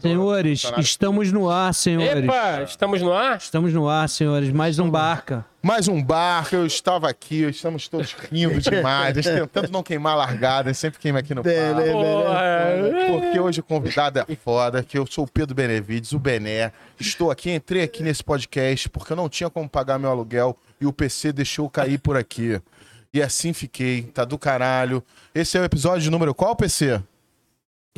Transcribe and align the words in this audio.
Senhores, 0.00 0.62
estamos 0.78 1.32
no 1.32 1.50
ar, 1.50 1.74
senhores. 1.74 2.24
Epa, 2.24 2.62
estamos 2.62 3.02
no 3.02 3.12
ar? 3.12 3.36
Estamos 3.36 3.72
no 3.72 3.88
ar, 3.88 4.08
senhores. 4.08 4.50
Mais 4.50 4.78
um 4.78 4.90
barca. 4.90 5.44
Mais 5.60 5.88
um 5.88 6.02
barco, 6.02 6.54
eu 6.54 6.64
estava 6.64 7.10
aqui, 7.10 7.42
estamos 7.42 7.88
todos 7.88 8.12
rindo 8.12 8.60
demais, 8.60 9.16
tentando 9.26 9.70
não 9.70 9.82
queimar 9.82 10.12
a 10.12 10.16
largada, 10.16 10.72
sempre 10.72 11.00
queima 11.00 11.18
aqui 11.18 11.34
no. 11.34 11.42
Porra. 11.42 13.10
Porque 13.10 13.40
hoje 13.40 13.60
o 13.60 13.62
convidado 13.62 14.20
é 14.20 14.36
foda, 14.36 14.82
que 14.84 14.96
eu 14.96 15.06
sou 15.06 15.24
o 15.24 15.28
Pedro 15.28 15.54
Benevides, 15.54 16.12
o 16.12 16.18
Bené. 16.18 16.72
Estou 16.98 17.30
aqui, 17.30 17.50
entrei 17.50 17.82
aqui 17.82 18.02
nesse 18.02 18.22
podcast 18.22 18.88
porque 18.88 19.12
eu 19.12 19.16
não 19.16 19.28
tinha 19.28 19.50
como 19.50 19.68
pagar 19.68 19.98
meu 19.98 20.10
aluguel 20.10 20.56
e 20.80 20.86
o 20.86 20.92
PC 20.92 21.32
deixou 21.32 21.68
cair 21.68 21.98
por 21.98 22.16
aqui. 22.16 22.60
E 23.12 23.20
assim 23.20 23.52
fiquei, 23.52 24.02
tá 24.02 24.24
do 24.24 24.38
caralho. 24.38 25.02
Esse 25.34 25.58
é 25.58 25.60
o 25.60 25.64
episódio 25.64 26.10
número 26.10 26.34
qual, 26.34 26.54
PC? 26.54 27.02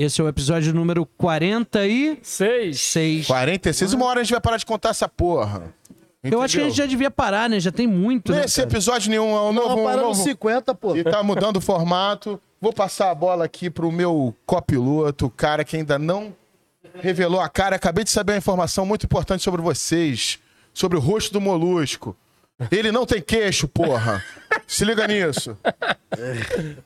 Esse 0.03 0.19
é 0.19 0.25
o 0.25 0.29
episódio 0.29 0.73
número 0.73 1.05
46. 1.05 2.81
Seis. 2.81 3.27
46. 3.27 3.93
Uma 3.93 4.07
hora 4.07 4.21
a 4.21 4.23
gente 4.23 4.33
vai 4.33 4.41
parar 4.41 4.57
de 4.57 4.65
contar 4.65 4.89
essa 4.89 5.07
porra. 5.07 5.75
Eu 6.25 6.41
acho 6.41 6.57
que 6.57 6.63
a 6.63 6.65
gente 6.65 6.77
já 6.79 6.87
devia 6.87 7.11
parar, 7.11 7.51
né? 7.51 7.61
Já 7.61 7.71
tem 7.71 7.87
muito, 7.87 8.33
né? 8.33 8.41
Nesse 8.41 8.63
cara? 8.63 8.71
episódio 8.71 9.11
nenhum, 9.11 9.29
é 9.37 9.43
um 9.43 9.53
novo... 9.53 9.69
Não, 9.69 9.81
um 9.83 9.85
parando 9.85 10.07
novo... 10.07 10.23
50, 10.23 10.75
pô. 10.75 10.97
E 10.97 11.05
tá 11.05 11.23
mudando 11.23 11.59
o 11.59 11.61
formato. 11.61 12.41
Vou 12.59 12.73
passar 12.73 13.11
a 13.11 13.15
bola 13.15 13.45
aqui 13.45 13.69
pro 13.69 13.93
meu 13.93 14.35
copiloto, 14.47 15.27
o 15.27 15.31
cara 15.31 15.67
que 15.67 15.77
ainda 15.77 15.99
não 15.99 16.35
revelou 16.95 17.39
a 17.39 17.51
cara. 17.51 17.77
Acabei 17.77 18.03
de 18.03 18.09
saber 18.09 18.33
uma 18.33 18.39
informação 18.39 18.87
muito 18.87 19.05
importante 19.05 19.43
sobre 19.43 19.61
vocês, 19.61 20.39
sobre 20.73 20.97
o 20.97 21.01
rosto 21.01 21.31
do 21.31 21.43
molusco. 21.43 22.17
Ele 22.71 22.93
não 22.93 23.07
tem 23.07 23.21
queixo, 23.23 23.67
porra. 23.69 24.23
Se 24.67 24.85
liga 24.85 25.07
nisso. 25.07 25.57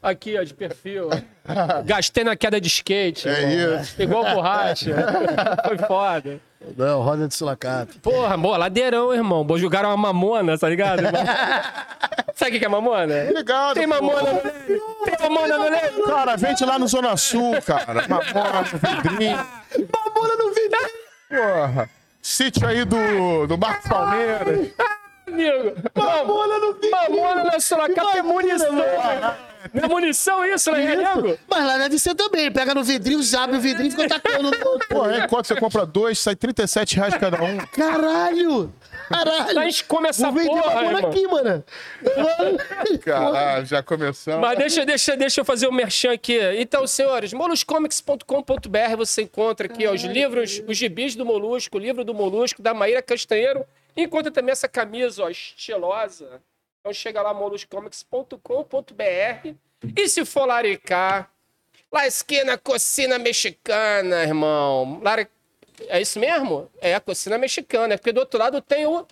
Aqui, 0.03 0.39
ó, 0.39 0.43
de 0.43 0.55
perfil. 0.55 1.09
Gastei 1.85 2.23
na 2.25 2.37
queda 2.37 2.61
de 2.61 2.69
skate. 2.69 3.29
É 3.29 3.43
irmão. 3.43 3.81
isso. 3.81 4.03
Igual 4.03 4.25
borracha. 4.35 4.95
Foi 5.67 5.79
foda. 5.79 6.41
Não, 6.77 7.03
roda 7.03 7.29
de 7.29 7.35
sulacap. 7.35 7.93
Porra, 7.99 8.37
boa, 8.37 8.57
ladeirão, 8.57 9.13
irmão. 9.13 9.45
Boa, 9.45 9.59
Jogaram 9.59 9.91
uma 9.91 9.97
mamona, 9.97 10.57
tá 10.59 10.69
ligado? 10.69 11.01
irmão? 11.05 11.23
Sabe 12.35 12.57
o 12.57 12.59
que 12.59 12.65
é 12.65 12.69
mamona? 12.69 13.15
Obrigado. 13.31 13.75
Tem 13.75 13.87
mamona 13.87 14.33
no? 14.33 14.41
Tem 14.41 15.19
mamona 15.21 15.59
no 15.59 15.65
Leme? 15.65 16.03
Cara, 16.07 16.37
vende 16.37 16.65
lá 16.65 16.79
no 16.79 16.89
Zona 16.89 17.17
Sul, 17.17 17.61
cara. 17.63 18.07
Mamona 18.09 18.63
no 18.63 18.79
vidrinho. 19.03 19.37
Mamona 19.93 20.37
no 20.37 20.49
vidrinho. 20.55 20.91
Porra. 21.29 21.91
Sítio 22.23 22.67
aí 22.67 22.85
do, 22.85 23.47
do 23.47 23.59
Marcos 23.59 23.89
Palmeiras. 23.89 24.69
Amigo, 25.27 25.75
mamona 25.95 26.59
no 26.59 26.79
Mamona 26.91 27.45
na 27.45 27.61
sua 27.61 27.89
capa 27.89 28.19
é 28.19 28.23
munição. 28.23 28.73
Não 29.73 29.85
é 29.85 29.89
munição 29.89 30.45
isso, 30.45 30.71
né, 30.73 30.97
nego? 30.97 31.39
Mas 31.49 31.67
lá 31.67 31.79
deve 31.79 31.99
ser 31.99 32.15
também. 32.15 32.51
Pega 32.53 32.75
no 32.75 32.85
vidrinho, 32.85 33.21
abre 33.39 33.57
o 33.57 33.61
vidrinho 33.61 33.89
e 33.89 33.91
fica 33.91 34.09
tacando 34.09 34.51
no 34.51 34.69
outro. 34.69 34.89
Pô, 34.89 35.03
aí 35.03 35.21
enquanto 35.21 35.47
você 35.47 35.57
compra 35.57 35.87
dois, 35.87 36.19
sai 36.19 36.37
37 36.37 36.97
reais 36.97 37.15
cada 37.17 37.43
um. 37.43 37.57
Caralho! 37.73 38.73
Caralho! 39.09 39.59
A 39.59 39.65
gente 39.65 39.85
come 39.85 40.09
essa 40.09 40.31
Vou 40.31 40.45
porra, 40.45 40.75
mamona 40.75 40.99
irmão. 40.99 41.11
aqui, 41.11 41.27
mano. 41.27 41.65
Caralho, 43.03 43.67
já 43.67 43.83
começamos. 43.83 44.41
Mas 44.41 44.59
deixa, 44.59 44.85
deixa, 44.85 45.17
deixa 45.17 45.41
eu 45.41 45.45
fazer 45.45 45.67
o 45.67 45.71
um 45.71 45.75
merchan 45.75 46.13
aqui. 46.13 46.39
Então, 46.59 46.87
senhores, 46.87 47.33
moluscomics.com.br 47.33 48.97
você 48.97 49.23
encontra 49.23 49.67
aqui 49.67 49.87
ó, 49.87 49.95
os 49.95 50.03
livros, 50.03 50.63
os 50.67 50.77
gibis 50.77 51.17
do 51.17 51.25
Molusco, 51.25 51.79
o 51.79 51.81
livro 51.81 52.05
do 52.05 52.13
Molusco, 52.13 52.61
da 52.61 52.75
Maíra 52.75 53.01
Castanheiro. 53.01 53.65
Encontra 53.97 54.31
também 54.31 54.53
essa 54.53 54.69
camisa, 54.69 55.25
ó, 55.25 55.29
estilosa. 55.29 56.43
Então 56.81 56.93
chega 56.93 57.23
lá, 57.23 57.33
moluscomics.com.br. 57.33 59.55
E 59.97 60.09
se 60.09 60.25
for 60.25 60.47
laricar, 60.47 61.31
lá 61.91 62.07
esquina, 62.07 62.59
cocina 62.59 63.19
mexicana, 63.19 64.23
irmão. 64.23 65.01
Lari... 65.03 65.29
É 65.89 66.01
isso 66.01 66.21
mesmo? 66.21 66.71
É 66.81 66.95
a 66.95 67.01
cocina 67.01 67.37
mexicana. 67.37 67.99
Porque 67.99 68.13
do 68.13 68.21
outro 68.21 68.39
lado 68.39 68.61
tem 68.61 68.87
o 68.87 69.05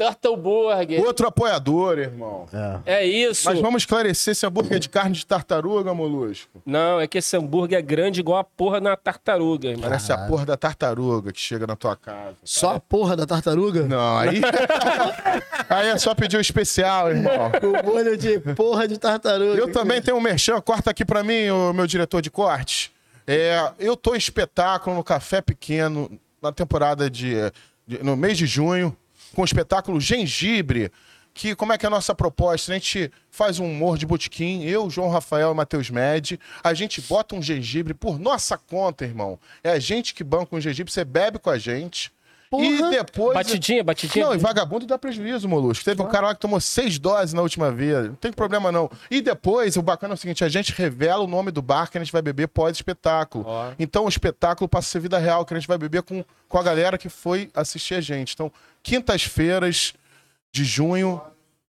Turtle 0.00 0.36
Burger. 0.36 1.04
Outro 1.04 1.26
apoiador, 1.26 1.98
irmão. 1.98 2.46
É 2.86 3.04
isso. 3.04 3.46
Mas 3.48 3.60
vamos 3.60 3.82
esclarecer 3.82 4.32
esse 4.32 4.46
hambúrguer 4.46 4.78
de 4.78 4.88
carne 4.88 5.14
de 5.14 5.26
tartaruga, 5.26 5.92
molusco. 5.92 6.62
Não, 6.64 6.98
é 6.98 7.06
que 7.06 7.18
esse 7.18 7.36
hambúrguer 7.36 7.78
é 7.78 7.82
grande 7.82 8.20
igual 8.20 8.38
a 8.38 8.44
porra 8.44 8.80
na 8.80 8.96
tartaruga, 8.96 9.68
irmão. 9.68 9.82
Parece 9.88 10.10
a 10.10 10.26
porra 10.26 10.46
da 10.46 10.56
tartaruga 10.56 11.32
que 11.32 11.40
chega 11.40 11.66
na 11.66 11.76
tua 11.76 11.94
casa. 11.96 12.34
Só 12.42 12.76
a 12.76 12.80
porra 12.80 13.14
da 13.14 13.26
tartaruga? 13.26 13.82
Não, 13.82 14.16
aí. 14.18 14.40
aí 15.68 15.88
é 15.88 15.98
só 15.98 16.14
pedir 16.14 16.38
o 16.38 16.40
especial, 16.40 17.10
irmão. 17.10 17.50
O 17.62 17.86
molho 17.92 18.16
de 18.16 18.38
porra 18.54 18.88
de 18.88 18.98
tartaruga. 18.98 19.60
Eu 19.60 19.70
também 19.70 20.00
tenho 20.00 20.16
um 20.16 20.20
merchan, 20.20 20.60
corta 20.62 20.90
aqui 20.90 21.04
pra 21.04 21.22
mim, 21.22 21.50
o 21.50 21.72
meu 21.74 21.86
diretor 21.86 22.22
de 22.22 22.30
cortes. 22.30 22.90
É, 23.26 23.70
eu 23.78 23.96
tô 23.96 24.14
em 24.14 24.18
espetáculo 24.18 24.96
no 24.96 25.04
Café 25.04 25.40
Pequeno, 25.42 26.10
na 26.42 26.50
temporada 26.50 27.10
de, 27.10 27.34
de- 27.86 28.02
no 28.02 28.16
mês 28.16 28.38
de 28.38 28.46
junho, 28.46 28.96
com 29.34 29.42
o 29.42 29.44
espetáculo 29.44 30.00
Gengibre, 30.00 30.90
que 31.32 31.54
como 31.54 31.72
é 31.72 31.78
que 31.78 31.86
é 31.86 31.88
a 31.88 31.90
nossa 31.90 32.14
proposta? 32.14 32.72
A 32.72 32.74
gente 32.74 33.10
faz 33.30 33.58
um 33.58 33.70
humor 33.70 33.96
de 33.96 34.06
botequim, 34.06 34.64
eu, 34.64 34.90
João 34.90 35.10
Rafael 35.10 35.52
e 35.52 35.54
Matheus 35.54 35.88
Med, 35.90 36.38
a 36.62 36.74
gente 36.74 37.00
bota 37.00 37.34
um 37.34 37.42
gengibre 37.42 37.94
por 37.94 38.18
nossa 38.18 38.58
conta, 38.58 39.04
irmão. 39.04 39.38
É 39.62 39.70
a 39.70 39.78
gente 39.78 40.14
que 40.14 40.24
banca 40.24 40.54
um 40.54 40.60
gengibre, 40.60 40.92
você 40.92 41.04
bebe 41.04 41.38
com 41.38 41.50
a 41.50 41.58
gente. 41.58 42.12
E 42.58 42.78
Porra. 42.78 42.90
depois. 42.90 43.34
Batidinha, 43.34 43.84
batidinha. 43.84 44.26
Não, 44.26 44.34
e 44.34 44.38
vagabundo 44.38 44.84
dá 44.84 44.98
prejuízo, 44.98 45.48
Molusco. 45.48 45.84
Teve 45.84 46.02
um 46.02 46.08
cara 46.08 46.28
lá 46.28 46.34
que 46.34 46.40
tomou 46.40 46.60
seis 46.60 46.98
doses 46.98 47.32
na 47.32 47.42
última 47.42 47.70
vez. 47.70 48.08
Não 48.08 48.14
tem 48.16 48.32
problema, 48.32 48.72
não. 48.72 48.90
E 49.08 49.20
depois, 49.20 49.76
o 49.76 49.82
bacana 49.82 50.14
é 50.14 50.16
o 50.16 50.16
seguinte: 50.16 50.42
a 50.42 50.48
gente 50.48 50.72
revela 50.72 51.22
o 51.22 51.28
nome 51.28 51.52
do 51.52 51.62
bar 51.62 51.88
que 51.88 51.96
a 51.96 52.00
gente 52.00 52.12
vai 52.12 52.22
beber 52.22 52.48
pós-espetáculo. 52.48 53.46
Então 53.78 54.04
o 54.04 54.08
espetáculo 54.08 54.68
passa 54.68 54.88
a 54.88 54.90
ser 54.90 55.00
vida 55.00 55.18
real, 55.18 55.44
que 55.44 55.54
a 55.54 55.58
gente 55.58 55.68
vai 55.68 55.78
beber 55.78 56.02
com, 56.02 56.24
com 56.48 56.58
a 56.58 56.62
galera 56.62 56.98
que 56.98 57.08
foi 57.08 57.50
assistir 57.54 57.94
a 57.94 58.00
gente. 58.00 58.34
Então, 58.34 58.50
quintas-feiras 58.82 59.94
de 60.50 60.64
junho, 60.64 61.20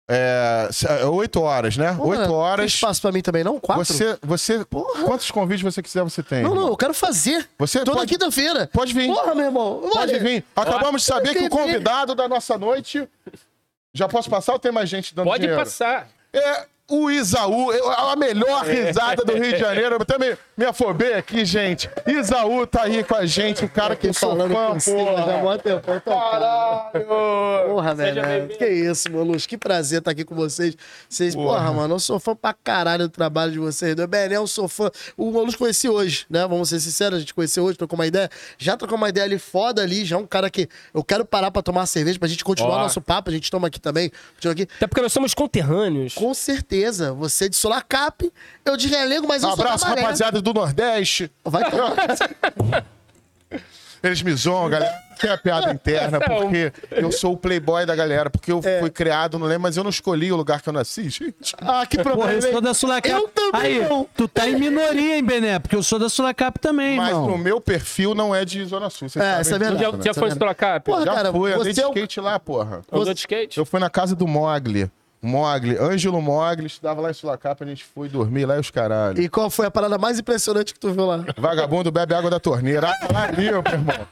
é, 0.08 0.68
é, 1.00 1.06
oito 1.06 1.40
horas, 1.40 1.76
né? 1.76 1.94
Porra, 1.94 2.08
Oito 2.10 2.22
Tem 2.24 2.30
horas. 2.34 2.72
espaço 2.72 3.00
pra 3.00 3.10
mim 3.12 3.22
também, 3.22 3.42
não? 3.42 3.58
Quatro? 3.58 3.84
Você, 3.84 4.18
você, 4.22 4.64
quantos 5.04 5.30
convites 5.30 5.62
você 5.62 5.82
quiser, 5.82 6.02
você 6.02 6.22
tem. 6.22 6.42
Não, 6.42 6.50
não, 6.50 6.56
irmão. 6.56 6.68
eu 6.70 6.76
quero 6.76 6.92
fazer. 6.92 7.48
Você 7.58 7.78
Toda 7.84 7.98
pode- 7.98 8.12
quinta-feira. 8.12 8.68
Pode 8.72 8.92
vir. 8.92 9.06
Porra, 9.06 9.34
meu 9.34 9.46
irmão. 9.46 9.80
Pode 9.92 9.98
Olha, 10.12 10.18
vir. 10.20 10.44
Acabamos 10.54 11.02
de 11.02 11.08
saber 11.08 11.34
que 11.34 11.44
o 11.46 11.50
convidado 11.50 12.14
da 12.14 12.28
nossa 12.28 12.58
noite. 12.58 13.08
Já 13.94 14.08
posso 14.08 14.28
passar 14.28 14.52
ou 14.54 14.58
tem 14.58 14.72
mais 14.72 14.88
gente 14.88 15.14
dando 15.14 15.26
Pode 15.26 15.40
dinheiro? 15.40 15.62
passar. 15.62 16.08
É 16.32 16.66
o 16.90 17.10
Isaú, 17.10 17.70
a 17.96 18.14
melhor 18.14 18.62
risada 18.66 19.24
do 19.24 19.32
Rio 19.32 19.52
de 19.54 19.58
Janeiro. 19.58 19.94
Eu 19.96 20.02
até 20.02 20.18
me, 20.18 20.36
me 20.56 20.64
afobei 20.66 21.14
aqui, 21.14 21.42
gente. 21.44 21.88
Isaú 22.06 22.66
tá 22.66 22.82
aí 22.82 23.02
com 23.02 23.14
a 23.14 23.24
gente, 23.24 23.64
o 23.64 23.68
cara 23.70 23.96
que 23.96 24.12
sou 24.12 24.36
fã, 24.36 24.74
você, 24.74 24.90
já 24.96 25.02
há 25.02 25.14
porra. 25.14 25.38
mó 25.38 25.56
tempão, 25.56 26.00
tô- 26.00 26.10
Caralho! 26.10 27.06
Porra, 27.66 27.94
velho. 27.94 28.22
bem-vindo. 28.22 28.58
Que 28.58 28.66
isso, 28.68 29.10
Molusco. 29.10 29.48
Que 29.48 29.56
prazer 29.56 30.00
estar 30.00 30.10
aqui 30.10 30.24
com 30.24 30.34
vocês. 30.34 30.76
Vocês, 31.08 31.34
porra. 31.34 31.58
Porra. 31.58 31.72
mano, 31.72 31.94
eu 31.94 31.98
sou 31.98 32.20
fã 32.20 32.36
pra 32.36 32.52
caralho 32.52 33.04
do 33.08 33.10
trabalho 33.10 33.50
de 33.52 33.58
vocês. 33.58 33.94
Do 33.96 34.06
Benel, 34.06 34.42
eu 34.42 34.46
sou 34.46 34.68
fã. 34.68 34.90
O 35.16 35.30
Molusco 35.30 35.60
conheci 35.60 35.88
hoje, 35.88 36.26
né? 36.28 36.46
Vamos 36.46 36.68
ser 36.68 36.80
sinceros, 36.80 37.16
a 37.16 37.20
gente 37.20 37.32
conheceu 37.32 37.64
hoje, 37.64 37.78
trocou 37.78 37.98
uma 37.98 38.06
ideia. 38.06 38.28
Já 38.58 38.76
trocou 38.76 38.98
uma 38.98 39.08
ideia 39.08 39.24
ali 39.24 39.38
foda 39.38 39.82
ali, 39.82 40.04
já 40.04 40.16
é 40.16 40.18
um 40.18 40.26
cara 40.26 40.50
que 40.50 40.68
eu 40.92 41.02
quero 41.02 41.24
parar 41.24 41.50
pra 41.50 41.62
tomar 41.62 41.80
uma 41.80 41.86
cerveja 41.86 42.18
pra 42.18 42.28
gente 42.28 42.44
continuar 42.44 42.76
Ó. 42.76 42.82
nosso 42.82 43.00
papo. 43.00 43.30
A 43.30 43.32
gente 43.32 43.50
toma 43.50 43.68
aqui 43.68 43.80
também. 43.80 44.10
Continua 44.34 44.52
aqui. 44.52 44.68
Até 44.76 44.86
porque 44.86 45.00
nós 45.00 45.12
somos 45.12 45.32
conterrâneos. 45.34 46.14
Com 46.14 46.34
certeza. 46.34 46.73
Você 47.14 47.46
é 47.46 47.48
de 47.48 47.56
Solacap, 47.56 48.30
eu 48.64 48.76
de 48.76 48.88
Relego, 48.88 49.26
mas 49.28 49.42
eu 49.42 49.48
Um 49.50 49.52
abraço, 49.52 49.78
sou 49.78 49.88
da 49.88 49.94
Maré. 49.94 50.02
rapaziada 50.02 50.40
do 50.42 50.52
Nordeste. 50.52 51.30
Vai 51.44 51.70
tomar. 51.70 51.94
Eles 54.02 54.20
me 54.20 54.34
zoam, 54.34 54.68
galera. 54.68 54.92
Tem 55.18 55.30
a 55.30 55.38
piada 55.38 55.72
interna, 55.72 56.18
é 56.18 56.20
porque 56.20 56.72
eu 56.90 57.10
sou 57.10 57.32
o 57.32 57.36
playboy 57.38 57.86
da 57.86 57.96
galera. 57.96 58.28
Porque 58.28 58.52
eu 58.52 58.60
É. 58.62 58.80
fui 58.80 58.90
criado, 58.90 59.38
não 59.38 59.46
lembro, 59.46 59.62
mas 59.62 59.78
eu 59.78 59.82
não 59.82 59.88
escolhi 59.88 60.30
o 60.30 60.36
lugar 60.36 60.60
que 60.60 60.68
eu 60.68 60.74
nasci, 60.74 61.08
gente. 61.08 61.54
Ah, 61.62 61.86
que 61.86 61.96
Porra, 61.96 62.10
problema. 62.10 62.32
eu 62.34 62.42
sou 62.42 62.50
hein? 62.56 62.60
da 62.60 62.74
Sulacap. 62.74 63.08
Eu 63.14 63.28
também 63.28 63.60
Aí, 63.80 63.88
não. 63.88 64.06
tu 64.14 64.28
tá 64.28 64.46
em 64.46 64.58
minoria, 64.58 65.16
hein, 65.16 65.24
Bené? 65.24 65.58
Porque 65.58 65.74
eu 65.76 65.82
sou 65.82 65.98
da 65.98 66.10
Sulacap 66.10 66.58
também, 66.58 66.96
Mas 66.98 67.08
irmão. 67.10 67.28
no 67.28 67.38
meu 67.38 67.62
perfil 67.62 68.14
não 68.14 68.34
é 68.34 68.44
de 68.44 68.62
Zona 68.66 68.90
Sul. 68.90 69.08
vocês 69.08 69.24
É, 69.24 69.28
sabem 69.28 69.40
isso 69.42 69.54
é 69.54 69.58
disso, 69.58 69.70
verdade. 69.70 69.84
Já, 69.92 69.96
né? 69.96 70.04
já 70.04 70.14
foi 70.14 70.34
pela 70.34 70.54
cap? 70.54 70.84
Porra, 70.84 71.04
Já 71.06 71.14
cara, 71.14 71.32
fui, 71.32 71.52
andei 71.54 71.72
de 71.72 71.74
você 71.76 71.80
é 71.82 71.86
o- 71.86 71.90
skate 71.90 72.20
lá, 72.20 72.38
porra. 72.38 72.82
Andou 72.92 73.14
de 73.14 73.20
skate? 73.20 73.56
Eu 73.56 73.64
fui 73.64 73.80
na 73.80 73.88
casa 73.88 74.14
do 74.14 74.26
Mogli. 74.26 74.90
Mogli, 75.24 75.76
Ângelo 75.78 76.20
Mogli, 76.20 76.66
estudava 76.66 77.00
lá 77.00 77.10
em 77.10 77.14
Sulacapa, 77.14 77.64
a 77.64 77.66
gente 77.66 77.84
foi 77.84 78.08
dormir 78.08 78.44
lá 78.46 78.56
e 78.56 78.60
os 78.60 78.70
caralho. 78.70 79.20
E 79.20 79.28
qual 79.28 79.48
foi 79.50 79.66
a 79.66 79.70
parada 79.70 79.96
mais 79.98 80.18
impressionante 80.18 80.72
que 80.74 80.78
tu 80.80 80.92
viu 80.92 81.06
lá? 81.06 81.24
Vagabundo 81.36 81.90
bebe 81.90 82.14
água 82.14 82.30
da 82.30 82.38
torneira. 82.38 82.88
Ah, 82.90 83.08
lá 83.12 83.26
limpo, 83.30 83.68
irmão. 83.70 84.06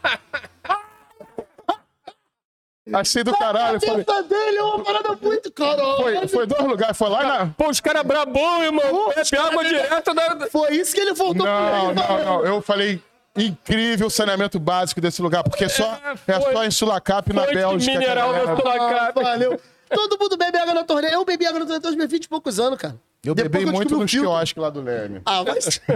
Achei 2.95 3.23
do 3.23 3.33
caralho. 3.37 3.77
A 3.77 3.81
Falei, 3.81 4.05
dele 4.29 4.57
é 4.59 4.63
uma 4.63 4.83
parada 4.83 5.17
muito 5.23 5.53
caralho. 5.53 5.97
foi, 5.97 6.29
foi 6.29 6.47
dois 6.47 6.65
lugares, 6.65 6.97
foi 6.99 7.09
lá 7.09 7.23
na. 7.23 7.47
Pô, 7.57 7.71
os 7.71 7.81
caras 7.81 8.03
brabão, 8.03 8.63
irmão. 8.65 9.13
Bebe 9.15 9.37
água 9.39 9.65
direto 9.65 10.13
da... 10.15 10.47
Foi 10.51 10.75
isso 10.75 10.93
que 10.95 11.01
ele 11.01 11.15
voltou 11.15 11.47
Não, 11.47 11.95
pra 11.95 12.07
não, 12.07 12.25
não. 12.25 12.45
Eu 12.45 12.61
falei. 12.61 13.01
Incrível 13.35 14.09
o 14.09 14.11
saneamento 14.11 14.61
básico 14.61 15.01
desse 15.01 15.23
lugar, 15.23 15.43
porque 15.43 15.67
só, 15.67 15.99
É, 16.29 16.33
é 16.33 16.41
só 16.53 16.65
em 16.67 16.71
Sulacap 16.71 17.31
e 17.31 17.33
na 17.33 17.47
Bélgica. 17.47 17.91
que 17.93 17.97
a 17.97 18.01
mineral 18.01 18.31
galera- 18.31 18.55
da 18.55 18.61
tua 18.61 18.75
Ah, 18.75 19.13
valeu. 19.15 19.61
Todo 19.95 20.19
mundo 20.19 20.37
bebe 20.37 20.59
água 20.59 20.75
na 20.75 20.85
torneira. 20.85 21.17
Eu 21.17 21.25
bebi 21.25 21.47
água 21.47 21.61
na 21.61 21.67
torneira 21.67 21.89
aos 21.89 21.97
meus 21.97 22.11
20 22.11 22.25
e 22.25 22.29
poucos 22.29 22.59
anos, 22.59 22.79
cara. 22.79 22.99
Eu 23.25 23.37
Depois 23.37 23.65
bebi 23.65 23.71
muito 23.71 23.97
nos 23.97 24.11
quiosques 24.11 24.61
lá 24.61 24.69
do 24.69 24.83
Leme. 24.83 25.23
Ah, 25.25 25.45
mas. 25.45 25.81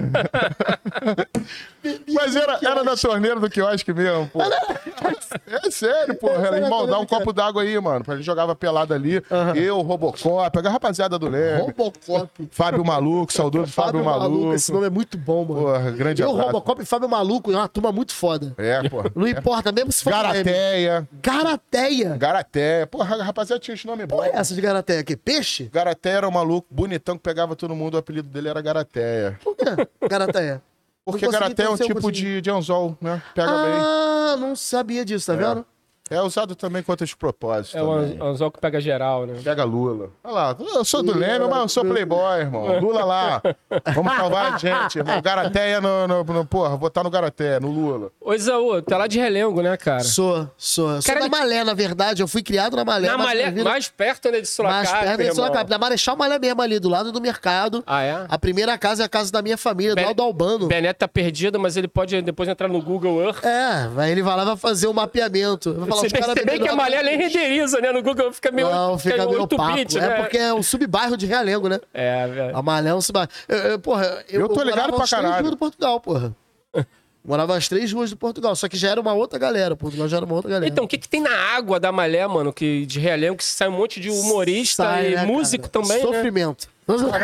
Mas 2.08 2.34
era, 2.34 2.58
era 2.62 2.84
na 2.84 2.96
torneira 2.96 3.38
do 3.38 3.48
quiosque 3.50 3.92
mesmo, 3.92 4.28
pô. 4.28 4.40
É 4.42 5.70
sério, 5.70 6.16
pô. 6.16 6.28
Era 6.30 6.52
na 6.52 6.58
Irmão, 6.58 6.86
dá 6.86 6.98
um 6.98 7.06
copo 7.06 7.32
d'água 7.32 7.62
aí, 7.62 7.78
mano. 7.80 8.04
Ele 8.08 8.22
jogava 8.22 8.54
pelado 8.56 8.94
ali. 8.94 9.22
Eu, 9.54 9.80
Robocop, 9.82 10.58
a 10.58 10.70
rapaziada 10.70 11.18
do 11.18 11.28
Leme. 11.28 11.62
Robocop. 11.62 12.48
Fábio 12.50 12.84
Maluco, 12.84 13.32
saudoso 13.32 13.72
Fábio, 13.72 14.04
Maluco. 14.04 14.54
Esse 14.54 14.72
nome 14.72 14.86
é 14.86 14.90
muito 14.90 15.18
bom, 15.18 15.44
mano. 15.44 15.60
Porra, 15.62 15.90
grande 15.90 16.22
Eu, 16.22 16.30
abraço. 16.30 16.46
Robocop 16.46 16.82
e 16.82 16.86
Fábio 16.86 17.08
Maluco, 17.08 17.52
é 17.52 17.56
uma 17.56 17.68
turma 17.68 17.92
muito 17.92 18.12
foda. 18.12 18.54
É, 18.56 18.88
pô. 18.88 19.02
Não 19.14 19.26
importa, 19.26 19.70
mesmo 19.72 19.92
se 19.92 20.02
for. 20.02 20.10
Garateia. 20.10 21.08
Garateia. 21.22 22.16
Garateia. 22.16 22.86
Porra, 22.86 23.16
a 23.16 23.24
rapaziada 23.24 23.60
tinha 23.60 23.74
esse 23.74 23.86
nome 23.86 24.06
bom. 24.06 24.16
Qual 24.16 24.24
é 24.24 24.30
essa 24.32 24.54
de 24.54 24.60
Garateia 24.60 25.00
aqui? 25.00 25.16
Peixe? 25.16 25.68
Garateia 25.72 26.16
era 26.16 26.28
um 26.28 26.32
maluco 26.32 26.66
bonitão 26.70 27.15
pegava 27.18 27.56
todo 27.56 27.74
mundo. 27.74 27.94
O 27.94 27.98
apelido 27.98 28.28
dele 28.28 28.48
era 28.48 28.60
Garateia. 28.60 29.38
Por 29.42 29.56
quê? 29.56 29.64
Garateia. 30.08 30.62
Porque 31.04 31.28
Garateia 31.28 31.66
é 31.66 31.70
um 31.70 31.76
tipo 31.76 32.10
de, 32.10 32.40
de 32.40 32.50
anzol, 32.50 32.98
né? 33.00 33.22
Pega 33.34 33.50
bem. 33.62 33.74
Ah, 33.80 34.36
não 34.38 34.56
sabia 34.56 35.04
disso, 35.04 35.26
tá 35.26 35.34
vendo? 35.36 35.64
É 36.08 36.20
usado 36.22 36.54
também 36.54 36.82
com 36.82 36.92
outros 36.92 37.14
propósitos. 37.14 37.74
É 37.74 37.82
um 37.82 37.94
também. 38.02 38.18
an- 38.20 38.24
anzol 38.30 38.50
que 38.50 38.60
pega 38.60 38.80
geral, 38.80 39.26
né? 39.26 39.34
Pega 39.42 39.64
Lula. 39.64 40.10
Olha 40.22 40.32
lá, 40.34 40.56
eu 40.74 40.84
sou 40.84 41.02
do 41.02 41.16
Leme, 41.18 41.46
mas 41.48 41.58
eu 41.58 41.68
sou 41.68 41.84
playboy, 41.84 42.40
irmão. 42.40 42.78
Lula 42.80 43.04
lá. 43.04 43.42
Vamos 43.94 44.12
salvar 44.14 44.52
a 44.54 44.56
gente, 44.58 44.98
irmão. 44.98 45.20
Garateia 45.20 45.80
no, 45.80 46.06
no, 46.06 46.22
no- 46.24 46.46
Porra, 46.46 46.76
votar 46.76 47.02
no 47.02 47.10
Garateia, 47.10 47.58
no 47.58 47.70
Lula. 47.70 48.10
Ô, 48.20 48.32
Isaú, 48.34 48.80
tá 48.82 48.96
lá 48.96 49.06
de 49.08 49.18
relengo, 49.18 49.60
né, 49.62 49.76
cara? 49.76 50.04
Sou, 50.04 50.48
sou. 50.56 50.86
Sou 51.02 51.02
Cara, 51.02 51.20
da 51.20 51.26
ele- 51.26 51.34
Malé, 51.36 51.64
na 51.64 51.74
verdade. 51.74 52.22
Eu 52.22 52.28
fui 52.28 52.42
criado 52.42 52.76
na 52.76 52.84
Malé. 52.84 53.08
Na 53.08 53.18
Malé, 53.18 53.50
vida- 53.50 53.64
mais 53.68 53.88
perto 53.88 54.26
né, 54.26 54.32
de 54.32 54.36
mais 54.38 54.48
Sorocaba, 54.48 54.84
perto 55.00 55.16
de 55.16 55.22
irmão. 55.22 55.34
Sorocaba. 55.34 55.68
Da 55.68 55.78
Marechal 55.78 56.16
Malé 56.16 56.38
mesmo, 56.38 56.62
ali, 56.62 56.78
do 56.78 56.88
lado 56.88 57.10
do 57.10 57.20
mercado. 57.20 57.82
Ah, 57.86 58.02
é? 58.02 58.26
A 58.28 58.38
primeira 58.38 58.78
casa 58.78 59.02
é 59.02 59.06
a 59.06 59.08
casa 59.08 59.32
da 59.32 59.42
minha 59.42 59.56
família, 59.58 59.92
do 59.92 59.96
Ben- 59.96 60.04
Aldo 60.06 60.22
Albano. 60.22 60.68
Beneto 60.68 61.00
tá 61.00 61.08
perdido, 61.08 61.58
mas 61.58 61.76
ele 61.76 61.88
pode 61.88 62.22
depois 62.22 62.48
entrar 62.48 62.68
no 62.68 62.80
Google 62.80 63.20
Earth. 63.22 63.44
É, 63.44 63.88
aí 63.96 64.12
ele 64.12 64.22
vai 64.22 64.36
lá 64.36 64.42
e 64.42 64.46
vai 64.46 64.56
fazer 64.56 64.86
o 64.86 64.94
mapeamento. 64.94 65.74
Vai 65.74 65.95
falar, 65.96 66.00
Você 66.00 66.06
os 66.06 66.12
percebe 66.34 66.58
que 66.62 66.68
a 66.68 66.74
Malé 66.76 67.02
nem 67.02 67.16
renderiza, 67.18 67.80
né? 67.80 67.92
No 67.92 68.02
Google 68.02 68.32
fica 68.32 68.50
meio, 68.50 68.70
Não, 68.70 68.98
fica 68.98 69.26
meio 69.26 69.40
8 69.42 69.54
opaco. 69.54 69.74
bits, 69.76 69.96
É 69.96 70.00
né? 70.00 70.14
porque 70.22 70.38
é 70.38 70.52
um 70.54 70.62
subbairro 70.62 71.16
de 71.16 71.26
Realengo, 71.26 71.68
né? 71.68 71.80
É, 71.94 72.26
velho. 72.26 72.56
A 72.56 72.62
Malé 72.62 72.90
é 72.90 72.94
um 72.94 73.00
subbairro. 73.00 73.30
Eu, 73.48 73.56
eu, 73.58 73.78
porra, 73.78 74.24
eu, 74.28 74.40
Eu 74.42 74.48
tô 74.48 74.62
ligado 74.62 74.90
morava 74.90 74.96
pra 74.96 75.06
caralho. 75.08 75.34
ruas 75.42 75.50
do 75.50 75.56
Portugal, 75.56 76.00
porra. 76.00 76.34
Morava 77.24 77.56
às 77.56 77.68
três 77.68 77.92
ruas 77.92 78.10
do 78.10 78.16
Portugal, 78.16 78.54
só 78.54 78.68
que 78.68 78.76
já 78.76 78.88
era 78.90 79.00
uma 79.00 79.12
outra 79.12 79.36
galera. 79.36 79.74
Portugal 79.74 80.06
já 80.06 80.18
era 80.18 80.24
uma 80.26 80.36
outra 80.36 80.48
galera. 80.48 80.70
Então, 80.70 80.84
o 80.84 80.88
que, 80.88 80.96
que 80.96 81.08
tem 81.08 81.20
na 81.20 81.34
água 81.56 81.80
da 81.80 81.90
Malé, 81.90 82.24
mano, 82.28 82.52
que 82.52 82.86
de 82.86 83.00
relengo, 83.00 83.36
que 83.38 83.42
sai 83.44 83.66
um 83.66 83.72
monte 83.72 83.98
de 83.98 84.08
humorista 84.10 84.84
Sai, 84.84 85.06
e 85.06 85.10
né, 85.10 85.14
cara? 85.16 85.26
músico 85.26 85.68
também, 85.68 85.96
né? 85.96 86.02
Sofrimento. 86.02 86.68
Não, 86.86 86.96
não, 86.96 87.08
não, 87.10 87.18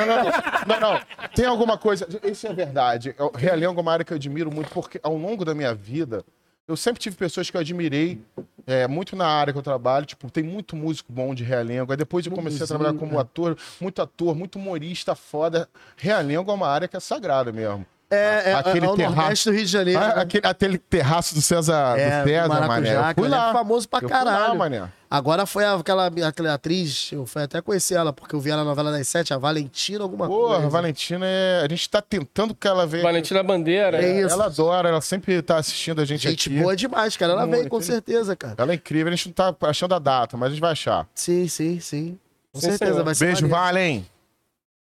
não, 0.66 0.80
não. 0.94 1.00
Tem 1.36 1.44
alguma 1.46 1.78
coisa. 1.78 2.08
Isso 2.24 2.48
é 2.48 2.52
verdade. 2.52 3.14
Eu- 3.16 3.30
Realengo 3.32 3.78
é 3.78 3.80
uma 3.80 3.92
área 3.92 4.04
que 4.04 4.12
eu 4.12 4.16
admiro 4.16 4.52
muito, 4.52 4.70
porque 4.70 4.98
ao 5.04 5.16
longo 5.16 5.44
da 5.44 5.54
minha 5.54 5.72
vida, 5.72 6.24
eu 6.68 6.76
sempre 6.76 7.00
tive 7.00 7.16
pessoas 7.16 7.50
que 7.50 7.56
eu 7.56 7.60
admirei 7.60 8.20
é, 8.66 8.86
muito 8.86 9.16
na 9.16 9.26
área 9.26 9.52
que 9.52 9.58
eu 9.58 9.62
trabalho. 9.62 10.06
Tipo, 10.06 10.30
tem 10.30 10.44
muito 10.44 10.76
músico 10.76 11.12
bom 11.12 11.34
de 11.34 11.44
Realengo. 11.44 11.92
Aí 11.92 11.96
depois 11.96 12.24
eu 12.24 12.32
comecei 12.32 12.62
a 12.62 12.66
trabalhar 12.66 12.94
como 12.94 13.18
ator, 13.18 13.56
muito 13.80 14.00
ator, 14.00 14.34
muito 14.34 14.56
humorista 14.56 15.14
foda. 15.14 15.68
Realengo 15.96 16.50
é 16.50 16.54
uma 16.54 16.68
área 16.68 16.88
que 16.88 16.96
é 16.96 17.00
sagrada 17.00 17.52
mesmo. 17.52 17.84
É, 18.14 18.50
é, 18.50 18.54
Aquele 18.54 18.84
é 18.86 18.88
o 18.90 18.94
terraço- 18.96 19.16
Nordeste 19.16 19.48
do 19.50 19.54
Rio 19.56 19.64
de 19.64 19.70
Janeiro. 19.70 20.00
Ah, 20.00 20.08
né? 20.16 20.22
aquele, 20.22 20.46
aquele 20.46 20.78
terraço 20.78 21.34
do 21.34 21.40
César, 21.40 21.98
É, 21.98 22.22
do 22.22 22.28
César, 22.28 22.48
Maracujá, 22.48 22.68
mané. 22.68 22.90
Eu 22.90 23.00
fui 23.00 23.10
aquele 23.10 23.28
lá. 23.28 23.48
é 23.48 23.52
famoso 23.52 23.88
pra 23.88 23.98
Eu 24.02 24.08
fui 24.08 24.18
lá, 24.18 24.24
caralho. 24.24 24.58
mané. 24.58 24.82
Agora 25.10 25.44
foi 25.44 25.64
aquela, 25.66 26.06
aquela 26.26 26.54
atriz, 26.54 27.10
eu 27.12 27.26
fui 27.26 27.42
até 27.42 27.60
conhecer 27.60 27.94
ela, 27.94 28.12
porque 28.14 28.34
eu 28.34 28.40
vi 28.40 28.48
ela 28.50 28.62
na 28.64 28.70
novela 28.70 28.90
das 28.90 29.06
sete, 29.08 29.34
a 29.34 29.36
Valentina, 29.38 30.02
alguma 30.02 30.26
Porra, 30.26 30.54
coisa. 30.54 30.68
Valentina 30.70 31.26
é. 31.26 31.62
A 31.64 31.68
gente 31.68 31.88
tá 31.90 32.00
tentando 32.00 32.54
que 32.54 32.66
ela 32.66 32.86
venha. 32.86 33.02
Valentina 33.02 33.42
Bandeira. 33.42 33.98
É 33.98 34.00
né? 34.14 34.20
isso. 34.22 34.34
Ela 34.34 34.46
adora, 34.46 34.88
ela 34.88 35.00
sempre 35.02 35.40
tá 35.42 35.58
assistindo 35.58 36.00
a 36.00 36.04
gente, 36.06 36.28
Gente 36.28 36.48
aqui. 36.48 36.60
boa 36.60 36.74
demais, 36.74 37.14
cara. 37.16 37.32
Ela 37.32 37.42
Muito, 37.46 37.58
veio 37.58 37.68
com 37.68 37.76
ele- 37.76 37.84
certeza, 37.84 38.34
cara. 38.34 38.54
Ela 38.56 38.72
é 38.72 38.74
incrível, 38.74 39.12
a 39.12 39.16
gente 39.16 39.26
não 39.28 39.32
tá 39.34 39.54
achando 39.68 39.94
a 39.94 39.98
data, 39.98 40.34
mas 40.36 40.46
a 40.48 40.50
gente 40.52 40.60
vai 40.60 40.72
achar. 40.72 41.06
Sim, 41.14 41.46
sim, 41.46 41.78
sim. 41.78 42.18
Com 42.52 42.60
Sim, 42.60 42.68
certeza, 42.70 42.90
senhor. 42.92 43.04
vai 43.04 43.14
ser 43.14 43.24
Beijo. 43.26 43.48
Valen. 43.48 44.06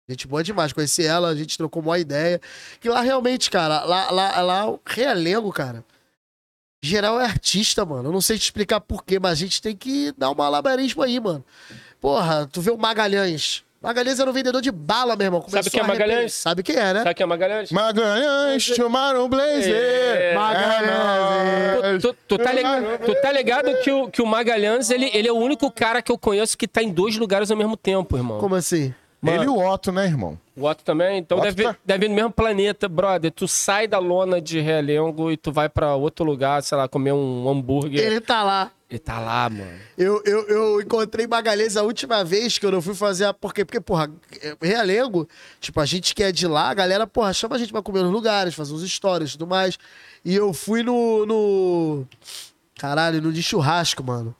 Gente 0.08 0.26
boa 0.28 0.42
demais. 0.42 0.72
Conheci 0.72 1.04
ela, 1.04 1.28
a 1.28 1.34
gente 1.34 1.58
trocou 1.58 1.82
uma 1.82 1.98
ideia. 1.98 2.40
Que 2.80 2.88
lá 2.88 3.00
realmente, 3.00 3.50
cara, 3.50 3.84
lá, 3.84 4.10
lá, 4.10 4.40
lá 4.40 4.70
o 4.70 4.80
realengo, 4.86 5.52
cara. 5.52 5.84
Geral 6.84 7.20
é 7.20 7.24
artista, 7.24 7.84
mano. 7.84 8.08
Eu 8.08 8.12
não 8.12 8.20
sei 8.20 8.38
te 8.38 8.42
explicar 8.42 8.80
porquê, 8.80 9.18
mas 9.18 9.32
a 9.32 9.34
gente 9.34 9.60
tem 9.60 9.74
que 9.74 10.12
dar 10.16 10.30
um 10.30 10.34
malabarismo 10.34 11.02
aí, 11.02 11.18
mano. 11.18 11.44
Porra, 12.00 12.48
tu 12.52 12.60
vê 12.60 12.70
o 12.70 12.76
Magalhães. 12.78 13.64
Magalhães 13.82 14.18
era 14.20 14.28
um 14.30 14.32
vendedor 14.32 14.62
de 14.62 14.70
bala, 14.70 15.16
meu 15.16 15.24
irmão. 15.26 15.40
Sabe 15.42 15.50
Começou 15.52 15.70
quem 15.72 15.80
é. 15.80 15.86
Magalhães? 15.86 16.34
Sabe 16.34 16.62
quem 16.62 16.76
é, 16.76 16.94
né? 16.94 17.02
Sabe 17.02 17.14
quem 17.14 17.24
é 17.24 17.26
Magalhães? 17.26 17.70
Magalhães, 17.72 18.66
tomaram 18.76 19.28
blazer. 19.28 19.74
É, 19.74 20.34
Magalhães. 20.34 22.02
Tu, 22.02 22.16
tu 22.28 22.38
tá, 22.38 22.52
lig- 22.52 22.64
tu 23.04 23.14
tá 23.20 23.32
ligado 23.32 23.74
que 23.82 23.90
o, 23.90 24.08
que 24.08 24.22
o 24.22 24.26
Magalhães, 24.26 24.90
ele, 24.90 25.10
ele 25.12 25.26
é 25.28 25.32
o 25.32 25.36
único 25.36 25.70
cara 25.70 26.00
que 26.00 26.10
eu 26.12 26.18
conheço 26.18 26.56
que 26.56 26.68
tá 26.68 26.82
em 26.82 26.90
dois 26.92 27.16
lugares 27.16 27.50
ao 27.50 27.56
mesmo 27.56 27.76
tempo, 27.76 28.16
irmão. 28.16 28.38
Como 28.38 28.54
assim? 28.54 28.94
Ele 29.34 29.44
e 29.44 29.48
o 29.48 29.58
Otto, 29.58 29.92
né, 29.92 30.04
irmão? 30.06 30.38
O 30.56 30.64
Otto 30.64 30.82
também? 30.84 31.18
Então 31.18 31.38
Otto 31.38 31.44
deve, 31.44 31.62
tá- 31.64 31.76
deve 31.84 32.06
ir 32.06 32.08
no 32.08 32.14
mesmo 32.14 32.30
planeta, 32.30 32.88
brother. 32.88 33.30
Tu 33.30 33.46
sai 33.46 33.86
da 33.86 33.98
lona 33.98 34.40
de 34.40 34.60
Realengo 34.60 35.30
e 35.30 35.36
tu 35.36 35.52
vai 35.52 35.68
pra 35.68 35.94
outro 35.94 36.24
lugar, 36.24 36.62
sei 36.62 36.76
lá, 36.78 36.88
comer 36.88 37.12
um 37.12 37.48
hambúrguer. 37.48 38.00
Ele, 38.00 38.14
Ele 38.14 38.20
tá 38.20 38.42
lá. 38.42 38.70
tá 39.04 39.18
lá, 39.18 39.50
mano. 39.50 39.78
Eu, 39.98 40.22
eu, 40.24 40.48
eu 40.48 40.80
encontrei 40.80 41.26
Magalhães 41.26 41.76
a 41.76 41.82
última 41.82 42.24
vez 42.24 42.58
que 42.58 42.64
eu 42.64 42.70
não 42.72 42.80
fui 42.80 42.94
fazer 42.94 43.26
a. 43.26 43.34
Porque, 43.34 43.64
porque 43.64 43.80
porra, 43.80 44.10
Realengo, 44.62 45.28
tipo, 45.60 45.80
a 45.80 45.84
gente 45.84 46.14
que 46.14 46.22
é 46.22 46.30
de 46.32 46.46
lá, 46.46 46.70
a 46.70 46.74
galera, 46.74 47.06
porra, 47.06 47.32
chama 47.32 47.56
a 47.56 47.58
gente 47.58 47.72
pra 47.72 47.82
comer 47.82 48.02
nos 48.02 48.12
lugares, 48.12 48.54
fazer 48.54 48.72
uns 48.72 48.88
stories 48.90 49.30
e 49.30 49.32
tudo 49.32 49.46
mais. 49.46 49.78
E 50.24 50.34
eu 50.34 50.52
fui 50.52 50.82
no. 50.82 51.26
no... 51.26 52.06
Caralho, 52.78 53.22
no 53.22 53.32
de 53.32 53.42
churrasco, 53.42 54.02
mano. 54.04 54.34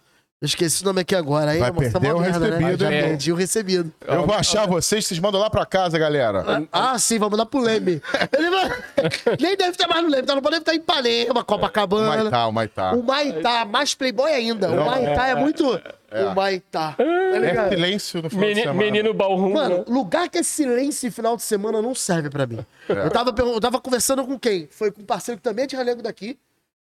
Eu 0.47 0.49
esqueci 0.49 0.83
o 0.83 0.85
nome 0.87 1.01
aqui 1.01 1.13
agora. 1.17 1.51
Aí, 1.51 1.59
Vai 1.59 1.73
mano, 1.73 1.91
tá 1.91 1.99
perder 1.99 2.13
mó 2.15 2.19
o 2.19 2.23
merda, 2.23 2.39
né? 2.39 2.47
recebido, 2.57 2.79
Já 2.79 2.93
hein? 2.93 3.03
perdi 3.03 3.33
o 3.33 3.35
recebido. 3.35 3.93
Eu 4.07 4.25
vou 4.27 4.35
achar 4.37 4.65
vocês, 4.69 5.05
vocês 5.05 5.19
mandam 5.19 5.41
lá 5.41 5.51
pra 5.51 5.67
casa, 5.67 5.99
galera. 5.99 6.63
Ah, 6.71 6.97
sim, 7.01 7.19
vamos 7.19 7.37
dar 7.37 7.47
pro 7.47 7.59
Leme. 7.61 8.01
Ele 8.33 8.51
vai- 8.51 8.71
Nem 9.41 9.57
deve 9.57 9.77
ter 9.77 9.89
mais 9.89 10.05
no 10.05 10.09
Leme, 10.09 10.23
tá? 10.25 10.35
Não 10.37 10.43
pode 10.43 10.57
estar 10.59 10.73
em 10.73 10.77
Ipanema, 10.77 11.41
O 11.41 11.45
Copacabana. 11.45 12.23
Maitá, 12.23 12.47
o 12.47 12.53
Maitá. 12.53 12.93
O 12.93 13.03
Maitá, 13.03 13.65
mais 13.65 13.93
playboy 13.95 14.31
ainda. 14.33 14.71
O 14.71 14.87
Maitá 14.87 15.27
é, 15.27 15.35
muito. 15.35 15.65
O 15.69 16.35
Maitá. 16.35 16.93
Tá 16.97 17.05
É 17.05 17.39
ligado? 17.41 17.69
silêncio 17.71 18.23
no 18.23 18.31
final 18.31 18.43
de 18.45 18.55
Meni- 18.55 18.61
semana. 18.69 18.81
menino 18.81 19.13
Balrum. 19.13 19.53
Mano, 19.53 19.79
né? 19.79 19.85
lugar 19.89 20.29
que 20.29 20.39
é 20.39 20.43
silêncio 20.45 21.09
em 21.09 21.11
final 21.11 21.37
de 21.37 21.43
semana 21.43 21.83
não 21.83 21.93
serve 21.95 22.31
pra 22.31 22.47
mim. 22.47 22.65
É. 22.89 22.93
Eu, 22.93 23.11
tava, 23.11 23.33
pergun- 23.33 23.55
eu 23.55 23.61
tava 23.61 23.81
conversando 23.81 24.25
com 24.25 24.39
quem? 24.39 24.69
Foi 24.71 24.93
com 24.93 25.03
um 25.03 25.05
parceiro 25.05 25.39
que 25.39 25.43
também 25.43 25.65
é 25.65 25.67
de 25.67 25.75
Realengo 25.75 26.03
daqui. 26.03 26.39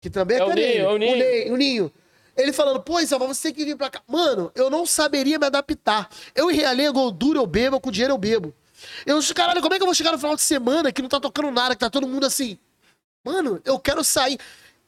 Que 0.01 0.09
também 0.09 0.37
é, 0.37 0.41
É 0.41 0.45
o 0.45 0.49
careiro. 0.49 0.71
Ninho, 0.79 0.89
é 0.89 0.93
o 0.93 0.97
Ninho. 0.97 1.55
O 1.55 1.57
Ninho. 1.57 1.93
Ele 2.38 2.52
falando, 2.52 2.80
pô, 2.80 3.00
Isabel, 3.00 3.26
você 3.26 3.49
tem 3.49 3.54
que 3.54 3.64
vir 3.64 3.76
pra 3.76 3.90
cá. 3.90 4.00
Mano, 4.07 4.52
eu 4.54 4.71
não 4.71 4.87
saberia 4.87 5.40
me 5.40 5.47
adaptar. 5.47 6.09
Eu 6.37 6.49
em 6.52 6.61
eu 6.61 7.11
duro, 7.11 7.40
eu 7.40 7.47
bebo, 7.47 7.80
com 7.80 7.90
dinheiro 7.90 8.14
eu 8.14 8.18
bebo. 8.18 8.54
Eu, 9.04 9.18
caralho, 9.35 9.61
como 9.61 9.75
é 9.75 9.76
que 9.76 9.83
eu 9.83 9.87
vou 9.87 9.95
chegar 9.95 10.12
no 10.12 10.18
final 10.18 10.37
de 10.37 10.42
semana 10.42 10.92
que 10.92 11.02
não 11.02 11.09
tá 11.09 11.18
tocando 11.18 11.50
nada, 11.50 11.75
que 11.75 11.80
tá 11.80 11.90
todo 11.90 12.07
mundo 12.07 12.25
assim? 12.25 12.57
Mano, 13.25 13.61
eu 13.64 13.76
quero 13.80 14.04
sair. 14.04 14.38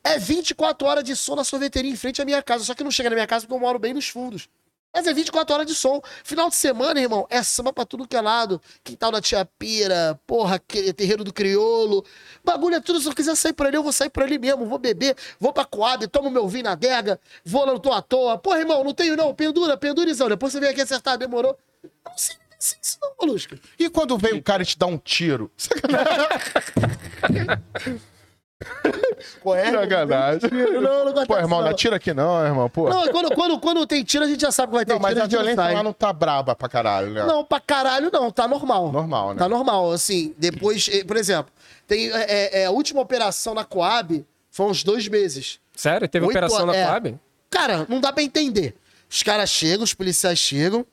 É 0.04 0.16
24 0.16 0.86
horas 0.86 1.02
de 1.02 1.16
som 1.16 1.34
na 1.34 1.42
sorveteria 1.42 1.90
em 1.90 1.96
frente 1.96 2.22
à 2.22 2.24
minha 2.24 2.40
casa. 2.40 2.62
Só 2.62 2.72
que 2.72 2.84
não 2.84 2.90
chega 2.90 3.10
na 3.10 3.16
minha 3.16 3.26
casa 3.26 3.44
porque 3.46 3.54
eu 3.54 3.60
moro 3.60 3.80
bem 3.80 3.92
nos 3.92 4.08
fundos. 4.08 4.48
Mas 4.92 5.06
é 5.06 5.14
24 5.14 5.54
horas 5.54 5.66
de 5.66 5.74
som. 5.74 6.00
Final 6.24 6.48
de 6.48 6.56
semana, 6.56 7.00
irmão, 7.00 7.26
é 7.30 7.42
samba 7.42 7.72
pra 7.72 7.84
tudo 7.84 8.08
que 8.08 8.16
é 8.16 8.20
lado. 8.20 8.60
Quintal 8.82 9.12
da 9.12 9.20
Tia 9.20 9.44
Pira, 9.44 10.18
porra, 10.26 10.58
terreiro 10.58 11.22
do 11.22 11.32
Criolo. 11.32 12.04
Bagulho 12.44 12.74
é 12.74 12.80
tudo. 12.80 13.00
Se 13.00 13.08
eu 13.08 13.14
quiser 13.14 13.36
sair 13.36 13.52
por 13.52 13.66
ali, 13.66 13.76
eu 13.76 13.82
vou 13.82 13.92
sair 13.92 14.10
por 14.10 14.22
ali 14.22 14.38
mesmo. 14.38 14.66
Vou 14.66 14.78
beber, 14.78 15.16
vou 15.38 15.52
pra 15.52 15.64
Coab, 15.64 16.06
tomo 16.08 16.28
meu 16.28 16.48
vinho 16.48 16.64
na 16.64 16.72
adega, 16.72 17.20
vou 17.44 17.64
lá 17.64 17.72
no 17.72 17.78
Tô 17.78 17.92
à 17.92 18.02
Toa. 18.02 18.36
Porra, 18.36 18.58
irmão, 18.58 18.82
não 18.82 18.92
tenho 18.92 19.16
não. 19.16 19.34
Pendura, 19.34 19.76
pendurizão. 19.76 20.28
Depois 20.28 20.52
você 20.52 20.60
vem 20.60 20.70
aqui 20.70 20.80
acertar, 20.80 21.16
demorou. 21.16 21.56
Não 22.04 22.12
sei 22.16 22.36
se 22.58 22.76
isso 22.82 22.98
não, 23.00 23.12
Molusco. 23.20 23.54
E 23.78 23.88
quando 23.88 24.18
vem 24.18 24.34
o 24.34 24.42
cara 24.42 24.62
e 24.62 24.66
te 24.66 24.76
dá 24.76 24.86
um 24.86 24.98
tiro? 24.98 25.50
Corre. 29.42 29.70
Sacanagem. 29.70 30.50
Não, 30.50 31.04
não 31.04 31.12
gosto 31.12 31.26
Pô, 31.26 31.36
irmão, 31.36 31.58
não 31.58 31.66
não. 31.66 31.70
atira 31.72 31.96
aqui 31.96 32.12
não, 32.12 32.44
irmão. 32.44 32.68
Pô. 32.68 32.88
Não, 32.88 33.08
quando, 33.08 33.34
quando, 33.34 33.58
quando 33.58 33.86
tem 33.86 34.04
tiro, 34.04 34.24
a 34.24 34.28
gente 34.28 34.40
já 34.40 34.52
sabe 34.52 34.70
que 34.70 34.76
vai 34.76 34.84
ter 34.84 34.92
Não, 34.92 35.00
mas 35.00 35.12
tiro. 35.12 35.20
a 35.20 35.24
gente 35.24 35.32
não 35.32 35.40
violência 35.40 35.64
sai. 35.64 35.74
lá 35.74 35.82
não 35.82 35.92
tá 35.92 36.12
braba 36.12 36.54
pra 36.54 36.68
caralho, 36.68 37.10
né? 37.10 37.24
Não, 37.24 37.44
pra 37.44 37.60
caralho 37.60 38.10
não, 38.12 38.30
tá 38.30 38.46
normal. 38.46 38.92
Normal, 38.92 39.34
né? 39.34 39.38
Tá 39.38 39.48
normal, 39.48 39.92
assim, 39.92 40.34
depois, 40.38 40.88
eh, 40.92 41.04
por 41.04 41.16
exemplo, 41.16 41.52
tem 41.86 42.10
é, 42.10 42.22
é, 42.22 42.62
é, 42.62 42.66
a 42.66 42.70
última 42.70 43.00
operação 43.00 43.54
na 43.54 43.64
Coab 43.64 44.24
foi 44.50 44.66
uns 44.66 44.84
dois 44.84 45.08
meses. 45.08 45.58
Sério? 45.74 46.08
Teve 46.08 46.26
Oito 46.26 46.36
operação 46.36 46.66
na 46.66 46.76
é. 46.76 46.86
Coab? 46.86 47.18
Cara, 47.48 47.86
não 47.88 48.00
dá 48.00 48.12
pra 48.12 48.22
entender. 48.22 48.76
Os 49.08 49.22
caras 49.22 49.50
chegam, 49.50 49.82
os 49.82 49.94
policiais 49.94 50.38
chegam, 50.38 50.86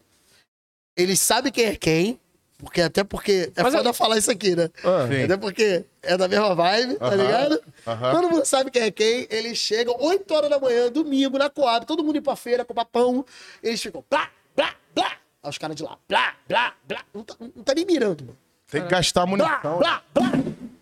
eles 0.96 1.20
sabem 1.20 1.52
quem 1.52 1.66
é 1.66 1.76
quem, 1.76 2.20
porque 2.58 2.82
até 2.82 3.04
porque 3.04 3.52
é 3.56 3.64
Mas 3.64 3.74
foda 3.74 3.90
eu- 3.90 3.94
falar 3.94 4.18
isso 4.18 4.32
aqui, 4.32 4.56
né? 4.56 4.70
Ah. 4.84 5.06
Até 5.26 5.38
porque 5.38 5.86
é 6.02 6.18
da 6.18 6.28
mesma 6.28 6.56
vibe, 6.56 6.96
tá 6.96 7.06
Aham, 7.08 7.16
ligado? 7.16 7.62
aham. 7.86 8.12
Todo 8.12 8.30
mundo 8.30 8.46
sabe 8.46 8.72
quem 8.72 8.82
é 8.84 8.92
quem, 8.92 9.28
eles 9.30 9.58
chegam 9.58 9.96
8 10.00 10.34
horas 10.34 10.50
da 10.50 10.60
manhã, 10.60 10.92
domingo, 10.92 11.38
na 11.38 11.50
Coab, 11.50 11.86
todo 11.86 12.04
mundo 12.04 12.18
ir 12.18 12.22
pra 12.22 12.36
feira, 12.36 12.66
comprar 12.66 12.86
pão, 12.86 13.24
eles 13.62 13.82
ficam 13.82 14.04
blá, 14.10 14.30
blá, 14.56 14.74
blá. 14.96 15.12
Aí 15.44 15.50
os 15.50 15.58
caras 15.58 15.76
de 15.76 15.84
lá, 15.84 15.98
blá, 16.10 16.34
blá, 16.48 16.74
blá. 16.88 17.00
Não 17.14 17.24
tá, 17.24 17.36
não 17.40 17.64
tá 17.64 17.74
nem 17.76 17.86
mirando, 17.86 18.22
mano. 18.26 18.38
Tem 18.70 18.82
que 18.82 18.90
gastar 18.90 19.26
Blá, 19.26 19.30
munição. 19.38 19.78
blá, 19.78 20.02
blá. 20.14 20.32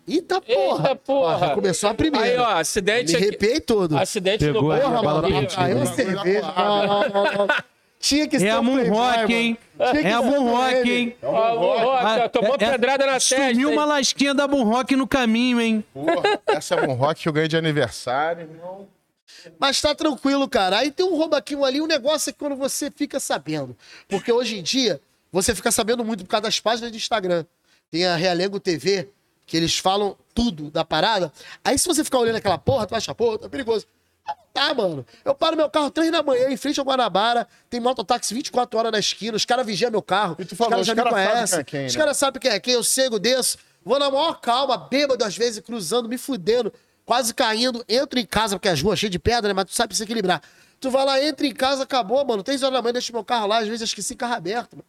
Eita 0.08 0.40
porra. 0.40 0.88
Eita 0.88 0.96
porra. 0.96 1.36
Ó, 1.36 1.38
já 1.40 1.54
começou 1.54 1.90
a 1.90 1.94
primeira. 1.94 2.26
Aí, 2.26 2.36
ó, 2.36 2.54
Me 2.54 2.60
acidente 2.60 3.14
aqui. 3.14 3.24
arrepiei 3.26 3.60
todo. 3.60 3.96
Acidente 3.98 4.44
Pegou 4.44 4.62
no 4.72 4.80
Porra, 4.80 5.02
mano. 5.02 5.28
Aí 5.56 5.74
da 5.74 5.86
cerveja. 5.86 6.52
Tinha 7.98 8.28
que 8.28 8.38
ser 8.38 8.46
É 8.46 8.50
a 8.50 8.60
um 8.60 8.64
playboy, 8.64 8.90
Moonrock, 8.90 9.18
mano. 9.20 9.32
hein? 9.32 9.58
É 10.04 10.12
a 10.12 10.20
um 10.20 10.68
ele. 10.70 10.92
hein? 10.92 11.16
Ó, 11.22 11.92
Ah, 11.96 12.28
tomou 12.28 12.52
é- 12.60 12.64
é- 12.64 12.70
pedrada 12.70 13.06
na 13.06 13.12
testa. 13.14 13.36
Sumiu 13.48 13.70
hein? 13.70 13.74
uma 13.76 13.84
lasquinha 13.86 14.34
da 14.34 14.46
Moonrock 14.46 14.94
no 14.94 15.06
caminho, 15.08 15.60
hein? 15.60 15.84
Porra, 15.92 16.40
essa 16.46 16.74
é 16.74 16.86
um 16.88 16.92
rock 16.92 17.22
que 17.22 17.28
eu 17.28 17.32
ganhei 17.32 17.48
de 17.48 17.56
aniversário, 17.56 18.42
irmão. 18.42 18.86
Mas 19.58 19.80
tá 19.80 19.94
tranquilo, 19.94 20.48
cara. 20.48 20.78
Aí 20.78 20.90
tem 20.90 21.04
um 21.06 21.16
roubaquinho 21.16 21.64
ali, 21.64 21.80
um 21.80 21.86
negócio 21.86 22.30
é 22.30 22.32
que 22.32 22.38
quando 22.38 22.54
você 22.56 22.90
fica 22.90 23.18
sabendo. 23.18 23.76
Porque 24.08 24.30
hoje 24.30 24.58
em 24.58 24.62
dia, 24.62 25.00
você 25.32 25.54
fica 25.54 25.70
sabendo 25.72 26.04
muito 26.04 26.24
por 26.24 26.30
causa 26.30 26.42
das 26.42 26.60
páginas 26.60 26.90
de 26.92 26.98
Instagram. 26.98 27.44
Tem 27.90 28.04
a 28.06 28.14
Realengo 28.16 28.58
TV, 28.60 29.08
que 29.46 29.56
eles 29.56 29.78
falam 29.78 30.16
tudo 30.34 30.70
da 30.70 30.84
parada. 30.84 31.32
Aí 31.64 31.78
se 31.78 31.86
você 31.86 32.02
ficar 32.04 32.18
olhando 32.18 32.36
aquela 32.36 32.58
porra, 32.58 32.86
tu 32.86 32.90
vai 32.90 32.98
achar, 32.98 33.14
porra, 33.14 33.38
tá 33.38 33.48
perigoso. 33.48 33.86
Tá, 34.52 34.72
mano. 34.72 35.04
Eu 35.24 35.34
paro 35.34 35.54
meu 35.56 35.68
carro 35.68 35.90
três 35.90 36.10
da 36.10 36.22
manhã 36.22 36.48
em 36.48 36.56
frente 36.56 36.80
ao 36.80 36.86
Guanabara, 36.86 37.46
tem 37.68 37.78
mototáxi 37.78 38.32
24 38.34 38.78
horas 38.78 38.90
na 38.92 38.98
esquina, 38.98 39.36
os 39.36 39.44
caras 39.44 39.66
vigiam 39.66 39.90
meu 39.90 40.00
carro. 40.02 40.34
E 40.38 40.44
tu 40.46 40.52
os 40.52 40.58
falou, 40.58 40.70
caras 40.70 40.82
os 40.82 40.86
já 40.86 40.94
me 40.94 41.02
caras 41.02 41.12
sabem 41.14 41.34
conhecem. 41.34 41.64
quem 41.64 41.78
é 41.78 41.82
quem, 41.82 41.86
Os 41.86 41.94
né? 41.94 41.98
caras 42.00 42.16
sabem 42.16 42.40
quem 42.40 42.50
é 42.50 42.60
quem, 42.60 42.74
eu 42.74 42.82
cego, 42.82 43.18
desço. 43.18 43.58
Vou 43.84 43.98
na 43.98 44.10
maior 44.10 44.40
calma, 44.40 44.76
bêbado 44.78 45.22
às 45.24 45.36
vezes, 45.36 45.60
cruzando, 45.60 46.08
me 46.08 46.16
fudendo, 46.16 46.72
quase 47.04 47.34
caindo. 47.34 47.84
Entro 47.88 48.18
em 48.18 48.24
casa, 48.26 48.56
porque 48.56 48.68
as 48.68 48.80
ruas 48.80 48.98
cheias 48.98 49.12
de 49.12 49.18
pedra, 49.18 49.48
né? 49.48 49.52
Mas 49.54 49.66
tu 49.66 49.74
sabe 49.74 49.94
se 49.94 50.02
equilibrar. 50.02 50.40
Tu 50.80 50.90
vai 50.90 51.04
lá, 51.04 51.22
entra 51.22 51.46
em 51.46 51.54
casa, 51.54 51.82
acabou, 51.84 52.24
mano. 52.24 52.42
Três 52.42 52.62
horas 52.62 52.74
da 52.74 52.82
manhã, 52.82 52.94
deixa 52.94 53.12
meu 53.12 53.22
carro 53.24 53.46
lá, 53.46 53.58
às 53.58 53.66
vezes 53.66 53.82
eu 53.82 53.84
esqueci 53.84 54.16
carro 54.16 54.34
aberto, 54.34 54.72
mano. 54.72 54.84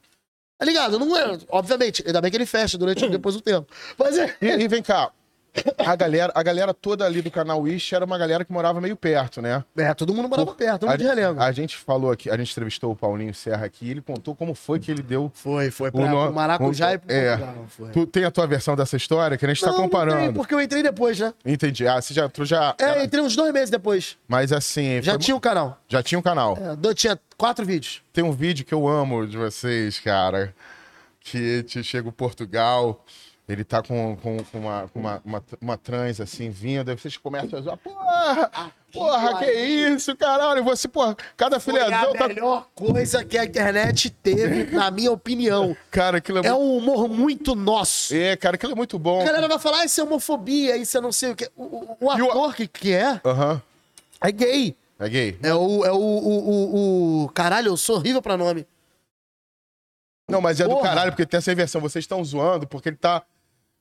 Tá 0.58 0.66
ligado? 0.66 0.98
Não 0.98 1.16
é. 1.16 1.38
Obviamente, 1.50 2.04
ainda 2.08 2.20
bem 2.22 2.32
que 2.32 2.38
ele 2.38 2.46
fecha 2.46 2.78
durante 2.78 3.06
depois 3.10 3.36
do 3.36 3.42
tempo. 3.42 3.68
Mas 3.98 4.18
é. 4.18 4.36
E, 4.42 4.48
e 4.48 4.68
vem 4.68 4.82
cá, 4.82 5.12
a 5.78 5.96
galera, 5.96 6.32
a 6.36 6.44
galera 6.44 6.74
toda 6.74 7.06
ali 7.06 7.22
do 7.22 7.32
canal 7.32 7.62
Wish 7.62 7.94
era 7.96 8.06
uma 8.06 8.18
galera 8.18 8.44
que 8.46 8.52
morava 8.52 8.80
meio 8.82 8.96
perto, 8.96 9.42
né? 9.42 9.64
É, 9.78 9.94
todo 9.94 10.14
mundo 10.14 10.30
morava 10.30 10.54
perto, 10.54 10.82
todo 10.82 10.90
a, 10.90 10.96
de 10.96 11.08
a 11.08 11.52
gente 11.52 11.78
falou 11.78 12.12
aqui, 12.12 12.30
a 12.30 12.38
gente 12.38 12.52
entrevistou 12.52 12.92
o 12.92 12.96
Paulinho 12.96 13.34
Serra 13.34 13.66
aqui, 13.66 13.90
ele 13.90 14.02
contou 14.02 14.36
como 14.36 14.54
foi 14.54 14.80
que 14.80 14.92
ele 14.92 15.02
deu 15.02 15.32
Foi, 15.34 15.72
foi. 15.72 15.90
o 15.90 15.92
Pra, 15.92 16.10
no- 16.10 16.24
pro 16.26 16.34
Maracujá 16.34 16.90
o- 16.90 16.94
e 16.94 16.98
pro 16.98 17.12
é. 17.14 17.40
Foi. 17.70 17.90
Tu 17.92 18.06
tem 18.08 18.24
a 18.24 18.32
tua 18.32 18.46
versão 18.48 18.76
dessa 18.76 18.96
história 18.98 19.38
que 19.38 19.46
a 19.46 19.50
gente 19.50 19.62
tá 19.62 19.68
Não, 19.68 19.78
não 19.78 19.84
comparando. 19.84 20.20
tem, 20.20 20.34
porque 20.34 20.54
eu 20.54 20.62
entrei 20.62 20.84
depois, 20.84 21.20
né? 21.20 21.34
Entendi. 21.46 21.88
Ah, 21.88 22.02
você 22.02 22.14
já, 22.14 22.28
tu 22.30 22.46
já. 22.46 22.76
É, 22.80 23.04
entrei 23.04 23.22
uns 23.24 23.36
dois 23.36 23.52
meses 23.54 23.70
depois. 23.70 24.18
Mas 24.28 24.52
assim. 24.52 25.02
Já 25.02 25.14
foi- 25.14 25.20
tinha 25.22 25.36
o 25.36 25.40
canal. 25.42 25.80
já 25.88 26.04
tinha 26.04 26.18
um 26.20 26.22
canal. 26.22 26.58
É, 26.62 26.76
do- 26.76 26.94
tinha 26.94 27.20
quatro 27.38 27.66
vídeos. 27.66 28.02
Tem 28.14 28.24
um 28.24 28.32
vídeo 28.32 28.66
que 28.66 28.74
eu 28.74 28.88
amo 28.88 29.26
de 29.28 29.38
vocês, 29.38 30.00
cara. 30.00 30.54
Que 31.20 31.64
te 31.64 31.84
chega 31.84 32.08
o 32.08 32.12
Portugal. 32.12 33.04
Ele 33.48 33.64
tá 33.64 33.82
com, 33.82 34.18
com, 34.18 34.44
com 34.44 34.60
uma, 34.60 34.90
com 34.90 35.00
uma, 35.00 35.22
uma, 35.24 35.44
uma 35.62 35.78
trans 35.78 36.20
assim 36.20 36.50
vindo, 36.50 36.90
aí 36.92 36.98
vocês 36.98 37.16
começam 37.16 37.58
a 37.58 37.62
zoar. 37.62 37.78
Porra! 37.78 38.74
Porra, 38.92 39.40
que 39.40 39.52
isso, 39.52 40.14
caralho! 40.18 40.64
Você, 40.66 40.88
porra, 40.90 41.16
cada 41.38 41.58
Foi 41.58 41.80
a 41.82 41.90
tá. 42.14 42.28
melhor 42.28 42.68
coisa 42.76 43.24
que 43.24 43.38
a 43.38 43.46
internet 43.46 44.10
teve, 44.10 44.76
na 44.76 44.92
minha 44.92 45.12
opinião. 45.14 45.76
Cara, 45.90 46.18
aquilo 46.18 46.40
é, 46.40 46.48
É 46.48 46.52
muito. 46.52 46.62
um 46.62 46.78
humor 46.78 47.08
muito 47.08 47.56
nosso. 47.56 48.14
É, 48.14 48.36
cara, 48.36 48.56
aquilo 48.56 48.74
é 48.74 48.76
muito 48.76 49.00
bom. 49.00 49.22
A 49.22 49.26
galera 49.26 49.48
vai 49.48 49.60
falar, 49.60 49.80
ah, 49.80 49.86
isso 49.86 50.02
é 50.02 50.04
homofobia, 50.04 50.76
isso 50.76 50.98
é 50.98 51.02
não 51.02 51.12
sei 51.14 51.32
o 51.32 51.36
que. 51.36 51.50
O, 51.56 51.96
o- 52.02 52.18
E 52.18 52.22
o- 52.22 52.30
ator 52.30 52.54
que, 52.56 52.68
que 52.68 52.94
é, 52.94 53.22
Aham. 53.24 53.62
é 54.22 54.32
gay. 54.32 54.76
É 55.00 55.08
gay. 55.08 55.40
É 55.42 55.54
o, 55.54 55.86
é 55.86 55.92
o, 55.92 55.96
o, 55.96 56.50
o, 56.50 57.24
o- 57.26 57.30
Caralho, 57.30 57.70
eu 57.70 57.78
sou 57.78 57.96
horrível 57.96 58.22
pra 58.22 58.36
nome. 58.36 58.68
Não, 60.30 60.42
mas 60.42 60.60
é 60.60 60.66
do 60.66 60.72
Porra. 60.72 60.90
caralho, 60.90 61.12
porque 61.12 61.26
tem 61.26 61.38
essa 61.38 61.52
inversão. 61.52 61.80
Vocês 61.80 62.04
estão 62.04 62.22
zoando 62.26 62.68
porque 62.68 62.90
ele 62.90 62.98
tá 62.98 63.24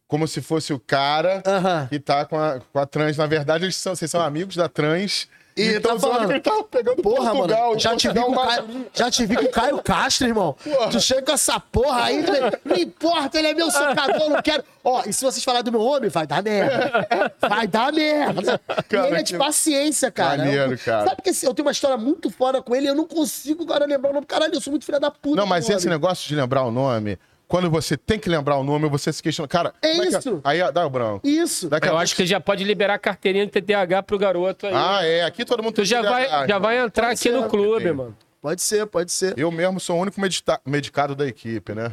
como 0.08 0.26
se 0.28 0.40
fosse 0.40 0.72
o 0.72 0.78
cara 0.78 1.42
que 1.88 1.98
tá 1.98 2.25
com 2.25 2.38
a, 2.38 2.60
com 2.72 2.78
a 2.78 2.86
trans. 2.86 3.16
Na 3.16 3.26
verdade, 3.26 3.64
eles 3.64 3.76
são, 3.76 3.94
vocês 3.94 4.10
são 4.10 4.20
amigos 4.20 4.56
da 4.56 4.68
trans. 4.68 5.28
E 5.58 5.80
tão 5.80 5.92
tá 5.94 5.98
zoando 5.98 6.00
falando. 6.00 6.26
que 6.28 6.32
ele 6.34 6.40
tá 6.40 6.64
pegando 6.70 7.02
Porra, 7.02 7.30
Portugal. 7.32 7.68
mano. 7.70 7.80
Já 7.80 7.96
te, 7.96 8.08
vi 8.08 8.20
com 8.20 8.34
Caio, 8.34 8.86
já 8.92 9.10
te 9.10 9.25
vi 9.25 9.36
com 9.36 9.44
o 9.46 9.50
Caio 9.50 9.82
Castro, 9.82 10.26
irmão. 10.28 10.54
Porra. 10.62 10.90
Tu 10.90 11.00
chega 11.00 11.22
com 11.22 11.32
essa 11.32 11.58
porra 11.58 12.04
aí, 12.04 12.22
não 12.62 12.76
importa, 12.76 13.38
ele 13.38 13.48
é 13.48 13.54
meu 13.54 13.70
socador, 13.70 14.28
não 14.28 14.42
quero. 14.42 14.62
Ó, 14.84 15.02
e 15.06 15.14
se 15.14 15.25
vocês 15.25 15.42
falarem 15.42 15.64
do 15.64 15.72
meu 15.72 15.80
homem, 15.80 16.10
vai 16.10 16.26
dar 16.26 16.42
merda. 16.42 17.32
Vai 17.40 17.66
dar 17.66 17.90
merda. 17.90 18.60
Cara, 18.86 19.06
e 19.06 19.10
ele 19.12 19.20
é 19.20 19.22
de 19.22 19.32
que 19.32 19.38
paciência, 19.38 20.10
cara. 20.10 20.36
maneiro, 20.44 20.72
Eu- 20.75 20.78
cara. 20.78 21.08
Sabe 21.08 21.22
que 21.22 21.30
eu 21.30 21.54
tenho 21.54 21.66
uma 21.66 21.72
história 21.72 21.96
muito 21.96 22.28
fora 22.28 22.60
com 22.60 22.76
ele, 22.76 22.90
eu 22.90 22.94
não 22.94 23.06
consigo 23.06 23.62
agora 23.62 23.86
lembrar 23.86 24.10
o 24.10 24.12
nome. 24.12 24.26
Caralho, 24.26 24.52
eu 24.52 24.60
sou 24.60 24.70
muito 24.70 24.84
filha 24.84 25.00
da 25.00 25.10
puta. 25.10 25.36
Não, 25.40 25.46
mas 25.46 25.64
esse 25.70 25.86
nome. 25.86 25.96
negócio 25.98 26.28
de 26.28 26.36
lembrar 26.36 26.64
o 26.64 26.70
nome, 26.70 27.18
quando 27.48 27.70
você 27.70 27.96
tem 27.96 28.18
que 28.18 28.28
lembrar 28.28 28.56
o 28.56 28.64
nome, 28.64 28.88
você 28.88 29.12
se 29.12 29.22
questiona. 29.22 29.46
Cara, 29.48 29.72
É 29.82 29.90
como 29.92 30.02
que 30.10 30.16
isso. 30.18 30.40
Aí, 30.44 30.72
dá 30.72 30.86
o 30.86 30.90
branco. 30.90 31.26
Isso. 31.26 31.68
Daqui 31.68 31.86
Eu 31.86 31.90
pouco- 31.90 32.02
acho 32.02 32.16
que 32.16 32.26
já 32.26 32.40
pode 32.40 32.64
liberar 32.64 32.94
a 32.94 32.98
carteirinha 32.98 33.46
de 33.46 33.52
TDAH 33.52 34.02
pro 34.02 34.18
garoto 34.18 34.66
aí. 34.66 34.72
Ah, 34.74 35.00
é. 35.04 35.22
Aqui 35.24 35.44
todo 35.44 35.62
mundo 35.62 35.72
tu 35.74 35.76
tem 35.76 35.84
já 35.84 36.02
vai, 36.02 36.24
TDAH, 36.26 36.46
já 36.48 36.58
vai 36.58 36.78
entrar 36.78 37.06
Pode 37.08 37.14
aqui 37.14 37.22
ser. 37.30 37.32
no 37.32 37.48
clube, 37.48 37.92
mano. 37.92 38.16
Pode 38.42 38.62
ser, 38.62 38.86
pode 38.86 39.10
ser. 39.12 39.34
Eu 39.38 39.50
mesmo 39.50 39.80
sou 39.80 39.96
o 39.96 40.00
único 40.00 40.20
medita- 40.20 40.60
medicado 40.66 41.14
da 41.14 41.26
equipe, 41.26 41.74
né? 41.74 41.92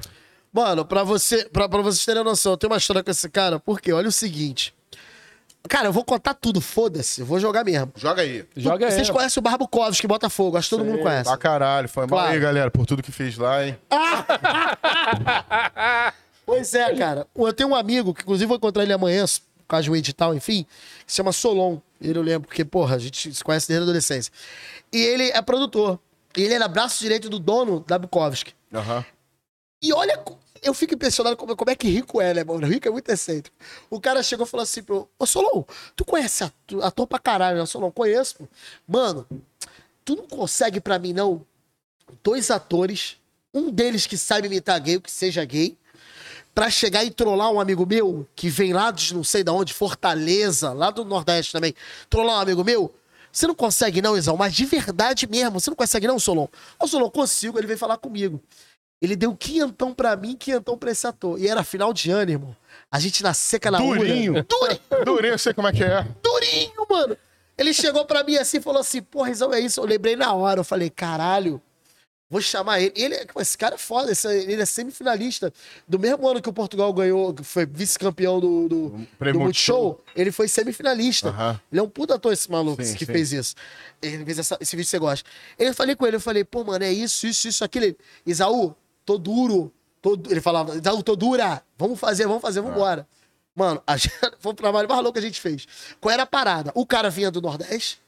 Mano, 0.51 0.85
pra, 0.85 1.03
você, 1.03 1.45
pra, 1.49 1.67
pra 1.67 1.81
vocês 1.81 2.05
terem 2.05 2.23
noção, 2.23 2.51
eu 2.53 2.57
tenho 2.57 2.71
uma 2.71 2.77
história 2.77 3.03
com 3.03 3.09
esse 3.09 3.27
cara, 3.29 3.59
porque 3.59 3.91
olha 3.91 4.07
o 4.07 4.11
seguinte. 4.11 4.73
Cara, 5.69 5.87
eu 5.87 5.93
vou 5.93 6.03
contar 6.03 6.33
tudo, 6.33 6.59
foda-se, 6.59 7.21
eu 7.21 7.25
vou 7.25 7.39
jogar 7.39 7.63
mesmo. 7.63 7.91
Joga 7.95 8.21
aí. 8.21 8.45
Joga 8.55 8.91
Vocês 8.91 9.07
aí. 9.07 9.13
conhecem 9.15 9.39
o 9.39 9.43
Barbukovski, 9.43 10.05
Botafogo, 10.07 10.57
acho 10.57 10.69
que 10.69 10.75
todo 10.75 10.85
mundo 10.85 10.99
conhece. 11.01 11.23
Pra 11.29 11.37
caralho. 11.37 11.87
Foi 11.87 12.05
mal 12.05 12.19
Claro. 12.19 12.33
aí, 12.33 12.39
galera, 12.39 12.69
por 12.69 12.85
tudo 12.85 13.01
que 13.01 13.11
fiz 13.11 13.37
lá, 13.37 13.65
hein? 13.65 13.77
Pois 16.45 16.73
é, 16.73 16.93
cara. 16.95 17.25
Eu 17.35 17.53
tenho 17.53 17.69
um 17.69 17.75
amigo, 17.75 18.13
que 18.13 18.21
inclusive 18.21 18.45
vou 18.47 18.57
encontrar 18.57 18.83
ele 18.83 18.91
amanhã, 18.91 19.23
por 19.25 19.67
causa 19.67 19.83
de 19.85 19.91
um 19.91 19.95
edital, 19.95 20.35
enfim, 20.35 20.63
que 21.05 21.11
se 21.11 21.15
chama 21.15 21.31
Solon. 21.31 21.77
Ele 22.01 22.19
eu 22.19 22.23
lembro, 22.23 22.47
porque, 22.47 22.65
porra, 22.65 22.95
a 22.95 22.99
gente 22.99 23.33
se 23.33 23.41
conhece 23.43 23.67
desde 23.69 23.81
a 23.81 23.85
adolescência. 23.85 24.31
E 24.91 25.01
ele 25.01 25.29
é 25.31 25.41
produtor. 25.41 25.97
E 26.35 26.41
ele 26.41 26.53
era 26.55 26.67
braço 26.67 26.99
direito 26.99 27.29
do 27.29 27.39
dono 27.39 27.79
da 27.87 27.97
Bukowski. 27.97 28.53
Aham. 28.73 29.05
E 29.81 29.93
olha, 29.93 30.21
eu 30.63 30.73
fico 30.73 30.93
impressionado 30.93 31.35
como, 31.35 31.55
como 31.55 31.69
é 31.69 31.75
que 31.75 31.87
rico 31.87 32.21
é, 32.21 32.33
né, 32.33 32.43
mano? 32.43 32.65
Rico 32.67 32.87
é 32.87 32.91
muito 32.91 33.09
excêntrico. 33.09 33.55
O 33.89 33.99
cara 33.99 34.23
chegou 34.23 34.45
e 34.45 34.49
falou 34.49 34.63
assim 34.63 34.81
pro. 34.81 35.09
Ô, 35.19 35.25
Solon, 35.25 35.63
tu 35.95 36.05
conhece 36.05 36.43
ator, 36.81 37.07
pra 37.07 37.19
caralho, 37.19 37.59
né? 37.59 37.65
Solon, 37.65 37.91
conheço, 37.91 38.35
pô. 38.37 38.47
Mano, 38.87 39.27
tu 40.03 40.15
não 40.15 40.27
consegue 40.27 40.79
pra 40.79 40.97
mim, 40.97 41.13
não, 41.13 41.45
dois 42.23 42.49
atores, 42.49 43.17
um 43.53 43.69
deles 43.69 44.07
que 44.07 44.17
saiba 44.17 44.47
imitar 44.47 44.81
gay, 44.81 44.99
que 44.99 45.11
seja 45.11 45.43
gay, 45.45 45.77
pra 46.53 46.69
chegar 46.69 47.03
e 47.03 47.11
trollar 47.11 47.51
um 47.51 47.59
amigo 47.59 47.85
meu, 47.85 48.27
que 48.35 48.49
vem 48.49 48.73
lá 48.73 48.91
de 48.91 49.13
não 49.13 49.23
sei 49.23 49.43
de 49.43 49.51
onde, 49.51 49.73
Fortaleza, 49.73 50.71
lá 50.71 50.91
do 50.91 51.03
Nordeste 51.03 51.51
também, 51.51 51.73
trollar 52.09 52.37
um 52.37 52.41
amigo 52.41 52.63
meu. 52.63 52.93
Você 53.31 53.47
não 53.47 53.55
consegue 53.55 53.99
não, 53.99 54.15
Isão, 54.15 54.37
mas 54.37 54.53
de 54.53 54.63
verdade 54.63 55.27
mesmo, 55.27 55.59
você 55.59 55.69
não 55.69 55.75
consegue 55.75 56.05
não, 56.05 56.19
Solon? 56.19 56.47
Ô, 56.79 56.87
Solon, 56.87 57.09
consigo, 57.09 57.57
ele 57.57 57.65
veio 57.65 57.79
falar 57.79 57.97
comigo. 57.97 58.39
Ele 59.03 59.17
deu 59.17 59.35
quinhentão 59.35 59.93
pra 59.93 60.15
mim, 60.15 60.33
quinhentão 60.35 60.77
pra 60.77 60.89
esse 60.89 61.05
ator. 61.05 61.37
E 61.37 61.47
era 61.47 61.61
final 61.63 61.91
de 61.93 62.09
ano, 62.09 62.31
irmão. 62.31 62.55
A 62.89 62.99
gente 63.01 63.21
na 63.21 63.33
seca 63.33 63.69
na 63.69 63.77
Durinho. 63.77 64.31
urna. 64.31 64.47
Durinho, 64.49 65.05
Durinho, 65.05 65.33
eu 65.33 65.37
sei 65.37 65.53
como 65.53 65.67
é 65.67 65.73
que 65.73 65.83
é. 65.83 66.07
durinho, 66.23 66.87
mano. 66.89 67.17
Ele 67.57 67.73
chegou 67.73 68.05
pra 68.05 68.23
mim 68.23 68.37
assim 68.37 68.57
e 68.57 68.61
falou 68.61 68.79
assim, 68.79 69.01
porra, 69.01 69.29
Isão, 69.29 69.53
é 69.53 69.59
isso. 69.59 69.81
Eu 69.81 69.85
lembrei 69.85 70.15
na 70.15 70.33
hora. 70.33 70.61
Eu 70.61 70.63
falei, 70.63 70.89
caralho, 70.89 71.61
vou 72.29 72.39
chamar 72.41 72.79
ele. 72.79 72.93
Ele, 72.95 73.13
é- 73.13 73.27
esse 73.39 73.57
cara 73.57 73.75
é 73.75 73.77
foda, 73.77 74.09
esse- 74.11 74.27
ele 74.27 74.61
é 74.61 74.65
semifinalista. 74.65 75.53
Do 75.87 75.99
mesmo 75.99 76.25
ano 76.27 76.41
que 76.41 76.49
o 76.49 76.53
Portugal 76.53 76.91
ganhou, 76.93 77.33
que 77.33 77.43
foi 77.43 77.65
vice-campeão 77.65 78.39
do, 78.39 78.69
do, 78.69 78.89
do 79.33 79.39
Multishow, 79.39 80.01
ele 80.15 80.31
foi 80.31 80.47
semifinalista. 80.47 81.59
Ele 81.71 81.79
é 81.79 81.83
um 81.83 81.89
puta 81.89 82.15
ator, 82.15 82.31
esse 82.31 82.49
maluco 82.49 82.81
Sim, 82.83 82.95
que 82.95 83.05
sim. 83.05 83.11
fez 83.11 83.33
isso. 83.33 83.53
Ele 84.01 84.23
fez 84.23 84.39
essa- 84.39 84.57
esse 84.61 84.75
vídeo 84.77 84.85
que 84.87 84.91
você 84.91 84.99
gosta. 84.99 85.29
Eu 85.59 85.73
falei 85.73 85.93
com 85.95 86.07
ele, 86.07 86.15
eu 86.15 86.21
falei, 86.21 86.43
pô, 86.45 86.63
mano, 86.63 86.83
é 86.85 86.91
isso, 86.93 87.27
isso, 87.27 87.47
isso, 87.49 87.63
aquilo. 87.65 87.85
Ele, 87.85 87.97
Isaú, 88.25 88.73
tô 89.05 89.17
duro. 89.17 89.71
Tô, 90.01 90.15
du-" 90.15 90.31
ele 90.31 90.41
falava, 90.41 90.73
tô 91.03 91.15
dura. 91.15 91.61
Vamos 91.77 91.99
fazer, 91.99 92.25
vamos 92.27 92.41
fazer, 92.41 92.61
vamos 92.61 92.75
embora. 92.75 93.07
Mano, 93.55 93.81
a 93.85 93.97
gente, 93.97 94.13
foi 94.39 94.51
o 94.51 94.55
trabalho 94.55 94.89
mais 94.89 95.01
louco 95.01 95.13
que 95.13 95.19
a 95.19 95.27
gente 95.27 95.39
fez. 95.39 95.67
Qual 96.01 96.11
era 96.11 96.23
a 96.23 96.27
parada? 96.27 96.71
O 96.75 96.85
cara 96.85 97.09
vinha 97.09 97.29
do 97.29 97.41
Nordeste, 97.41 98.01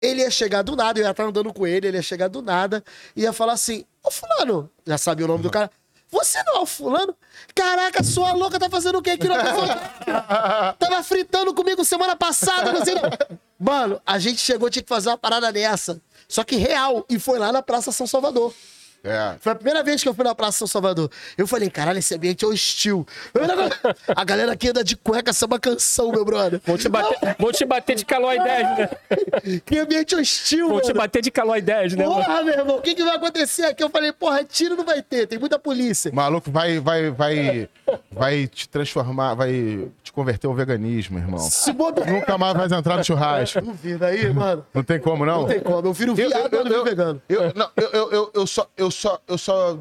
ele 0.00 0.20
ia 0.20 0.30
chegar 0.30 0.62
do 0.62 0.76
nada, 0.76 1.00
eu 1.00 1.04
ia 1.04 1.10
estar 1.10 1.24
andando 1.24 1.52
com 1.52 1.66
ele, 1.66 1.88
ele 1.88 1.96
ia 1.96 2.02
chegar 2.02 2.28
do 2.28 2.42
nada, 2.42 2.84
e 3.14 3.22
ia 3.22 3.32
falar 3.32 3.54
assim, 3.54 3.84
ô 4.02 4.10
fulano, 4.10 4.70
já 4.86 4.96
sabia 4.96 5.24
o 5.24 5.28
nome 5.28 5.42
do 5.42 5.50
cara, 5.50 5.70
você 6.08 6.40
não 6.44 6.58
é 6.58 6.60
o 6.60 6.66
fulano? 6.66 7.16
Caraca, 7.54 8.02
sua 8.04 8.32
louca 8.32 8.60
tá 8.60 8.70
fazendo 8.70 8.98
o 8.98 9.02
quê 9.02 9.10
aqui 9.10 9.26
na 9.26 9.36
Tava 10.78 11.02
fritando 11.02 11.52
comigo 11.52 11.84
semana 11.84 12.14
passada, 12.14 12.72
não 12.72 12.84
sei 12.84 12.94
não. 12.94 13.02
Mano, 13.58 14.00
a 14.06 14.18
gente 14.18 14.38
chegou, 14.38 14.70
tinha 14.70 14.82
que 14.82 14.88
fazer 14.88 15.08
uma 15.08 15.18
parada 15.18 15.50
dessa. 15.52 16.00
Só 16.28 16.44
que 16.44 16.56
real. 16.56 17.04
E 17.08 17.18
foi 17.18 17.38
lá 17.38 17.50
na 17.52 17.62
Praça 17.62 17.90
São 17.90 18.06
Salvador. 18.06 18.54
É. 19.04 19.34
Foi 19.40 19.52
a 19.52 19.54
primeira 19.54 19.82
vez 19.82 20.02
que 20.02 20.08
eu 20.08 20.14
fui 20.14 20.24
na 20.24 20.34
Praça 20.34 20.58
São 20.58 20.66
Salvador. 20.66 21.10
Eu 21.38 21.46
falei, 21.46 21.70
caralho, 21.70 21.98
esse 21.98 22.14
ambiente 22.14 22.44
é 22.44 22.48
hostil. 22.48 23.06
A 24.08 24.24
galera 24.24 24.52
aqui 24.52 24.68
anda 24.68 24.82
de 24.82 24.96
cueca, 24.96 25.32
samba 25.32 25.58
canção, 25.60 26.10
meu 26.10 26.24
brother. 26.24 26.60
Vou 26.64 26.76
te 26.76 26.88
bater, 26.88 27.36
vou 27.38 27.52
te 27.52 27.64
bater 27.64 27.94
de 27.96 28.04
calói 28.04 28.38
10, 28.38 28.78
né? 28.78 28.88
Que 29.64 29.78
ambiente 29.78 30.14
hostil, 30.16 30.68
Vou 30.68 30.80
te 30.80 30.88
mano. 30.88 30.98
bater 31.00 31.22
de 31.22 31.30
calói 31.30 31.60
10, 31.60 31.94
né? 31.94 32.04
mano? 32.06 32.16
Porra, 32.24 32.42
meu 32.42 32.54
irmão, 32.54 32.76
o 32.78 32.82
que, 32.82 32.94
que 32.94 33.04
vai 33.04 33.16
acontecer 33.16 33.64
aqui? 33.64 33.82
Eu 33.82 33.90
falei, 33.90 34.12
porra, 34.12 34.42
tiro 34.44 34.76
não 34.76 34.84
vai 34.84 35.00
ter, 35.02 35.26
tem 35.26 35.38
muita 35.38 35.58
polícia. 35.58 36.10
Maluco, 36.12 36.50
vai, 36.50 36.80
vai, 36.80 37.10
vai, 37.10 37.68
vai 38.10 38.46
te 38.46 38.68
transformar, 38.68 39.34
vai 39.34 39.88
te 40.02 40.12
converter 40.12 40.46
ao 40.46 40.54
veganismo, 40.54 41.18
irmão. 41.18 41.38
Se 41.38 41.72
bobear. 41.72 42.10
Nunca 42.10 42.36
mais 42.36 42.54
vai 42.56 42.78
entrar 42.78 42.96
no 42.96 43.04
churrasco. 43.04 43.60
Duvida 43.60 44.06
aí, 44.08 44.32
mano. 44.32 44.66
Não 44.74 44.82
tem 44.82 44.98
como, 44.98 45.24
não? 45.24 45.42
Não 45.42 45.48
tem 45.48 45.60
como. 45.60 45.86
Eu 45.86 45.92
viro 45.92 46.12
Eu, 46.12 46.28
viado, 46.28 46.52
eu, 46.54 46.64
eu, 46.66 46.72
eu, 46.72 46.84
vegano. 46.84 47.22
eu, 47.28 47.52
não, 47.54 47.70
eu, 47.76 47.88
eu, 47.92 48.10
eu, 48.12 48.30
eu 48.34 48.46
só, 48.46 48.66
eu, 48.76 48.85
só, 48.90 49.20
eu 49.26 49.38
só 49.38 49.78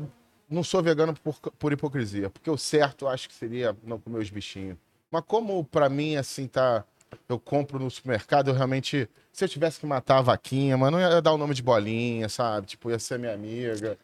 não 0.49 0.63
sou 0.63 0.81
vegano 0.81 1.13
por, 1.13 1.35
por 1.57 1.73
hipocrisia. 1.73 2.29
Porque 2.29 2.49
o 2.49 2.57
certo 2.57 3.05
eu 3.05 3.09
acho 3.09 3.27
que 3.27 3.35
seria 3.35 3.75
não 3.83 3.99
comer 3.99 4.19
os 4.19 4.29
bichinhos. 4.29 4.77
Mas 5.11 5.23
como 5.27 5.63
pra 5.63 5.89
mim, 5.89 6.15
assim, 6.15 6.47
tá. 6.47 6.83
Eu 7.29 7.39
compro 7.39 7.79
no 7.79 7.89
supermercado, 7.89 8.49
eu 8.49 8.53
realmente. 8.53 9.09
Se 9.31 9.45
eu 9.45 9.49
tivesse 9.49 9.79
que 9.79 9.85
matar 9.85 10.17
a 10.17 10.21
vaquinha, 10.21 10.77
mano, 10.77 10.97
não 10.97 11.09
ia 11.09 11.21
dar 11.21 11.33
o 11.33 11.37
nome 11.37 11.53
de 11.53 11.61
bolinha, 11.61 12.27
sabe? 12.29 12.67
Tipo, 12.67 12.89
ia 12.89 12.99
ser 12.99 13.19
minha 13.19 13.33
amiga. 13.33 13.97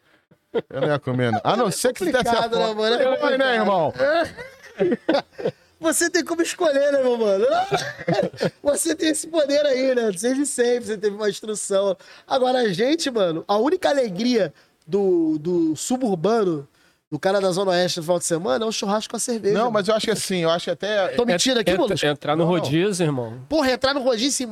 Eu 0.68 0.80
não 0.80 0.88
ia 0.88 0.98
comer. 0.98 1.32
não. 1.32 1.40
A 1.42 1.56
não 1.56 1.70
ser 1.70 1.92
que 1.92 2.04
desse 2.04 2.28
a 2.28 2.48
né, 2.48 2.74
mano? 2.74 2.96
É 2.96 3.18
Vai, 3.18 3.38
né, 3.38 3.54
irmão? 3.56 3.92
Você 5.80 6.08
tem 6.08 6.24
como 6.24 6.42
escolher, 6.42 6.92
né, 6.92 7.02
meu 7.02 7.18
mano? 7.18 7.44
Você 8.62 8.94
tem 8.94 9.10
esse 9.10 9.26
poder 9.26 9.66
aí, 9.66 9.94
né? 9.94 10.12
Desde 10.12 10.46
sempre 10.46 10.84
você 10.84 10.96
teve 10.96 11.16
uma 11.16 11.28
instrução. 11.28 11.96
Agora, 12.24 12.60
a 12.60 12.72
gente, 12.72 13.10
mano, 13.10 13.44
a 13.48 13.56
única 13.56 13.88
alegria 13.88 14.54
do, 14.86 15.38
do 15.38 15.76
suburbano, 15.76 16.66
do 17.10 17.18
cara 17.18 17.40
da 17.40 17.50
Zona 17.52 17.72
Oeste 17.72 17.98
no 17.98 18.04
final 18.04 18.18
de 18.18 18.24
semana, 18.24 18.64
é 18.64 18.68
um 18.68 18.72
churrasco 18.72 19.10
com 19.10 19.16
a 19.16 19.20
cerveja. 19.20 19.58
Não, 19.58 19.70
mas 19.70 19.86
eu 19.88 19.94
acho 19.94 20.06
que 20.06 20.10
assim, 20.12 20.38
eu 20.38 20.50
acho 20.50 20.70
até. 20.70 21.08
Tô 21.08 21.24
mentindo 21.26 21.60
aqui, 21.60 21.70
Entra- 21.70 21.86
mano? 21.88 21.94
entrar 22.04 22.36
no 22.36 22.44
rodízio, 22.44 23.04
irmão. 23.04 23.40
Porra, 23.48 23.70
entrar 23.72 23.92
no 23.94 24.00
rodízio 24.02 24.28
e 24.28 24.32
se 24.32 24.46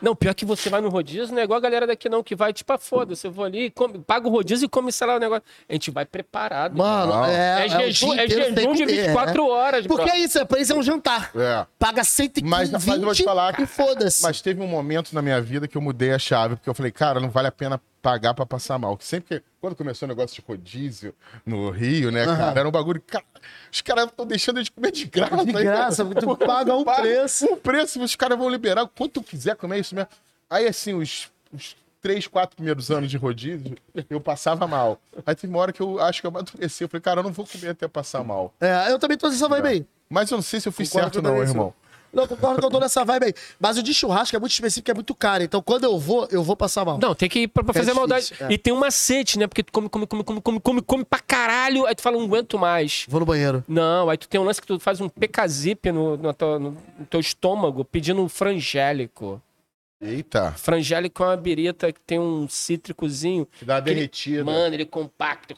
Não, 0.00 0.14
pior 0.14 0.34
que 0.34 0.44
você 0.44 0.68
vai 0.68 0.80
no 0.80 0.88
rodízio, 0.88 1.34
não 1.34 1.40
é 1.40 1.44
igual 1.44 1.58
a 1.58 1.60
galera 1.60 1.86
daqui 1.86 2.08
não, 2.08 2.22
que 2.22 2.34
vai 2.34 2.52
tipo, 2.52 2.72
ah, 2.72 2.78
foda-se, 2.78 3.26
eu 3.26 3.32
vou 3.32 3.44
ali, 3.44 3.70
come, 3.70 3.98
paga 3.98 4.26
o 4.28 4.30
rodízio 4.30 4.66
e 4.66 4.68
come, 4.68 4.92
sei 4.92 5.06
lá, 5.06 5.16
o 5.16 5.18
negócio. 5.18 5.42
A 5.68 5.72
gente 5.72 5.90
vai 5.90 6.04
preparado. 6.04 6.76
Mano, 6.76 7.24
é. 7.26 7.62
é, 7.62 7.66
o 7.66 7.68
jejum, 7.68 8.14
é 8.14 8.28
jejum 8.28 8.54
que 8.54 8.60
de 8.60 8.66
comer, 8.66 8.86
24 8.86 9.42
é. 9.42 9.50
horas, 9.50 9.86
Porque 9.86 10.04
bro. 10.04 10.14
é 10.14 10.18
isso, 10.18 10.38
é 10.38 10.44
pra 10.44 10.60
isso 10.60 10.72
é 10.72 10.76
um 10.76 10.82
jantar. 10.82 11.30
É. 11.34 11.66
Paga 11.78 12.04
115 12.04 12.48
Mas- 12.50 12.70
mas 12.70 12.86
eu 12.86 13.00
vou 13.00 13.14
te 13.14 13.24
falar, 13.24 13.58
e 13.60 13.66
foda-se. 13.66 14.22
Mas 14.22 14.40
teve 14.40 14.60
um 14.62 14.66
momento 14.66 15.12
na 15.14 15.22
minha 15.22 15.40
vida 15.40 15.66
que 15.68 15.76
eu 15.76 15.80
mudei 15.82 16.12
a 16.12 16.18
chave, 16.18 16.56
porque 16.56 16.68
eu 16.68 16.74
falei, 16.74 16.90
cara, 16.92 17.20
não 17.20 17.30
vale 17.30 17.48
a 17.48 17.52
pena 17.52 17.80
pagar 18.02 18.32
pra 18.34 18.46
passar 18.46 18.78
mal. 18.78 18.96
Que 18.96 19.04
sempre 19.04 19.38
que, 19.40 19.44
quando 19.60 19.76
começou 19.76 20.06
o 20.06 20.08
negócio 20.08 20.34
de 20.34 20.42
rodízio 20.46 21.14
no 21.44 21.70
Rio, 21.70 22.10
né, 22.10 22.24
cara, 22.24 22.58
era 22.60 22.68
um 22.68 22.72
bagulho. 22.72 23.02
Cara, 23.06 23.24
os 23.72 23.80
caras 23.80 24.06
estão 24.06 24.26
deixando 24.26 24.62
de 24.62 24.70
comer 24.70 24.92
de 24.92 25.04
graça. 25.06 25.44
De 25.44 25.56
aí, 25.56 25.64
graça, 25.64 26.04
porque 26.04 26.20
tu 26.20 26.36
paga 26.36 26.74
um 26.74 26.84
preço. 26.84 27.46
Um 27.46 27.56
preço, 27.56 28.02
os 28.02 28.16
caras 28.16 28.38
vão 28.38 28.48
liberar 28.48 28.82
o 28.82 28.88
quanto 28.88 29.20
tu 29.20 29.22
quiser 29.22 29.56
comer 29.56 29.80
isso 29.80 29.94
mesmo. 29.94 30.08
Aí, 30.48 30.66
assim, 30.66 30.94
os, 30.94 31.30
os 31.52 31.76
três, 32.00 32.26
quatro 32.26 32.56
primeiros 32.56 32.90
anos 32.90 33.10
de 33.10 33.16
rodízio, 33.16 33.76
eu 34.08 34.20
passava 34.20 34.66
mal. 34.66 35.00
Aí 35.24 35.34
teve 35.34 35.52
uma 35.52 35.60
hora 35.60 35.72
que 35.72 35.80
eu 35.80 36.00
acho 36.00 36.20
que 36.20 36.26
eu 36.26 36.30
amadureci. 36.30 36.82
Eu 36.84 36.88
falei, 36.88 37.02
cara, 37.02 37.20
eu 37.20 37.24
não 37.24 37.32
vou 37.32 37.46
comer 37.46 37.70
até 37.70 37.86
passar 37.86 38.24
mal. 38.24 38.52
É, 38.60 38.90
eu 38.90 38.98
também 38.98 39.16
tô 39.16 39.28
nessa 39.28 39.48
vibe 39.48 39.68
aí. 39.68 39.86
Mas 40.08 40.30
eu 40.30 40.38
não 40.38 40.42
sei 40.42 40.60
se 40.60 40.68
eu 40.68 40.72
fiz 40.72 40.90
Concordo 40.90 41.14
certo, 41.14 41.24
não, 41.24 41.40
irmão. 41.40 41.72
Não, 42.12 42.26
concordo 42.26 42.60
que 42.60 42.66
eu 42.66 42.70
tô 42.70 42.80
nessa 42.80 43.04
vibe 43.04 43.26
aí. 43.26 43.34
Mas 43.58 43.78
o 43.78 43.82
de 43.82 43.94
churrasco 43.94 44.34
é 44.34 44.38
muito 44.38 44.52
específico, 44.52 44.90
é 44.90 44.94
muito 44.94 45.14
caro. 45.14 45.42
Então 45.44 45.62
quando 45.62 45.84
eu 45.84 45.98
vou, 45.98 46.26
eu 46.30 46.42
vou 46.42 46.56
passar 46.56 46.84
mal. 46.84 46.98
Não, 47.00 47.14
tem 47.14 47.28
que 47.28 47.40
ir 47.40 47.48
pra, 47.48 47.62
pra 47.62 47.70
É 47.72 47.74
fazer 47.74 47.92
difícil, 47.92 48.00
maldade. 48.08 48.34
é. 48.40 48.52
E 48.52 48.58
tem 48.58 48.72
um 48.72 48.78
macete, 48.78 49.38
né? 49.38 49.46
Porque 49.46 49.62
tu 49.62 49.72
come, 49.72 49.88
come, 49.88 50.06
come, 50.06 50.24
come, 50.24 50.40
come, 50.40 50.60
come, 50.60 50.82
come 50.82 51.04
pra 51.04 51.20
caralho, 51.20 51.86
aí 51.86 51.94
tu 51.94 52.02
fala, 52.02 52.16
não 52.16 52.24
aguento 52.24 52.58
mais. 52.58 53.04
Vou 53.08 53.20
no 53.20 53.26
banheiro. 53.26 53.64
Não, 53.68 54.10
aí 54.10 54.16
tu 54.18 54.28
tem 54.28 54.40
um 54.40 54.44
lance 54.44 54.60
que 54.60 54.66
tu 54.66 54.78
faz 54.80 55.00
um 55.00 55.08
PKZip 55.08 55.92
no, 55.92 56.16
no, 56.16 56.34
teu- 56.34 56.58
no 56.58 56.76
teu 57.08 57.20
estômago 57.20 57.84
pedindo 57.84 58.20
um 58.22 58.28
frangélico. 58.28 59.40
Eita, 60.02 60.52
Frangélico 60.52 61.22
é 61.22 61.26
uma 61.26 61.36
birita 61.36 61.92
que 61.92 62.00
tem 62.00 62.18
um 62.18 62.48
cítricozinho. 62.48 63.46
que 63.58 63.66
dá 63.66 63.74
uma 63.74 63.82
que 63.82 63.90
ele- 63.90 63.94
derretida. 63.96 64.42
Mano, 64.44 64.74
ele 64.74 64.84
é 64.84 64.86
compacto. 64.86 65.54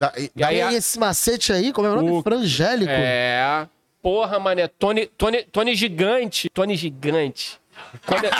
Dá- 0.00 0.12
e- 0.16 0.30
E 0.36 0.44
aí, 0.44 0.60
a- 0.62 0.72
esse 0.72 0.98
macete 0.98 1.52
aí, 1.52 1.72
como 1.72 1.88
é 1.88 1.90
o 1.90 1.96
nome? 1.96 2.10
O- 2.12 2.22
Frangélico. 2.22 2.90
É. 2.90 3.66
Porra, 4.06 4.38
mané. 4.38 4.68
Tony, 4.68 5.06
Tony, 5.18 5.42
Tony 5.50 5.74
Gigante. 5.74 6.48
Tony 6.50 6.76
Gigante. 6.76 7.58
Quando 8.06 8.24
é- 8.24 8.30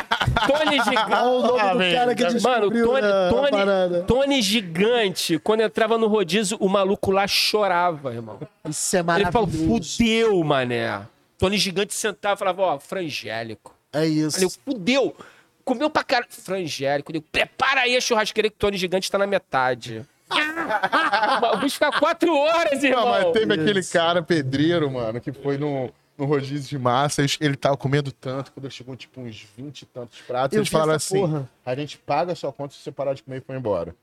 Tony 0.46 0.78
Olha 0.78 0.85
Gigante. 0.85 1.12
o 1.12 1.42
nome 1.42 1.61
Ah, 1.61 1.73
do 1.73 1.78
velho. 1.78 1.96
cara 1.99 2.14
que 2.14 2.23
Mano, 2.23 2.35
descobriu 2.70 2.87
Tony, 2.87 3.00
né, 3.02 3.08
a 3.08 3.88
Tony. 3.88 4.02
Tony 4.06 4.43
Gigante, 4.43 5.38
quando 5.40 5.62
entrava 5.62 5.99
no 5.99 6.06
rodízio, 6.06 6.56
o 6.60 6.69
maluco 6.69 7.10
lá 7.10 7.26
chorava, 7.26 8.14
irmão. 8.14 8.38
Isso 8.69 8.97
é 8.97 9.00
Ele 9.00 9.25
falou, 9.32 9.49
maravilhoso. 9.49 9.97
fudeu, 9.99 10.45
mané. 10.45 11.02
Tony 11.36 11.58
Gigante 11.58 11.95
sentava 11.95 12.34
e 12.34 12.38
falava, 12.38 12.62
ó, 12.62 12.78
frangélico. 12.78 13.75
É 13.93 14.06
isso. 14.06 14.36
Falei, 14.36 14.50
fudeu. 14.64 15.17
Comeu 15.64 15.90
pra 15.90 16.04
caralho. 16.04 16.28
Frangélico. 16.30 17.10
Eu, 17.12 17.21
Prepara 17.21 17.80
aí 17.80 17.97
a 17.97 18.00
churrasqueira 18.00 18.49
que 18.49 18.54
o 18.54 18.58
Tony 18.58 18.76
Gigante 18.78 19.10
tá 19.10 19.19
na 19.19 19.26
metade. 19.26 20.06
o 21.54 21.56
bicho 21.58 21.75
fica 21.75 21.93
quatro 21.93 22.34
horas, 22.36 22.82
irmão. 22.82 23.04
Não, 23.04 23.10
mas 23.10 23.32
teve 23.32 23.52
aquele 23.54 23.82
cara 23.84 24.23
pedreiro, 24.23 24.91
mano, 24.91 25.21
que 25.21 25.32
foi 25.32 25.56
no, 25.58 25.91
no 26.19 26.25
rodízio 26.25 26.69
de 26.69 26.78
massa, 26.78 27.21
eles- 27.23 27.39
ele 27.41 27.56
tava 27.56 27.76
comendo 27.76 28.10
tanto, 28.12 28.52
quando 28.52 28.71
chegou 28.71 28.97
tipo 28.97 29.21
uns 29.21 29.47
20 29.56 29.82
e 29.82 29.86
tantos 29.86 30.21
pratos, 30.23 30.54
Eu 30.56 30.60
eles 30.60 30.69
falaram 30.69 30.93
assim: 30.95 31.21
porra. 31.21 31.49
a 31.65 31.75
gente 31.75 31.99
paga 31.99 32.32
a 32.32 32.36
sua 32.36 32.52
conta 32.52 32.75
se 32.75 32.80
você 32.80 32.91
parar 32.93 33.15
de 33.15 33.23
comer 33.23 33.39
e 33.39 33.41
for 33.41 33.54
embora. 33.54 33.95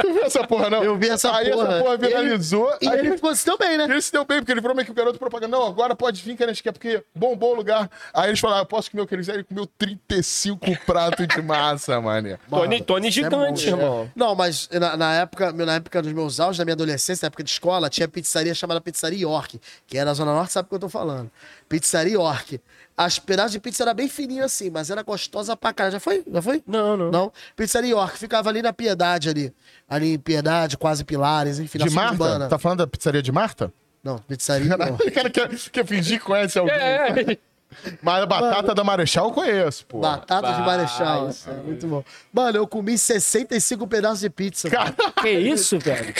Tu 0.00 0.06
viu 0.12 0.24
essa 0.24 0.46
porra, 0.46 0.70
não? 0.70 0.82
Eu 0.82 0.96
vi 0.96 1.08
essa 1.08 1.34
aí 1.34 1.50
porra. 1.50 1.68
essa 1.68 1.82
porra 1.82 1.94
Ele- 1.94 2.06
viralizou. 2.08 2.76
E 2.80 2.88
aí 2.88 2.98
ele 2.98 3.12
ficou 3.16 3.34
se 3.34 3.44
deu 3.44 3.56
bem, 3.58 3.76
né? 3.76 3.84
ele 3.84 4.02
se 4.02 4.12
deu 4.12 4.24
bem, 4.24 4.38
porque 4.40 4.52
ele 4.52 4.60
virou 4.60 4.74
meio 4.74 4.84
que 4.86 4.90
o 4.92 4.94
garoto 4.94 5.18
propaganda. 5.18 5.56
Não, 5.56 5.66
agora 5.66 5.94
pode 5.94 6.22
vir 6.22 6.36
que 6.36 6.44
a 6.44 6.48
gente 6.48 6.62
quer, 6.62 6.72
porque 6.72 7.02
bom, 7.14 7.36
bom 7.36 7.54
lugar. 7.54 7.90
Aí 8.12 8.30
eles 8.30 8.40
falaram, 8.40 8.64
posso 8.66 8.90
comer 8.90 9.02
o 9.02 9.06
que 9.06 9.14
eles 9.14 9.26
quiserem. 9.26 9.40
Ele 9.40 9.44
comeu 9.48 9.66
35 9.78 10.66
pratos 10.86 11.26
de 11.26 11.42
massa, 11.42 12.00
mané. 12.00 12.38
Tony, 12.48 12.82
Tony 12.82 13.08
é 13.08 13.10
Gigante, 13.10 13.70
bom, 13.70 13.76
irmão. 13.76 14.12
Não, 14.14 14.34
mas 14.34 14.68
na, 14.72 14.96
na 14.96 15.14
época, 15.14 15.52
na 15.52 15.74
época 15.74 16.02
dos 16.02 16.12
meus 16.12 16.40
auges, 16.40 16.58
na 16.58 16.64
minha 16.64 16.74
adolescência, 16.74 17.24
na 17.24 17.28
época 17.28 17.44
de 17.44 17.50
escola, 17.50 17.88
tinha 17.88 18.08
pizzaria 18.08 18.54
chamada 18.54 18.80
Pizzaria 18.80 19.20
York, 19.20 19.60
que 19.86 19.96
era 19.96 20.06
na 20.06 20.14
Zona 20.14 20.32
Norte, 20.32 20.52
sabe 20.52 20.66
o 20.66 20.68
que 20.70 20.74
eu 20.74 20.80
tô 20.80 20.88
falando. 20.88 21.30
Pizzaria 21.68 22.14
York. 22.14 22.60
As 22.96 23.18
pedaços 23.18 23.52
de 23.52 23.60
pizza 23.60 23.84
era 23.84 23.94
bem 23.94 24.08
fininho 24.08 24.44
assim, 24.44 24.70
mas 24.70 24.90
era 24.90 25.02
gostosa 25.02 25.56
pra 25.56 25.72
caralho. 25.72 25.92
Já 25.92 26.00
foi? 26.00 26.24
Já 26.30 26.42
foi? 26.42 26.62
Não, 26.66 26.96
não. 26.96 27.10
Não. 27.10 27.32
Pizzaria 27.54 27.90
York 27.90 28.18
ficava 28.18 28.48
ali 28.48 28.60
na 28.62 28.72
Piedade 28.72 29.28
ali. 29.28 29.52
Ali 29.88 30.14
em 30.14 30.18
Piedade, 30.18 30.76
quase 30.76 31.04
Pilares, 31.04 31.58
enfim, 31.60 31.78
De 31.78 31.90
Marta? 31.90 32.12
suburbana. 32.12 32.48
Tá 32.48 32.58
falando 32.58 32.78
da 32.78 32.86
pizzaria 32.86 33.22
de 33.22 33.30
Marta? 33.30 33.72
Não, 34.02 34.18
pizzaria. 34.18 34.74
O 34.74 35.12
cara 35.12 35.28
quer, 35.30 35.48
quer 35.70 35.86
fingir 35.86 36.18
que 36.18 36.24
conhece 36.24 36.58
alguém. 36.58 36.74
É, 36.74 37.38
Mas 38.02 38.22
a 38.22 38.26
batata 38.26 38.74
da 38.74 38.82
Marechal 38.82 39.26
eu 39.26 39.32
conheço, 39.32 39.84
pô. 39.86 40.00
Batata 40.00 40.48
de 40.48 40.62
Vai, 40.62 40.78
Marechal. 40.78 41.28
isso 41.28 41.48
é 41.50 41.54
muito 41.54 41.86
bom. 41.86 42.02
Mano, 42.32 42.56
eu 42.58 42.66
comi 42.66 42.96
65 42.98 43.86
pedaços 43.86 44.20
de 44.20 44.30
pizza. 44.30 44.68
Cara, 44.70 44.94
que 45.20 45.28
isso, 45.30 45.78
velho? 45.78 46.14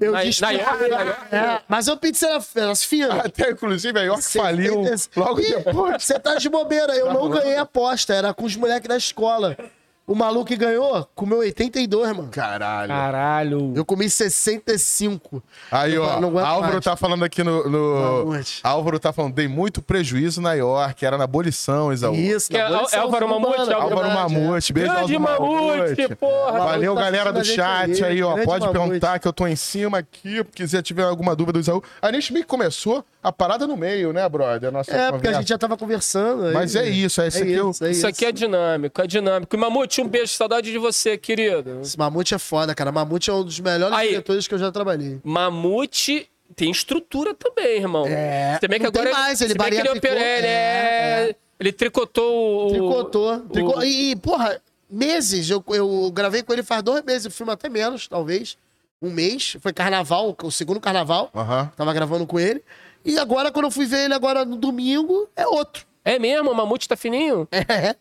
Eu 0.00 0.12
Na- 0.12 0.24
disse 0.24 0.40
na 0.40 0.50
York, 0.50 0.88
na 0.88 1.00
York. 1.02 1.34
É, 1.34 1.60
mas 1.68 1.88
a 1.88 1.96
pizza 1.96 2.26
era, 2.26 2.42
era 2.56 2.74
fina. 2.76 3.14
até 3.22 3.50
inclusive 3.50 3.98
a 3.98 4.02
York 4.02 4.22
faliu 4.24 4.84
70. 4.84 5.20
logo 5.20 5.40
Ih, 5.40 5.56
depois. 5.64 6.02
Você 6.02 6.18
tá 6.18 6.34
de 6.36 6.48
bobeira, 6.48 6.94
eu 6.94 7.12
não 7.12 7.28
ganhei 7.28 7.56
a 7.56 7.62
aposta, 7.62 8.14
era 8.14 8.32
com 8.32 8.44
os 8.44 8.56
moleques 8.56 8.88
da 8.88 8.96
escola. 8.96 9.56
O 10.04 10.14
maluco 10.16 10.46
que 10.46 10.56
ganhou 10.56 11.08
comeu 11.14 11.38
82, 11.38 12.16
mano. 12.16 12.28
Caralho. 12.30 12.88
Caralho. 12.88 13.72
Eu 13.76 13.84
comi 13.84 14.10
65. 14.10 15.42
Aí, 15.70 15.94
Eu 15.94 16.02
ó, 16.02 16.20
não 16.20 16.38
Álvaro 16.38 16.72
mais. 16.74 16.84
tá 16.84 16.96
falando 16.96 17.24
aqui 17.24 17.42
no. 17.44 17.68
no... 17.68 18.32
Álvaro 18.64 18.98
tá 18.98 19.12
falando, 19.12 19.34
dei 19.34 19.46
muito 19.46 19.80
prejuízo 19.80 20.40
na 20.40 20.54
York, 20.54 21.04
era 21.06 21.16
na 21.16 21.24
abolição, 21.24 21.92
Isaú. 21.92 22.14
Isso, 22.14 22.50
Que 22.50 22.56
é 22.56 22.62
abolição 22.62 23.02
Álvaro 23.02 23.28
Mamute, 23.28 23.72
Álvaro 23.72 23.96
verdade, 24.02 24.34
Mamute, 24.34 24.72
beijo 24.72 24.92
Grande 24.92 25.14
Álvaro 25.14 25.42
mamute, 25.42 26.14
porra. 26.16 26.58
Valeu, 26.58 26.94
tá 26.94 27.00
galera 27.00 27.32
do 27.32 27.44
chat 27.44 28.04
aí, 28.04 28.12
aí, 28.12 28.22
ó. 28.22 28.32
grande 28.32 28.46
Pode 28.46 28.66
Mamute. 28.66 28.80
perguntar 28.80 29.18
que 29.20 29.28
eu 29.28 29.32
tô 29.32 29.46
em 29.46 29.56
cima 29.56 29.98
aqui, 29.98 30.42
porque 30.42 30.66
se 30.66 30.82
tiver 30.82 31.04
alguma 31.04 31.36
dúvida 31.36 31.58
do 31.58 31.60
Isaú. 31.62 31.82
A 32.00 32.10
gente 32.12 32.32
meio 32.32 32.44
que 32.44 32.50
começou 32.50 33.04
a 33.22 33.30
parada 33.30 33.66
no 33.66 33.76
meio, 33.76 34.12
né, 34.12 34.28
brother? 34.28 34.68
A 34.68 34.72
nossa 34.72 34.90
É, 34.90 34.94
porque 34.94 35.06
a 35.06 35.12
conversa. 35.12 35.40
gente 35.40 35.48
já 35.50 35.58
tava 35.58 35.76
conversando. 35.76 36.46
aí- 36.46 36.54
Mas 36.54 36.74
é 36.74 36.88
isso, 36.88 37.20
é 37.20 37.28
esse 37.28 37.42
aqui. 37.42 37.52
eu- 37.52 37.70
isso, 37.70 37.84
é 37.84 37.90
Isso 37.90 38.06
aqui 38.06 38.24
é 38.26 38.32
dinâmico, 38.32 39.00
é 39.00 39.06
dinâmico. 39.06 39.54
E 39.54 39.58
Mamute, 39.58 40.00
um 40.00 40.08
beijo, 40.08 40.32
saudade 40.32 40.70
de 40.72 40.78
você, 40.78 41.16
querido. 41.16 41.80
Esse 41.82 41.98
Mamute 41.98 42.34
é 42.34 42.38
foda, 42.38 42.74
cara. 42.74 42.90
Mamute 42.90 43.30
é 43.30 43.32
um 43.32 43.44
dos 43.44 43.60
melhores 43.60 43.96
Aí. 43.96 44.08
diretores 44.08 44.48
que 44.48 44.54
eu 44.54 44.58
já 44.58 44.72
trabalhei. 44.72 45.20
Mamute 45.24 46.28
tem 46.56 46.70
estrutura 46.70 47.34
também, 47.34 47.76
irmão. 47.78 48.06
É, 48.06 48.58
bem 48.68 48.78
que 48.78 48.84
não 48.84 48.92
tem 48.92 49.02
agora 49.02 49.16
mais, 49.16 49.40
ele 49.40 49.54
que 49.54 49.62
ele, 49.62 49.88
opera- 49.88 50.14
ele, 50.20 50.46
é- 50.46 51.28
é, 51.30 51.34
ele 51.60 51.72
tricotou 51.72 52.66
o. 52.66 52.70
Tricotou. 52.70 53.76
o- 53.78 53.82
E, 53.84 54.10
e, 54.10 54.16
porra, 54.16 54.60
meses. 54.90 55.48
Eu, 55.48 55.64
eu 55.68 56.10
gravei 56.12 56.42
com 56.42 56.52
ele 56.52 56.62
faz 56.62 56.82
dois 56.82 57.02
meses. 57.04 57.26
O 57.26 57.30
filme 57.30 57.52
até 57.52 57.68
menos, 57.68 58.06
talvez. 58.08 58.56
Um 59.00 59.10
mês. 59.10 59.56
Foi 59.60 59.72
carnaval, 59.72 60.36
o 60.42 60.50
segundo 60.50 60.78
carnaval. 60.80 61.30
Aham. 61.34 61.70
Tava 61.76 61.92
gravando 61.94 62.26
com 62.26 62.38
ele. 62.38 62.62
E 63.04 63.18
agora, 63.18 63.50
quando 63.50 63.66
eu 63.66 63.70
fui 63.70 63.86
ver 63.86 64.04
ele 64.04 64.14
agora 64.14 64.44
no 64.44 64.56
domingo, 64.56 65.28
é 65.36 65.46
outro. 65.46 65.84
É 66.04 66.18
mesmo? 66.18 66.50
O 66.50 66.54
Mamute 66.54 66.88
tá 66.88 66.96
fininho? 66.96 67.46
É, 67.50 67.96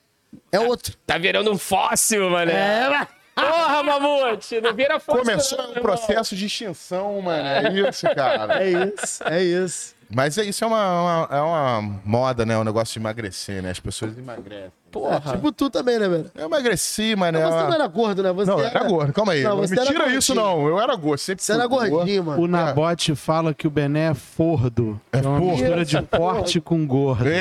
é 0.51 0.59
outro. 0.59 0.95
Tá 1.05 1.17
virando 1.17 1.51
um 1.51 1.57
fóssil, 1.57 2.29
mané. 2.29 2.53
É, 2.53 2.89
mas- 2.89 3.07
Porra, 3.33 3.81
Mamute! 3.83 4.59
Não 4.61 4.73
vira 4.73 4.99
foto. 4.99 5.19
Começou 5.19 5.57
não, 5.57 5.71
um 5.71 5.73
processo 5.75 6.35
de 6.35 6.45
extinção, 6.45 7.21
mano. 7.21 7.47
É 7.47 7.89
isso, 7.89 8.05
cara. 8.13 8.61
É 8.63 8.69
isso, 8.69 9.23
é 9.23 9.41
isso. 9.43 9.95
Mas 10.13 10.37
é, 10.37 10.43
isso 10.45 10.63
é 10.63 10.67
uma, 10.67 11.01
uma- 11.01 11.27
é 11.37 11.41
uma 11.41 11.99
moda, 12.03 12.45
né? 12.45 12.57
O 12.57 12.63
negócio 12.63 12.93
de 12.93 12.99
emagrecer, 12.99 13.61
né? 13.63 13.71
As 13.71 13.79
pessoas 13.79 14.17
emagrecem. 14.17 14.71
Porra. 14.91 15.21
Tipo 15.31 15.53
tu 15.53 15.69
também, 15.69 15.97
né, 15.97 16.09
velho? 16.09 16.29
Eu 16.35 16.47
emagreci, 16.47 17.15
mas 17.15 17.31
né? 17.31 17.39
Mas 17.41 17.53
você 17.53 17.63
não 17.63 17.73
era 17.73 17.87
gordo, 17.87 18.21
né? 18.21 18.33
Você 18.33 18.51
Não, 18.51 18.59
eu 18.59 18.65
era 18.65 18.83
gordo. 18.83 19.13
Calma 19.13 19.31
aí. 19.31 19.41
Não, 19.41 19.51
Não, 19.51 19.57
você 19.59 19.73
me 19.73 19.79
era 19.79 19.89
tira 19.89 20.07
isso, 20.13 20.35
não. 20.35 20.67
Eu 20.67 20.77
era 20.81 20.93
gordo. 20.97 21.17
Sempre 21.17 21.41
Você 21.45 21.53
era 21.53 21.65
gordinho, 21.65 22.25
mano. 22.25 22.41
O 22.43 22.47
Nabote 22.47 23.15
fala 23.15 23.53
que 23.53 23.65
o 23.65 23.69
Bené 23.69 24.09
é 24.09 24.13
fordo. 24.13 24.99
É, 25.13 25.17
uma 25.21 25.39
fordo. 25.39 25.45
mistura 25.45 25.85
de 25.85 26.01
forte 26.13 26.59
com 26.59 26.85
gordo. 26.85 27.25
É, 27.25 27.37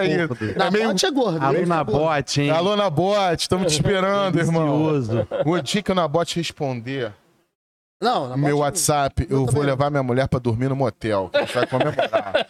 é 0.00 0.06
isso. 0.24 0.36
Na 0.56 0.66
É 0.66 0.70
meio... 0.72 0.88
bote 0.88 1.06
é 1.06 1.10
gordo. 1.12 1.40
Alô, 1.44 1.52
né? 1.60 1.66
Nabote, 1.66 2.40
hein? 2.42 2.50
Alô, 2.50 2.74
Nabote, 2.74 3.42
estamos 3.42 3.72
te 3.72 3.76
esperando, 3.80 4.36
irmão. 4.40 4.90
O 5.46 5.60
dia 5.62 5.82
que 5.84 5.92
o 5.92 5.94
Nabote 5.94 6.34
responder 6.36 7.12
Não, 8.02 8.28
na 8.28 8.36
meu 8.36 8.56
bote- 8.56 8.60
WhatsApp, 8.62 9.26
eu 9.30 9.38
vou 9.38 9.46
também. 9.46 9.62
levar 9.62 9.90
minha 9.90 10.02
mulher 10.02 10.26
pra 10.28 10.38
dormir 10.40 10.68
no 10.68 10.76
motel. 10.76 11.30
A 11.32 11.40
gente 11.40 11.54
vai 11.54 11.66
comemorar. 11.66 12.46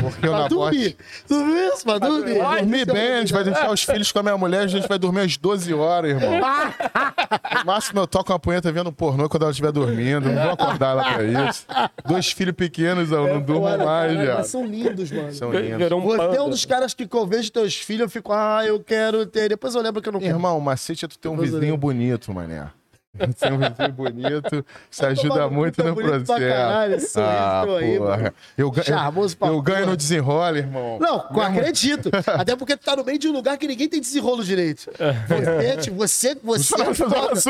Porque 0.00 0.28
o 0.28 0.30
Pra 0.32 0.48
dormir. 0.48 0.96
Nabote... 0.96 0.96
Dormir 1.28 1.66
isso, 1.72 1.84
pra 1.84 1.98
dormir. 1.98 2.34
Dormir 2.34 2.84
bem, 2.86 3.12
a 3.14 3.20
gente 3.20 3.32
vai 3.32 3.42
deixar 3.44 3.70
os 3.70 3.82
filhos 3.82 4.12
com 4.12 4.18
a 4.18 4.22
minha 4.22 4.36
mulher, 4.36 4.60
a 4.60 4.66
gente 4.66 4.86
vai 4.86 4.98
dormir 4.98 5.20
às 5.20 5.36
12 5.36 5.72
horas, 5.74 6.10
irmão. 6.12 6.30
No 7.58 7.64
máximo 7.64 8.00
eu 8.00 8.06
toco 8.06 8.32
uma 8.32 8.38
punheta 8.38 8.70
vendo 8.70 8.92
pornô 8.92 9.28
quando 9.28 9.42
ela 9.44 9.50
estiver 9.50 9.72
dormindo. 9.72 10.28
Não 10.30 10.42
vou 10.42 10.52
acordar 10.52 10.90
ela 10.90 11.04
pra 11.14 11.22
isso. 11.24 11.66
Dois 12.06 12.30
filhos 12.32 12.54
pequenos, 12.54 13.10
eu 13.10 13.26
não 13.26 13.40
durmo 13.40 13.62
Olha, 13.62 13.84
mais, 13.84 14.12
viado. 14.12 14.36
mas 14.38 14.46
São 14.48 14.64
lindos, 14.66 15.10
mano. 15.10 15.32
São 15.32 15.50
lindos. 15.52 15.90
Um 15.92 16.00
Você 16.02 16.36
é 16.36 16.42
um 16.42 16.50
dos 16.50 16.64
caras 16.64 16.92
que 16.94 17.08
eu 17.10 17.26
vejo 17.26 17.50
teus 17.50 17.74
filhos, 17.76 18.02
eu 18.02 18.10
fico, 18.10 18.32
ah, 18.32 18.62
eu 18.66 18.78
quero 18.80 19.24
ter. 19.26 19.48
Depois 19.48 19.74
eu 19.74 19.80
lembro 19.82 20.02
que 20.02 20.08
eu 20.08 20.12
não 20.12 20.20
quero. 20.20 20.32
Irmão, 20.34 20.58
o 20.58 20.60
macete 20.60 21.04
é 21.04 21.08
tu 21.08 21.18
ter 21.18 21.28
um 21.28 21.32
Depois 21.32 21.52
eu 21.52 21.60
vizinho 21.60 21.76
bonito, 21.76 22.32
mané. 22.32 22.68
Ter 23.16 23.52
um 23.52 23.58
vizinho 23.58 23.92
bonito, 23.92 24.66
isso 24.90 25.06
ajuda 25.06 25.48
muito 25.48 25.82
no 25.84 25.94
processo. 25.94 26.26
caralho, 26.34 26.96
ah, 27.16 27.62
teu 27.64 27.76
aí, 27.76 27.98
mano. 27.98 28.32
Eu, 28.58 28.70
ganho- 28.70 28.86
Charmoso 28.86 29.36
pra 29.36 29.48
eu 29.48 29.62
ganho 29.62 29.86
no 29.86 29.96
desenrola, 29.96 30.58
irmão. 30.58 30.98
Não, 31.00 31.24
eu 31.34 31.40
acredito. 31.42 32.10
Até 32.26 32.56
porque 32.56 32.76
tu 32.76 32.84
tá 32.84 32.96
no 32.96 33.04
meio 33.04 33.18
de 33.18 33.28
um 33.28 33.32
lugar 33.32 33.56
que 33.56 33.66
ninguém 33.68 33.88
tem 33.88 34.00
desenrolo 34.00 34.42
direito. 34.42 34.90
Você, 35.28 35.76
tipo, 35.78 35.96
você, 35.96 36.36
você. 36.42 36.74
é 36.82 36.94
foda. 36.94 37.40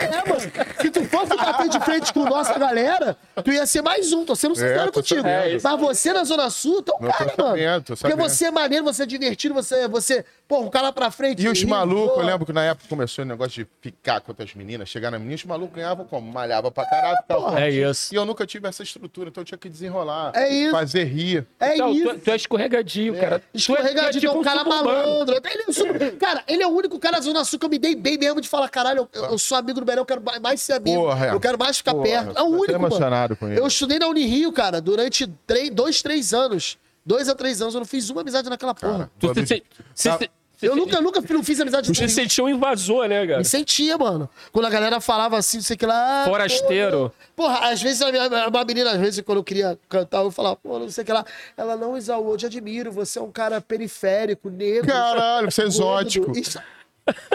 É, 0.00 0.28
mano. 0.28 0.40
Se 0.80 0.90
tu 0.90 1.04
fosse 1.04 1.36
bater 1.36 1.68
de 1.68 1.80
frente 1.80 2.12
com 2.12 2.24
nossa 2.24 2.58
galera, 2.58 3.16
tu 3.44 3.52
ia 3.52 3.66
ser 3.66 3.82
mais 3.82 4.12
um. 4.12 4.24
Tô 4.24 4.34
sendo 4.34 4.54
sincero 4.54 4.88
É, 4.88 4.92
contigo. 4.92 5.22
sabendo. 5.22 5.60
Mas 5.62 5.80
você 5.80 6.12
na 6.12 6.24
Zona 6.24 6.50
Sul, 6.50 6.82
tu 6.82 6.92
é 6.92 7.04
um 7.04 7.10
cara, 7.10 7.34
mano. 7.38 7.82
Porque 8.00 8.14
você 8.16 8.46
é 8.46 8.50
maneiro, 8.50 8.84
você 8.84 9.02
é 9.02 9.06
divertido, 9.06 9.54
você, 9.54 9.86
você 9.88 10.24
pô, 10.48 10.60
um 10.60 10.70
cara 10.70 10.92
pra 10.92 11.10
frente. 11.10 11.42
E 11.44 11.48
os 11.48 11.62
malucos, 11.64 12.18
eu 12.18 12.24
lembro 12.24 12.46
que 12.46 12.52
na 12.52 12.64
época 12.64 12.86
começou 12.88 13.24
o 13.24 13.28
negócio 13.28 13.64
de 13.64 13.68
ficar 13.80 14.20
com 14.20 14.30
outras 14.32 14.54
meninas, 14.54 14.85
chegar 14.86 15.10
na 15.10 15.18
menina, 15.18 15.34
os 15.36 15.44
malucos 15.44 15.74
ganhavam 15.76 16.04
como? 16.06 16.30
Malhava 16.32 16.70
pra 16.70 16.84
caralho. 16.86 17.16
ficava 17.18 17.40
É 17.60 17.70
forte. 17.70 17.82
isso. 17.90 18.14
E 18.14 18.16
eu 18.16 18.24
nunca 18.24 18.46
tive 18.46 18.68
essa 18.68 18.82
estrutura, 18.82 19.28
então 19.28 19.40
eu 19.42 19.44
tinha 19.44 19.58
que 19.58 19.68
desenrolar. 19.68 20.32
É 20.34 20.48
isso. 20.52 20.70
Fazer 20.72 21.04
rir. 21.04 21.46
É 21.60 21.76
Não, 21.76 21.90
isso. 21.92 22.14
tu, 22.14 22.18
tu 22.20 22.30
é 22.30 22.36
escorregadio, 22.36 23.14
cara. 23.14 23.38
Tu 23.38 23.42
é- 23.44 23.48
tu 23.52 23.56
Escorregadinho, 23.56 24.20
tipo 24.20 24.34
é 24.34 24.38
um 24.38 24.42
cara 24.42 24.58
suburbano. 24.58 24.84
malandro. 24.86 25.34
Ele 25.36 25.62
é 25.62 26.14
um 26.14 26.18
Cara, 26.18 26.44
ele 26.46 26.62
é 26.62 26.66
o 26.66 26.70
único 26.70 26.98
cara 26.98 27.16
da 27.16 27.22
Zona 27.22 27.44
Sul 27.44 27.58
que 27.58 27.66
eu 27.66 27.70
me 27.70 27.78
dei 27.78 27.94
bem 27.94 28.16
mesmo 28.18 28.40
de 28.40 28.48
falar, 28.48 28.68
caralho, 28.68 29.08
eu, 29.12 29.24
eu 29.24 29.38
sou 29.38 29.58
amigo 29.58 29.80
do 29.80 29.86
Berão, 29.86 30.02
eu 30.02 30.06
quero 30.06 30.22
mais 30.40 30.60
ser 30.62 30.74
amigo. 30.74 30.96
Porra, 31.02 31.26
é. 31.26 31.32
eu 31.32 31.40
quero 31.40 31.58
mais 31.58 31.76
ficar 31.78 31.92
Porra, 31.92 32.04
perto. 32.06 32.28
É 32.28 32.30
o 32.30 32.34
tô 32.34 32.40
até 32.40 32.44
único, 32.44 32.72
mano. 32.72 32.86
emocionado 32.86 33.36
com 33.36 33.48
ele. 33.48 33.60
Eu 33.60 33.66
estudei 33.66 33.98
na 33.98 34.06
Unirio, 34.08 34.52
cara, 34.52 34.80
durante 34.80 35.26
três, 35.46 35.70
dois, 35.70 36.02
três 36.02 36.32
anos. 36.32 36.78
Dois 37.04 37.28
a 37.28 37.34
três 37.36 37.62
anos, 37.62 37.74
eu 37.74 37.78
não 37.80 37.86
fiz 37.86 38.10
uma 38.10 38.20
amizade 38.22 38.48
naquela 38.50 38.74
porra. 38.74 39.08
Tu 39.18 39.28
se, 39.34 39.46
se, 39.46 39.62
se, 39.94 40.08
Tá. 40.08 40.18
se, 40.18 40.30
eu 40.62 40.74
nunca, 40.76 41.00
nunca 41.00 41.20
não 41.28 41.42
fiz 41.42 41.60
amizade 41.60 41.90
tu 41.92 41.94
se 41.96 42.08
sentiu 42.08 42.44
um 42.46 42.48
invasor, 42.48 43.06
né, 43.08 43.26
cara? 43.26 43.38
Me 43.38 43.44
sentia, 43.44 43.96
mano. 43.98 44.28
Quando 44.52 44.64
a 44.66 44.70
galera 44.70 45.00
falava 45.00 45.36
assim, 45.36 45.58
não 45.58 45.64
sei 45.64 45.74
o 45.76 45.78
que 45.78 45.86
lá. 45.86 46.22
ah, 46.22 46.24
Forasteiro. 46.28 47.12
Porra, 47.34 47.70
às 47.70 47.82
vezes 47.82 48.00
a 48.02 48.10
minha, 48.10 48.48
uma 48.48 48.64
menina, 48.64 48.92
às 48.92 48.98
vezes, 49.00 49.20
quando 49.20 49.38
eu 49.38 49.44
queria 49.44 49.78
cantar, 49.88 50.22
eu 50.22 50.30
falava, 50.30 50.56
pô, 50.56 50.78
não 50.78 50.88
sei 50.90 51.02
o 51.02 51.04
que 51.04 51.12
lá. 51.12 51.24
Ela, 51.56 51.76
não, 51.76 51.96
Isaú, 51.96 52.30
eu 52.32 52.36
te 52.36 52.46
admiro, 52.46 52.90
você 52.90 53.18
é 53.18 53.22
um 53.22 53.30
cara 53.30 53.60
periférico, 53.60 54.48
negro. 54.48 54.86
Caralho, 54.88 55.50
você 55.50 55.62
é 55.62 55.64
gordo." 55.64 55.76
exótico. 55.76 56.38
Isso- 56.38 56.58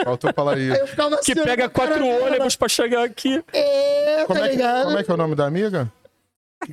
Faltou 0.04 0.34
falar 0.34 0.58
isso. 0.58 0.74
Aí 0.74 0.80
eu 0.80 0.88
ficava 0.88 1.16
assim. 1.16 1.34
Que 1.34 1.42
pega 1.42 1.70
quatro 1.70 2.06
ônibus 2.06 2.56
pra 2.58 2.68
chegar 2.68 3.04
aqui. 3.06 3.42
É, 3.54 4.24
Como 4.28 4.38
tá 4.40 4.46
é, 4.46 4.50
que, 4.50 4.56
ligado? 4.58 4.84
como 4.86 4.98
é 5.00 5.04
que 5.04 5.12
é 5.12 5.14
o 5.14 5.18
nome 5.18 5.34
da 5.36 5.46
amiga? 5.46 5.90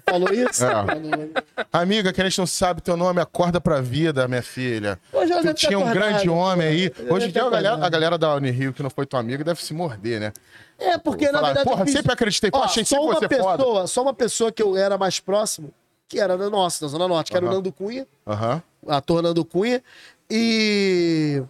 Falou 0.09 0.33
isso? 0.33 0.65
É. 0.65 1.67
Amiga, 1.73 2.13
que 2.13 2.21
a 2.21 2.25
gente 2.25 2.39
não 2.39 2.47
sabe 2.47 2.81
teu 2.81 2.97
nome, 2.97 3.21
acorda 3.21 3.61
pra 3.61 3.81
vida, 3.81 4.27
minha 4.29 4.43
filha. 4.43 4.99
Hoje 5.13 5.33
Tu 5.43 5.55
tinha 5.55 5.79
um 5.79 5.83
acordado, 5.83 6.09
grande 6.11 6.29
homem 6.29 6.67
aí. 6.67 6.93
Hoje 7.11 7.29
em 7.29 7.31
dia 7.31 7.45
a 7.45 7.51
galera, 7.51 7.87
a 7.87 7.89
galera 7.89 8.19
da 8.19 8.35
Unirio 8.35 8.73
que 8.73 8.83
não 8.83 8.91
foi 8.91 9.07
tua 9.07 9.21
amiga 9.21 9.43
deve 9.45 9.63
se 9.63 9.73
morder, 9.75 10.21
né? 10.21 10.33
É, 10.79 10.97
porque 10.99 11.27
na 11.27 11.39
Falar, 11.41 11.47
verdade. 11.49 11.67
eu 11.69 11.73
porra, 11.73 11.85
fiz- 11.85 11.95
sempre 11.95 12.13
acreditei, 12.13 12.51
pô, 12.51 12.59
Ó, 12.59 12.65
achei 12.65 12.85
só 12.85 13.01
uma 13.03 13.15
você 13.15 13.29
pessoa, 13.29 13.57
foda. 13.59 13.87
Só 13.87 14.03
uma 14.03 14.15
pessoa 14.15 14.53
que 14.53 14.63
eu 14.63 14.77
era 14.77 14.97
mais 14.97 15.19
próximo, 15.19 15.73
que 16.09 16.21
era 16.21 16.39
da 16.39 16.49
nossa, 16.49 16.85
da 16.85 16.89
Zona 16.89 17.09
Norte, 17.09 17.31
que 17.31 17.37
era 17.37 17.45
o. 17.47 17.51
Nando 17.51 17.73
Cunha. 17.73 18.07
Aham. 18.27 18.63
ator 18.87 19.23
Nando 19.23 19.45
Cunha. 19.45 19.83
E. 20.31 21.43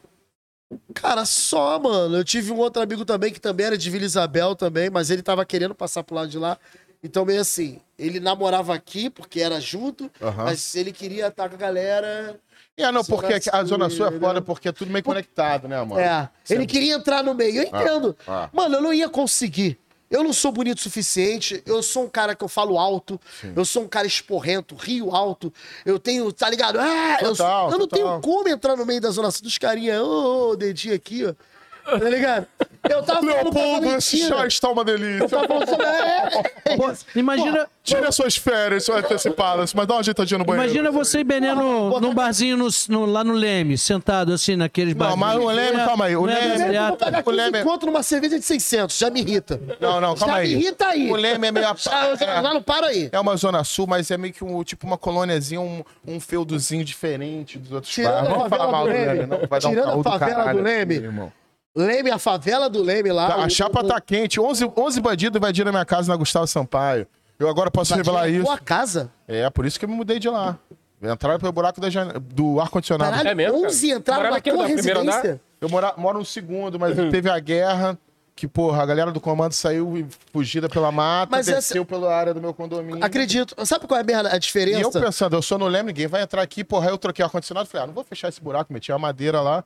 Cara, 0.95 1.25
só, 1.25 1.79
mano. 1.79 2.17
Eu 2.17 2.25
tive 2.25 2.53
um 2.53 2.57
outro 2.59 2.83
amigo 2.83 3.05
também 3.05 3.33
que 3.33 3.41
também 3.41 3.67
era 3.67 3.79
de 3.79 3.91
Vila 3.91 4.05
Isabel 4.05 4.55
também, 4.55 4.91
mas 4.91 5.11
ele 5.11 5.23
tava 5.23 5.45
querendo 5.45 5.75
passar 5.75 6.03
pro 6.03 6.15
lado 6.17 6.29
de 6.29 6.39
lá. 6.39 6.57
Então, 7.03 7.25
meio 7.25 7.41
assim, 7.41 7.81
ele 7.99 8.19
namorava 8.19 8.75
aqui, 8.75 9.09
porque 9.09 9.41
era 9.41 9.61
junto, 9.61 10.11
Aham. 10.21 10.45
mas 10.45 10.75
ele 10.75 10.93
queria 10.93 11.29
estar 11.29 11.49
com 11.49 11.55
a 11.55 11.59
galera. 11.59 12.39
É, 12.77 12.91
não, 12.93 13.05
porque 13.05 13.35
a 13.53 13.65
Zona 13.65 13.91
Sul 13.91 14.07
é 14.07 14.11
Sul, 14.11 14.21
foda 14.21 14.41
porque 14.41 14.69
é 14.69 14.73
tudo 14.73 14.91
meio 14.91 15.05
conectado, 15.05 15.67
né, 15.67 15.81
mano? 15.83 16.01
É, 16.01 16.29
ele 16.49 16.65
queria 16.67 16.95
entrar 16.95 17.23
no 17.25 17.35
meio. 17.35 17.57
Eu 17.57 17.63
entendo. 17.65 18.17
ah. 18.27 18.49
Mano, 18.53 18.77
eu 18.77 18.81
não 18.83 18.93
ia 18.93 19.09
conseguir. 19.09 19.79
Eu 20.11 20.25
não 20.25 20.33
sou 20.33 20.51
bonito 20.51 20.79
o 20.79 20.81
suficiente, 20.81 21.63
eu 21.67 21.83
sou 21.83 22.05
um 22.05 22.09
cara 22.09 22.35
que 22.35 22.43
eu 22.43 22.49
falo 22.49 22.79
alto, 22.79 23.21
eu 23.55 23.63
sou 23.63 23.83
um 23.83 23.89
cara 23.89 24.07
esporrento, 24.07 24.75
rio 24.75 25.15
alto, 25.15 25.53
eu 25.85 25.99
tenho, 25.99 26.33
tá 26.33 26.49
ligado? 26.49 26.79
Ah, 26.81 27.19
eu, 27.21 27.33
Total, 27.33 27.71
eu 27.71 27.79
não 27.79 27.87
total. 27.87 27.99
tenho 27.99 28.21
como 28.23 28.49
entrar 28.49 28.75
no 28.75 28.87
meio 28.87 29.03
da 29.03 29.11
zona 29.11 29.31
sul 29.31 29.43
dos 29.43 29.59
carinha, 29.59 30.03
ô, 30.03 30.53
ô, 30.53 30.57
dedinho 30.57 30.95
aqui, 30.95 31.27
ó. 31.27 31.35
Tá 31.89 32.09
ligado? 32.09 32.47
Eu 32.89 33.03
tava 33.03 33.21
falando 33.21 33.55
Leopoldo, 33.55 33.87
esse 33.97 34.19
chá 34.29 34.47
está 34.47 34.71
uma 34.71 34.85
delícia. 34.85 35.25
Eu 35.25 35.29
tava 35.29 35.47
falando 35.49 35.69
sobre- 35.69 35.87
é, 35.87 36.29
é 36.67 36.93
isso. 36.93 37.07
Imagina, 37.15 37.67
Tira 37.83 38.13
suas 38.13 38.37
férias 38.37 38.89
antecipadas, 38.89 39.73
mas 39.75 39.87
dá 39.87 39.95
uma 39.95 40.01
ajeitadinha 40.01 40.39
no 40.39 40.45
banheiro. 40.45 40.71
imagina 40.71 40.91
você 40.91 41.21
e 41.21 41.25
Bené 41.25 41.55
no, 41.55 41.99
num 42.01 42.15
barzinho 42.15 42.57
no- 42.57 42.69
no- 42.91 43.07
lá 43.07 43.25
no 43.25 43.33
Leme, 43.33 43.77
sentado 43.79 44.33
assim, 44.33 44.57
naqueles 44.57 44.95
Não, 44.95 45.17
barzinhos. 45.17 45.27
mas 45.27 45.45
o 45.45 45.47
Leme, 45.49 45.73
Não 45.77 45.81
é- 45.81 45.87
calma 45.87 46.05
aí, 46.05 46.17
o 46.17 46.27
não 46.27 46.33
é 46.33 46.35
Leme- 46.39 46.49
baseado- 46.65 46.85
Eu 46.85 46.89
vou 46.89 46.97
pagar 46.99 47.21
O 47.21 47.25
15 47.25 47.37
Leme- 47.37 47.65
conto 47.65 47.87
numa 47.87 48.03
cerveja 48.03 48.39
de 48.39 48.45
600, 48.45 48.97
já 48.99 49.09
me 49.11 49.21
irrita. 49.21 49.61
Não, 49.81 50.01
não, 50.01 50.15
calma 50.15 50.35
já 50.35 50.41
aí. 50.41 50.49
me 50.55 50.63
irrita 50.63 50.87
aí. 50.87 51.11
O 51.11 51.17
Leme 51.17 51.47
é 51.49 51.53
meio... 51.53 51.67
a- 51.69 51.75
Já, 51.79 52.15
já, 52.17 52.27
é. 52.27 52.43
já 52.43 52.55
não 52.55 52.63
para 52.63 52.87
aí. 52.89 53.09
É 53.11 53.19
uma 53.21 53.37
zona 53.37 53.65
sul, 53.65 53.87
mas 53.87 54.11
é 54.11 54.17
meio 54.19 54.33
que 54.35 54.45
um, 54.45 54.63
tipo 54.63 54.87
uma 54.87 54.99
colôniazinha, 54.99 55.61
um, 55.61 55.83
um 56.07 56.21
feudozinho 56.21 56.85
diferente 56.85 57.59
dos 57.59 57.73
outros 57.73 57.93
Tirando 57.93 58.13
bairros. 58.13 58.31
a 58.31 58.35
Vamos 58.37 58.49
falar 58.51 58.71
mal 58.73 58.85
do 58.87 58.93
Leme. 58.93 59.07
Leme, 59.07 59.27
não. 59.27 59.39
Vai 59.49 59.61
dar 59.61 59.69
um 59.69 59.71
Tirando 59.71 60.01
a 60.01 60.05
favela 60.19 60.53
do 60.53 60.61
Leme. 60.63 61.29
Leme, 61.77 62.11
a 62.11 62.19
favela 62.19 62.69
do 62.69 62.83
Leme 62.83 63.13
lá. 63.13 63.29
Tá, 63.29 63.37
a 63.37 63.49
chapa 63.49 63.81
o- 63.85 63.87
tá 63.87 64.01
quente. 64.01 64.41
11, 64.41 64.71
11 64.77 65.01
bandidos 65.01 65.37
invadiram 65.37 65.71
minha 65.71 65.85
casa 65.85 66.11
na 66.11 66.17
Gustavo 66.17 66.47
Sampaio. 66.47 67.07
Eu 67.39 67.49
agora 67.49 67.71
posso 67.71 67.95
revelar 67.95 68.23
a 68.23 68.29
isso. 68.29 68.45
tua 68.45 68.59
casa? 68.59 69.13
É, 69.27 69.49
por 69.51 69.65
isso 69.65 69.79
que 69.79 69.85
eu 69.85 69.89
me 69.89 69.95
mudei 69.95 70.19
de 70.19 70.29
lá. 70.29 70.59
Entraram 71.01 71.39
pelo 71.39 71.53
buraco 71.53 71.81
da 71.81 71.89
jane- 71.89 72.15
do 72.19 72.61
ar-condicionado. 72.61 73.11
Caralho, 73.13 73.29
É 73.29 73.35
mesmo, 73.35 73.55
cara? 73.55 73.67
11 73.69 73.91
entraram 73.93 74.19
Morava 74.23 74.35
na 74.35 74.39
aqui 74.39 74.51
tua 74.51 74.67
residência? 74.67 75.41
Eu 75.61 75.69
mora, 75.69 75.95
moro 75.97 76.19
no 76.19 76.25
segundo, 76.25 76.79
mas 76.81 76.99
Uhum. 76.99 77.11
teve 77.11 77.31
a 77.31 77.39
guerra. 77.39 77.97
Que, 78.35 78.47
porra, 78.47 78.85
a 78.85 78.87
galera 78.87 79.11
do 79.11 79.21
comando 79.21 79.53
saiu 79.53 80.07
fugida 80.33 80.69
pela 80.69 80.93
mata, 80.93 81.29
Mas 81.33 81.47
desceu 81.47 81.85
pela 81.85 82.15
área 82.15 82.33
do 82.33 82.41
meu 82.41 82.55
condomínio. 82.55 83.05
Acredito. 83.05 83.55
Sabe 83.67 83.85
qual 83.89 83.99
é 83.99 84.03
a 84.15 84.21
a 84.21 84.23
E 84.31 84.33
eu 84.35 84.39
diferença? 84.39 85.01
pensando, 85.01 85.35
eu 85.35 85.43
sou 85.43 85.59
no 85.59 85.67
Leme, 85.67 85.89
ninguém 85.89 86.07
vai 86.07 86.23
entrar 86.23 86.41
aqui, 86.43 86.63
porra, 86.63 86.87
aí 86.87 86.93
eu 86.93 86.99
troquei 86.99 87.21
o 87.25 87.27
ar-condicionado, 87.27 87.69
falei, 87.69 87.83
ah, 87.83 87.87
não 87.89 87.95
vou 87.95 88.05
fechar 88.05 88.29
esse 88.29 88.41
buraco, 88.41 88.73
meti 88.73 88.93
a 88.93 88.99
madeira 88.99 89.41
lá. 89.41 89.65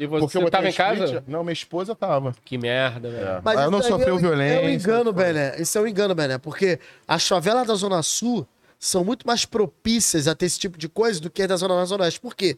E 0.00 0.08
Porque 0.08 0.28
você 0.28 0.38
eu 0.38 0.42
botei 0.42 0.50
tava 0.50 0.64
em 0.64 0.66
um 0.66 0.70
split. 0.70 0.98
casa? 1.10 1.24
Não, 1.28 1.44
minha 1.44 1.52
esposa 1.52 1.94
tava. 1.94 2.34
Que 2.42 2.56
merda, 2.56 3.10
velho. 3.10 3.42
Mas 3.44 3.60
eu 3.60 3.70
não 3.70 3.80
isso 3.80 3.88
aí 3.88 3.92
sofreu 3.92 4.14
é 4.14 4.16
um- 4.16 4.20
violência. 4.20 4.54
É 4.54 4.64
um 4.66 4.70
engano, 4.70 5.12
Bené. 5.12 5.60
Isso 5.60 5.76
é 5.76 5.80
um 5.82 5.86
engano, 5.86 6.14
Bené. 6.14 6.38
Porque 6.38 6.80
as 7.06 7.28
favelas 7.28 7.66
da 7.66 7.74
Zona 7.74 8.02
Sul 8.02 8.46
são 8.78 9.04
muito 9.04 9.26
mais 9.26 9.44
propícias 9.44 10.26
a 10.26 10.34
ter 10.34 10.46
esse 10.46 10.58
tipo 10.58 10.78
de 10.78 10.88
coisa 10.88 11.20
do 11.20 11.28
que 11.28 11.42
as 11.42 11.48
da 11.48 11.56
Zona 11.56 11.74
Norte 11.74 11.86
e 11.86 11.90
Zona 11.90 12.04
Oeste. 12.04 12.18
Por 12.18 12.34
quê? 12.34 12.56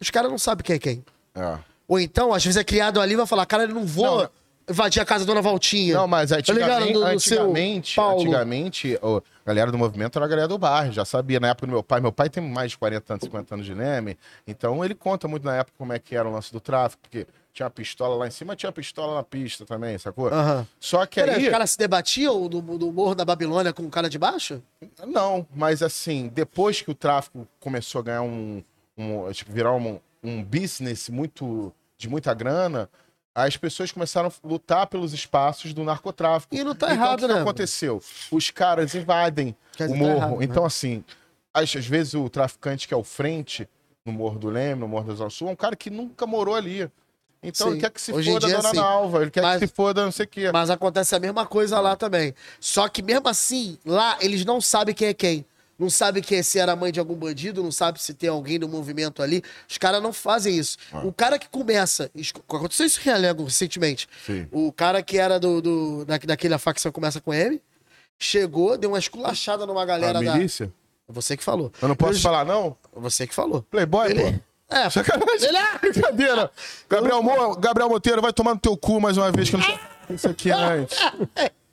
Os 0.00 0.10
caras 0.10 0.30
não 0.30 0.38
sabem 0.38 0.62
quem 0.64 0.76
é 0.76 0.78
quem. 0.78 1.04
É. 1.34 1.58
Ou 1.88 1.98
então, 1.98 2.32
às 2.32 2.44
vezes 2.44 2.56
é 2.56 2.62
criado 2.62 3.00
ali 3.00 3.14
e 3.14 3.16
vai 3.16 3.26
falar, 3.26 3.46
cara, 3.46 3.64
eu 3.64 3.68
não 3.74 3.84
vou 3.84 4.22
Não, 4.22 4.30
invadir 4.68 5.00
a 5.00 5.04
casa 5.04 5.24
da 5.24 5.32
Dona 5.32 5.42
Valtinha. 5.42 5.94
Não, 5.94 6.08
mas 6.08 6.30
Tá 6.30 6.36
antigamente, 6.36 6.92
Do- 6.92 7.00
do 7.00 7.06
antigamente, 7.06 8.00
antigamente 8.00 8.98
a 9.02 9.22
galera 9.46 9.70
do 9.70 9.78
movimento 9.78 10.18
era 10.18 10.24
a 10.24 10.28
galera 10.28 10.48
do 10.48 10.58
bairro, 10.58 10.92
já 10.92 11.04
sabia. 11.04 11.38
Na 11.38 11.48
época 11.48 11.66
do 11.66 11.70
meu 11.72 11.82
pai, 11.82 12.00
meu 12.00 12.12
pai 12.12 12.28
tem 12.28 12.42
mais 12.42 12.72
de 12.72 12.78
40 12.78 13.12
anos, 13.14 13.24
50 13.24 13.54
anos 13.54 13.66
de 13.66 13.74
Leme, 13.74 14.18
então 14.46 14.84
ele 14.84 14.94
conta 14.94 15.28
muito 15.28 15.44
na 15.44 15.56
época 15.56 15.74
como 15.78 15.92
é 15.92 15.98
que 15.98 16.16
era 16.16 16.28
o 16.28 16.32
lance 16.32 16.52
do 16.52 16.60
tráfico, 16.60 17.02
porque 17.02 17.26
tinha 17.52 17.66
a 17.66 17.70
pistola 17.70 18.16
lá 18.16 18.26
em 18.26 18.30
cima, 18.30 18.54
tinha 18.54 18.68
a 18.68 18.72
pistola 18.72 19.14
na 19.14 19.22
pista 19.22 19.64
também, 19.64 19.96
sacou? 19.98 20.28
Aham. 20.28 20.66
Só 20.78 21.06
que 21.06 21.20
Peraí, 21.20 21.36
aí... 21.36 21.44
os 21.44 21.50
caras 21.50 21.70
se 21.70 21.78
debatiam 21.78 22.48
do, 22.48 22.60
do 22.60 22.92
Morro 22.92 23.14
da 23.14 23.24
Babilônia 23.24 23.72
com 23.72 23.82
o 23.84 23.90
cara 23.90 24.10
de 24.10 24.18
baixo? 24.18 24.60
Não, 25.06 25.46
mas 25.54 25.82
assim, 25.82 26.30
depois 26.34 26.82
que 26.82 26.90
o 26.90 26.94
tráfico 26.94 27.46
começou 27.60 28.00
a 28.00 28.04
ganhar 28.04 28.22
um. 28.22 28.62
um 28.98 29.32
tipo, 29.32 29.52
virar 29.52 29.72
um, 29.74 29.98
um 30.22 30.42
business 30.44 31.08
muito. 31.08 31.72
de 31.96 32.10
muita 32.10 32.34
grana, 32.34 32.90
as 33.44 33.54
pessoas 33.54 33.92
começaram 33.92 34.30
a 34.30 34.48
lutar 34.48 34.86
pelos 34.86 35.12
espaços 35.12 35.74
do 35.74 35.84
narcotráfico. 35.84 36.54
E 36.54 36.64
não 36.64 36.74
tá 36.74 36.86
então, 36.86 36.96
errado, 36.96 37.18
o 37.18 37.20
que 37.22 37.28
que 37.28 37.34
né, 37.34 37.40
aconteceu? 37.40 38.02
Os 38.30 38.50
caras 38.50 38.94
invadem 38.94 39.54
o 39.74 39.76
tá 39.76 39.88
morro. 39.88 40.10
errado, 40.16 40.38
né? 40.38 40.44
então, 40.46 40.64
assim, 40.64 41.04
às, 41.52 41.76
às 41.76 41.86
vezes 41.86 42.14
o 42.14 42.30
traficante 42.30 42.88
que 42.88 42.94
é 42.94 42.96
o 42.96 43.04
frente, 43.04 43.68
no 44.06 44.12
Morro 44.12 44.38
do 44.38 44.48
Leme, 44.48 44.80
no 44.80 44.88
Morro 44.88 45.08
da 45.08 45.14
Zona 45.14 45.28
Sul, 45.28 45.48
é 45.48 45.50
um 45.50 45.56
cara 45.56 45.76
que 45.76 45.90
nunca 45.90 46.26
morou 46.26 46.54
ali. 46.54 46.90
Então 47.42 47.66
Sim. 47.66 47.72
ele 47.74 47.80
quer 47.80 47.90
que 47.90 48.00
se 48.00 48.12
Hoje 48.12 48.32
foda 48.32 48.46
a 48.46 48.48
dia, 48.48 48.56
Dona 48.58 48.70
sim. 48.70 48.76
Nalva, 48.76 49.22
ele 49.22 49.30
quer 49.30 49.42
Mas- 49.42 49.60
que 49.60 49.66
se 49.66 49.74
foda 49.74 50.02
não 50.02 50.10
sei 50.12 50.24
o 50.24 50.28
quê. 50.28 50.50
Mas 50.50 50.70
acontece 50.70 51.14
a 51.14 51.20
mesma 51.20 51.44
coisa 51.44 51.78
lá 51.78 51.94
também. 51.94 52.34
Só 52.58 52.88
que 52.88 53.02
mesmo 53.02 53.28
assim, 53.28 53.78
lá 53.84 54.16
eles 54.20 54.46
não 54.46 54.62
sabem 54.62 54.94
quem 54.94 55.08
é 55.08 55.14
quem. 55.14 55.44
Não 55.78 55.90
sabe 55.90 56.22
que 56.22 56.42
se 56.42 56.58
era 56.58 56.74
mãe 56.74 56.90
de 56.90 56.98
algum 56.98 57.14
bandido, 57.14 57.62
não 57.62 57.70
sabe 57.70 58.00
se 58.00 58.14
tem 58.14 58.30
alguém 58.30 58.58
no 58.58 58.66
movimento 58.66 59.22
ali. 59.22 59.42
Os 59.68 59.76
caras 59.76 60.02
não 60.02 60.12
fazem 60.12 60.56
isso. 60.56 60.78
O 61.04 61.12
cara 61.12 61.38
que 61.38 61.48
começa. 61.48 62.10
Aconteceu 62.48 62.86
isso 62.86 62.98
em 63.00 63.04
Realengo 63.04 63.44
recentemente. 63.44 64.08
Sim. 64.24 64.48
O 64.50 64.72
cara 64.72 65.02
que 65.02 65.18
era 65.18 65.38
do, 65.38 65.60
do, 65.60 66.04
da, 66.06 66.16
daquela 66.18 66.56
facção 66.58 66.90
começa 66.90 67.20
com 67.20 67.34
M, 67.34 67.60
chegou, 68.18 68.78
deu 68.78 68.90
uma 68.90 68.98
esculachada 68.98 69.66
numa 69.66 69.84
galera 69.84 70.22
da. 70.22 70.34
milícia? 70.34 70.72
Você 71.08 71.36
que 71.36 71.44
falou. 71.44 71.70
Eu 71.80 71.88
não 71.88 71.94
posso 71.94 72.20
falar, 72.20 72.44
não? 72.44 72.76
Você 72.94 73.26
que 73.26 73.34
falou. 73.34 73.62
Playboy, 73.70 74.10
Ele- 74.10 74.32
pô. 74.32 74.38
É, 74.68 74.90
Sacanagem. 74.90 75.48
Ele 75.48 75.56
é- 75.56 75.78
Brincadeira. 75.78 76.50
Gabriel, 76.90 77.22
Mo... 77.22 77.54
Gabriel 77.56 77.88
Monteiro, 77.88 78.20
vai 78.20 78.32
tomar 78.32 78.54
no 78.54 78.60
teu 78.60 78.76
cu 78.76 79.00
mais 79.00 79.16
uma 79.16 79.30
vez 79.30 79.48
que 79.50 79.54
eu 79.56 79.60
não 79.60 79.78
Isso 80.10 80.28
aqui 80.28 80.50
antes. 80.50 80.98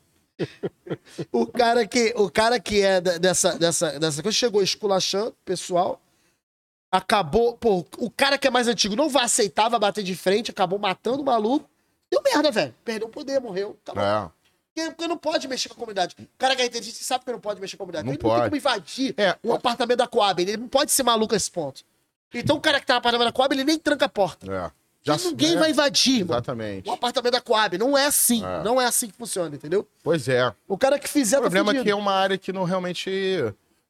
O 1.32 1.46
cara 1.48 1.88
que, 1.88 2.14
o 2.16 2.30
cara 2.30 2.60
que 2.60 2.82
é 2.82 3.02
dessa, 3.02 3.58
dessa, 3.58 4.00
dessa 4.00 4.22
coisa 4.24 4.38
chegou 4.38 4.62
esculachando 4.62 5.30
o 5.30 5.36
pessoal. 5.46 6.02
Acabou. 6.92 7.58
Pô, 7.58 7.86
o 7.98 8.10
cara 8.12 8.38
que 8.38 8.48
é 8.48 8.52
mais 8.52 8.68
antigo 8.68 8.96
não 8.96 9.10
vai 9.10 9.24
aceitar, 9.26 9.70
vai 9.70 9.80
bater 9.80 10.04
de 10.04 10.16
frente, 10.16 10.52
acabou 10.52 10.78
matando 10.78 11.22
o 11.22 11.26
maluco. 11.26 11.68
Deu 12.12 12.22
merda, 12.22 12.52
velho. 12.52 12.76
Perdeu 12.86 13.08
o 13.08 13.12
poder, 13.12 13.40
morreu. 13.42 13.78
Acabou. 13.84 14.04
É. 14.04 14.90
Porque, 14.90 15.08
não 15.08 15.18
pode 15.18 15.48
mexer 15.48 15.70
com 15.70 15.76
a 15.76 15.78
comunidade. 15.78 16.16
O 16.20 16.28
cara 16.38 16.56
que 16.56 16.62
é 16.62 16.66
entendido 16.66 16.96
sabe 16.98 17.26
que 17.26 17.32
não 17.32 17.40
pode 17.40 17.60
mexer 17.62 17.78
com 17.78 17.84
a 17.84 17.86
comunidade. 17.86 18.06
Não 18.06 18.14
ele 18.14 18.22
não 18.22 18.30
pode. 18.30 18.42
tem 18.42 18.50
como 18.50 18.58
invadir 18.58 19.14
É. 19.18 19.36
um 19.44 19.54
apartamento 19.54 19.98
da 20.00 20.08
Coab. 20.08 20.42
Ele 20.42 20.58
não 20.58 20.68
pode 20.68 20.92
ser 20.92 21.04
maluco 21.04 21.34
a 21.34 21.38
esse 21.38 21.50
ponto. 21.50 21.84
Então 22.34 22.58
o 22.58 22.62
cara 22.62 22.80
que 22.80 22.86
tá 22.86 22.94
no 22.94 22.98
apartamento 23.00 23.28
da 23.28 23.32
Coab, 23.34 23.54
ele 23.54 23.64
nem 23.64 23.78
tranca 23.78 24.06
a 24.06 24.10
porta. 24.10 24.52
É. 24.52 24.72
E 25.06 25.28
ninguém 25.28 25.54
é, 25.56 25.58
vai 25.58 25.72
invadir, 25.72 26.20
mano. 26.26 26.34
Exatamente. 26.34 26.90
Um 26.90 26.94
apartamento 26.94 27.34
da 27.34 27.42
Coab. 27.42 27.78
Não 27.78 27.98
é 27.98 28.06
assim. 28.06 28.46
É. 28.46 28.64
Não 28.64 28.80
é 28.80 28.86
assim 28.86 29.08
que 29.08 29.14
funciona, 29.18 29.54
entendeu? 29.54 29.88
Pois 30.02 30.28
é. 30.30 30.54
O 30.68 30.78
cara 30.78 30.98
que 30.98 31.10
fizer 31.10 31.40
O 31.40 31.42
problema 31.42 31.74
tá 31.74 31.80
é 31.80 31.84
que 31.84 31.90
é 31.90 31.96
uma 31.96 32.14
área 32.14 32.38
que 32.38 32.54
não 32.54 32.64
realmente 32.64 33.12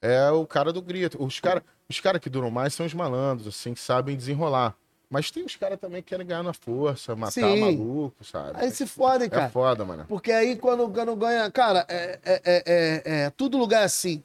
é 0.01 0.31
o 0.31 0.45
cara 0.45 0.73
do 0.73 0.81
grito. 0.81 1.23
Os 1.23 1.39
caras 1.39 1.61
os 1.89 1.99
cara 1.99 2.19
que 2.19 2.29
duram 2.29 2.49
mais 2.49 2.73
são 2.73 2.85
os 2.85 2.93
malandros, 2.93 3.47
assim, 3.47 3.73
que 3.73 3.79
sabem 3.79 4.15
desenrolar. 4.15 4.75
Mas 5.09 5.29
tem 5.29 5.45
os 5.45 5.55
caras 5.55 5.79
também 5.79 6.01
que 6.01 6.09
querem 6.09 6.25
ganhar 6.25 6.41
na 6.41 6.53
força, 6.53 7.15
matar 7.15 7.33
Sim. 7.33 7.59
maluco, 7.59 8.25
sabe? 8.25 8.53
Aí 8.55 8.71
se 8.71 8.87
fodem, 8.87 9.27
é 9.27 9.29
cara. 9.29 9.49
foda, 9.49 9.85
mano. 9.85 10.05
Porque 10.07 10.31
aí 10.31 10.55
quando, 10.55 10.89
quando 10.89 11.15
ganha. 11.15 11.51
Cara, 11.51 11.85
é, 11.87 12.19
é, 12.23 12.41
é, 12.43 12.63
é, 12.65 13.03
é- 13.25 13.29
Tudo 13.29 13.57
lugar 13.57 13.81
é 13.81 13.85
assim. 13.85 14.23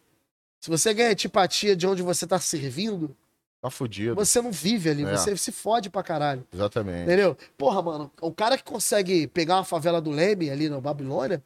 Se 0.60 0.70
você 0.70 0.94
ganha 0.94 1.10
antipatia 1.10 1.76
de 1.76 1.86
onde 1.86 2.02
você 2.02 2.26
tá 2.26 2.38
servindo, 2.38 3.14
Tá 3.60 3.70
fudido. 3.70 4.14
você 4.14 4.40
não 4.40 4.52
vive 4.52 4.88
ali. 4.90 5.04
É. 5.04 5.16
Você 5.16 5.36
se 5.36 5.50
fode 5.50 5.90
pra 5.90 6.02
caralho. 6.02 6.44
Exatamente. 6.54 7.02
Entendeu? 7.02 7.36
Porra, 7.56 7.82
mano, 7.82 8.10
o 8.20 8.30
cara 8.32 8.56
que 8.56 8.62
consegue 8.62 9.26
pegar 9.26 9.56
uma 9.56 9.64
favela 9.64 10.00
do 10.00 10.10
Leme 10.10 10.48
ali 10.48 10.68
na 10.68 10.80
Babilônia. 10.80 11.42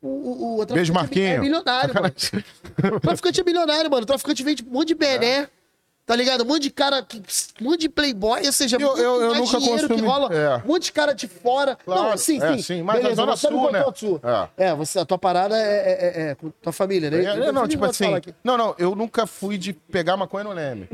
O, 0.00 0.06
o, 0.08 0.60
o, 0.62 0.66
Beijo, 0.66 0.92
é 0.92 0.94
Marquinho. 0.94 1.40
milionário, 1.40 1.92
mano. 1.94 2.14
O 2.96 3.00
traficante 3.00 3.40
é 3.40 3.44
milionário, 3.44 3.90
mano. 3.90 4.04
O 4.04 4.06
traficante 4.06 4.44
vende 4.44 4.62
um 4.62 4.70
monte 4.70 4.88
de 4.88 4.94
bené. 4.94 5.48
Tá 6.06 6.16
ligado? 6.16 6.42
Um 6.42 6.46
monte 6.46 6.62
de 6.62 6.70
cara, 6.70 7.02
que- 7.04 7.22
um 7.60 7.64
monte 7.64 7.80
de 7.82 7.88
playboy, 7.88 8.44
ou 8.44 8.52
seja, 8.52 8.76
Eu- 8.80 8.96
eu- 8.96 9.20
eu 9.22 9.34
nunca 9.34 9.58
dinheiro 9.58 9.82
que 9.82 9.88
consumi- 9.94 10.08
rola. 10.08 10.34
é. 10.34 10.56
Um 10.64 10.66
monte 10.68 10.84
de 10.84 10.92
cara 10.92 11.12
de 11.12 11.28
fora. 11.28 11.76
Claro, 11.84 12.10
não, 12.10 12.16
sim, 12.16 12.42
é, 12.42 12.56
sim. 12.56 12.62
sim, 12.62 12.82
mas 12.82 13.00
na 13.02 13.14
Zona 13.14 13.36
você 13.36 13.48
me 13.50 13.56
Sul, 13.56 13.70
né? 13.72 13.78
a 13.86 13.94
sua. 13.94 14.50
É, 14.56 14.74
você, 14.74 14.98
a 14.98 15.04
tua 15.04 15.18
parada 15.18 15.56
é, 15.56 15.60
é- 15.62 15.92
é- 16.06 16.30
é 16.30 16.36
tua 16.62 16.72
família, 16.72 17.10
né? 17.10 17.22
É, 17.24 17.52
não, 17.52 17.66
tipo 17.68 17.84
assim. 17.84 18.10
Não, 18.42 18.56
não, 18.56 18.74
eu 18.78 18.96
nunca 18.96 19.24
fui 19.26 19.56
de 19.58 19.72
pegar 19.72 20.16
maconha 20.16 20.44
no 20.44 20.52
Leme. 20.52 20.88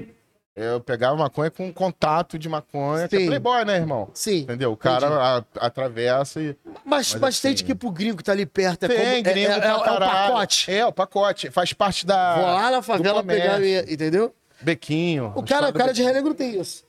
Eu 0.56 0.80
pegava 0.80 1.14
maconha 1.16 1.50
com 1.50 1.70
contato 1.70 2.38
de 2.38 2.48
maconha, 2.48 3.06
que 3.08 3.16
é 3.16 3.18
Sim. 3.20 3.26
playboy, 3.26 3.62
né, 3.66 3.76
irmão? 3.76 4.08
Sim. 4.14 4.38
Entendeu? 4.38 4.72
O 4.72 4.76
cara 4.76 5.06
a- 5.06 5.44
atravessa 5.66 6.40
e. 6.40 6.56
Mas, 6.82 7.12
mas, 7.12 7.20
Mas 7.20 7.40
tem 7.40 7.50
assim- 7.50 7.56
de 7.56 7.64
que 7.64 7.72
ir 7.72 7.74
pro 7.74 7.90
gringo 7.90 8.16
que 8.16 8.24
tá 8.24 8.32
ali 8.32 8.46
perto. 8.46 8.84
É 8.84 8.88
Tem, 8.88 8.96
como, 8.98 9.08
é- 9.10 9.20
gringo 9.22 9.50
é, 9.50 9.56
é, 9.56 9.60
pra 9.60 9.68
é 9.68 9.74
o 9.74 9.82
pacote. 9.98 10.72
É, 10.72 10.86
o 10.86 10.92
pacote. 10.92 11.50
Faz 11.50 11.74
parte 11.74 12.06
da. 12.06 12.36
Vou 12.36 12.44
lá 12.46 12.70
na 12.70 12.80
favela 12.82 13.22
pegar. 13.22 13.60
Entendeu? 13.62 14.34
Bequinho. 14.62 15.30
O 15.36 15.42
cara, 15.42 15.68
o 15.68 15.72
cara 15.74 15.92
de 15.92 16.02
Relegro 16.02 16.32
tem 16.32 16.58
isso. 16.58 16.84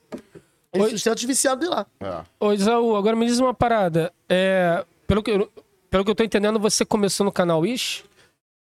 Ele 0.72 0.88
sustenta 0.88 1.16
os 1.16 1.24
viciados 1.24 1.62
de 1.62 1.70
lá. 1.70 1.86
É. 2.00 2.20
Ô, 2.40 2.52
Isaú, 2.54 2.96
agora 2.96 3.14
me 3.16 3.26
diz 3.26 3.38
uma 3.38 3.52
parada. 3.52 4.10
É, 4.28 4.82
pelo, 5.06 5.22
que, 5.22 5.30
eu- 5.32 5.52
pelo 5.90 6.04
que 6.06 6.10
eu 6.10 6.14
tô 6.14 6.24
entendendo, 6.24 6.58
você 6.58 6.86
começou 6.86 7.24
no 7.24 7.32
canal 7.32 7.66
Ish? 7.66 8.04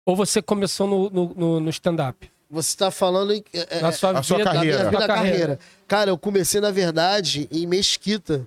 Ou 0.05 0.15
você 0.15 0.41
começou 0.43 0.87
no, 0.87 1.09
no, 1.09 1.33
no- 1.35 1.59
no 1.59 1.69
stand-up? 1.71 2.31
Você 2.51 2.75
tá 2.75 2.91
falando 2.91 3.33
em. 3.33 3.43
é, 3.53 3.77
é, 3.77 3.81
Na 3.81 3.91
sua 3.93 4.11
a 4.19 4.21
sua 4.23 4.37
vida, 4.39 4.51
carreira. 4.51 4.77
na 4.83 4.89
minha 4.89 4.91
sua 4.91 5.01
vida 5.01 5.13
carreira. 5.13 5.59
Cara, 5.87 6.09
eu 6.11 6.17
comecei, 6.17 6.59
na 6.59 6.69
verdade, 6.69 7.47
em 7.51 7.65
Mesquita, 7.65 8.45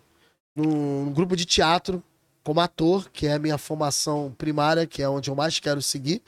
num 0.55 1.11
grupo 1.13 1.35
de 1.35 1.45
teatro, 1.47 2.03
como 2.43 2.61
ator, 2.61 3.09
que 3.11 3.27
é 3.27 3.33
a 3.33 3.39
minha 3.39 3.57
formação 3.57 4.35
primária, 4.37 4.87
que 4.87 5.03
é 5.03 5.09
onde 5.09 5.31
eu 5.31 5.35
mais 5.35 5.59
quero 5.59 5.81
seguir. 5.81 6.21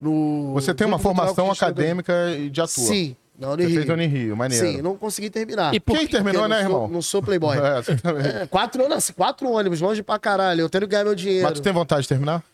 No 0.00 0.52
Você 0.52 0.74
tem 0.74 0.86
uma 0.86 0.98
formação 0.98 1.50
acadêmica 1.50 2.12
de 2.50 2.60
ator. 2.60 2.68
Sim, 2.84 3.16
na 3.38 3.48
Você 3.48 3.56
fez 3.62 3.76
Unirio. 3.88 3.94
Unirio, 3.94 4.36
maneiro. 4.36 4.66
Sim, 4.66 4.82
não 4.82 4.94
consegui 4.94 5.30
terminar. 5.30 5.74
E 5.74 5.80
por 5.80 5.96
Quem 5.96 6.06
que- 6.06 6.12
terminou, 6.12 6.42
Porque 6.42 6.54
né, 6.54 6.60
eu 6.60 6.64
não 6.64 6.68
sou- 6.70 6.76
irmão? 6.82 6.88
Não 6.92 7.02
sou 7.02 7.22
playboy. 7.22 7.56
É, 7.58 7.78
exatamente. 7.78 8.28
É, 8.28 8.46
quatro 8.46 8.84
anos, 8.84 9.10
quatro 9.10 9.50
ônibus, 9.50 9.80
longe 9.80 10.02
pra 10.02 10.18
caralho. 10.18 10.60
Eu 10.60 10.68
tenho 10.68 10.82
que 10.82 10.88
ganhar 10.90 11.04
meu 11.04 11.14
dinheiro. 11.14 11.44
Mas 11.44 11.54
tu 11.58 11.62
tem 11.62 11.72
vontade 11.72 12.02
de 12.02 12.08
terminar? 12.08 12.44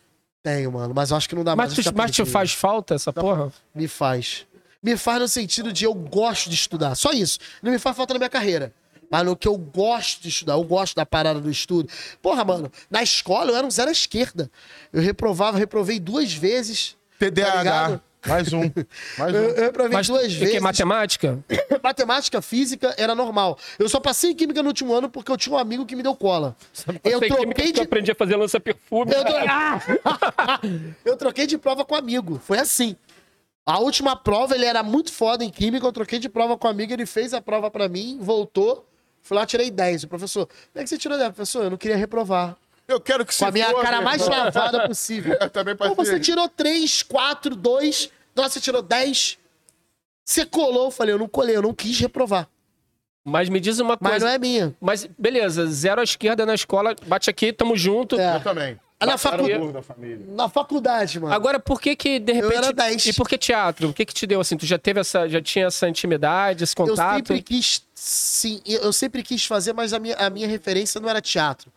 Tenho, 0.41 0.71
mano, 0.71 0.93
mas 0.95 1.11
eu 1.11 1.17
acho 1.17 1.27
que 1.27 1.35
não 1.35 1.43
dá 1.43 1.53
mais. 1.55 1.71
Mas, 1.71 1.79
acho 1.79 1.91
tu, 1.91 1.97
mas 1.97 2.11
te 2.11 2.23
faz 2.25 2.53
falta 2.53 2.95
essa 2.95 3.11
porra? 3.11 3.51
Me 3.75 3.87
faz. 3.89 4.45
Me 4.83 4.97
faz 4.97 5.19
no 5.21 5.27
sentido 5.27 5.71
de 5.71 5.85
eu 5.85 5.93
gosto 5.93 6.49
de 6.49 6.55
estudar. 6.55 6.93
Só 6.95 7.11
isso. 7.11 7.39
Não 7.61 7.71
me 7.71 7.79
faz 7.79 7.95
falta 7.95 8.13
na 8.13 8.19
minha 8.19 8.29
carreira. 8.29 8.73
Mas 9.09 9.23
no 9.25 9.35
que 9.35 9.47
eu 9.47 9.55
gosto 9.57 10.21
de 10.23 10.29
estudar, 10.29 10.53
eu 10.53 10.63
gosto 10.63 10.95
da 10.95 11.05
parada 11.05 11.39
do 11.39 11.49
estudo. 11.49 11.87
Porra, 12.21 12.43
mano, 12.43 12.71
na 12.89 13.01
escola 13.03 13.51
eu 13.51 13.55
era 13.55 13.65
um 13.65 13.71
zero 13.71 13.89
à 13.89 13.91
esquerda. 13.91 14.49
Eu 14.91 15.01
reprovava, 15.01 15.57
reprovei 15.57 15.99
duas 15.99 16.33
vezes. 16.33 16.97
Tá 17.19 17.27
TDAH. 17.27 17.57
ligado? 17.59 18.01
Mais 18.25 18.53
um. 18.53 18.61
Mais 19.17 19.35
Eu, 19.35 19.41
um. 19.41 19.45
eu 19.49 19.63
reprovei 19.65 19.91
Mas 19.93 20.07
duas 20.07 20.33
vezes. 20.33 20.53
que, 20.55 20.59
matemática? 20.61 21.37
Matemática, 21.83 22.41
física 22.41 22.95
era 22.97 23.13
normal. 23.13 23.57
Eu 23.77 23.87
só 23.89 23.99
passei 23.99 24.31
em 24.31 24.35
química 24.35 24.61
no 24.63 24.69
último 24.69 24.93
ano 24.93 25.09
porque 25.09 25.29
eu 25.31 25.35
tinha 25.37 25.53
um 25.53 25.59
amigo 25.59 25.85
que 25.85 25.95
me 25.95 26.01
deu 26.01 26.15
cola. 26.15 26.55
Eu 27.03 27.19
troquei 27.19 27.71
de. 27.73 27.79
Eu 27.79 27.83
aprendi 27.83 28.11
a 28.11 28.15
fazer 28.15 28.35
lança-perfume. 28.37 29.11
Eu, 29.13 29.25
tro- 29.25 30.69
eu 31.05 31.17
troquei 31.17 31.45
de 31.45 31.57
prova 31.57 31.83
com 31.85 31.93
um 31.95 31.97
amigo. 31.97 32.41
Foi 32.43 32.57
assim. 32.57 32.95
A 33.65 33.79
última 33.79 34.15
prova, 34.15 34.55
ele 34.55 34.65
era 34.65 34.83
muito 34.83 35.11
foda 35.11 35.43
em 35.43 35.49
química. 35.49 35.85
Eu 35.85 35.91
troquei 35.93 36.19
de 36.19 36.27
prova 36.27 36.57
com 36.57 36.67
um 36.67 36.71
amigo, 36.71 36.91
ele 36.91 37.05
fez 37.05 37.33
a 37.33 37.41
prova 37.41 37.71
pra 37.71 37.87
mim, 37.87 38.17
voltou. 38.21 38.85
Fui 39.21 39.37
lá, 39.37 39.45
tirei 39.45 39.71
10. 39.71 40.03
O 40.03 40.07
professor, 40.09 40.45
como 40.47 40.57
é 40.75 40.83
que 40.83 40.89
você 40.89 40.97
tirou 40.97 41.17
10? 41.17 41.29
Professor, 41.29 41.63
eu 41.63 41.69
não 41.69 41.77
queria 41.77 41.95
reprovar. 41.95 42.57
Eu 42.85 42.99
quero 42.99 43.25
que 43.25 43.35
Com 43.37 43.45
a 43.45 43.51
minha 43.51 43.69
foda, 43.71 43.83
cara 43.83 44.01
mais 44.01 44.21
irmão. 44.21 44.37
lavada 44.43 44.85
possível. 44.87 45.37
Eu 45.39 45.49
também 45.49 45.75
Pô, 45.77 45.95
passei. 45.95 46.13
você 46.15 46.19
tirou 46.19 46.49
3, 46.49 47.03
4, 47.03 47.55
2. 47.55 48.09
Nossa, 48.35 48.49
você 48.49 48.59
tirou 48.59 48.81
10. 48.81 49.37
Você 50.25 50.45
colou. 50.45 50.85
Eu 50.85 50.91
falei, 50.91 51.13
eu 51.15 51.19
não 51.19 51.29
colei, 51.29 51.55
eu 51.55 51.61
não 51.61 51.73
quis 51.73 51.97
reprovar. 51.99 52.49
Mas 53.25 53.47
me 53.47 53.61
diz 53.61 53.79
uma 53.79 53.97
Mas 54.01 54.11
coisa. 54.11 54.25
não 54.25 54.33
é 54.33 54.37
minha. 54.37 54.75
Mas 54.81 55.07
beleza, 55.17 55.65
zero 55.67 56.01
à 56.01 56.03
esquerda 56.03 56.45
na 56.45 56.53
escola, 56.53 56.93
bate 57.07 57.29
aqui, 57.29 57.53
tamo 57.53 57.77
junto. 57.77 58.19
É. 58.19 58.35
Eu 58.35 58.41
também. 58.43 58.77
Ah, 59.03 59.05
na 59.05 59.11
Mataram 59.13 59.43
facu- 59.43 59.55
o 59.55 59.59
burro 59.59 59.71
da 59.73 59.81
família. 59.81 60.25
Na 60.29 60.49
faculdade, 60.49 61.19
mano. 61.19 61.33
Agora, 61.33 61.59
por 61.59 61.79
que 61.79 61.95
que, 61.95 62.19
de 62.19 62.33
repente... 62.33 62.55
era 62.55 62.73
10. 62.73 63.05
E 63.07 63.13
por 63.13 63.27
que 63.27 63.37
teatro? 63.37 63.89
O 63.89 63.93
que 63.93 64.05
que 64.05 64.13
te 64.13 64.25
deu, 64.25 64.41
assim? 64.41 64.57
Tu 64.57 64.65
já 64.65 64.77
teve 64.77 64.99
essa... 64.99 65.27
Já 65.29 65.41
tinha 65.41 65.67
essa 65.67 65.87
intimidade, 65.87 66.63
esse 66.63 66.73
Eu 66.77 66.87
contato? 66.87 67.15
sempre 67.27 67.41
quis, 67.41 67.83
sim, 67.93 68.61
eu 68.65 68.91
sempre 68.93 69.21
quis 69.23 69.45
fazer, 69.45 69.73
mas 69.73 69.93
a 69.93 69.99
minha, 69.99 70.15
a 70.15 70.29
minha 70.29 70.47
referência 70.47 70.99
não 70.99 71.09
era 71.09 71.21
teatro. 71.21 71.71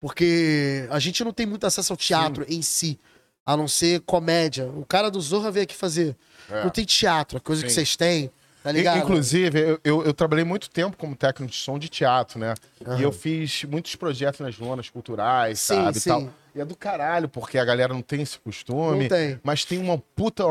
Porque 0.00 0.86
a 0.90 0.98
gente 0.98 1.22
não 1.22 1.32
tem 1.32 1.46
muito 1.46 1.64
acesso 1.66 1.92
ao 1.92 1.96
teatro 1.96 2.44
em 2.48 2.60
si, 2.60 2.98
a 3.46 3.56
não 3.56 3.68
ser 3.68 4.00
comédia. 4.00 4.66
O 4.66 4.84
cara 4.84 5.10
do 5.10 5.20
Zorra 5.20 5.50
veio 5.50 5.62
aqui 5.64 5.76
fazer. 5.76 6.16
É. 6.50 6.64
Não 6.64 6.70
tem 6.70 6.84
teatro, 6.84 7.38
a 7.38 7.40
coisa 7.40 7.62
que 7.62 7.68
Sim. 7.68 7.74
vocês 7.76 7.96
têm, 7.96 8.30
tá 8.62 8.72
ligado? 8.72 8.98
Inclusive, 8.98 9.58
eu, 9.60 9.80
eu, 9.84 10.04
eu 10.04 10.14
trabalhei 10.14 10.44
muito 10.44 10.70
tempo 10.70 10.96
como 10.96 11.16
técnico 11.16 11.50
de 11.50 11.58
som 11.58 11.78
de 11.78 11.88
teatro, 11.88 12.38
né? 12.38 12.54
E 12.98 13.02
eu 13.02 13.12
fiz 13.12 13.64
muitos 13.64 13.94
projetos 13.96 14.40
nas 14.40 14.54
zonas 14.54 14.88
culturais, 14.90 15.60
Sim, 15.60 15.74
sabe? 15.74 15.98
e 15.98 16.00
sim. 16.00 16.10
Tal. 16.10 16.28
E 16.54 16.60
é 16.60 16.64
do 16.64 16.76
caralho, 16.76 17.28
porque 17.28 17.58
a 17.58 17.64
galera 17.64 17.94
não 17.94 18.02
tem 18.02 18.22
esse 18.22 18.38
costume. 18.38 19.02
Não 19.02 19.08
tem. 19.08 19.40
Mas 19.42 19.64
tem 19.64 19.78
uma 19.78 19.98
puta. 19.98 20.44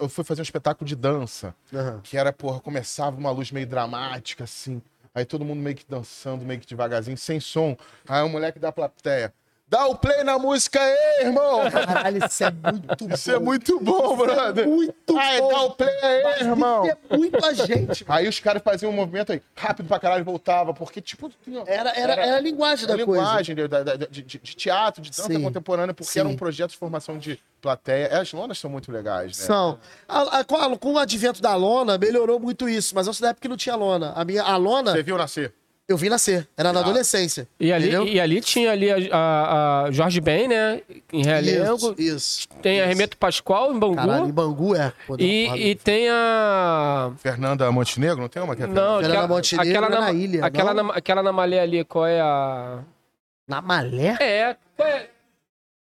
Eu 0.00 0.08
fui 0.08 0.24
fazer 0.24 0.40
um 0.40 0.42
espetáculo 0.42 0.88
de 0.88 0.96
dança, 0.96 1.54
Aham. 1.72 2.00
que 2.02 2.16
era, 2.16 2.32
porra, 2.32 2.58
começava 2.60 3.16
uma 3.18 3.30
luz 3.30 3.52
meio 3.52 3.66
dramática, 3.66 4.44
assim. 4.44 4.80
Aí 5.14 5.24
todo 5.24 5.44
mundo 5.44 5.60
meio 5.60 5.76
que 5.76 5.84
dançando, 5.88 6.44
meio 6.44 6.60
que 6.60 6.66
devagarzinho, 6.66 7.16
sem 7.18 7.40
som. 7.40 7.76
Aí 8.08 8.22
o 8.22 8.28
moleque 8.28 8.58
da 8.58 8.70
plateia. 8.72 9.32
Dá 9.70 9.86
o 9.86 9.94
play 9.94 10.24
na 10.24 10.36
música 10.36 10.80
aí, 10.80 11.26
irmão. 11.26 11.70
Caralho, 11.70 12.26
isso 12.26 12.42
é 12.42 12.50
muito 12.50 13.06
bom. 13.06 13.14
Isso 13.14 13.30
é 13.30 13.38
muito 13.38 13.78
bom, 13.80 14.16
brother. 14.16 14.66
muito 14.66 15.16
Aí, 15.16 15.40
bom. 15.40 15.48
dá 15.48 15.60
o 15.62 15.70
play 15.70 15.96
aí, 16.02 16.40
irmão. 16.40 16.84
Isso 16.86 16.96
é 17.12 17.16
muito 17.16 17.44
a 17.46 17.52
gente. 17.54 18.04
mano. 18.04 18.18
Aí 18.20 18.26
os 18.28 18.40
caras 18.40 18.62
faziam 18.64 18.90
um 18.90 18.94
movimento 18.96 19.30
aí, 19.30 19.40
rápido 19.56 19.86
pra 19.86 20.00
caralho, 20.00 20.24
voltava, 20.24 20.74
porque, 20.74 21.00
tipo, 21.00 21.30
tinha- 21.44 21.62
Era, 21.68 21.90
era, 21.96 22.14
era 22.14 22.36
a 22.38 22.40
linguagem 22.40 22.84
da 22.84 22.94
a 22.94 22.96
coisa. 23.04 23.12
linguagem 23.20 23.54
de, 23.54 23.68
de- 23.68 24.22
de- 24.24 24.38
de 24.40 24.56
teatro, 24.56 25.00
de 25.00 25.08
dança 25.10 25.22
Sim. 25.32 25.40
contemporânea, 25.40 25.94
porque 25.94 26.10
Sim. 26.10 26.18
era 26.18 26.28
um 26.28 26.36
projeto 26.36 26.70
de 26.70 26.76
formação 26.76 27.16
de 27.16 27.38
plateia. 27.62 28.20
As 28.20 28.32
lonas 28.32 28.58
são 28.58 28.68
muito 28.68 28.90
legais, 28.90 29.38
né? 29.38 29.44
São. 29.46 29.78
A- 30.08 30.40
a- 30.40 30.44
com, 30.44 30.92
o 30.94 30.98
advento 30.98 31.40
da 31.40 31.54
lona, 31.54 31.96
melhorou 31.96 32.40
muito 32.40 32.68
isso. 32.68 32.92
Mas 32.92 33.06
eu 33.06 33.12
sou 33.14 33.22
da 33.22 33.28
época 33.30 33.42
que 33.42 33.48
não 33.48 33.56
tinha 33.56 33.76
lona. 33.76 34.12
A 34.16 34.24
minha 34.24 34.42
a 34.42 34.56
lona, 34.56 34.90
Você 34.90 35.02
viu 35.04 35.16
nascer? 35.16 35.54
Eu 35.92 35.96
vi 35.96 36.08
nascer. 36.08 36.46
Era 36.56 36.72
na 36.72 36.80
adolescência. 36.80 37.48
E 37.58 37.72
ali, 37.72 37.88
entendeu? 37.88 38.06
e 38.06 38.20
ali 38.20 38.40
tinha 38.40 38.70
ali 38.70 38.90
a, 38.90 38.96
a- 39.16 39.82
a 39.86 39.90
Jorge 39.90 40.20
Ben, 40.20 40.46
né? 40.48 40.80
Em 41.12 41.22
Realengo. 41.24 41.74
Isso, 41.74 41.94
isso. 41.98 42.48
Tem 42.62 42.80
a 42.80 42.84
isso. 42.84 42.88
Remeto 42.88 43.16
Pascoal 43.16 43.72
em 43.74 43.78
Bangu. 43.78 43.96
Caralho, 43.96 44.26
em 44.26 44.32
Bangu 44.32 44.74
é. 44.76 44.92
E, 45.18 45.46
e 45.70 45.74
tem 45.74 46.08
a. 46.08 47.12
Fernanda 47.18 47.70
Montenegro, 47.72 48.20
não 48.20 48.28
tem 48.28 48.42
uma 48.42 48.54
que 48.54 48.62
é 48.62 48.66
Não, 48.66 49.00
Fernanda? 49.00 49.26
Montenegro 49.28 49.70
aquela, 49.70 49.88
na, 49.88 50.00
na 50.00 50.12
ilha, 50.12 50.44
aquela, 50.44 50.74
não? 50.74 50.84
na, 50.84 50.94
aquela 50.94 51.22
na 51.22 51.32
Malé 51.32 51.60
ali, 51.60 51.84
qual 51.84 52.06
é 52.06 52.20
a. 52.20 52.78
Na 53.48 53.60
Malé? 53.60 54.16
É, 54.20 54.56
qual 54.76 54.88
é? 54.88 55.08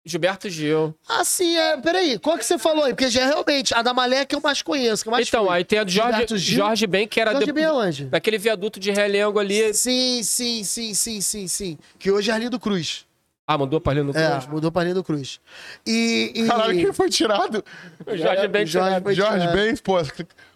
Gilberto 0.07 0.51
Gil. 0.51 0.95
Ah, 1.09 1.25
sim, 1.25 1.57
é. 1.57 1.77
Peraí, 1.79 2.19
qual 2.19 2.37
que 2.37 2.45
você 2.45 2.59
falou 2.59 2.85
aí? 2.85 2.93
Porque 2.93 3.09
já 3.09 3.23
é 3.23 3.27
realmente 3.27 3.75
a 3.75 3.81
da 3.81 3.95
Malé 3.95 4.19
é 4.19 4.25
que 4.27 4.35
eu 4.35 4.41
mais 4.41 4.61
conheço, 4.61 5.03
que 5.03 5.09
eu 5.09 5.13
mais 5.13 5.27
Então, 5.27 5.47
fui. 5.47 5.55
aí 5.57 5.65
tem 5.65 5.79
a 5.79 5.85
do 5.85 5.91
Jorge, 5.91 6.11
Gilberto 6.11 6.37
Gil. 6.37 6.57
Jorge 6.59 6.87
Ben, 6.87 7.09
que 7.09 7.21
era 7.21 7.31
Jorge 7.33 7.47
de- 7.47 7.53
Ben 7.53 7.65
é 7.65 7.73
onde? 7.73 8.09
naquele 8.13 8.37
viaduto 8.37 8.79
de 8.79 8.91
Realengo 8.91 9.39
ali. 9.39 9.73
Sim, 9.73 10.23
sim, 10.23 10.63
sim, 10.63 10.93
sim, 10.93 11.21
sim, 11.23 11.49
sim. 11.49 11.79
Que 11.99 12.11
hoje 12.11 12.31
é 12.31 12.35
Arlindo 12.35 12.61
Cruz. 12.61 13.07
Ah, 13.47 13.57
mudou 13.59 13.79
pra 13.81 13.93
ali 13.93 14.03
no 14.03 14.11
É, 14.17 14.31
Cruz. 14.31 14.47
mudou 14.47 14.71
pra 14.73 14.83
Arlindo 14.83 15.03
Cruz. 15.05 15.41
E. 15.87 16.33
e... 16.35 16.47
Caralho, 16.47 16.75
quem 16.79 16.93
foi 16.93 17.09
tirado? 17.11 17.65
O 18.07 18.17
Jorge 18.17 18.49
Ben 18.49 18.67
Jorge 18.67 18.89
tirado. 18.89 19.03
foi 19.03 19.15
Jorge 19.15 19.39
tirado. 19.41 19.55
Ben, 19.55 19.77
pô, 19.77 19.97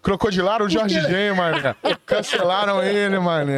crocodilaram 0.02 0.66
o 0.66 0.70
Jorge 0.70 1.00
Ben, 1.02 1.34
mano. 1.34 1.58
Cancelaram 2.06 2.82
ele, 2.82 3.18
mano. 3.18 3.50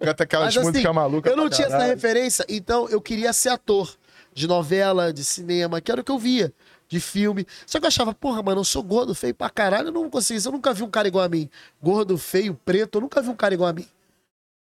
Canta 0.00 0.24
aquelas 0.24 0.46
Mas, 0.54 0.56
assim, 0.58 0.66
músicas 0.72 0.94
malucas. 0.94 1.30
Eu 1.30 1.36
não 1.36 1.46
pra 1.48 1.56
tinha 1.56 1.66
essa 1.68 1.76
caralho. 1.78 1.94
referência, 1.94 2.44
então 2.48 2.88
eu 2.88 3.00
queria 3.00 3.32
ser 3.32 3.48
ator 3.48 3.92
de 4.36 4.46
novela, 4.46 5.14
de 5.14 5.24
cinema, 5.24 5.80
que 5.80 5.90
era 5.90 6.02
o 6.02 6.04
que 6.04 6.12
eu 6.12 6.18
via, 6.18 6.52
de 6.86 7.00
filme. 7.00 7.46
Só 7.66 7.78
que 7.80 7.86
eu 7.86 7.88
achava, 7.88 8.12
porra, 8.14 8.42
mano, 8.42 8.60
eu 8.60 8.64
sou 8.64 8.82
gordo, 8.82 9.14
feio 9.14 9.34
pra 9.34 9.48
caralho, 9.48 9.88
eu 9.88 9.92
não 9.92 10.10
consigo 10.10 10.36
isso. 10.36 10.48
Eu 10.48 10.52
nunca 10.52 10.74
vi 10.74 10.82
um 10.82 10.90
cara 10.90 11.08
igual 11.08 11.24
a 11.24 11.28
mim. 11.28 11.48
Gordo, 11.82 12.18
feio, 12.18 12.52
preto, 12.62 12.98
eu 12.98 13.00
nunca 13.00 13.22
vi 13.22 13.30
um 13.30 13.34
cara 13.34 13.54
igual 13.54 13.70
a 13.70 13.72
mim. 13.72 13.86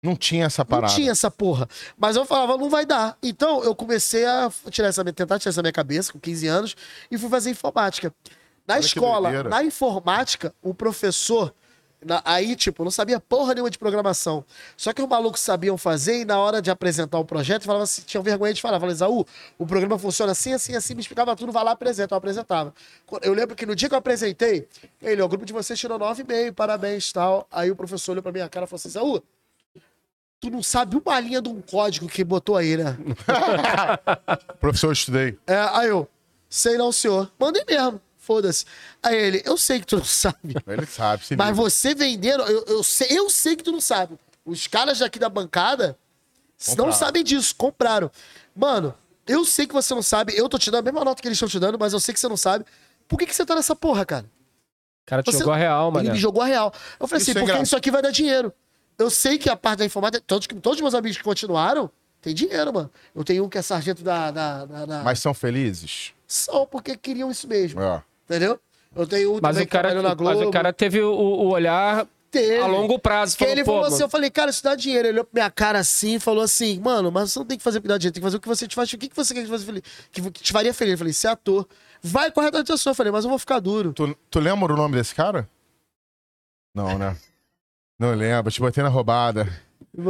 Não 0.02 0.16
tinha 0.16 0.46
essa 0.46 0.62
Não 0.62 0.68
parada. 0.68 0.94
tinha 0.94 1.12
essa 1.12 1.30
porra. 1.30 1.68
Mas 1.98 2.16
eu 2.16 2.26
falava, 2.26 2.58
não 2.58 2.70
vai 2.70 2.86
dar. 2.86 3.18
Então 3.22 3.62
eu 3.66 3.76
comecei 3.76 4.26
a 4.26 4.50
tirar 4.70 4.88
essa, 4.88 5.04
tentar 5.04 5.40
tirar 5.40 5.50
essa 5.50 5.62
minha 5.62 5.74
cabeça 5.74 6.14
com 6.14 6.20
15 6.20 6.48
anos 6.48 6.76
e 7.12 7.18
fui 7.18 7.30
fazer 7.30 7.50
informática. 7.50 8.14
Na 8.66 8.76
Olha 8.76 8.80
escola, 8.80 9.44
na 9.44 9.62
informática, 9.62 10.56
o 10.64 10.74
professor. 10.74 11.54
Na- 12.06 12.22
aí, 12.24 12.56
tipo, 12.56 12.84
não 12.84 12.92
sabia 12.92 13.20
porra 13.20 13.54
nenhuma 13.54 13.70
de 13.70 13.78
programação. 13.80 14.46
Só 14.78 14.94
que 14.94 15.02
os 15.02 15.08
malucos 15.10 15.42
sabiam 15.42 15.78
fazer 15.78 16.22
e 16.22 16.26
na 16.26 16.38
hora 16.40 16.62
de 16.62 16.70
apresentar 16.70 17.18
o 17.20 17.26
projeto, 17.26 17.64
falava 17.64 17.84
assim, 17.84 18.04
tinham 18.04 18.24
vergonha 18.24 18.54
de 18.54 18.62
falar. 18.62 18.80
Falava, 18.80 18.94
Isaú, 18.96 19.26
o 19.58 19.66
programa 19.66 19.98
funciona 19.98 20.32
assim, 20.32 20.54
assim, 20.54 20.76
assim, 20.76 20.94
me 20.94 21.02
explicava 21.02 21.36
tudo, 21.36 21.52
vai 21.52 21.64
lá, 21.64 21.72
apresenta. 21.72 22.14
Eu 22.14 22.18
apresentava. 22.18 22.74
Eu 23.22 23.34
lembro 23.34 23.56
que 23.56 23.66
no 23.66 23.76
dia 23.76 23.90
que 23.90 23.96
eu 23.96 24.00
apresentei, 24.00 24.68
ele, 25.02 25.22
o 25.22 25.28
grupo 25.28 25.46
de 25.46 25.52
vocês 25.54 25.80
tirou 25.80 25.98
9,5, 26.00 26.54
parabéns 26.54 27.12
tal. 27.12 27.48
Aí 27.52 27.72
o 27.72 27.76
professor 27.76 28.12
olhou 28.12 28.24
pra 28.24 28.32
minha 28.32 28.48
cara 28.48 28.66
e 28.66 28.70
falou 28.70 28.78
assim: 28.78 28.90
Isaú, 28.90 29.22
tu 30.40 30.50
não 30.52 30.62
sabe 30.62 30.96
uma 30.96 31.20
linha 31.20 31.42
de 31.42 31.50
um 31.50 31.60
código 31.62 32.08
que 32.08 32.24
botou 32.24 32.56
aí, 32.56 32.78
né? 32.78 32.98
Professor, 34.60 34.88
eu 34.88 34.94
estudei. 34.94 35.38
É, 35.48 35.58
aí 35.72 35.88
eu, 35.90 36.08
sei 36.50 36.78
não, 36.78 36.92
senhor. 36.92 37.32
Mandei 37.40 37.64
mesmo, 37.68 38.00
foda-se. 38.26 38.66
Aí 39.04 39.16
ele, 39.16 39.42
eu 39.46 39.58
sei 39.58 39.80
que 39.80 39.86
tu 39.86 39.98
não 39.98 40.04
sabe. 40.06 40.56
Ele 40.68 40.86
sabe, 40.86 41.26
se 41.26 41.36
Mas 41.36 41.50
liga. 41.50 41.62
você 41.62 41.94
vendendo, 41.96 42.44
eu, 42.44 42.64
eu, 42.68 42.84
sei, 42.84 43.08
eu 43.12 43.30
sei 43.30 43.56
que 43.56 43.64
tu 43.64 43.72
não 43.72 43.82
sabe. 43.82 44.18
Os 44.46 44.68
caras 44.68 45.00
daqui 45.00 45.18
da 45.20 45.30
bancada 45.30 45.98
não 46.70 46.76
Compraram. 46.76 46.92
sabem 46.94 47.24
disso, 47.24 47.54
compraram. 47.56 48.12
Mano, 48.56 48.94
eu 49.28 49.44
sei 49.46 49.66
que 49.68 49.74
você 49.74 49.94
não 49.94 50.02
sabe, 50.04 50.34
eu 50.38 50.48
tô 50.50 50.58
te 50.58 50.70
dando 50.72 50.80
a 50.88 50.92
mesma 50.92 51.04
nota 51.06 51.22
que 51.22 51.28
eles 51.28 51.36
estão 51.36 51.50
te 51.50 51.60
dando, 51.60 51.78
mas 51.80 51.94
eu 51.94 52.00
sei 52.00 52.14
que 52.14 52.20
você 52.20 52.28
não 52.30 52.38
sabe. 52.38 52.66
Por 53.08 53.18
que, 53.20 53.26
que 53.26 53.36
você 53.36 53.46
tá 53.46 53.56
nessa 53.56 53.76
porra, 53.76 54.06
cara? 54.06 54.26
O 54.26 55.06
cara 55.06 55.22
te 55.24 55.32
Você- 55.32 55.40
jogou 55.40 55.54
a 55.54 55.58
real, 55.58 55.92
mano. 55.92 56.06
Ele 56.06 56.14
me 56.14 56.20
jogou 56.20 56.42
a 56.42 56.46
real. 56.46 56.74
Eu 57.00 57.08
falei 57.08 57.22
Isso 57.22 57.32
assim, 57.32 57.40
é 57.40 57.44
porque 57.46 57.62
isso 57.62 57.76
aqui 57.78 57.92
vai 57.92 58.02
dar 58.02 58.12
dinheiro. 58.12 58.52
Eu 58.98 59.10
sei 59.10 59.38
que 59.38 59.50
a 59.50 59.56
parte 59.56 59.80
da 59.80 59.86
informática, 59.86 60.24
todos, 60.26 60.48
todos 60.48 60.78
os 60.78 60.82
meus 60.82 60.96
amigos 60.96 61.18
que 61.18 61.24
continuaram, 61.24 61.92
tem 62.22 62.34
dinheiro, 62.34 62.74
mano. 62.74 62.90
Eu 63.14 63.24
tenho 63.24 63.44
um 63.44 63.50
que 63.50 63.58
é 63.58 63.62
sargento 63.62 64.04
da. 64.04 64.32
da, 64.32 64.66
da- 64.66 64.86
da- 64.86 65.04
Mas 65.04 65.20
são 65.20 65.34
felizes? 65.34 66.12
Só 66.28 66.66
porque 66.66 66.96
queriam 66.98 67.30
isso 67.30 67.48
mesmo. 67.48 67.80
É. 67.82 68.02
Entendeu? 68.26 68.60
Eu 68.96 69.06
tenho 69.06 69.32
um 69.34 69.40
Mas 69.42 69.56
também 69.56 69.66
o, 69.66 69.70
cara, 69.70 69.90
que 69.90 69.96
na 69.96 70.02
mas 70.02 70.18
Globo. 70.18 70.48
o 70.48 70.52
cara 70.52 70.72
teve 70.72 71.02
o, 71.02 71.12
o 71.12 71.50
olhar 71.50 72.08
Teve. 72.32 72.58
a 72.58 72.66
longo 72.66 72.98
prazo. 72.98 73.38
Falou, 73.38 73.52
ele 73.54 73.66
falou 73.66 73.82
mano, 73.82 73.94
assim, 73.94 74.04
eu 74.04 74.10
falei, 74.10 74.30
cara, 74.30 74.50
isso 74.50 74.64
dá 74.64 74.76
dinheiro. 74.76 75.08
Ele 75.08 75.14
olhou 75.16 75.26
pra 75.26 75.42
minha 75.42 75.52
cara 75.52 75.80
assim 75.80 76.16
e 76.16 76.20
falou 76.20 76.44
assim, 76.44 76.80
mano, 76.80 77.12
mas 77.12 77.32
você 77.32 77.40
não 77.40 77.46
tem 77.46 77.58
que 77.58 77.64
fazer 77.64 77.80
o 77.80 77.82
que 77.82 77.88
dá 77.88 77.98
dinheiro, 77.98 78.14
tem 78.14 78.22
que 78.22 78.26
fazer 78.26 78.38
o 78.38 78.40
que 78.40 78.48
você 78.48 78.68
te 78.68 78.76
faz. 78.76 78.92
O 78.92 78.98
que, 78.98 79.10
que 79.10 79.16
você 79.16 79.34
quer 79.34 79.44
que 79.44 79.50
você 79.50 79.66
feliz? 79.66 79.82
Que, 80.12 80.22
que 80.32 80.44
te 80.44 80.52
faria 80.52 80.74
feliz? 80.74 80.94
Eu 80.94 80.98
falei, 80.98 81.14
ser 81.14 81.28
ator. 81.28 81.68
Vai 82.02 82.32
correr 82.32 82.48
atrás 82.48 82.66
da 82.66 82.78
sua. 82.78 82.92
Eu 82.92 82.96
falei, 82.96 83.12
mas 83.12 83.26
eu 83.26 83.30
vou 83.30 83.40
ficar 83.40 83.60
duro. 83.60 83.94
Tu, 83.94 84.16
tu 84.30 84.40
lembra 84.40 84.74
o 84.74 84.78
nome 84.78 84.96
desse 84.96 85.14
cara? 85.14 85.50
Não, 86.74 86.98
né? 86.98 87.18
Não 88.00 88.14
lembro, 88.14 88.52
te 88.52 88.60
botei 88.60 88.84
na 88.84 88.90
roubada. 88.90 89.48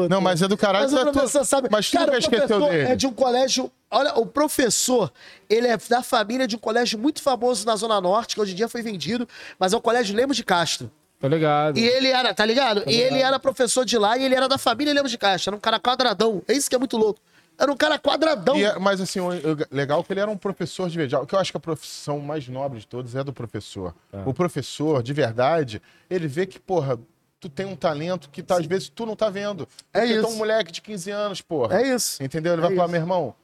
Não, 0.10 0.19
mas 0.21 0.41
é 0.41 0.48
do 0.48 0.58
caralho. 0.58 0.86
Mas 0.89 0.93
o 0.93 1.06
tu- 1.06 1.12
professor 1.12 1.45
sabe. 1.45 1.67
Mas 1.71 1.89
tu 1.89 1.93
cara, 1.93 2.06
nunca 2.06 2.17
o 2.17 2.19
esqueceu 2.19 2.60
dele. 2.62 2.91
é 2.91 2.95
de 2.95 3.06
um 3.08 3.13
colégio. 3.13 3.71
Olha, 3.91 4.13
o 4.17 4.26
professor, 4.26 5.12
ele 5.50 5.67
é 5.67 5.78
da 5.89 6.02
família 6.04 6.48
de 6.48 6.56
um 6.56 6.60
colégio 6.60 6.98
muito 7.00 7.21
famoso 7.21 7.65
na 7.65 7.76
Zona 7.76 8.00
Norte, 8.02 8.36
que 8.36 8.41
hoje 8.41 8.54
em 8.54 8.56
dia 8.56 8.67
foi 8.67 8.82
vendido, 8.82 9.28
mas 9.60 9.74
é 9.74 9.78
o 9.78 9.82
colégio 9.82 10.15
Lemos 10.15 10.36
de 10.36 10.43
Castro. 10.43 10.91
Tô 11.19 11.28
ligado. 11.28 11.78
E 11.78 11.86
ele 11.88 12.10
era, 12.10 12.34
tá 12.34 12.45
ligado? 12.45 12.84
E 12.88 12.93
ele 12.93 13.19
era 13.21 13.39
professor 13.39 13.86
de 13.86 13.98
lá 13.98 14.17
e 14.17 14.24
ele 14.26 14.36
era 14.36 14.48
da 14.50 14.58
família 14.58 14.93
Lemos 14.93 15.10
de 15.12 15.17
Castro. 15.17 15.50
Era 15.52 15.58
um 15.58 15.60
cara 15.62 15.80
quadradão. 15.80 16.41
É 16.48 16.54
isso 16.54 16.69
que 16.69 16.76
é 16.76 16.80
muito 16.80 16.98
louco. 16.98 17.19
Era 17.58 17.71
um 17.71 17.78
cara 17.78 17.98
quadradão. 17.98 18.58
E 18.58 18.65
é- 18.65 18.78
mas 18.78 19.00
assim, 19.00 19.21
o, 19.21 19.30
o 19.30 19.58
legal 19.71 20.02
é 20.02 20.04
que 20.04 20.12
ele 20.12 20.19
era 20.19 20.30
um 20.30 20.36
professor 20.36 20.89
de 20.89 20.98
verdade. 20.98 21.24
O 21.24 21.26
que 21.26 21.34
eu 21.34 21.39
acho 21.39 21.52
que 21.52 21.58
a 21.58 21.60
profissão 21.60 22.19
mais 22.19 22.50
nobre 22.50 22.80
de 22.80 22.86
todos 22.88 23.15
é 23.15 23.24
do 23.24 23.32
professor. 23.32 23.95
O 24.26 24.34
professor, 24.34 25.02
de 25.02 25.13
verdade, 25.13 25.82
ele 26.10 26.28
vê 26.28 26.45
que, 26.45 26.60
porra, 26.60 27.00
tu 27.39 27.50
tem 27.50 27.65
um 27.65 27.76
talento 27.76 28.30
que 28.30 28.41
tá, 28.41 28.58
às 28.58 28.65
vezes 28.65 28.89
tu 28.89 29.06
não 29.06 29.15
tá 29.15 29.30
vendo. 29.30 29.67
É 29.93 30.00
Porque 30.02 30.13
tu 30.13 30.19
isso. 30.19 30.28
é 30.28 30.30
um 30.30 30.36
moleque 30.38 30.71
de 30.71 30.82
15 30.82 31.12
anos, 31.12 31.41
porra. 31.41 31.82
É 31.82 31.88
isso. 31.95 32.21
Entendeu? 32.24 32.54
Ele 32.54 32.62
É 32.62 32.65
vai 32.67 32.76
falar, 32.76 32.86
isso. 32.86 32.91
meu 32.91 33.02
irmão, 33.02 33.36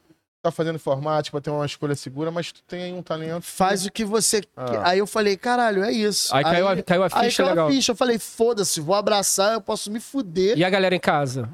tá 0.42 0.50
fazendo 0.50 0.74
informática, 0.76 1.40
ter 1.40 1.50
uma 1.50 1.64
escolha 1.64 1.94
segura, 1.94 2.30
mas 2.30 2.50
tu 2.50 2.62
tem 2.64 2.82
aí 2.82 2.92
um 2.92 3.02
talento. 3.02 3.42
Faz 3.44 3.86
o 3.86 3.92
que 3.92 4.04
você. 4.04 4.42
Ah. 4.56 4.64
quer. 4.64 4.80
Aí 4.86 4.98
eu 4.98 5.06
falei, 5.06 5.36
caralho, 5.36 5.84
é 5.84 5.92
isso. 5.92 6.34
Aí 6.34 6.42
caiu 6.42 6.66
a- 6.68 6.82
caiu 6.82 7.02
a 7.04 7.06
aí 7.12 7.24
ficha, 7.26 7.42
caiu 7.42 7.48
legal. 7.50 7.68
A 7.68 7.70
ficha. 7.70 7.92
Eu 7.92 7.96
falei, 7.96 8.18
foda-se, 8.18 8.80
vou 8.80 8.94
abraçar, 8.96 9.52
eu 9.54 9.60
posso 9.60 9.90
me 9.90 10.00
fuder. 10.00 10.58
E 10.58 10.64
a 10.64 10.70
galera 10.70 10.94
em 10.96 11.00
casa? 11.00 11.48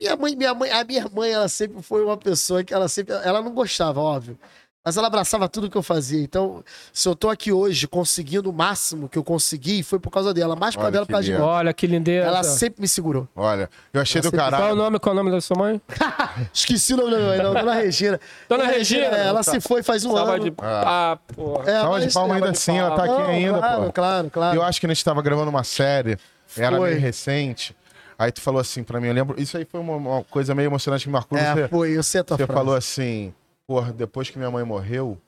Minha 0.00 0.14
mãe, 0.16 0.36
minha 0.36 0.52
mãe, 0.54 0.70
a 0.70 0.84
minha 0.84 1.08
mãe, 1.08 1.30
ela 1.30 1.48
sempre 1.48 1.82
foi 1.82 2.04
uma 2.04 2.16
pessoa 2.18 2.62
que 2.62 2.72
ela 2.74 2.86
sempre, 2.88 3.14
ela 3.14 3.40
não 3.40 3.52
gostava, 3.52 3.98
óbvio. 4.00 4.38
Mas 4.86 4.96
ela 4.96 5.08
abraçava 5.08 5.48
tudo 5.48 5.68
que 5.68 5.76
eu 5.76 5.82
fazia. 5.82 6.22
Então, 6.22 6.62
se 6.92 7.08
eu 7.08 7.16
tô 7.16 7.28
aqui 7.28 7.50
hoje 7.50 7.88
conseguindo 7.88 8.48
o 8.48 8.52
máximo 8.52 9.08
que 9.08 9.18
eu 9.18 9.24
consegui, 9.24 9.82
foi 9.82 9.98
por 9.98 10.12
causa 10.12 10.32
dela. 10.32 10.54
Mais 10.54 10.76
por 10.76 10.82
causa 10.82 10.92
dela, 10.92 11.04
que 11.04 11.08
por 11.08 11.14
causa 11.14 11.26
de 11.26 11.32
mim. 11.34 11.40
Olha 11.40 11.74
que 11.74 11.88
lindeza. 11.88 12.24
Ela 12.24 12.44
sempre 12.44 12.82
me 12.82 12.86
segurou. 12.86 13.26
Olha, 13.34 13.68
eu 13.92 14.00
achei 14.00 14.20
do 14.22 14.30
Você- 14.30 14.36
Qual 14.36 14.46
é 14.46 14.48
o 14.48 14.50
caralho. 14.52 14.76
nome? 14.76 15.00
Qual 15.00 15.10
é 15.10 15.14
o 15.14 15.16
nome 15.16 15.32
da 15.32 15.40
sua 15.40 15.58
mãe? 15.58 15.82
Esqueci 16.54 16.94
o 16.94 16.98
nome 16.98 17.10
da 17.10 17.16
minha 17.16 17.28
mãe, 17.30 17.38
não, 17.42 17.52
Dona 17.52 17.74
Regina. 17.74 18.20
Dona 18.48 18.64
Regina? 18.66 19.06
é, 19.06 19.26
ela 19.26 19.42
se 19.42 19.60
foi 19.60 19.82
faz 19.82 20.04
um 20.04 20.12
Salva 20.12 20.34
ano. 20.34 20.44
de... 20.44 20.54
Ah, 20.62 21.18
porra. 21.34 21.68
É, 21.68 21.80
Salva 21.80 22.00
de 22.06 22.14
palma 22.14 22.34
ainda 22.36 22.50
assim, 22.50 22.78
ela 22.78 22.90
tá 22.94 23.02
aqui 23.06 23.12
Não, 23.12 23.26
ainda, 23.26 23.58
claro, 23.58 23.82
pô. 23.86 23.92
Claro, 23.92 24.30
claro. 24.30 24.56
Eu 24.56 24.62
acho 24.62 24.78
que 24.78 24.86
a 24.86 24.88
gente 24.88 25.04
tava 25.04 25.20
gravando 25.20 25.50
uma 25.50 25.64
série, 25.64 26.16
era 26.56 26.76
Foi. 26.76 26.90
meio 26.90 27.00
recente. 27.00 27.76
Aí 28.16 28.30
tu 28.30 28.40
falou 28.40 28.60
assim 28.60 28.84
pra 28.84 29.00
mim, 29.00 29.08
eu 29.08 29.14
lembro. 29.14 29.34
Isso 29.42 29.56
aí 29.58 29.64
foi 29.64 29.80
uma, 29.80 29.96
uma 29.96 30.22
coisa 30.24 30.54
meio 30.54 30.68
emocionante 30.68 31.02
que 31.02 31.08
me 31.08 31.12
marcou. 31.14 31.36
É, 31.36 31.52
você 31.54 31.66
foi, 31.68 31.90
eu 31.96 32.02
sei 32.04 32.20
a 32.20 32.24
tua 32.24 32.36
você 32.36 32.46
frase. 32.46 32.56
falou 32.56 32.74
assim, 32.76 33.34
porra, 33.66 33.92
depois 33.92 34.30
que 34.30 34.38
minha 34.38 34.50
mãe 34.50 34.64
morreu, 34.64 35.18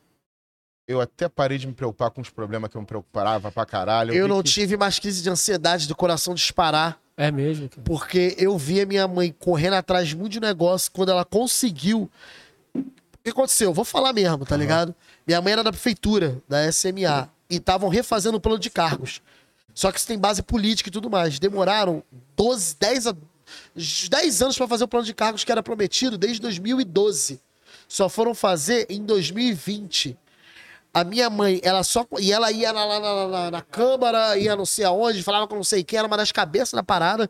eu 0.86 1.00
até 1.00 1.28
parei 1.28 1.58
de 1.58 1.66
me 1.66 1.72
preocupar 1.72 2.10
com 2.10 2.20
os 2.20 2.30
problemas 2.30 2.70
que 2.70 2.76
eu 2.76 2.80
me 2.80 2.86
preocupava 2.86 3.50
pra 3.52 3.66
caralho. 3.66 4.14
Eu 4.14 4.24
vi 4.26 4.30
não 4.32 4.42
que- 4.42 4.50
tive 4.50 4.76
mais 4.76 4.98
crise 4.98 5.22
de 5.22 5.28
ansiedade 5.28 5.86
do 5.88 5.94
coração 5.96 6.34
disparar, 6.34 6.98
É 7.16 7.30
mesmo. 7.30 7.68
cara. 7.68 7.82
porque 7.84 8.34
eu 8.38 8.56
via 8.56 8.86
minha 8.86 9.06
mãe 9.06 9.34
correndo 9.38 9.74
atrás 9.74 10.08
de 10.08 10.16
muito 10.16 10.32
de 10.32 10.40
negócio 10.40 10.90
quando 10.92 11.10
ela 11.10 11.24
conseguiu. 11.24 12.10
O 12.74 12.82
que 13.22 13.30
aconteceu? 13.30 13.74
Vou 13.74 13.84
falar 13.84 14.12
mesmo, 14.12 14.46
tá 14.46 14.56
ligado? 14.56 14.94
Minha 15.26 15.42
mãe 15.42 15.52
era 15.52 15.62
da 15.64 15.70
prefeitura, 15.72 16.40
da 16.48 16.64
SMA, 16.72 17.28
e 17.50 17.56
estavam 17.56 17.88
refazendo 17.90 18.38
o 18.38 18.40
plano 18.40 18.58
de 18.58 18.70
cargos. 18.70 19.20
Só 19.74 19.92
que 19.92 19.98
isso 19.98 20.06
tem 20.08 20.18
base 20.18 20.42
política 20.42 20.88
e 20.88 20.92
tudo 20.92 21.10
mais. 21.10 21.38
Demoraram 21.38 22.02
12, 22.36 22.74
10, 22.80 23.06
a- 23.06 23.16
10 24.08 24.40
anos 24.42 24.56
pra 24.56 24.66
fazer 24.66 24.84
o 24.84 24.88
plano 24.88 25.04
de 25.04 25.12
cargos 25.14 25.44
que 25.44 25.52
era 25.52 25.62
prometido 25.62 26.16
desde 26.16 26.40
2012. 26.40 27.38
Só 27.88 28.08
foram 28.08 28.34
fazer 28.34 28.86
em 28.90 29.02
2020. 29.02 30.16
A 30.92 31.04
minha 31.04 31.28
mãe, 31.30 31.60
ela 31.62 31.82
só. 31.82 32.06
E 32.18 32.32
ela 32.32 32.50
ia 32.52 32.70
lá 32.72 32.86
na, 32.86 33.00
na, 33.00 33.28
na- 33.28 33.50
na 33.50 33.62
Câmara, 33.62 34.36
ia 34.38 34.54
não 34.56 34.66
sei 34.66 34.84
aonde, 34.84 35.22
falava 35.22 35.46
com 35.46 35.54
não 35.56 35.64
sei 35.64 35.82
quem, 35.82 35.98
era 35.98 36.06
uma 36.08 36.16
das 36.16 36.32
cabeças 36.32 36.72
da 36.72 36.82
parada. 36.82 37.28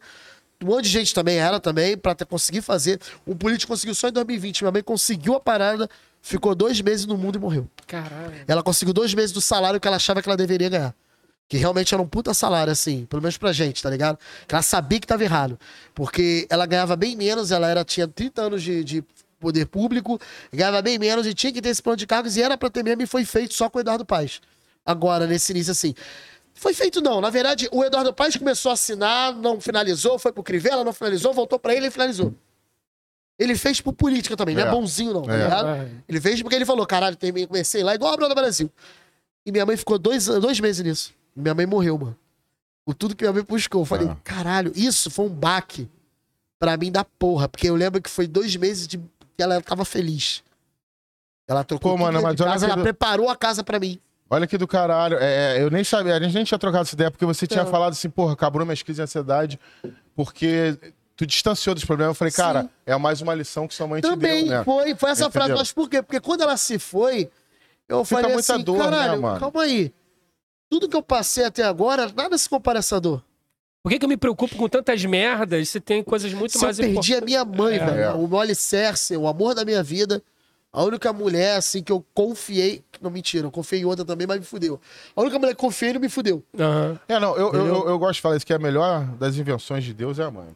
um 0.63 0.67
monte 0.67 0.85
de 0.85 0.91
gente 0.91 1.15
também, 1.15 1.39
ela 1.39 1.61
também, 1.61 1.97
pra 1.97 2.15
ter- 2.15 2.25
conseguir 2.27 2.63
fazer. 2.63 3.01
Um 3.27 3.37
político 3.37 3.73
conseguiu 3.73 3.95
só 3.95 4.09
em 4.09 4.13
2020. 4.13 4.63
Minha 4.63 4.73
mãe 4.73 4.83
conseguiu 4.83 5.35
a 5.35 5.41
parada, 5.41 5.89
ficou 6.23 6.55
dois 6.55 6.81
meses 6.81 7.07
no 7.07 7.17
mundo 7.17 7.37
e 7.37 7.39
morreu. 7.41 7.69
Caralho. 7.87 8.45
Ela 8.47 8.63
conseguiu 8.63 8.93
dois 8.95 9.13
meses 9.15 9.33
do 9.33 9.41
salário 9.41 9.79
que 9.81 9.87
ela 9.87 9.97
achava 9.97 10.21
que 10.23 10.29
ela 10.29 10.37
deveria 10.37 10.69
ganhar. 10.69 10.95
Que 11.49 11.57
realmente 11.57 11.95
era 11.95 12.03
um 12.03 12.07
puta 12.07 12.35
salário, 12.35 12.71
assim, 12.73 13.07
pelo 13.07 13.23
menos 13.23 13.39
pra 13.39 13.53
gente, 13.53 13.83
tá 13.83 13.89
ligado? 13.89 14.19
Que 14.47 14.55
ela 14.55 14.61
sabia 14.63 15.01
que 15.01 15.07
tava 15.07 15.25
errado. 15.25 15.59
Porque 15.95 16.47
ela 16.51 16.67
ganhava 16.67 16.95
bem 16.95 17.17
menos, 17.17 17.51
ela 17.51 17.67
era, 17.69 17.85
tinha 17.85 18.07
30 18.07 18.43
anos 18.43 18.63
de, 18.63 18.85
de 18.85 19.05
poder 19.39 19.67
público, 19.67 20.21
ganhava 20.53 20.81
bem 20.83 20.99
menos 20.99 21.27
e 21.27 21.35
tinha 21.35 21.53
que 21.53 21.61
ter 21.63 21.69
esse 21.71 21.83
plano 21.83 21.97
de 21.97 22.07
cargos 22.07 22.37
e 22.37 22.43
era 22.43 22.57
pra 22.59 22.69
ter 22.71 22.83
mesmo 22.83 23.03
e 23.03 23.07
foi 23.07 23.25
feito 23.25 23.55
só 23.55 23.69
com 23.71 23.79
o 23.79 23.81
Eduardo 23.81 24.05
Paes. 24.05 24.41
Agora, 24.85 25.27
nesse 25.27 25.53
início, 25.53 25.71
assim. 25.73 25.95
Foi 26.55 26.75
feito 26.75 27.01
não. 27.01 27.21
Na 27.21 27.31
verdade, 27.31 27.69
o 27.71 27.85
Eduardo 27.85 28.13
Paes 28.13 28.37
começou 28.37 28.71
a 28.71 28.73
assinar, 28.73 29.33
não 29.35 29.61
finalizou, 29.61 30.19
foi 30.19 30.33
pro 30.33 30.43
Crivella, 30.43 30.83
não 30.83 30.93
finalizou, 30.93 31.33
voltou 31.33 31.59
pra 31.59 31.73
ele 31.75 31.87
e 31.87 31.91
finalizou. 31.91 32.35
Ele 33.39 33.55
fez 33.57 33.81
por 33.81 33.93
política 33.93 34.37
também, 34.37 34.57
não 34.57 34.65
é 34.65 34.67
É. 34.67 34.71
bonzinho 34.71 35.13
não, 35.13 35.23
tá 35.23 35.33
É. 35.35 35.43
ligado? 35.45 35.69
É. 35.69 35.89
Ele 36.09 36.21
fez 36.21 36.43
porque 36.43 36.57
ele 36.57 36.65
falou, 36.67 36.85
caralho, 36.85 37.17
comecei 37.47 37.85
lá 37.85 37.95
igual 37.95 38.13
a 38.13 38.17
Bruna 38.17 38.35
Brasil. 38.35 38.69
E 39.47 39.53
minha 39.53 39.65
mãe 39.65 39.77
ficou 39.77 39.97
dois, 39.99 40.27
dois 40.27 40.59
meses 40.59 40.85
nisso. 40.85 41.13
Minha 41.37 41.55
mãe 41.55 41.65
morreu, 41.65 41.97
mano. 41.97 42.17
Por 42.85 42.95
tudo 42.95 43.15
que 43.15 43.23
minha 43.23 43.33
mãe 43.33 43.45
buscou. 43.45 43.83
Eu 43.83 43.87
falei, 43.87 44.09
Ah. 44.09 44.17
caralho, 44.25 44.73
isso 44.75 45.09
foi 45.11 45.27
um 45.27 45.29
baque 45.29 45.89
pra 46.59 46.77
mim 46.77 46.91
da 46.91 47.05
porra. 47.05 47.49
Porque 47.49 47.69
eu 47.69 47.77
lembro 47.77 48.03
que 48.03 48.11
foi 48.11 48.27
dois 48.27 48.57
meses 48.57 48.89
de 48.89 48.99
que 49.39 49.43
ela 49.45 49.63
tava 49.63 49.85
feliz. 49.85 50.43
Ela 51.49 51.63
trocou 51.63 51.93
Pô, 51.93 51.97
mano, 51.97 52.21
mas 52.21 52.41
olha 52.41 52.51
casa, 52.51 52.67
que 52.67 52.73
ela 52.73 52.77
do- 52.81 52.83
preparou 52.83 53.31
a 53.31 53.37
casa 53.37 53.63
pra 53.63 53.79
mim. 53.79 54.01
Olha 54.29 54.49
que 54.49 54.59
do 54.59 54.67
caralho. 54.67 55.17
É, 55.19 55.59
é, 55.59 55.63
eu 55.63 55.71
nem 55.71 55.85
sabia, 55.85 56.17
a 56.17 56.21
gente 56.21 56.35
nem 56.35 56.43
tinha 56.45 56.59
trocado 56.59 56.83
essa 56.83 56.95
ideia, 56.97 57.09
porque 57.11 57.25
você 57.25 57.47
tinha 57.47 57.63
Não. 57.63 57.71
falado 57.71 57.93
assim, 57.93 58.11
porra, 58.11 58.33
acabou 58.33 58.63
minhas 58.65 58.83
crises 58.83 58.97
de 58.97 59.03
ansiedade, 59.03 59.59
porque 60.17 60.77
tu 61.17 61.25
distanciou 61.25 61.73
dos 61.75 61.85
problemas. 61.85 62.11
Eu 62.11 62.15
falei, 62.19 62.33
cara, 62.33 62.63
Sim. 62.65 62.71
é 62.85 62.97
mais 62.99 63.21
uma 63.23 63.33
lição 63.33 63.69
que 63.69 63.75
sua 63.75 63.87
mãe 63.87 64.03
Também 64.03 64.43
te 64.45 64.49
deu, 64.51 64.59
né? 64.59 64.65
foi, 64.65 64.95
foi 64.97 65.11
essa 65.11 65.31
frase. 65.31 65.51
Entendeu? 65.51 65.59
Mas 65.63 65.73
por 65.73 65.89
quê? 65.89 66.03
Porque 66.03 66.21
quando 66.21 66.43
ela 66.43 66.57
se 66.57 66.79
foi, 66.81 67.31
eu 67.89 68.05
Fica 68.05 68.21
falei 68.21 68.35
muita 68.35 68.55
assim, 68.55 68.65
dor, 68.65 68.77
né, 68.79 68.85
caralho, 68.85 69.23
mano? 69.23 69.39
calma 69.41 69.63
aí. 69.63 69.95
Tudo 70.69 70.89
que 70.89 70.97
eu 70.97 71.03
passei 71.03 71.45
até 71.45 71.63
agora, 71.63 72.13
nada 72.15 72.37
se 72.37 72.49
compara 72.49 72.79
a 72.79 72.81
essa 72.81 73.01
dor. 73.01 73.23
Por 73.83 73.91
que, 73.91 73.99
que 73.99 74.05
eu 74.05 74.09
me 74.09 74.17
preocupo 74.17 74.57
com 74.57 74.69
tantas 74.69 75.05
merdas 75.05 75.69
se 75.69 75.81
tem 75.81 76.03
coisas 76.03 76.33
muito 76.35 76.53
Se 76.53 76.59
eu 76.59 76.63
mais 76.63 76.77
perdi 76.77 77.15
a 77.15 77.21
minha 77.21 77.45
mãe, 77.45 77.77
É. 77.77 77.85
velho, 77.85 78.01
É. 78.01 78.13
o 78.13 78.27
meu 78.27 78.41
alicerce, 78.41 79.17
o 79.17 79.27
amor 79.29 79.55
da 79.55 79.65
minha 79.65 79.83
vida, 79.83 80.23
a 80.73 80.83
única 80.83 81.13
mulher, 81.13 81.57
assim, 81.57 81.83
que 81.83 81.93
eu 81.93 82.05
confiei... 82.13 82.83
Não, 83.01 83.11
mentira, 83.11 83.47
eu 83.47 83.51
confiei 83.51 83.83
em 83.83 83.85
outra 83.85 84.05
também, 84.05 84.27
mas 84.27 84.39
me 84.41 84.45
fudeu. 84.45 84.81
A 85.15 85.21
única 85.23 85.39
mulher 85.39 85.55
que 85.55 85.61
confiei 85.61 85.93
não 85.93 86.01
me 86.01 86.09
fudeu. 86.09 86.43
Aham. 86.59 86.99
É, 87.09 87.19
não, 87.21 87.37
eu, 87.37 87.53
eu, 87.53 87.67
eu, 87.67 87.89
eu 87.91 87.99
gosto 87.99 88.15
de 88.15 88.21
falar 88.21 88.37
isso, 88.37 88.45
que 88.47 88.53
a 88.53 88.59
melhor 88.59 89.05
das 89.17 89.37
invenções 89.37 89.85
de 89.85 89.95
Deus 89.95 90.19
é 90.19 90.25
a 90.25 90.31
mãe. 90.31 90.49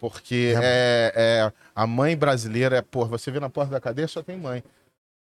Porque 0.00 0.54
é, 0.56 1.12
é, 1.14 1.52
a 1.74 1.86
mãe 1.86 2.16
brasileira 2.16 2.76
é, 2.78 2.82
pô, 2.82 3.04
você 3.04 3.30
vê 3.30 3.38
na 3.38 3.50
porta 3.50 3.70
da 3.70 3.80
cadeia, 3.80 4.08
só 4.08 4.22
tem 4.22 4.36
mãe. 4.38 4.62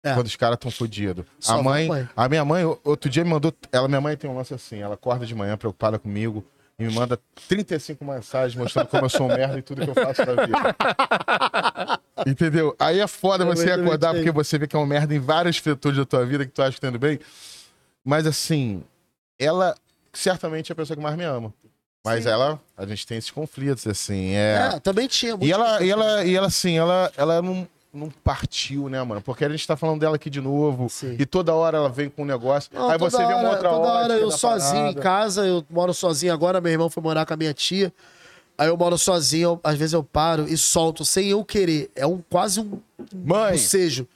É. 0.05 0.15
Quando 0.15 0.27
os 0.29 0.37
caras 0.37 0.55
estão 0.55 0.71
fodidos. 0.71 1.27
Só 1.39 1.59
A 1.59 1.63
mãe, 1.63 1.87
mãe. 1.89 2.09
a 2.17 2.29
minha 2.29 2.45
mãe, 2.45 2.65
outro 2.85 3.11
dia 3.11 3.23
me 3.25 3.31
mandou, 3.31 3.53
ela, 3.71 3.87
minha 3.89 4.01
mãe 4.01 4.17
tem 4.17 4.31
um 4.31 4.37
lance 4.37 4.55
assim, 4.55 4.79
ela 4.79 4.95
acorda 4.95 5.27
de 5.27 5.35
manhã 5.35 5.57
preocupada 5.59 5.99
comigo 5.99 6.43
e 6.81 6.85
me 6.85 6.95
manda 6.95 7.21
35 7.47 8.03
mensagens 8.03 8.55
mostrando 8.55 8.89
como 8.89 9.05
eu 9.05 9.11
sou 9.11 9.27
um 9.27 9.29
merda 9.29 9.59
e 9.59 9.63
tudo 9.63 9.85
que 9.85 9.91
eu 9.91 9.95
faço 9.95 10.23
na 10.25 10.47
vida. 10.47 10.77
Entendeu? 12.27 12.75
Aí 12.79 13.01
é 13.01 13.07
foda 13.07 13.45
Eu 13.45 13.49
você 13.49 13.71
acordar 13.71 14.15
porque 14.15 14.31
você 14.31 14.59
vê 14.59 14.67
que 14.67 14.75
é 14.75 14.79
um 14.79 14.87
merda 14.87 15.15
em 15.15 15.19
várias 15.19 15.59
frituras 15.59 15.99
da 15.99 16.07
tua 16.07 16.25
vida 16.25 16.47
que 16.47 16.53
tu 16.53 16.63
acha 16.63 16.73
que 16.73 16.81
tá 16.81 16.89
indo 16.89 16.99
bem. 16.99 17.21
Mas 18.03 18.27
assim, 18.27 18.83
ela 19.39 19.77
certamente 20.11 20.71
é 20.71 20.73
a 20.73 20.77
pessoa 20.77 20.97
que 20.97 21.03
mais 21.03 21.17
me 21.17 21.25
ama. 21.25 21.53
Mas 22.03 22.25
Sim. 22.25 22.31
ela, 22.31 22.59
a 22.79 22.87
gente 22.87 23.07
tem 23.07 23.19
esses 23.19 23.31
conflitos, 23.31 23.87
assim. 23.87 24.31
É... 24.31 24.71
É, 24.75 24.81
também 24.81 25.07
tinha. 25.07 25.37
E 25.39 25.53
ela, 25.53 25.83
e 25.83 25.91
ela, 25.91 26.25
e 26.25 26.35
ela, 26.35 26.47
assim, 26.47 26.79
ela, 26.79 27.13
ela 27.15 27.43
não, 27.43 27.69
não 27.93 28.09
partiu, 28.23 28.89
né, 28.89 29.03
mano? 29.03 29.21
Porque 29.21 29.45
a 29.45 29.49
gente 29.49 29.67
tá 29.67 29.77
falando 29.77 30.01
dela 30.01 30.17
aqui 30.17 30.31
de 30.31 30.41
novo. 30.41 30.89
Sim. 30.89 31.17
E 31.19 31.27
toda 31.27 31.53
hora 31.55 31.79
ela 31.79 31.89
vem 31.89 32.09
com 32.09 32.23
um 32.23 32.25
negócio. 32.27 32.71
Não, 32.73 32.89
aí 32.91 32.99
você 32.99 33.19
vê 33.19 33.25
uma 33.35 33.51
outra 33.51 33.69
Toda 33.71 33.89
hora 33.89 34.15
eu 34.15 34.31
sozinho 34.31 34.89
em 34.89 34.95
parada. 34.95 35.01
casa, 35.03 35.47
eu 35.47 35.65
moro 35.69 35.93
sozinho 35.93 36.33
agora, 36.33 36.61
meu 36.61 36.71
irmão 36.73 36.89
foi 36.89 37.03
morar 37.03 37.27
com 37.27 37.35
a 37.35 37.37
minha 37.37 37.53
tia. 37.53 37.93
Aí 38.57 38.69
eu 38.69 38.77
moro 38.77 38.97
sozinho, 38.99 39.43
eu- 39.51 39.61
às 39.65 39.77
vezes 39.77 39.93
eu 39.95 40.05
paro 40.05 40.47
e 40.49 40.57
solto 40.57 41.05
sem 41.05 41.29
eu 41.29 41.45
querer. 41.45 41.91
É 41.97 42.07
um 42.07 42.23
quase 42.31 42.61
um 42.61 42.79
Mãe! 43.13 43.53
bocejo. 43.53 44.07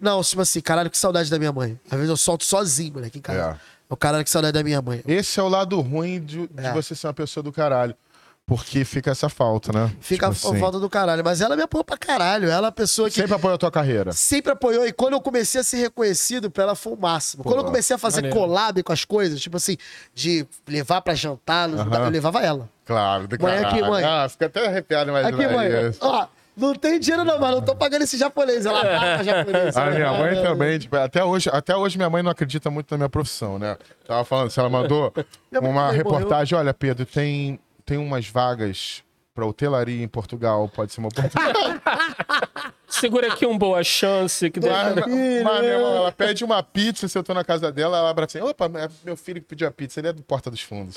Não, 0.00 0.22
tipo 0.22 0.40
assim, 0.40 0.60
caralho, 0.60 0.88
que 0.90 0.96
saudade 0.96 1.30
da 1.30 1.38
minha 1.38 1.52
mãe. 1.52 1.78
Às 1.84 1.92
vezes 1.96 2.08
eu 2.08 2.16
solto 2.16 2.44
sozinho, 2.44 2.94
moleque, 2.94 3.18
em 3.18 3.20
casa. 3.20 3.58
É. 3.58 3.70
O 3.88 3.96
caralho, 3.96 4.24
que 4.24 4.30
saudade 4.30 4.52
da 4.54 4.62
minha 4.64 4.80
mãe. 4.80 5.02
Esse 5.06 5.38
é 5.38 5.42
o 5.42 5.48
lado 5.48 5.78
ruim 5.80 6.20
de, 6.20 6.46
de 6.48 6.66
É. 6.66 6.72
você 6.72 6.94
ser 6.94 7.08
uma 7.08 7.12
pessoa 7.12 7.42
do 7.44 7.52
caralho. 7.52 7.94
Porque 8.50 8.84
fica 8.84 9.12
essa 9.12 9.28
falta, 9.28 9.72
né? 9.72 9.92
Fica 10.00 10.28
Tipo 10.28 10.48
a 10.48 10.50
assim, 10.50 10.58
falta 10.58 10.80
do 10.80 10.90
caralho. 10.90 11.22
Mas 11.24 11.40
ela 11.40 11.54
me 11.54 11.62
apoiou 11.62 11.84
pra 11.84 11.96
caralho. 11.96 12.50
Ela 12.50 12.66
é 12.66 12.70
a 12.70 12.72
pessoa 12.72 13.08
que 13.08 13.14
Sempre 13.14 13.34
apoia 13.36 13.54
a 13.54 13.58
tua 13.58 13.70
carreira. 13.70 14.10
sempre 14.10 14.50
apoiou. 14.50 14.84
E 14.84 14.92
quando 14.92 15.12
eu 15.12 15.20
comecei 15.20 15.60
a 15.60 15.62
ser 15.64 15.76
reconhecido, 15.76 16.50
pra 16.50 16.64
ela 16.64 16.74
foi 16.74 16.94
o 16.94 16.96
máximo. 16.96 17.44
Pô, 17.44 17.50
quando 17.50 17.60
eu 17.60 17.64
comecei 17.64 17.94
a 17.94 17.98
fazer 17.98 18.22
maneiro. 18.22 18.36
collab 18.36 18.82
com 18.82 18.92
as 18.92 19.04
coisas, 19.04 19.40
tipo 19.40 19.56
assim, 19.56 19.76
de 20.12 20.44
levar 20.66 21.00
pra 21.00 21.14
jantar, 21.14 21.68
Aham. 21.68 21.84
lugares, 21.84 22.06
eu 22.06 22.10
levava 22.12 22.40
ela. 22.42 22.68
Claro, 22.84 23.28
do 23.28 23.40
Mãe, 23.40 23.58
aqui, 23.64 23.82
mãe. 23.82 24.02
Ah, 24.02 24.26
fica 24.28 24.46
até 24.46 24.66
arrepiado 24.66 25.10
imaginar 25.10 25.44
Aqui, 25.44 25.54
mãe. 25.54 25.88
isso. 25.88 26.00
Ó, 26.02 26.26
não 26.56 26.74
tem 26.74 26.98
dinheiro 26.98 27.24
não, 27.24 27.38
mas 27.38 27.50
não 27.52 27.62
tô 27.62 27.76
pagando 27.76 28.02
esse 28.02 28.18
japonês. 28.18 28.66
Ela 28.66 28.80
paga 28.80 29.22
japonês. 29.22 29.76
A 29.76 29.90
minha 29.92 30.12
mãe 30.12 30.36
É. 30.36 30.42
também, 30.42 30.76
tipo, 30.80 30.96
até 30.96 31.22
hoje, 31.24 31.48
até 31.52 31.76
hoje 31.76 31.96
minha 31.96 32.10
mãe 32.10 32.20
não 32.20 32.32
acredita 32.32 32.68
muito 32.68 32.90
na 32.90 32.96
minha 32.96 33.08
profissão, 33.08 33.60
né? 33.60 33.76
Tava 34.04 34.24
falando, 34.24 34.50
se 34.50 34.58
ela 34.58 34.68
mandou 34.68 35.14
uma 35.62 35.92
reportagem, 35.92 36.58
olha, 36.58 36.74
Pedro, 36.74 37.06
tem, 37.06 37.60
tem 37.90 37.98
umas 37.98 38.28
vagas 38.28 39.02
pra 39.34 39.44
hotelaria 39.44 40.00
em 40.00 40.06
Portugal, 40.06 40.68
pode 40.68 40.92
ser 40.92 41.00
uma 41.00 41.08
oportunidade. 41.08 41.82
Segura 42.86 43.32
aqui 43.32 43.44
um 43.44 43.58
boa 43.58 43.82
chance. 43.82 44.48
Que 44.48 44.60
ela 44.64 46.12
pede 46.12 46.44
uma 46.44 46.62
pizza, 46.62 47.08
se 47.08 47.18
eu 47.18 47.24
tô 47.24 47.34
na 47.34 47.42
casa 47.42 47.72
dela, 47.72 47.98
ela 47.98 48.10
abre 48.10 48.26
assim, 48.26 48.38
opa, 48.40 48.66
é 48.66 48.88
meu 49.04 49.16
filho 49.16 49.40
que 49.40 49.48
pediu 49.48 49.66
a 49.66 49.72
pizza, 49.72 49.98
ele 49.98 50.06
é 50.08 50.12
do 50.12 50.22
Porta 50.22 50.52
dos 50.52 50.60
Fundos. 50.62 50.96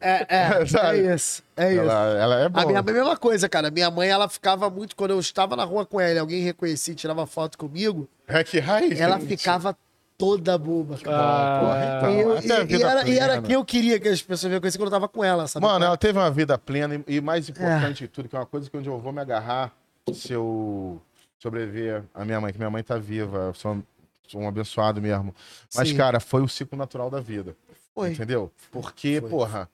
É, 0.00 0.26
é, 0.28 0.64
Sabe? 0.64 1.00
é 1.06 1.14
isso. 1.14 1.42
É 1.54 1.72
isso. 1.72 1.82
Ela, 1.82 2.18
ela 2.18 2.40
é 2.40 2.44
A 2.46 2.48
boa. 2.48 2.66
minha 2.66 2.82
mãe, 2.82 2.94
mesma 2.94 3.16
coisa, 3.18 3.46
cara. 3.46 3.70
Minha 3.70 3.90
mãe, 3.90 4.08
ela 4.08 4.26
ficava 4.26 4.70
muito. 4.70 4.96
Quando 4.96 5.10
eu 5.10 5.20
estava 5.20 5.54
na 5.54 5.64
rua 5.64 5.84
com 5.84 6.00
ela, 6.00 6.14
e 6.14 6.18
alguém 6.18 6.40
reconhecia, 6.42 6.92
e 6.92 6.94
tirava 6.96 7.26
foto 7.26 7.58
comigo, 7.58 8.08
É 8.26 8.42
que 8.42 8.58
raiz. 8.58 8.98
ela 8.98 9.18
gente. 9.18 9.28
ficava 9.36 9.76
toda 10.18 10.56
boba. 10.58 10.96
cara. 10.98 11.16
Ah, 11.16 11.60
Porra, 11.60 11.84
então, 11.96 12.10
E, 12.10 12.20
eu- 12.20 12.36
e- 12.38 12.76
e 13.10 13.18
era, 13.18 13.36
e 13.38 13.42
que 13.42 13.52
eu 13.52 13.64
queria 13.64 13.98
que 13.98 14.08
as 14.08 14.22
pessoas 14.22 14.48
me 14.50 14.54
reconhecessem 14.56 14.80
quando 14.80 14.88
eu 14.88 14.92
tava 15.00 15.08
com 15.08 15.22
ela, 15.24 15.46
sabe? 15.48 15.64
Mano, 15.66 15.84
ela 15.84 15.96
teve 15.96 16.18
uma 16.18 16.30
vida 16.30 16.56
plena 16.58 17.02
e, 17.06 17.16
e 17.16 17.20
mais 17.20 17.48
importante 17.48 18.00
de 18.00 18.08
tudo, 18.08 18.28
que 18.28 18.36
é 18.36 18.38
uma 18.38 18.46
coisa 18.46 18.70
que 18.70 18.76
onde 18.76 18.88
eu 18.88 18.98
vou 18.98 19.12
me 19.12 19.20
agarrar 19.20 19.72
se 20.12 20.32
eu 20.32 21.00
sobreviver 21.38 22.04
a 22.14 22.24
minha 22.24 22.40
mãe, 22.40 22.52
que 22.52 22.58
minha 22.58 22.70
mãe 22.70 22.82
tá 22.82 22.96
viva, 22.98 23.38
eu 23.48 23.54
sou, 23.54 23.72
um- 23.74 23.82
sou 24.28 24.40
um 24.40 24.48
abençoado 24.48 25.00
mesmo. 25.02 25.34
Mas, 25.74 25.88
Sim. 25.88 25.96
cara, 25.96 26.20
foi 26.20 26.42
o 26.42 26.48
ciclo 26.48 26.78
natural 26.78 27.10
da 27.10 27.20
vida. 27.20 27.56
Foi. 27.94 28.12
Entendeu? 28.12 28.50
Porque, 28.70 29.20
porra. 29.20 29.68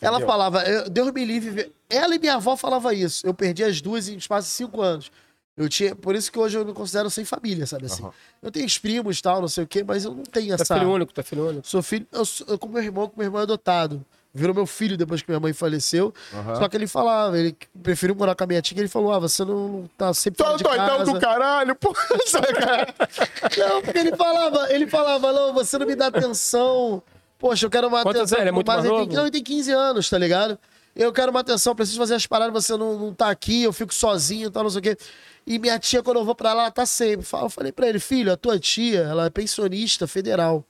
Ela 0.00 0.16
entendeu? 0.16 0.26
falava, 0.26 0.62
eu- 0.62 0.88
Deus 0.88 1.12
me 1.12 1.22
livre. 1.24 1.70
Ela 1.90 2.14
e 2.14 2.18
minha 2.18 2.36
avó 2.36 2.56
falavam 2.56 2.92
isso. 2.92 3.26
Eu 3.26 3.34
perdi 3.34 3.62
as 3.62 3.80
duas 3.82 4.08
em 4.08 4.16
espaço 4.16 4.48
de 4.48 4.54
cinco 4.54 4.80
anos. 4.80 5.10
Eu 5.58 5.68
tinha, 5.68 5.94
por 5.96 6.14
isso 6.14 6.30
que 6.30 6.38
hoje 6.38 6.56
eu 6.56 6.64
me 6.64 6.72
considero 6.72 7.10
sem 7.10 7.24
família, 7.24 7.66
sabe 7.66 7.86
assim? 7.86 8.02
Aham. 8.04 8.12
Eu 8.40 8.50
tenho 8.52 8.64
os 8.64 8.78
primos 8.78 9.18
e 9.18 9.22
tal, 9.22 9.40
não 9.40 9.48
sei 9.48 9.64
o 9.64 9.66
quê, 9.66 9.82
mas 9.84 10.04
eu 10.04 10.14
não 10.14 10.22
tenho 10.22 10.56
Tá 10.56 10.62
essa. 10.62 10.74
filho 10.78 10.88
único, 10.90 11.12
tá 11.12 11.22
filho 11.22 11.48
único. 11.48 11.66
Sou 11.66 11.82
filho. 11.82 12.06
Eu, 12.12 12.24
sou- 12.24 12.46
eu 12.48 12.58
com 12.58 12.68
meu 12.68 12.82
irmão, 12.82 13.08
com 13.08 13.14
meu 13.16 13.26
irmão 13.26 13.40
é 13.40 13.42
adotado. 13.42 14.04
Virou 14.32 14.54
meu 14.54 14.66
filho 14.66 14.96
depois 14.96 15.20
que 15.22 15.28
minha 15.30 15.40
mãe 15.40 15.52
faleceu. 15.52 16.14
Aham. 16.32 16.54
Só 16.56 16.68
que 16.68 16.76
ele 16.76 16.86
falava, 16.86 17.36
ele 17.38 17.56
preferiu 17.82 18.14
morar 18.14 18.34
com 18.36 18.44
a 18.44 18.46
minha 18.46 18.62
tia, 18.62 18.74
que 18.74 18.80
ele 18.80 18.88
falou: 18.88 19.10
ah, 19.12 19.18
você 19.18 19.44
não 19.44 19.88
tá 19.96 20.12
sempre 20.14 20.42
é 20.42 20.44
fora 20.44 20.54
um 20.54 20.58
de 20.58 20.64
casa. 20.64 21.04
do 21.12 21.18
caralho, 21.18 21.74
porra. 21.74 21.98
Não, 23.56 23.82
porque 23.82 23.98
ele 23.98 24.14
falava, 24.16 24.72
ele 24.72 24.86
falava, 24.86 25.32
não, 25.32 25.52
você 25.54 25.78
não 25.78 25.86
me 25.86 25.94
dá 25.94 26.06
atenção. 26.06 27.02
Poxa, 27.38 27.66
eu 27.66 27.70
quero 27.70 27.88
uma 27.88 28.02
Quantos 28.02 28.20
atenção. 28.20 28.38
anos? 28.38 28.42
Ele 28.42 28.48
é 28.48 28.52
muito 28.52 28.66
mas 28.66 28.76
mais 28.76 28.84
ele 28.86 28.94
novo? 28.94 29.06
tem, 29.08 29.16
não, 29.16 29.22
ele 29.24 29.30
tem 29.30 29.42
15 29.42 29.72
anos, 29.72 30.08
tá 30.10 30.18
ligado? 30.18 30.58
Eu 30.96 31.12
quero 31.12 31.30
uma 31.30 31.40
atenção, 31.40 31.74
preciso 31.74 31.98
fazer 31.98 32.14
as 32.14 32.26
paradas, 32.26 32.52
você 32.64 32.76
não, 32.76 32.98
não 32.98 33.14
tá 33.14 33.30
aqui, 33.30 33.62
eu 33.62 33.72
fico 33.72 33.94
sozinho 33.94 34.48
e 34.48 34.50
tal, 34.50 34.64
não 34.64 34.70
sei 34.70 34.80
o 34.80 34.82
quê. 34.82 34.96
E 35.50 35.58
minha 35.58 35.78
tia, 35.78 36.02
quando 36.02 36.18
eu 36.18 36.24
vou 36.26 36.34
pra 36.34 36.52
lá, 36.52 36.64
ela 36.64 36.70
tá 36.70 36.84
sempre. 36.84 37.26
Eu 37.32 37.48
falei 37.48 37.72
pra 37.72 37.88
ele, 37.88 37.98
filho, 37.98 38.30
a 38.30 38.36
tua 38.36 38.58
tia, 38.58 39.00
ela 39.00 39.24
é 39.24 39.30
pensionista 39.30 40.06
federal. 40.06 40.62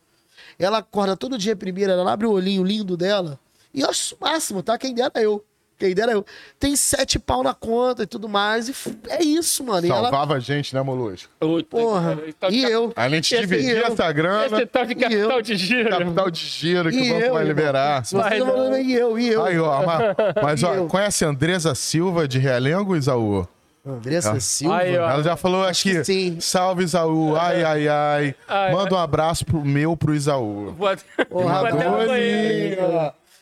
Ela 0.57 0.79
acorda 0.79 1.17
todo 1.17 1.37
dia 1.37 1.57
primeiro, 1.57 1.91
ela 1.91 2.13
abre 2.13 2.29
o 2.29 2.31
olhinho 2.31 2.63
lindo 2.63 2.97
dela. 2.97 3.41
E 3.75 3.81
eu 3.81 3.91
acho 3.91 4.15
o 4.15 4.19
máximo, 4.21 4.63
tá? 4.63 4.79
Quem 4.79 4.95
dera 4.95 5.11
eu. 5.17 5.45
Quem 5.77 5.95
dera 5.95 6.13
eu. 6.13 6.25
Tem 6.61 6.77
sete 6.77 7.19
pau 7.19 7.43
na 7.43 7.55
conta 7.55 8.05
e 8.05 8.07
tudo 8.07 8.29
mais. 8.29 8.69
E 8.69 8.75
é 9.09 9.23
isso, 9.23 9.65
mano. 9.65 9.85
E 9.85 9.91
ela, 9.91 10.03
Salvava 10.11 10.35
a 10.35 10.39
gente, 10.41 10.73
né, 10.75 10.81
Molusco? 10.83 11.29
porra. 11.69 12.19
Esse 12.25 12.33
tal 12.35 12.51
de 12.51 12.57
E 12.57 12.63
eu. 12.65 12.93
A 12.95 13.09
gente 13.09 13.35
Esse 13.35 13.41
dividia 13.47 13.79
eu. 13.79 13.87
essa 13.87 14.13
grana, 14.13 14.57
Esse 14.59 14.67
tal 14.67 14.87
de 14.87 14.95
capital 14.95 15.31
eu. 15.31 15.43
de 15.43 15.57
giro. 15.57 15.91
capital 15.91 16.31
de 16.31 16.41
giro 16.47 16.91
que 16.91 16.97
E 16.99 17.11
o 17.11 17.15
banco 17.15 17.27
eu, 17.27 17.33
vai 17.35 17.45
liberar. 17.45 18.03
Vai 18.13 18.39
tá 18.39 18.45
não. 18.45 18.79
e 18.79 18.93
eu, 18.95 19.19
e 19.19 19.29
eu. 19.29 19.45
Aí, 19.45 19.59
ó, 19.59 19.83
mas, 19.87 20.01
mas, 20.43 20.63
ó, 20.63 20.87
conhece 20.87 21.25
a 21.25 21.29
Andresa 21.29 21.75
Silva 21.75 22.27
de 22.29 22.39
Realengo, 22.39 22.97
Isaú? 22.97 23.47
Andressa 23.95 24.33
Ah. 24.33 24.41
Silva. 24.41 24.77
Aí. 24.79 24.95
Ela 24.95 25.23
já 25.23 25.37
falou 25.37 25.65
Acho 25.65 25.89
aqui. 25.89 25.99
que 25.99 26.05
sim. 26.05 26.41
Salve, 26.41 26.85
Isaú. 26.85 27.37
Ai, 27.37 27.63
ai, 27.65 27.89
ai. 27.89 28.35
Ai, 28.47 28.73
Manda 28.73 28.95
um 28.95 28.99
abraço 28.99 29.45
pro 29.45 29.65
meu 29.65 29.97
pro 29.97 30.15
Isaú. 30.15 30.75
Vou, 30.77 30.89
vou 31.31 31.49
até 31.49 31.73
no 31.73 31.79
Dolinho. 31.91 32.07
banheiro. 32.09 32.83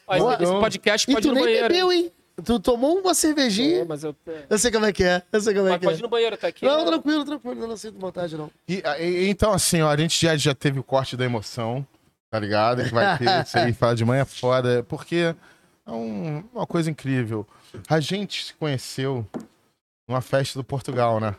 Ó, 0.09 0.33
esse- 0.35 0.53
podcast 0.53 1.11
E 1.11 1.15
pode 1.15 1.27
ir 1.27 1.31
tu 1.31 1.35
no 1.35 1.41
nem 1.41 1.45
banheiro. 1.45 1.69
bebeu, 1.69 1.93
hein? 1.93 2.13
Tu 2.45 2.61
tomou 2.61 2.99
uma 3.01 3.15
cervejinha. 3.15 3.85
Mas 3.87 4.05
eu. 4.05 4.15
Eu 4.51 4.59
sei 4.59 4.71
como 4.71 4.85
é 4.85 4.93
que 4.93 5.03
é. 5.03 5.23
Eu 5.33 5.41
sei 5.41 5.55
como 5.55 5.67
é 5.69 5.71
Mas 5.71 5.81
que 5.81 5.87
pode 5.87 5.97
ir 5.99 6.01
é. 6.01 6.03
no 6.03 6.09
banheiro, 6.09 6.37
tá 6.37 6.49
aqui. 6.49 6.65
Não, 6.67 6.81
né? 6.81 6.85
tranquilo, 6.87 7.25
tranquilo. 7.25 7.67
Não 7.67 7.77
sinto 7.77 7.99
vontade, 7.99 8.37
não. 8.37 8.51
E, 8.69 8.83
e- 9.01 9.29
então, 9.31 9.53
assim, 9.53 9.81
ó, 9.81 9.89
a 9.91 9.97
gente 9.97 10.21
já, 10.25 10.37
já 10.37 10.55
teve 10.55 10.79
o 10.79 10.83
corte 10.83 11.17
da 11.17 11.25
emoção, 11.25 11.85
tá 12.31 12.39
ligado? 12.39 12.85
Que 12.85 12.93
vai 12.93 13.17
ter 13.19 13.43
isso 13.43 13.59
aí, 13.59 13.73
falar 13.75 13.95
de 13.95 14.05
manhã 14.05 14.21
é 14.21 14.25
foda, 14.27 14.85
porque 14.87 15.35
é 15.87 15.91
um- 15.91 16.45
uma 16.55 16.67
coisa 16.67 16.91
incrível. 16.91 17.47
A 17.89 17.99
gente 18.01 18.45
se 18.45 18.55
conheceu 18.55 19.27
numa 20.09 20.21
festa 20.21 20.59
do 20.59 20.65
Portugal, 20.65 21.19
né? 21.21 21.35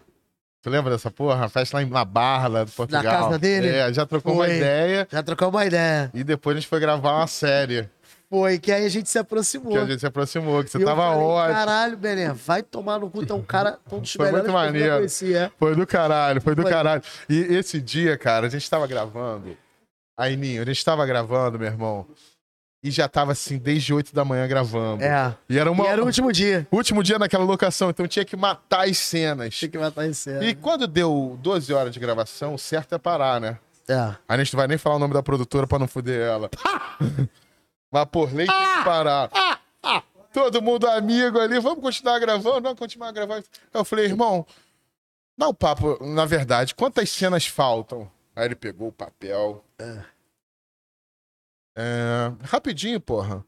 Tu 0.62 0.70
lembra 0.70 0.92
dessa 0.92 1.10
porra? 1.12 1.38
Uma 1.44 1.50
festa 1.50 1.78
lá 1.78 1.84
em- 1.84 1.90
na 1.90 2.04
Barra, 2.04 2.48
lá 2.48 2.64
do 2.64 2.72
Portugal. 2.72 3.04
casa 3.04 3.38
dele? 3.40 3.70
É, 3.70 3.94
já 3.94 4.06
trocou 4.06 4.34
uma 4.34 4.46
Foi. 4.46 4.58
ideia 4.58 5.08
Já 5.10 5.24
trocou 5.24 5.50
uma 5.50 5.66
ideia. 5.66 6.12
e 6.14 6.24
depois 6.24 6.58
a 6.58 6.60
gente 6.60 6.68
foi 6.70 6.80
gravar 6.80 7.14
uma 7.18 7.28
série. 7.28 7.88
Foi, 8.30 8.60
que 8.60 8.74
aí 8.74 8.86
a 8.86 8.90
gente 8.90 9.08
se 9.10 9.18
aproximou. 9.18 9.72
Que 9.72 9.78
a 9.78 9.86
gente 9.86 10.00
se 10.02 10.06
aproximou, 10.06 10.62
que 10.62 10.70
você 10.70 10.80
E 10.80 10.84
tava 10.84 11.02
falei, 11.04 11.24
ótimo. 11.24 11.54
Caralho, 11.56 11.96
Bené, 11.96 12.34
vai 12.34 12.62
tomar 12.62 13.00
no 13.00 13.10
cu, 13.10 13.24
é 13.26 13.34
um 13.34 13.42
cara, 13.42 13.80
um 13.90 14.00
dos 14.00 14.12
Foi 14.12 14.30
muito 14.30 14.52
maneiro. 14.52 14.96
conheci, 14.98 15.34
é. 15.34 15.50
Foi 15.58 15.74
do 15.76 15.88
caralho, 15.88 16.42
foi 16.42 16.54
do 16.54 16.64
Foi. 16.64 16.72
caralho. 16.72 17.02
E 17.30 17.38
esse 17.40 17.80
dia, 17.80 18.18
cara, 18.18 18.48
a 18.48 18.50
gente 18.50 18.70
tava 18.70 18.86
gravando. 18.86 19.56
Aí, 20.20 20.36
Ninho, 20.36 20.62
a 20.62 20.66
gente 20.66 20.84
tava 20.84 21.06
gravando, 21.06 21.58
meu 21.58 21.68
irmão. 21.70 22.06
E 22.84 22.92
já 22.92 23.08
tava 23.08 23.32
assim, 23.32 23.58
desde 23.58 23.94
8 23.94 24.14
da 24.14 24.24
manhã 24.24 24.48
gravando. 24.48 25.04
É. 25.04 25.36
E 25.50 25.58
era, 25.58 25.72
uma, 25.72 25.84
E 25.86 25.88
era 25.88 26.02
o 26.02 26.06
último 26.06 26.32
dia. 26.32 26.68
último 26.72 27.02
dia 27.04 27.18
naquela 27.18 27.44
locação, 27.44 27.90
então 27.90 28.08
tinha 28.08 28.24
que 28.24 28.36
matar 28.38 28.88
as 28.88 28.98
cenas. 28.98 29.56
Tinha 29.56 29.70
que 29.70 29.78
matar 29.78 30.06
em 30.08 30.14
cena. 30.14 30.46
E 30.46 30.54
quando 30.54 30.86
deu 30.88 31.38
12 31.42 31.74
horas 31.74 31.92
de 31.94 32.00
gravação, 32.00 32.54
o 32.54 32.58
certo 32.58 32.94
é 32.94 32.98
parar, 32.98 33.42
né? 33.42 33.58
É. 33.88 33.96
Aí 33.96 34.16
a 34.28 34.38
gente 34.38 34.54
não 34.54 34.58
vai 34.60 34.68
nem 34.68 34.78
falar 34.78 34.98
o 34.98 35.00
nome 35.00 35.14
da 35.14 35.24
produtora 35.24 35.66
pra 35.66 35.80
não 35.80 35.88
foder 35.88 36.22
ela. 36.22 36.50
Mas 37.92 38.06
por 38.06 38.32
lei 38.34 38.46
tem 38.46 38.56
que 38.78 38.84
parar. 38.84 39.30
Todo 40.34 40.62
mundo 40.62 40.88
amigo 40.88 41.40
ali, 41.40 41.60
vamos 41.60 41.82
continuar 41.82 42.20
gravando? 42.20 42.62
Vamos 42.62 42.78
continuar 42.78 43.12
gravando. 43.12 43.44
Eu 43.74 43.84
falei, 43.86 44.06
irmão, 44.06 44.46
dá 45.38 45.48
um 45.48 45.54
papo, 45.54 45.98
na 46.06 46.26
verdade, 46.26 46.76
quantas 46.76 47.10
cenas 47.10 47.48
faltam? 47.48 48.10
Aí 48.36 48.46
ele 48.46 48.56
pegou 48.56 48.90
o 48.90 48.92
papel. 48.92 49.64
É, 49.80 50.00
rapidinho, 52.44 53.00
porra. 53.00 53.44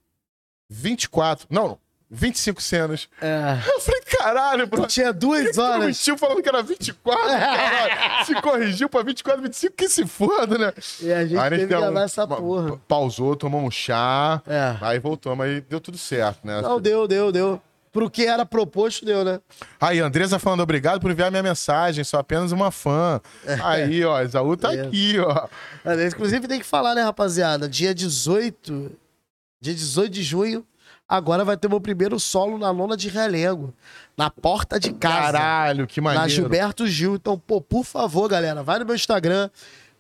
24. 0.69 1.47
Não, 1.49 1.77
25 2.11 2.61
cenas. 2.61 3.07
É. 3.21 3.57
Eu 3.73 3.80
falei, 3.80 4.01
caralho, 4.01 4.67
bro. 4.67 4.86
Tinha 4.88 5.11
duas 5.13 5.51
Tu 5.55 5.61
horas. 5.61 5.86
mentiu 5.86 6.17
falando 6.17 6.41
que 6.43 6.49
era 6.49 6.61
24, 6.61 7.21
caralho. 7.27 8.25
Se 8.25 8.36
corrigiu 8.41 8.89
pra 8.89 9.01
24, 9.03 9.41
25, 9.41 9.75
que 9.75 9.89
se 9.89 10.05
foda, 10.05 10.57
né? 10.57 10.73
E 11.01 11.11
a 11.11 11.25
gente 11.25 11.38
Aí 11.39 11.49
teve 11.49 11.61
que 11.63 11.67
gravar 11.67 11.91
um- 12.01 12.03
essa 12.03 12.27
porra. 12.27 12.77
Pausou, 12.88 13.36
tomou 13.36 13.61
um 13.61 13.71
chá. 13.71 14.41
É. 14.47 14.75
Aí 14.82 14.99
voltamos, 14.99 15.45
aí 15.45 15.61
deu 15.61 15.80
tudo 15.82 15.97
certo, 15.97 16.45
né? 16.45 16.61
Não, 16.61 16.80
deu, 16.80 17.07
deu, 17.07 17.32
deu. 17.32 17.61
Pro 17.92 18.10
que 18.10 18.26
era 18.26 18.46
proposto, 18.46 19.04
deu, 19.04 19.24
né? 19.26 19.40
Aí, 19.82 20.00
Andresa 20.00 20.38
falando 20.38 20.62
obrigado 20.62 21.02
por 21.02 21.10
enviar 21.10 21.32
minha 21.32 21.42
mensagem, 21.42 22.04
sou 22.04 22.20
apenas 22.20 22.52
uma 22.52 22.70
fã. 22.70 23.20
Aí, 23.64 24.06
ó, 24.06 24.22
Isaú 24.22 24.56
tá 24.56 24.74
É. 24.74 24.82
aqui, 24.82 25.16
ó. 25.20 25.48
Inclusive 26.08 26.48
tem 26.48 26.60
que 26.60 26.66
falar, 26.66 26.94
né, 26.94 27.02
rapaziada? 27.02 27.68
Dia 27.68 27.94
18, 27.96 28.92
dia 29.60 29.74
18 29.74 30.12
de 30.12 30.22
junho, 30.22 30.64
agora 31.08 31.44
vai 31.44 31.58
ter 31.58 31.68
meu 31.68 31.82
primeiro 31.82 32.20
solo 32.20 32.60
na 32.60 32.70
lona 32.70 32.96
de 32.96 33.10
Realengo. 33.10 33.74
Na 34.16 34.30
porta 34.30 34.80
de 34.80 34.92
casa. 34.94 35.32
Caralho, 35.32 35.88
que 35.88 36.00
na 36.00 36.12
maneiro. 36.14 36.30
Gilberto 36.30 36.86
Gil. 36.86 37.16
Então, 37.16 37.40
pô, 37.40 37.60
por 37.60 37.84
favor, 37.84 38.28
galera, 38.30 38.62
vai 38.62 38.78
no 38.78 38.86
meu 38.86 38.94
Instagram, 38.96 39.50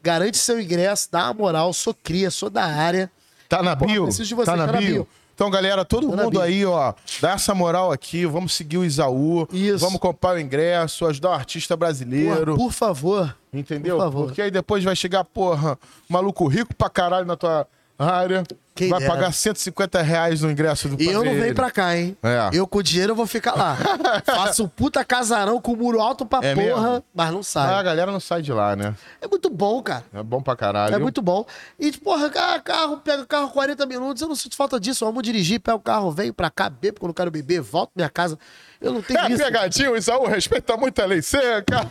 garante 0.03 0.37
seu 0.37 0.59
ingresso, 0.61 1.09
dá 1.11 1.25
uma 1.25 1.33
moral, 1.33 1.73
sou 1.73 1.93
cria, 1.93 2.29
sou 2.29 2.49
da 2.51 2.65
área. 2.65 3.09
Tá 3.47 3.63
na 3.63 3.75
Porra, 3.75 3.91
bio? 3.93 4.03
preciso 4.03 4.27
de 4.27 4.35
você, 4.35 4.45
tá 4.45 4.55
na 4.55 4.67
tá 4.67 4.73
na 4.73 4.77
bio? 4.77 4.87
bio. 4.93 5.07
Então, 5.39 5.49
galera, 5.49 5.85
todo 5.85 6.09
Tá 6.09 6.17
na 6.17 6.23
mundo 6.25 6.41
aí, 6.41 6.65
ó, 6.65 6.93
dá 7.21 7.31
essa 7.31 7.55
moral 7.55 7.93
aqui, 7.93 8.25
vamos 8.25 8.53
seguir 8.53 8.77
o 8.77 8.83
Isaú, 8.83 9.47
Isso. 9.53 9.77
vamos 9.79 9.97
comprar 9.97 10.35
o 10.35 10.39
ingresso, 10.39 11.05
ajudar 11.05 11.29
o 11.29 11.31
artista 11.31 11.77
Porra, 11.77 11.87
brasileiro, 11.87 12.57
por 12.57 12.73
favor. 12.73 13.33
entendeu? 13.53 13.95
por 13.95 14.03
favor. 14.03 14.25
Porque 14.25 14.41
aí 14.41 14.51
depois 14.51 14.83
vai 14.83 14.97
chegar, 14.97 15.23
porra, 15.23 15.79
maluco 16.09 16.45
rico 16.45 16.75
pra 16.75 16.89
caralho 16.89 17.25
na 17.25 17.37
tua 17.37 17.65
área, 17.99 18.43
Quem 18.73 18.89
vai 18.89 18.99
dera. 18.99 19.11
pagar 19.11 19.33
150 19.33 20.01
reais 20.01 20.41
no 20.41 20.49
ingresso 20.49 20.87
do 20.87 21.01
E 21.03 21.07
eu 21.07 21.21
não 21.23 21.33
venho 21.33 21.53
pra 21.53 21.69
cá, 21.69 21.97
hein? 21.97 22.15
É. 22.23 22.49
Eu 22.53 22.65
com 22.65 22.77
o 22.77 22.83
dinheiro 22.83 23.11
eu 23.11 23.15
vou 23.15 23.27
ficar 23.27 23.53
lá. 23.55 23.77
Faço 24.25 24.63
um 24.63 24.67
puta 24.69 25.03
casarão 25.03 25.59
com 25.61 25.75
muro 25.75 25.99
alto 25.99 26.25
pra 26.25 26.39
É 26.41 26.55
porra, 26.55 26.89
mesmo? 26.91 27.03
mas 27.13 27.29
não 27.31 27.37
Ah, 27.39 27.41
a 27.41 27.43
sai. 27.43 27.83
galera 27.83 28.11
não 28.11 28.19
sai 28.21 28.41
de 28.41 28.53
lá, 28.53 28.73
né? 28.75 28.95
É 29.21 29.27
muito 29.27 29.49
bom, 29.49 29.83
cara. 29.83 30.05
É 30.13 30.23
bom 30.23 30.41
pra 30.41 30.55
caralho. 30.55 30.95
É 30.95 30.97
muito 30.97 31.21
bom. 31.21 31.45
E, 31.77 31.91
porra, 31.91 32.29
ca- 32.29 32.59
carro, 32.61 32.97
pega 32.97 33.23
o 33.23 33.27
carro 33.27 33.49
40 33.49 33.85
minutos, 33.85 34.21
eu 34.21 34.29
não 34.29 34.35
sinto 34.35 34.55
falta 34.55 34.79
disso. 34.79 35.03
Vamos 35.05 35.21
dirigir, 35.23 35.59
pega 35.59 35.75
o 35.75 35.79
carro, 35.81 36.09
venho 36.11 36.33
pra 36.33 36.49
cá, 36.49 36.69
bebo 36.69 37.01
quando 37.01 37.09
eu 37.09 37.15
quero 37.15 37.31
beber, 37.31 37.59
volto 37.61 37.91
pra 37.93 38.03
minha 38.03 38.09
casa. 38.09 38.39
Eu 38.79 38.93
não 38.93 39.01
tenho 39.01 39.19
É 39.19 39.29
isso. 39.29 39.43
pegadinho, 39.43 39.97
Isaú, 39.97 40.25
respeita 40.25 40.77
muito 40.77 41.01
a 41.01 41.05
lei 41.05 41.21
seca. 41.21 41.85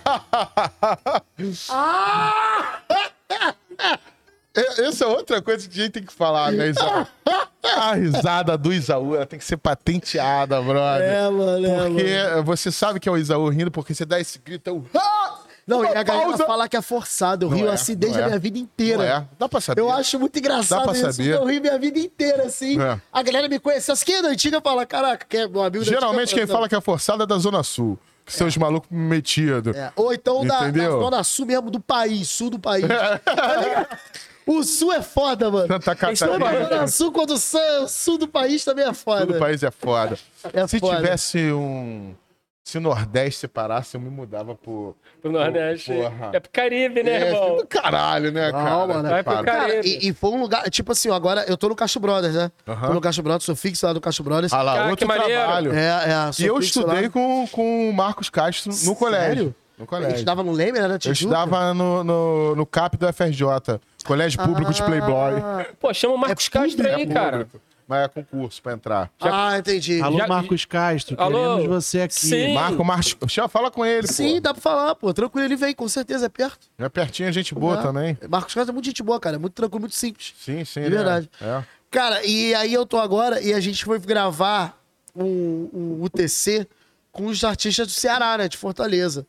E- 1.39 1.53
Essa 4.79 5.05
é 5.05 5.07
outra 5.07 5.41
coisa 5.43 5.69
que 5.69 5.79
a 5.81 5.83
gente 5.85 5.93
tem 5.93 6.03
que 6.03 6.13
falar, 6.13 6.53
né, 6.53 6.69
Isaú? 6.71 7.07
A 7.77 7.95
risada 7.95 8.57
do 8.57 8.73
Isaú, 8.73 9.15
ela 9.15 9.27
tem 9.27 9.39
que 9.39 9.45
ser 9.45 9.57
patenteada, 9.59 10.61
brother. 10.63 11.03
É, 11.09 11.29
mano, 11.31 11.67
é, 11.67 11.87
Porque 11.89 12.43
você 12.45 12.71
sabe 12.73 12.99
que 13.01 13.09
é 13.09 13.13
o 13.13 13.17
Isaú 13.17 13.49
rindo, 13.49 13.71
porque 13.71 13.95
você 13.95 14.05
dá 14.07 14.19
esse 14.19 14.39
grito, 14.39 14.69
é 14.71 14.73
o... 14.73 14.85
"Ah!" 14.95 15.39
Não, 15.67 15.85
e 15.85 15.89
Uma 15.89 16.01
a 16.01 16.03
galera 16.03 16.29
pausa. 16.31 16.47
fala 16.47 16.67
que 16.67 16.77
é 16.79 16.81
forçado. 16.81 17.45
Eu 17.45 17.51
Não 17.51 17.57
rio 17.59 17.69
é, 17.69 17.73
assim 17.75 17.93
não 17.93 17.99
desde 18.01 18.19
a 18.21 18.23
é. 18.23 18.27
minha 18.29 18.39
vida 18.39 18.57
Não 18.57 18.65
inteira. 18.65 19.05
é, 19.05 19.25
dá 19.39 19.47
pra 19.51 19.61
saber. 19.61 19.83
Eu 19.83 19.93
acho 19.93 20.19
muito 20.19 20.39
engraçado 20.39 20.79
Dá 20.79 20.85
pra 20.87 20.93
isso. 20.95 21.13
saber. 21.13 21.35
Eu 21.35 21.45
ri 21.45 21.61
minha 21.61 21.79
vida 21.79 21.99
inteira, 21.99 22.45
assim. 22.45 22.81
É. 22.81 22.99
A 23.13 23.23
galera 23.23 23.49
me 23.51 23.59
conhece. 23.59 23.93
As 23.93 24.03
que 24.03 24.15
é 24.15 24.23
da 24.23 24.29
antiga 24.31 24.63
fala, 24.63 24.87
caraca, 24.87 25.27
que 25.29 25.37
é 25.37 25.47
meu 25.47 25.61
amigo 25.63 25.85
da 25.85 25.91
Geralmente 25.91 26.23
antiga, 26.29 26.41
quem 26.41 26.47
não. 26.47 26.55
fala 26.55 26.69
que 26.71 26.75
é 26.75 26.81
forçado 26.81 27.23
é 27.23 27.27
da 27.27 27.37
Zona 27.37 27.63
Sul, 27.63 27.99
que 28.25 28.33
são 28.33 28.47
os 28.47 28.57
malucos 28.57 28.89
metidos. 28.91 29.77
É. 29.77 29.93
Ou 29.95 30.11
então 30.15 30.43
da, 30.47 30.71
da 30.71 30.89
zona 30.91 31.23
sul 31.23 31.45
mesmo 31.45 31.71
do 31.71 31.81
país, 31.81 32.29
sul 32.31 32.49
do 32.49 32.59
país. 32.59 32.85
Ligado? 32.89 33.99
O 34.49 34.63
sul 34.65 34.93
é 34.93 35.03
foda, 35.03 35.51
mano. 35.51 35.67
Santa 35.69 35.95
Catarina. 35.95 36.69
zona 36.69 36.87
sul 36.89 37.13
quanto 37.13 37.35
o 37.35 37.39
sul, 37.39 37.61
sul 37.89 38.19
do 38.19 38.27
país 38.27 38.65
também 38.65 38.85
é 38.87 38.93
foda. 38.93 39.27
Todo 39.27 39.39
país 39.39 39.63
é 39.63 39.71
foda. 39.71 40.19
É 40.53 40.67
Se 40.67 40.79
foda. 40.81 40.97
tivesse 40.97 41.53
um. 41.53 42.15
Se 42.65 42.77
o 42.77 42.83
Nordeste 42.83 43.41
separasse, 43.41 43.95
eu 43.97 44.01
me 44.01 44.11
mudava 44.11 44.55
pro. 44.55 44.95
Pro 45.23 45.33
Nordeste. 45.33 45.91
Porra. 45.91 46.31
É 46.35 46.39
pro 46.41 46.51
Caribe, 46.51 47.03
né, 47.03 47.11
É, 47.13 47.27
irmão? 47.29 47.57
do 47.57 47.67
caralho, 47.67 48.31
né, 48.31 48.53
cara? 48.53 48.65
Calma, 48.65 49.03
né? 49.03 49.09
Vai 49.11 49.23
pro. 49.23 49.33
Caribe. 49.43 49.47
Cara, 49.51 49.87
e, 49.87 50.09
e 50.09 50.13
foi 50.13 50.31
um 50.33 50.41
lugar, 50.43 50.69
tipo 50.69 50.93
assim, 50.93 51.11
agora 51.11 51.47
eu 51.49 51.57
tô 51.57 51.71
no 51.71 51.75
Castro 51.75 51.99
Brothers, 52.01 52.35
né? 52.35 52.53
Aham. 52.69 52.89
Tô 52.89 52.93
no 52.95 53.01
Castro 53.01 53.23
Brothers, 53.23 53.45
sou 53.45 53.57
fixo 53.57 53.87
lá 53.87 53.95
do 53.95 54.03
Castro 54.03 54.23
Brothers. 54.23 54.53
Ah 54.53 54.61
lá, 54.61 54.75
Cara, 54.77 54.91
outro 54.91 55.07
trabalho. 55.09 55.73
É, 55.75 56.29
é, 56.29 56.33
sou 56.33 56.45
E 56.45 56.49
eu 56.49 56.59
estudei 56.59 57.03
lá. 57.05 57.09
com, 57.09 57.49
com 57.51 57.89
o 57.89 57.93
Marcos 57.95 58.29
Castro 58.29 58.71
no 58.85 58.95
colégio. 58.95 59.55
No 59.79 59.85
Eu 59.85 59.87
colégio. 59.87 60.15
estudava 60.17 60.43
no 60.43 60.53
Leme, 60.53 60.79
né? 60.79 60.99
Eu 61.07 61.13
estudava 61.13 61.73
no, 61.73 62.05
no, 62.05 62.55
no 62.57 62.67
CAP 62.67 62.97
do 62.99 63.11
FRJ, 63.13 63.45
Colégio 64.09 64.43
Público 64.43 64.73
de 64.73 64.83
Playboy. 64.83 65.35
Ah, 65.41 65.67
Pô, 65.79 65.95
chama 65.95 66.15
o 66.15 66.19
Marcos 66.19 66.47
É 66.47 66.51
Castro 66.51 66.87
aí, 66.89 67.03
É 67.03 67.07
cara. 67.07 67.31
público, 67.45 67.61
Mas 67.87 68.05
é 68.05 68.09
concurso 68.09 68.61
pra 68.63 68.73
entrar. 68.73 69.11
Ah, 69.21 69.57
entendi. 69.59 70.01
Alô, 70.03 70.19
Já- 70.19 70.27
Marcos 70.27 70.65
Castro, 70.65 71.17
Alô? 71.19 71.57
queremos 71.57 71.85
você 71.85 72.01
aqui. 72.03 72.15
Sim. 72.15 72.53
Marco 72.55 72.85
Marcos. 72.85 73.17
Chama, 73.33 73.49
fala 73.49 73.71
com 73.71 73.85
ele, 73.87 74.07
Sim, 74.07 74.35
pô. 74.35 74.41
dá 74.41 74.53
pra 74.55 74.61
falar, 74.63 74.95
pô. 74.95 75.15
Tranquilo, 75.15 75.47
ele 75.47 75.57
vem, 75.57 75.75
com 75.75 75.87
certeza, 75.89 76.27
é 76.27 76.29
perto. 76.29 76.67
É 76.79 76.89
pertinho, 76.89 77.33
gente 77.33 77.55
boa 77.55 77.79
É. 77.79 77.83
também. 77.83 78.19
Marcos 78.29 78.53
Castro 78.55 78.73
é 78.73 78.75
muito 78.75 78.85
gente 78.87 79.03
boa, 79.03 79.21
cara. 79.21 79.37
É 79.37 79.39
muito 79.39 79.55
tranquilo, 79.55 79.81
muito 79.81 79.95
simples. 79.95 80.35
Sim, 80.39 80.65
sim. 80.65 80.83
De 80.83 80.91
né? 80.91 80.97
verdade. 80.97 81.31
É. 81.41 81.63
Cara, 81.91 82.23
e 82.27 82.55
aí 82.55 82.75
eu 82.75 82.85
tô 82.85 82.99
agora 82.99 83.41
e 83.41 83.55
a 83.55 83.61
gente 83.61 83.85
foi 83.85 83.99
gravar 83.99 84.79
um, 85.17 85.71
um 85.73 86.03
UTC 86.03 86.67
com 87.11 87.27
os 87.27 87.43
artistas 87.45 87.87
do 87.87 87.93
Ceará, 87.93 88.37
né? 88.39 88.49
De 88.49 88.57
Fortaleza. 88.59 89.27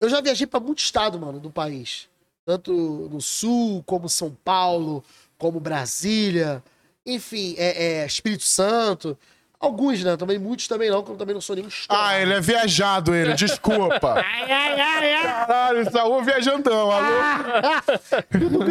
Eu 0.00 0.08
já 0.08 0.20
viajei 0.22 0.46
pra 0.46 0.58
muito 0.58 0.78
estado, 0.78 1.18
mano, 1.20 1.38
do 1.38 1.50
país. 1.50 2.08
Tanto 2.44 2.72
no 2.72 3.20
Sul, 3.20 3.82
como 3.84 4.08
São 4.08 4.36
Paulo, 4.44 5.04
como 5.38 5.60
Brasília. 5.60 6.62
Enfim, 7.04 7.54
é, 7.56 8.00
é 8.00 8.06
Espírito 8.06 8.44
Santo. 8.44 9.16
Alguns, 9.60 10.02
né? 10.02 10.16
Também 10.16 10.38
muitos 10.38 10.66
também 10.66 10.88
não, 10.88 11.00
porque 11.00 11.12
eu 11.12 11.16
também 11.18 11.34
não 11.34 11.40
sou 11.40 11.54
nenhum 11.54 11.68
estourado. 11.68 12.08
Ah, 12.08 12.18
ele 12.18 12.32
é 12.32 12.40
viajado, 12.40 13.14
ele, 13.14 13.34
desculpa. 13.34 14.24
Caralho, 14.48 15.90
Saúl 15.90 16.22
viajandão, 16.22 16.90
alô. 16.90 17.14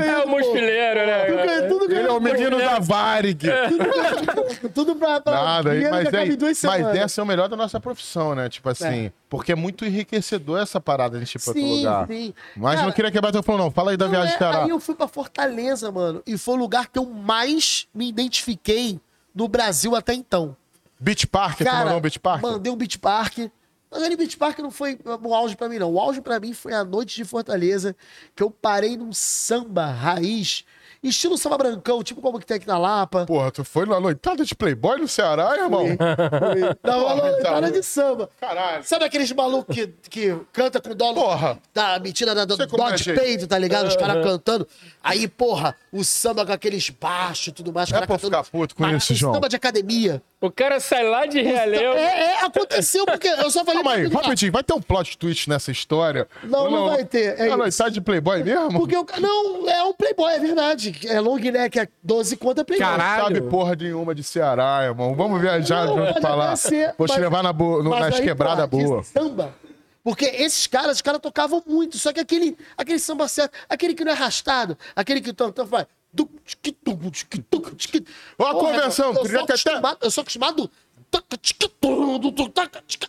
É 0.04 0.26
o 0.26 0.28
mochileiro, 0.28 1.06
né? 1.06 1.26
Tudo, 1.26 1.38
cara? 1.46 1.68
tudo, 1.68 1.94
Ele 1.94 2.08
é 2.08 2.12
o 2.12 2.20
menino 2.20 2.58
da 2.58 2.80
Varig. 2.80 3.48
tudo 4.74 4.96
pra, 4.96 5.22
pra 5.22 5.32
Nada, 5.44 5.70
mas, 5.70 5.80
que 5.80 6.16
é, 6.16 6.26
mas 6.38 6.58
semanas. 6.58 6.98
essa 6.98 7.22
é 7.22 7.24
o 7.24 7.28
melhor 7.28 7.48
da 7.48 7.56
nossa 7.56 7.80
profissão, 7.80 8.34
né? 8.34 8.50
Tipo 8.50 8.70
assim, 8.70 9.12
porque 9.30 9.52
é 9.52 9.56
muito 9.56 9.86
enriquecedor 9.86 10.60
essa 10.60 10.80
parada 10.82 11.20
de 11.20 11.32
pra 11.38 11.50
outro 11.50 11.62
Sim, 11.62 11.78
lugar. 11.78 12.08
sim. 12.08 12.34
Mas 12.58 12.76
Cara, 12.76 12.88
não 12.88 12.94
queria 12.94 13.12
quebrar 13.12 13.32
teu 13.32 13.44
falou, 13.44 13.62
não. 13.62 13.72
Fala 13.72 13.92
aí 13.92 13.98
da 13.98 14.06
Não, 14.06 14.12
viagem 14.12 14.34
é, 14.34 14.38
Ceará. 14.40 14.64
Aí 14.64 14.70
eu 14.70 14.80
fui 14.80 14.96
pra 14.96 15.08
Fortaleza, 15.08 15.92
mano. 15.92 16.24
E 16.26 16.36
foi 16.36 16.56
o 16.56 16.58
lugar 16.58 16.88
que 16.88 16.98
eu 16.98 17.06
mais 17.06 17.88
me 17.94 18.10
identifiquei 18.10 19.00
no 19.36 19.48
Brasil 19.48 19.96
até 19.96 20.14
então. 20.16 20.56
Beach 21.00 21.28
Park, 21.28 21.60
tu 21.60 21.64
mandou 21.64 21.98
um 21.98 22.02
Beach 22.02 22.20
Park? 22.20 22.42
Mandei 22.42 22.72
um 22.72 22.76
Beach 22.76 23.00
Park. 23.00 23.38
Mas 23.92 24.04
ali 24.04 24.16
Beach 24.16 24.38
Park 24.38 24.60
não 24.60 24.70
foi 24.70 25.00
o 25.24 25.34
auge 25.34 25.56
pra 25.56 25.68
mim, 25.68 25.80
não. 25.80 25.92
O 25.92 26.00
auge 26.00 26.22
pra 26.22 26.40
mim 26.40 26.54
foi 26.54 26.74
a 26.74 26.84
noite 26.84 27.16
de 27.16 27.26
Fortaleza, 27.26 27.96
que 28.36 28.44
eu 28.44 28.52
parei 28.52 28.96
num 28.96 29.12
samba 29.12 29.88
raiz 29.88 30.64
Estilo 31.02 31.38
samba 31.38 31.58
brancão, 31.58 32.04
tipo 32.04 32.22
como 32.22 32.40
que 32.40 32.46
tem 32.46 32.58
aqui 32.58 32.68
na 32.68 32.78
Lapa. 32.78 33.26
Porra, 33.26 33.52
tu 33.52 33.64
foi 33.64 33.86
na 33.86 34.00
noitada 34.00 34.44
de 34.44 34.54
Playboy 34.54 35.00
no 35.00 35.08
Ceará, 35.08 35.56
irmão? 35.58 35.86
Não, 36.84 37.02
Porra, 37.02 37.16
não, 37.32 37.42
cara 37.42 37.60
louco. 37.62 37.72
de 37.74 37.84
samba. 37.84 38.30
Caralho. 38.40 38.84
Sabe 38.84 39.06
aqueles 39.06 39.32
malucos 39.32 39.74
que, 39.76 39.88
que 40.10 40.36
canta 40.52 40.82
com 40.82 40.94
dó 40.96 41.10
no- 41.14 41.22
Porra. 41.22 41.58
da 41.74 42.00
mentira 42.00 42.36
da, 42.36 42.44
do 42.46 42.56
Sei 42.56 42.68
como 42.68 42.84
dó 42.84 42.90
é, 42.90 42.98
peito, 43.16 43.48
tá 43.48 43.58
ligado? 43.58 43.88
Os 43.88 43.96
caras 43.96 44.24
cantando. 44.24 44.68
Aí, 45.04 45.28
porra, 45.28 45.76
o 45.92 46.04
samba 46.04 46.46
com 46.46 46.52
aqueles 46.52 46.90
baixos 46.90 47.48
e 47.48 47.52
tudo 47.52 47.72
mais. 47.72 47.90
Não 47.90 47.98
é 47.98 48.02
caras 48.02 48.08
pra 48.08 48.18
cantando- 48.18 48.44
ficar 48.44 48.58
puto 48.58 48.76
com 48.76 48.84
Mas 48.84 49.04
isso, 49.04 49.14
João. 49.16 49.34
Samba 49.34 49.48
de 49.50 49.56
academia. 49.56 50.22
O 50.42 50.50
cara 50.50 50.80
sai 50.80 51.04
lá 51.04 51.26
de 51.26 51.42
Realengo. 51.42 51.98
É, 51.98 52.22
é, 52.34 52.46
aconteceu 52.46 53.06
porque 53.06 53.28
eu 53.28 53.52
só 53.52 53.66
falei... 53.66 53.84
Calma 53.84 53.98
aí, 53.98 54.08
rapidinho. 54.08 54.52
Vai 54.54 54.64
ter 54.64 54.74
um 54.74 54.82
plot 54.82 55.18
twist 55.18 55.50
nessa 55.50 55.70
história? 55.70 56.28
Não, 56.44 56.64
Ou 56.64 56.72
não 56.72 56.90
vai 56.90 57.04
ter, 57.04 57.38
é 57.40 57.48
É 57.48 57.52
a 57.52 57.58
noitada 57.58 57.92
de 57.92 58.00
Playboy 58.00 58.42
mesmo? 58.44 58.72
Porque 58.80 58.96
o 58.96 59.04
ca- 59.04 59.20
Não, 59.20 59.68
é 59.70 59.84
um 59.84 59.92
playboy, 59.94 60.32
é 60.34 60.40
verdade. 60.40 60.89
É 61.08 61.20
long 61.20 61.38
neck, 61.38 61.80
é 61.80 61.88
12 62.04 62.38
conto 62.38 62.62
é 62.62 62.64
playboy. 62.64 62.88
Caralho. 62.88 63.24
Sabe 63.36 63.42
porra 63.42 63.76
nenhuma 63.76 64.14
de 64.16 64.24
Ceará, 64.24 64.84
irmão. 64.86 65.14
Vamos 65.16 65.40
viajar 65.42 65.86
Não, 65.86 65.96
junto 65.98 66.08
pode 66.14 66.22
pra 66.22 66.36
lá. 66.36 66.56
ser, 66.56 66.94
Vou 66.98 67.08
te 67.08 67.12
mas- 67.12 67.22
levar 67.22 67.44
na 67.44 67.54
boa, 67.54 67.84
no- 67.84 67.90
nas 67.92 68.20
quebradas 68.20 68.68
boas. 68.68 69.08
Samba. 69.08 69.54
Porque 70.04 70.26
esses 70.26 70.66
caras, 70.66 70.96
os 70.98 71.02
caras 71.02 71.20
tocavam 71.22 71.62
muito, 71.68 71.98
só 71.98 72.12
que 72.14 72.20
aquele, 72.20 72.58
aquele 72.78 73.00
samba 73.00 73.28
certo, 73.28 73.52
aquele 73.70 73.94
que 73.94 74.04
não 74.04 74.12
é 74.12 74.16
arrastado, 74.16 74.78
aquele 74.96 75.20
que 75.22 75.34
tanto 75.34 75.62
tchic. 77.76 78.06
Ó 78.40 78.46
a 78.46 78.52
Porra, 78.54 78.66
conversão, 78.74 79.14
eu 79.14 79.26
sou 79.28 79.40
acostumado- 79.44 79.98
Eu 80.02 80.10
sou 80.12 80.22
acostumado. 80.22 80.72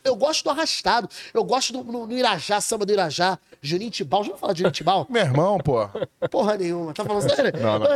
Eu 0.05 0.17
gosto 0.17 0.45
do 0.45 0.51
arrastado. 0.51 1.09
Eu 1.35 1.45
gosto 1.45 1.73
do, 1.73 1.85
no, 1.85 2.07
no 2.07 2.13
Irajá, 2.17 2.61
samba 2.61 2.87
do 2.87 2.93
Irajá. 2.93 3.39
Juninho 3.61 3.91
Tibau. 3.91 4.23
Já 4.25 4.31
vou 4.31 4.39
falar 4.39 4.53
de 4.53 4.61
Juninho 4.61 4.73
Tibau? 4.73 5.07
Meu 5.11 5.23
irmão, 5.23 5.59
pô. 5.59 5.89
Porra 6.31 6.57
nenhuma. 6.57 6.93
Tá 6.95 7.05
falando 7.05 7.29
sério? 7.29 7.53
Não, 7.61 7.79
não. 7.79 7.89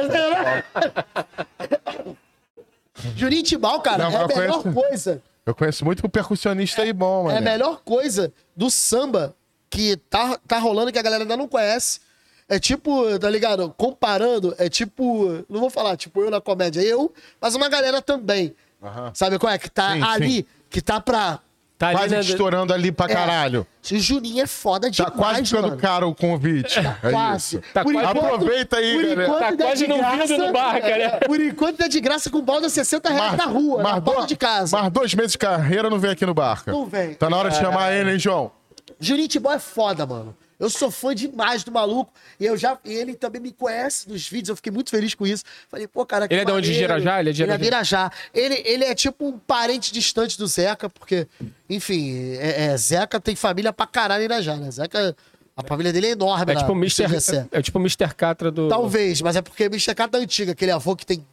Juninho 3.17 3.43
Tibau, 3.43 3.81
cara, 3.81 4.05
Não, 4.05 4.11
é 4.11 4.25
a 4.25 4.27
melhor 4.29 4.63
conheço. 4.63 4.73
coisa. 4.89 5.23
Eu 5.47 5.55
conheço 5.55 5.85
muito 5.85 6.09
percussionista 6.09 6.83
aí 6.83 6.93
bom, 6.93 7.23
É 7.31 7.35
mano. 7.35 7.39
a 7.39 7.41
melhor 7.41 7.81
coisa 7.85 8.33
do 8.57 8.71
samba 8.71 9.35
que 9.69 9.97
tá, 9.97 10.39
tá 10.47 10.59
rolando 10.59 10.93
que 10.93 10.99
a 10.99 11.03
galera 11.03 11.25
ainda 11.25 11.37
não 11.37 11.49
conhece. 11.49 12.01
É 12.49 12.59
tipo, 12.59 13.19
tá 13.19 13.29
ligado? 13.31 13.75
Comparando, 13.77 14.55
é 14.59 14.69
tipo. 14.69 15.45
Não 15.49 15.61
vou 15.61 15.71
falar, 15.71 15.97
tipo, 15.97 16.21
eu 16.21 16.31
na 16.31 16.41
comédia, 16.43 16.81
eu, 16.83 17.13
mas 17.41 17.55
uma 17.55 17.69
galera 17.71 18.01
também. 18.03 18.55
Aham. 18.85 19.11
Sabe 19.15 19.39
qual 19.39 19.53
é? 19.53 19.59
Que 19.59 19.71
tá 19.71 19.93
Sim, 19.93 20.03
ali, 20.03 20.47
que 20.71 20.81
tá 20.81 21.01
pra. 21.01 21.39
Tá 21.77 21.89
ali, 21.89 21.97
Quase 21.99 22.15
né? 22.15 22.21
estourando 22.21 22.73
ali 22.73 22.93
pra 22.93 23.07
É. 23.07 23.15
caralho. 23.15 23.67
O 23.91 23.97
Juninho 23.99 24.43
é 24.45 24.47
foda 24.47 24.87
Tá 24.87 25.05
demais, 25.05 25.15
quase 25.17 25.45
ficando 25.45 25.69
mano. 25.69 25.81
caro 25.81 26.09
o 26.09 26.15
convite. 26.15 26.79
É 26.79 27.11
Quase. 27.11 27.57
isso. 27.57 27.65
Tá 27.75 27.83
Por 27.83 27.93
quase- 27.93 28.09
enquanto- 28.11 28.25
Aproveita 28.35 28.77
aí, 28.77 28.93
por 28.95 29.03
galera. 29.03 29.25
enquanto 29.25 29.41
Tá 29.59 29.65
quase 29.65 29.83
de 29.83 29.89
não 29.89 29.97
vindo 29.97 30.17
graça. 30.17 30.39
no 30.39 30.53
bar, 30.53 30.81
cara. 30.81 31.21
Por 31.27 31.41
enquanto 31.41 31.81
é 31.81 31.89
de 31.89 32.01
graça 32.01 32.31
com 32.31 32.41
balde 32.41 32.67
a 32.67 32.71
60 32.71 33.09
reais 33.11 33.37
na 33.37 33.45
rua, 33.47 33.83
na 33.83 34.01
porta 34.01 34.27
de 34.29 34.37
casa. 34.37 34.79
mais 34.79 34.93
dois 34.93 35.15
meses 35.15 35.33
de 35.33 35.39
carreira 35.39 35.91
não 35.91 35.99
vem 35.99 36.13
aqui 36.13 36.25
no 36.25 36.33
Barca. 36.33 36.71
Não 36.71 36.87
vem. 36.87 37.15
Tá 37.15 37.29
na 37.29 37.37
hora 37.37 37.51
de 37.51 37.57
chamar 37.57 37.93
ele, 37.93 38.13
hein, 38.13 38.19
João? 38.21 38.53
Juninho 39.01 39.27
Tibó 39.29 39.53
é 39.53 39.59
foda, 39.59 40.07
mano. 40.07 40.35
Eu 40.59 40.71
sou 40.71 40.91
fã 40.91 41.15
demais 41.15 41.65
do 41.65 41.73
maluco. 41.73 42.13
E 42.39 42.47
eu 42.47 42.57
já, 42.57 42.79
ele 42.85 43.15
também 43.15 43.41
me 43.41 43.53
conhece 43.53 44.09
nos 44.09 44.29
vídeos. 44.29 44.51
Eu 44.51 44.57
fiquei 44.57 44.73
muito 44.73 44.91
feliz 44.91 45.15
com 45.15 45.27
isso. 45.27 45.45
Falei, 45.69 45.87
pô, 45.87 46.05
cara. 46.07 46.29
que 46.29 46.35
Ele 46.35 46.43
é 46.43 46.45
de 46.45 46.53
onde? 46.53 46.69
De 46.69 46.81
maneiro. 46.81 46.93
Irajá? 46.93 47.21
Ele 47.21 47.31
é 47.31 47.33
de 47.33 47.43
Ele 47.43 47.53
é 47.53 47.59
de 47.59 47.65
Irajá. 47.65 48.13
Ele, 48.33 48.63
ele 48.65 48.85
é 48.85 48.95
tipo 48.95 49.27
um 49.27 49.39
parente 49.39 49.93
distante 49.93 50.39
do 50.39 50.47
Zeca, 50.47 50.89
porque, 50.89 51.27
enfim, 51.69 52.37
é, 52.39 52.67
é, 52.67 52.77
Zeca 52.77 53.21
tem 53.21 53.35
família 53.35 53.73
pra 53.73 53.87
caralho 53.87 54.23
em 54.23 54.27
Irajá, 54.27 54.57
né? 54.57 54.71
Zeca, 54.71 55.17
a 55.57 55.63
família 55.63 55.93
dele 55.93 56.09
é 56.09 56.11
enorme. 56.11 56.53
É 56.53 56.57
tipo 56.57 56.73
o 56.73 56.77
Mr. 56.77 57.07
CGC. 57.07 57.47
É 57.53 57.63
tipo 57.63 57.79
o 57.79 57.81
Mr. 57.81 58.15
Catra 58.15 58.51
do. 58.51 58.69
Talvez, 58.69 59.21
mas 59.21 59.37
é 59.37 59.43
porque 59.43 59.65
é 59.65 59.67
Mr. 59.67 59.95
Cata 59.95 60.19
antiga, 60.19 60.53
aquele 60.53 60.71
avô 60.73 60.97
que 60.97 61.07
tem 61.07 61.25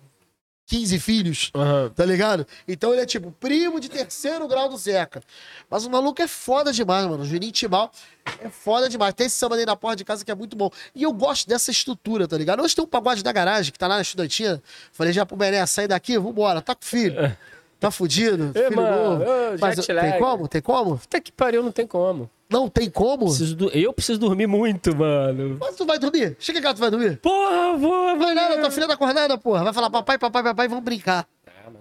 15 0.71 0.99
filhos. 0.99 1.51
Aham. 1.53 1.89
Tá 1.93 2.05
ligado? 2.05 2.47
Então 2.65 2.93
ele 2.93 3.01
é 3.01 3.05
tipo 3.05 3.29
primo 3.29 3.77
de 3.77 3.89
terceiro 3.89 4.47
grau 4.47 4.69
do 4.69 4.77
Zeca. 4.77 5.21
Mas 5.69 5.85
o 5.85 5.89
maluco 5.89 6.21
é 6.21 6.27
foda 6.29 6.71
demais, 6.71 7.05
mano. 7.05 7.23
O 7.23 7.25
Juninho 7.25 7.51
Timal 7.51 7.91
é 8.41 8.47
foda 8.47 8.87
demais. 8.87 9.13
Tem 9.13 9.27
esse 9.27 9.35
samba 9.35 9.57
aí 9.57 9.65
na 9.65 9.75
porta 9.75 9.97
de 9.97 10.05
casa 10.05 10.23
que 10.23 10.31
é 10.31 10.35
muito 10.35 10.55
bom. 10.55 10.69
E 10.95 11.03
eu 11.03 11.11
gosto 11.11 11.45
dessa 11.49 11.71
estrutura, 11.71 12.25
tá 12.25 12.37
ligado? 12.37 12.63
Hoje 12.63 12.73
tem 12.73 12.85
um 12.85 12.87
pagode 12.87 13.21
da 13.21 13.33
garagem 13.33 13.73
que 13.73 13.77
tá 13.77 13.85
lá 13.85 13.95
na 13.95 14.01
estudantina. 14.01 14.63
Falei 14.93 15.11
já 15.11 15.25
pro 15.25 15.35
Bené, 15.35 15.65
sai 15.65 15.89
daqui, 15.89 16.17
vambora. 16.17 16.61
Tá 16.61 16.73
com 16.73 16.85
filho. 16.85 17.35
Tá 17.77 17.91
fudido, 17.91 18.51
Ê, 18.55 18.65
filho 18.69 18.75
mano, 18.77 19.19
novo. 19.19 19.23
ô, 19.23 19.57
Mas 19.59 19.85
tem 19.85 20.19
como? 20.19 20.47
Tem 20.47 20.61
como? 20.61 20.97
Puta 20.99 21.19
que 21.19 21.31
pariu, 21.33 21.61
não 21.63 21.71
tem 21.71 21.85
como. 21.85 22.29
Não 22.51 22.67
tem 22.69 22.89
como? 22.89 23.25
Preciso 23.25 23.55
do- 23.55 23.69
Eu 23.69 23.93
preciso 23.93 24.19
dormir 24.19 24.45
muito, 24.47 24.95
mano. 24.95 25.57
Mas 25.59 25.75
tu 25.75 25.85
vai 25.85 25.97
dormir? 25.97 26.35
Chega 26.39 26.61
cá, 26.61 26.73
tu 26.73 26.79
vai 26.79 26.91
dormir. 26.91 27.17
Porra, 27.17 27.77
vou, 27.77 28.17
Vai 28.17 28.33
nada, 28.33 28.59
tua 28.59 28.69
filha 28.71 28.87
tá 28.87 28.93
acordada, 28.93 29.37
porra. 29.37 29.63
Vai 29.63 29.73
falar 29.73 29.89
papai, 29.89 30.17
papai, 30.17 30.43
papai, 30.43 30.67
vamos 30.67 30.83
brincar. 30.83 31.25
Ah, 31.47 31.71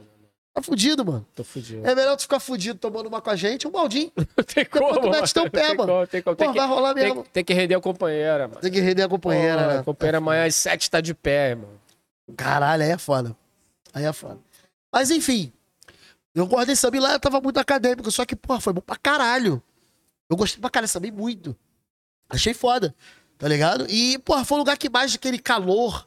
Tá 0.53 0.62
fudido, 0.62 1.05
mano. 1.05 1.27
Tô 1.35 1.45
fudido. 1.45 1.87
É 1.87 1.95
melhor 1.95 2.16
tu 2.16 2.23
ficar 2.23 2.41
fudido 2.41 2.79
tomando 2.79 3.07
uma 3.07 3.21
com 3.21 3.31
a 3.31 3.37
gente, 3.37 3.66
um 3.68 3.71
baldinho. 3.71 4.11
Não 4.16 4.45
tem 4.45 4.64
como. 4.64 5.01
tu 5.01 5.09
mete 5.11 5.33
teu 5.35 5.49
pé, 5.51 5.68
Tem 5.68 5.77
mano. 5.77 5.93
como, 5.93 6.07
Tem 6.07 6.23
como. 6.23 6.37
Tem 6.37 6.47
Pô, 6.49 6.53
que, 6.53 6.59
vai 6.59 6.68
rolar 6.68 6.95
tem, 6.95 7.05
mesmo. 7.05 7.25
tem 7.33 7.45
que 7.45 7.53
render 7.55 7.75
a 7.77 7.81
companheira, 7.81 8.49
mano. 8.49 8.61
Tem 8.61 8.71
que 8.71 8.81
render 8.81 9.03
a 9.03 9.09
companheira, 9.09 9.59
Porra, 9.62 9.75
né? 9.75 9.79
A 9.79 9.83
companheira 9.85 10.18
amanhã 10.18 10.47
às 10.47 10.55
sete 10.57 10.91
tá 10.91 11.01
de 11.01 11.14
pé, 11.14 11.51
irmão. 11.51 11.71
Caralho, 12.37 12.83
aí 12.83 12.91
é 12.91 12.99
foda. 12.99 13.37
Aí 13.95 14.05
é 14.05 14.12
foda. 14.12 14.39
Mas 14.93 15.11
enfim, 15.11 15.53
eu 16.35 16.47
guardei 16.47 16.75
samba 16.77 16.97
e 16.97 17.01
lá 17.01 17.12
eu 17.12 17.21
tava 17.21 17.41
muito 17.41 17.59
acadêmico, 17.59 18.11
só 18.11 18.25
que, 18.25 18.35
porra, 18.37 18.61
foi 18.61 18.73
bom 18.73 18.81
pra 18.81 18.97
caralho. 18.97 19.62
Eu 20.31 20.37
gostei 20.37 20.61
pra 20.61 20.70
caralho, 20.70 20.89
sabia 20.89 21.12
muito. 21.12 21.57
Achei 22.28 22.55
foda, 22.55 22.95
tá 23.37 23.49
ligado? 23.49 23.85
E, 23.91 24.16
porra, 24.18 24.45
foi 24.45 24.57
um 24.57 24.61
lugar 24.61 24.78
que 24.78 24.89
mais 24.89 25.16
aquele 25.16 25.41
calor. 25.41 26.07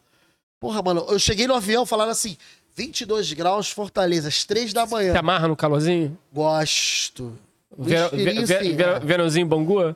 Porra, 0.59 0.81
mano, 0.81 1.05
eu 1.09 1.19
cheguei 1.19 1.45
no 1.45 1.53
avião 1.53 1.85
falando 1.85 2.11
assim, 2.11 2.37
22 2.73 3.33
graus, 3.33 3.69
Fortaleza, 3.69 4.29
às 4.29 4.45
3 4.45 4.71
da 4.71 4.85
manhã. 4.85 5.11
Te 5.11 5.19
amarra 5.19 5.49
no 5.49 5.57
calorzinho? 5.57 6.17
Gosto. 6.31 7.37
Ver, 7.77 8.09
ver, 8.11 8.45
ver, 8.45 8.99
verãozinho 9.01 9.45
Bangu? 9.45 9.93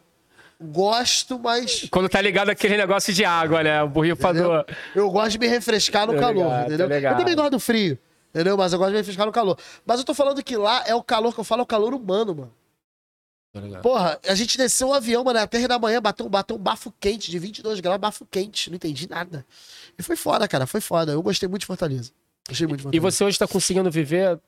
Gosto, 0.59 1.39
mas 1.39 1.87
Quando 1.89 2.09
tá 2.09 2.19
ligado 2.19 2.49
aquele 2.49 2.75
negócio 2.75 3.13
de 3.13 3.23
água, 3.23 3.63
né? 3.63 3.81
O 3.83 3.87
borrifador. 3.87 4.65
eu 4.95 5.09
gosto 5.09 5.31
de 5.31 5.39
me 5.39 5.47
refrescar 5.47 6.07
no 6.07 6.19
calor, 6.19 6.45
ligado, 6.45 6.65
entendeu? 6.65 6.87
Eu 6.87 6.95
ligado. 6.95 7.17
também 7.17 7.35
gosto 7.35 7.51
do 7.51 7.59
frio, 7.59 7.97
entendeu? 8.31 8.57
Mas 8.57 8.73
eu 8.73 8.79
gosto 8.79 8.89
de 8.89 8.93
me 8.93 8.99
refrescar 8.99 9.25
no 9.25 9.31
calor. 9.31 9.57
Mas 9.85 9.99
eu 9.99 10.05
tô 10.05 10.15
falando 10.15 10.43
que 10.43 10.57
lá 10.57 10.83
é 10.87 10.95
o 10.95 11.03
calor 11.03 11.33
que 11.33 11.39
eu 11.39 11.43
falo, 11.43 11.61
é 11.61 11.63
o 11.63 11.67
calor 11.67 11.93
humano, 11.93 12.35
mano. 12.35 12.53
Ligado. 13.59 13.81
Porra, 13.81 14.19
a 14.27 14.35
gente 14.35 14.57
desceu 14.57 14.89
um 14.89 14.93
avião, 14.93 15.23
mano, 15.23 15.47
3 15.47 15.67
da 15.67 15.77
manhã, 15.79 16.01
bateu, 16.01 16.27
bateu 16.29 16.55
um 16.55 16.59
bafo 16.59 16.93
quente 16.99 17.29
de 17.31 17.39
22 17.39 17.79
graus, 17.79 17.97
bafo 17.99 18.25
quente. 18.25 18.69
Não 18.69 18.75
entendi 18.75 19.09
nada. 19.09 19.45
E 19.97 20.03
foi 20.03 20.15
foda, 20.15 20.47
cara, 20.47 20.65
foi 20.67 20.81
foda. 20.81 21.11
Eu 21.11 21.21
gostei 21.21 21.47
muito 21.49 21.61
de 21.61 21.65
Fortaleza. 21.67 22.11
Gostei 22.47 22.67
muito 22.67 22.79
de 22.81 22.83
E 22.83 22.85
Fortaleza. 22.85 23.11
você 23.17 23.23
hoje 23.23 23.39
tá 23.39 23.47
conseguindo 23.47 23.89
viver 23.91 24.39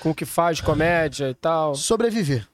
com 0.00 0.10
o 0.10 0.14
que 0.14 0.24
faz, 0.24 0.60
comédia 0.60 1.30
e 1.30 1.34
tal? 1.34 1.74
Sobreviver. 1.74 2.46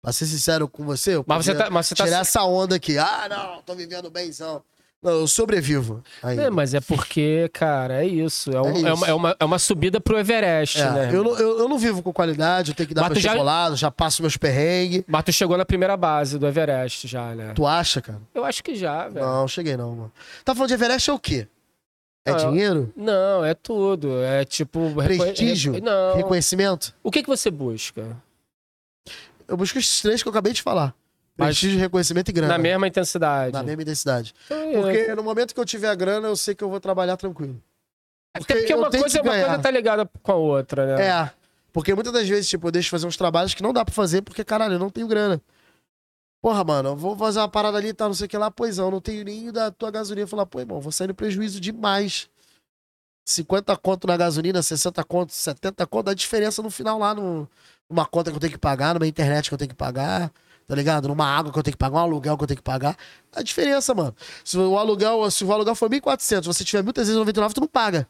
Pra 0.00 0.12
ser 0.12 0.26
sincero 0.26 0.66
com 0.68 0.84
você, 0.84 1.14
eu 1.14 1.24
Mas 1.26 1.44
você 1.44 1.54
tá. 1.54 1.70
Mas 1.70 1.86
você 1.86 1.94
tá 1.94 2.04
tirar 2.04 2.20
essa 2.22 2.42
onda 2.42 2.74
aqui. 2.74 2.98
Ah, 2.98 3.28
não, 3.30 3.62
tô 3.62 3.74
vivendo 3.74 4.10
bemzão. 4.10 4.62
Não, 5.02 5.10
eu 5.12 5.26
sobrevivo. 5.26 6.02
ainda. 6.22 6.44
É, 6.44 6.50
mas 6.50 6.74
é 6.74 6.80
porque, 6.80 7.50
cara, 7.52 8.04
é 8.04 8.06
isso. 8.06 8.50
É, 8.52 8.62
um- 8.62 8.66
É 8.66 8.70
é 8.70 8.72
isso. 8.74 8.94
uma, 8.94 9.06
é, 9.08 9.14
uma, 9.14 9.36
é 9.40 9.44
uma 9.44 9.58
subida 9.58 10.00
pro 10.00 10.16
Everest, 10.16 10.80
É, 10.80 10.90
né? 10.90 11.10
eu, 11.12 11.24
não, 11.24 11.36
eu, 11.38 11.58
eu 11.58 11.68
não 11.68 11.76
vivo 11.76 12.02
com 12.02 12.12
qualidade, 12.12 12.70
eu 12.70 12.74
tenho 12.76 12.88
que 12.88 12.94
dar 12.94 13.02
Mas 13.02 13.10
tu 13.10 13.14
meus 13.14 13.22
já- 13.24 13.74
já 13.74 13.90
passo 13.90 14.22
meus 14.22 14.36
perrengues. 14.36 15.02
Mas 15.08 15.24
tu 15.24 15.32
chegou 15.32 15.58
na 15.58 15.64
primeira 15.64 15.96
base 15.96 16.38
do 16.38 16.46
Everest 16.46 17.08
já, 17.08 17.34
né? 17.34 17.52
Tu 17.52 17.66
acha, 17.66 18.00
cara? 18.00 18.20
Eu 18.32 18.44
acho 18.44 18.62
que 18.62 18.76
já, 18.76 19.08
velho. 19.08 19.26
Não, 19.26 19.48
cheguei 19.48 19.76
não, 19.76 19.90
mano. 19.96 20.12
Tá 20.44 20.54
falando 20.54 20.68
de 20.68 20.74
Everest 20.74 21.10
é 21.10 21.12
o 21.12 21.18
quê? 21.18 21.48
É 22.24 22.30
Ah, 22.30 22.34
dinheiro? 22.34 22.92
Não, 22.96 23.44
é 23.44 23.52
tudo. 23.52 24.22
É 24.22 24.44
tipo. 24.44 24.92
Prestígio? 24.94 25.82
Não. 25.82 26.14
Reconhecimento? 26.14 26.94
O 27.02 27.10
que, 27.10 27.20
que 27.24 27.28
você 27.28 27.50
busca? 27.50 28.16
Eu 29.48 29.56
busco 29.56 29.76
esses 29.76 30.00
três 30.00 30.22
que 30.22 30.28
eu 30.28 30.30
acabei 30.30 30.52
de 30.52 30.62
falar. 30.62 30.94
Prestígio, 31.46 31.78
reconhecimento 31.78 32.28
e 32.28 32.32
grana. 32.32 32.52
Na 32.52 32.58
mesma 32.58 32.86
intensidade. 32.86 33.52
Na 33.52 33.62
mesma 33.62 33.82
intensidade. 33.82 34.34
Então, 34.46 34.58
é. 34.58 34.72
Porque 34.72 35.14
no 35.14 35.22
momento 35.22 35.54
que 35.54 35.60
eu 35.60 35.64
tiver 35.64 35.88
a 35.88 35.94
grana, 35.94 36.28
eu 36.28 36.36
sei 36.36 36.54
que 36.54 36.62
eu 36.62 36.70
vou 36.70 36.80
trabalhar 36.80 37.16
tranquilo. 37.16 37.60
Até 38.34 38.54
porque 38.54 38.72
eu 38.72 38.78
uma 38.78 38.90
coisa, 38.90 39.22
uma 39.22 39.30
coisa 39.30 39.58
tá 39.58 39.70
ligada 39.70 40.08
com 40.22 40.32
a 40.32 40.36
outra, 40.36 40.96
né? 40.96 41.06
É. 41.06 41.30
Porque 41.72 41.94
muitas 41.94 42.12
das 42.12 42.28
vezes, 42.28 42.48
tipo, 42.48 42.66
eu 42.66 42.72
deixo 42.72 42.86
de 42.86 42.90
fazer 42.90 43.06
uns 43.06 43.16
trabalhos 43.16 43.54
que 43.54 43.62
não 43.62 43.72
dá 43.72 43.84
pra 43.84 43.94
fazer 43.94 44.22
porque, 44.22 44.44
caralho, 44.44 44.74
eu 44.74 44.78
não 44.78 44.90
tenho 44.90 45.06
grana. 45.06 45.40
Porra, 46.40 46.64
mano, 46.64 46.90
eu 46.90 46.96
vou 46.96 47.16
fazer 47.16 47.38
uma 47.38 47.48
parada 47.48 47.78
ali 47.78 47.88
e 47.88 47.94
tal, 47.94 48.08
não 48.08 48.14
sei 48.14 48.26
o 48.26 48.28
que 48.28 48.36
lá. 48.36 48.50
Pois 48.50 48.78
não, 48.78 48.90
não 48.90 49.00
tenho 49.00 49.24
nem 49.24 49.50
da 49.52 49.70
tua 49.70 49.90
gasolina. 49.90 50.26
Falar, 50.26 50.44
pô, 50.44 50.60
irmão, 50.60 50.80
vou 50.80 50.92
sair 50.92 51.06
no 51.06 51.14
prejuízo 51.14 51.60
demais. 51.60 52.28
50 53.24 53.76
conto 53.76 54.06
na 54.06 54.16
gasolina, 54.16 54.62
60 54.62 55.04
conto, 55.04 55.32
70 55.32 55.86
conto, 55.86 56.06
dá 56.06 56.14
diferença 56.14 56.62
no 56.62 56.70
final 56.70 56.98
lá, 56.98 57.14
no, 57.14 57.48
numa 57.88 58.04
conta 58.04 58.30
que 58.30 58.36
eu 58.36 58.40
tenho 58.40 58.52
que 58.52 58.58
pagar, 58.58 58.94
numa 58.94 59.06
internet 59.06 59.48
que 59.48 59.54
eu 59.54 59.58
tenho 59.58 59.68
que 59.68 59.76
pagar, 59.76 60.32
tá 60.66 60.74
ligado? 60.74 61.08
Numa 61.08 61.26
água 61.26 61.52
que 61.52 61.58
eu 61.58 61.62
tenho 61.62 61.74
que 61.74 61.78
pagar, 61.78 61.96
um 61.96 62.00
aluguel 62.00 62.36
que 62.36 62.44
eu 62.44 62.48
tenho 62.48 62.58
que 62.58 62.62
pagar. 62.62 62.96
Dá 63.32 63.42
diferença, 63.42 63.94
mano. 63.94 64.14
Se 64.44 64.56
o 64.58 64.78
aluguel, 64.78 65.30
se 65.30 65.44
o 65.44 65.52
aluguel 65.52 65.74
for 65.74 65.88
1.400, 65.90 66.44
você 66.44 66.64
tiver 66.64 66.82
1.399, 66.82 67.52
tu 67.52 67.60
não 67.60 67.68
paga. 67.68 68.06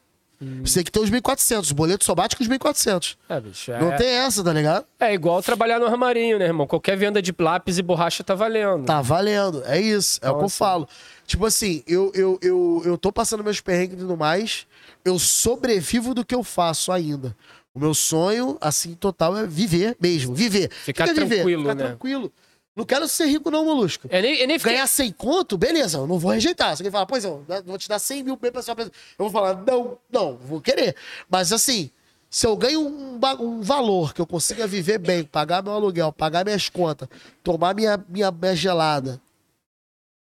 Você 0.64 0.80
tem 0.80 0.84
que 0.84 0.90
ter 0.90 0.98
os 0.98 1.08
1.400. 1.08 1.70
O 1.70 1.74
boleto 1.74 2.04
só 2.04 2.14
bate 2.16 2.36
com 2.36 2.42
os 2.42 2.48
1.400. 2.48 3.16
É, 3.28 3.40
bicho, 3.40 3.70
é, 3.70 3.80
Não 3.80 3.96
tem 3.96 4.08
essa, 4.08 4.42
tá 4.42 4.52
ligado? 4.52 4.84
é 4.98 5.14
igual 5.14 5.40
trabalhar 5.40 5.78
no 5.78 5.86
armarinho, 5.86 6.36
né, 6.38 6.46
irmão? 6.46 6.66
Qualquer 6.66 6.96
venda 6.96 7.22
de 7.22 7.32
lápis 7.38 7.78
e 7.78 7.82
borracha 7.82 8.24
tá 8.24 8.34
valendo. 8.34 8.84
Tá 8.84 9.00
valendo. 9.00 9.62
É 9.66 9.80
isso. 9.80 10.18
É 10.20 10.28
o 10.28 10.32
que 10.32 10.38
eu 10.38 10.42
Nossa. 10.42 10.56
falo. 10.56 10.88
Tipo 11.26 11.46
assim, 11.46 11.84
eu, 11.86 12.10
eu, 12.12 12.38
eu, 12.42 12.82
eu 12.84 12.98
tô 12.98 13.12
passando 13.12 13.44
meus 13.44 13.60
perrengues 13.60 13.94
e 13.94 14.00
tudo 14.00 14.16
mais. 14.16 14.66
Eu 15.04 15.16
sobrevivo 15.16 16.12
do 16.12 16.24
que 16.24 16.34
eu 16.34 16.42
faço 16.42 16.90
ainda. 16.90 17.36
O 17.74 17.80
meu 17.80 17.94
sonho, 17.94 18.58
assim, 18.60 18.94
total, 18.94 19.36
é 19.38 19.46
viver 19.46 19.96
mesmo. 20.00 20.34
Viver. 20.34 20.70
Ficar 20.70 21.06
Fica 21.08 21.20
viver, 21.20 21.36
tranquilo, 21.36 21.62
Ficar 21.62 21.74
né? 21.74 21.84
tranquilo. 21.86 22.32
Não 22.74 22.84
quero 22.84 23.06
ser 23.06 23.26
rico, 23.26 23.50
não, 23.50 23.64
molusco. 23.64 24.06
É 24.10 24.22
nem, 24.22 24.40
é 24.42 24.46
nem 24.46 24.58
fiquei- 24.58 24.72
Ganhar 24.74 24.86
100 24.86 25.12
conto, 25.12 25.58
beleza, 25.58 25.98
eu 25.98 26.06
não 26.06 26.18
vou 26.18 26.30
rejeitar. 26.32 26.74
Você 26.76 26.82
quer 26.82 26.90
falar, 26.90 27.06
pois 27.06 27.24
eu 27.24 27.44
vou 27.66 27.76
te 27.78 27.88
dar 27.88 27.98
100 27.98 28.22
mil 28.22 28.36
pra 28.36 28.62
sua. 28.62 28.74
Eu 28.78 28.90
vou 29.18 29.30
falar, 29.30 29.62
não, 29.66 29.98
não, 30.10 30.36
vou 30.38 30.60
querer. 30.60 30.96
Mas 31.28 31.52
assim, 31.52 31.90
se 32.30 32.46
eu 32.46 32.56
ganho 32.56 32.80
um, 32.80 33.20
um 33.40 33.60
valor 33.60 34.14
que 34.14 34.20
eu 34.20 34.26
consiga 34.26 34.66
viver 34.66 34.98
bem, 34.98 35.22
pagar 35.22 35.62
meu 35.62 35.72
aluguel, 35.74 36.12
pagar 36.12 36.44
minhas 36.46 36.70
contas, 36.70 37.08
tomar 37.42 37.74
minha, 37.74 38.02
minha, 38.08 38.30
minha 38.30 38.56
gelada 38.56 39.20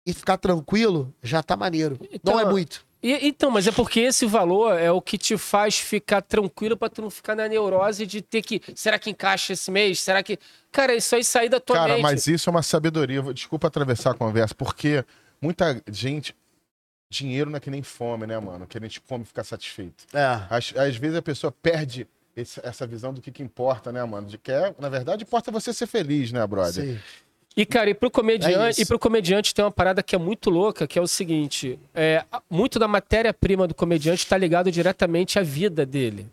e 0.07 0.13
ficar 0.13 0.37
tranquilo, 0.37 1.15
já 1.23 1.43
tá 1.43 1.57
maneiro. 1.57 1.99
Então, 2.13 2.35
não 2.35 2.41
é 2.41 2.45
muito. 2.45 2.85
E- 3.07 3.29
então, 3.29 3.51
mas 3.51 3.67
é 3.67 3.73
porque 3.73 4.01
esse 4.01 4.25
valor 4.25 4.79
é 4.79 4.91
o 4.91 5.03
que 5.03 5.19
te 5.19 5.37
faz 5.37 5.79
ficar 5.79 6.23
tranquilo 6.23 6.75
pra 6.77 6.89
tu 6.89 7.03
não 7.03 7.11
ficar 7.11 7.37
na 7.37 7.47
neurose 7.47 8.07
de 8.07 8.23
ter 8.23 8.41
que. 8.41 8.63
Será 8.75 8.99
que 8.99 9.11
encaixa 9.11 9.53
esse 9.53 9.71
mês? 9.71 10.01
Será 10.01 10.23
que. 10.23 10.39
Cara, 10.73 10.95
isso 10.95 11.15
aí 11.15 11.23
sair 11.23 11.51
da 11.51 11.61
tua 11.61 11.77
Cara, 11.77 11.93
mente. 11.93 12.03
mas 12.03 12.27
isso 12.27 12.49
é 12.49 12.51
uma 12.51 12.63
sabedoria. 12.63 13.23
Desculpa 13.35 13.67
atravessar 13.69 14.13
a 14.13 14.15
conversa, 14.15 14.55
porque 14.55 15.05
muita 15.41 15.83
gente. 15.91 16.35
Dinheiro 17.11 17.51
não 17.51 17.59
é 17.59 17.61
que 17.61 17.71
nem 17.71 17.83
fome, 17.83 18.27
né, 18.27 18.39
mano? 18.41 18.67
Que 18.67 18.79
a 18.79 18.81
gente 18.81 19.01
come 19.03 19.23
e 19.23 19.27
fica 19.27 19.45
satisfeito. 19.45 20.05
É. 20.13 20.41
Às, 20.51 20.75
às 20.77 20.97
vezes 20.97 21.17
a 21.17 21.23
pessoa 21.23 21.53
perde 21.53 22.09
esse- 22.35 22.59
essa 22.65 22.87
visão 22.87 23.13
do 23.15 23.21
que, 23.21 23.31
que 23.31 23.43
importa, 23.43 23.93
né, 23.93 24.03
mano? 24.03 24.27
De 24.27 24.37
que 24.39 24.51
é, 24.51 24.75
na 24.81 24.89
verdade, 24.89 25.23
importa 25.23 25.53
você 25.53 25.73
ser 25.73 25.87
feliz, 25.87 26.33
né, 26.33 26.45
brother? 26.47 26.85
Sim. 26.85 26.99
E, 27.57 27.65
cara, 27.65 27.89
e 27.91 27.95
pro, 27.95 28.09
É 28.09 28.11
comediante, 28.11 28.71
isso. 28.73 28.83
e 28.83 28.87
pro 28.87 28.99
comediante 28.99 29.55
tem 29.55 29.65
uma 29.65 29.71
parada 29.71 30.03
que 30.03 30.15
é 30.15 30.19
muito 30.19 30.51
louca, 30.51 30.87
que 30.89 30.99
é 30.99 31.03
o 31.03 31.07
seguinte: 31.07 31.79
é, 31.95 32.25
muito 32.51 32.79
da 32.79 32.89
matéria-prima 32.89 33.69
do 33.69 33.75
comediante 33.75 34.27
tá 34.27 34.37
ligado 34.37 34.71
diretamente 34.73 35.39
à 35.39 35.43
vida 35.43 35.87
dele. 35.87 36.27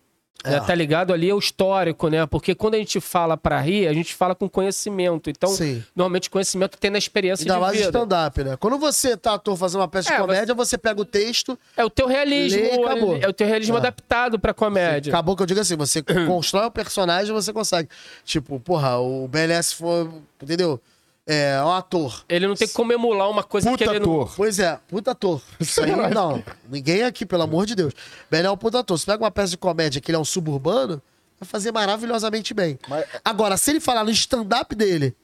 né? 0.43 0.55
É. 0.55 0.59
Tá 0.59 0.73
ligado 0.73 1.13
ali 1.13 1.29
ao 1.29 1.37
histórico, 1.37 2.07
né? 2.09 2.25
Porque 2.25 2.55
quando 2.55 2.73
a 2.73 2.77
gente 2.79 2.99
fala 2.99 3.37
pra 3.37 3.59
rir, 3.61 3.87
a 3.87 3.93
gente 3.93 4.15
fala 4.15 4.33
com 4.33 4.49
conhecimento. 4.49 5.29
Então, 5.29 5.49
Sim. 5.51 5.83
normalmente 5.95 6.27
conhecimento 6.31 6.75
tem 6.79 6.89
na 6.89 6.97
experiência 6.97 7.43
Ainda 7.43 7.53
de 7.53 7.59
mais 7.59 7.73
vida. 7.77 7.85
stand-up, 7.89 8.43
né? 8.43 8.57
Quando 8.59 8.79
você 8.79 9.15
tá 9.15 9.35
ator 9.35 9.55
fazendo 9.55 9.81
uma 9.81 9.87
peça 9.87 10.09
É, 10.11 10.15
de 10.15 10.21
comédia, 10.23 10.55
você 10.55 10.75
pega 10.79 10.99
o 10.99 11.05
texto, 11.05 11.55
É 11.77 11.85
o 11.85 11.89
teu 11.91 12.07
realismo, 12.07 12.59
Lê 12.59 12.71
acabou. 12.83 13.17
é 13.17 13.27
o 13.27 13.33
teu 13.33 13.45
realismo 13.45 13.75
É. 13.75 13.79
adaptado 13.79 14.39
pra 14.39 14.51
comédia. 14.55 15.11
Acabou 15.13 15.35
que 15.35 15.43
eu 15.43 15.45
digo 15.45 15.59
assim, 15.59 15.75
você 15.75 16.01
constrói 16.25 16.65
o 16.65 16.71
personagem 16.71 17.31
você 17.31 17.53
consegue. 17.53 17.87
Tipo, 18.25 18.59
porra, 18.59 18.97
o 18.97 19.27
BLS 19.27 19.75
foi, 19.75 20.09
entendeu? 20.41 20.81
É 21.27 21.61
um 21.63 21.71
ator. 21.71 22.23
Ele 22.27 22.47
não 22.47 22.55
tem 22.55 22.67
como 22.67 22.91
emular 22.91 23.29
uma 23.29 23.43
coisa 23.43 23.69
que 23.69 23.77
Puta 23.77 23.91
ele 23.91 23.99
não... 24.05 24.21
ator. 24.21 24.33
Pois 24.35 24.57
é, 24.59 24.79
puta 24.87 25.11
ator. 25.11 25.41
Isso 25.59 25.81
aí, 25.81 25.91
não, 26.11 26.43
ninguém 26.69 27.03
aqui, 27.03 27.25
pelo 27.25 27.43
amor 27.43 27.65
de 27.65 27.75
Deus. 27.75 27.93
BLS 28.29 28.47
é 28.47 28.51
um 28.51 28.57
puta 28.57 28.79
ator. 28.79 28.97
Você 28.97 29.05
pega 29.05 29.23
uma 29.23 29.31
peça 29.31 29.51
de 29.51 29.57
comédia 29.57 30.01
que 30.01 30.09
ele 30.09 30.15
é 30.17 30.19
um 30.19 30.25
suburbano, 30.25 31.01
vai 31.39 31.47
fazer 31.47 31.71
maravilhosamente 31.71 32.53
bem. 32.53 32.77
Mas- 32.87 33.05
Agora, 33.23 33.55
se 33.55 33.69
ele 33.69 33.79
falar 33.79 34.03
no 34.03 34.09
stand-up 34.11 34.73
dele, 34.75 35.15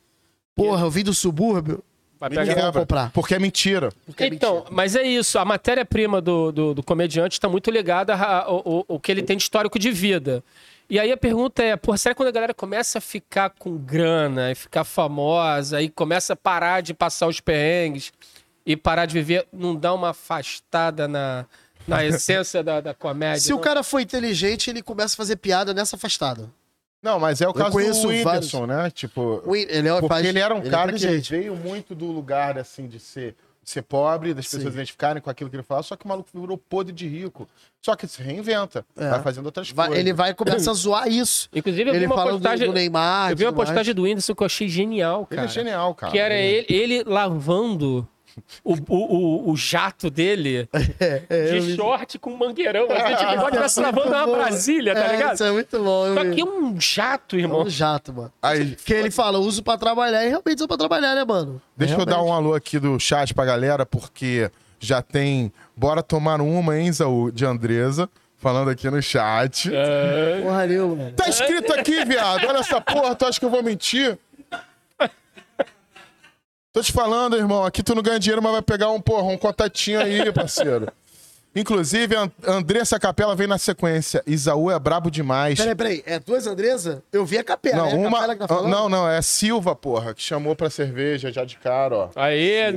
porra, 0.55 0.85
eu 0.85 0.91
vim 0.91 1.03
do 1.03 1.13
subúrbio, 1.15 1.83
Vai 2.19 2.29
pegar- 2.29 2.71
comprar. 2.71 3.11
Porque 3.11 3.33
é 3.35 3.39
mentira. 3.39 3.91
porque 4.05 4.23
é 4.23 4.27
Então, 4.27 4.55
mentira. 4.55 4.71
mas 4.75 4.95
é 4.95 5.03
isso. 5.03 5.37
A 5.39 5.45
matéria-prima 5.45 6.21
do, 6.21 6.51
do, 6.51 6.73
do 6.75 6.83
comediante 6.83 7.33
está 7.37 7.49
muito 7.49 7.69
ligada 7.71 8.15
ao, 8.15 8.55
ao- 8.67 8.85
ao 8.87 8.99
que 8.99 9.11
ele 9.11 9.23
tem 9.23 9.35
de 9.35 9.43
histórico 9.43 9.77
de 9.79 9.91
vida. 9.91 10.43
E 10.89 10.99
aí 10.99 11.11
a 11.11 11.17
pergunta 11.17 11.61
é, 11.61 11.75
pô, 11.75 11.95
será 11.97 12.13
que 12.13 12.17
quando 12.17 12.29
a 12.29 12.31
galera 12.31 12.53
começa 12.53 12.97
a 12.99 13.01
ficar 13.01 13.49
com 13.49 13.77
grana 13.77 14.51
e 14.51 14.55
ficar 14.55 14.83
famosa 14.83 15.81
e 15.81 15.89
começa 15.89 16.33
a 16.33 16.35
parar 16.35 16.81
de 16.81 16.93
passar 16.93 17.27
os 17.27 17.41
perrengues 17.41 18.13
e 18.65 18.75
parar 18.77 19.05
de 19.05 19.13
viver, 19.13 19.45
não 19.51 19.75
dá 19.75 19.93
uma 19.93 20.09
afastada 20.11 21.07
na, 21.07 21.45
na 21.85 22.03
essência 22.05 22.63
da, 22.63 22.79
da 22.79 22.93
comédia? 22.93 23.41
Se 23.41 23.51
o 23.51 23.57
não? 23.57 23.61
cara 23.63 23.83
for 23.83 23.99
inteligente, 23.99 24.69
ele 24.69 24.81
começa 24.81 25.13
a 25.13 25.17
fazer 25.17 25.35
piada 25.35 25.73
nessa 25.73 25.97
afastada. 25.97 26.49
Não, 27.03 27.19
mas 27.19 27.41
é 27.41 27.47
o 27.47 27.53
caso 27.53 27.71
conheço 27.71 28.01
do 28.03 28.07
Whindersson, 28.07 28.65
né? 28.65 28.89
Tipo, 28.89 29.41
O- 29.45 29.55
Ele 29.55 29.87
é, 29.87 29.91
porque 29.93 30.07
faz- 30.07 30.25
ele 30.25 30.39
era 30.39 30.55
um 30.55 30.59
ele 30.59 30.67
é 30.67 30.71
cara 30.71 30.91
que 30.91 30.97
inteligente. 30.97 31.29
veio 31.31 31.55
muito 31.55 31.93
do 31.93 32.05
lugar, 32.07 32.57
assim, 32.57 32.87
de 32.87 32.99
ser, 32.99 33.35
ser 33.69 33.81
pobre, 33.81 34.33
das 34.33 34.45
pessoas 34.45 34.63
Sim. 34.63 34.69
identificarem 34.69 35.21
com 35.21 35.29
aquilo 35.29 35.49
que 35.49 35.55
ele 35.55 35.63
falava, 35.63 35.83
só 35.85 35.95
que 35.95 36.05
o 36.05 36.07
maluco 36.07 36.29
virou 36.33 36.57
podre 36.57 36.93
de 36.93 37.07
rico. 37.07 37.47
Só 37.83 37.95
que 37.95 38.07
se 38.07 38.21
reinventa, 38.21 38.85
É. 38.97 39.09
vai 39.09 39.21
fazendo 39.21 39.45
outras 39.47 39.71
Vai- 39.71 39.87
coisas. 39.87 40.01
ele 40.05 40.13
vai 40.13 40.33
começar 40.33 40.71
a 40.71 40.73
zoar 40.75 41.07
isso. 41.09 41.49
Inclusive, 41.53 41.89
eu 41.89 41.93
vi 41.93 41.99
Ele 41.99 42.05
uma 42.05 42.15
fala 42.15 42.31
do, 42.31 42.37
postagem... 42.39 42.67
do 42.67 42.73
Neymar. 42.73 43.31
Eu 43.31 43.35
vi 43.37 43.43
uma 43.43 43.51
tudo 43.51 43.57
mais. 43.57 43.69
postagem 43.69 43.93
do 43.93 44.03
Whindersson 44.03 44.33
que 44.35 44.41
eu 44.41 44.45
achei 44.45 44.69
genial, 44.69 45.27
Ele 45.29 45.35
cara. 45.35 45.47
é 45.49 45.51
genial, 45.51 45.95
cara. 45.95 46.11
Que 46.11 46.17
era 46.19 46.33
ele, 46.35 46.65
ele 46.69 47.03
lavando 47.03 48.07
o, 48.63 48.73
o, 48.73 48.77
o, 49.47 49.51
o 49.51 49.55
jato 49.57 50.09
dele 50.09 50.67
É, 50.99 51.21
é, 51.29 51.51
de 51.51 51.59
vi. 51.59 51.75
short 51.75 52.17
com 52.19 52.35
mangueirão. 52.35 52.87
Assim, 52.91 53.15
tipo, 53.17 53.33
igual 53.33 53.51
tivesse 53.51 53.79
lavando 53.79 54.07
uma. 54.09 54.27
Brasília, 54.27 54.93
tá 54.95 55.05
É, 55.05 55.11
ligado? 55.15 55.33
Isso 55.35 55.43
é 55.43 55.51
muito 55.51 55.83
bom. 55.83 56.13
Só 56.13 56.23
que 56.31 56.43
um 56.43 56.79
jato, 56.79 57.35
É 57.35 57.39
irmão. 57.39 57.63
um 57.63 57.69
jato, 57.69 58.13
mano. 58.13 58.31
Aí, 58.41 58.75
Que 58.75 58.93
ele 58.93 59.11
fala, 59.11 59.37
uso 59.39 59.61
pra 59.63 59.77
trabalhar 59.77 60.23
e 60.25 60.29
realmente 60.29 60.57
usa 60.57 60.67
pra 60.67 60.77
trabalhar, 60.77 61.15
né, 61.15 61.23
mano? 61.23 61.61
deixa 61.75 61.95
eu 61.95 62.05
dar 62.05 62.21
um 62.21 62.31
alô 62.33 62.53
aqui 62.53 62.79
do 62.79 62.99
chat 62.99 63.33
pra 63.33 63.45
galera, 63.45 63.85
porque 63.85 64.49
já 64.79 65.01
tem 65.01 65.51
Bora 65.75 66.01
Tomar 66.03 66.41
Uma, 66.41 66.77
hein, 66.77 66.91
Zaú, 66.91 67.31
de 67.31 67.45
Andresa, 67.45 68.09
falando 68.37 68.69
aqui 68.69 68.89
no 68.89 69.01
chat. 69.01 69.69
É. 69.73 70.41
Porra 70.43 70.65
nenhuma, 70.67 70.95
mano. 70.95 71.11
Tá 71.13 71.27
escrito 71.29 71.73
aqui, 71.73 72.03
viado. 72.05 72.45
Olha 72.47 72.59
essa 72.59 72.79
porra, 72.81 73.15
tu 73.15 73.25
acha 73.25 73.39
que 73.39 73.45
eu 73.45 73.49
vou 73.49 73.63
mentir? 73.63 74.17
Tô 76.77 76.83
te 76.83 76.91
falando, 76.91 77.35
irmão. 77.35 77.65
Aqui 77.65 77.81
tu 77.81 77.95
não 77.95 78.03
ganha 78.03 78.19
dinheiro, 78.19 78.39
mas 78.39 78.51
vai 78.51 78.61
pegar 78.61 78.91
um, 78.91 79.01
porra, 79.01 79.23
um 79.23 79.37
contatinho 79.37 79.99
aí, 79.99 80.29
parceiro. 80.31 80.87
Inclusive, 81.55 82.15
a 82.15 82.21
And- 82.21 82.31
Andressa 82.45 82.99
Capela 82.99 83.35
vem 83.35 83.47
na 83.47 83.57
sequência. 83.57 84.21
Isaú 84.27 84.69
é 84.69 84.77
brabo 84.77 85.09
demais. 85.09 85.57
Peraí, 85.57 85.73
peraí. 85.73 86.03
É 86.05 86.19
duas 86.19 86.45
Andresa? 86.45 87.01
Eu 87.11 87.25
vi 87.25 87.39
a 87.39 87.43
capela. 87.43 87.77
Não, 87.77 87.87
é 87.87 87.93
a 87.93 87.95
uma. 87.95 88.11
capela 88.11 88.33
que 88.35 88.39
tá 88.41 88.47
falando? 88.47 88.69
Não, 88.69 88.87
não, 88.87 89.09
é 89.09 89.19
Silva, 89.23 89.75
porra, 89.75 90.13
que 90.13 90.21
chamou 90.21 90.55
pra 90.55 90.69
cerveja 90.69 91.31
já 91.31 91.43
de 91.43 91.57
cara, 91.57 91.95
ó. 91.95 92.09
Aí, 92.15 92.71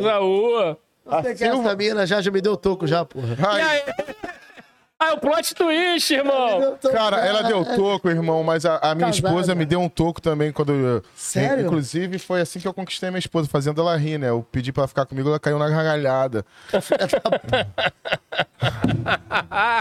sei 1.22 1.34
quem 1.34 1.48
é 1.48 1.50
essa 1.50 1.76
mina, 1.76 2.06
já, 2.06 2.22
já 2.22 2.30
me 2.30 2.40
deu 2.40 2.56
toco 2.56 2.86
já, 2.86 3.04
porra. 3.04 3.36
E 3.38 3.44
Ai, 3.44 3.82
aí? 3.86 4.14
Ah, 5.02 5.08
é 5.08 5.12
o 5.14 5.18
plot 5.18 5.54
twist, 5.54 6.12
irmão. 6.12 6.76
Cara, 6.92 7.16
ela 7.24 7.40
deu 7.42 7.64
toco, 7.64 8.10
irmão, 8.10 8.44
mas 8.44 8.66
a, 8.66 8.76
a 8.76 8.94
minha 8.94 9.06
Casada. 9.08 9.28
esposa 9.28 9.54
me 9.54 9.64
deu 9.64 9.80
um 9.80 9.88
toco 9.88 10.20
também 10.20 10.52
quando. 10.52 10.72
eu- 10.74 11.02
Sério? 11.16 11.64
Inclusive, 11.64 12.18
foi 12.18 12.42
assim 12.42 12.60
que 12.60 12.68
eu 12.68 12.74
conquistei 12.74 13.08
minha 13.08 13.18
esposa, 13.18 13.48
fazendo 13.48 13.80
ela 13.80 13.96
rir, 13.96 14.18
né? 14.18 14.28
Eu 14.28 14.46
pedi 14.52 14.70
pra 14.72 14.82
ela 14.82 14.88
ficar 14.88 15.06
comigo, 15.06 15.30
ela 15.30 15.40
caiu 15.40 15.58
na 15.58 15.70
gargalhada. 15.70 16.44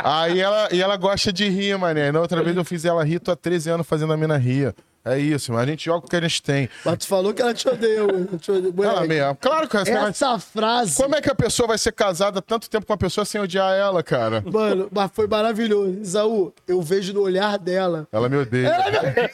Aí 0.03 0.39
ela, 0.39 0.70
e 0.72 0.82
ela 0.82 0.95
gosta 0.95 1.34
de 1.34 1.49
rir, 1.49 1.78
mané. 1.78 2.11
Na 2.11 2.22
outra 2.22 2.41
vez 2.41 2.55
eu 2.55 2.63
fiz 2.63 2.86
ela 2.86 3.03
rir, 3.03 3.20
tô 3.20 3.32
há 3.32 3.36
13 3.36 3.70
anos 3.72 3.88
fazendo 3.88 4.13
a 4.13 4.17
mina 4.17 4.38
rir. 4.38 4.74
É 5.04 5.18
isso, 5.18 5.54
mas 5.54 5.62
a 5.62 5.66
gente 5.66 5.86
joga 5.86 6.06
o 6.06 6.10
que 6.10 6.16
a 6.16 6.22
gente 6.22 6.41
tem. 6.41 6.70
Mas 6.84 6.97
tu 6.97 7.08
falou 7.08 7.34
que 7.34 7.41
ela 7.41 7.54
te 7.54 7.68
odeia. 7.68 8.06
Te 8.39 8.52
odeia. 8.52 8.88
Ela 8.88 9.08
mesmo. 9.08 9.36
Claro 9.36 9.68
que 9.68 9.78
essa 9.78 9.91
Essa 9.91 10.39
frase, 10.39 10.95
Como 10.95 11.16
é 11.16 11.22
que 11.22 11.30
a 11.30 11.36
pessoa 11.36 11.68
vai 11.68 11.78
ser 11.78 11.93
casada 11.93 12.41
tanto 12.41 12.70
tempo 12.70 12.86
com 12.86 12.93
uma 12.93 12.97
pessoa 12.97 13.24
sem 13.24 13.39
odiar 13.39 13.74
ela, 13.74 14.04
cara? 14.04 14.43
mano, 14.52 14.89
mas 14.91 15.10
foi 15.14 15.28
maravilhoso. 15.28 16.00
Isaú, 16.02 16.54
eu 16.68 16.82
vejo 16.82 17.14
no 17.14 17.22
olhar 17.22 17.58
dela. 17.58 18.08
Ela 18.12 18.28
me 18.28 18.38
odeia. 18.38 19.32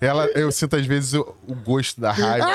Ela, 0.00 0.26
eu 0.34 0.52
sinto 0.52 0.76
às 0.76 0.86
vezes 0.86 1.14
o, 1.14 1.34
o 1.46 1.54
gosto 1.54 2.00
da 2.00 2.12
raiva. 2.12 2.48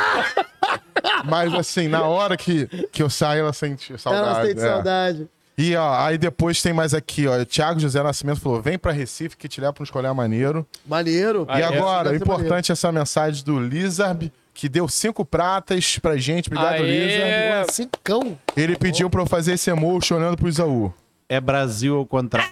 Mas 1.26 1.54
assim, 1.54 1.88
na 1.88 2.04
hora 2.04 2.38
que, 2.38 2.68
que 2.92 3.04
eu 3.04 3.10
saio, 3.10 3.42
ela 3.42 3.54
sente 3.54 3.98
saudade. 3.98 4.28
ela 4.28 4.46
sente 4.46 4.60
é. 4.60 4.70
saudade. 4.70 5.30
E 5.58 5.76
ó, 5.76 5.96
aí 6.00 6.18
depois 6.18 6.62
tem 6.62 6.74
mais 6.74 6.94
aqui, 6.94 7.28
ó. 7.28 7.40
O 7.40 7.46
Thiago 7.46 7.80
José 7.80 8.02
Nascimento 8.02 8.40
falou: 8.40 8.62
vem 8.62 8.78
pra 8.78 8.92
Recife 8.92 9.38
que 9.38 9.48
te 9.48 9.62
leva 9.62 9.74
pra 9.74 9.84
um 9.84 9.86
escolher 9.86 10.14
maneiro. 10.14 10.66
Maneiro. 10.86 11.46
Ah, 11.48 11.60
e 11.60 11.62
é, 11.62 11.66
agora, 11.66 12.10
ser 12.10 12.16
importante 12.16 12.72
essa 12.72 12.92
mensagem 12.92 13.44
do 13.44 13.60
Lizard, 13.60 14.32
que 14.54 14.68
deu 14.68 14.88
cinco 14.88 15.24
pratas 15.24 16.00
pra 16.00 16.18
gente. 16.18 16.48
Obrigado, 16.48 16.74
Aê. 16.74 16.82
Lizard. 16.82 17.32
maneiro. 17.32 17.72
Cincão. 17.72 18.40
Ele 18.58 18.76
pediu 18.76 19.10
pra 19.10 19.22
eu 19.22 19.26
fazer 19.28 19.54
esse 19.54 19.70
emotion 19.70 20.18
olhando 20.18 20.38
pro 20.38 20.50
Isaú. 20.50 20.92
É 21.30 21.40
Brasil 21.40 21.98
ao 21.98 22.06
contrário. 22.06 22.52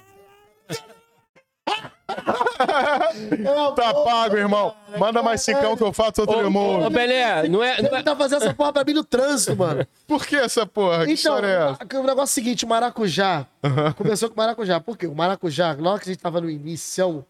Tá 3.76 3.94
pago, 3.94 4.38
irmão. 4.38 4.76
Manda 4.98 5.22
mais 5.24 5.42
cincão 5.42 5.76
que 5.76 5.84
eu 5.84 5.94
faço 5.94 6.22
outro 6.22 6.38
Ô, 6.38 6.86
ô. 6.86 6.90
Belé, 6.90 7.48
não 7.48 7.64
é, 7.64 7.82
não 7.82 7.98
é- 7.98 8.04
tá 8.04 8.16
fazendo 8.16 8.44
essa 8.44 8.54
porra 8.54 8.74
pra 8.74 8.84
mim 8.84 8.94
no 8.94 9.04
trânsito, 9.04 9.56
mano. 9.56 9.86
Por 10.08 10.26
que 10.26 10.36
essa 10.36 10.66
porra? 10.66 10.98
Que 11.00 11.04
Então, 11.04 11.14
história 11.14 11.48
é 11.48 11.72
essa? 11.72 12.00
o 12.00 12.04
negócio 12.04 12.20
é 12.20 12.24
o 12.24 12.28
seguinte, 12.28 12.66
o 12.66 12.68
maracujá. 12.68 13.46
Começou 13.98 14.30
com 14.30 14.36
o 14.36 14.38
maracujá. 14.38 14.80
Por 14.80 14.98
quê? 14.98 15.08
O 15.08 15.16
maracujá, 15.16 15.74
logo 15.80 16.00
que 16.00 16.10
a 16.10 16.14
gente 16.14 16.22
tava 16.22 16.42
no 16.42 16.50
início, 16.50 17.26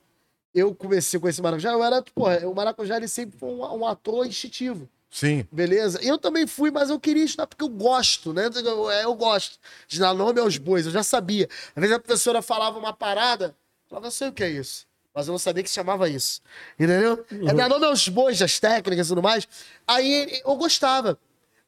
eu 0.53 0.73
comecei 0.75 1.19
com 1.19 1.27
esse 1.29 1.41
maracujá, 1.41 1.71
eu 1.71 1.83
era, 1.83 2.03
porra, 2.13 2.39
o 2.47 2.53
maracujá 2.55 2.97
ele 2.97 3.07
sempre 3.07 3.37
foi 3.37 3.49
um, 3.49 3.61
um 3.79 3.85
ator 3.87 4.25
instintivo. 4.25 4.87
Sim. 5.09 5.45
Beleza? 5.51 5.99
Eu 6.01 6.17
também 6.17 6.47
fui, 6.47 6.71
mas 6.71 6.89
eu 6.89 6.97
queria 6.97 7.25
estudar 7.25 7.45
porque 7.45 7.63
eu 7.63 7.67
gosto, 7.69 8.31
né? 8.33 8.49
Eu, 8.63 8.89
eu 8.89 9.13
gosto 9.13 9.57
de 9.85 9.99
dar 9.99 10.13
nome 10.13 10.39
aos 10.39 10.57
bois, 10.57 10.85
eu 10.85 10.91
já 10.91 11.03
sabia. 11.03 11.49
Às 11.75 11.81
vezes 11.81 11.95
a 11.95 11.99
professora 11.99 12.41
falava 12.41 12.79
uma 12.79 12.93
parada, 12.93 13.53
falava, 13.91 14.07
eu 14.07 14.11
sei 14.11 14.29
o 14.29 14.31
que 14.31 14.43
é 14.43 14.49
isso. 14.49 14.87
Mas 15.13 15.27
eu 15.27 15.33
não 15.33 15.39
sabia 15.39 15.61
que 15.61 15.69
se 15.69 15.75
chamava 15.75 16.07
isso. 16.07 16.41
Entendeu? 16.79 17.25
É 17.47 17.53
dar 17.53 17.67
nome 17.67 17.85
aos 17.85 18.07
bois, 18.07 18.39
das 18.39 18.59
técnicas 18.59 19.07
e 19.07 19.09
tudo 19.09 19.21
mais. 19.21 19.47
Aí 19.85 20.41
eu 20.45 20.55
gostava. 20.55 21.19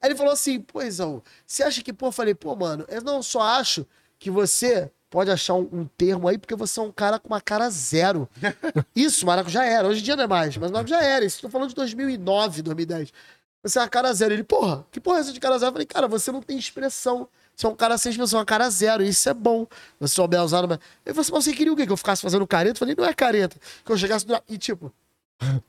Aí 0.01 0.09
ele 0.09 0.15
falou 0.15 0.31
assim, 0.31 0.59
pô, 0.59 0.81
Isaú, 0.81 1.21
você 1.45 1.63
acha 1.63 1.81
que, 1.81 1.91
pô, 1.91 2.07
eu 2.07 2.11
falei, 2.11 2.33
pô, 2.33 2.55
mano, 2.55 2.85
eu 2.87 3.01
não 3.01 3.21
só 3.21 3.41
acho 3.41 3.85
que 4.17 4.31
você 4.31 4.89
pode 5.09 5.29
achar 5.29 5.53
um, 5.53 5.69
um 5.71 5.85
termo 5.85 6.27
aí, 6.27 6.37
porque 6.37 6.55
você 6.55 6.79
é 6.79 6.83
um 6.83 6.91
cara 6.91 7.19
com 7.19 7.27
uma 7.27 7.41
cara 7.41 7.69
zero. 7.69 8.27
Isso, 8.95 9.25
Maraco 9.25 9.49
já 9.49 9.65
era. 9.65 9.87
Hoje 9.87 9.99
em 9.99 10.03
dia 10.03 10.15
não 10.15 10.23
é 10.23 10.27
mais, 10.27 10.55
mas 10.57 10.71
Maraco 10.71 10.89
já 10.89 11.03
era. 11.03 11.25
Isso, 11.25 11.41
tô 11.41 11.49
falando 11.49 11.69
de 11.69 11.75
2009, 11.75 12.61
2010. 12.61 13.13
Você 13.61 13.77
é 13.77 13.81
uma 13.81 13.89
cara 13.89 14.13
zero. 14.13 14.33
Ele, 14.33 14.43
porra, 14.43 14.85
que 14.91 14.99
porra 14.99 15.17
é 15.17 15.21
essa 15.21 15.33
de 15.33 15.39
cara 15.39 15.57
zero? 15.57 15.69
Eu 15.69 15.73
falei, 15.73 15.85
cara, 15.85 16.07
você 16.07 16.31
não 16.31 16.41
tem 16.41 16.57
expressão. 16.57 17.27
Você 17.63 17.67
é 17.67 17.69
um 17.69 17.75
cara 17.75 17.97
sem 17.97 18.09
expressão, 18.09 18.39
uma 18.39 18.45
cara 18.45 18.69
zero. 18.69 19.01
Isso 19.03 19.29
é 19.29 19.33
bom. 19.33 19.65
Você 19.97 20.15
souber 20.15 20.43
usar 20.43 20.65
uma... 20.65 20.77
Ele 21.05 21.13
falou 21.13 21.21
assim, 21.21 21.31
mas 21.31 21.45
você 21.45 21.53
queria 21.53 21.71
o 21.71 21.77
quê? 21.77 21.85
Que 21.85 21.93
eu 21.93 21.97
ficasse 21.97 22.21
fazendo 22.21 22.45
careta? 22.45 22.75
Eu 22.75 22.79
falei, 22.79 22.93
não 22.93 23.05
é 23.05 23.13
careta. 23.13 23.55
Que 23.85 23.91
eu 23.91 23.97
chegasse 23.97 24.27
do... 24.27 24.37
E 24.49 24.57
tipo, 24.57 24.91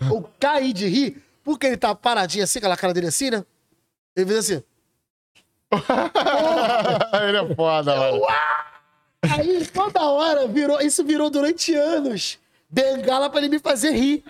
eu 0.00 0.28
caí 0.40 0.72
de 0.72 0.88
rir, 0.88 1.22
porque 1.44 1.68
ele 1.68 1.76
tá 1.76 1.94
paradinho 1.94 2.42
assim, 2.42 2.58
aquela 2.58 2.76
cara 2.76 2.92
dele 2.92 3.06
assim, 3.06 3.30
né? 3.30 3.44
Ele 4.16 4.26
fez 4.26 4.38
assim. 4.40 4.62
Ele 7.28 7.36
é 7.36 7.54
foda, 7.54 7.96
mano. 7.96 8.22
Aí 9.22 9.66
toda 9.66 10.02
hora 10.02 10.46
virou, 10.46 10.80
isso 10.80 11.04
virou 11.04 11.30
durante 11.30 11.74
anos. 11.74 12.38
Bengala 12.68 13.30
pra 13.30 13.40
ele 13.40 13.48
me 13.48 13.58
fazer 13.58 13.90
rir. 13.90 14.24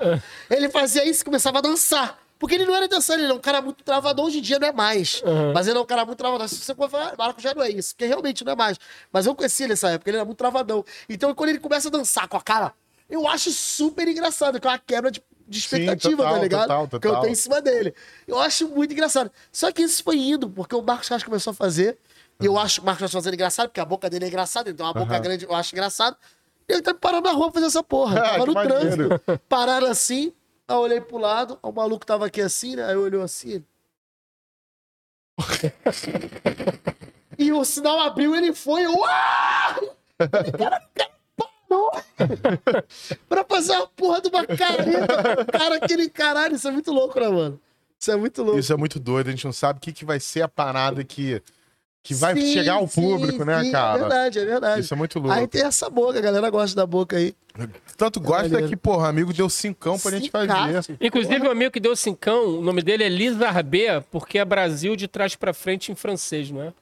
Ele 0.51 0.69
fazia 0.71 1.05
isso 1.07 1.23
e 1.23 1.25
começava 1.25 1.59
a 1.59 1.63
dançar. 1.63 2.19
Porque 2.39 2.55
ele 2.57 2.65
não 2.67 2.75
era 2.75 2.87
dançando, 2.89 3.23
ele 3.23 3.31
é 3.31 3.35
um 3.35 3.39
cara 3.39 3.63
muito 3.63 3.83
travadão, 3.85 4.25
hoje 4.27 4.39
em 4.39 4.43
dia 4.43 4.59
não 4.59 4.69
é 4.69 4.73
mais. 4.73 5.23
Mas 5.55 5.67
ele 5.69 5.79
é 5.79 5.81
um 5.81 5.85
cara 5.87 6.05
muito 6.05 6.19
travadão. 6.19 6.47
Se 6.49 6.57
você 6.57 6.75
for 6.75 6.91
falar, 6.91 7.11
ah, 7.11 7.15
Marco 7.17 7.41
já 7.41 7.55
não 7.55 7.63
é 7.63 7.71
isso, 7.71 7.95
porque 7.95 8.07
realmente 8.07 8.45
não 8.45 8.53
é 8.53 8.57
mais. 8.57 8.79
Mas 9.13 9.27
eu 9.27 9.35
conheci 9.35 9.63
ele 9.63 9.71
nessa 9.71 9.91
época, 9.91 10.11
ele 10.11 10.17
era 10.19 10.25
muito 10.25 10.39
travadão. 10.39 10.85
Então 11.09 11.35
quando 11.35 11.51
ele 11.51 11.61
começa 11.61 11.89
a 11.89 11.91
dançar 11.91 12.29
com 12.29 12.37
a 12.37 12.43
cara, 12.43 12.73
eu 13.09 13.27
acho 13.29 13.51
super 13.53 14.07
engraçado, 14.09 14.61
que 14.61 14.67
é 14.67 14.71
uma 14.71 14.79
quebra 14.79 15.11
de, 15.11 15.23
de 15.47 15.59
expectativa, 15.59 16.17
total, 16.17 16.35
tá 16.35 16.43
ligado? 16.43 16.61
total, 16.63 16.89
Que 16.89 16.95
eu 16.97 17.01
total. 17.01 17.21
tenho 17.23 17.33
em 17.33 17.37
cima 17.37 17.61
dele. 17.63 17.95
Eu 18.27 18.39
acho 18.41 18.69
muito 18.69 18.93
engraçado. 18.93 19.31
Só 19.53 19.71
que 19.71 19.83
isso 19.83 20.03
foi 20.03 20.17
indo, 20.17 20.49
porque 20.51 20.75
o 20.75 20.83
Marcos 20.83 21.09
Castro 21.09 21.29
começou 21.31 21.53
a 21.53 21.55
fazer. 21.55 21.99
E 22.41 22.47
eu 22.47 22.59
acho 22.59 22.81
o 22.81 22.85
Marcos 22.85 23.01
Castro 23.03 23.21
fazendo 23.21 23.35
engraçado, 23.35 23.69
porque 23.69 23.81
a 23.81 23.85
boca 23.85 24.11
dele 24.11 24.25
é 24.25 24.29
engraçada, 24.29 24.69
então 24.71 24.87
a 24.87 24.93
boca 24.93 25.19
grande 25.21 25.45
eu 25.45 25.55
acho 25.55 25.75
engraçado. 25.75 26.17
E 26.69 26.73
ele 26.73 26.83
tá 26.83 26.93
me 26.95 26.99
parando 26.99 27.29
na 27.29 27.33
rua 27.33 27.45
pra 27.53 27.55
fazer 27.61 27.67
essa 27.67 27.83
porra. 27.83 28.19
Ah, 28.25 28.31
Tava 28.31 28.41
que 28.41 28.47
no 28.49 28.55
maneiro. 28.55 28.81
trânsito. 29.21 29.41
Pararam 29.49 29.87
assim, 29.87 30.33
aí 30.69 30.77
eu 30.77 30.81
olhei 30.81 31.01
pro 31.01 31.19
lado, 31.19 31.59
o 31.63 31.73
maluco 31.73 32.07
tava 32.07 32.27
aqui 32.27 32.41
assim, 32.41 32.77
né? 32.77 32.87
Aí 32.87 32.97
olhou 32.97 33.23
assim. 33.23 33.65
e 37.39 37.53
o 37.53 37.65
sinal 37.65 38.01
abriu, 38.01 38.35
ele 38.35 38.55
foi. 38.55 38.87
Uau! 38.87 39.97
Cara, 40.57 40.89
parou 41.37 41.91
pra 43.29 43.45
fazer 43.45 43.73
uma 43.73 43.87
porra 43.89 44.21
de 44.21 44.29
uma 44.29 44.47
careta. 44.47 45.45
Cara, 45.47 45.77
aquele 45.77 46.09
caralho, 46.09 46.55
isso 46.55 46.69
é 46.69 46.71
muito 46.71 46.93
louco, 46.93 47.19
né, 47.19 47.29
mano? 47.29 47.61
Isso 47.99 48.11
é 48.11 48.17
muito 48.17 48.43
louco. 48.43 48.59
Isso 48.59 48.73
é 48.73 48.77
muito 48.77 49.01
doido, 49.01 49.29
a 49.29 49.31
gente 49.31 49.45
não 49.45 49.53
sabe 49.53 49.79
o 49.79 49.81
que, 49.81 49.93
que 49.93 50.05
vai 50.05 50.21
ser 50.21 50.43
a 50.43 50.49
parada 50.49 51.03
que, 51.03 51.43
que 52.05 52.13
vai 52.15 52.37
Sim, 52.37 52.53
chegar 52.53 52.75
ao 52.75 52.87
sim, 52.87 53.01
público, 53.01 53.47
né, 53.47 53.65
sim, 53.65 53.73
cara? 53.73 53.97
É 53.97 54.01
verdade, 54.01 54.39
é 54.39 54.45
verdade. 54.45 54.81
Isso 54.83 54.93
é 54.93 54.97
muito 54.97 55.19
louco. 55.19 55.33
Aí 55.33 55.49
tem 55.49 55.63
essa 55.63 55.89
boca, 55.89 56.19
a 56.19 56.21
galera 56.21 56.51
gosta 56.51 56.77
da 56.77 56.87
boca 56.87 57.17
aí. 57.17 57.35
Tanto 57.97 58.21
gosta 58.21 58.61
que, 58.69 58.77
porra, 58.77 59.09
amigo 59.09 59.33
deu 59.33 59.49
cincão 59.49 59.99
pra 59.99 60.11
gente 60.11 60.31
fazer. 60.31 60.51
Inclusive, 61.01 61.49
o 61.49 61.51
amigo 61.51 61.71
que 61.71 61.81
deu 61.81 61.97
cincão, 61.97 62.59
o 62.59 62.63
nome 62.63 62.83
dele 62.83 63.05
é 63.05 63.09
Lizarbé, 63.09 64.01
porque 64.11 64.39
é 64.39 64.45
Brasil 64.45 64.95
de 64.95 65.09
trás 65.09 65.35
pra 65.35 65.55
frente 65.55 65.91
em 65.91 65.95
francês, 65.95 66.51
não 66.51 66.63
é? 66.63 66.73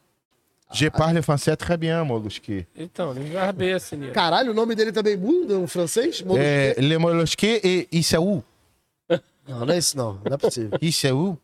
Je 0.74 0.90
parle 0.90 1.20
français 1.20 1.54
très 1.56 1.76
bien, 1.78 2.02
Molusque. 2.02 2.66
Então, 2.74 3.12
Lizarbé, 3.12 3.78
sinistro. 3.78 4.14
Caralho, 4.14 4.50
o 4.50 4.54
nome 4.54 4.74
dele 4.74 4.90
também 4.90 5.16
muda 5.16 5.56
no 5.56 5.68
francês? 5.68 6.20
Muda 6.22 6.42
É, 6.42 6.74
le 6.78 6.98
Molusque 6.98 7.60
et 7.62 7.88
Isaú. 7.92 8.42
Não, 9.46 9.66
não 9.66 9.74
é 9.74 9.78
isso 9.78 9.96
não. 9.96 10.14
Não 10.24 10.34
é 10.34 10.36
possível. 10.38 10.78
Isaú. 10.80 11.38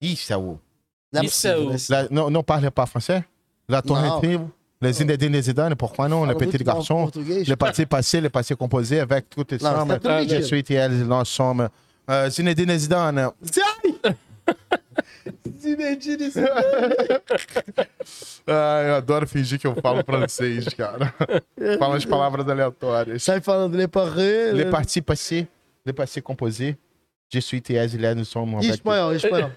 Isaú. 0.00 0.58
Não 1.12 1.22
é 1.22 1.24
Isso 1.24 1.34
possível. 1.48 1.56
é 1.56 1.60
o- 1.60 1.64
não 1.68 1.74
isso. 1.74 1.92
La- 1.92 2.08
Non, 2.10 2.30
non 2.30 2.42
parle 2.42 2.70
pas 2.70 2.86
français? 2.86 3.24
La 3.68 3.78
intime? 3.78 4.48
Les 4.82 4.92
Zinedine 4.96 5.40
Zidane, 5.42 5.74
pourquoi 5.76 6.08
non? 6.08 6.22
Le 6.24 6.28
Fala 6.32 6.38
petit 6.38 6.52
muito 6.58 6.64
mal 6.66 6.76
garçon? 6.76 7.02
português. 7.02 7.44
Le 7.46 7.54
passé 7.56 7.84
passé, 7.86 8.20
le 8.20 8.30
passé 8.30 8.54
composé 8.56 9.00
avec 9.00 9.28
tout 9.28 9.44
Não, 9.60 9.70
ensemble. 9.70 9.92
você 9.94 10.00
tá 10.00 10.22
Je 10.22 10.28
mentindo. 10.36 10.46
suis 10.46 10.64
et 10.70 10.74
elle, 10.74 11.04
nós 11.06 11.28
sommes. 11.28 11.68
Euh, 12.08 12.30
Zinedine 12.30 12.78
Zidane. 12.78 13.28
Sai! 13.42 13.94
Zinedine 15.60 16.30
Zidane. 16.30 17.20
Ah, 18.46 18.82
eu 18.86 18.94
adoro 18.94 19.26
fingir 19.26 19.58
que 19.58 19.66
eu 19.66 19.74
falo 19.82 20.02
francês, 20.04 20.66
cara. 20.74 21.12
Falo 21.78 21.94
as 21.94 22.04
palavras 22.06 22.48
aleatórias. 22.48 23.22
Sai 23.22 23.40
falando 23.40 23.76
Le 23.76 23.86
Parré. 23.86 24.52
Le 24.52 24.70
parti 24.70 25.02
passé, 25.02 25.46
le 25.84 25.92
passé 25.92 26.22
composé. 26.22 26.76
Je 27.32 27.38
suis 27.40 27.62
et 27.68 27.74
elle, 27.74 28.14
nous 28.16 28.24
sommes 28.24 28.58
espanhol, 28.62 29.14
espanhol. 29.14 29.52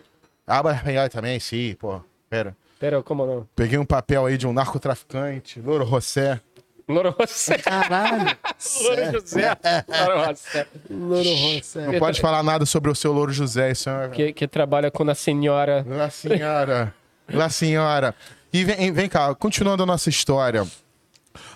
Ah, 0.45 0.61
mas 0.61 0.77
espanhol 0.77 1.09
também, 1.09 1.39
sim, 1.39 1.75
pô. 1.79 2.01
Pera. 2.29 2.55
Pera, 2.79 3.01
como 3.01 3.25
não? 3.25 3.47
Peguei 3.55 3.77
um 3.77 3.85
papel 3.85 4.25
aí 4.25 4.37
de 4.37 4.45
um 4.45 4.53
narcotraficante, 4.53 5.61
Louro 5.61 5.85
José. 5.85 6.41
Loro 6.87 7.15
José. 7.17 7.57
Caralho. 7.59 8.37
Louro 8.83 9.11
José. 9.19 9.57
Loro 9.87 10.25
José. 10.25 10.67
Louro 10.89 11.23
José. 11.23 11.87
Não 11.87 11.99
pode 11.99 12.19
falar 12.19 12.43
nada 12.43 12.65
sobre 12.65 12.91
o 12.91 12.95
seu 12.95 13.13
Louro 13.13 13.31
José, 13.31 13.71
isso 13.71 13.89
é... 13.89 14.09
Que, 14.09 14.33
que 14.33 14.47
trabalha 14.47 14.91
com 14.91 15.09
a 15.09 15.15
senhora. 15.15 15.85
La 15.87 16.09
senhora, 16.09 16.93
la 17.29 17.49
senhora. 17.49 18.15
E 18.51 18.63
vem, 18.63 18.91
vem 18.91 19.09
cá, 19.09 19.33
continuando 19.33 19.83
a 19.83 19.85
nossa 19.85 20.09
história. 20.09 20.67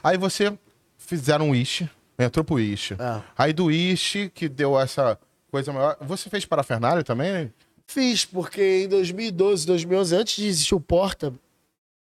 Aí 0.04 0.18
você 0.18 0.58
fizeram 0.98 1.50
um 1.50 1.52
Wish, 1.52 1.90
entrou 2.18 2.44
pro 2.44 2.56
Wish. 2.56 2.96
Ah. 2.98 3.22
Aí 3.38 3.54
do 3.54 3.66
Wish, 3.66 4.32
que 4.34 4.48
deu 4.48 4.80
essa 4.80 5.20
coisa 5.52 5.74
maior. 5.74 5.98
Você 6.02 6.30
fez 6.30 6.46
parafernália 6.46 7.04
também? 7.04 7.54
Fiz, 7.88 8.26
porque 8.26 8.84
em 8.84 8.88
2012, 8.90 9.66
2011, 9.66 10.16
antes 10.16 10.36
de 10.36 10.48
existir 10.48 10.76
o 10.76 10.80
Porta, 10.80 11.34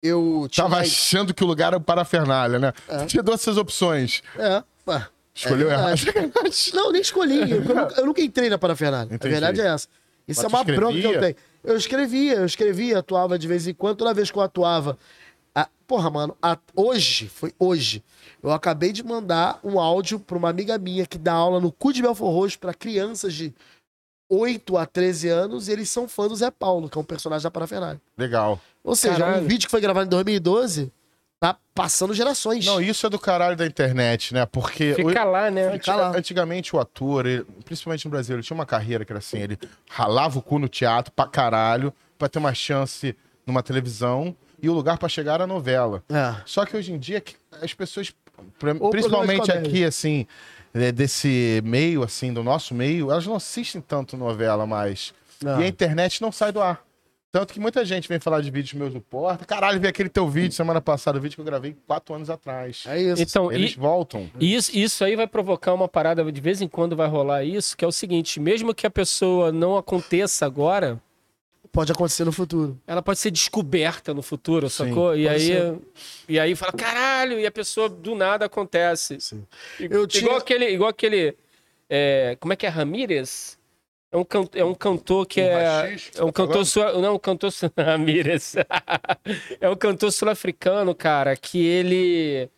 eu 0.02 0.48
tinha... 0.50 0.64
Tava 0.64 0.80
achando 0.80 1.32
que 1.32 1.44
o 1.44 1.46
lugar 1.46 1.68
era 1.68 1.80
parafernália, 1.80 2.58
né? 2.58 2.72
É. 2.88 3.06
Te 3.06 3.22
deu 3.22 3.34
essas 3.34 3.56
opções. 3.56 4.22
É, 4.36 4.62
pá. 4.84 5.08
Escolheu 5.34 5.70
É 5.70 5.74
errado. 5.74 6.00
Não, 6.74 6.90
nem 6.92 7.00
escolhi. 7.02 7.50
Eu, 7.50 7.60
nunca, 7.62 7.94
eu 7.98 8.06
nunca 8.06 8.20
entrei 8.22 8.48
na 8.50 8.58
parafernália. 8.58 9.14
Entendi. 9.14 9.34
A 9.34 9.38
verdade 9.40 9.60
é 9.60 9.66
essa. 9.66 9.86
Isso 10.26 10.42
Mas 10.42 10.52
é 10.52 10.56
uma 10.56 10.64
bronca 10.64 10.98
que 10.98 11.04
eu 11.06 11.20
tenho. 11.20 11.36
Eu 11.62 11.76
escrevia, 11.76 12.34
eu 12.34 12.46
escrevia, 12.46 12.98
atuava 12.98 13.38
de 13.38 13.46
vez 13.46 13.66
em 13.68 13.74
quando. 13.74 13.96
Toda 13.98 14.12
vez 14.14 14.30
que 14.30 14.36
eu 14.38 14.42
atuava. 14.42 14.98
a- 15.54 15.68
porra, 15.86 16.10
mano, 16.10 16.36
a- 16.42 16.58
hoje, 16.74 17.28
foi 17.28 17.52
hoje. 17.58 18.02
Eu 18.42 18.50
acabei 18.50 18.92
de 18.92 19.04
mandar 19.04 19.60
um 19.62 19.78
áudio 19.78 20.18
pra 20.18 20.36
uma 20.36 20.48
amiga 20.48 20.76
minha 20.78 21.06
que 21.06 21.16
dá 21.18 21.32
aula 21.32 21.60
no 21.60 21.70
Cu 21.70 21.92
de 21.92 22.02
Belfor 22.02 22.30
Roxo 22.32 22.58
pra 22.58 22.74
crianças 22.74 23.32
de 23.34 23.54
8 24.28 24.76
a 24.76 24.86
13 24.86 25.28
anos 25.28 25.68
e 25.68 25.72
eles 25.72 25.90
são 25.90 26.08
fãs 26.08 26.28
do 26.28 26.36
Zé 26.36 26.50
Paulo, 26.50 26.88
que 26.88 26.98
é 26.98 27.00
um 27.00 27.04
personagem 27.04 27.42
da 27.44 27.50
parafernália. 27.50 28.00
Legal. 28.18 28.60
Ou 28.82 28.96
seja, 28.96 29.18
Caralho. 29.18 29.42
um 29.44 29.46
vídeo 29.46 29.66
que 29.66 29.70
foi 29.70 29.80
gravado 29.80 30.06
em 30.06 30.10
2012 30.10 30.92
tá 31.38 31.56
passando 31.74 32.14
gerações. 32.14 32.64
Não, 32.64 32.80
isso 32.80 33.06
é 33.06 33.10
do 33.10 33.18
caralho 33.18 33.56
da 33.56 33.66
internet, 33.66 34.32
né? 34.32 34.46
Porque. 34.46 34.94
Fica 34.94 35.22
lá, 35.24 35.50
né? 35.50 35.64
Antiga- 35.66 35.78
Fica 35.78 35.94
lá. 35.96 36.08
Antigamente 36.16 36.74
o 36.74 36.80
ator, 36.80 37.26
ele- 37.26 37.44
principalmente 37.64 38.04
no 38.06 38.10
Brasil, 38.10 38.34
ele 38.36 38.42
tinha 38.42 38.54
uma 38.54 38.64
carreira 38.66 39.04
que 39.04 39.12
era 39.12 39.18
assim, 39.18 39.38
ele 39.38 39.58
ralava 39.88 40.38
o 40.38 40.42
cu 40.42 40.58
no 40.58 40.68
teatro 40.68 41.12
pra 41.12 41.26
caralho, 41.26 41.92
pra 42.18 42.28
ter 42.28 42.38
uma 42.38 42.54
chance 42.54 43.14
numa 43.46 43.62
televisão 43.62 44.34
e 44.62 44.68
o 44.68 44.72
lugar 44.72 44.96
pra 44.98 45.08
chegar 45.08 45.34
era 45.34 45.44
a 45.44 45.46
novela. 45.46 46.02
É. 46.08 46.34
Só 46.46 46.64
que 46.64 46.76
hoje 46.76 46.92
em 46.92 46.98
dia 46.98 47.20
que 47.20 47.36
as 47.60 47.74
pessoas, 47.74 48.12
principalmente 48.90 49.50
aqui 49.52 49.84
assim, 49.84 50.26
desse 50.92 51.60
meio 51.64 52.02
assim, 52.02 52.32
do 52.32 52.42
nosso 52.42 52.74
meio, 52.74 53.10
elas 53.10 53.26
não 53.26 53.36
assistem 53.36 53.80
tanto 53.80 54.16
novela 54.16 54.66
mais. 54.66 55.14
Não. 55.42 55.60
E 55.60 55.64
a 55.64 55.68
internet 55.68 56.20
não 56.22 56.30
sai 56.32 56.52
do 56.52 56.60
ar. 56.60 56.84
Tanto 57.32 57.52
que 57.52 57.60
muita 57.60 57.84
gente 57.84 58.08
vem 58.08 58.18
falar 58.18 58.40
de 58.40 58.50
vídeos 58.50 58.72
meus 58.72 58.94
do 58.94 59.00
Porta. 59.00 59.44
Caralho, 59.44 59.78
vi 59.78 59.86
aquele 59.86 60.08
teu 60.08 60.26
vídeo 60.26 60.52
semana 60.54 60.80
passada, 60.80 61.18
o 61.18 61.20
vídeo 61.20 61.34
que 61.34 61.40
eu 61.42 61.44
gravei 61.44 61.76
quatro 61.86 62.14
anos 62.14 62.30
atrás. 62.30 62.84
É 62.86 62.98
isso. 62.98 63.20
Então, 63.22 63.52
Eles 63.52 63.72
e- 63.72 63.78
voltam. 63.78 64.30
E 64.40 64.54
Isso, 64.54 64.70
isso 64.74 65.04
aí 65.04 65.14
vai 65.16 65.26
provocar 65.26 65.74
uma 65.74 65.86
parada, 65.86 66.24
de 66.32 66.40
vez 66.40 66.62
em 66.62 66.68
quando 66.68 66.96
vai 66.96 67.06
rolar 67.08 67.44
isso, 67.44 67.76
que 67.76 67.84
é 67.84 67.88
o 67.88 67.92
seguinte: 67.92 68.40
mesmo 68.40 68.74
que 68.74 68.86
a 68.86 68.90
pessoa 68.90 69.52
não 69.52 69.76
aconteça 69.76 70.46
agora, 70.46 70.98
Pode 71.76 71.92
acontecer 71.92 72.24
no 72.24 72.32
futuro. 72.32 72.80
ela 72.86 73.02
pode 73.02 73.18
ser 73.18 73.30
descoberta 73.30 74.14
no 74.14 74.22
futuro, 74.22 74.70
Sim, 74.70 74.88
sacou? 74.88 75.14
E 75.14 75.28
aí, 75.28 75.40
ser. 75.40 75.78
e 76.26 76.40
aí 76.40 76.56
fala, 76.56 76.72
caralho, 76.72 77.38
e 77.38 77.44
a 77.44 77.50
pessoa 77.50 77.86
do 77.86 78.14
nada 78.14 78.46
acontece. 78.46 79.18
I- 79.78 79.86
Eu 79.90 80.06
tinha- 80.06 80.22
Igual 80.24 80.38
aquele. 80.38 80.70
Igual 80.70 80.88
aquele 80.88 81.36
é, 81.90 82.34
como 82.40 82.54
é 82.54 82.56
que 82.56 82.64
é? 82.64 82.70
Ramírez? 82.70 83.58
É 84.10 84.16
um, 84.16 84.24
can- 84.24 84.48
é 84.54 84.64
um 84.64 84.74
cantor 84.74 85.26
que 85.26 85.42
Um 85.42 85.44
é. 85.44 85.96
É 86.14 86.22
um 86.24 86.26
tá 86.28 86.32
cantor. 86.32 86.64
Sul, 86.64 87.00
não, 87.02 87.16
um 87.16 87.18
cantor. 87.18 87.52
sul- 87.52 87.70
Ramírez. 87.76 88.54
é 89.60 89.68
um 89.68 89.76
cantor 89.76 90.10
sul-africano, 90.10 90.94
cara, 90.94 91.36
que 91.36 91.62
ele. 91.62 92.48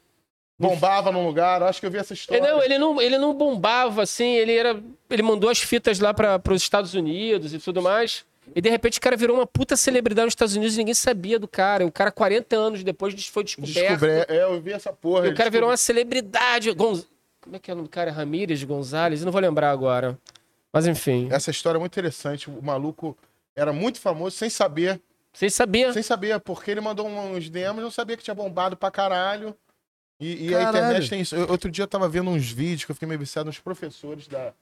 Bombava 0.61 1.11
num 1.11 1.27
lugar, 1.27 1.61
acho 1.65 1.81
que 1.81 1.87
eu 1.87 1.91
vi 1.91 1.99
essa 1.99 2.15
história. 2.15 2.41
não, 2.43 2.63
ele 2.63 2.79
não, 2.79 3.01
ele 3.03 3.19
não 3.19 3.35
bombava, 3.35 4.03
assim, 4.03 4.37
ele 4.37 4.53
era. 4.57 4.81
Ele 5.11 5.23
mandou 5.23 5.51
as 5.51 5.59
fitas 5.59 5.99
lá 5.99 6.15
para 6.15 6.41
os 6.53 6.63
Estados 6.63 6.95
Unidos 6.95 7.53
e 7.53 7.59
tudo 7.59 7.83
mais. 7.83 8.25
E 8.55 8.61
de 8.61 8.69
repente 8.71 8.99
o 8.99 9.01
cara 9.01 9.17
virou 9.17 9.37
uma 9.37 9.47
puta 9.47 9.77
celebridade 9.77 10.27
nos 10.27 10.33
Estados 10.33 10.55
Unidos 10.57 10.75
e 10.75 10.79
ninguém 10.79 10.95
sabia 10.95 11.39
do 11.39 11.47
cara. 11.49 11.85
E 11.85 11.87
o 11.87 11.93
cara, 11.93 12.11
40 12.11 12.57
anos 12.57 12.83
depois, 12.85 13.15
foi 13.27 13.45
descoberto. 13.45 13.75
Descobre... 13.75 14.11
É, 14.29 14.43
eu 14.45 14.61
vi 14.61 14.73
essa 14.73 14.93
porra. 14.93 15.27
E 15.27 15.31
o 15.31 15.35
cara 15.35 15.51
virou 15.51 15.69
descobriu. 15.69 15.69
uma 15.71 15.77
celebridade. 15.77 16.73
Gonz... 16.73 17.07
Como 17.41 17.57
é 17.57 17.59
que 17.59 17.71
é 17.71 17.75
o 17.75 17.77
nome 17.77 17.89
do 17.89 17.91
cara? 17.91 18.11
Ramírez 18.11 18.63
Gonzalez? 18.65 19.21
Eu 19.21 19.25
não 19.27 19.33
vou 19.33 19.41
lembrar 19.41 19.71
agora. 19.71 20.19
Mas 20.73 20.87
enfim. 20.87 21.29
Essa 21.31 21.51
história 21.51 21.79
é 21.79 21.81
muito 21.81 21.93
interessante. 21.93 22.51
O 22.51 22.63
maluco 22.63 23.17
era 23.57 23.73
muito 23.73 24.01
famoso 24.01 24.37
sem 24.37 24.51
saber. 24.51 25.01
Vocês 25.33 25.55
sabiam? 25.55 25.93
Sem 25.93 26.03
saber, 26.03 26.39
porque 26.41 26.71
ele 26.71 26.81
mandou 26.81 27.07
uns 27.07 27.49
DMs, 27.49 27.81
não 27.81 27.91
sabia 27.91 28.17
que 28.17 28.23
tinha 28.25 28.35
bombado 28.35 28.77
pra 28.77 28.91
caralho. 28.91 29.55
E, 30.21 30.49
e 30.49 30.55
a 30.55 30.59
Caralho. 30.59 30.79
internet 30.87 31.11
tem 31.11 31.21
isso. 31.21 31.37
Eu- 31.37 31.49
outro 31.49 31.71
dia 31.71 31.85
eu 31.85 31.89
tava 31.89 32.09
vendo 32.09 32.29
uns 32.29 32.51
vídeos 32.51 32.85
que 32.85 32.91
eu 32.91 32.95
fiquei 32.95 33.07
meio 33.07 33.21
viciado 33.21 33.47
nos 33.47 33.61
professores 33.61 34.27
da, 34.27 34.53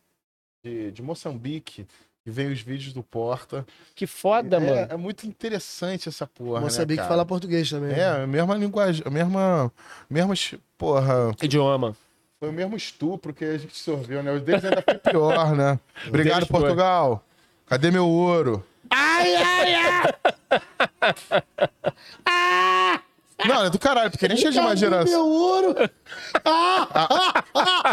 de, 0.62 0.92
de 0.92 1.02
Moçambique, 1.02 1.86
que 2.26 2.30
veio 2.32 2.50
os 2.50 2.60
vídeos 2.60 2.92
do 2.92 3.04
Porta. 3.04 3.64
Que 3.94 4.04
foda, 4.04 4.58
mano. 4.58 4.74
É, 4.74 4.88
é 4.90 4.96
muito 4.96 5.28
interessante 5.28 6.08
essa 6.08 6.26
porra. 6.26 6.58
Vou 6.58 6.62
né, 6.62 6.70
saber 6.70 6.94
que 6.94 6.96
cara? 6.96 7.08
fala 7.08 7.24
português 7.24 7.70
também. 7.70 7.92
É, 7.92 8.04
a 8.04 8.26
mesma 8.26 8.56
linguagem, 8.56 9.00
a 9.06 9.10
mesma. 9.10 9.72
Mesmas, 10.10 10.56
porra, 10.76 11.30
Idioma. 11.40 11.94
foi 12.40 12.48
o 12.48 12.52
mesmo 12.52 12.76
estupro 12.76 13.32
que 13.32 13.44
a 13.44 13.56
gente 13.56 13.76
sorveu, 13.76 14.24
né? 14.24 14.32
Os 14.32 14.42
deles 14.42 14.64
ainda 14.64 14.82
foi 14.82 14.98
pior, 14.98 15.54
né? 15.54 15.78
Obrigado, 16.08 16.46
foi. 16.46 16.58
Portugal. 16.58 17.24
Cadê 17.64 17.92
meu 17.92 18.08
ouro? 18.08 18.66
Ai, 18.90 19.36
ai, 19.36 19.74
ai! 19.76 20.14
Não, 23.44 23.64
é 23.66 23.70
do 23.70 23.78
caralho, 23.78 24.10
porque 24.10 24.26
nem 24.26 24.36
tinha 24.36 24.50
de 24.50 24.58
uma 24.58 24.74
geração. 24.74 25.12
Meu 25.12 25.26
ouro! 25.26 25.74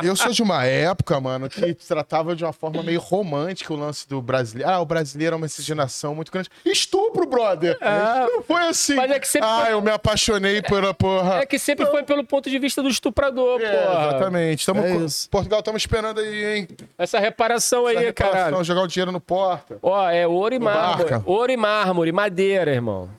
Eu 0.04 0.16
sou 0.16 0.32
de 0.32 0.41
uma 0.41 0.66
época, 0.66 1.20
mano, 1.20 1.50
que 1.50 1.74
tratava 1.74 2.36
de 2.36 2.44
uma 2.44 2.54
forma 2.54 2.82
meio 2.82 3.00
romântica 3.00 3.74
o 3.74 3.76
lance 3.76 4.08
do 4.08 4.22
brasileiro. 4.22 4.72
Ah, 4.72 4.80
o 4.80 4.86
brasileiro 4.86 5.34
é 5.34 5.38
uma 5.38 5.44
miscigenação 5.44 6.16
muito 6.16 6.32
grande. 6.32 6.50
Estupro, 6.66 7.26
brother! 7.26 7.78
Não 7.82 8.41
foi 8.44 8.62
assim. 8.68 8.96
Mas 8.96 9.12
é 9.12 9.20
que 9.20 9.28
sempre 9.28 9.50
Ah, 9.50 9.62
foi- 9.66 9.74
eu 9.74 9.82
me 9.82 9.91
apaixonei 9.91 10.62
pela 10.62 10.94
porra. 10.94 11.39
É 11.41 11.46
que 11.46 11.60
sempre 11.60 11.86
foi 11.88 12.04
pelo 12.04 12.24
ponto 12.24 12.50
de 12.50 12.58
vista 12.60 12.82
do 12.82 12.88
estuprador, 12.89 13.62
É, 13.62 13.70
porra. 13.86 14.08
exatamente. 14.08 14.66
Tamo 14.66 14.80
É. 14.82 14.94
Portugal, 15.30 15.60
estamos 15.60 15.82
esperando 15.82 16.20
aí, 16.20 16.46
hein? 16.58 16.68
Essa 16.98 17.20
reparação 17.20 17.86
aí, 17.86 17.96
Essa 17.98 18.06
reparação, 18.06 18.39
caralho. 18.44 18.64
Jogar 18.64 18.82
o 18.84 18.88
dinheiro 18.88 19.12
no 19.12 19.20
porta. 19.20 19.78
Ó, 19.82 20.10
é 20.10 20.26
ouro 20.28 20.56
e 20.56 20.60
mármore. 20.60 21.22
Ouro 21.26 21.52
e 21.52 21.58
mármore, 21.58 22.12
madeira, 22.12 22.72
irmão. 22.72 23.10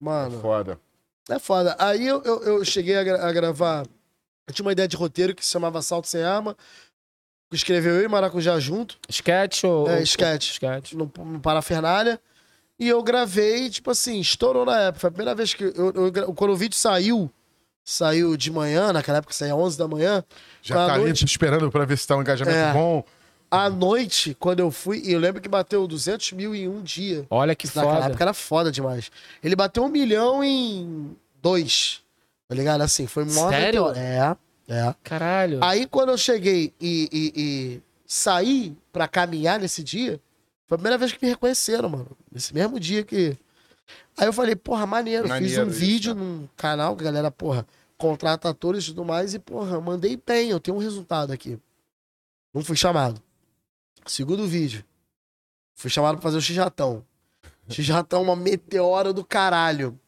Mano, 0.00 0.40
Foda. 0.40 0.78
É 1.36 1.38
foda. 1.38 1.76
Aí 1.78 2.06
eu, 2.06 2.22
eu, 2.22 2.42
eu 2.42 2.64
cheguei 2.64 2.96
a, 2.96 3.04
gra- 3.04 3.28
a 3.28 3.32
gravar. 3.32 3.84
Eu 4.46 4.54
tinha 4.54 4.64
uma 4.64 4.72
ideia 4.72 4.88
de 4.88 4.96
roteiro 4.96 5.34
que 5.34 5.44
se 5.44 5.50
chamava 5.50 5.78
Assalto 5.78 6.08
Sem 6.08 6.22
Arma. 6.22 6.56
Escreveu 7.52 7.94
eu 7.96 8.02
e 8.04 8.08
Maracujá 8.08 8.58
junto, 8.60 8.98
Sketch 9.08 9.64
ou. 9.64 9.88
É, 9.88 9.96
ou- 9.96 10.02
sketch. 10.02 10.50
Sketch. 10.52 10.92
no, 10.92 11.10
no 11.16 11.40
Parafernália. 11.40 12.20
E 12.78 12.88
eu 12.88 13.02
gravei, 13.02 13.68
tipo 13.70 13.90
assim, 13.90 14.20
estourou 14.20 14.64
na 14.64 14.78
época. 14.82 15.00
Foi 15.00 15.08
a 15.08 15.10
primeira 15.10 15.34
vez 15.34 15.54
que. 15.54 15.64
Eu, 15.64 15.92
eu 16.14 16.34
quando 16.34 16.52
o 16.52 16.56
vídeo 16.56 16.76
saiu, 16.76 17.30
saiu 17.84 18.36
de 18.36 18.50
manhã, 18.52 18.92
naquela 18.92 19.18
época 19.18 19.32
saía 19.32 19.56
11 19.56 19.78
da 19.78 19.88
manhã. 19.88 20.22
Já 20.62 20.74
tá 20.86 20.94
ali 20.94 21.04
noite, 21.04 21.24
esperando 21.24 21.70
pra 21.70 21.84
ver 21.86 21.96
se 21.96 22.06
tá 22.06 22.16
um 22.16 22.20
engajamento 22.20 22.56
É. 22.56 22.72
bom. 22.72 23.02
À 23.50 23.70
noite, 23.70 24.36
quando 24.38 24.60
eu 24.60 24.70
fui, 24.70 25.00
e 25.04 25.12
eu 25.12 25.18
lembro 25.18 25.40
que 25.40 25.48
bateu 25.48 25.86
200 25.86 26.32
mil 26.32 26.54
em 26.54 26.68
um 26.68 26.82
dia. 26.82 27.26
Olha 27.30 27.54
que 27.54 27.66
Naquela 27.66 27.94
foda. 27.94 28.06
época 28.06 28.24
era 28.24 28.34
foda 28.34 28.70
demais. 28.72 29.10
Ele 29.42 29.56
bateu 29.56 29.84
um 29.84 29.88
milhão 29.88 30.44
em 30.44 31.16
dois. 31.40 32.02
Tá 32.46 32.54
ligado? 32.54 32.82
Assim, 32.82 33.06
foi 33.06 33.24
mó 33.24 33.48
Sério? 33.48 33.88
É, 33.94 34.36
é. 34.68 34.94
Caralho. 35.02 35.60
Aí 35.62 35.86
quando 35.86 36.10
eu 36.10 36.18
cheguei 36.18 36.72
e, 36.80 37.08
e- 37.12 37.32
e 37.36 37.82
saí 38.06 38.76
pra 38.92 39.08
caminhar 39.08 39.58
nesse 39.58 39.82
dia, 39.82 40.20
foi 40.66 40.76
a 40.76 40.78
primeira 40.78 40.98
vez 40.98 41.12
que 41.12 41.22
me 41.24 41.30
reconheceram, 41.30 41.88
mano. 41.88 42.08
Nesse 42.30 42.52
mesmo 42.54 42.78
dia 42.78 43.02
que. 43.02 43.36
Aí 44.18 44.26
eu 44.26 44.32
falei, 44.32 44.56
porra, 44.56 44.84
maneiro. 44.86 45.22
Fiz 45.22 45.30
Maneiro 45.30 45.64
um 45.64 45.68
isso, 45.70 45.78
vídeo 45.78 46.14
cara. 46.14 46.26
num 46.26 46.48
canal 46.56 46.94
que 46.96 47.02
a 47.02 47.04
galera, 47.06 47.30
porra, 47.30 47.66
contrata 47.96 48.50
atores 48.50 48.84
e 48.84 48.86
tudo 48.88 49.04
mais. 49.06 49.32
E, 49.32 49.38
porra, 49.38 49.80
mandei 49.80 50.20
bem, 50.26 50.50
eu 50.50 50.60
tenho 50.60 50.76
um 50.76 50.80
resultado 50.80 51.32
aqui. 51.32 51.58
Não 52.52 52.62
fui 52.62 52.76
chamado. 52.76 53.22
Segundo 54.08 54.46
vídeo. 54.46 54.84
Fui 55.76 55.90
chamado 55.90 56.14
pra 56.16 56.22
fazer 56.22 56.38
o 56.38 56.42
X-Ratão. 56.42 57.04
X-Ratão, 57.68 58.22
uma 58.22 58.34
meteora 58.36 59.12
do 59.12 59.24
caralho. 59.24 59.98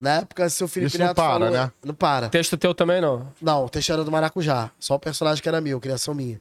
Na 0.00 0.16
época, 0.18 0.48
seu 0.50 0.68
Felipe 0.68 0.88
Isso 0.90 0.98
não 0.98 1.06
Neto 1.06 1.16
para, 1.16 1.32
falou... 1.32 1.50
né? 1.50 1.72
Não 1.84 1.94
para. 1.94 2.28
Texto 2.28 2.56
teu 2.56 2.74
também 2.74 3.00
não. 3.00 3.32
Não, 3.40 3.64
o 3.64 3.68
texto 3.68 3.90
era 3.92 4.04
do 4.04 4.12
Maracujá. 4.12 4.70
Só 4.78 4.94
o 4.94 4.98
personagem 5.00 5.42
que 5.42 5.48
era 5.48 5.60
meu, 5.60 5.80
criação 5.80 6.12
minha. 6.14 6.40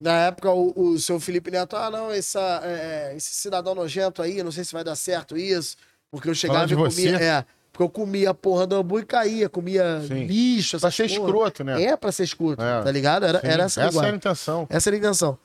Na 0.00 0.12
época, 0.26 0.50
o, 0.50 0.72
o 0.76 0.98
seu 0.98 1.18
Felipe 1.20 1.50
Neto, 1.50 1.76
ah, 1.76 1.90
não, 1.90 2.10
essa, 2.10 2.60
é, 2.64 3.14
esse 3.16 3.34
cidadão 3.34 3.74
nojento 3.74 4.22
aí, 4.22 4.42
não 4.42 4.50
sei 4.52 4.64
se 4.64 4.72
vai 4.72 4.82
dar 4.84 4.94
certo 4.96 5.36
isso. 5.36 5.76
Porque 6.10 6.28
eu 6.28 6.34
chegava 6.34 6.64
e 6.72 6.74
comia. 6.76 6.90
você? 6.90 7.08
É, 7.10 7.44
porque 7.72 7.82
eu 7.82 7.88
comia 7.88 8.30
a 8.30 8.34
porra 8.34 8.66
do 8.66 8.76
hambúrguer 8.76 9.04
e 9.04 9.06
caía, 9.06 9.48
comia 9.48 10.00
Sim. 10.06 10.26
lixo, 10.26 10.78
Pra 10.78 10.90
ser 10.90 11.08
porra. 11.08 11.20
escroto, 11.20 11.64
né? 11.64 11.82
É 11.82 11.96
pra 11.96 12.12
ser 12.12 12.24
escroto, 12.24 12.62
É. 12.62 12.82
tá 12.82 12.90
ligado? 12.92 13.24
Era, 13.26 13.40
Sim, 13.40 13.46
era 13.46 13.62
essa, 13.64 13.82
essa 13.82 13.98
era 13.98 14.12
a 14.12 14.16
intenção. 14.16 14.66
Essa 14.70 14.88
era 14.88 14.96
a 14.96 14.98
intenção. 14.98 15.38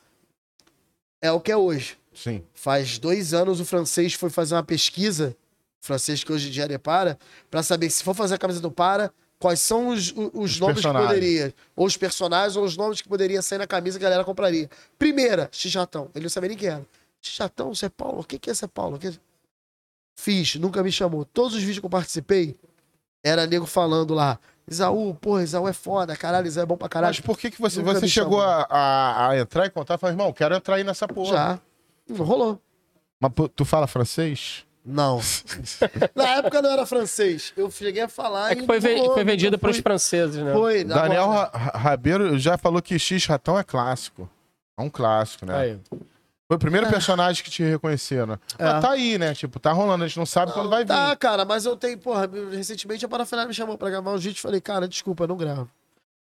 É 1.27 1.31
o 1.31 1.41
que 1.41 1.51
é 1.51 1.57
hoje. 1.57 1.97
Sim. 2.13 2.43
Faz 2.53 2.97
dois 2.97 3.33
anos 3.33 3.59
o 3.59 3.65
francês 3.65 4.13
foi 4.13 4.29
fazer 4.29 4.55
uma 4.55 4.63
pesquisa, 4.63 5.35
o 5.83 5.85
francês 5.85 6.23
que 6.23 6.31
hoje 6.31 6.47
em 6.47 6.51
dia 6.51 6.65
é 6.65 6.77
Para, 6.77 7.17
pra 7.51 7.61
saber 7.61 7.89
se 7.89 8.03
for 8.03 8.15
fazer 8.15 8.35
a 8.35 8.37
camisa 8.37 8.59
do 8.59 8.71
Para, 8.71 9.11
quais 9.39 9.59
são 9.59 9.89
os, 9.89 10.11
os, 10.11 10.31
os 10.33 10.59
nomes 10.59 10.83
que 10.83 10.91
poderia, 10.91 11.53
ou 11.75 11.85
os 11.85 11.95
personagens, 11.95 12.55
ou 12.55 12.63
os 12.63 12.75
nomes 12.75 13.01
que 13.01 13.07
poderia 13.07 13.41
sair 13.41 13.59
na 13.59 13.67
camisa 13.67 13.99
que 13.99 14.05
a 14.05 14.09
galera 14.09 14.23
compraria. 14.25 14.69
Primeira, 14.97 15.49
Xixatão. 15.51 16.09
Ele 16.15 16.23
não 16.23 16.29
sabia 16.29 16.49
nem 16.49 16.57
quem 16.57 16.69
era. 16.69 16.85
Xixatão, 17.21 17.73
você 17.73 17.85
é 17.85 17.89
Paulo? 17.89 18.21
O 18.21 18.23
que, 18.23 18.39
que 18.39 18.49
é 18.49 18.53
ser 18.53 18.67
Paulo? 18.67 18.97
Que... 18.97 19.11
Fiz, 20.19 20.55
nunca 20.55 20.81
me 20.81 20.91
chamou. 20.91 21.25
Todos 21.25 21.53
os 21.53 21.59
vídeos 21.59 21.79
que 21.79 21.85
eu 21.85 21.89
participei, 21.89 22.55
era 23.23 23.45
nego 23.45 23.65
falando 23.65 24.13
lá. 24.13 24.39
Isaú, 24.69 25.13
porra, 25.15 25.43
Isaú 25.43 25.67
é 25.67 25.73
foda, 25.73 26.15
caralho, 26.15 26.45
Isaú 26.47 26.63
é 26.63 26.65
bom 26.65 26.75
pra 26.77 26.89
caralho. 26.89 27.15
Mas 27.15 27.19
por 27.25 27.37
que, 27.37 27.49
que 27.49 27.61
você, 27.61 27.81
você 27.81 28.07
chegou 28.07 28.41
a, 28.41 28.67
a, 28.69 29.29
a 29.29 29.37
entrar 29.39 29.65
em 29.65 29.69
contato 29.69 29.97
e 29.97 30.01
falar, 30.01 30.13
irmão, 30.13 30.33
quero 30.33 30.55
entrar 30.55 30.75
aí 30.75 30.83
nessa 30.83 31.07
porra? 31.07 31.31
Já. 31.31 31.59
Rolou. 32.17 32.59
Mas 33.19 33.31
tu 33.55 33.63
fala 33.65 33.87
francês? 33.87 34.65
Não. 34.85 35.19
Na 36.15 36.29
época 36.37 36.61
não 36.61 36.69
era 36.71 36.85
francês. 36.85 37.51
Eu 37.57 37.69
cheguei 37.71 38.03
a 38.03 38.07
falar. 38.07 38.51
É 38.51 38.53
e 38.53 38.55
que 38.57 38.65
foi, 38.65 38.79
rolou, 38.79 39.13
foi 39.15 39.23
vendido 39.23 39.57
pelos 39.59 39.75
fui- 39.77 39.83
franceses, 39.83 40.41
né? 40.41 40.53
Foi. 40.53 40.83
Daniel 40.83 41.23
agora- 41.23 41.49
Ra- 41.57 41.77
Rabeiro 41.77 42.39
já 42.39 42.57
falou 42.57 42.81
que 42.81 42.97
X-Ratão 42.97 43.57
é 43.59 43.63
clássico. 43.63 44.29
É 44.79 44.81
um 44.81 44.89
clássico, 44.89 45.45
né? 45.45 45.55
Aí. 45.57 45.79
Foi 46.47 46.55
o 46.55 46.59
primeiro 46.59 46.87
personagem 46.87 47.43
que 47.43 47.49
te 47.51 47.61
reconheceram. 47.61 48.39
É. 48.57 48.63
Mas 48.63 48.81
tá 48.81 48.91
aí, 48.91 49.17
né? 49.17 49.33
Tipo, 49.33 49.59
tá 49.59 49.71
rolando, 49.73 50.05
a 50.05 50.07
gente 50.07 50.17
não 50.17 50.25
sabe 50.25 50.53
quando 50.53 50.69
vai 50.69 50.83
vir. 50.85 50.87
Tá, 50.87 51.13
cara, 51.17 51.43
mas 51.43 51.65
eu 51.65 51.75
tenho, 51.75 51.97
porra, 51.97 52.29
recentemente 52.51 53.03
a 53.05 53.09
Parafernália 53.09 53.49
me 53.49 53.53
chamou 53.53 53.77
pra 53.77 53.89
gravar 53.89 54.11
um 54.13 54.17
vídeo 54.17 54.37
e 54.37 54.41
falei, 54.41 54.61
cara, 54.61 54.87
desculpa, 54.87 55.25
eu 55.25 55.27
não 55.27 55.35
gravo. 55.35 55.69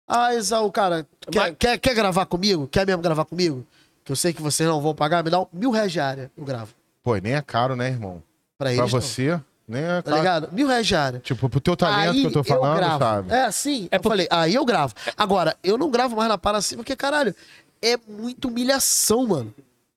Ah, 0.06 0.32
Exaú, 0.34 0.70
cara, 0.70 1.04
quer, 1.30 1.38
Mas- 1.40 1.56
quer, 1.58 1.78
quer 1.78 1.94
gravar 1.94 2.26
comigo? 2.26 2.68
Quer 2.68 2.86
mesmo 2.86 3.02
gravar 3.02 3.24
comigo? 3.24 3.66
Que 4.04 4.12
eu 4.12 4.16
sei 4.16 4.32
que 4.32 4.40
vocês 4.42 4.68
não 4.68 4.80
vão 4.80 4.94
pagar, 4.94 5.24
me 5.24 5.30
dá 5.30 5.40
um 5.40 5.46
mil 5.52 5.70
reais 5.72 5.90
diária, 5.90 6.30
eu 6.36 6.44
gravo. 6.44 6.72
Pô, 7.02 7.16
e 7.16 7.20
nem 7.20 7.34
é 7.34 7.42
caro, 7.42 7.74
né, 7.74 7.88
irmão? 7.88 8.22
Pra 8.56 8.66
Pra 8.66 8.72
eles, 8.72 8.92
não. 8.92 9.00
você, 9.00 9.40
nem 9.66 9.82
é 9.82 9.96
Tá 10.00 10.10
caro. 10.10 10.16
ligado? 10.16 10.48
Mil 10.52 10.68
reais 10.68 10.86
diária. 10.86 11.18
Tipo, 11.20 11.48
pro 11.48 11.58
teu 11.60 11.76
talento 11.76 12.10
aí 12.12 12.20
que 12.20 12.26
eu 12.28 12.32
tô 12.32 12.44
falando, 12.44 12.76
gravo. 12.76 12.98
sabe? 13.00 13.32
É, 13.32 13.50
sim. 13.50 13.88
É 13.90 13.96
eu 13.96 14.00
por- 14.00 14.10
falei, 14.10 14.28
aí 14.30 14.54
eu 14.54 14.64
gravo. 14.64 14.94
Agora, 15.16 15.56
eu 15.64 15.76
não 15.76 15.90
gravo 15.90 16.14
mais 16.14 16.28
na 16.28 16.38
para 16.38 16.60
cima, 16.60 16.82
porque, 16.84 16.94
caralho, 16.94 17.34
é 17.82 17.96
muita 18.06 18.46
humilhação, 18.46 19.26
mano. 19.26 19.52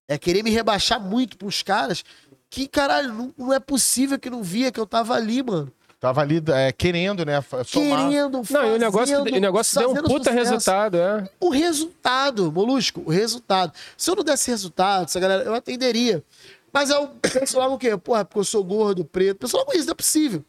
É 0.08 0.18
querer 0.18 0.44
me 0.44 0.50
rebaixar 0.50 1.00
muito 1.00 1.38
pros 1.38 1.62
caras 1.62 2.04
que, 2.50 2.68
caralho, 2.68 3.14
não, 3.14 3.34
não 3.38 3.54
é 3.54 3.60
possível 3.60 4.18
que 4.18 4.30
não 4.30 4.42
via 4.42 4.72
que 4.72 4.80
eu 4.80 4.86
tava 4.86 5.14
ali, 5.14 5.44
mano. 5.44 5.72
Tava 6.00 6.22
ali 6.22 6.42
é, 6.54 6.72
querendo, 6.72 7.26
né? 7.26 7.42
Somar. 7.42 7.66
Querendo, 8.08 8.42
Não, 8.52 8.66
e 8.66 8.76
o 8.76 8.78
negócio, 8.78 9.16
fazendo, 9.16 9.36
o 9.36 9.40
negócio 9.40 9.80
deu 9.80 9.90
um 9.90 9.96
fazendo 9.96 10.08
puta 10.08 10.30
sucesso. 10.30 10.50
resultado, 10.52 10.98
é. 10.98 11.30
O 11.40 11.50
resultado, 11.50 12.52
Molusco, 12.52 13.02
o 13.04 13.10
resultado. 13.10 13.74
Se 13.98 14.10
eu 14.12 14.16
não 14.16 14.24
desse 14.24 14.50
resultado, 14.52 15.06
essa 15.06 15.20
galera, 15.20 15.44
eu 15.44 15.56
atenderia. 15.56 16.24
Mas 16.72 16.92
eu 16.92 17.08
penso 17.34 17.58
logo 17.58 17.76
o 17.76 17.78
quê? 17.80 17.98
Porra, 17.98 18.24
porque 18.24 18.40
eu 18.40 18.44
sou 18.44 18.64
gordo, 18.64 19.04
preto. 19.04 19.48
Logo 19.52 19.74
isso, 19.74 19.86
não 19.86 19.94
é 19.94 19.96
possível. 19.96 20.46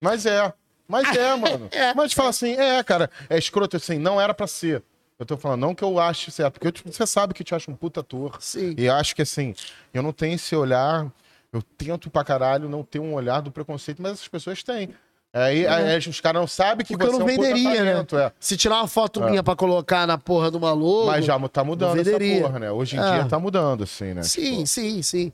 Mas 0.00 0.26
é. 0.26 0.52
Mas 0.86 1.16
é, 1.16 1.34
mano. 1.36 1.68
É. 1.72 1.92
Mas 1.92 2.12
fala 2.12 2.30
assim, 2.30 2.52
é, 2.52 2.80
cara, 2.84 3.10
é 3.28 3.36
escroto 3.36 3.76
assim, 3.76 3.98
não 3.98 4.20
era 4.20 4.32
pra 4.32 4.46
ser. 4.46 4.80
Eu 5.18 5.24
tô 5.24 5.36
falando, 5.36 5.60
não 5.60 5.74
que 5.74 5.84
eu 5.84 5.98
ache 6.00 6.30
certo, 6.30 6.54
porque 6.54 6.66
eu, 6.66 6.72
tipo, 6.72 6.92
você 6.92 7.06
sabe 7.06 7.34
que 7.34 7.42
eu 7.42 7.46
te 7.46 7.54
acho 7.54 7.70
um 7.70 7.74
puta 7.76 8.00
ator. 8.00 8.36
Sim. 8.40 8.74
E 8.76 8.86
eu 8.86 8.94
acho 8.94 9.14
que 9.14 9.22
assim, 9.22 9.54
eu 9.92 10.02
não 10.02 10.12
tenho 10.12 10.34
esse 10.34 10.54
olhar, 10.56 11.06
eu 11.52 11.62
tento 11.62 12.10
pra 12.10 12.24
caralho 12.24 12.68
não 12.68 12.82
ter 12.82 12.98
um 12.98 13.14
olhar 13.14 13.40
do 13.40 13.50
preconceito, 13.52 14.02
mas 14.02 14.12
essas 14.14 14.28
pessoas 14.28 14.62
têm. 14.62 14.90
Aí, 15.32 15.66
aí 15.66 15.98
os 15.98 16.20
caras 16.20 16.40
não 16.40 16.46
sabem 16.46 16.86
que 16.86 16.92
Porque 16.96 17.08
eu 17.08 17.12
você 17.12 17.18
não 17.18 17.28
é 17.28 17.32
um 17.32 17.36
puta 17.36 17.48
venderia, 17.48 17.84
né? 17.84 18.06
é. 18.24 18.32
Se 18.38 18.56
tirar 18.56 18.76
uma 18.76 18.86
foto 18.86 19.20
minha 19.20 19.42
pra 19.42 19.56
colocar 19.56 20.06
na 20.06 20.16
porra 20.16 20.48
do 20.48 20.60
maluco. 20.60 21.06
Mas 21.06 21.24
já 21.24 21.36
tá 21.48 21.64
mudando 21.64 21.94
essa 21.98 22.04
venderia. 22.04 22.42
porra, 22.42 22.58
né? 22.60 22.70
Hoje 22.70 22.96
em 22.96 23.00
É. 23.00 23.12
dia 23.14 23.24
tá 23.24 23.36
mudando, 23.38 23.82
assim, 23.82 24.14
né? 24.14 24.22
Sim, 24.22 24.52
Tipo, 24.58 24.66
sim, 24.68 25.02
sim. 25.02 25.32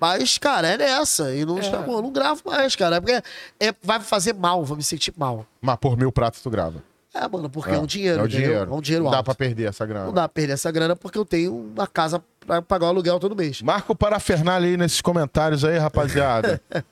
Mas, 0.00 0.38
cara, 0.38 0.68
é 0.68 0.78
nessa. 0.78 1.34
E 1.34 1.44
não, 1.44 1.60
chamou, 1.62 2.00
não 2.00 2.10
gravo 2.10 2.40
mais, 2.46 2.74
cara. 2.74 2.96
É 2.96 3.00
porque 3.00 3.22
é, 3.60 3.74
vai 3.82 4.00
fazer 4.00 4.32
mal, 4.34 4.64
vou 4.64 4.76
me 4.76 4.82
sentir 4.82 5.12
mal. 5.18 5.46
Mas 5.60 5.76
por 5.76 5.98
mil 5.98 6.10
pratos 6.10 6.40
tu 6.40 6.48
grava. 6.48 6.82
É, 7.14 7.28
mano, 7.28 7.50
porque 7.50 7.74
é, 7.74 7.78
um 7.78 7.86
dinheiro, 7.86 8.20
É 8.20 8.22
o 8.22 8.26
entendeu? 8.26 8.46
dinheiro. 8.48 8.70
É 8.70 8.74
um 8.74 8.80
dinheiro 8.80 9.04
Não 9.04 9.10
dá 9.10 9.22
pra 9.22 9.34
perder 9.34 9.68
essa 9.68 9.84
grana. 9.84 10.06
Não 10.06 10.12
dá 10.14 10.22
pra 10.22 10.28
perder 10.30 10.54
essa 10.54 10.70
grana 10.70 10.96
porque 10.96 11.18
eu 11.18 11.24
tenho 11.24 11.54
uma 11.54 11.86
casa 11.86 12.22
pra 12.46 12.62
pagar 12.62 12.86
o 12.86 12.88
aluguel 12.88 13.20
todo 13.20 13.36
mês. 13.36 13.60
Marca 13.60 13.92
o 13.92 13.96
parafernália 13.96 14.68
aí 14.70 14.76
nesses 14.76 15.00
comentários 15.00 15.64
aí, 15.64 15.76
rapaziada. 15.78 16.60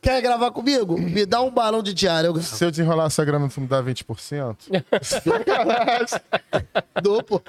Quer 0.00 0.20
gravar 0.20 0.50
comigo? 0.50 1.00
Me 1.00 1.24
dá 1.24 1.40
um 1.40 1.50
balão 1.50 1.82
de 1.82 1.94
diária. 1.94 2.28
Eu 2.28 2.36
Se 2.42 2.62
eu 2.62 2.70
desenrolar 2.70 3.06
essa 3.06 3.24
grana, 3.24 3.48
tu 3.48 3.58
me 3.58 3.66
dá 3.66 3.82
20%? 3.82 4.54
dou, 7.02 7.22
pô. 7.22 7.40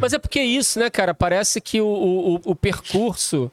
Mas 0.00 0.12
é 0.12 0.18
porque 0.18 0.38
é 0.38 0.44
isso, 0.44 0.78
né, 0.78 0.88
cara? 0.88 1.12
Parece 1.12 1.60
que 1.60 1.80
o, 1.80 1.86
o, 1.86 2.40
o- 2.44 2.54
percurso 2.54 3.50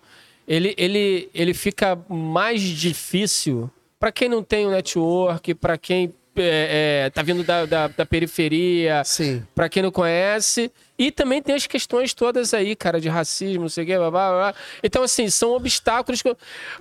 ele, 0.48 0.76
ele, 0.78 1.30
ele 1.34 1.54
fica 1.54 1.98
mais 2.08 2.62
difícil 2.62 3.70
para 4.00 4.12
quem 4.12 4.30
não 4.30 4.44
tem 4.44 4.68
o 4.68 4.72
network, 4.72 5.56
para 5.56 5.78
quem 5.78 6.14
é, 6.36 7.06
é, 7.06 7.10
tá 7.10 7.22
vindo 7.22 7.44
da, 7.44 7.66
da, 7.66 7.88
da 7.88 8.06
periferia, 8.06 9.04
Sim. 9.04 9.46
para 9.54 9.70
quem 9.70 9.84
não 9.84 9.92
conhece. 9.92 10.72
E 10.98 11.12
também 11.12 11.42
tem 11.42 11.56
as 11.56 11.66
questões 11.68 12.14
todas 12.14 12.54
aí, 12.54 12.76
cara, 12.76 13.02
de 13.02 13.10
racismo, 13.10 13.64
não 13.64 13.70
sei 13.70 13.84
o 13.84 13.88
quê, 13.88 13.98
blá, 13.98 14.12
blá, 14.12 14.30
blá. 14.32 14.56
Então, 14.84 15.04
assim, 15.04 15.30
são 15.30 15.52
obstáculos 15.54 16.22
que. 16.22 16.30
eu- 16.30 16.38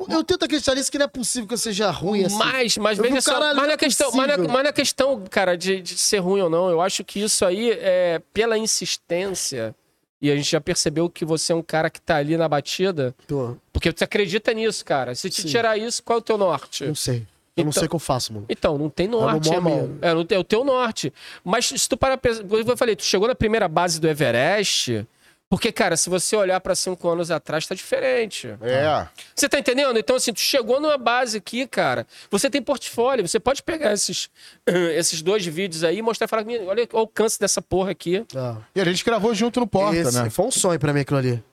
Eu 0.09 0.23
tento 0.23 0.45
acreditar 0.45 0.75
nisso 0.75 0.91
que 0.93 0.99
não 0.99 1.07
é 1.07 1.09
possível 1.09 1.49
que 1.49 1.55
eu 1.55 1.59
seja 1.59 1.91
ruim 1.91 2.25
assim. 2.25 2.37
Mas, 2.37 2.77
mas 2.77 2.99
Eu 2.99 3.05
veja 3.05 3.21
só, 3.21 3.41
mas 3.41 3.57
não 3.57 3.67
na 3.67 3.73
é 3.73 3.77
questão, 3.77 4.13
mas 4.13 4.37
mas 4.49 4.73
questão, 4.73 5.25
cara, 5.31 5.57
de, 5.57 5.81
de 5.81 5.97
ser 5.99 6.19
ruim 6.19 6.41
ou 6.43 6.51
não, 6.51 6.69
eu 6.71 6.81
acho 6.81 7.03
que 7.05 7.21
isso 7.21 7.45
aí 7.45 7.71
é 7.71 8.21
pela 8.33 8.57
insistência. 8.59 9.75
E 10.21 10.31
a 10.31 10.37
gente 10.37 10.49
já 10.53 10.61
percebeu 10.61 11.11
que 11.11 11.25
você 11.25 11.53
é 11.53 11.57
um 11.57 11.63
cara 11.63 11.91
que 11.91 12.01
tá 12.01 12.17
ali 12.17 12.37
na 12.37 12.49
batida, 12.49 13.13
Tô. 13.27 13.57
porque 13.73 13.91
você 13.91 14.05
acredita 14.05 14.53
nisso, 14.53 14.85
cara. 14.85 15.17
Se 15.17 15.29
te 15.29 15.43
Sim. 15.43 15.49
tirar 15.49 15.77
isso, 15.77 16.01
qual 16.01 16.19
é 16.19 16.21
o 16.21 16.23
teu 16.23 16.39
norte? 16.39 16.85
Não 16.85 16.95
sei. 16.95 17.27
Eu 17.57 17.65
não 17.65 17.71
Então- 17.71 17.81
sei 17.81 17.87
o 17.87 17.89
que 17.91 17.95
eu 17.97 18.01
faço, 18.01 18.33
mano. 18.33 18.47
Então, 18.49 18.79
não 18.79 18.89
tem 18.89 19.07
norte, 19.07 19.53
irmão. 19.53 19.99
É, 20.01 20.15
não 20.15 20.25
tem- 20.25 20.37
é 20.37 20.41
o 20.41 20.45
teu 20.45 20.65
norte. 20.65 21.13
Mas 21.45 21.67
se 21.67 21.89
tu 21.89 21.97
para 21.99 22.17
pensar, 22.17 22.43
como 22.45 22.57
eu 22.59 22.77
falei, 22.77 22.97
tu 22.97 23.05
chegou 23.05 23.29
na 23.29 23.35
primeira 23.35 23.69
base 23.69 24.01
do 24.01 24.09
Everest, 24.09 25.07
porque, 25.51 25.71
cara, 25.71 25.95
se 25.99 26.09
você 26.09 26.35
olhar 26.35 26.59
pra 26.61 26.75
cinco 26.75 27.07
anos 27.11 27.31
atrás, 27.31 27.67
tá 27.67 27.75
diferente. 27.75 28.49
É. 28.63 29.07
Você 29.35 29.51
tá 29.51 29.59
entendendo? 29.59 29.99
Então, 29.99 30.17
assim, 30.17 30.33
tu 30.33 30.41
chegou 30.41 30.81
numa 30.81 30.97
base 30.97 31.37
aqui, 31.37 31.67
cara. 31.67 32.07
Você 32.31 32.49
tem 32.49 32.63
portfólio. 32.63 33.29
Você 33.29 33.39
pode 33.39 33.63
pegar 33.63 33.93
esses, 33.93 34.31
esses 34.97 35.21
dois 35.21 35.45
vídeos 35.45 35.85
aí 35.85 35.99
e 35.99 36.03
mostrar 36.03 36.25
e 36.25 36.29
falar: 36.29 36.45
"Minha, 36.45 36.63
olha 36.63 36.89
o 36.91 36.97
alcance 36.97 37.39
dessa 37.39 37.61
porra 37.61 37.91
aqui. 37.91 38.25
Ah. 38.35 38.57
E 38.75 38.81
a 38.81 38.85
gente 38.87 39.05
gravou 39.05 39.35
junto 39.35 39.61
no 39.61 39.67
Porta, 39.67 39.95
Esse 39.99 40.23
né? 40.23 40.31
Foi 40.31 40.47
um 40.47 40.51
sonho 40.51 40.81
pra 40.81 40.91
mim 40.91 41.01
aquilo 41.01 41.19
ali. 41.19 41.45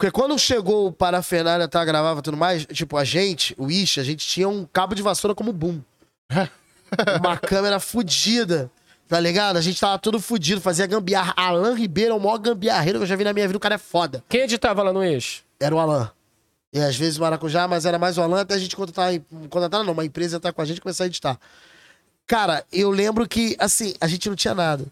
Porque 0.00 0.10
quando 0.10 0.38
chegou 0.38 0.86
o 0.86 0.92
parafernália, 0.92 1.68
tá, 1.68 1.84
gravava 1.84 2.20
e 2.20 2.22
tudo 2.22 2.34
mais, 2.34 2.64
tipo, 2.64 2.96
a 2.96 3.04
gente, 3.04 3.54
o 3.58 3.70
Ish, 3.70 3.98
a 3.98 4.02
gente 4.02 4.26
tinha 4.26 4.48
um 4.48 4.64
cabo 4.64 4.94
de 4.94 5.02
vassoura 5.02 5.34
como 5.34 5.52
boom. 5.52 5.82
Uma 7.20 7.36
câmera 7.36 7.78
fudida, 7.78 8.70
tá 9.06 9.20
ligado? 9.20 9.58
A 9.58 9.60
gente 9.60 9.78
tava 9.78 9.98
todo 9.98 10.18
fudido, 10.18 10.58
fazia 10.58 10.86
gambiarra. 10.86 11.34
Alan 11.36 11.74
Ribeiro 11.74 12.12
é 12.12 12.16
o 12.16 12.18
maior 12.18 12.38
gambiarreiro 12.38 12.98
que 12.98 13.02
eu 13.02 13.06
já 13.06 13.14
vi 13.14 13.24
na 13.24 13.34
minha 13.34 13.46
vida, 13.46 13.58
o 13.58 13.60
cara 13.60 13.74
é 13.74 13.78
foda. 13.78 14.24
Quem 14.26 14.40
editava 14.40 14.82
lá 14.82 14.90
no 14.90 15.04
eixo? 15.04 15.44
Era 15.60 15.74
o 15.74 15.78
Alan. 15.78 16.10
E 16.72 16.80
às 16.80 16.96
vezes 16.96 17.18
o 17.18 17.20
Maracujá, 17.20 17.68
mas 17.68 17.84
era 17.84 17.98
mais 17.98 18.16
o 18.16 18.22
Alan, 18.22 18.40
até 18.40 18.54
a 18.54 18.58
gente 18.58 18.74
contratar, 18.74 19.12
contratar 19.50 19.84
não, 19.84 19.92
uma 19.92 20.06
empresa 20.06 20.38
entrar 20.38 20.54
com 20.54 20.62
a 20.62 20.64
gente 20.64 20.78
e 20.78 20.80
começar 20.80 21.04
a 21.04 21.08
editar. 21.08 21.38
Cara, 22.26 22.64
eu 22.72 22.88
lembro 22.90 23.28
que, 23.28 23.54
assim, 23.58 23.92
a 24.00 24.08
gente 24.08 24.30
não 24.30 24.34
tinha 24.34 24.54
nada. 24.54 24.86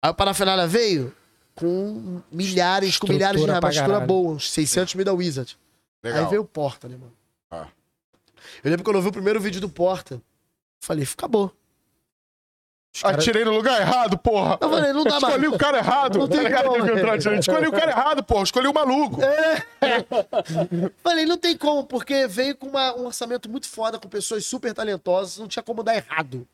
Aí 0.00 0.12
o 0.12 0.14
Parafernália 0.14 0.68
veio 0.68 1.12
com 1.54 2.20
milhares, 2.30 2.98
com 2.98 3.06
milhares 3.06 3.40
de 3.40 3.46
Estrutura 3.46 3.60
reais, 3.60 3.76
estrutura 3.76 4.00
boa, 4.06 4.34
uns 4.34 4.50
600 4.50 4.94
mil 4.94 5.04
da 5.04 5.12
Wizard. 5.12 5.56
Legal. 6.02 6.24
Aí 6.24 6.30
veio 6.30 6.42
o 6.42 6.44
Porta, 6.44 6.88
né, 6.88 6.96
mano? 6.96 7.12
Ah. 7.50 7.68
Eu 8.64 8.70
lembro 8.70 8.84
quando 8.84 8.96
eu 8.96 9.02
vi 9.02 9.08
o 9.08 9.12
primeiro 9.12 9.40
vídeo 9.40 9.60
do 9.60 9.68
Porta, 9.68 10.20
falei, 10.80 11.04
acabou. 11.10 11.52
Os 12.94 13.00
caras- 13.00 13.20
Atirei 13.20 13.42
no 13.44 13.52
lugar 13.52 13.80
errado, 13.80 14.18
porra. 14.18 14.58
Eu 14.60 14.68
falei, 14.68 14.92
não 14.92 15.02
dá 15.04 15.18
mais. 15.18 15.22
Escolhi 15.34 15.48
o 15.48 15.56
cara 15.58 15.78
errado. 15.78 16.18
Não 16.18 16.28
tem 16.28 16.40
ligado, 16.40 16.64
como. 16.66 16.76
Escolhi 17.40 17.66
o 17.68 17.72
cara 17.72 17.90
errado, 17.90 18.22
porra. 18.22 18.42
Escolhi 18.42 18.66
o 18.66 18.74
maluco. 18.74 19.18
Falei, 21.02 21.24
não 21.24 21.38
tem 21.38 21.56
como, 21.56 21.84
porque 21.84 22.26
veio 22.26 22.54
com 22.56 22.66
uma- 22.66 22.94
um 22.96 23.06
orçamento 23.06 23.48
muito 23.50 23.66
foda, 23.68 23.98
com 23.98 24.08
pessoas 24.08 24.44
super 24.44 24.74
talentosas, 24.74 25.38
não 25.38 25.48
tinha 25.48 25.62
como 25.62 25.82
dar 25.82 25.94
errado. 25.96 26.46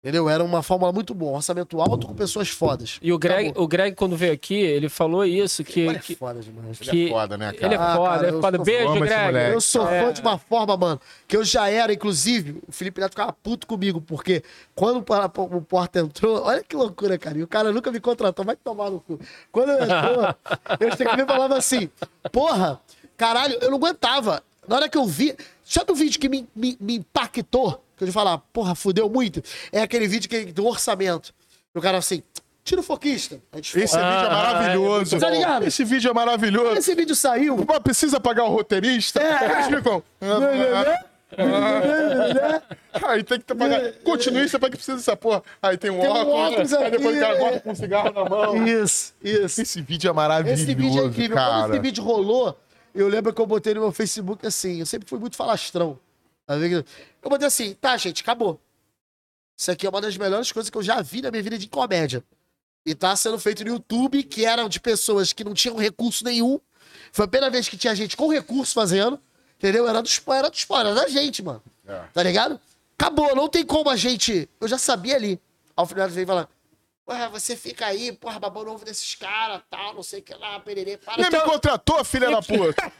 Entendeu? 0.00 0.28
Era 0.30 0.44
uma 0.44 0.62
fórmula 0.62 0.92
muito 0.92 1.12
boa, 1.12 1.32
um 1.32 1.34
orçamento 1.34 1.80
alto 1.80 2.06
com 2.06 2.14
pessoas 2.14 2.48
fodas. 2.48 3.00
E 3.02 3.12
o 3.12 3.18
Greg, 3.18 3.46
Acabou. 3.48 3.64
o 3.64 3.68
Greg 3.68 3.96
quando 3.96 4.16
veio 4.16 4.32
aqui, 4.32 4.54
ele 4.54 4.88
falou 4.88 5.24
isso, 5.24 5.64
que... 5.64 5.88
Olha, 5.88 5.96
é 5.96 5.98
que, 5.98 6.14
foda 6.14 6.40
demais. 6.40 6.80
Ele 6.80 6.90
que- 6.90 7.06
é 7.06 7.10
foda, 7.10 7.36
né, 7.36 7.52
cara? 7.52 7.66
Ele 7.66 7.74
é 7.74 7.78
Ah, 7.78 7.96
foda, 7.96 8.10
cara, 8.14 8.28
é 8.28 8.40
foda. 8.40 8.58
Beijo, 8.58 8.92
Greg. 9.00 9.52
Eu 9.54 9.60
sou 9.60 9.88
É. 9.88 10.04
fã 10.04 10.12
de 10.12 10.20
uma 10.20 10.38
forma, 10.38 10.76
mano, 10.76 11.00
que 11.26 11.36
eu 11.36 11.42
já 11.44 11.68
era, 11.68 11.92
inclusive, 11.92 12.62
o 12.68 12.70
Felipe 12.70 13.00
Neto 13.00 13.10
ficava 13.10 13.32
puto 13.32 13.66
comigo, 13.66 14.00
porque 14.00 14.44
quando 14.72 14.98
o 14.98 15.60
Porta 15.62 15.98
entrou, 15.98 16.42
olha 16.44 16.62
que 16.62 16.76
loucura, 16.76 17.18
cara, 17.18 17.36
e 17.36 17.42
o 17.42 17.48
cara 17.48 17.72
nunca 17.72 17.90
me 17.90 17.98
contratou, 17.98 18.44
vai 18.44 18.54
tomar 18.54 18.90
no 18.90 19.00
cu. 19.00 19.18
Quando 19.50 19.70
eu 19.70 19.82
entrou, 19.82 20.34
eu 20.78 20.96
cheguei 20.96 21.24
e 21.24 21.26
falava 21.26 21.56
assim, 21.56 21.90
porra, 22.30 22.80
caralho, 23.16 23.58
eu 23.60 23.68
não 23.68 23.78
aguentava. 23.78 24.44
Na 24.68 24.76
hora 24.76 24.88
que 24.88 24.96
eu 24.96 25.06
vi, 25.06 25.34
sabe 25.64 25.90
o 25.90 25.94
vídeo 25.96 26.20
que 26.20 26.28
me, 26.28 26.48
me, 26.54 26.76
me 26.80 26.94
impactou? 26.98 27.82
Que 27.98 28.04
eu 28.04 28.06
de 28.06 28.12
falar, 28.12 28.38
porra, 28.52 28.76
fudeu 28.76 29.10
muito? 29.10 29.42
É 29.72 29.82
aquele 29.82 30.06
vídeo 30.06 30.30
que, 30.30 30.46
do 30.46 30.64
orçamento. 30.64 31.34
O 31.74 31.80
cara 31.80 31.98
assim, 31.98 32.22
tira 32.62 32.80
o 32.80 32.84
foquista. 32.84 33.40
Esse 33.52 33.72
foca. 33.72 33.84
vídeo 33.84 34.26
é 34.26 34.30
maravilhoso. 34.30 35.18
Tá 35.18 35.30
ligado? 35.30 35.66
Esse 35.66 35.84
vídeo 35.84 36.10
é 36.10 36.14
maravilhoso. 36.14 36.78
Esse 36.78 36.94
vídeo 36.94 37.16
saiu. 37.16 37.64
Mas 37.66 37.78
precisa 37.80 38.20
pagar 38.20 38.44
o 38.44 38.50
roteirista? 38.50 39.20
Eles 39.20 39.66
ficam... 39.66 40.02
Aí 43.06 43.22
tem 43.22 43.40
que 43.40 43.54
pagar. 43.54 43.92
Continuista 44.04 44.58
pra 44.58 44.70
que 44.70 44.76
precisa 44.76 44.96
dessa 44.96 45.16
porra. 45.16 45.42
Aí 45.60 45.76
tem 45.76 45.90
um 45.90 46.00
Tem 46.00 46.08
um 46.08 46.30
óculos, 46.30 46.72
aí 46.72 46.90
depois 46.90 47.16
o 47.16 47.20
cara 47.20 47.34
é. 47.34 47.60
com 47.60 47.70
um 47.70 47.74
cigarro 47.74 48.12
na 48.12 48.24
mão. 48.24 48.66
Isso, 48.66 49.12
isso. 49.22 49.60
Esse 49.60 49.82
vídeo 49.82 50.08
é 50.08 50.12
maravilhoso, 50.12 50.62
Esse 50.62 50.74
vídeo 50.74 51.02
é 51.02 51.06
incrível. 51.06 51.36
Quando 51.36 51.50
cara. 51.50 51.72
esse 51.72 51.78
vídeo 51.80 52.02
rolou, 52.02 52.58
eu 52.94 53.08
lembro 53.08 53.32
que 53.32 53.40
eu 53.40 53.46
botei 53.46 53.74
no 53.74 53.80
meu 53.80 53.92
Facebook 53.92 54.46
assim. 54.46 54.80
Eu 54.80 54.86
sempre 54.86 55.08
fui 55.08 55.18
muito 55.18 55.36
falastrão. 55.36 55.98
Tá? 56.48 56.54
Eu 56.56 56.84
botei 57.28 57.46
assim, 57.46 57.74
tá, 57.74 57.94
gente, 57.98 58.22
acabou. 58.22 58.58
Isso 59.54 59.70
aqui 59.70 59.86
é 59.86 59.90
uma 59.90 60.00
das 60.00 60.16
melhores 60.16 60.50
coisas 60.50 60.70
que 60.70 60.78
eu 60.78 60.82
já 60.82 61.02
vi 61.02 61.20
na 61.20 61.30
minha 61.30 61.42
vida 61.42 61.58
de 61.58 61.68
comédia. 61.68 62.24
E 62.86 62.94
tá 62.94 63.14
sendo 63.14 63.38
feito 63.38 63.62
no 63.64 63.70
YouTube, 63.70 64.22
que 64.22 64.46
eram 64.46 64.66
de 64.66 64.80
pessoas 64.80 65.32
que 65.34 65.44
não 65.44 65.52
tinham 65.52 65.76
recurso 65.76 66.24
nenhum. 66.24 66.58
Foi 67.12 67.26
a 67.26 67.28
primeira 67.28 67.50
vez 67.50 67.68
que 67.68 67.76
tinha 67.76 67.94
gente 67.94 68.16
com 68.16 68.28
recurso 68.28 68.72
fazendo. 68.72 69.20
Entendeu? 69.56 69.86
Era 69.86 70.00
dos 70.00 70.22
era 70.26 70.48
dos 70.48 70.66
era 70.70 70.94
da 70.94 71.08
gente, 71.08 71.42
mano. 71.42 71.62
É. 71.86 72.04
Tá 72.14 72.22
ligado? 72.22 72.58
Acabou, 72.98 73.34
não 73.36 73.48
tem 73.48 73.66
como 73.66 73.90
a 73.90 73.96
gente. 73.96 74.48
Eu 74.58 74.68
já 74.68 74.78
sabia 74.78 75.16
ali. 75.16 75.38
Ao 75.76 75.84
final 75.84 76.08
veio 76.08 76.26
falar. 76.26 76.48
Porra, 77.04 77.28
você 77.28 77.56
fica 77.56 77.86
aí, 77.86 78.12
porra, 78.12 78.38
babando 78.38 78.70
ovo 78.70 78.84
desses 78.84 79.14
caras, 79.14 79.62
tal, 79.68 79.94
não 79.94 80.02
sei 80.02 80.20
o 80.20 80.22
que 80.22 80.34
lá, 80.34 80.60
pererê, 80.60 80.96
para. 80.96 81.16
Nem 81.22 81.30
me 81.30 81.40
contratou, 81.40 82.04
filha 82.04 82.30
da 82.30 82.40
puta. 82.42 82.92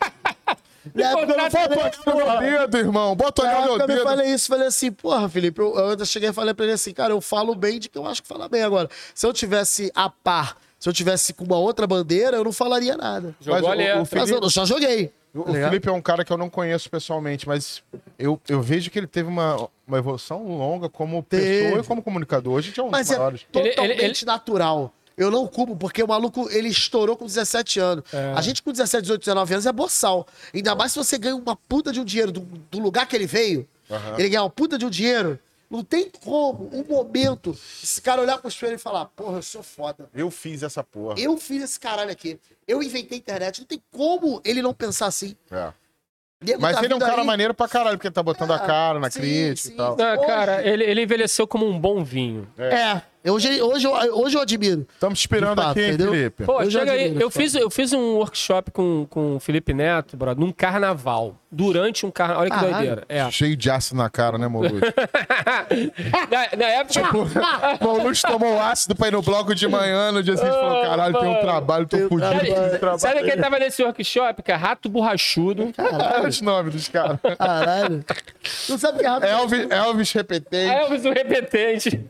Na 0.95 1.11
época 1.11 1.23
eu 1.23 1.37
não 1.37 1.37
Bota 1.37 1.51
falei 1.51 1.91
isso, 1.91 2.03
porra. 2.03 2.41
dedo, 2.41 2.79
irmão. 2.79 3.17
Bota 3.17 3.43
olhar 3.43 3.63
meu 3.63 3.73
eu 3.75 3.79
me 3.81 3.87
dedo. 3.87 4.03
falei 4.03 4.31
isso, 4.33 4.49
falei 4.49 4.67
assim, 4.69 4.91
porra, 4.93 5.29
Felipe, 5.29 5.61
eu, 5.61 5.75
eu 5.77 5.91
ainda 5.91 6.05
cheguei 6.05 6.29
e 6.31 6.33
falei 6.33 6.55
pra 6.55 6.65
ele 6.65 6.75
assim, 6.75 6.93
cara, 6.93 7.13
eu 7.13 7.21
falo 7.21 7.55
bem 7.55 7.79
de 7.79 7.89
que 7.89 7.99
eu 7.99 8.07
acho 8.07 8.23
que 8.23 8.29
fala 8.29 8.49
bem 8.49 8.63
agora. 8.63 8.89
Se 9.15 9.27
eu 9.27 9.33
tivesse 9.33 9.91
a 9.95 10.09
par, 10.11 10.57
se 10.79 10.89
eu 10.89 10.93
tivesse 10.93 11.33
com 11.33 11.45
uma 11.45 11.59
outra 11.59 11.87
bandeira, 11.87 12.37
eu 12.37 12.45
não 12.45 12.53
falaria 12.53 12.97
nada. 12.97 13.35
Jogou 13.41 13.61
Mas 13.61 13.69
o- 13.69 13.73
ali. 13.73 13.83
o 13.83 14.03
é. 14.03 14.07
Mas 14.19 14.31
eu, 14.31 14.41
eu 14.41 14.51
só 14.51 14.65
joguei. 14.65 15.13
O 15.35 15.43
Tá? 15.45 15.53
Felipe 15.53 15.89
é 15.89 15.93
um 15.93 16.01
cara 16.01 16.25
que 16.25 16.33
eu 16.33 16.39
não 16.39 16.49
conheço 16.49 16.89
pessoalmente, 16.91 17.47
mas 17.47 17.83
eu, 18.19 18.41
eu 18.49 18.63
vejo 18.63 18.91
que 18.91 18.99
ele 18.99 19.07
teve 19.07 19.29
uma, 19.29 19.69
uma 19.87 19.99
evolução 19.99 20.43
longa 20.57 20.89
como 20.89 21.23
Teve. 21.23 21.65
pessoa 21.65 21.81
e 21.83 21.87
como 21.87 22.03
comunicador. 22.03 22.55
Hoje 22.55 22.67
a 22.67 22.71
gente 22.71 22.81
é 22.81 22.83
um 22.83 22.87
dos 22.87 22.93
Mas 22.93 23.11
é 23.11 23.17
maiores. 23.17 23.47
Ele- 23.55 23.69
ele- 23.69 23.75
totalmente 23.77 24.25
natural. 24.27 24.93
Eu 25.19 25.31
não 25.31 25.47
culpo, 25.47 25.77
porque 25.77 26.03
o 26.03 26.07
maluco, 26.09 26.49
ele 26.51 26.69
estourou 26.69 27.17
com 27.17 27.27
17 27.27 27.81
anos. 27.81 28.05
É. 28.13 28.33
A 28.37 28.41
gente 28.41 28.63
com 28.63 28.71
17, 28.71 29.03
18, 29.03 29.21
19 29.21 29.53
anos 29.55 29.67
é 29.67 29.73
boçal. 29.73 30.27
Ainda 30.55 30.75
mais 30.75 30.93
se 30.93 30.99
você 30.99 31.19
ganha 31.19 31.35
uma 31.37 31.57
puta 31.57 31.93
de 31.93 32.01
um 32.01 32.05
dinheiro 32.05 32.31
do, 32.33 32.41
do 32.41 32.79
lugar 32.79 33.07
que 33.07 33.17
ele 33.17 33.27
veio. 33.27 33.69
Aham. 33.91 34.15
Ele 34.19 34.29
ganha 34.29 34.43
uma 34.45 34.51
puta 34.51 34.79
de 34.79 34.87
um 34.87 34.91
dinheiro. 34.91 35.39
Não 35.71 35.85
tem 35.85 36.11
como, 36.25 36.71
um 36.73 36.83
momento, 36.85 37.51
esse 37.83 38.01
cara 38.01 38.23
olhar 38.23 38.39
pro 38.39 38.49
espelho 38.49 38.77
e 38.77 38.79
falar, 38.79 39.05
porra, 39.07 39.37
eu 39.37 39.43
sou 39.43 39.63
foda. 39.63 40.09
Eu 40.15 40.31
fiz 40.31 40.63
essa 40.63 40.83
porra. 40.83 41.17
Eu 41.19 41.37
fiz 41.37 41.63
esse 41.63 41.79
caralho 41.79 42.11
aqui. 42.11 42.39
Eu 42.67 42.83
inventei 42.83 43.19
a 43.19 43.21
internet. 43.21 43.59
Não 43.59 43.67
tem 43.67 43.83
como 43.91 44.41
ele 44.45 44.63
não 44.63 44.73
pensar 44.73 45.07
assim. 45.07 45.37
É. 45.51 45.71
Nego 46.41 46.63
Mas 46.63 46.77
tá 46.77 46.85
ele 46.85 46.93
é 46.93 46.97
um 46.97 47.01
cara 47.01 47.21
aí- 47.21 47.27
maneiro 47.27 47.53
pra 47.53 47.67
caralho, 47.67 47.99
porque 47.99 48.07
ele 48.07 48.15
tá 48.15 48.23
botando 48.23 48.53
a 48.53 48.57
Ah, 48.57 48.61
cara 48.61 49.01
na 49.01 49.11
sim, 49.11 49.19
crítica 49.21 49.69
sim. 49.69 49.75
e 49.75 49.77
tal. 49.77 49.97
Não, 49.97 50.27
cara, 50.27 50.67
ele, 50.67 50.85
ele 50.85 51.03
envelheceu 51.03 51.47
como 51.49 51.67
um 51.69 51.79
bom 51.79 52.05
vinho. 52.05 52.49
É. 52.57 53.03
Hoje, 53.27 53.61
hoje, 53.61 53.85
eu- 53.87 53.93
hoje 54.21 54.37
eu 54.37 54.41
admiro. 54.41 54.87
Estamos 54.95 55.19
te 55.19 55.23
esperando 55.23 55.57
fato, 55.61 55.71
aqui, 55.73 55.87
entendeu? 55.89 56.13
Felipe? 56.13 56.45
Pô, 56.45 56.63
Eu 56.63 56.71
chega 56.71 56.93
aí. 56.93 57.09
Eu 57.09 57.15
cara. 57.15 57.31
fiz, 57.31 57.55
eu 57.55 57.69
fiz 57.69 57.93
um 57.93 58.15
workshop 58.15 58.71
com, 58.71 59.07
com 59.11 59.37
o 59.37 59.41
Felipe 59.41 59.75
Neto, 59.75 60.17
brother, 60.17 60.43
num 60.43 60.53
carnaval. 60.53 61.37
Durante 61.51 62.07
um 62.07 62.11
carnaval. 62.11 62.43
Olha 62.43 62.51
que 62.51 62.57
Caralho. 62.57 62.75
doideira. 62.77 63.05
É. 63.09 63.31
Cheio 63.31 63.57
de 63.57 63.71
ácido 63.71 63.97
na 63.97 64.09
cara, 64.09 64.39
né, 64.39 64.47
Molusco? 64.49 64.77
na, 66.31 66.57
na 66.57 66.65
época. 66.69 67.01
Molusco 67.85 68.31
tomou 68.31 68.61
ácido 68.61 68.95
pra 68.95 69.09
ir 69.09 69.13
no 69.13 69.23
bloco 69.23 69.55
de 69.55 69.67
manhã, 69.67 70.13
no 70.13 70.23
dia 70.23 70.37
seguinte 70.37 70.55
falou, 70.55 70.83
caralho, 70.83 71.19
tem 71.19 71.29
um 71.29 71.41
trabalho, 71.41 71.87
tô 71.87 71.97
fudido. 72.09 72.19
trabalho. 72.21 72.71
tem 72.71 72.79
trabalho. 72.79 72.99
Sabe 72.99 73.23
quem 73.25 73.37
tava 73.37 73.59
nesse 73.59 73.83
workshop? 73.83 74.43
Que 74.43 74.53
é 74.53 74.55
Rato 74.55 74.89
Borrachudo. 74.89 75.73
Olha 75.77 76.29
os 76.29 76.41
nomes 76.41 76.73
dos 76.75 76.89
caras. 76.89 77.19
Caralho. 77.39 78.05
Não 78.69 78.79
sabe 78.79 78.99
o 78.99 79.01
que 79.01 79.07
é 79.07 79.09
rápido. 79.09 79.29
Elvis, 79.29 79.71
Elvis 79.71 80.13
repetente. 80.13 80.71
Elvis 80.73 81.05
o 81.05 81.11
Repetente. 81.13 82.09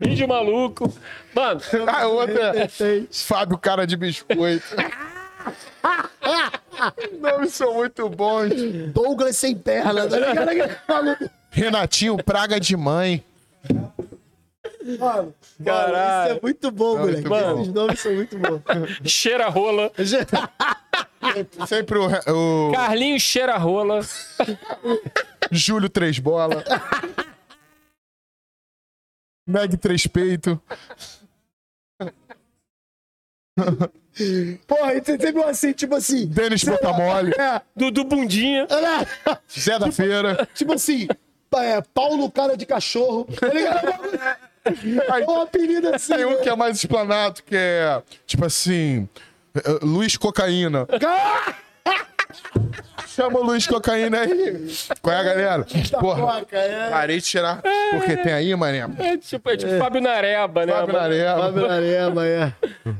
Vídeo 0.00 0.28
maluco. 0.28 0.92
Mano, 1.34 1.60
A 1.92 2.06
outra 2.10 2.52
é 2.56 2.68
Fábio 3.10 3.58
Cara 3.58 3.84
de 3.86 3.96
Biscoito. 3.96 4.64
Nomes 7.20 7.54
são 7.54 7.74
muito 7.74 8.08
bons. 8.08 8.50
Douglas 8.92 9.36
sem 9.36 9.56
perna. 9.56 10.02
Renatinho 11.50 12.16
Praga 12.22 12.60
de 12.60 12.76
Mãe. 12.76 13.24
Mano, 14.98 15.34
Caralho. 15.64 16.28
isso 16.30 16.38
é 16.38 16.40
muito 16.42 16.70
bom, 16.70 16.96
É 16.96 17.00
moleque. 17.00 17.28
muito 17.28 17.30
bom. 17.30 17.60
Esses 17.60 17.74
nomes 17.74 18.00
são 18.00 18.14
muito 18.14 18.38
bons. 18.38 18.62
cheira 19.04 19.48
rola. 19.48 19.90
Sempre 21.66 21.98
o, 21.98 22.68
o 22.68 22.72
Carlinhos 22.72 23.22
cheira 23.22 23.56
rola. 23.58 24.00
Júlio 25.50 25.88
Três 25.88 26.18
Bola. 26.20 26.62
Meg 29.48 29.76
Três 29.78 30.06
Peito. 30.06 30.60
Porra, 34.66 34.94
e 34.94 35.00
você 35.00 35.16
viu 35.32 35.42
assim, 35.48 35.72
tipo 35.72 35.94
assim. 35.94 36.26
Denis 36.26 36.62
Botamole. 36.64 37.32
É, 37.32 37.60
Dudu 37.74 38.04
Bundinha. 38.04 38.66
olha, 38.70 39.06
Zé 39.58 39.78
da 39.78 39.90
Feira. 39.90 40.46
tipo 40.54 40.72
assim, 40.74 41.06
é, 41.56 41.80
Paulo 41.94 42.30
Cara 42.30 42.56
de 42.56 42.66
Cachorro. 42.66 43.26
Tá 43.40 43.48
ligado? 43.48 43.88
Aí, 45.10 45.22
É 45.22 45.26
um 45.26 45.40
apelido 45.40 45.88
assim. 45.94 46.14
tem 46.14 46.24
um 46.26 46.30
né? 46.36 46.42
que 46.42 46.48
é 46.48 46.54
mais 46.56 46.76
explanado, 46.76 47.42
que 47.42 47.56
é 47.56 48.02
tipo 48.26 48.44
assim. 48.44 49.08
eh, 49.54 49.78
Luiz 49.82 50.16
Cocaína. 50.16 50.86
Chama 53.06 53.40
o 53.40 53.42
Luiz 53.42 53.66
Cocaína 53.66 54.20
aí. 54.20 54.68
Qual 55.02 55.16
é, 55.16 55.24
galera? 55.24 55.66
Porra, 55.98 56.40
Coca, 56.40 56.56
é. 56.56 56.90
parei 56.90 57.16
de 57.18 57.24
tirar. 57.24 57.60
Porque 57.90 58.16
tem 58.18 58.32
aí, 58.32 58.54
mané. 58.54 58.86
É 58.98 59.16
tipo, 59.16 59.50
é 59.50 59.56
tipo 59.56 59.76
Fábio 59.78 60.00
Nareba, 60.00 60.64
né? 60.66 60.72
Fábio 60.72 60.94
mano? 60.94 60.98
Nareba. 61.08 61.38
Fábio 61.42 61.68
Nareba, 61.68 62.26
é. 62.26 62.52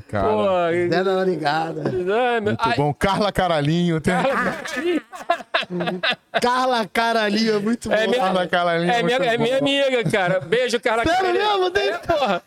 Cara, 0.09 0.27
Pô, 0.27 0.43
Zé 0.91 1.03
da 1.03 1.23
Ligada. 1.23 1.83
meu- 1.91 2.41
muito 2.41 2.59
ai, 2.61 2.75
bom. 2.75 2.93
Carla 2.93 3.31
Caralhinho. 3.31 4.01
Tem... 4.01 4.13
Carla 6.41 6.85
Caralhinho 6.91 7.55
é 7.55 7.59
muito 7.59 7.89
bom. 7.89 7.95
É 7.95 8.07
minha- 8.07 8.19
Carla 8.19 8.47
Caralhinho. 8.47 8.91
é, 8.91 9.03
minha, 9.03 9.17
é 9.17 9.37
minha 9.37 9.57
amiga, 9.59 10.03
cara. 10.09 10.39
Beijo, 10.39 10.79
Carla 10.79 11.03
Sério 11.05 11.19
Caralhinho. 11.19 11.53
mesmo? 11.59 11.71
Tem... 11.71 11.89
É, 11.89 11.97
porra. 11.97 12.41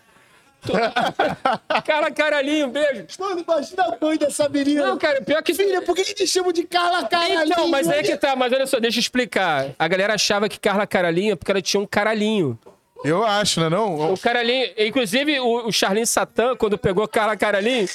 Carla 1.85 2.11
Caralhinho, 2.11 2.69
beijo. 2.69 3.07
Mano, 3.19 3.41
imagina 3.47 3.85
a 3.85 4.05
mãe 4.05 4.17
dessa 4.17 4.49
menina. 4.49 4.87
Não, 4.87 4.99
cara, 4.99 5.21
pior 5.23 5.43
que... 5.43 5.55
Filha, 5.55 5.83
por 5.83 5.97
que, 5.97 6.05
que 6.05 6.15
te 6.15 6.27
chamam 6.27 6.53
de 6.53 6.63
Carla 6.65 7.07
Caralhinho? 7.07 7.45
Então, 7.45 7.69
mas 7.69 7.89
é 7.89 8.03
que 8.03 8.17
tá, 8.17 8.37
mas 8.37 8.53
olha 8.53 8.67
só, 8.67 8.79
deixa 8.79 8.99
eu 8.99 9.01
explicar. 9.01 9.71
A 9.79 9.89
galera 9.89 10.15
achava 10.15 10.49
que 10.49 10.59
Carla 10.59 10.87
Caralhinho 10.87 11.33
é 11.33 11.37
porque 11.37 11.51
ela 11.51 11.63
tinha 11.63 11.81
um 11.81 11.87
caralhinho. 11.87 12.59
Eu 13.05 13.25
acho, 13.25 13.61
né? 13.61 13.69
Não? 13.69 14.13
O 14.13 14.19
Caralhinho, 14.19 14.71
inclusive 14.79 15.41
o, 15.41 15.67
o 15.67 15.73
Charlin 15.73 16.07
Satan, 16.07 16.55
quando 16.55 16.79
pegou 16.79 17.07
Carla 17.09 17.37
Caralhinho, 17.37 17.89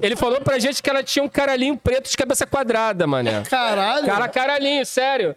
ele 0.00 0.14
falou 0.14 0.40
pra 0.40 0.58
gente 0.58 0.80
que 0.80 0.88
ela 0.88 1.02
tinha 1.02 1.24
um 1.24 1.28
caralhinho 1.28 1.76
preto 1.76 2.08
de 2.08 2.16
cabeça 2.16 2.46
quadrada, 2.46 3.06
mané. 3.06 3.42
Caralho. 3.42 4.06
Carla 4.06 4.28
Caralhinho, 4.28 4.86
sério. 4.86 5.34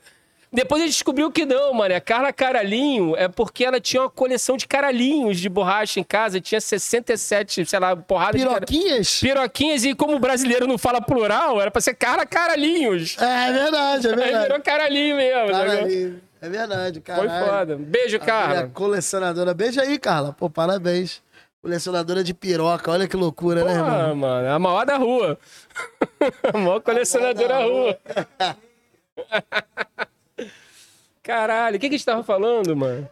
Depois 0.56 0.82
a 0.82 0.86
gente 0.86 0.94
descobriu 0.94 1.30
que 1.30 1.46
não, 1.46 1.74
mané. 1.74 2.00
Carla 2.00 2.32
Caralhinho 2.32 3.14
é 3.18 3.28
porque 3.28 3.66
ela 3.66 3.80
tinha 3.80 4.02
uma 4.04 4.10
coleção 4.10 4.56
de 4.56 4.66
caralhinhos 4.66 5.38
de 5.40 5.50
borracha 5.50 6.00
em 6.00 6.04
casa. 6.04 6.40
Tinha 6.40 6.62
67, 6.62 7.66
sei 7.66 7.80
lá, 7.80 7.96
porrada 7.96 8.38
de 8.38 8.46
cara- 8.46 8.66
Piroquinhas? 8.66 9.20
Piroquinhas. 9.20 9.84
E 9.84 9.94
como 9.94 10.16
o 10.16 10.20
brasileiro 10.20 10.66
não 10.66 10.78
fala 10.78 11.02
plural, 11.02 11.60
era 11.62 11.70
pra 11.70 11.82
ser 11.82 11.94
Carla 11.96 12.26
Caralhinhos. 12.26 13.18
É 13.20 13.52
verdade, 13.52 14.08
é 14.08 14.10
Aí 14.12 14.16
verdade. 14.16 14.44
virou 14.48 14.62
caralhinho 14.62 15.16
mesmo. 15.18 15.48
sacou? 15.54 15.66
Caralhinho. 15.68 16.22
É 16.42 16.50
verdade, 16.50 17.02
Foi 17.06 17.28
caralho. 17.28 17.46
foda. 17.46 17.76
Beijo, 17.78 18.16
A 18.18 18.20
Carla. 18.20 18.72
colecionadora. 18.74 19.54
Beijo 19.54 19.82
aí, 19.82 19.98
Carla. 20.00 20.34
Pô, 20.38 20.50
parabéns. 20.50 21.22
Colecionadora 21.62 22.24
de 22.24 22.34
piroca. 22.34 22.92
Olha 22.92 23.08
que 23.08 23.16
loucura, 23.18 23.64
né, 23.66 23.74
irmão? 23.74 24.12
Ah, 24.12 24.16
mano, 24.16 24.48
é 24.48 24.52
a 24.52 24.60
maior 24.60 24.86
da 24.86 24.98
rua. 24.98 25.38
a 26.54 26.58
maior 26.58 26.80
colecionadora 26.82 27.48
da 27.48 27.64
rua. 27.64 27.98
Caralho, 31.26 31.78
o 31.78 31.80
que, 31.80 31.90
que 31.90 31.96
a 31.96 31.98
gente 31.98 32.06
tava 32.06 32.24
falando, 32.24 32.76
mano? 32.78 33.10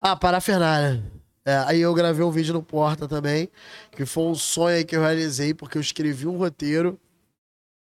Ah, 0.00 0.14
parafernália. 0.14 1.02
É, 1.44 1.56
aí 1.66 1.80
eu 1.80 1.92
gravei 1.92 2.24
um 2.24 2.30
vídeo 2.30 2.54
no 2.54 2.62
Porta 2.62 3.08
também, 3.08 3.48
que 3.90 4.06
foi 4.06 4.22
um 4.22 4.34
sonho 4.34 4.76
aí 4.76 4.84
que 4.84 4.94
eu 4.94 5.00
realizei, 5.00 5.52
porque 5.52 5.76
eu 5.76 5.82
escrevi 5.82 6.28
um 6.28 6.36
roteiro, 6.36 6.96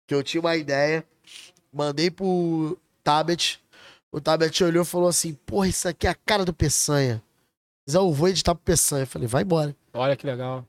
que 0.08 0.14
eu 0.14 0.24
tinha 0.24 0.40
uma 0.40 0.56
ideia, 0.56 1.06
mandei 1.72 2.10
pro 2.10 2.76
Tabet, 3.04 3.62
o 4.10 4.20
Tabet 4.20 4.64
olhou 4.64 4.82
e 4.82 4.86
falou 4.86 5.08
assim, 5.08 5.34
porra, 5.46 5.68
isso 5.68 5.86
aqui 5.86 6.08
é 6.08 6.10
a 6.10 6.16
cara 6.16 6.44
do 6.44 6.52
Peçanha. 6.52 7.22
Mas 7.86 7.94
eu 7.94 8.12
vou 8.12 8.28
editar 8.28 8.56
pro 8.56 8.64
Peçanha. 8.64 9.04
Eu 9.04 9.06
falei, 9.06 9.28
vai 9.28 9.42
embora. 9.42 9.74
Olha 9.92 10.16
que 10.16 10.26
legal. 10.26 10.66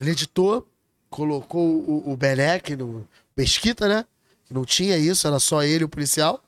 Ele 0.00 0.10
editou, 0.10 0.66
colocou 1.08 1.64
o, 1.64 2.10
o 2.10 2.16
Benek 2.16 2.74
no 2.74 3.06
Mesquita, 3.36 3.88
né? 3.88 4.04
Não 4.50 4.64
tinha 4.64 4.98
isso, 4.98 5.28
era 5.28 5.38
só 5.38 5.62
ele, 5.62 5.84
o 5.84 5.88
policial. 5.88 6.42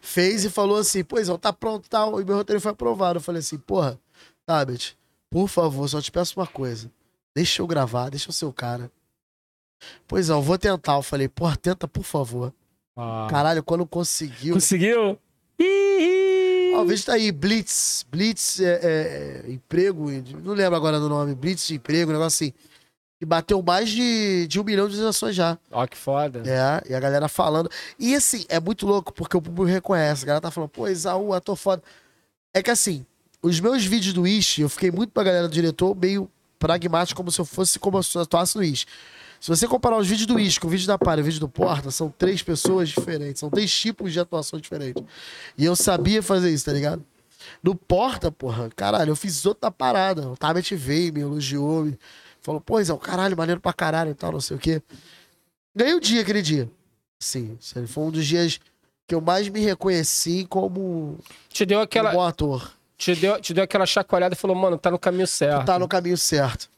Fez 0.00 0.44
e 0.44 0.50
falou 0.50 0.76
assim: 0.78 1.04
Pois, 1.04 1.28
ó, 1.28 1.36
tá 1.36 1.52
pronto 1.52 1.88
tal. 1.88 2.20
E 2.20 2.24
meu 2.24 2.36
roteiro 2.36 2.60
foi 2.60 2.72
aprovado. 2.72 3.18
Eu 3.18 3.22
falei 3.22 3.40
assim: 3.40 3.58
Porra, 3.58 3.98
Tabet, 4.46 4.96
por 5.28 5.48
favor, 5.48 5.88
só 5.88 6.00
te 6.00 6.10
peço 6.10 6.38
uma 6.38 6.46
coisa. 6.46 6.90
Deixa 7.34 7.62
eu 7.62 7.66
gravar, 7.66 8.08
deixa 8.08 8.28
eu 8.28 8.32
ser 8.32 8.46
o 8.46 8.52
cara. 8.52 8.90
Pois 10.06 10.28
é, 10.28 10.32
eu 10.32 10.42
vou 10.42 10.58
tentar. 10.58 10.96
Eu 10.96 11.02
falei: 11.02 11.28
Porra, 11.28 11.56
tenta, 11.56 11.86
por 11.86 12.04
favor. 12.04 12.52
Caralho, 13.28 13.62
quando 13.62 13.86
conseguiu. 13.86 14.54
Conseguiu? 14.54 15.18
Ó, 16.74 16.82
o 16.82 16.86
vídeo 16.86 17.04
tá 17.04 17.14
aí, 17.14 17.32
Blitz. 17.32 18.06
Blitz 18.10 18.60
é, 18.60 18.80
é, 18.82 19.42
é, 19.46 19.52
emprego, 19.52 20.10
não 20.42 20.54
lembro 20.54 20.76
agora 20.76 21.00
do 21.00 21.08
nome. 21.08 21.34
Blitz 21.34 21.66
de 21.66 21.74
emprego, 21.74 22.10
um 22.10 22.14
negócio 22.14 22.46
assim. 22.46 22.54
E 23.20 23.26
bateu 23.26 23.62
mais 23.62 23.90
de, 23.90 24.46
de 24.46 24.58
um 24.58 24.64
milhão 24.64 24.86
de 24.86 24.92
visualizações 24.92 25.36
já. 25.36 25.58
Ó, 25.70 25.86
que 25.86 25.96
foda. 25.96 26.42
É, 26.46 26.90
e 26.90 26.94
a 26.94 27.00
galera 27.00 27.28
falando. 27.28 27.68
E 27.98 28.14
assim, 28.14 28.46
é 28.48 28.58
muito 28.58 28.86
louco, 28.86 29.12
porque 29.12 29.36
o 29.36 29.42
público 29.42 29.64
reconhece. 29.64 30.24
A 30.24 30.26
galera 30.26 30.40
tá 30.40 30.50
falando, 30.50 30.70
pô, 30.70 30.88
Isaú, 30.88 31.34
ator 31.34 31.54
foda. 31.54 31.82
É 32.54 32.62
que 32.62 32.70
assim, 32.70 33.04
os 33.42 33.60
meus 33.60 33.84
vídeos 33.84 34.14
do 34.14 34.26
Ish, 34.26 34.60
eu 34.60 34.68
fiquei 34.68 34.90
muito 34.90 35.10
pra 35.12 35.22
galera 35.22 35.48
do 35.48 35.52
diretor, 35.52 35.94
meio 35.94 36.30
pragmático, 36.58 37.16
como 37.16 37.30
se 37.30 37.40
eu 37.40 37.44
fosse 37.44 37.78
como 37.78 38.02
se 38.02 38.16
eu 38.16 38.22
atuasse 38.22 38.56
no 38.56 38.64
Ish. 38.64 38.86
Se 39.40 39.48
você 39.48 39.66
comparar 39.66 39.96
os 39.96 40.06
vídeos 40.06 40.26
do 40.26 40.38
Ish 40.38 40.58
com 40.58 40.66
o 40.66 40.70
vídeo 40.70 40.86
da 40.86 40.98
Palha 40.98 41.20
e 41.20 41.22
o 41.22 41.24
vídeo 41.24 41.40
do 41.40 41.48
Porta, 41.48 41.90
são 41.90 42.10
três 42.10 42.42
pessoas 42.42 42.90
diferentes, 42.90 43.40
são 43.40 43.48
três 43.48 43.72
tipos 43.72 44.12
de 44.12 44.20
atuação 44.20 44.60
diferentes. 44.60 45.02
E 45.56 45.64
eu 45.64 45.74
sabia 45.74 46.22
fazer 46.22 46.50
isso, 46.50 46.66
tá 46.66 46.72
ligado? 46.72 47.02
No 47.62 47.74
Porta, 47.74 48.30
porra, 48.30 48.68
caralho, 48.76 49.10
eu 49.10 49.16
fiz 49.16 49.46
outra 49.46 49.70
parada. 49.70 50.28
O 50.28 50.36
Tabet 50.36 50.74
veio, 50.74 51.12
me 51.14 51.20
elogiou, 51.20 51.84
me 51.84 51.98
falou, 52.42 52.60
pô, 52.60 52.82
Zé, 52.82 52.92
o 52.92 52.98
caralho, 52.98 53.36
maneiro 53.36 53.60
pra 53.60 53.72
caralho 53.72 54.10
e 54.10 54.14
tal, 54.14 54.32
não 54.32 54.40
sei 54.40 54.56
o 54.56 54.60
quê. 54.60 54.82
Ganhei 55.74 55.94
o 55.94 56.00
dia 56.00 56.22
aquele 56.22 56.42
dia. 56.42 56.68
Sim, 57.18 57.58
foi 57.86 58.02
um 58.04 58.10
dos 58.10 58.26
dias 58.26 58.58
que 59.06 59.14
eu 59.14 59.20
mais 59.20 59.48
me 59.48 59.60
reconheci 59.60 60.46
como 60.48 61.18
Te 61.48 61.66
deu 61.66 61.78
um 61.80 61.82
aquela, 61.82 62.12
bom 62.12 62.22
ator. 62.22 62.72
te 62.96 63.14
deu, 63.14 63.40
te 63.40 63.52
deu 63.52 63.64
aquela 63.64 63.84
chacoalhada 63.86 64.34
e 64.34 64.38
falou, 64.38 64.56
mano, 64.56 64.78
tá 64.78 64.90
no 64.90 64.98
caminho 64.98 65.26
certo. 65.26 65.66
Tá 65.66 65.78
no 65.78 65.86
caminho 65.88 66.16
certo. 66.16 66.68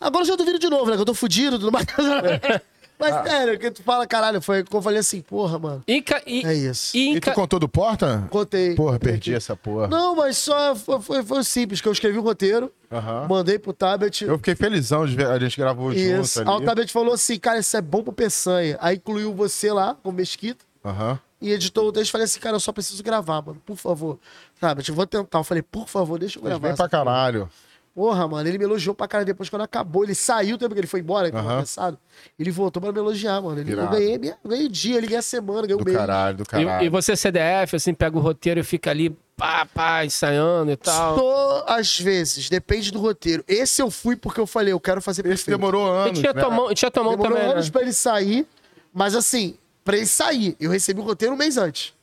Agora 0.00 0.22
eu 0.24 0.28
já 0.28 0.36
duvido 0.36 0.58
de 0.58 0.68
novo, 0.70 0.86
né? 0.90 0.96
Que 0.96 1.02
eu 1.02 1.06
tô 1.06 1.14
fudido, 1.14 1.58
tudo 1.58 1.70
mais. 1.72 1.86
Mas 2.98 3.14
Ah. 3.14 3.22
sério, 3.24 3.58
que 3.58 3.70
tu 3.70 3.82
fala, 3.82 4.06
caralho, 4.06 4.40
foi 4.40 4.64
que 4.64 4.74
eu 4.74 4.80
falei 4.80 4.98
assim, 5.00 5.20
porra, 5.20 5.58
mano. 5.58 5.84
E, 5.86 6.00
ca- 6.00 6.22
e, 6.26 6.44
É 6.46 6.54
isso. 6.54 6.96
e 6.96 7.16
E 7.16 7.20
tu 7.20 7.30
contou 7.32 7.58
do 7.58 7.68
Porta? 7.68 8.26
Contei. 8.30 8.74
Porra, 8.74 8.98
perdi 8.98 9.34
essa 9.34 9.54
porra. 9.54 9.86
Não, 9.88 10.16
mas 10.16 10.38
só 10.38 10.74
foi, 10.74 11.00
foi, 11.02 11.22
foi 11.22 11.44
simples, 11.44 11.80
que 11.80 11.88
eu 11.88 11.92
escrevi 11.92 12.18
o 12.18 12.22
roteiro, 12.22 12.72
Aham. 12.90 13.26
mandei 13.28 13.58
pro 13.58 13.72
Tabet. 13.72 14.22
Eu 14.24 14.38
fiquei 14.38 14.54
felizão 14.54 15.04
de 15.06 15.14
ver, 15.14 15.26
a 15.26 15.38
gente 15.38 15.56
gravou 15.58 15.92
Isso. 15.92 16.38
junto 16.38 16.48
Aí 16.50 16.54
o 16.54 16.56
ali. 16.58 16.66
Tabet 16.66 16.92
falou 16.92 17.12
assim, 17.14 17.38
cara, 17.38 17.58
isso 17.58 17.76
é 17.76 17.80
bom 17.82 18.02
pro 18.02 18.12
Peçanha. 18.12 18.78
Aí 18.80 18.96
incluiu 18.96 19.34
você 19.34 19.70
lá, 19.72 19.94
com 20.02 20.10
Mesquita. 20.10 20.64
Aham. 20.84 21.18
E 21.38 21.52
editou 21.52 21.88
o 21.88 21.92
texto. 21.92 22.10
Falei 22.12 22.24
assim, 22.24 22.40
cara, 22.40 22.56
eu 22.56 22.60
só 22.60 22.72
preciso 22.72 23.02
gravar, 23.02 23.42
mano. 23.42 23.60
Por 23.66 23.76
favor. 23.76 24.18
Tabet, 24.58 24.88
eu 24.88 24.94
vou 24.94 25.06
tentar. 25.06 25.38
Eu 25.38 25.44
falei, 25.44 25.62
por 25.62 25.86
favor, 25.86 26.18
deixa 26.18 26.38
eu 26.38 26.42
Mas 26.42 26.48
gravar. 26.52 26.68
bem 26.68 26.74
pra 26.76 26.86
essa 26.86 27.04
porra. 27.04 27.50
Porra, 27.96 28.28
mano, 28.28 28.46
ele 28.46 28.58
me 28.58 28.64
elogiou 28.64 28.94
pra 28.94 29.08
cara 29.08 29.24
depois 29.24 29.48
quando 29.48 29.62
acabou. 29.62 30.04
Ele 30.04 30.14
saiu 30.14 30.58
também, 30.58 30.68
porque 30.68 30.80
ele 30.80 30.86
foi 30.86 31.00
embora, 31.00 31.30
tava 31.32 31.48
Aham. 31.48 31.60
cansado. 31.60 31.98
Ele 32.38 32.50
voltou 32.50 32.78
pra 32.82 32.92
me 32.92 32.98
elogiar, 32.98 33.40
mano. 33.40 33.58
Ele, 33.58 33.72
eu 33.72 33.88
ganhei, 33.88 34.18
minha- 34.18 34.36
eu 34.44 34.50
ganhei 34.50 34.66
o 34.66 34.68
dia, 34.68 34.98
ele 34.98 35.06
ganhei 35.06 35.18
a 35.20 35.22
semana, 35.22 35.62
ganhei 35.62 35.76
o 35.76 35.78
Do 35.78 35.84
mês. 35.86 35.96
caralho, 35.96 36.36
do 36.36 36.42
e, 36.42 36.46
caralho. 36.46 36.84
e 36.84 36.90
você, 36.90 37.16
CDF, 37.16 37.74
assim, 37.74 37.94
pega 37.94 38.14
o 38.14 38.20
roteiro 38.20 38.60
e 38.60 38.62
fica 38.62 38.90
ali, 38.90 39.16
pá, 39.34 39.64
pá, 39.64 40.04
ensaiando 40.04 40.72
e 40.72 40.76
tal. 40.76 41.16
Tô, 41.16 41.64
às 41.66 41.98
vezes, 41.98 42.50
depende 42.50 42.90
do 42.92 43.00
roteiro. 43.00 43.42
Esse 43.48 43.80
eu 43.80 43.90
fui 43.90 44.14
porque 44.14 44.38
eu 44.40 44.46
falei, 44.46 44.74
eu 44.74 44.80
quero 44.80 45.00
fazer 45.00 45.22
Esse 45.22 45.28
perfeito. 45.46 45.56
demorou 45.58 45.86
E 45.86 46.08
anos, 46.08 46.18
tinha 46.20 46.34
né? 46.34 46.40
tua 46.42 46.50
mão, 46.50 46.74
tinha 46.74 46.90
tua 46.90 47.02
mão 47.02 47.12
Demorou 47.12 47.32
também, 47.34 47.48
né? 47.48 47.54
anos 47.54 47.70
pra 47.70 47.80
ele 47.80 47.94
sair, 47.94 48.46
mas 48.92 49.14
assim, 49.14 49.56
pra 49.82 49.96
ele 49.96 50.04
sair, 50.04 50.54
eu 50.60 50.70
recebi 50.70 51.00
o 51.00 51.02
roteiro 51.02 51.32
um 51.32 51.38
mês 51.38 51.56
antes. 51.56 51.95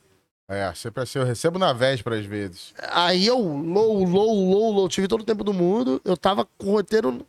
É, 0.48 0.70
sempre 0.74 1.02
assim, 1.02 1.18
eu 1.18 1.24
recebo 1.24 1.58
na 1.58 1.72
véspera 1.72 2.16
às 2.18 2.26
vezes. 2.26 2.74
Aí 2.90 3.26
eu, 3.26 3.38
low, 3.38 4.04
low, 4.04 4.34
low, 4.50 4.72
low, 4.72 4.88
tive 4.88 5.08
todo 5.08 5.22
o 5.22 5.24
tempo 5.24 5.42
do 5.42 5.54
mundo, 5.54 6.00
eu 6.04 6.16
tava 6.16 6.46
com 6.58 6.66
o 6.68 6.72
roteiro 6.72 7.26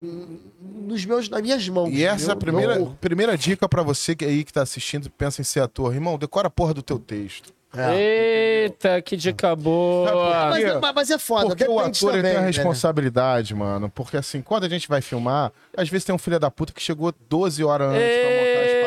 nos 0.00 1.04
meus, 1.04 1.28
nas 1.28 1.42
minhas 1.42 1.68
mãos. 1.68 1.90
E 1.92 2.04
essa 2.04 2.30
é 2.30 2.34
a 2.34 2.36
primeira, 2.36 2.76
Meu- 2.76 2.96
primeira 3.00 3.36
dica 3.36 3.68
pra 3.68 3.82
você 3.82 4.14
que 4.14 4.24
aí 4.24 4.44
que 4.44 4.52
tá 4.52 4.62
assistindo, 4.62 5.10
pensa 5.10 5.40
em 5.40 5.44
ser 5.44 5.60
ator. 5.60 5.92
Irmão, 5.94 6.16
decora 6.18 6.46
a 6.48 6.50
porra 6.50 6.72
do 6.74 6.82
teu 6.82 6.98
texto. 6.98 7.52
Eita, 7.74 9.00
que 9.00 9.16
dica 9.16 9.56
boa. 9.56 10.50
Mas, 10.50 10.62
Porque- 10.64 10.78
mas- 10.78 10.94
mas 10.94 11.10
é 11.10 11.18
foda. 11.18 11.46
Porque 11.48 11.64
o 11.64 11.78
ator 11.80 12.12
ele 12.14 12.18
também, 12.18 12.22
tem 12.32 12.36
a 12.36 12.40
né? 12.42 12.46
responsabilidade, 12.48 13.54
mano. 13.54 13.88
Porque 13.88 14.16
assim, 14.16 14.42
quando 14.42 14.64
a 14.64 14.68
gente 14.68 14.86
vai 14.88 15.00
filmar, 15.00 15.50
às 15.76 15.88
vezes 15.88 16.04
tem 16.04 16.14
um 16.14 16.18
filho 16.18 16.38
da 16.38 16.50
puta 16.50 16.72
que 16.72 16.82
chegou 16.82 17.14
12 17.30 17.64
horas 17.64 17.88
antes 17.88 18.02
pra 18.02 18.30
montar 18.30 18.60
as. 18.60 18.81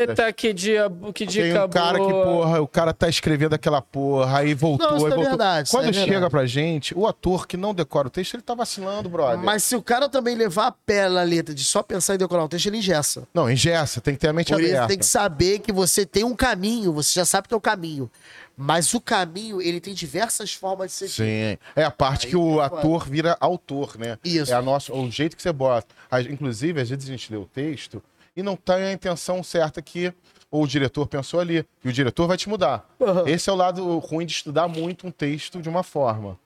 Eita, 0.00 0.32
que, 0.32 0.52
dia, 0.52 0.90
que 1.14 1.26
Tem 1.26 1.44
dica 1.48 1.64
um 1.66 1.68
cara 1.68 1.98
que, 1.98 2.12
porra, 2.12 2.60
o 2.62 2.66
cara 2.66 2.92
tá 2.92 3.08
escrevendo 3.08 3.54
aquela 3.54 3.82
porra, 3.82 4.38
aí 4.38 4.54
voltou, 4.54 4.88
Não, 4.90 4.96
isso 4.96 5.06
aí 5.06 5.12
é 5.12 5.14
voltou. 5.14 5.30
verdade, 5.30 5.68
isso 5.68 5.76
Quando 5.76 5.88
é 5.88 5.92
chega 5.92 6.06
verdade. 6.10 6.30
pra 6.30 6.46
gente, 6.46 6.96
o 6.96 7.06
ator 7.06 7.46
que 7.46 7.56
não 7.56 7.74
decora 7.74 8.08
o 8.08 8.10
texto, 8.10 8.34
ele 8.34 8.42
tá 8.42 8.54
vacilando, 8.54 9.08
brother. 9.08 9.38
Mas 9.38 9.64
se 9.64 9.76
o 9.76 9.82
cara 9.82 10.08
também 10.08 10.34
levar 10.34 10.68
a 10.68 10.72
pé 10.72 11.08
na 11.08 11.22
letra 11.22 11.54
de 11.54 11.64
só 11.64 11.82
pensar 11.82 12.14
em 12.14 12.18
decorar 12.18 12.44
o 12.44 12.48
texto, 12.48 12.66
ele 12.66 12.78
engessa. 12.78 13.26
Não, 13.34 13.50
engessa, 13.50 14.00
tem 14.00 14.14
que 14.14 14.20
ter 14.20 14.28
a 14.28 14.32
mente 14.32 14.52
Por 14.52 14.60
isso 14.60 14.70
aberta. 14.70 14.88
tem 14.88 14.98
que 14.98 15.06
saber 15.06 15.58
que 15.58 15.72
você 15.72 16.06
tem 16.06 16.24
um 16.24 16.34
caminho, 16.34 16.92
você 16.92 17.12
já 17.14 17.24
sabe 17.24 17.48
que 17.48 17.54
é 17.54 17.56
o 17.56 17.60
caminho. 17.60 18.10
Mas 18.62 18.92
o 18.92 19.00
caminho, 19.00 19.62
ele 19.62 19.80
tem 19.80 19.94
diversas 19.94 20.52
formas 20.52 20.88
de 20.88 20.92
ser. 20.92 21.08
Sim. 21.08 21.58
É 21.74 21.82
a 21.82 21.90
parte 21.90 22.26
Aí 22.26 22.30
que 22.32 22.36
o 22.36 22.60
é 22.60 22.64
ator 22.66 23.08
vira 23.08 23.34
autor, 23.40 23.96
né? 23.98 24.18
Isso. 24.22 24.52
É 24.52 24.54
a 24.54 24.60
nossa, 24.60 24.92
o 24.92 25.10
jeito 25.10 25.34
que 25.34 25.40
você 25.42 25.50
bota. 25.50 25.86
Inclusive, 26.28 26.78
às 26.78 26.90
vezes 26.90 27.08
a 27.08 27.10
gente 27.10 27.32
lê 27.32 27.38
o 27.38 27.46
texto 27.46 28.02
e 28.36 28.42
não 28.42 28.56
tem 28.56 28.74
a 28.84 28.92
intenção 28.92 29.42
certa 29.42 29.80
que 29.82 30.12
o 30.50 30.66
diretor 30.66 31.06
pensou 31.06 31.40
ali. 31.40 31.64
E 31.84 31.88
o 31.88 31.92
diretor 31.92 32.26
vai 32.26 32.36
te 32.36 32.48
mudar. 32.48 32.88
Aham. 33.00 33.28
Esse 33.28 33.48
é 33.50 33.52
o 33.52 33.56
lado 33.56 33.98
ruim 33.98 34.26
de 34.26 34.32
estudar 34.32 34.66
muito 34.68 35.06
um 35.06 35.10
texto 35.10 35.60
de 35.62 35.68
uma 35.68 35.82
forma. 35.82 36.38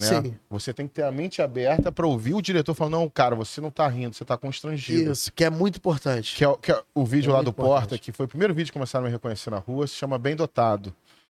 Né? 0.00 0.06
Sim. 0.08 0.38
Você 0.50 0.72
tem 0.72 0.88
que 0.88 0.94
ter 0.94 1.02
a 1.04 1.12
mente 1.12 1.40
aberta 1.42 1.92
para 1.92 2.06
ouvir 2.06 2.34
o 2.34 2.42
diretor 2.42 2.74
falando: 2.74 2.94
não, 2.94 3.08
cara, 3.08 3.36
você 3.36 3.60
não 3.60 3.70
tá 3.70 3.86
rindo, 3.86 4.14
você 4.16 4.24
tá 4.24 4.36
constrangido. 4.36 5.12
Isso, 5.12 5.32
que 5.32 5.44
é 5.44 5.50
muito 5.50 5.76
importante. 5.76 6.34
Que 6.34 6.42
é, 6.44 6.48
o- 6.48 6.56
que 6.56 6.72
é 6.72 6.82
o 6.94 7.04
vídeo 7.04 7.30
É 7.30 7.34
lá 7.34 7.42
do 7.42 7.52
Porta, 7.52 7.78
importante. 7.86 8.00
que 8.00 8.10
foi 8.12 8.26
o 8.26 8.28
primeiro 8.28 8.52
vídeo 8.54 8.70
que 8.70 8.78
começaram 8.78 9.04
a 9.04 9.08
me 9.08 9.12
reconhecer 9.12 9.50
na 9.50 9.58
rua, 9.58 9.86
se 9.86 9.94
chama 9.94 10.18
Bem 10.18 10.34
Dotado. 10.34 10.94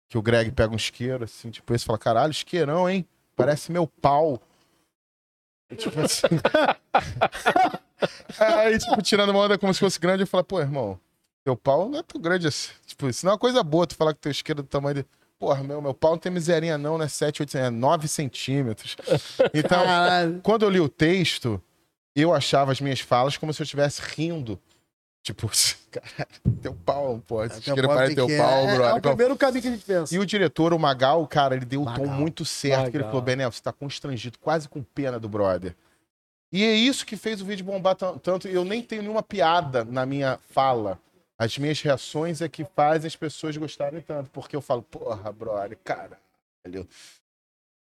Que 0.08 0.18
o 0.18 0.22
Greg 0.22 0.52
pega 0.52 0.72
um 0.72 0.76
isqueiro, 0.76 1.24
assim, 1.24 1.50
tipo, 1.50 1.72
esse 1.74 1.84
fala, 1.86 1.98
caralho, 1.98 2.30
isqueirão, 2.30 2.88
hein? 2.88 3.04
Parece 3.34 3.72
meu 3.72 3.86
pau. 3.86 4.38
E, 5.70 5.74
tipo 5.76 5.98
assim. 6.00 6.26
Aí, 8.38 8.78
tipo, 8.78 9.00
tirando 9.02 9.30
uma 9.30 9.40
onda 9.40 9.58
como 9.58 9.72
se 9.72 9.80
fosse 9.80 9.98
grande, 9.98 10.22
eu 10.22 10.26
falo, 10.26 10.44
pô, 10.44 10.60
irmão, 10.60 10.98
teu 11.44 11.56
pau 11.56 11.88
não 11.88 11.98
é 11.98 12.02
tão 12.02 12.20
grande 12.20 12.46
assim. 12.46 12.70
Tipo, 12.86 13.08
isso 13.08 13.24
não 13.26 13.30
é 13.30 13.34
uma 13.34 13.38
coisa 13.38 13.62
boa 13.62 13.86
tu 13.86 13.96
falar 13.96 14.14
que 14.14 14.20
teu 14.20 14.30
isqueiro 14.30 14.60
é 14.60 14.62
do 14.62 14.68
tamanho 14.68 14.96
de. 14.96 15.06
Porra, 15.38 15.62
meu, 15.64 15.82
meu 15.82 15.92
pau 15.92 16.12
não 16.12 16.18
tem 16.18 16.30
miserinha, 16.30 16.78
não, 16.78 16.96
né? 16.96 17.08
7, 17.08 17.42
8, 17.42 17.58
é 17.58 17.70
9 17.70 18.06
centímetros. 18.06 18.96
Então, 19.52 19.84
Caralho. 19.84 20.40
quando 20.40 20.62
eu 20.62 20.70
li 20.70 20.78
o 20.78 20.88
texto, 20.88 21.60
eu 22.14 22.32
achava 22.32 22.70
as 22.70 22.80
minhas 22.80 23.00
falas 23.00 23.36
como 23.36 23.52
se 23.52 23.60
eu 23.60 23.64
estivesse 23.64 24.00
rindo. 24.00 24.60
Tipo, 25.20 25.50
caralho, 25.90 26.60
teu 26.60 26.74
pau, 26.74 27.20
pô. 27.26 27.44
Esse 27.44 27.58
isqueiro 27.58 27.88
parece 27.88 28.14
teu 28.14 28.28
pau, 28.28 28.68
é, 28.68 28.74
brother. 28.74 28.94
é 28.94 28.98
o 28.98 29.00
primeiro 29.00 29.36
caminho 29.36 29.62
que 29.62 29.68
a 29.68 29.70
gente 29.72 29.84
pensa. 29.84 30.14
E 30.14 30.18
o 30.20 30.26
diretor, 30.26 30.72
o 30.72 30.78
Magal, 30.78 31.26
cara, 31.26 31.56
ele 31.56 31.64
deu 31.64 31.82
o 31.82 31.92
tom 31.92 32.06
muito 32.06 32.44
certo. 32.44 32.90
Que 32.90 32.98
ele 32.98 33.04
falou, 33.04 33.20
Benel, 33.22 33.50
você 33.50 33.60
tá 33.60 33.72
constrangido, 33.72 34.38
quase 34.38 34.68
com 34.68 34.80
pena 34.80 35.18
do 35.18 35.28
brother. 35.28 35.74
E 36.52 36.62
é 36.64 36.72
isso 36.74 37.06
que 37.06 37.16
fez 37.16 37.40
o 37.40 37.44
vídeo 37.46 37.64
bombar 37.64 37.94
tan- 37.96 38.18
tanto. 38.18 38.46
Eu 38.46 38.64
nem 38.64 38.82
tenho 38.82 39.02
nenhuma 39.02 39.22
piada 39.22 39.84
na 39.84 40.04
minha 40.04 40.38
fala. 40.50 40.98
As 41.38 41.56
minhas 41.58 41.80
reações 41.80 42.40
é 42.42 42.48
que 42.48 42.64
fazem 42.64 43.08
as 43.08 43.16
pessoas 43.16 43.56
gostarem 43.56 44.00
tanto. 44.02 44.30
Porque 44.30 44.54
eu 44.54 44.60
falo, 44.60 44.82
porra, 44.82 45.32
brother, 45.32 45.78
caralho. 45.82 46.16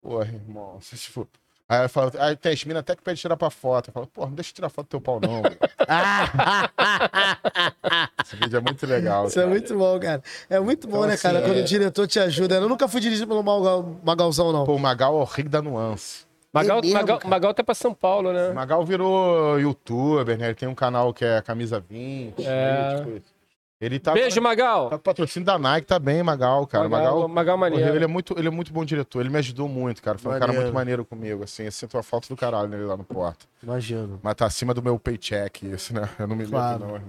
Porra, 0.01 0.25
irmão. 0.25 0.77
Você, 0.81 0.95
tipo... 0.95 1.27
Aí 1.67 1.85
eu 1.85 1.89
falo, 1.89 2.11
aí 2.19 2.35
tem 2.35 2.51
as 2.51 2.63
minas 2.65 2.81
até 2.81 2.95
que 2.97 3.01
pede 3.01 3.19
tirar 3.21 3.37
pra 3.37 3.49
foto. 3.49 3.89
Eu 3.89 3.93
falo, 3.93 4.07
porra, 4.07 4.27
não 4.27 4.35
deixa 4.35 4.51
eu 4.51 4.55
tirar 4.55 4.69
foto 4.69 4.87
do 4.87 4.89
teu 4.89 4.99
pau, 5.01 5.21
não. 5.21 5.41
Esse 8.23 8.35
vídeo 8.35 8.57
é 8.57 8.61
muito 8.61 8.85
legal. 8.85 9.27
Isso 9.27 9.39
é 9.39 9.43
cara. 9.43 9.49
muito 9.53 9.77
bom, 9.77 9.99
cara. 9.99 10.21
É 10.49 10.59
muito 10.59 10.85
bom, 10.87 10.97
Então, 10.97 11.07
né, 11.07 11.13
assim, 11.13 11.23
cara, 11.23 11.39
é- 11.39 11.41
quando 11.43 11.57
o 11.59 11.63
diretor 11.63 12.07
te 12.07 12.19
ajuda. 12.19 12.55
Eu 12.55 12.67
nunca 12.67 12.89
fui 12.89 12.99
dirigido 12.99 13.27
pelo 13.27 13.41
Magal, 13.41 13.99
Magalzão, 14.03 14.51
não. 14.51 14.65
Pô, 14.65 14.75
o 14.75 14.79
Magal 14.79 15.17
é 15.17 15.21
o 15.21 15.23
rei 15.23 15.45
da 15.45 15.61
nuance. 15.61 16.25
Magal, 16.53 16.79
É 16.79 16.81
mesmo, 16.81 16.97
Magal. 16.97 17.19
Magal 17.25 17.53
tá 17.53 17.63
pra 17.63 17.73
São 17.73 17.93
Paulo, 17.93 18.33
né? 18.33 18.51
Magal 18.51 18.83
virou 18.85 19.57
youtuber, 19.59 20.37
né? 20.37 20.47
Ele 20.47 20.55
tem 20.55 20.67
um 20.67 20.75
canal 20.75 21.13
que 21.13 21.23
é 21.23 21.41
Camisa 21.41 21.79
20. 21.79 22.45
É. 22.45 22.95
tipo 22.97 23.09
isso. 23.11 23.40
Ele 23.81 23.97
tá, 23.99 24.13
Beijo, 24.13 24.35
tá 24.35 24.41
Magal. 24.41 24.91
com 24.91 24.97
patrocínio 24.99 25.43
da 25.43 25.57
Nike, 25.57 25.87
tá 25.87 25.97
bem, 25.97 26.21
Magal, 26.21 26.67
cara. 26.67 26.87
Magal, 26.87 27.13
Magal, 27.15 27.27
Magal 27.29 27.57
maneiro. 27.57 27.95
ele, 27.95 28.03
é 28.03 28.07
muito, 28.07 28.37
ele 28.37 28.47
é 28.47 28.51
muito 28.51 28.71
bom 28.71 28.85
diretor, 28.85 29.21
ele 29.21 29.29
me 29.29 29.39
ajudou 29.39 29.67
muito, 29.67 30.03
cara. 30.03 30.19
Foi 30.19 30.29
um 30.29 30.33
cara 30.35 30.45
Maneiro. 30.47 30.63
muito 30.65 30.75
maneiro 30.75 31.03
comigo, 31.03 31.43
assim. 31.43 31.63
Eu 31.63 31.71
sinto 31.71 31.97
a 31.97 32.03
falta 32.03 32.27
do 32.29 32.35
caralho 32.37 32.67
nele 32.69 32.83
lá 32.83 32.95
no 32.95 33.03
Porta. 33.03 33.43
Imagino. 33.63 34.19
Mas 34.21 34.35
tá 34.35 34.45
acima 34.45 34.71
do 34.71 34.83
meu 34.83 34.99
paycheck, 34.99 35.65
isso, 35.67 35.95
né? 35.95 36.07
Eu 36.19 36.27
não 36.27 36.35
me 36.35 36.43
lembro, 36.43 36.59
Claro. 36.59 37.01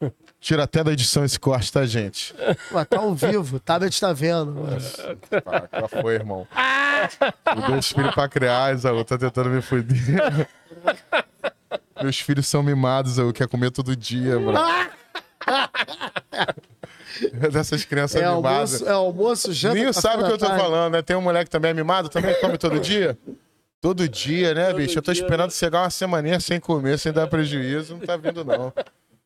não. 0.00 0.12
Tira 0.40 0.62
até 0.62 0.84
da 0.84 0.92
edição 0.92 1.24
esse 1.24 1.40
corte, 1.40 1.72
tá, 1.72 1.84
gente? 1.84 2.32
Ué, 2.72 2.84
tá 2.84 2.98
ao 3.00 3.12
vivo, 3.14 3.58
tablet 3.58 3.98
tá 4.00 4.12
vendo. 4.12 4.54
Para, 5.42 5.68
já 5.80 5.88
foi, 5.88 6.14
irmão. 6.14 6.46
Eu 7.56 7.62
dei 7.66 7.78
os 7.78 7.88
filhos 7.90 8.14
pra 8.14 8.28
criar, 8.28 8.72
Isaú, 8.76 9.04
tá 9.04 9.18
tentando 9.18 9.50
me 9.50 9.60
fuder. 9.60 10.48
Meus 12.00 12.20
filhos 12.20 12.46
são 12.46 12.62
mimados, 12.62 13.18
eu 13.18 13.32
quer 13.32 13.48
comer 13.48 13.70
todo 13.72 13.94
dia, 13.96 14.38
bro. 14.38 14.56
É 14.56 14.90
dessas 17.52 17.84
crianças 17.84 18.20
É 18.20 18.26
mimadas. 18.34 18.74
almoço, 18.82 18.88
é 18.88 18.92
almoço, 18.92 19.52
janta. 19.52 19.74
Nem 19.74 19.92
sabe 19.92 20.22
o 20.22 20.26
que 20.26 20.32
eu 20.32 20.38
tô 20.38 20.46
tarde. 20.46 20.62
falando, 20.62 20.92
né? 20.92 21.02
Tem 21.02 21.16
um 21.16 21.20
moleque 21.20 21.50
também 21.50 21.74
mimado, 21.74 22.08
também 22.08 22.34
come 22.40 22.56
todo 22.58 22.78
dia. 22.80 23.16
Todo 23.80 24.08
dia, 24.08 24.54
né, 24.54 24.72
bicho? 24.72 24.98
Eu 24.98 25.02
tô 25.02 25.12
dia, 25.12 25.22
esperando 25.22 25.50
chegar 25.52 25.82
uma 25.82 25.90
semaninha 25.90 26.38
sem 26.38 26.60
comer, 26.60 26.98
sem 26.98 27.12
dar 27.12 27.26
prejuízo. 27.26 27.96
Não 27.96 28.06
tá 28.06 28.16
vindo, 28.16 28.44
não. 28.44 28.72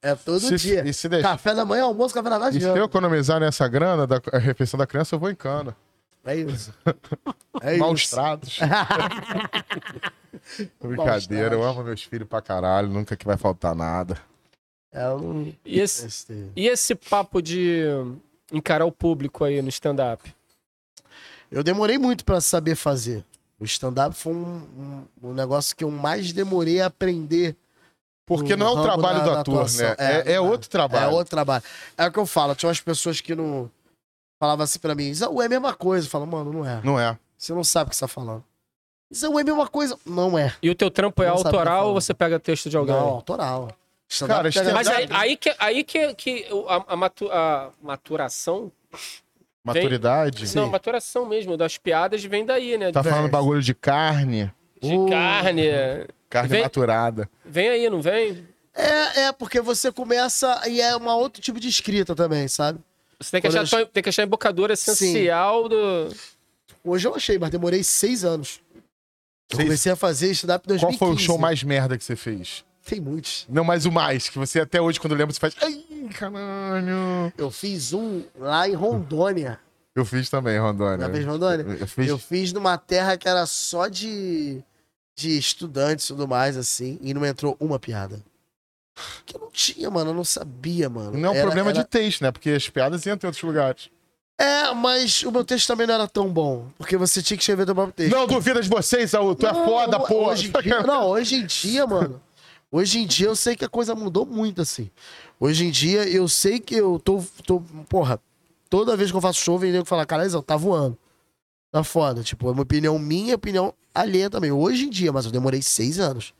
É 0.03 0.15
todo 0.15 0.41
Se- 0.41 0.57
dia. 0.57 0.81
e 0.81 0.83
deixar- 0.85 1.23
Café 1.23 1.55
da 1.55 1.65
manhã, 1.65 1.85
almoço, 1.85 2.15
café 2.15 2.31
da 2.31 2.39
tarde. 2.39 2.59
E 2.59 2.61
se 2.61 2.67
eu 2.67 2.85
economizar 2.85 3.41
nessa 3.41 3.67
grana 3.69 4.07
da 4.07 4.21
a 4.33 4.39
refeição 4.39 4.79
da 4.79 4.87
criança, 4.87 5.15
eu 5.15 5.19
vou 5.19 5.31
em 5.31 5.35
cana. 5.35 5.77
É 6.25 6.35
isso. 6.37 6.73
É 7.63 7.79
Maus 7.79 8.03
isso. 8.03 8.15
tratos. 8.15 8.59
Brincadeira, 10.81 11.55
eu 11.55 11.65
amo 11.65 11.83
meus 11.83 12.03
filhos 12.03 12.29
pra 12.29 12.43
caralho, 12.43 12.89
nunca 12.89 13.17
que 13.17 13.25
vai 13.27 13.37
faltar 13.39 13.75
nada. 13.75 14.17
É 14.97 15.11
um... 15.11 15.53
E 15.65 15.79
esse, 15.81 16.07
Este- 16.07 16.51
e 16.57 16.67
esse 16.69 16.95
papo 16.95 17.43
de 17.43 17.83
encarar 18.51 18.87
o 18.87 18.93
público 18.93 19.45
aí 19.45 19.61
no 19.61 19.69
stand-up? 19.69 20.35
Eu 21.51 21.63
demorei 21.63 21.99
muito 21.99 22.25
pra 22.25 22.41
saber 22.41 22.75
fazer. 22.75 23.25
O 23.61 23.65
stand-up 23.65 24.15
foi 24.17 24.33
um, 24.33 25.07
um, 25.23 25.29
um 25.29 25.33
negócio 25.35 25.77
que 25.77 25.85
eu 25.85 25.91
mais 25.91 26.33
demorei 26.33 26.81
a 26.81 26.87
aprender. 26.87 27.55
Porque 28.27 28.57
não 28.57 28.67
é 28.67 28.71
o 28.71 28.83
trabalho 28.83 29.19
da- 29.21 29.25
do 29.25 29.31
ator, 29.39 29.55
atuação. 29.55 29.87
né? 29.89 29.95
É, 29.99 30.31
É, 30.31 30.33
é 30.33 30.37
não 30.39 30.49
outro 30.51 30.69
trabalho. 30.69 31.05
É 31.05 31.09
outro 31.15 31.31
trabalho. 31.31 31.63
É 31.97 32.07
o 32.07 32.13
que 32.13 32.19
eu 32.19 32.27
falo. 32.27 32.55
Tinha 32.55 32.69
umas 32.69 32.81
pessoas 32.81 33.21
que 33.21 33.35
não. 33.35 33.71
Falavam 34.41 34.65
assim 34.65 34.79
pra 34.79 34.95
mim, 34.95 35.05
Isaú 35.05 35.41
é 35.41 35.47
a 35.47 35.49
mesma 35.49 35.73
coisa. 35.75 36.07
Eu 36.07 36.11
falo, 36.11 36.27
mano, 36.27 36.53
não 36.53 36.67
é. 36.67 36.81
Não 36.83 36.99
é. 37.01 37.17
Você 37.39 37.55
não 37.55 37.63
sabe 37.65 37.89
o 37.89 37.91
que 37.91 37.97
você 37.97 38.01
tá 38.01 38.09
falando. 38.09 38.43
Isaú 39.11 39.39
é 39.39 39.43
a 39.43 39.45
mesma 39.45 39.69
coisa. 39.69 39.97
Não 40.05 40.37
é. 40.39 40.55
E 40.61 40.69
o 40.69 40.75
teu 40.75 40.91
trampo 40.91 41.23
é 41.23 41.27
Não 41.29 41.35
autoral 41.37 41.89
ou 41.89 41.95
você 42.01 42.13
pega 42.13 42.41
texto 42.41 42.69
de 42.69 42.77
alguém? 42.77 42.95
Não, 42.95 43.09
autoral. 43.09 43.71
Cara, 44.27 44.51
pega- 44.51 44.73
Mas 44.73 44.87
aí, 44.89 45.05
Stand-up- 45.05 45.13
aí 45.21 45.37
que, 45.37 45.55
aí 45.59 45.85
que, 45.85 46.15
que 46.15 46.47
a, 46.69 46.93
a 46.95 46.97
matu- 46.97 47.31
a 47.31 47.71
maturação. 47.83 48.71
Maturidade. 49.65 50.55
Não, 50.55 50.69
maturação 50.71 51.27
mesmo, 51.27 51.57
das 51.57 51.77
piadas 51.77 52.23
vem 52.25 52.45
daí, 52.47 52.79
né? 52.79 52.93
Tá 52.93 53.03
de, 53.03 53.09
falando 53.09 53.29
bagulho 53.29 53.61
de 53.61 53.75
carne, 53.75 54.53
de 54.81 54.95
Uh. 54.95 55.09
carne. 55.11 55.65
carne 56.31 56.49
Vem- 56.49 56.63
maturada. 56.63 57.29
Vem 57.45 57.69
aí, 57.69 57.91
não 57.91 58.01
vem? 58.01 58.47
É, 58.73 59.23
é, 59.23 59.33
porque 59.33 59.61
você 59.61 59.91
começa. 59.91 60.63
E 60.69 60.81
é 60.81 60.97
um 60.97 61.09
outro 61.09 61.43
tipo 61.43 61.59
de 61.59 61.69
escrita 61.69 62.15
também, 62.15 62.47
sabe? 62.47 62.79
Você 63.19 63.31
tem 63.33 63.41
que, 63.41 63.49
Quando 63.49 63.59
achar, 63.63 63.81
eu- 63.81 63.87
tem 63.87 64.03
que 64.03 64.09
achar 64.09 64.23
a 64.23 64.27
embocadura 64.27 64.75
essencial 64.75 65.69
do. 65.69 66.15
Hoje 66.85 67.09
eu 67.09 67.15
achei, 67.17 67.37
mas 67.39 67.51
demorei 67.51 67.83
seis 67.83 68.25
anos. 68.25 68.61
Eu 69.51 69.57
Seis- 69.57 69.69
comecei 69.69 69.93
a 69.93 69.97
fazer 69.97 70.31
stand-up 70.33 70.65
em 70.65 70.79
Qual 70.79 70.91
2015. 70.93 70.99
foi 70.99 71.11
o 71.15 71.19
show 71.19 71.39
mais 71.39 71.63
merda 71.65 71.97
que 71.99 72.05
você 72.05 72.15
fez? 72.15 72.65
Tem 72.87 73.01
muitos. 73.01 73.45
Não, 73.49 73.65
mas 73.65 73.85
o 73.85 73.91
mais, 73.91 74.29
que 74.29 74.39
você 74.39 74.61
até 74.61 74.81
hoje, 74.81 75.01
quando 75.01 75.15
lembra, 75.15 75.35
você 75.35 75.41
faz. 75.41 75.57
Ai, 75.61 75.85
caralho. 76.15 77.33
Eu 77.37 77.51
fiz 77.51 77.93
um 77.93 78.23
lá 78.39 78.69
em 78.69 78.75
Rondônia. 78.75 79.59
Eu 79.95 80.05
fiz 80.05 80.31
também, 80.31 80.59
Rondônia. 80.59 81.07
Já 81.07 81.13
fez 81.13 81.25
Rondônia? 81.27 81.67
Eu 81.81 81.87
fiz. 81.87 82.09
Eu 82.09 82.19
fiz 82.19 82.53
numa 82.53 82.79
terra 82.79 83.17
que 83.17 83.29
era 83.29 83.45
só 83.47 83.89
de, 83.89 84.63
de 85.17 85.37
estudantes 85.39 86.05
e 86.05 86.09
tudo 86.09 86.29
mais, 86.29 86.57
assim, 86.57 86.99
e 87.03 87.13
não 87.13 87.25
entrou 87.27 87.57
uma 87.59 87.79
piada. 87.79 88.23
Que 89.25 89.37
eu 89.37 89.41
não 89.41 89.51
tinha, 89.51 89.91
mano, 89.91 90.11
eu 90.11 90.15
não 90.15 90.25
sabia, 90.25 90.89
mano. 90.89 91.19
Não 91.19 91.35
é 91.35 91.39
um 91.41 91.43
problema 91.43 91.71
era- 91.71 91.83
de 91.83 91.89
texto, 91.89 92.23
né? 92.23 92.31
Porque 92.31 92.51
as 92.51 92.69
piadas 92.69 93.01
entram 93.07 93.27
em 93.27 93.31
outros 93.31 93.43
lugares. 93.43 93.91
É, 94.39 94.73
mas 94.75 95.23
o 95.23 95.33
meu 95.33 95.45
texto 95.45 95.67
também 95.67 95.87
não 95.87 95.95
era 95.95 96.07
tão 96.07 96.29
bom, 96.29 96.69
porque 96.79 96.97
você 96.97 97.23
tinha 97.23 97.37
que 97.39 97.43
escrever 97.43 97.65
do 97.65 97.75
próprio 97.75 97.95
texto. 97.95 98.13
Não 98.15 98.27
duvida 98.27 98.61
de 98.63 98.69
vocês, 98.69 99.11
Saúl. 99.11 99.35
Tu 99.35 99.47
é 99.47 99.53
Não, 99.53 99.65
foda, 99.65 99.99
porra. 99.99 100.33
Hoje 100.33 100.53
dia, 100.63 100.83
não, 100.83 101.07
hoje 101.09 101.37
em 101.37 101.47
dia, 101.47 101.87
mano. 101.87 102.21
Hoje 102.71 102.99
em 102.99 103.07
dia 103.07 103.29
eu 103.29 103.37
sei 103.37 103.55
que 103.57 103.65
a 103.65 103.69
coisa 103.69 103.95
mudou 103.95 104.27
muito, 104.27 104.61
assim. 104.63 104.91
Hoje 105.39 105.65
em 105.67 105.71
dia 105.71 106.09
eu 106.09 106.29
sei 106.29 106.59
que 106.59 106.75
eu 106.75 106.99
tô. 106.99 107.23
tô 107.45 107.61
porra, 107.89 108.21
toda 108.69 108.97
vez 108.97 109.11
que 109.11 109.17
eu 109.17 109.21
faço 109.21 109.41
show, 109.41 109.59
vem 109.59 109.73
nego 109.73 109.85
falar, 109.85 110.05
cara, 110.07 110.29
Zé, 110.29 110.41
tá 110.43 110.57
voando. 110.57 110.99
Tá 111.71 111.83
foda. 111.85 112.23
Tipo, 112.23 112.49
é 112.49 112.53
uma 112.53 112.63
opinião 112.63 112.99
minha, 112.99 113.35
opinião 113.35 113.73
alheia 113.95 114.29
também. 114.31 114.51
Hoje 114.53 114.87
em 114.87 114.91
dia, 114.91 115.13
mas 115.13 115.25
eu 115.27 115.31
demorei 115.33 115.63
seis 115.63 115.99
anos. 115.99 116.35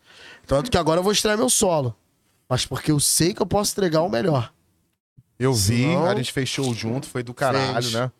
Tanto 0.47 0.71
que 0.71 0.77
agora 0.79 0.99
eu 1.01 1.03
vou 1.05 1.13
estrear 1.13 1.37
meu 1.39 1.49
solo. 1.49 1.95
Mas 2.49 2.65
porque 2.67 2.91
eu 2.93 3.01
sei 3.01 3.35
que 3.35 3.43
eu 3.43 3.47
posso 3.47 3.73
entregar 3.73 4.03
o 4.03 4.09
melhor. 4.09 4.53
Eu 5.39 5.53
vi, 5.53 5.83
Senão- 5.83 6.07
a 6.07 6.15
gente 6.15 6.33
fez 6.33 6.49
show 6.49 6.73
junto, 6.73 7.07
foi 7.07 7.23
do 7.23 7.35
caralho, 7.35 7.83
Fez. 7.83 7.93
né? 7.93 8.11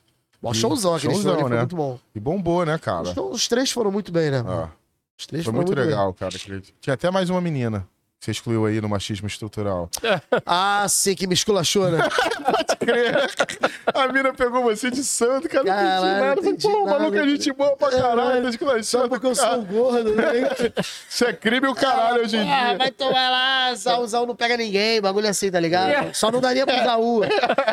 Mó 0.43 0.53
showzão 0.53 0.95
aquele 0.95 1.15
show 1.15 1.23
Showzão, 1.23 1.33
ali, 1.33 1.43
foi 1.43 1.51
né? 1.51 1.59
muito 1.59 1.77
bom. 1.77 1.99
E 2.15 2.21
bombou, 2.21 2.67
né, 2.67 2.77
cara? 2.79 3.09
Os, 3.09 3.17
os 3.17 3.49
três 3.49 3.71
foram 3.71 3.91
muito 3.91 4.13
bem, 4.13 4.31
né? 4.31 4.43
Ó, 4.47 4.69
Os 5.19 5.27
três 5.27 5.43
foi 5.45 5.53
foram 5.53 5.65
muito 5.65 5.75
bem. 5.75 5.87
legal, 5.87 6.13
cara. 6.13 6.37
aquele- 6.37 6.61
Tinha 6.81 6.95
até 6.95 7.11
mais 7.11 7.31
uma 7.31 7.41
menina 7.41 7.89
você 8.27 8.33
excluiu 8.33 8.67
aí 8.67 8.81
no 8.81 8.89
machismo 8.89 9.27
estrutural. 9.27 9.89
Ah, 10.45 10.87
sim, 10.89 11.15
que 11.15 11.27
me 11.27 11.35
esculachou, 11.35 11.91
né? 11.91 11.99
A 13.95 14.09
mina 14.13 14.33
pegou 14.33 14.63
você 14.63 14.91
de 14.91 15.03
santo, 15.05 15.49
cara. 15.49 15.65
Caralho, 15.65 16.37
não 16.37 16.43
entendi 16.43 16.67
nada. 16.69 16.77
Pô, 16.79 16.85
o 16.85 16.91
maluco 16.91 17.17
é 17.17 17.29
gente 17.29 17.53
boa 17.53 17.77
pra 17.77 17.91
caralho, 17.91 18.37
tá 18.37 18.43
Só 18.43 18.49
esculachando. 18.49 19.09
porque 19.09 19.27
eu 19.27 19.35
sou 19.35 19.63
gordo, 19.63 20.15
né? 20.15 20.25
Isso 21.09 21.25
é 21.25 21.33
crime 21.33 21.67
o 21.69 21.75
caralho 21.75 22.23
hoje 22.23 22.37
em 22.37 22.51
Ah, 22.53 22.69
dia. 22.69 22.79
vai 22.79 22.91
tomar 22.91 23.31
lá, 23.31 23.75
Zauzão 23.75 24.27
não 24.27 24.35
pega 24.37 24.57
ninguém, 24.57 25.01
bagulho 25.01 25.29
assim, 25.29 25.51
tá 25.51 25.61
ligado? 25.61 26.15
Só 26.15 26.31
não 26.31 26.41
daria 26.41 26.67
pro 26.67 26.77
Zaú. 26.77 27.21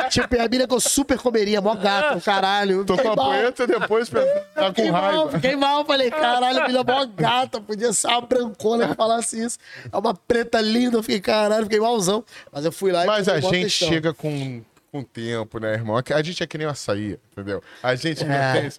tipo, 0.10 0.36
é 0.36 0.42
a 0.42 0.48
mina 0.48 0.68
que 0.68 0.74
eu 0.74 0.80
super 0.80 1.18
comeria, 1.18 1.62
mó 1.62 1.76
gato, 1.76 2.22
caralho. 2.22 2.86
Tocou 2.86 3.12
Fiquei 3.12 3.46
a 3.46 3.64
e 3.64 3.68
depois 3.80 4.10
tá 4.10 4.20
com 4.56 4.68
Fiquei 4.68 4.92
mal, 4.92 5.02
raiva. 5.02 5.32
fiquei 5.32 5.56
mal, 5.56 5.86
falei, 5.86 6.12
caralho, 6.12 6.68
mina 6.68 6.84
mó 6.84 7.06
gata, 7.06 7.60
podia 7.62 7.92
ser 7.94 8.08
uma 8.08 8.22
brancona 8.22 8.88
que 8.88 8.96
falasse 8.96 9.44
isso. 9.44 9.58
É 9.92 9.98
uma 9.98 10.14
preta 10.14 10.62
linda, 10.62 10.98
eu 10.98 11.04
fiquei, 11.04 11.20
caralho, 11.20 11.64
fiquei 11.64 11.80
malzão. 11.80 12.24
Mas 12.52 12.66
eu 12.66 12.72
fui 12.72 12.92
lá 12.92 13.04
e 13.04 13.08
Mas 13.08 13.28
a 13.28 13.40
gente 13.40 13.70
chega 13.70 14.14
com, 14.14 14.62
com 14.94 15.04
tempo, 15.04 15.60
né, 15.60 15.74
irmão? 15.74 15.98
A 15.98 16.22
gente 16.22 16.44
é 16.44 16.46
que 16.46 16.56
nem 16.56 16.68
o 16.68 16.70
açaí, 16.70 17.18
entendeu? 17.32 17.64
A 17.82 17.96
gente 17.96 18.24
É, 18.24 18.62
tem. 18.62 18.70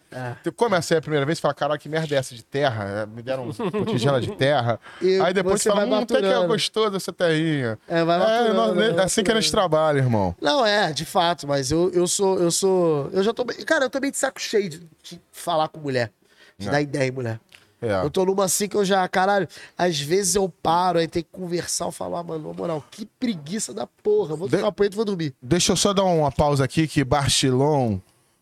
Tu 0.45 0.53
come 0.53 0.77
açaí 0.77 0.99
a 0.99 1.01
primeira 1.01 1.27
vez 1.27 1.39
e 1.39 1.43
fala, 1.43 1.53
caralho, 1.53 1.81
que 1.81 1.89
merda 1.89 2.15
é 2.15 2.19
essa 2.19 2.37
de 2.37 2.45
terra? 2.45 2.85
É, 3.03 3.07
Me 3.07 3.21
deram 3.21 3.43
uma 3.51 3.53
tigela 3.91 4.21
de 4.21 4.31
terra. 4.37 4.79
E 5.03 5.19
Aí 5.21 5.35
depois 5.35 5.61
você 5.61 5.69
fala, 5.71 5.81
vai 5.87 5.91
hum, 5.99 6.03
até 6.03 6.15
que 6.15 6.21
é 6.21 6.29
maturando. 6.29 6.47
gostoso 6.49 6.97
essa 6.97 7.13
terrinha. 7.13 7.77
É, 7.89 8.05
vai 8.05 8.17
maturando, 8.19 8.55
nós- 8.55 8.75
vai 8.77 8.91
é 8.91 9.03
assim 9.03 9.25
que 9.25 9.33
a 9.33 9.35
gente 9.41 9.51
trabalha, 9.51 9.99
irmão. 9.99 10.37
Não, 10.41 10.65
é, 10.65 10.93
de 10.93 11.05
fato, 11.05 11.49
mas 11.49 11.73
eu, 11.73 11.91
eu 11.93 12.07
sou, 12.07 12.39
eu 12.39 12.51
sou. 12.53 13.11
Eu 13.13 13.25
já 13.25 13.35
tô. 13.35 13.45
Cara, 13.67 13.87
eu 13.87 13.91
tô 13.91 13.99
bem 13.99 14.13
de 14.13 14.17
saco 14.17 14.41
cheio 14.41 14.71
de, 14.71 14.79
de 15.03 15.21
falar 15.33 15.67
com 15.67 15.81
mulher. 15.81 16.13
De 16.57 16.69
É. 16.69 16.71
dar 16.71 16.81
ideia 16.81 17.11
mulher. 17.11 17.41
É. 17.81 18.03
Eu 18.03 18.11
tô 18.11 18.25
numa 18.25 18.45
assim 18.45 18.69
que 18.69 18.77
eu 18.77 18.85
já, 18.85 19.07
caralho, 19.09 19.47
às 19.77 20.01
vezes 20.01 20.35
eu 20.35 20.49
paro, 20.49 20.99
aí 20.99 21.07
tem 21.07 21.23
que 21.23 21.29
conversar, 21.31 21.87
eu 21.87 21.93
falo, 21.93 22.17
ah, 22.17 22.23
mano, 22.23 22.49
na 22.49 22.55
moral, 22.55 22.85
que 22.91 23.05
preguiça 23.05 23.75
da 23.75 23.87
porra. 23.87 24.37
Vou 24.37 24.49
tocar 24.49 24.73
punheta 24.73 24.95
e 24.95 24.97
vou 24.97 25.05
dormir. 25.05 25.35
Deixa 25.43 25.73
eu 25.73 25.77
só 25.77 25.93
dar 25.93 26.05
uma 26.05 26.33
pausa 26.33 26.65
aqui 26.65 26.89
que 26.89 27.05
Barchilon, 27.05 27.99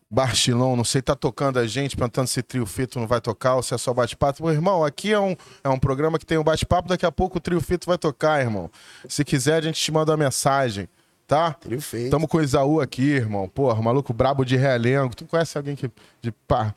Barchilon, 0.09 0.75
não 0.75 0.83
sei, 0.83 1.01
tá 1.01 1.15
tocando 1.15 1.57
a 1.57 1.65
gente, 1.65 1.95
perguntando 1.95 2.27
se 2.27 2.41
Trio 2.43 2.65
Fito 2.65 2.99
não 2.99 3.07
vai 3.07 3.19
tocar 3.19 3.55
ou 3.55 3.63
se 3.63 3.73
é 3.73 3.77
só 3.77 3.93
bate-papo. 3.93 4.43
Meu 4.43 4.53
irmão, 4.53 4.85
aqui 4.85 5.11
é 5.11 5.19
um, 5.19 5.35
é 5.63 5.69
um 5.69 5.79
programa 5.79 6.19
que 6.19 6.25
tem 6.25 6.37
um 6.37 6.43
bate-papo, 6.43 6.87
daqui 6.87 7.05
a 7.05 7.11
pouco 7.11 7.39
o 7.39 7.41
Trio 7.41 7.59
Fito 7.59 7.87
vai 7.87 7.97
tocar, 7.97 8.39
irmão. 8.39 8.69
Se 9.09 9.25
quiser, 9.25 9.55
a 9.55 9.61
gente 9.61 9.81
te 9.81 9.91
manda 9.91 10.11
uma 10.11 10.17
mensagem, 10.17 10.87
tá? 11.27 11.53
Trio 11.53 11.81
Feito. 11.81 12.11
Tamo 12.11 12.27
com 12.27 12.37
o 12.37 12.41
Isaú 12.41 12.79
aqui, 12.79 13.09
irmão. 13.09 13.49
Porra, 13.49 13.81
maluco 13.81 14.13
brabo 14.13 14.45
de 14.45 14.55
realengo. 14.55 15.15
Tu 15.15 15.25
conhece 15.25 15.57
alguém 15.57 15.75
que. 15.75 15.89
De 16.21 16.31
pá. 16.31 16.75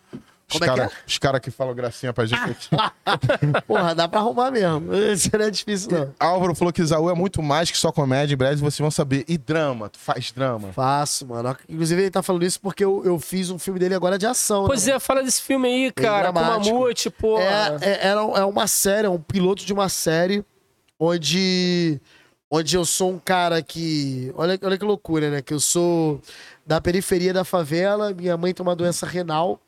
Os 0.48 0.52
Como 0.52 0.64
é 0.64 0.68
que 0.68 0.76
caras 0.76 0.92
é? 0.92 0.96
os 1.04 1.18
cara 1.18 1.40
que 1.40 1.50
falam 1.50 1.74
gracinha 1.74 2.12
pra 2.12 2.24
gente 2.24 2.40
aqui. 2.40 2.68
Porra, 3.66 3.96
dá 3.96 4.06
pra 4.06 4.20
arrumar 4.20 4.52
mesmo. 4.52 4.94
Isso 4.94 5.28
não 5.36 5.44
é 5.44 5.50
difícil, 5.50 5.90
não. 5.90 6.14
Álvaro 6.20 6.54
falou 6.54 6.72
que 6.72 6.80
Isaú 6.80 7.10
é 7.10 7.14
muito 7.14 7.42
mais 7.42 7.68
que 7.68 7.76
só 7.76 7.90
comédia. 7.90 8.34
Em 8.34 8.36
breve 8.36 8.56
vocês 8.60 8.78
vão 8.78 8.90
saber. 8.90 9.24
E 9.26 9.36
drama, 9.36 9.88
tu 9.88 9.98
faz 9.98 10.30
drama. 10.30 10.72
Faço, 10.72 11.26
mano. 11.26 11.56
Inclusive, 11.68 12.02
ele 12.02 12.10
tá 12.12 12.22
falando 12.22 12.44
isso 12.44 12.60
porque 12.60 12.84
eu, 12.84 13.02
eu 13.04 13.18
fiz 13.18 13.50
um 13.50 13.58
filme 13.58 13.80
dele 13.80 13.96
agora 13.96 14.16
de 14.16 14.24
ação. 14.24 14.66
Pois 14.66 14.86
né? 14.86 14.92
é, 14.92 15.00
fala 15.00 15.24
desse 15.24 15.42
filme 15.42 15.66
aí, 15.66 15.90
cara, 15.90 16.32
com. 16.32 16.40
Mamute, 16.40 17.10
pô. 17.10 17.40
É, 17.40 17.78
é, 17.80 18.08
é 18.10 18.44
uma 18.44 18.68
série, 18.68 19.08
é 19.08 19.10
um 19.10 19.20
piloto 19.20 19.66
de 19.66 19.72
uma 19.72 19.88
série 19.88 20.44
onde, 20.96 22.00
onde 22.48 22.76
eu 22.76 22.84
sou 22.84 23.10
um 23.10 23.18
cara 23.18 23.60
que. 23.62 24.32
Olha, 24.36 24.56
olha 24.62 24.78
que 24.78 24.84
loucura, 24.84 25.28
né? 25.28 25.42
Que 25.42 25.54
eu 25.54 25.60
sou 25.60 26.20
da 26.64 26.80
periferia 26.80 27.32
da 27.32 27.42
favela, 27.42 28.14
minha 28.14 28.36
mãe 28.36 28.54
tem 28.54 28.64
uma 28.64 28.76
doença 28.76 29.06
renal 29.06 29.60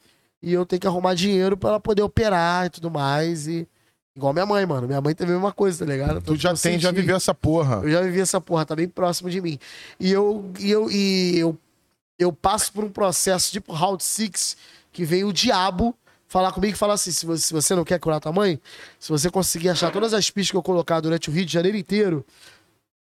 e 0.43 0.53
eu 0.53 0.65
tenho 0.67 0.81
que 0.81 0.87
arrumar 0.87 1.15
dinheiro 1.15 1.57
pra 1.57 1.71
ela 1.71 1.81
poder 1.81 2.03
operar 2.03 2.67
e 2.67 2.71
tudo 2.71 2.91
mais. 2.91 3.47
E. 3.49 3.67
Igual 4.17 4.33
minha 4.33 4.47
mãe, 4.47 4.67
mano. 4.67 4.87
Minha 4.89 5.01
mãe 5.01 5.15
teve 5.15 5.31
a 5.31 5.35
mesma 5.35 5.53
coisa, 5.53 5.85
tá 5.85 5.91
ligado? 5.93 6.21
Tu 6.21 6.35
já 6.37 6.51
eu 6.51 6.57
tem, 6.57 6.79
já 6.79 6.89
senti- 6.91 7.01
viveu 7.01 7.17
essa 7.17 7.33
porra. 7.35 7.81
eu 7.85 7.91
já 7.91 8.01
vivi 8.03 8.21
essa 8.21 8.41
porra, 8.41 8.65
tá 8.67 8.75
bem 8.75 8.89
próximo 8.89 9.31
de 9.31 9.41
mim. 9.41 9.59
E 10.01 10.11
eu, 10.11 10.51
e 10.59 10.71
eu, 10.71 10.91
e 10.91 11.39
eu, 11.39 11.57
eu 12.19 12.33
passo 12.33 12.73
por 12.73 12.83
um 12.85 12.91
processo 12.91 13.53
tipo 13.53 13.73
Round 13.73 14.03
Six, 14.03 14.57
que 14.93 15.05
vem 15.05 15.23
o 15.23 15.33
diabo 15.33 15.95
falar 16.27 16.51
comigo 16.53 16.75
e 16.75 16.77
falar 16.77 16.95
assim: 16.95 17.13
se 17.13 17.25
você, 17.25 17.47
se 17.47 17.53
você 17.53 17.75
não 17.77 17.85
quer 17.85 18.01
curar 18.01 18.19
tua 18.21 18.33
mãe, 18.33 18.61
se 18.99 19.09
você 19.11 19.31
conseguir 19.31 19.69
achar 19.69 19.93
todas 19.93 20.13
as 20.13 20.29
pistas 20.31 20.51
que 20.51 20.57
eu 20.57 20.63
colocar 20.65 20.99
durante 21.01 21.31
o 21.31 21.33
Rio 21.33 21.47
de 21.47 21.53
Janeiro 21.53 21.77
inteiro, 21.79 22.27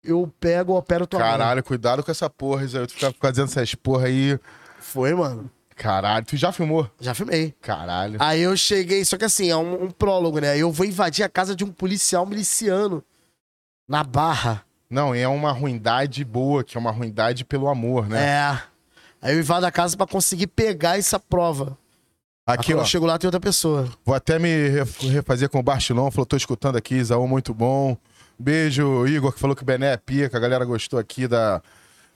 eu 0.04 0.30
pego, 0.38 0.76
opero 0.76 1.06
tua 1.06 1.18
mãe. 1.20 1.30
Caralho, 1.30 1.64
cuidado 1.64 2.02
com 2.04 2.10
essa 2.10 2.28
porra, 2.28 2.64
Isaú. 2.64 2.86
Tu 2.86 2.92
fica 2.94 3.14
fazendo 3.18 3.46
essas 3.46 3.74
porra 3.74 4.06
aí. 4.06 4.38
Foi, 4.80 5.14
mano. 5.14 5.50
Caralho, 5.76 6.24
tu 6.24 6.36
já 6.36 6.50
filmou? 6.50 6.90
Já 6.98 7.12
filmei. 7.14 7.54
Caralho. 7.60 8.16
Aí 8.18 8.40
eu 8.40 8.56
cheguei, 8.56 9.04
só 9.04 9.16
que 9.18 9.24
assim, 9.26 9.50
é 9.50 9.56
um, 9.56 9.84
um 9.84 9.90
prólogo, 9.90 10.40
né? 10.40 10.56
Eu 10.56 10.72
vou 10.72 10.86
invadir 10.86 11.22
a 11.22 11.28
casa 11.28 11.54
de 11.54 11.62
um 11.64 11.70
policial 11.70 12.24
miliciano 12.26 13.04
na 13.88 14.02
Barra. 14.02 14.64
Não, 14.88 15.14
é 15.14 15.28
uma 15.28 15.52
ruindade 15.52 16.24
boa, 16.24 16.64
que 16.64 16.76
é 16.76 16.80
uma 16.80 16.90
ruindade 16.90 17.44
pelo 17.44 17.68
amor, 17.68 18.08
né? 18.08 18.24
É. 18.24 18.62
Aí 19.20 19.34
eu 19.34 19.40
invado 19.40 19.64
a 19.64 19.70
casa 19.70 19.96
pra 19.96 20.06
conseguir 20.06 20.46
pegar 20.46 20.98
essa 20.98 21.20
prova. 21.20 21.76
Aqui, 22.46 22.72
ó. 22.72 22.78
eu 22.78 22.84
chego 22.84 23.04
lá, 23.04 23.18
tem 23.18 23.26
outra 23.26 23.40
pessoa. 23.40 23.88
Vou 24.04 24.14
até 24.14 24.38
me 24.38 24.68
ref- 24.68 25.02
refazer 25.02 25.48
com 25.50 25.58
o 25.58 25.62
Bartilão. 25.62 26.10
Falou, 26.10 26.24
tô 26.24 26.36
escutando 26.36 26.76
aqui, 26.76 26.94
Isaú, 26.94 27.26
muito 27.26 27.52
bom. 27.52 27.96
Beijo, 28.38 29.06
Igor, 29.06 29.32
que 29.32 29.40
falou 29.40 29.56
que 29.56 29.62
o 29.62 29.66
Bené 29.66 29.92
é 29.92 29.96
pica. 29.96 30.36
A 30.36 30.40
galera 30.40 30.64
gostou 30.64 30.98
aqui 30.98 31.26
da, 31.26 31.60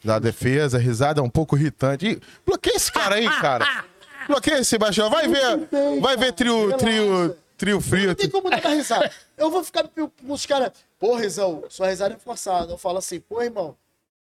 da 0.04 0.18
defesa. 0.18 0.78
Risada 0.78 1.20
é 1.20 1.22
um 1.22 1.30
pouco 1.30 1.56
irritante. 1.56 2.06
Ih, 2.06 2.20
bloqueia 2.46 2.76
esse 2.76 2.90
cara 2.92 3.16
aí, 3.16 3.28
cara. 3.40 3.84
Bloqueia 4.26 4.58
esse 4.60 4.76
Bartilão. 4.78 5.10
Vai 5.10 5.26
ver, 5.28 5.68
vai 6.00 6.16
ver 6.16 6.32
trio, 6.32 6.76
trio, 6.76 7.36
trio 7.56 7.74
Não 7.76 7.80
frio. 7.82 8.14
tem 8.14 8.28
como 8.30 8.48
dar 8.50 8.58
risada. 8.68 9.10
Eu 9.36 9.50
vou 9.50 9.64
ficar 9.64 9.84
com 9.88 10.10
os 10.28 10.46
caras. 10.46 10.72
Pô, 10.98 11.16
Rizão, 11.16 11.64
sua 11.68 11.88
risada 11.88 12.14
é 12.14 12.18
forçada. 12.18 12.72
Eu 12.72 12.78
falo 12.78 12.98
assim, 12.98 13.20
pô, 13.20 13.42
irmão, 13.42 13.76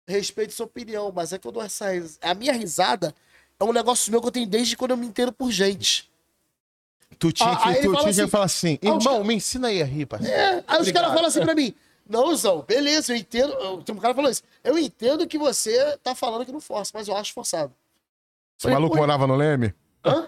respeito 0.07 0.53
sua 0.53 0.65
opinião, 0.65 1.11
mas 1.15 1.33
é 1.33 1.37
que 1.37 1.47
eu 1.47 1.51
dou 1.51 1.61
essa 1.63 1.91
risada. 1.91 2.19
A 2.31 2.33
minha 2.33 2.53
risada 2.53 3.13
é 3.59 3.63
um 3.63 3.73
negócio 3.73 4.09
meu 4.11 4.21
que 4.21 4.27
eu 4.27 4.31
tenho 4.31 4.47
desde 4.47 4.75
quando 4.77 4.91
eu 4.91 4.97
me 4.97 5.05
entendo 5.05 5.31
por 5.31 5.51
gente. 5.51 6.09
Tu 7.17 7.31
tinha 7.33 7.49
Ah, 7.51 7.55
que, 7.57 7.69
ele 7.69 7.77
tu 7.79 7.91
fala 7.91 7.97
tinha 8.03 8.13
que 8.13 8.21
assim, 8.21 8.29
falar 8.29 8.45
assim, 8.45 8.79
ah, 8.85 8.93
os 8.93 9.05
irmão, 9.05 9.23
me 9.23 9.33
ensina 9.35 9.67
aí 9.67 9.81
a 9.81 9.85
rir, 9.85 10.05
parceiro. 10.05 10.33
É, 10.33 10.49
aí 10.49 10.57
os 10.57 10.75
Obrigado. 10.79 10.93
caras 11.03 11.13
falam 11.13 11.27
assim 11.27 11.41
pra 11.41 11.53
mim. 11.55 11.73
Não, 12.09 12.35
Zão, 12.35 12.65
beleza, 12.67 13.13
eu 13.13 13.17
entendo. 13.17 13.53
eu- 13.53 13.83
Tem 13.83 13.93
um 13.95 13.99
cara 13.99 14.15
falou 14.15 14.31
isso. 14.31 14.41
Eu 14.63 14.77
entendo 14.79 15.27
que 15.27 15.37
você 15.37 15.95
tá 16.03 16.15
falando 16.15 16.43
que 16.45 16.51
não 16.51 16.59
força, 16.59 16.91
mas 16.95 17.07
eu 17.07 17.15
acho 17.15 17.31
forçado. 17.33 17.71
Esse 18.59 18.67
maluco 18.69 18.95
pô, 18.95 19.01
morava 19.01 19.27
no 19.27 19.35
Leme? 19.35 19.73
Hã? 20.03 20.27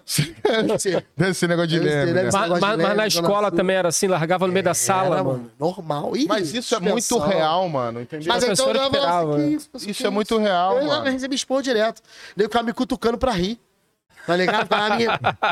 Deve 0.67 0.79
ser. 0.79 1.05
Esse 1.17 1.47
negócio 1.47 1.69
de 1.69 1.79
Leme, 1.79 2.11
né? 2.11 2.23
Mas, 2.31 2.33
mas- 2.59 2.77
mas 2.77 2.97
na 2.97 3.07
escola 3.07 3.47
sul. 3.49 3.57
também 3.57 3.75
era 3.77 3.87
assim, 3.87 4.05
largava 4.07 4.45
no 4.45 4.53
meio 4.53 4.63
da 4.63 4.73
sala, 4.73 5.15
Era, 5.15 5.23
mano. 5.23 5.49
Normal. 5.57 6.15
Ih, 6.15 6.27
Mas 6.27 6.53
isso 6.53 6.75
é 6.75 6.79
muito 6.79 7.17
real, 7.17 7.67
mano, 7.69 8.01
entendeu? 8.01 8.27
Mas 8.27 8.43
então 8.43 8.67
eu 8.67 8.73
falava 8.75 8.95
esperava, 8.97 9.35
assim, 9.35 9.41
né? 9.43 9.49
que 9.49 9.55
isso, 9.55 9.69
que 9.71 9.91
Isso 9.91 10.05
é 10.07 10.09
muito 10.09 10.37
real, 10.37 10.77
Eu 10.77 10.87
mano. 10.87 11.09
recebi 11.09 11.35
expor 11.35 11.61
direto. 11.63 12.01
Daí 12.35 12.45
o 12.45 12.49
cara 12.49 12.65
me 12.65 12.73
cutucando 12.73 13.17
pra 13.17 13.31
rir. 13.31 13.59
Tá 14.25 14.35
ligado? 14.35 14.67
Pra 14.67 14.97
mim. 14.97 15.05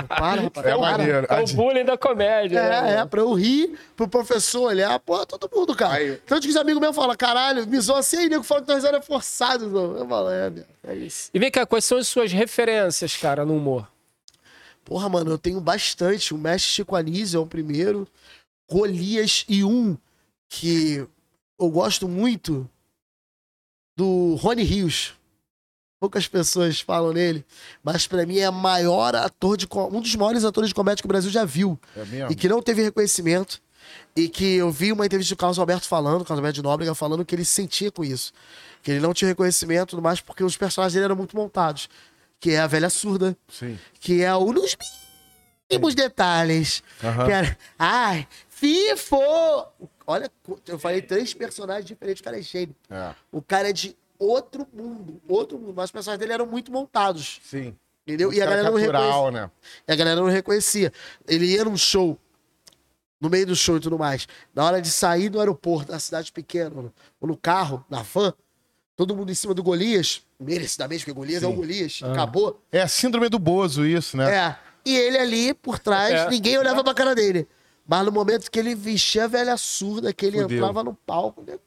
Para, 0.07 0.41
rapaz. 0.41 0.65
É 0.67 0.69
para. 0.69 0.77
maneiro. 0.77 1.27
É 1.29 1.41
o 1.41 1.47
bullying 1.55 1.85
da 1.85 1.97
comédia. 1.97 2.61
né, 2.61 2.75
É, 2.75 2.91
é, 2.93 2.97
mano? 2.97 3.09
pra 3.09 3.21
eu 3.21 3.33
rir, 3.33 3.77
pro 3.95 4.07
professor 4.07 4.63
olhar, 4.67 4.99
pô, 4.99 5.25
todo 5.25 5.49
mundo, 5.53 5.75
cara. 5.75 5.95
Aí- 5.95 6.17
Tanto 6.25 6.43
que 6.43 6.49
os 6.49 6.55
amigos 6.55 6.79
meus 6.79 6.95
falam, 6.95 7.15
caralho, 7.17 7.65
me 7.67 7.79
zoa 7.79 7.99
assim, 7.99 8.17
aí 8.17 8.29
nego 8.29 8.43
fala 8.43 8.61
que 8.61 8.67
tua 8.67 8.75
risada 8.75 8.97
é 8.97 9.01
forçado. 9.01 9.67
Não. 9.67 9.97
Eu 9.97 10.07
falo, 10.07 10.29
é, 10.29 10.49
meu, 10.49 10.65
é 10.87 10.95
isso. 10.95 11.29
E 11.33 11.39
vem 11.39 11.49
cá, 11.49 11.65
quais 11.65 11.83
são 11.85 11.97
as 11.97 12.07
suas 12.07 12.31
referências, 12.31 13.15
cara, 13.17 13.43
no 13.45 13.55
humor? 13.55 13.87
Porra, 14.85 15.09
mano, 15.09 15.31
eu 15.31 15.37
tenho 15.37 15.59
bastante. 15.59 16.33
O 16.33 16.37
Mestre 16.37 16.71
Chico 16.71 16.95
Anísio 16.95 17.37
é 17.37 17.41
o 17.41 17.45
primeiro. 17.47 18.07
Golias 18.71 19.45
e 19.49 19.63
um 19.63 19.97
que 20.47 21.05
eu 21.59 21.69
gosto 21.69 22.07
muito 22.07 22.69
do 23.95 24.35
Rony 24.35 24.63
Rios. 24.63 25.13
Poucas 25.99 26.27
pessoas 26.27 26.79
falam 26.79 27.11
nele, 27.11 27.45
mas 27.83 28.07
pra 28.07 28.25
mim 28.25 28.37
é 28.39 28.49
o 28.49 28.53
maior 28.53 29.13
ator 29.15 29.57
de 29.57 29.67
um 29.91 29.99
dos 29.99 30.15
maiores 30.15 30.45
atores 30.45 30.69
de 30.69 30.73
comédia 30.73 31.01
que 31.01 31.07
o 31.07 31.09
Brasil 31.09 31.29
já 31.29 31.43
viu 31.43 31.77
É 31.95 32.05
mesmo? 32.05 32.31
e 32.31 32.35
que 32.35 32.47
não 32.47 32.61
teve 32.61 32.81
reconhecimento. 32.83 33.61
E 34.15 34.29
que 34.29 34.55
eu 34.55 34.69
vi 34.71 34.91
uma 34.91 35.05
entrevista 35.05 35.33
do 35.33 35.37
Carlos 35.37 35.57
Alberto 35.59 35.87
falando, 35.87 36.23
Carlos 36.23 36.39
Alberto 36.39 36.55
de 36.55 36.61
Nóbrega 36.63 36.93
falando 36.95 37.25
que 37.25 37.33
ele 37.35 37.43
se 37.43 37.53
sentia 37.53 37.91
com 37.91 38.03
isso. 38.03 38.31
Que 38.83 38.91
ele 38.91 38.99
não 38.99 39.13
tinha 39.13 39.27
reconhecimento 39.29 39.89
tudo 39.91 40.01
mais 40.01 40.21
porque 40.21 40.43
os 40.43 40.55
personagens 40.55 40.93
dele 40.93 41.05
eram 41.05 41.15
muito 41.15 41.35
montados. 41.35 41.89
Que 42.39 42.51
é 42.51 42.59
a 42.59 42.67
velha 42.67 42.89
surda, 42.89 43.35
Sim. 43.49 43.77
que 43.99 44.21
é 44.21 44.33
o 44.35 44.53
nos 44.53 44.77
mínimos 45.69 45.95
detalhes. 45.95 46.81
Aham. 47.03 47.25
Que 47.25 47.31
era, 47.31 47.57
ai, 47.77 48.27
FIFO! 48.47 49.17
Olha, 50.07 50.31
eu 50.67 50.79
falei 50.79 51.01
três 51.01 51.33
personagens 51.33 51.85
diferentes, 51.85 52.21
o 52.21 52.23
cara 52.23 52.39
é 52.39 52.41
gênio. 52.41 52.75
É. 52.89 53.13
O 53.31 53.41
cara 53.41 53.69
é 53.69 53.73
de 53.73 53.95
outro 54.19 54.67
mundo, 54.73 55.19
outro 55.27 55.57
mundo. 55.57 55.73
Mas 55.75 55.85
os 55.85 55.91
personagens 55.91 56.19
dele 56.19 56.33
eram 56.33 56.45
muito 56.45 56.71
montados, 56.71 57.39
Sim. 57.43 57.75
entendeu? 58.05 58.31
E 58.33 58.41
a 58.41 58.45
galera 58.45 58.69
não 58.69 58.77
reconhecia. 58.77 58.99
natural, 59.07 59.31
né? 59.31 59.51
E 59.87 59.91
a 59.91 59.95
galera 59.95 60.19
não 60.19 60.27
reconhecia. 60.27 60.93
Ele 61.27 61.45
ia 61.45 61.63
num 61.63 61.77
show, 61.77 62.17
no 63.19 63.29
meio 63.29 63.45
do 63.47 63.55
show 63.55 63.77
e 63.77 63.79
tudo 63.79 63.97
mais. 63.97 64.27
Na 64.53 64.65
hora 64.65 64.81
de 64.81 64.89
sair 64.91 65.29
do 65.29 65.39
aeroporto, 65.39 65.91
da 65.91 65.99
cidade 65.99 66.31
pequena, 66.31 66.71
ou 67.19 67.27
no 67.27 67.37
carro, 67.37 67.83
na 67.89 68.01
van, 68.01 68.33
todo 68.95 69.15
mundo 69.15 69.31
em 69.31 69.35
cima 69.35 69.53
do 69.53 69.63
Golias, 69.63 70.21
merecidamente, 70.39 71.03
porque 71.05 71.13
Golias 71.17 71.41
é 71.43 71.47
o 71.47 71.53
Golias, 71.53 72.01
acabou. 72.03 72.61
É 72.71 72.81
a 72.81 72.87
síndrome 72.87 73.29
do 73.29 73.39
Bozo, 73.39 73.85
isso, 73.85 74.17
né? 74.17 74.35
É. 74.35 74.57
E 74.85 74.95
ele 74.97 75.17
ali 75.17 75.53
por 75.53 75.77
trás, 75.79 76.13
É. 76.13 76.29
ninguém 76.29 76.57
olhava 76.57 76.83
pra 76.83 76.93
cara 76.93 77.13
dele. 77.15 77.47
Mas 77.85 78.05
no 78.05 78.11
momento 78.11 78.51
que 78.51 78.59
ele 78.59 78.75
vestia 78.75 79.23
a 79.23 79.27
velha 79.27 79.57
surda, 79.57 80.13
que 80.13 80.25
ele 80.25 80.41
Fudeu. 80.41 80.57
entrava 80.57 80.83
no 80.83 80.93
palco, 80.93 81.41
né? 81.45 81.57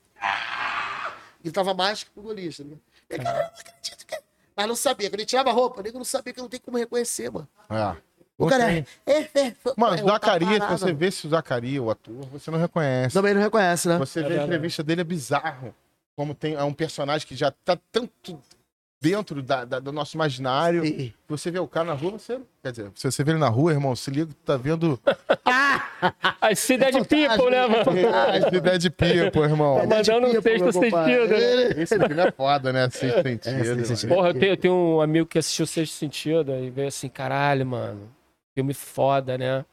Gritava 1.42 1.74
mais 1.74 2.04
que 2.04 2.10
pro 2.10 2.22
Golias, 2.22 2.56
tá 2.56 2.62
ligado? 2.64 2.80
E, 3.10 3.18
cara, 3.18 3.38
eu 3.38 3.42
não 3.42 3.60
acredito 3.60 4.06
que... 4.06 4.22
Mas 4.56 4.68
não 4.68 4.76
sabia. 4.76 5.08
Quando 5.08 5.20
ele 5.20 5.26
tirava 5.26 5.50
a 5.50 5.52
roupa, 5.52 5.80
o 5.80 5.82
nego 5.82 5.98
não 5.98 6.04
sabia 6.04 6.32
que 6.32 6.40
não 6.40 6.48
tem 6.48 6.60
como 6.60 6.76
reconhecer, 6.76 7.30
mano. 7.30 7.48
É. 7.70 7.96
O 8.38 8.46
cara 8.46 8.72
é. 8.72 8.84
é, 9.06 9.20
é 9.20 9.54
Mano, 9.76 9.94
é, 9.94 10.02
Zacarias, 10.02 10.52
se 10.52 10.58
parada, 10.58 10.78
você 10.78 10.84
mano. 10.86 10.98
vê 10.98 11.10
se 11.10 11.26
o 11.26 11.30
Zacarias, 11.30 11.84
o 11.84 11.90
ator, 11.90 12.26
você 12.26 12.50
não 12.50 12.58
reconhece. 12.58 13.14
Também 13.14 13.34
não 13.34 13.40
reconhece, 13.40 13.88
né? 13.88 13.98
Você 13.98 14.22
vê 14.22 14.38
a 14.38 14.44
entrevista 14.44 14.82
dele, 14.82 15.02
é 15.02 15.04
bizarro. 15.04 15.74
Como 16.16 16.34
tem 16.34 16.54
é 16.54 16.62
um 16.62 16.74
personagem 16.74 17.26
que 17.26 17.34
já 17.34 17.50
tá 17.50 17.78
tanto 17.90 18.38
dentro 19.02 19.42
da, 19.42 19.64
da- 19.64 19.80
do 19.80 19.90
nosso 19.92 20.16
imaginário. 20.16 20.84
E- 20.84 21.12
Você 21.28 21.50
vê 21.50 21.58
o 21.58 21.66
cara 21.66 21.86
na 21.86 21.92
rua, 21.94 22.12
você. 22.12 22.38
Quer 22.62 22.70
dizer, 22.70 22.90
se 22.94 23.10
você 23.10 23.24
vê 23.24 23.32
ele 23.32 23.38
na 23.40 23.48
rua, 23.48 23.72
irmão, 23.72 23.96
se 23.96 24.10
liga 24.10 24.30
tá 24.44 24.56
vendo. 24.56 24.98
As 26.40 26.58
Cidade 26.58 26.98
People, 27.04 27.50
né, 27.50 27.66
mano? 27.66 27.84
Esse 28.36 28.60
Dead 28.60 28.90
People, 28.92 29.42
irmão. 29.42 29.76
Mandando 29.86 30.26
um 30.28 30.42
sexto 30.42 30.72
sentido, 30.72 31.28
né? 31.28 31.82
Esse 31.82 31.98
filme 31.98 32.20
é 32.22 32.30
foda, 32.32 32.72
né? 32.72 32.88
Sexto 32.90 33.22
sentido. 33.22 33.64
Sexto 33.64 33.86
Sentido. 33.86 34.08
Porra, 34.14 34.28
eu 34.28 34.34
tenho, 34.34 34.52
eu 34.52 34.56
tenho 34.56 34.74
um 34.74 35.00
amigo 35.00 35.26
que 35.26 35.38
assistiu 35.38 35.66
Sexto 35.66 35.92
Sentido 35.94 36.52
e 36.54 36.70
veio 36.70 36.88
assim, 36.88 37.08
caralho, 37.08 37.64
mano. 37.66 38.08
Filme 38.54 38.74
foda, 38.74 39.36
né? 39.38 39.64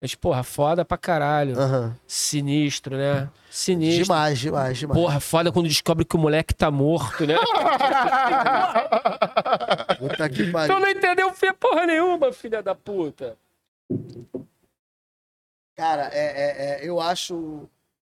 Mas, 0.00 0.14
porra, 0.14 0.44
foda 0.44 0.84
pra 0.84 0.96
caralho. 0.96 1.58
Aham. 1.58 1.96
Sinistro, 2.06 2.96
né? 2.96 3.28
Sinistro. 3.50 4.04
Demais, 4.04 4.38
demais, 4.38 4.78
demais. 4.78 5.00
Porra, 5.00 5.18
foda 5.18 5.50
quando 5.50 5.68
descobre 5.68 6.04
que 6.04 6.14
o 6.14 6.18
moleque 6.18 6.54
tá 6.54 6.70
morto, 6.70 7.26
né? 7.26 7.34
Puta 9.98 10.28
que 10.28 10.46
tu 10.46 10.52
pariu. 10.52 10.78
não 10.78 10.88
entendeu 10.88 11.32
porra 11.58 11.86
nenhuma, 11.86 12.32
filha 12.32 12.62
da 12.62 12.76
puta. 12.76 13.36
Cara, 15.76 16.10
é, 16.12 16.20
é, 16.20 16.84
é, 16.84 16.88
eu 16.88 17.00
acho. 17.00 17.68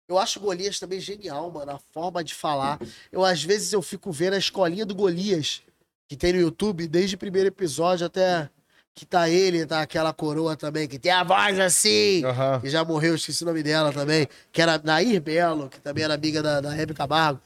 Eu 0.07 0.17
acho 0.17 0.39
o 0.39 0.41
Golias 0.41 0.79
também 0.79 0.99
genial, 0.99 1.51
mano. 1.51 1.71
A 1.71 1.77
forma 1.77 2.23
de 2.23 2.33
falar. 2.33 2.79
Eu, 3.11 3.23
às 3.23 3.43
vezes, 3.43 3.71
eu 3.71 3.81
fico 3.81 4.11
vendo 4.11 4.33
a 4.33 4.37
escolinha 4.37 4.85
do 4.85 4.95
Golias, 4.95 5.61
que 6.09 6.17
tem 6.17 6.33
no 6.33 6.39
YouTube, 6.39 6.87
desde 6.87 7.15
o 7.15 7.19
primeiro 7.19 7.47
episódio 7.47 8.05
até 8.05 8.49
que 8.93 9.05
tá 9.05 9.29
ele, 9.29 9.65
tá 9.65 9.81
aquela 9.81 10.11
coroa 10.13 10.55
também, 10.57 10.87
que 10.87 10.99
tem 10.99 11.11
a 11.11 11.23
voz 11.23 11.57
assim. 11.59 12.23
Aham. 12.25 12.59
Que 12.59 12.69
já 12.69 12.83
morreu, 12.83 13.15
esqueci 13.15 13.43
o 13.43 13.45
nome 13.47 13.63
dela 13.63 13.93
também. 13.93 14.27
Que 14.51 14.61
era 14.61 14.79
Nair 14.83 15.21
Belo, 15.21 15.69
que 15.69 15.79
também 15.79 16.03
era 16.03 16.13
amiga 16.15 16.41
da, 16.43 16.59
da 16.59 16.75
Hebe 16.75 16.93
Camargo. 16.93 17.39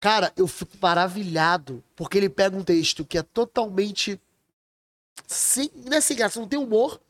Cara, 0.00 0.32
eu 0.36 0.46
fico 0.46 0.72
maravilhado, 0.80 1.82
porque 1.94 2.18
ele 2.18 2.28
pega 2.28 2.56
um 2.56 2.62
texto 2.64 3.04
que 3.04 3.16
é 3.16 3.22
totalmente. 3.22 4.20
Sem, 5.26 5.70
não 5.84 5.96
é 5.96 6.00
sem 6.00 6.16
graça, 6.16 6.38
não 6.38 6.46
tem 6.46 6.58
humor, 6.58 7.00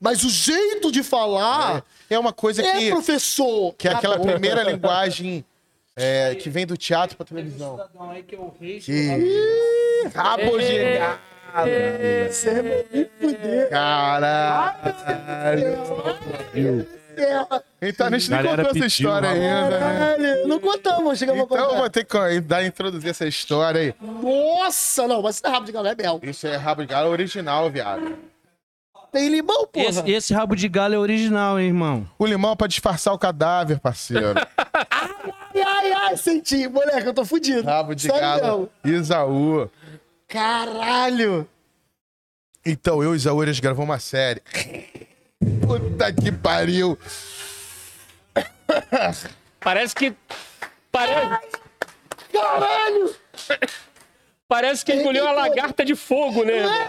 mas 0.00 0.22
o 0.24 0.30
jeito 0.30 0.90
de 0.92 1.02
falar 1.02 1.84
É 2.08 2.18
uma 2.18 2.32
coisa 2.32 2.62
é, 2.62 2.78
que, 2.78 2.90
professor. 2.90 3.74
que 3.74 3.88
é 3.88 3.92
aquela 3.92 4.18
primeira 4.18 4.62
linguagem 4.62 5.44
é, 5.96 6.34
que 6.36 6.48
vem 6.48 6.64
do 6.66 6.76
teatro 6.76 7.16
pra 7.16 7.26
televisão. 7.26 7.76
Que- 8.82 10.08
Rabo 10.14 10.58
de 10.58 10.76
É. 10.76 11.18
Você 12.30 12.62
vai 12.62 12.84
me 12.92 13.08
fuder. 13.20 13.70
Caralho. 13.70 14.76
Então, 17.80 18.06
a 18.06 18.10
gente 18.10 18.30
nem 18.30 18.42
Galera 18.42 18.64
contou 18.64 18.64
essa 18.64 18.72
pediu, 18.74 18.86
história 18.86 19.28
mano. 19.30 19.42
ainda, 19.42 19.70
né? 19.70 19.78
Caralho, 20.18 20.48
não 20.48 20.60
contamos, 20.60 21.18
chegamos 21.18 21.40
a 21.40 21.44
Então, 21.44 21.56
eu 21.58 21.64
contar. 21.66 21.78
vou 21.80 21.90
ter 21.90 22.04
que 22.04 22.40
dar, 22.40 22.64
introduzir 22.64 23.10
essa 23.10 23.26
história 23.26 23.80
aí. 23.80 23.94
Nossa, 24.00 25.06
não, 25.08 25.22
mas 25.22 25.36
isso 25.36 25.44
não 25.44 25.50
é 25.50 25.54
rabo 25.54 25.66
de 25.66 25.72
galo, 25.72 25.88
é 25.88 25.94
mel. 25.94 26.20
Isso 26.22 26.46
é 26.46 26.56
rabo 26.56 26.82
de 26.82 26.88
galo 26.88 27.10
original, 27.10 27.70
viado. 27.70 28.16
Tem 29.12 29.28
limão, 29.30 29.66
porra. 29.66 29.86
Esse, 29.86 30.10
esse 30.10 30.34
rabo 30.34 30.54
de 30.54 30.68
galo 30.68 30.94
é 30.94 30.98
original, 30.98 31.58
hein, 31.58 31.68
irmão? 31.68 32.06
O 32.18 32.26
limão 32.26 32.52
é 32.52 32.56
pra 32.56 32.66
disfarçar 32.66 33.14
o 33.14 33.18
cadáver, 33.18 33.78
parceiro. 33.80 34.34
Ai, 35.58 35.62
ai, 35.62 35.92
ai, 35.92 36.16
senti. 36.18 36.68
Moleque, 36.68 37.06
eu 37.06 37.14
tô 37.14 37.24
fudido. 37.24 37.62
Rabo 37.62 37.94
de 37.94 38.02
Sério 38.02 38.20
galo. 38.20 38.70
Isaú. 38.84 39.70
Caralho. 40.28 41.48
Então, 42.64 43.02
eu 43.02 43.14
e 43.14 43.16
Isaú, 43.16 43.42
eles 43.42 43.60
gravamos 43.60 43.88
uma 43.88 43.98
série. 43.98 44.42
Puta 45.64 46.12
que 46.12 46.32
pariu. 46.32 46.98
Parece 49.60 49.94
que. 49.94 50.14
Parece, 50.90 51.40
Caralho. 52.32 53.14
parece 54.48 54.84
que 54.84 54.94
engoliu 54.94 55.24
uma 55.24 55.32
lagarta 55.32 55.84
de 55.84 55.94
fogo, 55.94 56.42
né? 56.42 56.88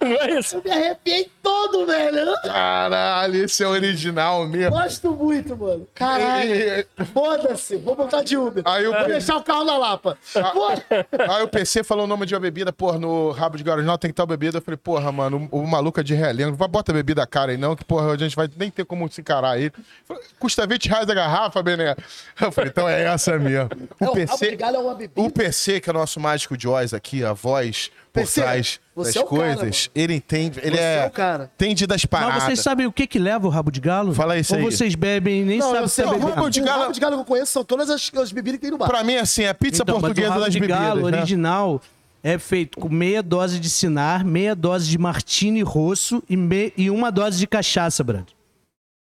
Não 0.00 0.20
é 0.22 0.38
isso? 0.38 0.56
Eu 0.56 0.62
me 0.62 0.70
arrepiei 0.70 1.30
todo, 1.42 1.86
velho. 1.86 2.34
Caralho, 2.42 3.44
esse 3.44 3.62
é 3.64 3.66
original 3.66 4.46
mesmo. 4.46 4.70
Gosto 4.70 5.10
muito, 5.12 5.56
mano. 5.56 5.86
Caralho. 5.94 6.86
Foda-se. 7.12 7.76
Vou 7.76 7.96
botar 7.96 8.22
de 8.22 8.36
Uber. 8.36 8.62
Aí 8.66 8.84
eu- 8.84 8.92
Vou 8.92 9.06
deixar 9.06 9.36
o 9.36 9.42
carro 9.42 9.64
na 9.64 9.76
Lapa. 9.76 10.16
Foda- 10.22 10.84
Aí 11.28 11.42
o 11.42 11.48
PC 11.48 11.82
falou 11.82 12.04
o 12.04 12.06
nome 12.06 12.26
de 12.26 12.34
uma 12.34 12.40
bebida, 12.40 12.72
porra, 12.72 12.98
no 12.98 13.30
rabo 13.32 13.56
de 13.56 13.64
galo 13.64 13.78
original 13.78 13.98
tem 13.98 14.08
que 14.10 14.12
estar 14.12 14.26
bebida. 14.26 14.58
Eu 14.58 14.62
falei, 14.62 14.78
porra, 14.78 15.10
mano, 15.10 15.48
o, 15.50 15.60
o 15.60 15.66
maluco 15.66 15.98
é 16.00 16.02
de. 16.02 16.14
Vai 16.54 16.68
bota 16.68 16.92
a 16.92 16.94
bebida 16.94 17.26
cara 17.26 17.52
aí 17.52 17.58
não, 17.58 17.74
que 17.74 17.84
porra, 17.84 18.12
a 18.12 18.16
gente 18.16 18.36
vai 18.36 18.48
nem 18.56 18.70
ter 18.70 18.84
como 18.84 19.10
se 19.10 19.20
encarar 19.20 19.58
ele. 19.58 19.72
Falei, 20.06 20.22
Custa 20.38 20.66
20 20.66 20.88
reais 20.88 21.08
a 21.08 21.14
garrafa, 21.14 21.62
Bené. 21.62 21.96
Eu 22.40 22.52
falei, 22.52 22.70
então 22.70 22.88
é 22.88 23.02
essa 23.04 23.38
mesmo. 23.38 23.68
O 24.00 24.04
Não, 24.04 24.12
rabo 24.12 24.20
de 24.20 24.26
PC, 24.26 24.56
galo 24.56 24.76
é 24.76 24.78
uma 24.80 24.94
bebida. 24.94 25.20
o 25.20 25.30
PC, 25.30 25.80
que 25.80 25.90
é 25.90 25.92
o 25.92 25.94
nosso 25.94 26.20
mágico 26.20 26.56
de 26.56 26.68
Oz 26.68 26.94
aqui, 26.94 27.24
a 27.24 27.32
voz 27.32 27.90
por 28.14 28.20
PC, 28.20 28.40
trás 28.40 28.80
das 28.96 29.16
é 29.16 29.20
o 29.20 29.24
cara, 29.26 29.56
coisas, 29.56 29.90
ele 29.94 30.14
entende, 30.14 30.60
ele 30.62 30.76
Você 30.76 30.82
é, 30.82 30.96
é 31.02 31.06
o 31.06 31.10
cara. 31.10 31.50
entende 31.56 31.86
das 31.86 32.02
Mas 32.02 32.06
paradas. 32.06 32.42
vocês 32.44 32.60
sabem 32.60 32.86
o 32.86 32.92
que 32.92 33.06
que 33.06 33.18
leva 33.18 33.46
o 33.46 33.50
rabo 33.50 33.70
de 33.70 33.80
galo? 33.80 34.14
Fala 34.14 34.38
isso 34.38 34.54
Ou 34.54 34.60
aí. 34.60 34.64
vocês 34.64 34.94
bebem 34.94 35.42
e 35.42 35.44
nem 35.44 35.58
Não, 35.58 35.72
sabem 35.72 35.88
se 35.88 36.00
é 36.00 36.06
bebida? 36.06 36.26
rabo 36.34 36.48
de 36.48 36.60
o 36.60 36.64
galo- 36.64 36.80
rabo 36.82 36.92
de 36.92 37.00
galo 37.00 37.14
que 37.16 37.20
eu 37.22 37.24
conheço 37.26 37.52
são 37.52 37.64
todas 37.64 37.90
as, 37.90 38.10
as 38.14 38.30
bebidas 38.32 38.58
que 38.58 38.62
tem 38.62 38.70
no 38.70 38.78
bar. 38.78 38.86
Pra 38.88 39.02
mim, 39.04 39.16
assim, 39.16 39.42
é 39.42 39.48
a 39.48 39.54
pizza 39.54 39.82
Então, 39.82 39.96
mas 39.96 40.04
o 40.04 40.06
portuguesa 40.06 40.30
rabo 40.30 40.44
das 40.44 40.52
de 40.52 40.60
bebidas, 40.60 40.80
galo 40.80 41.10
né? 41.10 41.18
original 41.18 41.82
é 42.22 42.38
feito 42.38 42.78
com 42.78 42.88
meia 42.88 43.22
dose 43.22 43.58
de 43.58 43.68
cinar, 43.68 44.24
meia 44.24 44.54
dose 44.54 44.88
de 44.88 44.96
martini 44.96 45.62
rosso 45.62 46.22
e, 46.30 46.36
me- 46.36 46.72
e 46.76 46.88
uma 46.90 47.10
dose 47.10 47.36
de 47.38 47.46
cachaça, 47.48 48.02
Brad. 48.04 48.24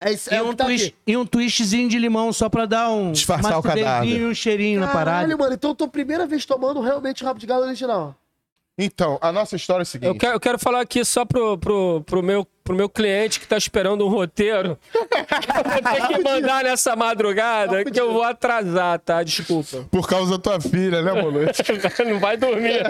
É, 0.03 0.11
isso, 0.11 0.29
E, 0.33 0.35
é 0.35 0.41
o 0.41 0.49
um 0.49 0.53
tá 0.55 0.65
twist, 0.65 0.87
aqui. 0.87 0.95
e 1.07 1.15
um 1.15 1.25
twistzinho 1.25 1.87
de 1.87 1.97
limão 1.97 2.33
só 2.33 2.49
pra 2.49 2.65
dar 2.65 2.89
um 2.89 3.11
Disfarçar 3.13 3.57
o 3.57 3.63
cadáver. 3.63 4.09
e 4.09 4.25
um 4.25 4.33
cheirinho 4.33 4.79
na 4.81 4.87
parada. 4.87 5.19
Caralho, 5.21 5.37
mano, 5.39 5.53
então 5.53 5.69
eu 5.71 5.75
tô 5.75 5.87
primeira 5.87 6.25
vez 6.27 6.45
tomando 6.45 6.81
realmente 6.81 7.23
rabo 7.23 7.39
de 7.39 7.45
galo 7.45 7.63
original. 7.65 8.13
Então, 8.77 9.17
a 9.21 9.31
nossa 9.31 9.55
história 9.55 9.81
é 9.81 9.83
a 9.83 9.85
seguinte. 9.85 10.07
Eu 10.07 10.17
quero, 10.17 10.33
eu 10.33 10.39
quero 10.39 10.59
falar 10.59 10.81
aqui 10.81 11.05
só 11.05 11.23
pro, 11.23 11.57
pro, 11.57 12.03
pro, 12.05 12.21
meu, 12.21 12.45
pro 12.61 12.75
meu 12.75 12.89
cliente 12.89 13.39
que 13.39 13.47
tá 13.47 13.57
esperando 13.57 14.05
um 14.05 14.09
roteiro. 14.09 14.77
Eu 14.93 14.99
vou 15.01 15.93
ter 15.93 16.07
que 16.07 16.23
mandar 16.23 16.63
nessa 16.63 16.93
madrugada 16.93 17.85
que 17.85 17.99
eu 17.99 18.11
vou 18.11 18.23
atrasar, 18.23 18.99
tá? 18.99 19.23
Desculpa. 19.23 19.85
Por 19.89 20.07
causa 20.07 20.31
da 20.31 20.37
tua 20.37 20.59
filha, 20.59 21.01
né, 21.01 21.21
Molucci? 21.21 21.63
Não 22.05 22.19
vai 22.19 22.35
dormir. 22.35 22.83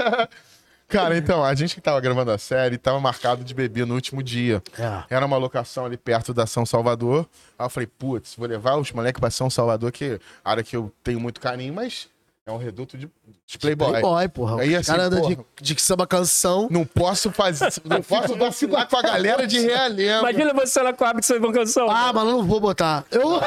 Cara, 0.88 1.18
então, 1.18 1.44
a 1.44 1.54
gente 1.54 1.76
que 1.76 1.82
tava 1.82 2.00
gravando 2.00 2.32
a 2.32 2.38
série 2.38 2.78
tava 2.78 3.00
marcado 3.00 3.44
de 3.44 3.54
beber 3.54 3.86
no 3.86 3.94
último 3.94 4.24
dia. 4.24 4.64
É. 4.78 5.16
Era 5.16 5.26
uma 5.26 5.38
locação 5.38 5.86
ali 5.86 5.98
perto 5.98 6.34
da 6.34 6.48
São 6.48 6.66
Salvador. 6.66 7.28
Aí 7.60 7.66
eu 7.66 7.70
falei, 7.70 7.88
putz, 7.88 8.36
vou 8.36 8.48
levar 8.48 8.76
os 8.78 8.92
moleques 8.92 9.20
pra 9.20 9.30
São 9.30 9.52
Salvador, 9.52 9.92
que 9.92 10.06
é 10.06 10.20
área 10.44 10.64
que 10.64 10.76
eu 10.76 10.92
tenho 11.04 11.20
muito 11.20 11.40
carinho, 11.40 11.74
mas 11.74 12.08
é 12.46 12.52
um 12.52 12.58
reduto 12.58 12.98
de, 12.98 13.10
de 13.48 13.60
playboy. 13.60 13.90
Playboy, 13.90 14.28
porra. 14.30 14.62
Aí, 14.62 14.76
o 14.76 14.80
assim, 14.80 14.92
cara 14.92 15.04
anda 15.04 15.22
de, 15.22 15.36
porra. 15.36 15.48
de 15.62 15.82
samba 15.82 16.08
canção. 16.08 16.68
Não 16.72 16.84
posso 16.84 17.32
fazer. 17.32 17.72
Não 17.84 18.02
posso 18.04 18.36
vacilar 18.36 18.88
com 18.88 18.98
a 18.98 19.02
galera 19.02 19.46
de 19.46 19.60
realengo. 19.60 20.28
Imagina 20.28 20.54
você 20.54 20.82
lá 20.82 20.94
com 20.94 21.06
a 21.06 21.10
Abix 21.12 21.30
uma 21.30 21.54
canção. 21.54 21.90
Ah, 21.90 22.12
mas 22.12 22.26
eu 22.26 22.32
não 22.32 22.44
vou 22.44 22.60
botar. 22.60 23.06
Eu, 23.12 23.40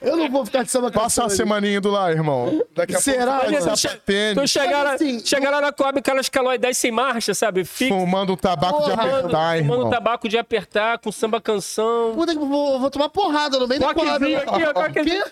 eu 0.00 0.16
não 0.16 0.30
vou 0.30 0.44
ficar 0.46 0.62
de 0.62 0.70
samba. 0.70 0.90
Passa 0.90 1.22
uma 1.22 1.30
semaninha 1.30 1.76
indo 1.78 1.90
lá, 1.90 2.10
irmão. 2.10 2.62
Daqui 2.74 2.94
a 2.96 3.00
Será, 3.00 3.38
pouco 3.40 3.52
mano? 3.52 3.64
vai 3.66 3.96
tênis, 4.06 4.42
Tu 4.42 4.48
chegar 4.48 4.82
lá, 4.82 4.92
assim, 4.94 5.24
chegar 5.24 5.50
lá 5.50 5.60
na 5.60 5.72
Coab, 5.72 5.98
aquelas 5.98 6.28
calóidas 6.28 6.76
sem 6.78 6.90
marcha, 6.90 7.34
sabe? 7.34 7.64
Fica 7.64 7.94
fumando 7.94 8.32
um 8.32 8.36
tabaco 8.36 8.84
de 8.84 8.92
apertar, 8.92 9.58
irmão. 9.58 9.90
tabaco 9.90 10.28
de 10.28 10.38
apertar, 10.38 10.98
com 10.98 11.12
samba 11.12 11.40
canção. 11.40 12.12
Puta 12.14 12.32
que 12.32 12.38
eu 12.38 12.46
vou, 12.46 12.72
eu 12.74 12.80
vou 12.80 12.90
tomar 12.90 13.08
porrada 13.08 13.58
no 13.58 13.68
meio 13.68 13.80
da 13.80 13.92
porrada. 13.94 14.18
Coquezinho 14.18 14.38
aqui, 14.38 14.64
ó, 14.64 14.72
coquezinho. 14.74 15.24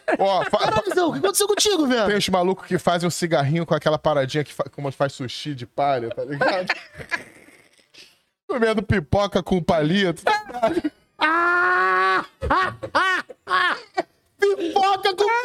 Fa- 0.51 0.59
Caralho, 0.59 0.95
Zão, 0.95 1.09
o 1.09 1.12
que 1.12 1.19
aconteceu 1.19 1.49
contigo, 1.49 1.86
velho? 1.86 2.07
Tem 2.07 2.16
os 2.16 2.28
malucos 2.28 2.66
que 2.66 2.78
fazem 2.78 3.07
um 3.07 3.11
cigarrinho 3.11 3.65
com 3.65 3.74
aquela 3.74 3.99
paradinha 3.99 4.45
que 4.45 4.53
fa... 4.53 4.65
como 4.70 4.90
faz 4.93 5.12
sushi 5.15 5.55
de 5.55 5.66
palha, 5.66 6.11
tá 6.11 6.24
ligado? 6.24 6.66
Comendo 8.49 8.82
pipoca 8.82 9.43
com 9.43 9.62
palito. 9.62 10.23
Ah! 11.19 12.24
Pipoca 14.39 15.15
com 15.16 15.27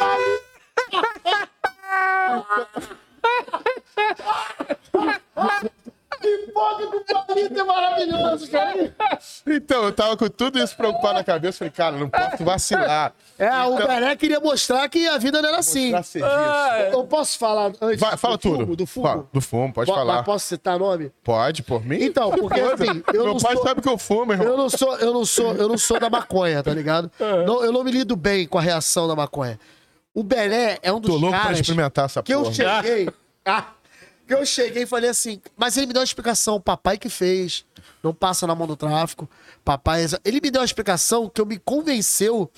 palito! 5.34 5.83
Pipoca 6.24 6.86
com 6.86 7.04
palito 7.26 7.60
é 7.60 7.64
maravilhoso! 7.64 8.50
cara. 8.50 8.94
Então, 9.46 9.84
eu 9.84 9.92
tava 9.92 10.16
com 10.16 10.28
tudo 10.28 10.58
isso 10.58 10.76
preocupado 10.76 11.14
na 11.14 11.24
cabeça. 11.24 11.58
Falei, 11.58 11.70
cara, 11.72 11.96
não 11.96 12.08
posso 12.08 12.44
vacilar. 12.44 13.12
É, 13.38 13.50
o 13.62 13.74
Então- 13.74 13.86
Bené 13.86 14.16
queria 14.16 14.40
mostrar 14.40 14.88
que 14.88 15.06
a 15.06 15.18
vida 15.18 15.40
não 15.42 15.48
era 15.48 15.58
assim. 15.58 15.92
Ah, 16.22 16.88
Eu 16.92 17.04
posso 17.04 17.38
falar 17.38 17.72
antes 17.80 18.00
Vai, 18.00 18.16
fala 18.16 18.36
do 18.36 18.40
tudo. 18.40 18.58
fumo, 18.64 18.76
do 18.76 18.86
fumo? 18.86 19.06
Fala, 19.06 19.26
do 19.32 19.40
fumo, 19.40 19.72
pode 19.72 19.90
Po- 19.90 19.96
falar. 19.96 20.14
Mas 20.16 20.24
posso 20.24 20.46
citar 20.46 20.78
nome? 20.78 21.12
Pode, 21.22 21.62
por 21.62 21.84
mim? 21.84 21.98
Então, 22.02 22.30
porque 22.30 22.60
assim, 22.60 23.02
eu 23.12 23.24
Meu 23.24 23.26
não 23.34 23.38
pai 23.38 23.54
sou- 23.54 23.62
sabe 23.64 23.80
que 23.82 23.88
eu 23.88 23.98
fumo, 23.98 24.32
irmão. 24.32 24.46
Eu 24.46 24.56
não 24.56 24.68
sou, 24.70 24.96
eu 24.98 25.12
não 25.12 25.24
sou, 25.24 25.54
eu 25.54 25.68
não 25.68 25.78
sou 25.78 25.98
da 26.00 26.08
maconha, 26.08 26.62
tá 26.62 26.72
ligado? 26.72 27.10
Não, 27.46 27.64
eu 27.64 27.72
não 27.72 27.84
me 27.84 27.90
lido 27.90 28.16
bem 28.16 28.46
com 28.46 28.58
a 28.58 28.62
reação 28.62 29.06
da 29.08 29.14
maconha. 29.14 29.58
O 30.14 30.22
Bené 30.22 30.78
é 30.82 30.92
um 30.92 31.00
dos 31.00 31.10
Tô 31.10 31.16
louco 31.16 31.30
pra 31.34 31.42
caras 31.42 31.58
experimentar 31.60 32.04
essa 32.06 32.22
que 32.22 32.32
eu 32.32 32.44
cheguei. 32.52 33.08
Ah, 33.46 33.66
que 34.26 34.34
eu 34.34 34.44
cheguei 34.46 34.82
e 34.84 34.86
falei 34.86 35.10
assim, 35.10 35.40
mas 35.56 35.76
ele 35.76 35.86
me 35.86 35.92
deu 35.92 36.00
uma 36.00 36.04
explicação, 36.04 36.60
papai 36.60 36.96
que 36.98 37.08
fez, 37.08 37.64
não 38.02 38.14
passa 38.14 38.46
na 38.46 38.54
mão 38.54 38.66
do 38.66 38.76
tráfico, 38.76 39.28
papai. 39.64 40.04
Ele 40.24 40.40
me 40.40 40.50
deu 40.50 40.60
uma 40.60 40.66
explicação 40.66 41.28
que 41.28 41.40
eu 41.40 41.46
me 41.46 41.58
convenceu. 41.58 42.50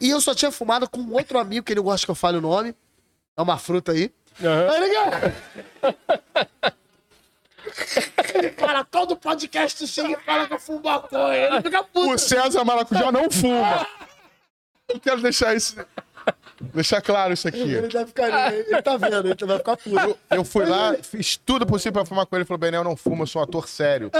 E 0.00 0.10
eu 0.10 0.20
só 0.20 0.34
tinha 0.34 0.50
fumado 0.50 0.88
com 0.88 1.00
um 1.00 1.12
outro 1.14 1.38
amigo 1.38 1.64
que 1.64 1.72
ele 1.72 1.80
não 1.80 1.84
gosta 1.84 2.06
que 2.06 2.10
eu 2.10 2.14
fale 2.14 2.38
o 2.38 2.40
nome. 2.40 2.74
É 3.36 3.42
uma 3.42 3.58
fruta 3.58 3.92
aí. 3.92 4.12
Aham. 4.42 4.70
Aí 4.70 4.82
ele 4.82 4.96
Ele 8.34 8.50
fala, 8.50 8.84
todo 8.84 9.16
podcast 9.16 9.86
chega 9.86 10.12
e 10.12 10.16
fala 10.24 10.46
que 10.46 10.54
eu 10.54 10.58
fumo 10.60 10.82
maconha. 10.82 11.34
Ele 11.34 11.62
fica 11.62 11.82
puto. 11.82 12.10
O 12.10 12.18
César 12.18 12.64
Maracujá 12.64 13.10
não 13.10 13.30
fuma. 13.30 13.86
Eu 14.88 15.00
quero 15.00 15.20
deixar 15.22 15.56
isso. 15.56 15.76
Deixar 16.60 17.00
claro 17.00 17.32
isso 17.32 17.48
aqui. 17.48 17.60
Ele 17.60 17.88
deve 17.88 18.06
ficar. 18.06 18.52
Ele 18.52 18.82
tá 18.82 18.96
vendo, 18.96 19.28
ele 19.28 19.46
vai 19.46 19.58
ficar 19.58 19.76
puto. 19.76 20.18
Eu 20.30 20.44
fui 20.44 20.64
lá, 20.64 20.94
fiz 21.02 21.36
tudo 21.36 21.66
possível 21.66 21.92
pra 21.92 22.04
fumar 22.04 22.26
com 22.26 22.36
ele. 22.36 22.42
Ele 22.42 22.46
falou: 22.46 22.58
Benel, 22.58 22.84
não 22.84 22.96
fuma, 22.96 23.22
eu 23.22 23.26
sou 23.26 23.40
um 23.40 23.44
ator 23.44 23.68
sério. 23.68 24.10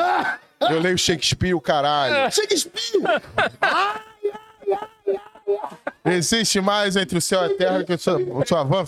Eu 0.60 0.80
leio 0.80 0.98
Shakespeare, 0.98 1.54
o 1.54 1.60
caralho. 1.60 2.30
Shakespeare! 2.32 3.00
Existe 6.04 6.60
mais 6.60 6.96
entre 6.96 7.18
o 7.18 7.20
céu 7.20 7.42
e 7.42 7.46
a 7.46 7.56
terra 7.56 7.84
que 7.84 7.92
o 7.92 7.98
sua, 7.98 8.64
van, 8.64 8.84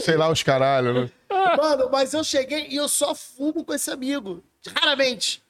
sei 0.00 0.16
lá, 0.16 0.30
os 0.30 0.42
caralho, 0.42 0.94
né? 0.94 1.10
Mano, 1.56 1.88
mas 1.90 2.12
eu 2.12 2.22
cheguei 2.22 2.66
e 2.68 2.76
eu 2.76 2.88
só 2.88 3.14
fumo 3.14 3.64
com 3.64 3.74
esse 3.74 3.90
amigo. 3.90 4.42
Raramente. 4.76 5.42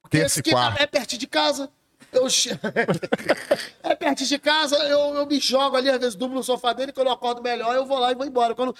Porque 0.00 0.18
Desse 0.18 0.40
esse 0.40 0.50
quarto. 0.50 0.80
é 0.80 0.86
perto 0.86 1.18
de 1.18 1.26
casa. 1.26 1.70
Eu 2.12 2.26
é 3.84 3.94
perto 3.94 4.24
de 4.24 4.38
casa, 4.38 4.76
eu, 4.76 5.14
eu 5.14 5.26
me 5.26 5.38
jogo 5.38 5.76
ali, 5.76 5.88
às 5.88 5.98
vezes 5.98 6.14
dublo 6.14 6.36
no 6.36 6.42
sofá 6.42 6.72
dele, 6.72 6.92
quando 6.92 7.06
eu 7.06 7.12
acordo 7.12 7.42
melhor, 7.42 7.74
eu 7.74 7.86
vou 7.86 7.98
lá 7.98 8.10
e 8.10 8.14
vou 8.14 8.26
embora. 8.26 8.54
Quando... 8.54 8.74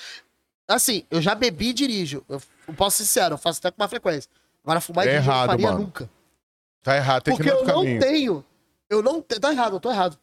Assim, 0.68 1.04
eu 1.10 1.20
já 1.22 1.34
bebi 1.34 1.68
e 1.68 1.72
dirijo. 1.72 2.24
Eu, 2.28 2.40
eu 2.66 2.74
posso 2.74 2.98
ser 2.98 3.04
sincero, 3.04 3.34
eu 3.34 3.38
faço 3.38 3.58
até 3.60 3.70
com 3.70 3.80
uma 3.80 3.88
frequência. 3.88 4.30
Agora, 4.64 4.80
fumar 4.80 5.06
e 5.06 5.08
É 5.08 5.12
dirigir 5.12 5.30
eu 5.32 5.36
não 5.38 5.46
faria 5.46 5.66
mano. 5.66 5.78
nunca. 5.80 6.10
Tá 6.82 6.96
errado, 6.96 7.22
tem 7.22 7.36
Porque 7.36 7.50
que 7.50 7.54
ir 7.56 7.58
no 7.58 7.60
eu 7.60 7.66
não 7.66 7.74
caminho. 7.82 8.00
tenho. 8.00 8.44
Eu 8.88 9.02
não 9.02 9.22
tenho. 9.22 9.40
Tá 9.40 9.52
errado, 9.52 9.76
eu 9.76 9.80
tô 9.80 9.90
errado. 9.90 10.18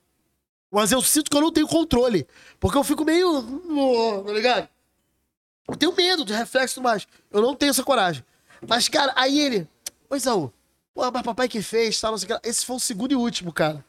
Mas 0.71 0.91
eu 0.91 1.01
sinto 1.01 1.31
que 1.31 1.37
eu 1.37 1.41
não 1.41 1.51
tenho 1.51 1.67
controle. 1.67 2.27
Porque 2.59 2.77
eu 2.77 2.83
fico 2.83 3.05
meio. 3.05 3.41
Tá 4.25 4.33
ligado? 4.33 4.69
Eu 5.67 5.75
tenho 5.75 5.95
medo 5.95 6.25
de 6.25 6.33
reflexo 6.33 6.73
e 6.73 6.75
tudo 6.75 6.83
mais. 6.83 7.07
Eu 7.31 7.41
não 7.41 7.55
tenho 7.55 7.69
essa 7.69 7.83
coragem. 7.83 8.23
Mas, 8.67 8.87
cara, 8.89 9.13
aí 9.15 9.39
ele. 9.39 9.67
Oi, 10.09 10.19
Saul. 10.19 10.51
Pô, 10.97 11.11
mas 11.11 11.21
papai 11.21 11.47
que 11.47 11.61
fez, 11.61 12.01
tal, 12.01 12.09
não 12.09 12.17
sei 12.17 12.25
o 12.25 12.27
que. 12.27 12.33
lá." 12.33 12.41
Esse 12.43 12.65
foi 12.65 12.75
o 12.75 12.79
segundo 12.79 13.11
e 13.11 13.15
último, 13.15 13.53
cara. 13.53 13.85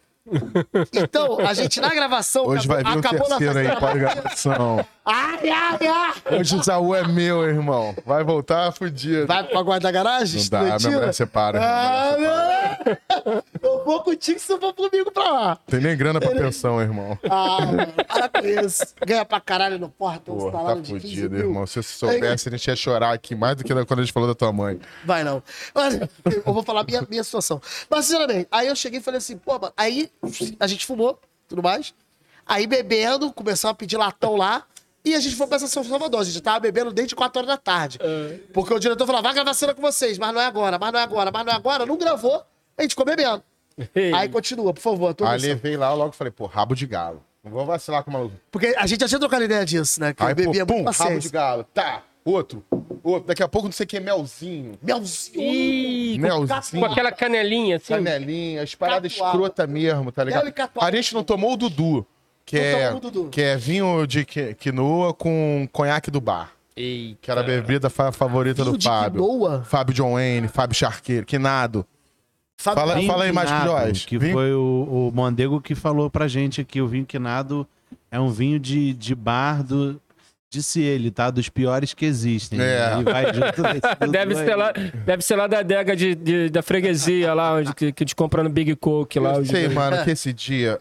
Então, 0.92 1.40
a 1.40 1.54
gente 1.54 1.80
na 1.80 1.88
gravação. 1.88 2.44
Hoje 2.44 2.68
vai 2.68 2.84
vir 2.84 2.96
o 2.96 2.98
acabou 2.98 3.30
na 3.30 3.38
terceiro 3.38 3.70
aí, 3.70 3.80
pode 3.80 3.98
gravação. 3.98 4.86
Ai, 5.10 5.48
ai, 5.48 5.78
ai. 5.86 6.38
Hoje 6.38 6.54
o 6.54 6.62
Saul 6.62 6.94
é 6.94 7.08
meu, 7.08 7.42
irmão. 7.48 7.96
Vai 8.04 8.22
voltar 8.22 8.70
fudido. 8.72 9.26
Vai 9.26 9.42
pra 9.42 9.62
guardar 9.62 9.90
garagem? 9.90 10.42
Não 10.42 10.48
dá, 10.50 10.60
minha 10.60 10.72
Mentira? 10.74 10.92
mulher 10.98 11.14
separa. 11.14 11.58
Ah, 11.62 12.16
minha 12.18 12.30
mulher 12.30 12.78
separa. 12.84 13.18
não. 13.24 13.42
Eu 13.62 13.84
vou 13.86 14.02
contigo 14.02 14.38
se 14.38 14.52
eu 14.52 14.60
for 14.60 14.74
comigo 14.74 15.10
pra 15.10 15.30
lá. 15.30 15.56
Tem 15.66 15.80
nem 15.80 15.96
grana 15.96 16.20
pra 16.20 16.30
pensão, 16.30 16.78
irmão. 16.78 17.18
Ah, 17.24 17.64
mano, 17.64 17.92
para 18.06 18.28
com 18.28 18.46
isso. 18.46 18.82
Ganha 19.06 19.24
pra 19.24 19.40
caralho 19.40 19.78
no 19.78 19.88
porra, 19.88 20.18
tem 20.18 20.34
um 20.34 20.36
Porra, 20.36 20.52
salário 20.52 20.82
tá 20.82 20.86
de 20.86 20.92
15 20.92 21.00
fudido, 21.08 21.36
irmão. 21.38 21.66
Se 21.66 21.82
você 21.82 21.94
soubesse, 21.94 22.48
a 22.48 22.52
gente 22.52 22.66
ia 22.68 22.76
chorar 22.76 23.12
aqui 23.14 23.34
mais 23.34 23.56
do 23.56 23.64
que 23.64 23.72
quando 23.86 24.00
a 24.00 24.02
gente 24.02 24.12
falou 24.12 24.28
da 24.28 24.34
tua 24.34 24.52
mãe. 24.52 24.78
Vai 25.06 25.24
não. 25.24 25.42
Mas, 25.74 25.98
eu 25.98 26.52
vou 26.52 26.62
falar 26.62 26.84
minha, 26.84 27.00
minha 27.08 27.24
situação. 27.24 27.62
Mas, 27.88 28.04
sinceramente, 28.04 28.46
aí 28.50 28.68
eu 28.68 28.76
cheguei 28.76 29.00
e 29.00 29.02
falei 29.02 29.18
assim, 29.18 29.38
pô, 29.38 29.58
mano, 29.58 29.72
aí 29.74 30.10
a 30.60 30.66
gente 30.66 30.84
fumou, 30.84 31.18
tudo 31.48 31.62
mais. 31.62 31.94
Aí 32.46 32.66
bebendo, 32.66 33.32
começamos 33.32 33.72
a 33.72 33.74
pedir 33.74 33.96
latão 33.96 34.36
lá. 34.36 34.64
E 35.04 35.14
a 35.14 35.20
gente 35.20 35.36
foi 35.36 35.46
pra 35.46 35.56
essa 35.56 35.66
São 35.66 35.82
Salvador. 35.84 36.20
A 36.20 36.24
gente 36.24 36.40
tava 36.40 36.60
bebendo 36.60 36.92
desde 36.92 37.14
4 37.14 37.38
horas 37.38 37.48
da 37.48 37.56
tarde. 37.56 37.98
Porque 38.52 38.74
o 38.74 38.78
diretor 38.78 39.06
falou, 39.06 39.22
vai 39.22 39.32
gravar 39.32 39.54
cena 39.54 39.74
com 39.74 39.80
vocês, 39.80 40.18
mas 40.18 40.34
não 40.34 40.40
é 40.40 40.46
agora, 40.46 40.78
mas 40.78 40.92
não 40.92 41.00
é 41.00 41.02
agora, 41.02 41.30
mas 41.32 41.46
não 41.46 41.52
é 41.52 41.56
agora. 41.56 41.86
Não 41.86 41.96
gravou, 41.96 42.44
a 42.76 42.82
gente 42.82 42.90
ficou 42.90 43.06
bebendo. 43.06 43.42
Ei. 43.94 44.12
Aí 44.12 44.28
continua, 44.28 44.74
por 44.74 44.80
favor, 44.80 45.14
Aí 45.22 45.40
levei 45.40 45.76
lá, 45.76 45.94
logo 45.94 46.12
falei, 46.12 46.32
pô, 46.32 46.46
rabo 46.46 46.74
de 46.74 46.86
galo. 46.86 47.22
Não 47.44 47.52
vou 47.52 47.64
vacilar 47.64 48.02
com 48.02 48.10
o 48.10 48.12
maluco. 48.12 48.34
Porque 48.50 48.74
a 48.76 48.86
gente 48.86 49.00
já 49.00 49.08
tinha 49.08 49.20
trocado 49.20 49.44
ideia 49.44 49.64
disso, 49.64 50.00
né? 50.00 50.12
Que 50.12 50.22
Aí, 50.22 50.32
eu 50.32 50.34
bebia 50.34 50.66
pô, 50.66 50.74
muito 50.74 50.92
pum, 50.92 51.04
rabo 51.04 51.18
de 51.20 51.28
galo. 51.28 51.64
Tá, 51.72 52.02
outro. 52.24 52.64
Outro. 53.02 53.28
Daqui 53.28 53.42
a 53.42 53.48
pouco 53.48 53.68
não 53.68 53.72
sei 53.72 53.84
o 53.84 53.86
que 53.86 53.96
é 53.96 54.00
melzinho. 54.00 54.76
Melzinho. 54.82 55.40
Ih, 55.40 56.18
Melzinho. 56.18 56.84
com 56.84 56.92
aquela 56.92 57.12
canelinha 57.12 57.76
assim. 57.76 57.94
Canelinha, 57.94 58.62
as 58.62 58.74
paradas 58.74 59.12
escrota 59.12 59.66
mesmo, 59.66 60.10
tá 60.10 60.24
ligado? 60.24 60.52
A 60.80 60.90
gente 60.90 61.14
não 61.14 61.22
tomou 61.22 61.52
o 61.52 61.56
Dudu, 61.56 62.04
que, 62.48 62.56
Não 62.56 63.26
é, 63.26 63.28
que 63.30 63.42
é 63.42 63.56
vinho 63.56 64.06
de 64.06 64.24
qui- 64.24 64.54
quinoa 64.54 65.12
com 65.12 65.68
conhaque 65.70 66.10
do 66.10 66.18
bar. 66.20 66.50
Ei, 66.74 67.16
Que 67.20 67.30
era 67.30 67.40
a 67.40 67.44
bebida 67.44 67.90
fa- 67.90 68.10
favorita 68.10 68.62
Vinho 68.62 68.72
do 68.74 68.78
de 68.78 68.84
Fábio. 68.88 69.22
quinoa? 69.22 69.62
Fábio 69.64 69.94
John 69.94 70.14
Wayne, 70.14 70.48
Fábio 70.48 70.74
Charqueiro, 70.76 71.26
Quinado. 71.26 71.84
Fábio 72.60 72.80
Fala, 72.80 72.94
Vinho 72.94 73.06
fala 73.06 73.24
aí 73.24 73.32
mais 73.32 73.50
que 73.50 73.54
quinado, 73.58 73.70
Jorge. 73.70 74.06
Que 74.06 74.18
Vinho- 74.18 74.32
foi 74.32 74.52
o, 74.54 75.10
o 75.10 75.12
Mondego 75.14 75.60
que 75.60 75.74
falou 75.74 76.08
pra 76.08 76.26
gente 76.26 76.60
aqui. 76.60 76.80
O 76.80 76.88
vinho 76.88 77.04
quinado 77.04 77.66
é 78.10 78.18
um 78.18 78.30
vinho 78.30 78.58
de, 78.58 78.94
de 78.94 79.14
bar 79.14 79.62
do. 79.62 80.00
Disse 80.50 80.80
ele, 80.80 81.10
tá? 81.10 81.30
Dos 81.30 81.50
piores 81.50 81.92
que 81.92 82.06
existem. 82.06 82.58
É. 82.58 82.96
E 83.00 83.04
vai 83.04 83.26
junto 83.34 83.62
desse 83.62 83.96
tudo 84.00 84.10
Deve 84.10 84.34
aí. 84.34 84.44
ser, 84.46 84.54
lá, 84.56 84.72
deve 85.04 85.22
ser 85.22 85.36
lá 85.36 85.46
da 85.46 85.58
adega 85.58 85.94
de, 85.94 86.14
de- 86.14 86.48
da 86.48 86.62
freguesia, 86.62 87.34
lá 87.34 87.52
onde 87.56 87.74
que, 87.74 87.92
que 87.92 88.04
te 88.06 88.16
compra 88.16 88.42
no 88.42 88.48
Big 88.48 88.74
Coke. 88.76 89.18
Lá, 89.20 89.34
Eu 89.34 89.40
onde- 89.40 89.48
sei, 89.50 89.68
mano, 89.68 90.02
que 90.04 90.10
esse 90.12 90.32
dia 90.32 90.78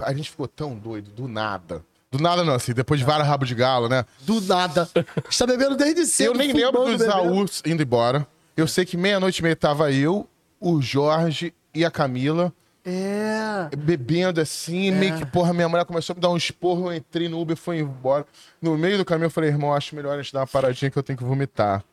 a 0.00 0.12
gente 0.12 0.30
ficou 0.30 0.46
tão 0.48 0.74
doido, 0.74 1.10
do 1.10 1.26
nada. 1.28 1.84
Do 2.10 2.18
nada 2.22 2.44
não, 2.44 2.54
assim, 2.54 2.72
depois 2.72 3.00
de 3.00 3.06
vários 3.06 3.26
rabos 3.28 3.48
de 3.48 3.54
galo, 3.54 3.88
né? 3.88 4.04
Do 4.22 4.40
nada. 4.40 4.88
Está 5.28 5.46
bebendo 5.46 5.76
desde 5.76 6.06
cedo. 6.06 6.28
Eu 6.28 6.34
nem 6.34 6.52
lembro 6.52 6.84
do. 6.84 6.92
Isaú 7.04 7.44
indo 7.64 7.82
embora. 7.82 8.26
Eu 8.56 8.66
sei 8.66 8.84
que 8.84 8.96
meia-noite 8.96 9.40
e 9.40 9.42
meia 9.42 9.56
tava 9.56 9.90
eu, 9.92 10.26
o 10.60 10.80
Jorge 10.80 11.52
e 11.74 11.84
a 11.84 11.90
Camila 11.90 12.52
É. 12.84 13.68
bebendo 13.76 14.40
assim, 14.40 14.90
meio 14.92 15.18
que, 15.18 15.26
porra, 15.26 15.52
minha 15.52 15.68
mulher 15.68 15.84
começou 15.84 16.14
a 16.14 16.16
me 16.16 16.20
dar 16.22 16.30
um 16.30 16.36
esporro, 16.36 16.90
eu 16.90 16.96
entrei 16.96 17.28
no 17.28 17.38
Uber 17.40 17.54
e 17.56 17.60
fui 17.60 17.80
embora. 17.80 18.24
No 18.62 18.78
meio 18.78 18.96
do 18.96 19.04
caminho 19.04 19.26
eu 19.26 19.30
falei, 19.30 19.50
irmão, 19.50 19.74
acho 19.74 19.94
melhor 19.94 20.14
a 20.18 20.22
gente 20.22 20.32
dar 20.32 20.40
uma 20.40 20.46
paradinha 20.46 20.90
que 20.90 20.96
eu 20.96 21.02
tenho 21.02 21.18
que 21.18 21.24
vomitar. 21.24 21.84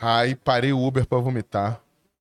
Aí 0.00 0.34
parei 0.34 0.72
o 0.72 0.82
Uber 0.82 1.06
pra 1.06 1.18
vomitar. 1.18 1.80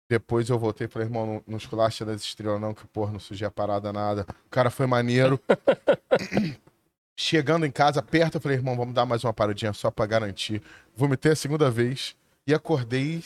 Depois 0.09 0.48
eu 0.48 0.59
voltei 0.59 0.86
e 0.86 0.90
falei, 0.90 1.09
irmão, 1.09 1.26
não, 1.26 1.43
não 1.47 1.56
esculacha 1.56 2.05
das 2.05 2.20
estrelas 2.20 2.60
não, 2.60 2.74
que 2.74 2.86
porra, 2.86 3.12
não 3.12 3.20
sujei 3.20 3.47
a 3.47 3.51
parada 3.51 3.93
nada. 3.93 4.26
O 4.47 4.51
cara 4.51 4.70
foi 4.70 4.86
maneiro. 4.86 5.40
Chegando 7.16 7.64
em 7.64 7.70
casa, 7.70 8.02
perto, 8.02 8.36
eu 8.36 8.40
falei, 8.40 8.59
irmão, 8.59 8.76
vamos 8.76 8.94
dar 8.94 9.06
mais 9.06 9.24
uma 9.24 9.32
paradinha 9.32 9.72
só 9.72 9.90
pra 9.90 10.05
garantir. 10.05 10.60
Vomitei 10.94 11.32
a 11.32 11.36
segunda 11.36 11.70
vez 11.70 12.16
e 12.47 12.52
acordei 12.52 13.22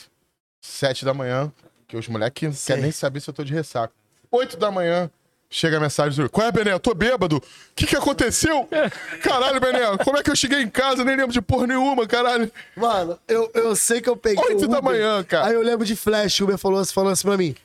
sete 0.61 1.03
da 1.03 1.13
manhã, 1.13 1.51
que 1.87 1.97
os 1.97 2.07
moleques 2.07 2.65
querem 2.65 2.83
nem 2.83 2.91
saber 2.91 3.19
se 3.19 3.29
eu 3.29 3.33
tô 3.33 3.43
de 3.43 3.53
ressaca. 3.53 3.93
Oito 4.31 4.57
da 4.57 4.69
manhã, 4.69 5.09
chega 5.49 5.77
a 5.77 5.79
mensagem 5.79 6.23
do... 6.23 6.29
Qual 6.29 6.45
é, 6.45 6.51
Bené? 6.51 6.71
Eu 6.71 6.79
tô 6.79 6.93
bêbado. 6.93 7.37
O 7.37 7.41
que 7.75 7.87
que 7.87 7.95
aconteceu? 7.95 8.67
Caralho, 9.23 9.59
Bené, 9.59 9.97
como 10.03 10.17
é 10.17 10.23
que 10.23 10.29
eu 10.29 10.35
cheguei 10.35 10.61
em 10.61 10.69
casa? 10.69 11.03
Nem 11.03 11.15
lembro 11.15 11.33
de 11.33 11.41
porra 11.41 11.65
nenhuma, 11.65 12.05
caralho. 12.05 12.51
Mano, 12.75 13.17
eu, 13.27 13.49
eu 13.53 13.75
sei 13.75 14.01
que 14.01 14.09
eu 14.09 14.15
peguei. 14.15 14.43
Oito 14.45 14.65
o 14.65 14.67
da 14.67 14.79
Uber, 14.79 14.91
manhã, 14.91 15.23
cara. 15.23 15.47
Aí 15.47 15.53
eu 15.53 15.61
lembro 15.61 15.85
de 15.85 15.95
flash, 15.95 16.39
o 16.41 16.43
Uber 16.43 16.57
falou, 16.57 16.85
falou 16.85 17.11
assim 17.11 17.23
pra 17.23 17.37
mim. 17.37 17.55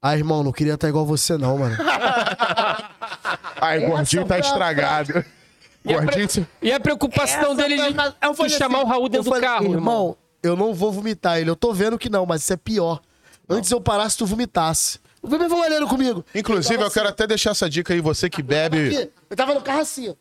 Ah, 0.00 0.16
irmão, 0.16 0.42
não 0.44 0.52
queria 0.52 0.74
estar 0.74 0.88
igual 0.88 1.06
você, 1.06 1.36
não, 1.36 1.58
mano. 1.58 1.76
Ai, 3.60 3.80
gordinho 3.80 4.22
tá 4.22 4.34
foi 4.34 4.36
a 4.36 4.40
estragado. 4.40 5.24
Gordinho... 5.84 6.46
E 6.62 6.72
a 6.72 6.78
preocupação 6.78 7.54
dele 7.54 7.76
de, 7.76 7.82
Eu 8.22 8.30
de 8.30 8.36
falei 8.36 8.50
chamar 8.50 8.78
assim, 8.78 8.86
o 8.86 8.90
Raul 8.90 9.08
dentro 9.08 9.30
do 9.30 9.40
carro, 9.40 9.64
irmão. 9.64 9.76
irmão. 9.76 10.16
Eu 10.42 10.56
não 10.56 10.74
vou 10.74 10.92
vomitar 10.92 11.38
ele. 11.38 11.48
Eu 11.48 11.56
tô 11.56 11.72
vendo 11.72 11.98
que 11.98 12.10
não, 12.10 12.26
mas 12.26 12.42
isso 12.42 12.52
é 12.52 12.56
pior. 12.56 13.00
Antes 13.48 13.70
eu 13.70 13.80
parasse, 13.80 14.16
tu 14.16 14.26
vomitasse. 14.26 14.98
O 15.24 15.26
bebê 15.26 15.48
foi 15.48 15.58
olhando 15.58 15.88
comigo. 15.88 16.22
Inclusive, 16.34 16.82
eu 16.82 16.90
quero 16.90 17.08
até 17.08 17.26
deixar 17.26 17.52
essa 17.52 17.68
dica 17.68 17.94
aí, 17.94 18.00
você 18.00 18.28
que 18.28 18.42
bebe... 18.42 18.88
Aqui, 18.88 19.10
Eu 19.30 19.36
tava 19.36 19.54
no 19.54 19.62
carro 19.62 19.80
assim, 19.80 20.10
ó. 20.10 20.14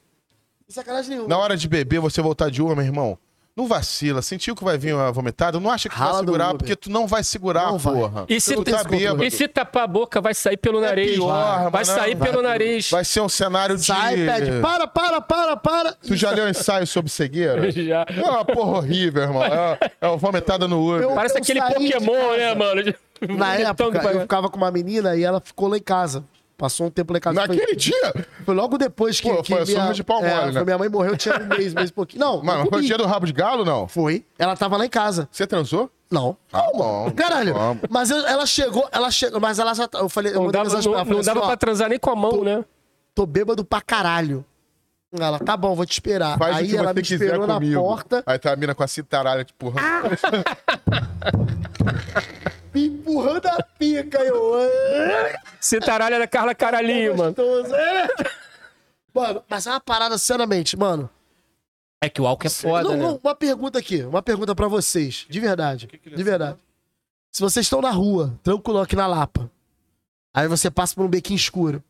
Sacanagem 0.69 1.09
nenhuma. 1.09 1.27
Na 1.27 1.37
hora 1.37 1.57
de 1.57 1.67
beber, 1.67 1.99
você 1.99 2.21
voltar 2.21 2.49
de 2.49 2.61
Uber, 2.61 2.73
meu 2.73 2.85
irmão, 2.85 3.17
não 3.55 3.67
vacila. 3.67 4.21
Sentiu 4.21 4.55
que 4.55 4.63
vai 4.63 4.77
vir 4.77 4.95
uma 4.95 5.11
vomitada, 5.11 5.59
não 5.59 5.69
acha 5.69 5.87
que 5.87 5.95
Rala 5.95 6.13
vai 6.13 6.19
segurar, 6.21 6.53
porque 6.55 6.75
tu 6.75 6.89
não 6.89 7.05
vai 7.05 7.23
segurar, 7.23 7.67
Não 7.67 7.77
vai. 7.77 7.93
porra. 7.93 8.25
E 8.27 8.41
se, 8.41 8.55
tu 8.55 8.63
tá 8.63 8.81
e 9.23 9.29
se 9.31 9.47
tapar 9.47 9.83
a 9.83 9.87
boca, 9.87 10.19
vai 10.19 10.33
sair 10.33 10.57
pelo 10.57 10.81
nariz. 10.81 11.13
pior, 11.15 11.61
vai 11.63 11.71
mas 11.71 11.87
não, 11.87 11.95
sair 11.95 12.15
vai- 12.15 12.29
pelo 12.29 12.41
nariz. 12.41 12.89
Vai 12.89 13.05
ser 13.05 13.21
um 13.21 13.29
cenário 13.29 13.77
de... 13.77 13.85
Sai, 13.85 14.15
pede, 14.15 14.59
para, 14.59 14.87
para, 14.87 15.21
para, 15.21 15.55
para. 15.57 15.93
Tu 15.93 16.15
já 16.15 16.31
leu 16.31 16.49
ensaio 16.49 16.87
sobre 16.87 17.11
cegueira? 17.11 17.69
Já. 17.71 18.05
É 18.09 18.21
uma 18.29 18.43
porra 18.45 18.77
horrível, 18.77 19.21
irmão. 19.23 19.43
É, 19.43 19.77
é 20.01 20.07
uma 20.07 20.17
vomitada 20.17 20.67
no 20.67 20.81
Uber. 20.87 21.03
Eu- 21.03 21.13
Parece 21.15 21.37
aquele 21.37 21.59
saí 21.59 21.87
de 21.87 21.93
Pokémon, 21.93 22.31
né, 22.37 22.55
mano? 22.55 22.81
Na 23.37 23.55
época, 23.59 23.99
pai- 23.99 24.15
eu 24.15 24.21
ficava 24.21 24.49
com 24.49 24.57
uma 24.57 24.71
menina 24.71 25.15
e 25.15 25.23
ela 25.23 25.39
ficou 25.39 25.67
lá 25.67 25.77
em 25.77 25.81
casa. 25.81 26.23
Passou 26.57 26.87
um 26.87 26.89
tempo 26.89 27.11
lá 27.11 27.17
em 27.17 27.21
casa. 27.21 27.45
Foi, 27.45 27.55
Naquele 27.55 27.75
dia. 27.75 28.13
foi 28.45 28.55
logo 28.55 28.77
depois 28.77 29.19
que, 29.19 29.29
Pô, 29.29 29.41
que 29.41 29.53
foi 29.53 29.63
a 29.63 29.65
surra 29.65 29.93
de 29.93 30.03
pau 30.03 30.21
mole, 30.21 30.31
é, 30.31 30.45
né? 30.47 30.53
foi 30.53 30.63
minha 30.63 30.77
mãe 30.77 30.89
morreu, 30.89 31.17
tinha 31.17 31.37
um 31.39 31.45
mês, 31.47 31.73
mês 31.73 31.91
pouquinho. 31.91 32.21
Não, 32.23 32.43
Mano, 32.43 32.63
não 32.63 32.69
foi 32.69 32.79
o 32.79 32.83
dia 32.83 32.97
do 32.97 33.05
rabo 33.05 33.25
de 33.25 33.33
galo, 33.33 33.65
não? 33.65 33.87
Foi. 33.87 34.23
Ela 34.37 34.55
tava 34.55 34.77
lá 34.77 34.85
em 34.85 34.89
casa. 34.89 35.27
Você 35.31 35.47
transou? 35.47 35.89
Não. 36.11 36.37
Ah, 36.53 36.69
bom. 36.75 37.09
Caralho, 37.11 37.55
mas 37.89 38.11
eu- 38.11 38.25
ela 38.27 38.45
chegou, 38.45 38.87
ela 38.91 39.09
chegou, 39.09 39.39
mas 39.41 39.57
ela 39.57 39.73
já. 39.73 39.87
tá- 39.87 39.97
Eu 39.99 40.07
falei, 40.09 40.31
eu 40.31 40.35
Não 40.35 40.43
mandei 40.45 40.59
dava, 40.61 40.65
mensagem 40.69 40.83
pra 40.83 40.91
não, 40.91 40.97
ela, 40.99 41.05
falei 41.05 41.17
não 41.17 41.25
dava 41.25 41.39
assim, 41.39 41.45
ó, 41.45 41.49
pra 41.49 41.57
transar 41.57 41.89
nem 41.89 41.97
com 41.99 42.11
a 42.11 42.15
mão, 42.15 42.43
né? 42.43 42.63
tô 43.15 43.25
bêbado 43.25 43.65
pra 43.65 43.81
caralho. 43.81 44.45
Ela, 45.19 45.39
tá 45.39 45.55
bom, 45.57 45.75
vou 45.75 45.85
te 45.85 45.91
esperar. 45.93 46.37
Faz 46.39 46.55
Aí 46.57 46.75
ela 46.75 46.91
me 46.93 47.01
esperou 47.01 47.45
na 47.47 47.55
comigo. 47.55 47.79
porta, 47.81 48.23
Aí 48.25 48.39
tá 48.39 48.53
a 48.53 48.55
mina 48.55 48.73
com 48.73 48.83
a 48.83 48.87
citaralha, 48.87 49.43
tipo, 49.43 49.73
me 52.73 52.87
empurrando 52.87 53.45
a 53.47 53.63
pica. 53.77 54.19
Eu. 54.23 54.53
Citaralha 55.59 56.19
da 56.19 56.27
Carla 56.27 56.53
Caralhinho, 56.55 57.17
mano. 57.17 57.33
Gostoso, 57.33 57.75
é. 57.75 58.07
Mano, 59.13 59.43
mas 59.47 59.67
é 59.67 59.69
uma 59.71 59.79
parada, 59.79 60.17
sinceramente, 60.17 60.75
mano. 60.77 61.09
É 62.01 62.09
que 62.09 62.21
o 62.21 62.27
álcool 62.27 62.47
é 62.47 62.49
foda, 62.49 62.83
Não, 62.89 62.97
né? 62.97 63.03
não, 63.03 63.19
uma 63.23 63.33
pergunta 63.35 63.79
aqui, 63.79 64.03
uma 64.03 64.21
pergunta 64.21 64.53
pra 64.53 64.67
vocês, 64.67 65.25
de 65.29 65.39
verdade, 65.39 65.87
de 65.87 66.23
verdade. 66.23 66.57
Se 67.31 67.41
vocês 67.41 67.65
estão 67.65 67.81
na 67.81 67.91
rua, 67.91 68.37
tranquilo 68.43 68.81
aqui 68.81 68.95
na 68.95 69.07
Lapa, 69.07 69.49
aí 70.35 70.47
você 70.47 70.69
passa 70.69 70.93
por 70.93 71.05
um 71.05 71.07
bequinho 71.07 71.37
escuro, 71.37 71.81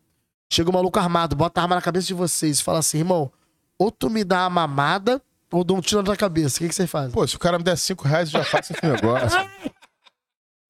chega 0.51 0.69
um 0.69 0.73
maluco 0.73 0.99
armado, 0.99 1.35
bota 1.35 1.59
a 1.59 1.63
arma 1.63 1.75
na 1.75 1.81
cabeça 1.81 2.05
de 2.05 2.13
vocês 2.13 2.59
e 2.59 2.63
fala 2.63 2.77
assim, 2.79 2.99
irmão, 2.99 3.31
ou 3.79 3.89
tu 3.89 4.07
me 4.07 4.23
dá 4.23 4.41
uma 4.47 4.67
mamada 4.67 5.19
ou 5.51 5.63
dou 5.63 5.77
um 5.77 5.81
tiro 5.81 6.03
na 6.03 6.15
cabeça. 6.15 6.57
O 6.57 6.59
que, 6.59 6.67
que 6.69 6.75
vocês 6.75 6.89
fazem? 6.89 7.11
pô, 7.11 7.27
se 7.27 7.35
o 7.35 7.39
cara 7.39 7.57
me 7.57 7.63
der 7.63 7.75
cinco 7.77 8.07
reais, 8.07 8.31
eu 8.31 8.39
já 8.39 8.45
faço 8.45 8.71
esse 8.73 8.85
negócio. 8.85 9.39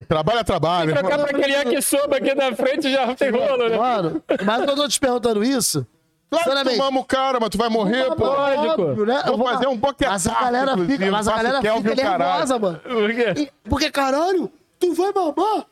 Trabalha, 0.08 0.44
trabalha. 0.44 0.94
Trocar 0.94 1.18
pra 1.18 1.30
aquele 1.30 1.52
yakisoba 1.52 2.16
aqui 2.16 2.34
na 2.34 2.54
frente 2.54 2.90
já 2.90 3.14
tem 3.14 3.30
rolo, 3.30 3.68
né? 3.68 3.76
Mano, 3.76 4.22
mas 4.44 4.62
eu 4.68 4.74
tô 4.76 4.88
te 4.88 4.98
perguntando 5.00 5.42
isso. 5.44 5.86
Claro 6.30 6.64
que 6.64 6.70
tu 6.72 6.78
mama 6.78 7.00
o 7.00 7.04
cara, 7.04 7.38
mas 7.40 7.48
tu 7.50 7.56
vai 7.58 7.68
morrer, 7.68 8.12
pô. 8.16 8.24
Lógico. 8.26 8.82
Óbvio, 8.82 9.06
né? 9.06 9.22
Eu 9.26 9.36
Vou 9.36 9.46
fazer 9.46 9.66
um 9.68 9.76
boquetaço, 9.76 10.28
Mas 10.28 10.36
a 10.36 10.44
galera 10.44 10.76
fica, 10.78 11.10
mas 11.10 11.28
a 11.28 11.36
galera 11.36 11.60
Kelvin 11.60 11.90
fica 11.90 11.94
o 12.02 12.04
caralho. 12.04 12.30
nervosa, 12.32 12.58
mano. 12.58 12.80
Por 12.80 13.14
quê? 13.14 13.34
E- 13.36 13.50
Porque, 13.68 13.90
caralho, 13.90 14.50
tu 14.80 14.92
vai 14.94 15.12
mamar? 15.12 15.66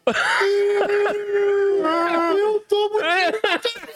eu 2.38 2.60
tô 2.68 2.88
muito... 2.90 3.92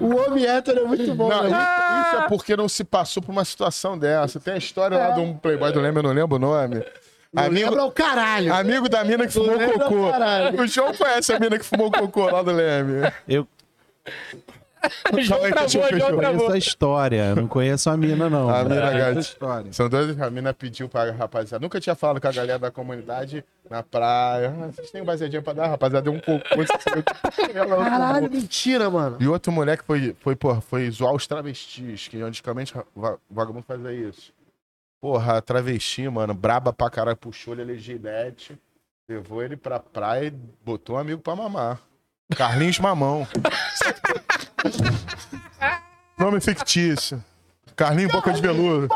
O 0.00 0.16
homem 0.16 0.46
hétero 0.46 0.80
é 0.80 0.84
muito 0.84 1.14
bom, 1.14 1.28
Não, 1.28 1.42
né? 1.44 1.48
isso 1.50 2.16
é 2.24 2.28
porque 2.28 2.56
não 2.56 2.68
se 2.68 2.84
passou 2.84 3.22
por 3.22 3.30
uma 3.32 3.44
situação 3.44 3.98
dessa. 3.98 4.40
Tem 4.40 4.54
a 4.54 4.58
história 4.58 4.96
lá 4.96 5.10
de 5.10 5.20
um 5.20 5.36
playboy 5.36 5.70
do 5.72 5.80
Lembra, 5.80 6.00
eu 6.00 6.08
não 6.08 6.12
lembro 6.20 6.36
o 6.36 6.38
nome. 6.38 6.82
Amigo, 7.36 7.70
Lembra 7.70 7.84
o 7.84 7.90
caralho. 7.92 8.54
amigo 8.54 8.88
da 8.88 9.04
mina 9.04 9.26
que 9.26 9.32
fumou 9.32 9.58
cocô. 9.58 10.62
O 10.62 10.66
João 10.66 10.94
conhece 10.94 11.32
a 11.32 11.40
mina 11.40 11.58
que 11.58 11.64
fumou 11.64 11.90
cocô 11.90 12.26
lá 12.30 12.42
do 12.42 12.52
Leme. 12.52 13.10
Eu 13.28 13.46
João 15.18 15.40
travou, 15.50 15.68
João 15.98 16.16
travou. 16.18 16.52
a 16.52 16.58
história, 16.58 17.34
não 17.34 17.48
conheço 17.48 17.88
a 17.88 17.96
mina, 17.96 18.28
não. 18.28 18.50
A 18.50 18.62
mina, 18.64 18.90
gato. 18.92 19.16
a 19.16 19.20
história. 19.20 19.72
São 19.72 19.88
dois, 19.88 20.20
a 20.20 20.28
mina 20.30 20.52
pediu 20.52 20.90
pra 20.90 21.10
rapaziada. 21.10 21.62
Nunca 21.64 21.80
tinha 21.80 21.94
falado 21.94 22.20
com 22.20 22.28
a 22.28 22.32
galera 22.32 22.58
da 22.58 22.70
comunidade 22.70 23.42
na 23.70 23.82
praia. 23.82 24.54
Ah, 24.62 24.66
vocês 24.66 24.90
têm 24.90 25.00
um 25.00 25.04
baseadinho 25.06 25.42
pra 25.42 25.54
dar? 25.54 25.68
Rapaziada, 25.68 26.02
deu 26.10 26.12
um 26.12 26.20
cocô. 26.20 26.60
Ela- 27.54 27.76
Caralho, 27.88 28.30
mentira, 28.30 28.90
mano. 28.90 29.16
E 29.20 29.26
outro 29.26 29.50
moleque 29.50 29.82
foi, 29.86 30.14
foi, 30.20 30.36
porra, 30.36 30.60
foi 30.60 30.90
zoar 30.90 31.14
os 31.14 31.26
travestis, 31.26 32.06
que 32.06 32.20
antigamente 32.20 32.74
va- 32.94 33.16
vagabundo 33.30 33.64
fazia 33.66 33.90
isso. 33.92 34.32
Porra, 35.04 35.36
a 35.36 35.42
travesti, 35.42 36.08
mano, 36.08 36.32
braba 36.32 36.72
pra 36.72 36.88
caralho, 36.88 37.14
puxou 37.14 37.52
ele, 37.52 37.60
ele 37.60 37.78
gilete, 37.78 38.58
levou 39.06 39.42
ele 39.42 39.54
pra 39.54 39.78
praia 39.78 40.28
e 40.28 40.30
botou 40.64 40.96
um 40.96 40.98
amigo 40.98 41.20
pra 41.20 41.36
mamar. 41.36 41.78
Carlinhos 42.34 42.78
Mamão. 42.78 43.28
Nome 46.16 46.40
fictício. 46.40 47.22
Carlinhos 47.76 48.12
Boca 48.12 48.32
de 48.32 48.40
Veludo. 48.40 48.88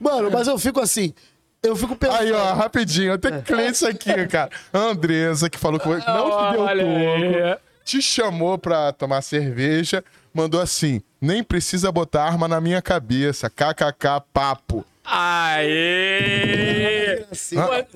Mano, 0.00 0.32
mas 0.32 0.48
eu 0.48 0.58
fico 0.58 0.80
assim, 0.80 1.14
eu 1.62 1.76
fico 1.76 1.94
pensando... 1.94 2.18
Aí, 2.18 2.32
ó, 2.32 2.52
rapidinho, 2.52 3.12
eu 3.12 3.18
tenho 3.18 3.40
que 3.44 3.54
ler 3.54 3.70
isso 3.70 3.86
aqui, 3.86 4.26
cara. 4.26 4.50
A 4.72 4.78
Andresa, 4.78 5.48
que 5.48 5.56
falou 5.56 5.78
que 5.78 5.86
não 5.86 6.00
te 6.00 6.04
deu 6.04 6.62
Olha 6.62 7.54
toco. 7.54 7.62
te 7.84 8.02
chamou 8.02 8.58
pra 8.58 8.92
tomar 8.92 9.22
cerveja, 9.22 10.02
mandou 10.34 10.60
assim: 10.60 11.00
nem 11.20 11.42
precisa 11.42 11.90
botar 11.92 12.24
arma 12.24 12.46
na 12.48 12.60
minha 12.60 12.82
cabeça, 12.82 13.48
kkk 13.48 14.20
papo. 14.32 14.84
Aê! 15.94 17.24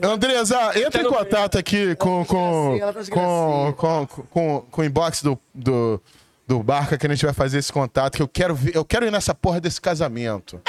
Andresa, 0.02 0.56
entra 0.78 1.02
em 1.02 1.06
contato 1.06 1.58
aqui 1.58 1.94
com, 1.96 2.24
com, 2.24 2.78
ela 2.80 2.92
tá 2.92 3.00
com, 3.10 3.74
com, 3.76 4.06
com, 4.30 4.60
com 4.70 4.80
o 4.80 4.84
inbox 4.84 5.22
do, 5.22 5.38
do, 5.54 6.00
do 6.46 6.62
Barca 6.62 6.96
que 6.98 7.06
a 7.06 7.10
gente 7.10 7.24
vai 7.24 7.34
fazer 7.34 7.58
esse 7.58 7.72
contato, 7.72 8.16
que 8.16 8.22
eu 8.22 8.28
quero, 8.28 8.54
ver, 8.54 8.76
eu 8.76 8.84
quero 8.84 9.06
ir 9.06 9.10
nessa 9.10 9.34
porra 9.34 9.60
desse 9.60 9.80
casamento. 9.80 10.60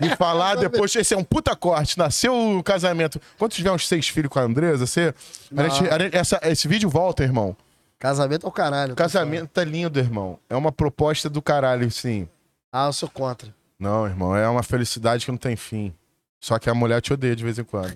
E 0.00 0.08
falar 0.16 0.54
depois, 0.60 0.94
esse 0.94 1.14
é 1.14 1.16
um 1.16 1.24
puta 1.24 1.56
corte, 1.56 1.98
nasceu 1.98 2.32
o 2.58 2.62
casamento. 2.62 3.20
Quando 3.38 3.52
tiver 3.52 3.72
uns 3.72 3.88
seis 3.88 4.06
filhos 4.08 4.30
com 4.30 4.38
a 4.38 4.42
Andresa, 4.42 4.86
você. 4.86 5.14
a 5.56 5.68
gente- 5.68 5.88
a 5.90 5.98
gente- 5.98 6.16
essa- 6.16 6.40
esse 6.44 6.68
vídeo 6.68 6.88
volta, 6.88 7.22
irmão. 7.24 7.56
Casamento 7.98 8.46
é 8.46 8.48
o 8.48 8.52
caralho. 8.52 8.92
O 8.92 8.96
casamento 8.96 9.48
tá 9.48 9.64
lindo, 9.64 9.98
irmão. 9.98 10.38
É 10.50 10.56
uma 10.56 10.70
proposta 10.70 11.30
do 11.30 11.40
caralho, 11.40 11.90
sim. 11.90 12.28
Ah, 12.72 12.86
eu 12.86 12.92
sou 12.92 13.08
contra. 13.08 13.54
Não, 13.78 14.06
irmão, 14.06 14.36
é 14.36 14.48
uma 14.48 14.62
felicidade 14.62 15.24
que 15.24 15.30
não 15.30 15.38
tem 15.38 15.56
fim. 15.56 15.94
Só 16.40 16.58
que 16.58 16.68
a 16.68 16.74
mulher 16.74 17.00
te 17.00 17.12
odeia 17.12 17.34
de 17.34 17.42
vez 17.44 17.58
em 17.58 17.64
quando. 17.64 17.94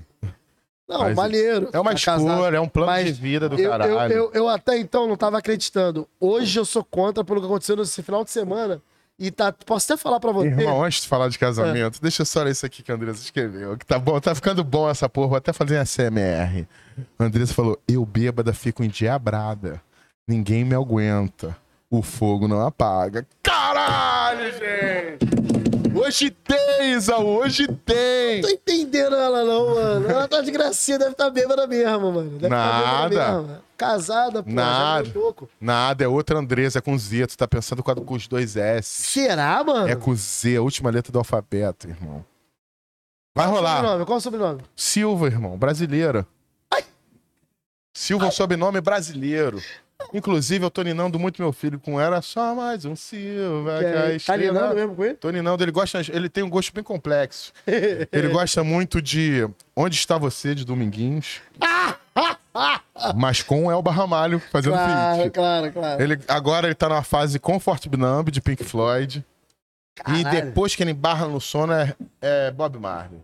Não, 0.88 1.00
Mas 1.00 1.14
maneiro. 1.14 1.68
É 1.72 1.78
uma 1.78 1.92
Tá 1.94 2.00
casado. 2.00 2.28
escolha, 2.30 2.56
é 2.56 2.60
um 2.60 2.68
plano 2.68 2.90
Mas 2.90 3.06
de 3.06 3.12
vida 3.12 3.48
do 3.48 3.56
Eu, 3.60 3.70
caralho. 3.70 4.12
eu, 4.12 4.24
eu, 4.24 4.30
eu 4.32 4.48
até 4.48 4.76
então 4.78 5.06
não 5.06 5.16
tava 5.16 5.38
acreditando. 5.38 6.08
Hoje 6.18 6.58
eu 6.58 6.64
sou 6.64 6.82
contra 6.82 7.22
pelo 7.22 7.40
que 7.40 7.46
aconteceu 7.46 7.76
nesse 7.76 8.02
final 8.02 8.24
de 8.24 8.30
semana. 8.30 8.82
E 9.18 9.30
tá, 9.30 9.52
posso 9.52 9.92
até 9.92 10.02
falar 10.02 10.18
pra 10.18 10.32
você. 10.32 10.48
Irmão, 10.48 10.82
antes 10.82 11.02
de 11.02 11.08
falar 11.08 11.28
de 11.28 11.38
casamento, 11.38 11.98
É. 11.98 12.02
deixa 12.02 12.22
eu 12.22 12.26
só 12.26 12.42
ler 12.42 12.52
isso 12.52 12.64
aqui 12.64 12.82
que 12.82 12.90
a 12.90 12.94
Andressa 12.94 13.20
escreveu. 13.22 13.76
Que 13.76 13.84
tá 13.84 13.98
bom, 13.98 14.18
tá 14.18 14.34
ficando 14.34 14.64
bom 14.64 14.88
essa 14.88 15.08
porra. 15.10 15.28
Vou 15.28 15.36
até 15.36 15.52
fazer 15.52 15.76
a 15.76 15.84
CMR. 15.84 16.66
A 17.18 17.24
Andressa 17.24 17.52
falou: 17.54 17.78
Eu 17.86 18.04
bêbada 18.06 18.52
fico 18.54 18.82
endiabrada. 18.82 19.80
Ninguém 20.30 20.64
me 20.64 20.76
aguenta. 20.76 21.56
O 21.90 22.02
fogo 22.02 22.46
não 22.46 22.64
apaga. 22.64 23.26
Caralho, 23.42 24.44
gente! 24.52 25.98
Hoje 25.98 26.30
tem, 26.30 26.92
Isaú, 26.92 27.26
hoje 27.26 27.66
tem! 27.66 28.40
Não 28.40 28.48
tô 28.48 28.54
entendendo 28.54 29.16
ela, 29.16 29.44
não, 29.44 29.74
mano. 29.74 30.08
Ela 30.08 30.28
tá 30.28 30.40
de 30.40 30.52
gracinha, 30.52 31.00
deve 31.00 31.16
tá 31.16 31.28
bêbada 31.28 31.66
mesmo, 31.66 32.12
mano. 32.12 32.30
Deve 32.38 32.48
Nada. 32.48 32.70
Tá 32.70 33.08
bêbada 33.08 33.42
mesmo. 33.42 33.58
Casada, 33.76 34.42
pô. 34.44 34.50
Nada. 34.52 35.10
Nada, 35.60 36.04
é 36.04 36.06
outra 36.06 36.38
Andressa, 36.38 36.78
é 36.78 36.80
com 36.80 36.96
Z. 36.96 37.26
Tu 37.26 37.36
tá 37.36 37.48
pensando 37.48 37.82
com, 37.82 38.14
os 38.14 38.28
dois 38.28 38.56
S. 38.56 39.10
Será, 39.10 39.64
mano? 39.64 39.88
É 39.88 39.96
com 39.96 40.14
Z, 40.14 40.58
a 40.58 40.62
última 40.62 40.90
letra 40.90 41.10
do 41.10 41.18
alfabeto, 41.18 41.88
irmão. 41.88 42.24
Vai 43.34 43.46
Qual 43.46 43.56
rolar. 43.56 43.76
sobrenome? 43.78 44.06
Qual 44.06 44.18
o 44.18 44.20
sobrenome? 44.20 44.62
Silva, 44.76 45.26
irmão, 45.26 45.58
brasileira. 45.58 46.24
Silva 47.92 48.26
é 48.26 48.28
um 48.28 48.32
sobrenome 48.32 48.80
brasileiro. 48.80 49.60
Inclusive, 50.12 50.64
eu 50.64 50.70
tô 50.70 50.82
ninando 50.82 51.18
muito 51.18 51.40
meu 51.40 51.52
filho 51.52 51.78
com 51.78 52.00
era 52.00 52.20
só 52.20 52.54
mais 52.54 52.84
um 52.84 52.96
Silva. 52.96 53.78
Que 53.78 53.84
a 53.84 54.14
é, 54.14 54.18
tá 54.18 54.36
lidando 54.36 54.74
mesmo 54.74 54.96
com 54.96 55.04
ele? 55.04 55.14
Tô 55.14 55.30
ninando, 55.30 55.62
ele 55.62 55.70
gosta, 55.70 56.00
ele 56.12 56.28
tem 56.28 56.42
um 56.42 56.50
gosto 56.50 56.72
bem 56.72 56.82
complexo. 56.82 57.52
Ele 58.12 58.28
gosta 58.28 58.64
muito 58.64 59.00
de 59.00 59.48
Onde 59.76 59.96
Está 59.96 60.18
Você, 60.18 60.54
de 60.54 60.64
Dominguinhos. 60.64 61.40
Mas 63.14 63.42
com 63.42 63.66
o 63.66 63.70
Elba 63.70 63.90
Ramalho 63.90 64.40
fazendo 64.50 64.72
Claro, 64.72 65.22
feat. 65.22 65.30
claro, 65.32 65.72
claro. 65.72 66.02
Ele, 66.02 66.18
agora 66.28 66.66
ele 66.66 66.74
tá 66.74 66.88
na 66.88 67.02
fase 67.02 67.38
Comfort 67.38 67.86
Numb, 67.86 68.30
de 68.30 68.40
Pink 68.40 68.64
Floyd. 68.64 69.24
E 70.00 70.02
Caralho. 70.24 70.30
depois 70.30 70.74
que 70.74 70.82
ele 70.82 70.90
embarra 70.90 71.26
no 71.26 71.40
sono 71.40 71.72
é, 71.72 71.94
é 72.20 72.50
Bob 72.50 72.78
Marley. 72.78 73.20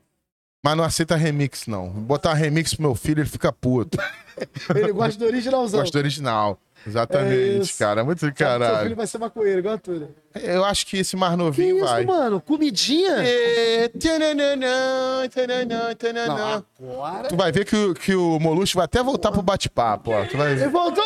Mas 0.65 0.77
não 0.77 0.85
aceita 0.85 1.17
remix, 1.17 1.67
não. 1.67 1.89
Botar 1.91 2.35
remix 2.35 2.75
pro 2.75 2.83
meu 2.83 2.95
filho, 2.95 3.21
ele 3.21 3.29
fica 3.29 3.53
puto. 3.53 3.99
Ele 4.75 4.93
gosta 4.93 5.19
do 5.19 5.25
originalzão. 5.25 5.81
Gosta 5.81 5.97
do 5.97 6.03
original. 6.03 6.59
É 6.87 6.89
Exatamente, 6.89 7.63
isso. 7.63 7.79
cara. 7.79 8.05
Muito 8.05 8.25
do 8.25 8.33
que 8.33 8.39
Seu 8.39 8.47
filho 8.53 8.61
caralho. 8.61 8.95
vai 8.97 9.07
ser 9.09 9.19
maconheiro, 9.19 9.59
igual 9.59 9.75
a 9.75 9.79
tua. 9.79 10.09
Eu 10.41 10.65
acho 10.65 10.87
que 10.87 10.99
esse 10.99 11.17
mais 11.17 11.33
Que 11.33 11.39
novinho 11.39 11.77
isso, 11.79 11.85
vai. 11.85 12.05
mano? 12.05 12.41
Comidinha? 12.41 13.17
É, 13.27 13.89
tananã, 13.89 15.29
tananã, 15.33 15.95
tananã. 15.95 16.63
Não, 16.79 16.93
agora... 16.93 17.29
Tu 17.29 17.37
vai 17.37 17.51
ver 17.51 17.65
que, 17.65 17.75
o- 17.77 17.95
que 17.95 18.15
o 18.15 18.39
Molusco 18.39 18.77
vai 18.79 18.85
até 18.85 19.03
voltar 19.03 19.33
pro 19.33 19.43
bate-papo, 19.43 20.13
ó. 20.13 20.25
Tu 20.27 20.37
vai 20.37 20.53
Ele 20.53 20.69
voltou... 20.69 21.05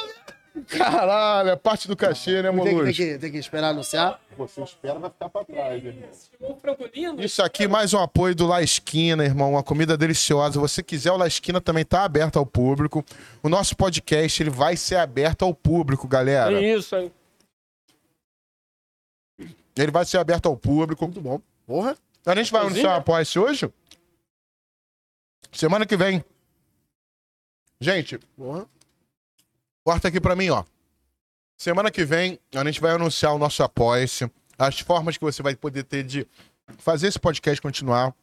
Caralho, 0.67 1.51
é 1.51 1.57
parte 1.57 1.87
do 1.87 1.97
cachê, 1.97 2.43
né, 2.43 2.51
Tem, 2.51 2.65
que- 2.65 2.85
tem, 2.85 2.93
que, 2.93 3.19
tem 3.19 3.33
que 3.33 3.39
esperar 3.39 3.69
anunciar. 3.71 4.21
Você 4.37 4.63
espera, 4.63 4.99
vai 4.99 5.11
ficar 5.11 5.29
pra 5.29 5.45
trás, 5.45 5.83
lindo. 6.95 7.23
Isso 7.23 7.43
aqui, 7.43 7.69
mais 7.69 7.95
um 7.95 7.99
apoio 7.99 8.35
do 8.35 8.47
La 8.47 8.61
Esquina, 8.63 9.25
irmão. 9.25 9.53
Uma 9.53 9.63
comida 9.63 9.97
deliciosa. 9.97 10.55
Se 10.55 10.59
você 10.59 10.83
quiser, 10.83 11.13
o 11.13 11.17
La 11.17 11.27
Esquina 11.27 11.61
também 11.61 11.85
tá 11.85 12.05
aberto 12.05 12.39
ao 12.39 12.45
público. 12.47 13.05
O 13.43 13.49
nosso 13.49 13.77
podcast, 13.77 14.43
ele 14.43 14.51
vai 14.51 14.77
ser 14.77 14.97
aberto 14.97 15.45
ao 15.45 15.55
público, 15.55 16.09
galera. 16.09 16.53
É 16.61 16.75
isso 16.77 16.97
aí. 16.97 17.13
Ele 19.77 19.91
vai 19.93 20.05
ser 20.05 20.19
aberto 20.19 20.47
ao 20.47 20.57
público. 20.57 21.05
Muito 21.05 21.21
bom. 21.21 21.41
Porra. 21.67 21.97
A 22.27 22.35
gente 22.35 22.51
vai 22.53 22.63
anunciar 22.63 22.97
a 22.97 23.01
pós 23.01 23.35
hoje? 23.37 23.71
Semana 25.53 25.87
que 25.87 25.97
vem. 25.97 26.25
Gente, 27.81 28.19
Porra. 28.37 28.67
Corta 29.91 30.07
aqui 30.07 30.21
pra 30.21 30.37
mim, 30.37 30.51
ó. 30.51 30.63
Semana 31.59 31.91
que 31.91 32.05
vem, 32.05 32.39
a 32.55 32.65
gente 32.65 32.81
vai 32.81 32.93
anunciar 32.93 33.35
o 33.35 33.39
nosso 33.39 33.61
apoia-se, 33.61 34.31
as 34.57 34.79
formas 34.79 35.17
que 35.19 35.25
você 35.25 35.43
vai 35.43 35.57
poder 35.57 35.83
ter 35.83 36.05
de 36.05 36.25
fazer 36.79 37.09
esse 37.09 37.19
podcast 37.19 37.61
continuar. 37.61 38.15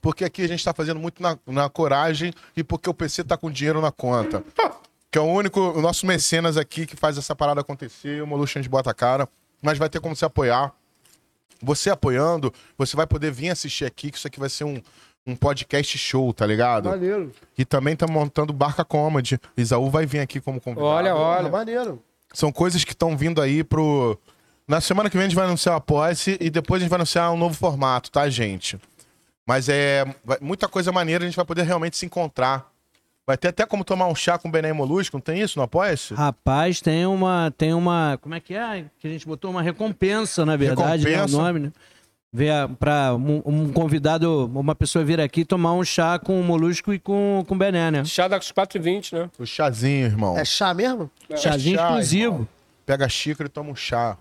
Porque 0.00 0.24
aqui 0.24 0.42
a 0.42 0.48
gente 0.48 0.64
tá 0.64 0.74
fazendo 0.74 0.98
muito 0.98 1.22
na, 1.22 1.38
na 1.46 1.70
coragem 1.70 2.34
e 2.56 2.64
porque 2.64 2.90
o 2.90 2.94
PC 2.94 3.22
tá 3.22 3.36
com 3.36 3.48
dinheiro 3.48 3.80
na 3.80 3.92
conta. 3.92 4.42
Que 5.08 5.18
é 5.18 5.20
o 5.20 5.24
único, 5.24 5.60
o 5.60 5.80
nosso 5.80 6.04
mecenas 6.04 6.56
aqui 6.56 6.84
que 6.84 6.96
faz 6.96 7.16
essa 7.16 7.36
parada 7.36 7.60
acontecer, 7.60 8.20
o 8.20 8.26
Molution 8.26 8.60
de 8.60 8.68
bota 8.68 8.90
a 8.90 8.94
cara. 8.94 9.28
Mas 9.62 9.78
vai 9.78 9.88
ter 9.88 10.00
como 10.00 10.16
se 10.16 10.24
apoiar. 10.24 10.74
Você 11.62 11.90
apoiando, 11.90 12.52
você 12.76 12.96
vai 12.96 13.06
poder 13.06 13.30
vir 13.30 13.50
assistir 13.50 13.84
aqui, 13.84 14.10
que 14.10 14.18
isso 14.18 14.26
aqui 14.26 14.40
vai 14.40 14.48
ser 14.48 14.64
um, 14.64 14.82
um 15.26 15.36
podcast 15.36 15.96
show, 15.98 16.32
tá 16.32 16.46
ligado? 16.46 16.88
Maneiro. 16.88 17.32
E 17.56 17.64
também 17.64 17.94
tá 17.94 18.06
montando 18.08 18.52
Barca 18.52 18.84
Comedy. 18.84 19.38
Isaú 19.56 19.88
vai 19.90 20.04
vir 20.06 20.20
aqui 20.20 20.40
como 20.40 20.60
convidado. 20.60 20.86
Olha, 20.86 21.12
Porra, 21.12 21.24
olha. 21.38 21.48
maneiro. 21.50 22.02
São 22.32 22.50
coisas 22.50 22.82
que 22.84 22.92
estão 22.92 23.16
vindo 23.16 23.40
aí 23.40 23.62
pro. 23.62 24.18
Na 24.66 24.80
semana 24.80 25.10
que 25.10 25.16
vem 25.16 25.26
a 25.26 25.28
gente 25.28 25.36
vai 25.36 25.44
anunciar 25.44 25.74
o 25.74 25.78
apoia-se 25.78 26.36
e 26.40 26.48
depois 26.48 26.80
a 26.80 26.82
gente 26.82 26.90
vai 26.90 26.96
anunciar 26.98 27.30
um 27.32 27.36
novo 27.36 27.54
formato, 27.54 28.10
tá, 28.10 28.28
gente? 28.28 28.78
Mas 29.46 29.68
é. 29.68 30.04
Muita 30.40 30.66
coisa 30.68 30.90
maneira, 30.92 31.24
a 31.24 31.26
gente 31.26 31.36
vai 31.36 31.44
poder 31.44 31.62
realmente 31.62 31.96
se 31.96 32.06
encontrar. 32.06 32.70
Vai 33.24 33.36
ter 33.36 33.48
até 33.48 33.64
como 33.64 33.84
tomar 33.84 34.08
um 34.08 34.14
chá 34.16 34.36
com 34.36 34.48
o 34.48 34.50
Bené 34.50 34.72
Molusco, 34.72 35.16
não 35.16 35.20
tem 35.20 35.40
isso 35.40 35.56
no 35.56 35.62
apoia-se? 35.64 36.12
Rapaz, 36.12 36.80
tem 36.80 37.06
uma, 37.06 37.52
tem 37.56 37.72
uma, 37.72 38.18
como 38.20 38.34
é 38.34 38.40
que 38.40 38.52
é? 38.54 38.84
Que 38.98 39.06
a 39.06 39.10
gente 39.10 39.24
botou 39.26 39.52
uma 39.52 39.62
recompensa, 39.62 40.44
na 40.44 40.56
verdade, 40.56 41.04
né, 41.04 41.10
Recompensa. 41.10 41.38
o 41.38 41.40
nome, 41.42 41.60
né? 41.60 41.72
Ver 42.34 42.68
para 42.78 43.14
um, 43.14 43.42
um 43.44 43.72
convidado, 43.72 44.46
uma 44.46 44.74
pessoa 44.74 45.04
vir 45.04 45.20
aqui 45.20 45.44
tomar 45.44 45.74
um 45.74 45.84
chá 45.84 46.18
com 46.18 46.40
o 46.40 46.42
Molusco 46.42 46.94
e 46.94 46.98
com, 46.98 47.44
com 47.46 47.54
o 47.54 47.58
Bené, 47.58 47.90
né? 47.90 48.04
Chá 48.06 48.26
das 48.26 48.50
4h20, 48.50 49.12
né? 49.12 49.30
O 49.38 49.44
chazinho, 49.44 50.06
irmão. 50.06 50.38
É 50.38 50.44
chá 50.44 50.72
mesmo? 50.72 51.10
Chazinho 51.36 51.76
chá, 51.76 51.88
exclusivo. 51.88 52.32
irmão. 52.32 52.48
Pega 52.86 53.04
a 53.04 53.08
xícara 53.08 53.48
e 53.48 53.50
toma 53.50 53.70
um 53.70 53.76
chá. 53.76 54.16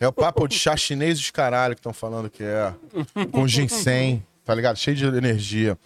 É 0.00 0.08
o 0.08 0.12
papo 0.12 0.48
de 0.48 0.58
chá 0.58 0.76
chinês 0.76 1.20
dos 1.20 1.30
caralho 1.30 1.76
que 1.76 1.78
estão 1.78 1.92
falando 1.92 2.28
que 2.28 2.42
é. 2.42 2.74
Com 3.30 3.46
ginseng, 3.46 4.24
tá 4.44 4.52
ligado? 4.52 4.76
Cheio 4.76 4.96
de 4.96 5.04
energia. 5.06 5.78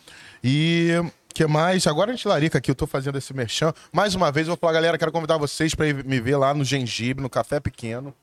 E 0.43 0.93
que 1.35 1.47
mais? 1.47 1.87
Agora 1.87 2.11
a 2.11 2.15
gente 2.15 2.27
larica 2.27 2.57
aqui, 2.57 2.71
eu 2.71 2.75
tô 2.75 2.87
fazendo 2.87 3.19
esse 3.19 3.35
merchan. 3.35 3.75
Mais 3.93 4.15
uma 4.15 4.33
vez, 4.33 4.47
eu 4.47 4.53
vou 4.53 4.59
falar, 4.59 4.73
galera, 4.73 4.97
quero 4.97 5.13
convidar 5.13 5.37
vocês 5.37 5.75
pra 5.75 5.87
ir 5.87 6.03
me 6.07 6.19
ver 6.19 6.37
lá 6.37 6.55
no 6.55 6.65
Gengibre, 6.65 7.23
no 7.23 7.29
Café 7.29 7.61
Pequeno. 7.61 8.15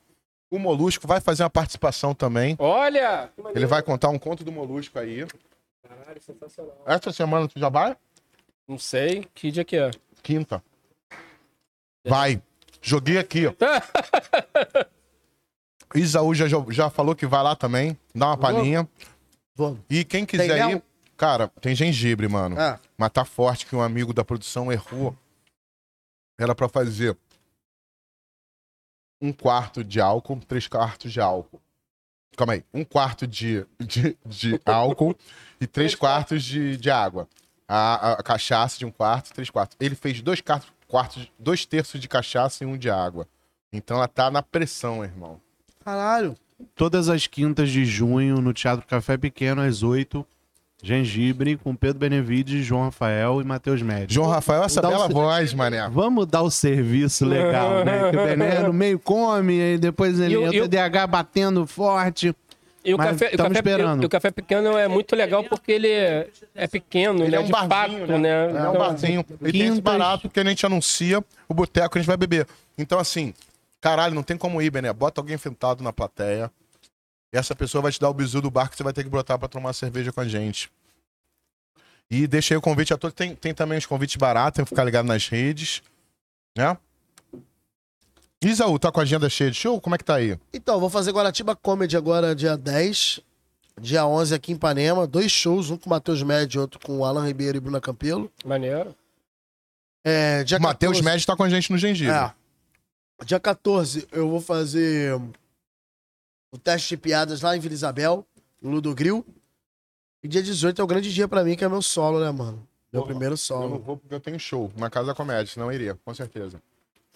O 0.54 0.58
Molusco 0.60 1.08
vai 1.08 1.20
fazer 1.20 1.42
uma 1.42 1.50
participação 1.50 2.14
também. 2.14 2.54
Olha! 2.60 3.28
Ele 3.56 3.66
vai 3.66 3.82
contar 3.82 4.10
um 4.10 4.18
conto 4.20 4.44
do 4.44 4.52
Molusco 4.52 4.96
aí. 5.00 5.26
Caralho, 5.82 6.22
sensacional. 6.22 6.80
Essa 6.86 7.12
semana 7.12 7.48
tu 7.48 7.58
já 7.58 7.68
vai? 7.68 7.96
Não 8.68 8.78
sei. 8.78 9.28
Que 9.34 9.50
dia 9.50 9.64
que 9.64 9.76
é? 9.76 9.90
Quinta. 10.22 10.62
Vai. 12.06 12.40
Joguei 12.80 13.18
aqui. 13.18 13.48
ó. 13.48 13.54
Isaú 15.92 16.32
já, 16.36 16.46
já 16.70 16.88
falou 16.88 17.16
que 17.16 17.26
vai 17.26 17.42
lá 17.42 17.56
também. 17.56 17.98
Dá 18.14 18.28
uma 18.28 18.38
palhinha. 18.38 18.88
Vamos. 19.56 19.80
E 19.90 20.04
quem 20.04 20.24
quiser 20.24 20.68
mel? 20.68 20.76
ir. 20.76 20.82
Cara, 21.16 21.48
tem 21.60 21.74
gengibre, 21.74 22.28
mano. 22.28 22.54
Ah. 22.60 22.78
Mas 22.96 23.10
tá 23.10 23.24
forte 23.24 23.66
que 23.66 23.74
um 23.74 23.82
amigo 23.82 24.14
da 24.14 24.24
produção 24.24 24.70
errou. 24.70 25.16
Era 26.38 26.54
pra 26.54 26.68
fazer 26.68 27.16
um 29.24 29.32
quarto 29.32 29.82
de 29.84 30.00
álcool, 30.00 30.40
três 30.46 30.66
quartos 30.68 31.12
de 31.12 31.20
álcool. 31.20 31.60
Calma 32.36 32.54
aí. 32.54 32.64
Um 32.74 32.84
quarto 32.84 33.26
de, 33.26 33.64
de, 33.80 34.16
de 34.26 34.60
álcool 34.66 35.16
e 35.60 35.66
três 35.66 35.94
quartos 35.94 36.42
de, 36.42 36.76
de 36.76 36.90
água. 36.90 37.28
A, 37.66 38.08
a- 38.08 38.12
a 38.14 38.22
cachaça 38.22 38.78
de 38.78 38.84
um 38.84 38.90
quarto, 38.90 39.32
três 39.32 39.48
quartos. 39.50 39.76
Ele 39.80 39.94
fez 39.94 40.20
dois 40.20 40.40
quartos, 40.40 40.70
quartos, 40.88 41.30
dois 41.38 41.64
terços 41.64 42.00
de 42.00 42.08
cachaça 42.08 42.62
e 42.64 42.66
um 42.66 42.76
de 42.76 42.90
água. 42.90 43.26
Então 43.72 43.96
ela 43.96 44.08
tá 44.08 44.30
na 44.30 44.42
pressão, 44.42 45.02
irmão. 45.02 45.40
Caralho. 45.84 46.36
Todas 46.74 47.08
as 47.08 47.26
quintas 47.26 47.70
de 47.70 47.84
junho, 47.84 48.40
no 48.40 48.52
Teatro 48.52 48.86
Café 48.86 49.16
Pequeno, 49.16 49.60
às 49.62 49.82
8 49.82 50.26
Gengibre, 50.84 51.56
com 51.56 51.74
Pedro 51.74 51.98
Benevides, 51.98 52.64
João 52.64 52.82
Rafael 52.84 53.40
e 53.40 53.44
Matheus 53.44 53.80
Médio. 53.80 54.12
João 54.14 54.28
Rafael, 54.28 54.62
essa 54.64 54.82
Dá 54.82 54.88
bela 54.90 55.06
se- 55.06 55.12
voz, 55.14 55.54
mané. 55.54 55.88
Vamos 55.88 56.26
dar 56.26 56.42
o 56.42 56.50
serviço 56.50 57.24
legal, 57.24 57.84
né? 57.84 58.10
Que 58.12 58.16
o 58.18 58.24
Bené 58.24 58.58
no 58.60 58.72
meio 58.72 58.98
come, 58.98 59.54
e 59.74 59.78
depois 59.78 60.20
ele 60.20 60.34
E 60.34 60.36
o- 60.36 60.46
entra 60.46 60.60
o 60.60 60.64
o- 60.64 60.68
TDAH 60.68 61.06
batendo 61.06 61.66
forte. 61.66 62.34
E 62.84 62.92
o 62.92 62.98
café, 62.98 63.30
o, 63.32 63.36
café, 63.38 63.52
esperando. 63.54 64.02
e 64.02 64.06
o 64.06 64.08
café 64.10 64.30
pequeno 64.30 64.76
é 64.76 64.86
muito 64.86 65.16
legal 65.16 65.42
porque 65.44 65.72
ele 65.72 65.88
é, 65.88 66.28
é 66.54 66.66
pequeno, 66.66 67.22
Ele 67.24 67.30
né? 67.30 67.36
é 67.38 67.40
um 67.40 67.44
de 67.44 67.50
barzinho, 67.50 68.06
fato, 68.06 68.18
né? 68.18 68.28
É 68.28 68.46
um 68.46 68.50
Então, 68.58 68.72
barzinho. 68.74 69.24
E 69.40 69.52
tem 69.52 69.66
esse 69.68 69.80
barato 69.80 70.28
que 70.28 70.38
a 70.38 70.44
gente 70.44 70.66
anuncia 70.66 71.24
o 71.48 71.54
boteco 71.54 71.88
que 71.88 71.98
a 71.98 72.00
gente 72.02 72.08
vai 72.08 72.18
beber. 72.18 72.46
Então, 72.76 72.98
assim, 72.98 73.32
caralho, 73.80 74.14
não 74.14 74.22
tem 74.22 74.36
como 74.36 74.60
ir, 74.60 74.68
Bené. 74.68 74.92
Bota 74.92 75.18
alguém 75.18 75.38
sentado 75.38 75.82
na 75.82 75.94
plateia. 75.94 76.50
E 77.34 77.36
essa 77.36 77.52
pessoa 77.52 77.82
vai 77.82 77.90
te 77.90 77.98
dar 77.98 78.08
o 78.08 78.14
bizu 78.14 78.40
do 78.40 78.48
bar 78.48 78.70
que 78.70 78.76
você 78.76 78.84
vai 78.84 78.92
ter 78.92 79.02
que 79.02 79.10
brotar 79.10 79.36
pra 79.36 79.48
tomar 79.48 79.72
cerveja 79.72 80.12
com 80.12 80.20
a 80.20 80.28
gente. 80.28 80.70
E 82.08 82.28
deixa 82.28 82.54
aí 82.54 82.58
o 82.58 82.60
convite 82.60 82.94
a 82.94 82.96
todos. 82.96 83.12
Tem, 83.12 83.34
tem 83.34 83.52
também 83.52 83.76
os 83.76 83.86
convites 83.86 84.14
baratos, 84.14 84.58
tem 84.58 84.64
que 84.64 84.68
ficar 84.68 84.84
ligado 84.84 85.06
nas 85.06 85.26
redes. 85.26 85.82
Né? 86.56 86.78
Isaú, 88.40 88.78
tá 88.78 88.92
com 88.92 89.00
a 89.00 89.02
agenda 89.02 89.28
cheia 89.28 89.50
de 89.50 89.56
show? 89.56 89.80
Como 89.80 89.96
é 89.96 89.98
que 89.98 90.04
tá 90.04 90.14
aí? 90.14 90.38
Então, 90.52 90.78
vou 90.78 90.88
fazer 90.88 91.10
Guaratiba 91.10 91.56
Comedy 91.56 91.96
agora 91.96 92.36
dia 92.36 92.56
10. 92.56 93.18
Dia 93.80 94.06
11 94.06 94.32
aqui 94.32 94.52
em 94.52 94.54
Ipanema. 94.54 95.04
Dois 95.04 95.32
shows, 95.32 95.70
um 95.70 95.76
com 95.76 95.86
o 95.86 95.90
Matheus 95.90 96.22
Médio 96.22 96.58
e 96.58 96.60
outro 96.60 96.78
com 96.78 96.98
o 96.98 97.04
Alan 97.04 97.26
Ribeiro 97.26 97.56
e 97.58 97.60
Bruna 97.60 97.80
Campelo. 97.80 98.30
Maneiro. 98.44 98.94
É, 100.04 100.44
dia 100.44 100.58
O 100.58 100.62
Matheus 100.62 100.98
14 100.98 101.02
Médio 101.02 101.26
tá 101.26 101.34
com 101.34 101.42
a 101.42 101.48
gente 101.48 101.72
no 101.72 101.78
Gengibre. 101.78 102.14
É. 102.14 102.32
Dia 103.24 103.40
14 103.40 104.06
eu 104.12 104.30
vou 104.30 104.40
fazer 104.40 105.20
o 106.54 106.58
teste 106.58 106.90
de 106.90 106.96
piadas 106.96 107.40
lá 107.40 107.56
em 107.56 107.60
Vila 107.60 107.74
Isabel, 107.74 108.24
no 108.62 108.70
Ludogril. 108.70 109.26
E 110.22 110.28
dia 110.28 110.40
18 110.40 110.80
é 110.80 110.84
o 110.84 110.86
grande 110.86 111.12
dia 111.12 111.26
pra 111.26 111.42
mim, 111.42 111.56
que 111.56 111.64
é 111.64 111.68
meu 111.68 111.82
solo, 111.82 112.20
né, 112.20 112.30
mano? 112.30 112.64
Meu 112.92 113.02
Porra, 113.02 113.06
primeiro 113.12 113.32
Eu 113.32 113.36
não 113.36 113.36
solo. 113.36 113.78
vou 113.80 113.96
porque 113.96 114.14
eu 114.14 114.20
tenho 114.20 114.38
show 114.38 114.70
na 114.76 114.88
Casa 114.88 115.08
da 115.08 115.14
Comédia, 115.16 115.52
senão 115.52 115.66
eu 115.66 115.72
iria, 115.74 115.98
com 116.04 116.14
certeza. 116.14 116.62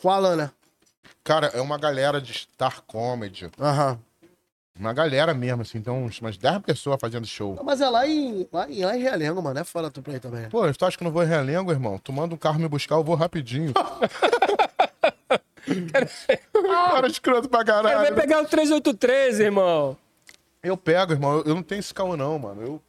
Com 0.03 0.09
o 0.09 0.11
Alan, 0.11 0.35
né? 0.35 0.51
Cara, 1.23 1.47
é 1.55 1.61
uma 1.61 1.79
galera 1.79 2.21
de 2.21 2.35
Star 2.35 2.83
Comedy. 2.83 3.49
Aham. 3.61 4.01
Uma 4.77 4.93
galera 4.93 5.33
mesmo, 5.33 5.63
assim, 5.63 5.79
então 5.79 6.05
umas 6.21 6.37
10 6.37 6.59
pessoas 6.63 6.99
fazendo 7.01 7.27
show. 7.27 7.59
Mas 7.65 7.81
é 7.81 7.89
lá 7.89 8.07
em, 8.09 8.47
lá 8.53 8.69
em, 8.69 8.85
lá 8.85 8.97
em 8.97 9.01
Realengo, 9.01 9.41
mano. 9.41 9.59
É 9.61 9.65
fora 9.65 9.89
tu 9.89 10.03
pra 10.03 10.15
aí 10.15 10.21
também. 10.21 10.49
Pô, 10.51 10.71
tu 10.73 10.85
acha 10.85 10.97
que 10.97 11.03
eu 11.03 11.07
não 11.07 11.13
vou 11.13 11.23
em 11.23 11.27
Realengo, 11.27 11.71
irmão? 11.71 11.99
Tu 11.99 12.13
manda 12.13 12.35
um 12.35 12.39
carro 12.39 12.59
me 12.59 12.69
buscar, 12.69 12.97
eu 12.97 13.05
vou 13.05 13.15
rapidinho. 13.15 13.73
Cara, 16.53 17.07
escroto 17.07 17.49
pra 17.49 17.61
Ele 17.61 17.73
vai 17.73 17.83
caralho. 17.83 18.15
pegar 18.15 18.43
o 18.43 18.47
383, 18.47 19.41
irmão. 19.41 19.97
Eu 20.63 20.77
pego, 20.77 21.13
irmão. 21.13 21.43
Eu, 21.45 21.55
não 21.55 21.63
tenho 21.63 21.81
esse 21.81 21.95
caô, 21.95 22.17
não, 22.17 22.39
mano. 22.39 22.63
Eu... 22.63 22.83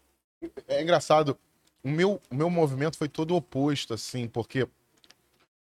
É 0.67 0.81
engraçado. 0.81 1.37
O 1.83 1.89
meu, 1.89 2.21
o 2.29 2.35
meu 2.35 2.49
movimento 2.49 2.97
foi 2.97 3.07
todo 3.07 3.35
oposto, 3.35 3.93
assim, 3.93 4.27
porque 4.27 4.67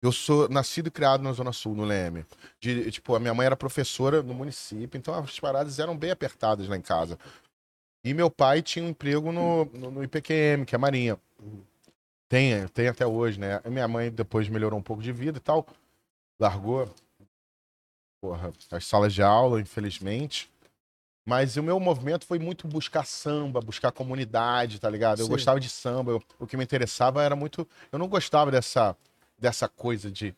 eu 0.02 0.10
sou 0.10 0.48
nascido 0.48 0.88
e 0.88 0.90
criado 0.90 1.22
na 1.22 1.32
Zona 1.32 1.52
Sul, 1.52 1.74
no 1.76 1.84
Leme. 1.84 2.24
De, 2.60 2.90
tipo, 2.90 3.14
a 3.14 3.20
minha 3.20 3.32
mãe 3.32 3.46
era 3.46 3.56
professora 3.56 4.22
no 4.22 4.34
município, 4.34 4.98
então 4.98 5.14
as 5.14 5.38
paradas 5.38 5.78
eram 5.78 5.96
bem 5.96 6.10
apertadas 6.10 6.66
lá 6.66 6.76
em 6.76 6.80
casa. 6.80 7.16
E 8.04 8.12
meu 8.12 8.28
pai 8.28 8.62
tinha 8.62 8.84
um 8.84 8.88
emprego 8.88 9.30
no, 9.30 9.64
no, 9.66 9.90
no 9.92 10.04
IPQM, 10.04 10.64
que 10.66 10.74
é 10.74 10.78
Marinha. 10.78 11.16
Tem, 12.28 12.66
tem 12.68 12.88
até 12.88 13.06
hoje, 13.06 13.38
né? 13.38 13.60
A 13.62 13.70
minha 13.70 13.86
mãe 13.86 14.10
depois 14.10 14.48
melhorou 14.48 14.78
um 14.78 14.82
pouco 14.82 15.02
de 15.02 15.12
vida 15.12 15.38
e 15.38 15.40
tal. 15.40 15.66
Largou 16.40 16.92
porra, 18.20 18.52
as 18.70 18.84
salas 18.86 19.12
de 19.12 19.22
aula, 19.22 19.60
infelizmente. 19.60 20.48
Mas 21.26 21.56
o 21.56 21.62
meu 21.62 21.78
movimento 21.80 22.24
foi 22.26 22.38
muito 22.38 22.66
buscar 22.68 23.04
samba, 23.06 23.60
buscar 23.60 23.90
comunidade, 23.92 24.80
tá 24.80 24.88
ligado? 24.90 25.20
Eu 25.20 25.26
Sim. 25.26 25.30
gostava 25.32 25.58
de 25.60 25.68
samba, 25.68 26.12
eu- 26.12 26.22
o 26.38 26.46
que 26.46 26.56
me 26.56 26.64
interessava 26.64 27.22
era 27.22 27.34
muito. 27.36 27.66
Eu 27.90 27.98
não 27.98 28.08
gostava 28.08 28.50
dessa, 28.50 28.96
dessa 29.38 29.68
coisa 29.68 30.10
de. 30.10 30.34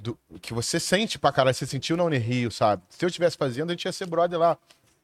do- 0.00 0.16
que 0.40 0.54
você 0.54 0.78
sente 0.78 1.18
pra 1.18 1.32
caralho, 1.32 1.54
você 1.54 1.66
sentiu 1.66 1.96
na 1.96 2.04
Unirio, 2.04 2.50
sabe? 2.52 2.82
Se 2.88 3.04
eu 3.04 3.08
estivesse 3.08 3.36
fazendo, 3.36 3.70
a 3.70 3.72
gente 3.72 3.84
ia 3.86 3.92
ser 3.92 4.06
brother 4.06 4.38
lá. 4.38 4.56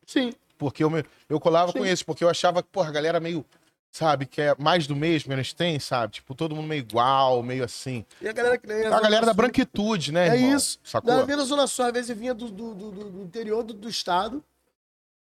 Sim. 0.06 0.32
Porque 0.56 0.84
eu, 0.84 0.88
me- 0.90 1.04
eu 1.28 1.40
colava 1.40 1.72
com 1.72 1.82
Sim. 1.82 1.90
isso, 1.90 2.04
porque 2.06 2.22
eu 2.22 2.28
achava 2.30 2.62
que, 2.62 2.68
porra, 2.70 2.90
a 2.90 2.92
galera 2.92 3.18
meio. 3.18 3.44
Sabe, 3.96 4.26
que 4.26 4.40
é 4.42 4.56
mais 4.58 4.88
do 4.88 4.96
mesmo, 4.96 5.28
menos 5.28 5.52
tem, 5.52 5.78
sabe? 5.78 6.14
Tipo, 6.14 6.34
todo 6.34 6.52
mundo 6.52 6.66
meio 6.66 6.80
igual, 6.80 7.44
meio 7.44 7.62
assim. 7.62 8.04
E 8.20 8.28
a 8.28 8.32
galera 8.32 8.58
que 8.58 8.66
nem 8.66 8.84
A 8.86 9.00
galera 9.00 9.24
da 9.24 9.32
branquitude, 9.32 10.10
né? 10.10 10.30
É 10.30 10.34
irmão? 10.34 10.56
isso. 10.56 10.80
Sacou? 10.82 11.24
Da 11.24 11.44
Zona 11.44 11.68
Sul, 11.68 11.84
às 11.84 11.92
vezes 11.92 12.16
vinha 12.18 12.34
do, 12.34 12.50
do, 12.50 12.74
do, 12.74 12.90
do- 12.90 13.22
interior 13.22 13.62
do, 13.62 13.72
do 13.72 13.88
estado. 13.88 14.42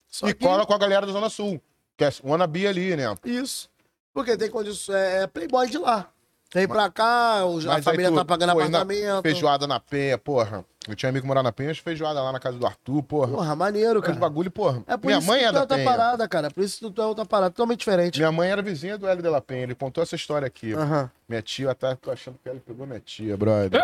Só 0.08 0.30
E 0.30 0.34
que- 0.36 0.46
cola 0.46 0.64
com 0.64 0.76
a 0.76 0.78
galera 0.78 1.08
da 1.08 1.12
Zona 1.12 1.28
Sul. 1.28 1.60
Que 1.98 2.06
é 2.06 2.10
wannabe 2.24 2.68
ali, 2.68 2.96
né? 2.96 3.06
Isso. 3.26 3.68
Porque 4.14 4.38
tem 4.38 4.48
condições. 4.52 4.96
É, 4.96 5.24
é 5.24 5.28
playboy 5.28 5.68
de 5.68 5.80
lá. 5.80 6.08
Vem 6.54 6.68
pra 6.68 6.88
cá, 6.92 7.44
o- 7.44 7.58
a 7.62 7.64
Mas 7.64 7.84
família 7.84 8.12
tu, 8.12 8.16
tá 8.16 8.26
pagando 8.26 8.54
pô, 8.54 8.60
apartamento. 8.60 9.24
Feijoada 9.24 9.66
na 9.66 9.80
pé, 9.80 10.18
porra. 10.18 10.64
Eu 10.88 10.96
tinha 10.96 11.10
amigo 11.10 11.22
que 11.24 11.28
morava 11.28 11.44
na 11.44 11.52
Penha, 11.52 11.76
feijoada 11.76 12.22
lá 12.24 12.32
na 12.32 12.40
casa 12.40 12.58
do 12.58 12.66
Arthur, 12.66 13.04
porra. 13.04 13.28
Porra, 13.34 13.56
maneiro, 13.56 14.00
Os 14.00 14.06
cara. 14.06 14.18
bagulho, 14.18 14.50
porra. 14.50 14.84
É 14.88 14.98
por 14.98 15.06
Minha 15.06 15.20
isso 15.20 15.28
mãe 15.28 15.40
que 15.40 15.46
é 15.46 15.48
tu 15.48 15.50
é 15.50 15.54
da 15.54 15.62
outra 15.62 15.78
Penha. 15.78 15.90
parada, 15.90 16.28
cara. 16.28 16.50
Por 16.52 16.64
isso 16.64 16.80
que 16.80 16.92
tu 16.92 17.02
é 17.02 17.06
outra 17.06 17.24
parada, 17.24 17.52
totalmente 17.52 17.80
diferente. 17.80 18.18
Minha 18.18 18.32
mãe 18.32 18.50
era 18.50 18.64
vizinha 18.64 18.98
do 18.98 19.08
Hélio 19.08 19.22
de 19.22 19.30
la 19.30 19.40
Penha. 19.42 19.62
Ele 19.64 19.76
contou 19.76 20.02
essa 20.02 20.16
história 20.16 20.48
aqui. 20.48 20.74
Aham. 20.74 21.10
Minha 21.30 21.42
tia, 21.44 21.70
até 21.70 21.94
tô 21.96 22.10
achando 22.10 22.40
que 22.42 22.50
ele 22.50 22.60
pegou 22.60 22.88
minha 22.88 23.00
tia, 23.00 23.38
brother. 23.38 23.80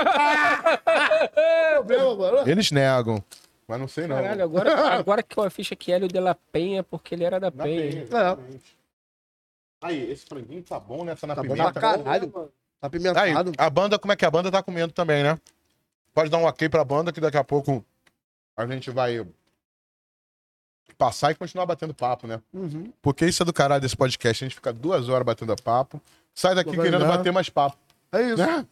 Problema, 1.75 2.15
mano. 2.17 2.37
Eles 2.49 2.71
negam. 2.71 3.23
Mas 3.67 3.79
não 3.79 3.87
sei 3.87 4.07
não. 4.07 4.15
Caralho, 4.15 4.43
agora, 4.43 4.75
agora 4.97 5.21
que 5.23 5.37
eu 5.37 5.51
ficha 5.51 5.75
que 5.75 5.91
Hélio 5.91 6.07
de 6.07 6.19
la 6.19 6.35
Penha, 6.51 6.83
porque 6.83 7.13
ele 7.13 7.25
era 7.25 7.39
da 7.39 7.51
Na 7.53 7.63
Penha. 7.63 8.05
Penha. 8.07 8.37
É, 8.51 8.67
Aí, 9.81 10.11
esse 10.11 10.25
franguinho 10.25 10.63
tá 10.63 10.79
bom 10.79 11.03
nessa 11.03 11.27
na 11.27 11.35
tá 11.35 11.43
bom 11.43 11.49
pimenta. 11.53 11.73
pra 11.73 11.81
caralho. 11.81 12.31
Tá 12.81 12.89
Aí, 13.21 13.33
a 13.57 13.69
banda, 13.69 13.99
como 13.99 14.11
é 14.11 14.15
que 14.15 14.25
a 14.25 14.31
banda 14.31 14.49
tá 14.51 14.63
comendo 14.63 14.91
também, 14.93 15.21
né? 15.21 15.37
Pode 16.17 16.31
dar 16.31 16.39
um 16.39 16.45
ok 16.45 16.67
pra 16.67 16.83
banda 16.83 17.13
que 17.13 17.21
daqui 17.21 17.37
a 17.37 17.43
pouco 17.43 17.85
a 18.57 18.65
gente 18.65 18.89
vai 18.89 19.23
passar 20.97 21.29
e 21.31 21.35
continuar 21.35 21.67
batendo 21.67 21.93
papo, 21.93 22.25
né? 22.25 22.41
Uhum. 22.51 22.91
Porque 23.03 23.23
isso 23.27 23.43
é 23.43 23.45
do 23.45 23.53
caralho 23.53 23.79
desse 23.79 23.95
podcast. 23.95 24.43
A 24.43 24.47
gente 24.47 24.55
fica 24.55 24.73
duas 24.73 25.09
horas 25.09 25.23
batendo 25.23 25.55
papo, 25.61 26.01
sai 26.33 26.55
daqui 26.55 26.71
querendo 26.71 27.05
bater 27.05 27.31
mais 27.31 27.51
papo, 27.51 27.77
É 28.11 28.29
isso. 28.29 28.37
né? 28.37 28.65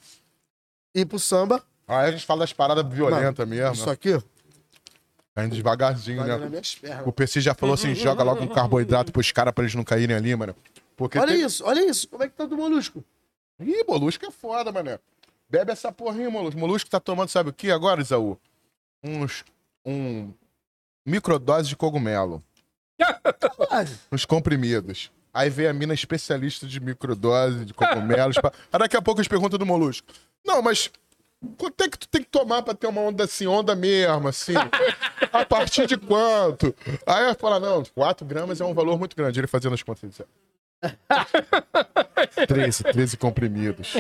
E 0.96 1.06
pro 1.06 1.20
samba, 1.20 1.64
Aí 1.88 2.08
a 2.08 2.12
gente 2.14 2.26
fala 2.26 2.40
das 2.40 2.52
paradas 2.52 2.84
violentas 2.92 3.48
mesmo. 3.48 3.74
isso 3.74 3.92
aqui, 3.92 4.20
indo 5.38 5.56
devagarzinho, 5.56 6.26
Vai 6.26 6.50
né? 6.50 7.04
O 7.06 7.12
PC 7.12 7.42
já 7.42 7.54
falou 7.54 7.76
assim: 7.76 7.94
joga 7.94 8.24
logo 8.24 8.42
um 8.42 8.48
carboidrato 8.48 9.12
pros 9.12 9.32
caras 9.32 9.54
pra 9.54 9.64
eles 9.66 9.76
não 9.76 9.84
caírem 9.84 10.16
ali, 10.16 10.36
mano. 10.36 10.56
Porque 10.98 11.20
Olha 11.20 11.32
tem- 11.34 11.46
isso, 11.46 11.64
olha 11.64 11.88
isso. 11.88 12.08
Como 12.08 12.24
é 12.24 12.28
que 12.28 12.34
tá 12.34 12.48
do 12.48 12.58
molusco? 12.58 13.04
Ih, 13.60 13.84
molusco 13.88 14.26
é 14.26 14.32
foda, 14.32 14.72
mané. 14.72 15.00
Bebe 15.50 15.72
essa 15.72 15.92
porrinha, 15.92 16.30
molusco. 16.30 16.60
Molusco 16.60 16.90
tá 16.90 17.00
tomando, 17.00 17.30
sabe 17.30 17.50
o 17.50 17.54
que 17.54 17.72
agora, 17.72 18.02
Isaú? 18.02 18.38
Uns. 19.04 19.46
Um. 19.86 20.34
Microdose 21.06 21.70
de 21.70 21.76
cogumelo. 21.76 22.44
Uns 24.12 24.26
comprimidos. 24.26 25.12
Aí 25.34 25.50
vem 25.50 25.68
a 25.68 25.74
mina 25.74 25.94
especialista 25.94 26.66
de 26.66 26.80
microdose 26.80 27.66
de 27.66 27.74
cogumelos. 27.74 28.38
pra... 28.40 28.52
Aí 28.72 28.80
daqui 28.80 28.96
a 28.96 29.02
pouco 29.02 29.20
eles 29.20 29.28
perguntam 29.28 29.60
do 29.60 29.66
molusco. 29.66 30.08
Não, 30.46 30.62
mas. 30.62 30.90
Quanto 31.58 31.84
é 31.84 31.90
que 31.90 32.00
tu 32.00 32.08
tem 32.08 32.24
que 32.24 32.30
tomar 32.30 32.64
pra 32.64 32.74
ter 32.74 32.88
uma 32.88 33.02
onda 33.02 33.26
assim, 33.26 33.46
onda 33.46 33.76
mesmo, 33.76 34.28
assim? 34.28 34.54
A 35.32 35.46
partir 35.46 35.86
de 35.86 35.96
quanto? 35.96 36.74
Aí 37.06 37.24
ela 37.24 37.36
fala, 37.36 37.60
não, 37.60 37.84
4 37.84 38.26
gramas 38.26 38.60
é 38.62 38.66
um 38.66 38.74
valor 38.74 38.98
muito 38.98 39.16
grande. 39.16 39.40
Ele 39.40 39.46
fazendo 39.46 39.74
as 39.74 39.84
contas, 39.84 40.22
13, 42.47 42.84
13 42.84 43.18
comprimidos. 43.18 43.93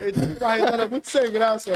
Ele 0.00 0.26
risada 0.26 0.88
muito 0.88 1.10
sem 1.10 1.30
graça. 1.30 1.70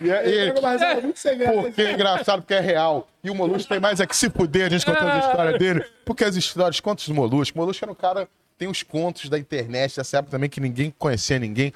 E, 0.00 0.10
é- 0.10 0.28
e 0.28 0.50
risada 0.52 1.00
muito 1.00 1.18
sem 1.18 1.38
graça. 1.38 1.62
porque 1.62 1.82
é 1.82 1.92
engraçado, 1.92 2.42
porque 2.42 2.54
é 2.54 2.60
real. 2.60 3.08
E 3.22 3.30
o 3.30 3.34
Molusco 3.34 3.68
tem 3.68 3.80
mais 3.80 4.00
é 4.00 4.06
que 4.06 4.16
se 4.16 4.28
fuder, 4.28 4.66
a 4.66 4.68
gente 4.70 4.84
contando 4.84 5.08
a 5.10 5.18
história 5.18 5.58
dele. 5.58 5.84
Porque 6.04 6.24
as 6.24 6.36
histórias, 6.36 6.80
contos 6.80 7.08
do 7.08 7.14
Molusco. 7.14 7.56
O 7.58 7.60
Molusco 7.60 7.84
era 7.84 7.92
um 7.92 7.94
cara. 7.94 8.28
Tem 8.58 8.68
os 8.68 8.82
contos 8.82 9.28
da 9.28 9.38
internet 9.38 9.96
dessa 9.96 10.18
época 10.18 10.32
também 10.32 10.48
que 10.48 10.60
ninguém 10.60 10.94
conhecia 10.96 11.38
ninguém. 11.38 11.72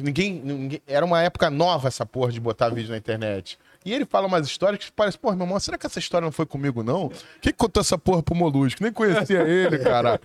Ninguém, 0.00 0.40
ninguém- 0.44 0.82
Era 0.86 1.04
uma 1.04 1.20
época 1.22 1.50
nova 1.50 1.88
essa 1.88 2.06
porra 2.06 2.30
de 2.30 2.38
botar 2.40 2.68
vídeo 2.68 2.90
na 2.90 2.96
internet. 2.96 3.58
E 3.84 3.92
ele 3.92 4.04
fala 4.04 4.26
umas 4.26 4.46
histórias 4.46 4.84
que 4.84 4.92
parece, 4.92 5.18
pô, 5.18 5.32
meu 5.32 5.44
irmão, 5.44 5.58
será 5.58 5.76
que 5.76 5.86
essa 5.86 5.98
história 5.98 6.24
não 6.24 6.32
foi 6.32 6.46
comigo, 6.46 6.82
não? 6.82 7.08
Quem 7.40 7.52
que 7.52 7.58
contou 7.58 7.80
essa 7.80 7.98
porra 7.98 8.22
pro 8.22 8.34
Molusco? 8.34 8.82
Nem 8.82 8.92
conhecia 8.92 9.42
ele, 9.48 9.78
cara. 9.78 10.20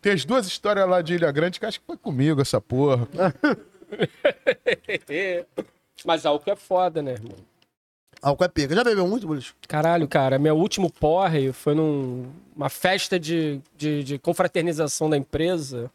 Tem 0.00 0.12
as 0.12 0.24
duas 0.24 0.46
histórias 0.46 0.88
lá 0.88 1.02
de 1.02 1.14
Ilha 1.14 1.30
Grande 1.32 1.58
que 1.58 1.66
acho 1.66 1.80
que 1.80 1.86
foi 1.86 1.96
comigo 1.96 2.40
essa 2.40 2.60
porra. 2.60 3.08
Mas 6.04 6.26
álcool 6.26 6.50
é 6.50 6.56
foda, 6.56 7.02
né, 7.02 7.12
irmão? 7.12 7.36
Álcool 8.22 8.44
é 8.44 8.48
pega. 8.48 8.74
Já 8.74 8.84
bebeu 8.84 9.06
muito, 9.06 9.26
molusco? 9.26 9.56
Caralho, 9.68 10.08
cara, 10.08 10.38
meu 10.38 10.56
último 10.56 10.90
porre 10.90 11.52
foi 11.52 11.74
numa 11.74 12.70
festa 12.70 13.20
de, 13.20 13.60
de, 13.76 14.02
de 14.02 14.18
confraternização 14.18 15.10
da 15.10 15.16
empresa. 15.16 15.90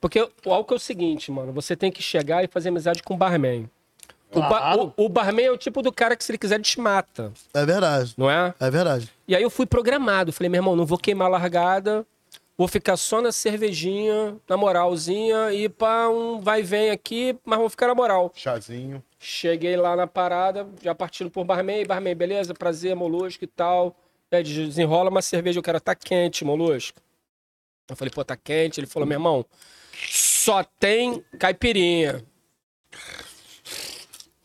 Porque 0.00 0.28
o 0.44 0.52
álcool 0.52 0.74
é 0.74 0.76
o 0.76 0.80
seguinte, 0.80 1.30
mano, 1.30 1.52
você 1.52 1.76
tem 1.76 1.90
que 1.90 2.02
chegar 2.02 2.42
e 2.42 2.48
fazer 2.48 2.70
amizade 2.70 3.02
com 3.02 3.14
o 3.14 3.16
barman. 3.16 3.70
O, 4.32 4.40
ba- 4.40 4.76
o- 4.76 4.92
o 5.04 5.08
barman 5.08 5.46
é 5.46 5.50
o 5.50 5.56
tipo 5.56 5.80
do 5.82 5.92
cara 5.92 6.16
que, 6.16 6.24
se 6.24 6.30
ele 6.32 6.38
quiser, 6.38 6.60
te 6.60 6.80
mata, 6.80 7.32
É 7.54 7.64
verdade. 7.64 8.12
não 8.18 8.30
é? 8.30 8.52
É 8.60 8.70
verdade. 8.70 9.10
E 9.26 9.34
aí 9.36 9.42
eu 9.42 9.48
fui 9.50 9.64
programado. 9.66 10.32
Falei, 10.32 10.48
meu 10.50 10.58
irmão, 10.58 10.76
não 10.76 10.84
vou 10.84 10.98
queimar 10.98 11.28
a 11.28 11.30
largada, 11.30 12.04
vou 12.58 12.66
ficar 12.68 12.96
só 12.96 13.22
na 13.22 13.30
cervejinha, 13.32 14.36
na 14.48 14.56
moralzinha, 14.56 15.52
e 15.52 15.68
pá, 15.68 16.08
um 16.08 16.40
vai 16.40 16.60
e 16.60 16.62
vem 16.64 16.90
aqui, 16.90 17.38
mas 17.44 17.58
vou 17.58 17.70
ficar 17.70 17.86
na 17.86 17.94
moral. 17.94 18.32
Chazinho. 18.34 19.02
Cheguei 19.18 19.76
lá 19.76 19.96
na 19.96 20.06
parada, 20.06 20.66
já 20.82 20.94
partindo 20.94 21.30
por 21.30 21.44
barman, 21.44 21.86
barman, 21.86 22.14
beleza, 22.14 22.52
prazer, 22.52 22.94
molusco 22.96 23.44
e 23.44 23.46
tal. 23.46 23.96
É, 24.30 24.42
desenrola 24.42 25.08
uma 25.08 25.22
cerveja, 25.22 25.58
eu 25.60 25.62
quero 25.62 25.80
tá 25.80 25.94
quente, 25.94 26.44
molusco. 26.44 27.00
Eu 27.88 27.94
falei, 27.94 28.12
pô, 28.12 28.24
tá 28.24 28.36
quente. 28.36 28.80
Ele 28.80 28.86
falou, 28.88 29.06
meu 29.06 29.14
irmão, 29.16 29.46
só 30.10 30.64
tem 30.64 31.24
caipirinha. 31.38 32.24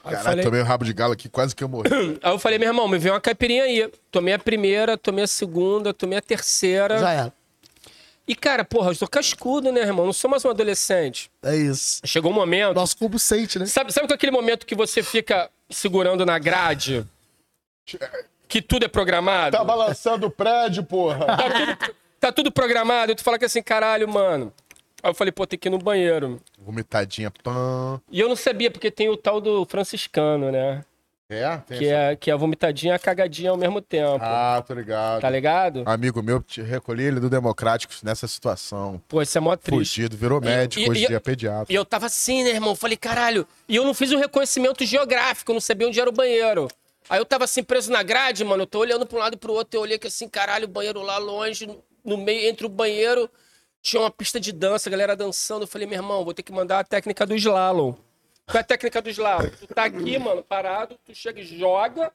Caralho, 0.03 0.23
falei, 0.23 0.43
tomei 0.43 0.61
o 0.61 0.63
rabo 0.63 0.83
de 0.83 0.93
galo 0.93 1.13
aqui, 1.13 1.29
quase 1.29 1.55
que 1.55 1.63
eu 1.63 1.69
morri. 1.69 1.89
aí 2.21 2.31
eu 2.31 2.39
falei, 2.39 2.57
meu 2.57 2.67
irmão, 2.67 2.87
me 2.87 2.97
vê 2.97 3.09
uma 3.09 3.21
caipirinha 3.21 3.63
aí. 3.63 3.91
Tomei 4.11 4.33
a 4.33 4.39
primeira, 4.39 4.97
tomei 4.97 5.23
a 5.23 5.27
segunda, 5.27 5.93
tomei 5.93 6.17
a 6.17 6.21
terceira. 6.21 6.97
Já 6.97 7.11
era. 7.11 7.33
E, 8.27 8.35
cara, 8.35 8.63
porra, 8.63 8.91
eu 8.91 8.95
sou 8.95 9.07
cascudo, 9.07 9.71
né, 9.71 9.81
irmão? 9.81 10.05
Não 10.05 10.13
sou 10.13 10.29
mais 10.29 10.45
um 10.45 10.49
adolescente. 10.49 11.29
É 11.43 11.55
isso. 11.55 12.01
Chegou 12.05 12.31
um 12.31 12.35
momento. 12.35 12.75
Nosso 12.75 12.97
corpo 12.97 13.19
sente, 13.19 13.59
né? 13.59 13.65
Sabe, 13.65 13.91
sabe 13.91 14.11
aquele 14.13 14.31
momento 14.31 14.65
que 14.65 14.75
você 14.75 15.03
fica 15.03 15.49
segurando 15.69 16.25
na 16.25 16.39
grade? 16.39 17.05
Que 18.47 18.61
tudo 18.61 18.85
é 18.85 18.87
programado? 18.87 19.57
Tá 19.57 19.63
balançando 19.63 20.27
o 20.27 20.31
prédio, 20.31 20.83
porra. 20.83 21.25
Tá 21.25 21.49
tudo, 21.49 21.95
tá 22.19 22.31
tudo 22.31 22.51
programado. 22.51 23.11
E 23.11 23.15
tu 23.15 23.23
fala 23.23 23.37
que 23.37 23.45
assim, 23.45 23.61
caralho, 23.61 24.07
mano. 24.07 24.53
Aí 25.03 25.09
eu 25.09 25.15
falei, 25.15 25.31
pô, 25.31 25.47
tem 25.47 25.57
que 25.57 25.67
ir 25.67 25.71
no 25.71 25.79
banheiro. 25.79 26.39
Vomitadinha. 26.63 27.31
Pã. 27.43 27.99
E 28.11 28.19
eu 28.19 28.29
não 28.29 28.35
sabia, 28.35 28.69
porque 28.71 28.91
tem 28.91 29.09
o 29.09 29.17
tal 29.17 29.41
do 29.41 29.65
franciscano, 29.65 30.51
né? 30.51 30.83
É? 31.29 31.57
Tem 31.65 31.77
Que 31.79 31.85
essa- 31.85 31.95
é, 32.11 32.15
que 32.17 32.29
é 32.29 32.33
a 32.33 32.35
vomitadinha 32.35 32.93
e 32.93 32.95
a 32.95 32.99
cagadinha 32.99 33.51
ao 33.51 33.57
mesmo 33.57 33.79
tempo. 33.81 34.19
Ah, 34.21 34.61
tô 34.67 34.73
ligado. 34.73 35.21
Tá 35.21 35.29
ligado? 35.29 35.83
Amigo 35.85 36.21
meu, 36.21 36.41
te 36.41 36.61
recolhi 36.61 37.05
ele 37.05 37.21
do 37.21 37.29
Democrático 37.29 37.93
nessa 38.03 38.27
situação. 38.27 39.01
Pô, 39.07 39.21
isso 39.21 39.37
é 39.37 39.41
mó 39.41 39.55
triste. 39.55 39.77
Fugido, 39.77 40.17
virou 40.17 40.41
médico, 40.41 40.81
e- 40.83 40.89
hoje 40.89 41.03
e- 41.05 41.07
dia 41.07 41.15
é 41.15 41.19
pediatra. 41.21 41.71
E 41.71 41.75
eu 41.75 41.85
tava 41.85 42.07
assim, 42.07 42.43
né, 42.43 42.49
irmão? 42.49 42.75
Falei, 42.75 42.97
caralho. 42.97 43.47
E 43.67 43.77
eu 43.77 43.85
não 43.85 43.93
fiz 43.93 44.11
o 44.11 44.17
reconhecimento 44.17 44.85
geográfico, 44.85 45.51
eu 45.51 45.53
não 45.53 45.61
sabia 45.61 45.87
onde 45.87 46.01
era 46.01 46.09
o 46.09 46.13
banheiro. 46.13 46.67
Aí 47.09 47.17
eu 47.17 47.25
tava 47.25 47.45
assim, 47.45 47.63
preso 47.63 47.89
na 47.93 48.03
grade, 48.03 48.43
mano. 48.43 48.63
Eu 48.63 48.67
tô 48.67 48.79
olhando 48.79 49.05
pra 49.05 49.17
um 49.17 49.21
lado 49.21 49.33
e 49.35 49.37
pro 49.37 49.53
outro. 49.53 49.77
Eu 49.77 49.81
olhei 49.83 49.97
que 49.97 50.07
assim, 50.07 50.27
caralho, 50.27 50.65
o 50.65 50.69
banheiro 50.69 51.01
lá 51.01 51.17
longe, 51.17 51.65
no 52.03 52.17
meio, 52.17 52.49
entre 52.49 52.65
o 52.65 52.69
banheiro, 52.69 53.29
tinha 53.81 54.01
uma 54.01 54.11
pista 54.11 54.39
de 54.39 54.51
dança, 54.51 54.89
a 54.89 54.91
galera 54.91 55.15
dançando. 55.15 55.63
Eu 55.63 55.67
falei, 55.67 55.87
meu 55.87 55.97
irmão, 55.97 56.23
vou 56.23 56.33
ter 56.33 56.43
que 56.43 56.51
mandar 56.51 56.79
a 56.79 56.83
técnica 56.83 57.25
do 57.25 57.35
slalom. 57.35 57.93
Qual 58.45 58.57
é 58.57 58.59
a 58.59 58.63
técnica 58.63 59.01
do 59.01 59.09
slalom? 59.09 59.49
Tu 59.49 59.67
tá 59.73 59.85
aqui, 59.85 60.17
mano, 60.19 60.43
parado, 60.43 60.97
tu 61.05 61.13
chega 61.15 61.39
e 61.39 61.43
joga, 61.43 62.11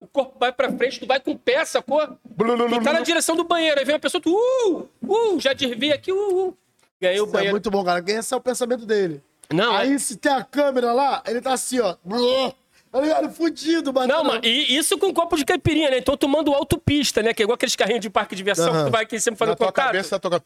o 0.00 0.06
corpo 0.06 0.38
vai 0.38 0.52
pra 0.52 0.70
frente, 0.72 1.00
tu 1.00 1.06
vai 1.06 1.18
com 1.20 1.32
o 1.32 1.38
pé, 1.38 1.64
sacou? 1.64 2.06
Tu 2.06 2.82
tá 2.84 2.92
na 2.92 3.00
direção 3.00 3.34
do 3.36 3.44
banheiro, 3.44 3.78
aí 3.78 3.84
vem 3.84 3.94
uma 3.94 4.00
pessoa, 4.00 4.20
tu, 4.20 4.30
uh, 4.34 4.88
uh, 5.06 5.40
já 5.40 5.52
desvia 5.52 5.94
aqui, 5.94 6.12
uh, 6.12 6.48
uh. 6.48 6.56
Ganhei 7.00 7.20
o 7.20 7.24
Isso 7.24 7.30
é 7.30 7.32
banheiro. 7.32 7.54
muito 7.54 7.70
bom, 7.70 7.84
cara. 7.84 8.02
Esse 8.06 8.34
é 8.34 8.36
o 8.36 8.40
pensamento 8.40 8.84
dele. 8.84 9.22
Não, 9.52 9.72
é- 9.76 9.82
Aí, 9.82 9.98
se 9.98 10.16
tem 10.16 10.32
a 10.32 10.42
câmera 10.44 10.92
lá, 10.92 11.22
ele 11.26 11.40
tá 11.40 11.52
assim, 11.52 11.78
ó. 11.80 11.96
Blô. 12.04 12.52
Tá 12.90 13.00
ligado? 13.00 13.30
Fudido, 13.30 13.92
batendo. 13.92 14.14
Não, 14.14 14.24
mano, 14.24 14.40
e 14.44 14.76
isso 14.76 14.96
com 14.98 15.12
copo 15.12 15.36
de 15.36 15.44
caipirinha, 15.44 15.90
né? 15.90 15.98
Então 15.98 16.16
tomando 16.16 16.52
autopista, 16.54 17.22
né? 17.22 17.34
Que 17.34 17.42
é 17.42 17.44
igual 17.44 17.54
aqueles 17.54 17.76
carrinhos 17.76 18.00
de 18.00 18.08
parque 18.10 18.34
de 18.34 18.38
diversão 18.40 18.72
que 18.72 18.84
tu 18.86 18.90
vai 18.90 19.02
aqui 19.04 19.16
em 19.16 19.20
cima 19.20 19.34
Na 19.34 19.38
fazendo 19.38 19.56
tua 19.56 19.66
contato. 19.66 19.86
cabeça 19.86 20.18
tá 20.18 20.30
tocando. 20.30 20.42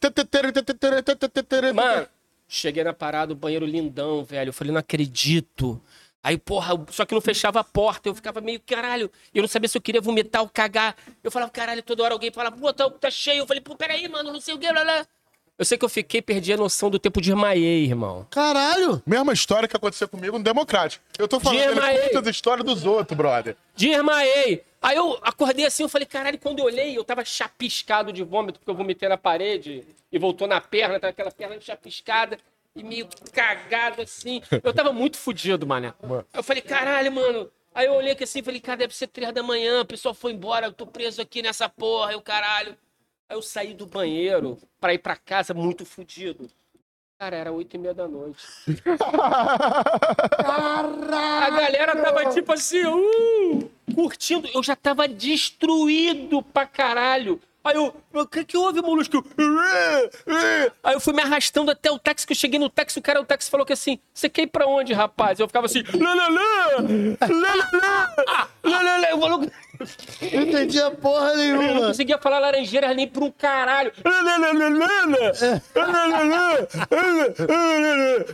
Mano, 1.73 2.09
cheguei 2.48 2.82
na 2.85 2.93
parada, 2.93 3.32
o 3.32 3.36
banheiro 3.36 3.64
lindão, 3.64 4.24
velho. 4.24 4.48
Eu 4.48 4.52
falei, 4.52 4.73
não 4.73 4.81
acredito. 4.81 5.81
Aí, 6.24 6.39
porra, 6.39 6.74
só 6.90 7.05
que 7.05 7.14
não 7.14 7.20
fechava 7.20 7.60
a 7.60 7.64
porta. 7.64 8.09
Eu 8.09 8.14
ficava 8.14 8.40
meio, 8.40 8.60
caralho. 8.60 9.10
Eu 9.35 9.43
não 9.43 9.48
sabia 9.48 9.69
se 9.69 9.77
eu 9.77 9.82
queria 9.82 10.01
vomitar 10.01 10.43
ou 10.43 10.48
cagar. 10.48 10.97
Eu 11.23 11.31
falava, 11.31 11.51
caralho, 11.51 11.82
toda 11.82 12.02
hora 12.05 12.14
alguém 12.14 12.31
falava, 12.32 12.56
pô, 12.56 12.73
tá, 12.73 12.89
tá 12.90 13.10
cheio. 13.10 13.39
Eu 13.40 13.47
falei, 13.47 13.60
pô, 13.60 13.74
peraí, 13.77 14.09
mano, 14.09 14.32
não 14.32 14.40
sei 14.40 14.55
o 14.55 14.59
que, 14.59 14.70
blá, 14.73 14.85
blá. 14.85 15.06
Eu 15.62 15.64
sei 15.64 15.78
que 15.78 15.84
eu 15.84 15.89
fiquei, 15.89 16.20
perdi 16.20 16.52
a 16.52 16.56
noção 16.56 16.90
do 16.90 16.98
tempo 16.98 17.20
de 17.20 17.30
desmaiei, 17.30 17.84
irmão. 17.84 18.26
Caralho! 18.28 19.01
Mesma 19.06 19.32
história 19.32 19.68
que 19.68 19.76
aconteceu 19.76 20.09
comigo 20.09 20.36
no 20.36 20.43
Democrático. 20.43 21.05
Eu 21.16 21.28
tô 21.28 21.39
falando, 21.39 21.60
ele 21.60 21.74
Desmaiei. 21.74 22.09
conta 22.09 22.18
as 22.18 22.26
histórias 22.34 22.66
dos 22.66 22.84
outros, 22.84 23.16
brother. 23.16 23.56
Desmaiei. 23.76 24.64
Aí 24.82 24.97
eu 24.97 25.16
acordei 25.22 25.64
assim, 25.64 25.84
eu 25.84 25.89
falei, 25.89 26.05
caralho, 26.05 26.36
quando 26.36 26.59
eu 26.59 26.64
olhei, 26.64 26.98
eu 26.98 27.05
tava 27.05 27.24
chapiscado 27.24 28.12
de 28.12 28.24
vômito, 28.24 28.59
porque 28.59 28.72
eu 28.72 28.74
vomitei 28.74 29.09
na 29.09 29.16
parede 29.16 29.84
e 30.10 30.18
voltou 30.18 30.48
na 30.48 30.60
perna, 30.60 30.98
tava 30.98 31.12
aquela 31.12 31.30
perna 31.30 31.56
chapiscada 31.60 32.39
e 32.74 32.82
meio 32.82 33.06
cagado 33.32 34.02
assim. 34.02 34.43
Eu 34.64 34.74
tava 34.74 34.93
muito 34.93 35.16
fudido, 35.16 35.64
mané. 35.64 35.94
Eu 36.34 36.43
falei, 36.43 36.60
caralho, 36.60 37.12
mano. 37.12 37.48
Aí 37.72 37.86
eu 37.86 37.93
olhei 37.93 38.10
aqui 38.14 38.24
assim, 38.24 38.43
falei, 38.43 38.60
cara, 38.60 38.78
deve 38.78 38.97
ser 38.97 39.06
três 39.06 39.32
da 39.32 39.44
manhã, 39.44 39.82
o 39.82 39.86
pessoal 39.86 40.12
foi 40.12 40.32
embora, 40.32 40.66
eu 40.66 40.72
tô 40.72 40.89
preso 40.89 41.22
aqui 41.22 41.40
nessa 41.40 41.68
porra, 41.68 42.14
eu 42.14 42.20
caralho. 42.20 42.76
Aí 43.28 43.36
eu 43.36 43.42
saí 43.42 43.74
do 43.74 43.86
banheiro 43.86 44.58
pra 44.80 44.94
ir 44.94 44.98
pra 44.98 45.16
casa 45.16 45.54
muito 45.54 45.84
fudido. 45.84 46.50
Cara, 47.18 47.36
era 47.36 47.52
oito 47.52 47.74
e 47.74 47.78
meia 47.78 47.94
da 47.94 48.08
noite. 48.08 48.44
A 51.40 51.50
galera 51.50 51.94
tava 52.02 52.30
tipo 52.32 52.52
assim, 52.52 52.84
uh, 52.84 53.70
curtindo. 53.94 54.48
Eu 54.52 54.62
já 54.62 54.74
tava 54.74 55.06
destruído 55.06 56.42
pra 56.42 56.66
caralho. 56.66 57.40
Aí 57.64 57.76
eu, 57.76 57.94
o 58.12 58.26
que, 58.26 58.44
que 58.44 58.56
houve, 58.56 58.82
molusco? 58.82 59.24
Aí 60.82 60.94
eu 60.94 61.01
fui 61.01 61.12
me 61.12 61.22
arrastando 61.22 61.70
até 61.70 61.90
o 61.90 61.98
táxi, 61.98 62.26
que 62.26 62.32
eu 62.32 62.36
cheguei 62.36 62.59
no 62.59 62.68
táxi, 62.68 62.98
o 62.98 63.02
cara 63.02 63.20
do 63.20 63.26
táxi 63.26 63.48
falou 63.51 63.64
que 63.64 63.72
assim, 63.72 63.98
você 64.12 64.28
quer 64.28 64.43
ir 64.43 64.47
pra 64.48 64.66
onde, 64.66 64.93
rapaz? 64.93 65.39
Eu 65.39 65.47
ficava 65.47 65.66
assim, 65.66 65.82
lalalá, 65.94 66.76
lalalá, 67.20 68.48
lalalá, 68.64 69.10
eu 69.10 69.20
falou, 69.20 69.40
Não 70.32 70.43
entendia 70.43 70.90
porra 70.90 71.34
nenhuma. 71.34 71.62
Eu 71.64 71.74
não 71.74 71.82
conseguia 71.89 72.18
falar 72.18 72.39
laranjeiras 72.39 72.94
nem 72.97 73.09
por 73.09 73.22
um 73.22 73.30
caralho. 73.30 73.93
É. 75.40 75.60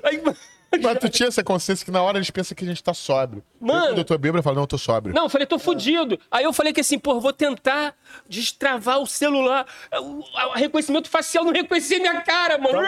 Aí... 0.02 0.22
Mas 0.82 0.98
tu 0.98 1.08
tinha 1.08 1.28
essa 1.28 1.42
consciência 1.42 1.84
que 1.84 1.90
na 1.90 2.02
hora 2.02 2.18
eles 2.18 2.30
pensam 2.30 2.54
que 2.54 2.64
a 2.64 2.68
gente 2.68 2.82
tá 2.82 2.92
sóbrio. 2.92 3.42
Mano. 3.60 3.78
Eu, 3.78 3.86
quando 3.88 3.98
eu 3.98 4.04
tô 4.04 4.18
bêbado, 4.18 4.38
eu 4.38 4.42
falo, 4.42 4.56
não, 4.56 4.62
eu 4.64 4.66
tô 4.66 4.78
sóbrio. 4.78 5.14
Não, 5.14 5.24
eu 5.24 5.28
falei, 5.28 5.46
tô 5.46 5.58
fudido. 5.58 6.18
Aí 6.30 6.44
eu 6.44 6.52
falei 6.52 6.72
que 6.72 6.80
assim, 6.80 6.98
pô, 6.98 7.18
vou 7.20 7.32
tentar 7.32 7.94
destravar 8.28 8.98
o 8.98 9.06
celular. 9.06 9.66
O 10.00 10.18
o 10.48 10.52
reconhecimento 10.54 11.08
facial 11.08 11.44
não 11.44 11.52
reconhecia 11.52 11.98
minha 11.98 12.20
cara, 12.20 12.58
mano. 12.58 12.78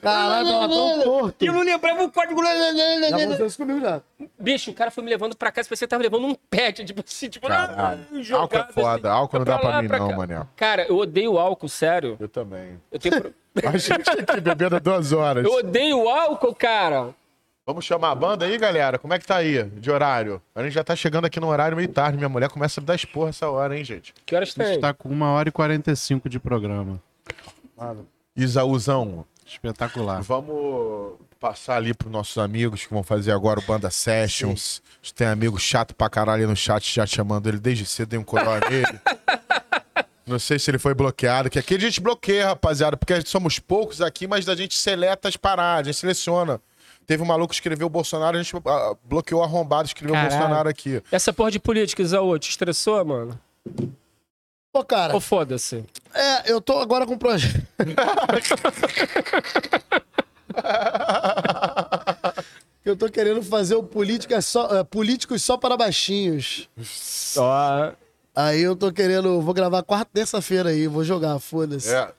Caralho, 0.00 0.50
tava 0.50 0.68
tão 0.68 1.02
torto. 1.02 1.44
E 1.44 1.48
eu 1.48 1.52
não 1.52 1.62
lembrava 1.62 2.04
o 2.04 2.10
código. 2.10 2.42
Já 2.42 3.16
aconteceu 3.16 3.46
isso 3.46 3.56
comigo 3.56 3.80
já. 3.80 4.00
Bicho, 4.38 4.70
o 4.70 4.74
cara 4.74 4.90
foi 4.90 5.04
me 5.04 5.10
levando 5.10 5.36
pra 5.36 5.50
casa, 5.50 5.68
parecia 5.68 5.86
que 5.86 5.90
tava 5.90 6.02
levando 6.02 6.26
um 6.26 6.34
pet, 6.34 6.84
tipo 6.84 7.02
assim, 7.06 7.28
tipo, 7.28 7.48
Caralho. 7.48 8.06
ah, 8.12 8.22
jogado, 8.22 8.42
Álcool 8.42 8.56
é 8.56 8.72
foda, 8.72 9.10
álcool 9.10 9.38
não 9.38 9.44
dá 9.44 9.58
pra 9.58 9.68
lá, 9.68 9.82
mim 9.82 9.88
não, 9.88 10.16
mané. 10.16 10.46
Cara, 10.56 10.86
eu 10.88 10.96
odeio 10.96 11.38
álcool, 11.38 11.68
sério. 11.68 12.16
Eu 12.18 12.28
também. 12.28 12.80
Eu, 12.90 12.98
tenho 12.98 13.34
A 13.66 13.76
gente 13.76 13.92
aqui 14.10 14.40
bebendo 14.40 14.76
há 14.76 14.78
duas 14.78 15.12
horas. 15.12 15.44
eu 15.44 15.52
odeio 15.52 16.08
álcool, 16.08 16.54
cara. 16.54 17.14
Vamos 17.66 17.84
chamar 17.84 18.10
a 18.10 18.14
banda 18.14 18.44
aí, 18.44 18.58
galera? 18.58 18.98
Como 18.98 19.14
é 19.14 19.18
que 19.18 19.26
tá 19.26 19.36
aí, 19.36 19.62
de 19.64 19.90
horário? 19.90 20.42
A 20.54 20.62
gente 20.64 20.72
já 20.72 20.82
tá 20.82 20.96
chegando 20.96 21.26
aqui 21.26 21.38
no 21.38 21.46
horário 21.46 21.76
meio 21.76 21.88
tarde. 21.88 22.16
Minha 22.16 22.28
mulher 22.28 22.48
começa 22.50 22.80
a 22.80 22.84
dar 22.84 22.94
esporra 22.96 23.28
essa 23.30 23.48
hora, 23.48 23.78
hein, 23.78 23.84
gente? 23.84 24.12
Que 24.26 24.34
horas 24.34 24.52
A 24.58 24.62
gente 24.64 24.72
tem? 24.72 24.80
tá 24.80 24.92
com 24.92 25.08
uma 25.08 25.30
hora 25.30 25.48
e 25.48 25.52
45 25.52 26.28
de 26.28 26.40
programa. 26.40 27.00
Isaúzão, 28.36 29.24
Espetacular. 29.46 30.22
vamos 30.22 31.14
passar 31.38 31.76
ali 31.76 31.92
pros 31.92 32.10
nossos 32.10 32.38
amigos 32.38 32.84
que 32.86 32.92
vão 32.94 33.02
fazer 33.02 33.32
agora 33.32 33.60
o 33.60 33.62
Banda 33.62 33.90
Sessions. 33.90 34.80
A 34.86 34.96
gente 35.02 35.14
tem 35.14 35.26
amigo 35.26 35.58
chato 35.58 35.94
pra 35.94 36.08
caralho 36.08 36.46
no 36.48 36.56
chat 36.56 36.94
já 36.94 37.04
chamando 37.04 37.48
ele 37.48 37.58
desde 37.58 37.84
cedo, 37.84 38.08
dei 38.10 38.18
um 38.18 38.24
colar 38.24 38.60
nele. 38.70 39.00
Não 40.26 40.38
sei 40.38 40.58
se 40.58 40.70
ele 40.70 40.78
foi 40.78 40.94
bloqueado, 40.94 41.50
que 41.50 41.58
aqui 41.58 41.74
a 41.74 41.80
gente 41.80 42.00
bloqueia, 42.00 42.48
rapaziada, 42.48 42.96
porque 42.96 43.20
somos 43.26 43.58
poucos 43.58 44.00
aqui, 44.00 44.26
mas 44.26 44.48
a 44.48 44.54
gente 44.54 44.76
seleta 44.76 45.28
as 45.28 45.36
paradas, 45.36 45.88
a 45.88 45.92
gente 45.92 46.00
seleciona. 46.00 46.60
Teve 47.06 47.22
um 47.22 47.26
maluco 47.26 47.48
que 47.48 47.56
escreveu 47.56 47.88
Bolsonaro, 47.88 48.38
a 48.38 48.42
gente 48.42 48.54
ah, 48.64 48.94
bloqueou 49.04 49.42
arrombado, 49.42 49.86
escreveu 49.86 50.14
Caralho. 50.14 50.30
Bolsonaro 50.30 50.68
aqui. 50.68 51.02
Essa 51.10 51.32
porra 51.32 51.50
de 51.50 51.58
política, 51.58 52.02
Isaú, 52.02 52.38
te 52.38 52.50
estressou, 52.50 53.04
mano? 53.04 53.38
Pô, 54.72 54.84
cara, 54.84 55.12
Ou 55.12 55.20
foda-se? 55.20 55.84
é, 56.14 56.50
eu 56.50 56.60
tô 56.60 56.78
agora 56.78 57.04
com 57.04 57.14
um 57.14 57.18
projeto. 57.18 57.66
Eu 62.84 62.96
tô 62.96 63.08
querendo 63.08 63.42
fazer 63.42 63.76
o 63.76 63.82
política 63.82 64.40
só, 64.42 64.78
é, 64.78 64.82
políticos 64.82 65.42
só 65.42 65.56
para 65.56 65.76
baixinhos. 65.76 66.68
Ó, 67.36 67.92
Aí 68.34 68.62
eu 68.62 68.74
tô 68.74 68.92
querendo. 68.92 69.40
Vou 69.40 69.52
gravar 69.54 69.82
quarta, 69.82 70.10
terça-feira 70.12 70.70
aí, 70.70 70.86
vou 70.86 71.04
jogar, 71.04 71.38
foda-se. 71.38 71.92
É. 71.94 72.10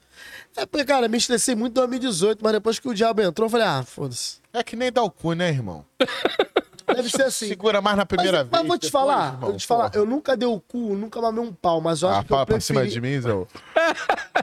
É. 0.58 0.66
porque, 0.68 0.86
cara, 0.86 1.08
me 1.08 1.18
estressei 1.18 1.56
muito 1.56 1.72
em 1.72 1.76
2018, 1.76 2.40
mas 2.44 2.52
depois 2.54 2.78
que 2.80 2.88
o 2.88 2.94
diabo 2.94 3.22
entrou, 3.22 3.48
eu 3.48 3.50
falei, 3.50 3.66
ah, 3.66 3.84
foda-se. 3.84 4.38
É 4.54 4.64
que 4.64 4.76
nem 4.76 4.92
dar 4.92 5.02
o 5.04 5.10
cu, 5.10 5.34
né, 5.34 5.50
irmão? 5.50 5.84
Deve 6.86 7.10
ser 7.10 7.24
assim. 7.24 7.48
Segura 7.48 7.82
mais 7.82 7.98
na 7.98 8.06
primeira 8.06 8.40
mas, 8.40 8.48
vez. 8.50 8.52
mas 8.52 8.68
vou 8.68 8.78
te 8.78 8.86
depois, 8.86 8.92
falar, 8.92 9.26
irmão, 9.34 9.50
vou 9.50 9.58
te 9.58 9.66
falar, 9.66 9.90
porra. 9.90 10.04
eu 10.04 10.06
nunca 10.06 10.38
dei 10.38 10.48
o 10.48 10.60
cu, 10.60 10.78
nunca 10.96 11.20
mamei 11.20 11.44
um 11.44 11.52
pau, 11.52 11.82
mas 11.82 12.04
eu 12.04 12.10
acho 12.10 12.20
Ah, 12.20 12.24
que 12.24 12.32
eu 12.32 12.36
fala 12.36 12.46
pra 12.46 12.60
cima 12.60 12.82
preferi... 12.82 13.02
de 13.02 13.08
mim, 13.16 13.20
Zé. 13.20 13.30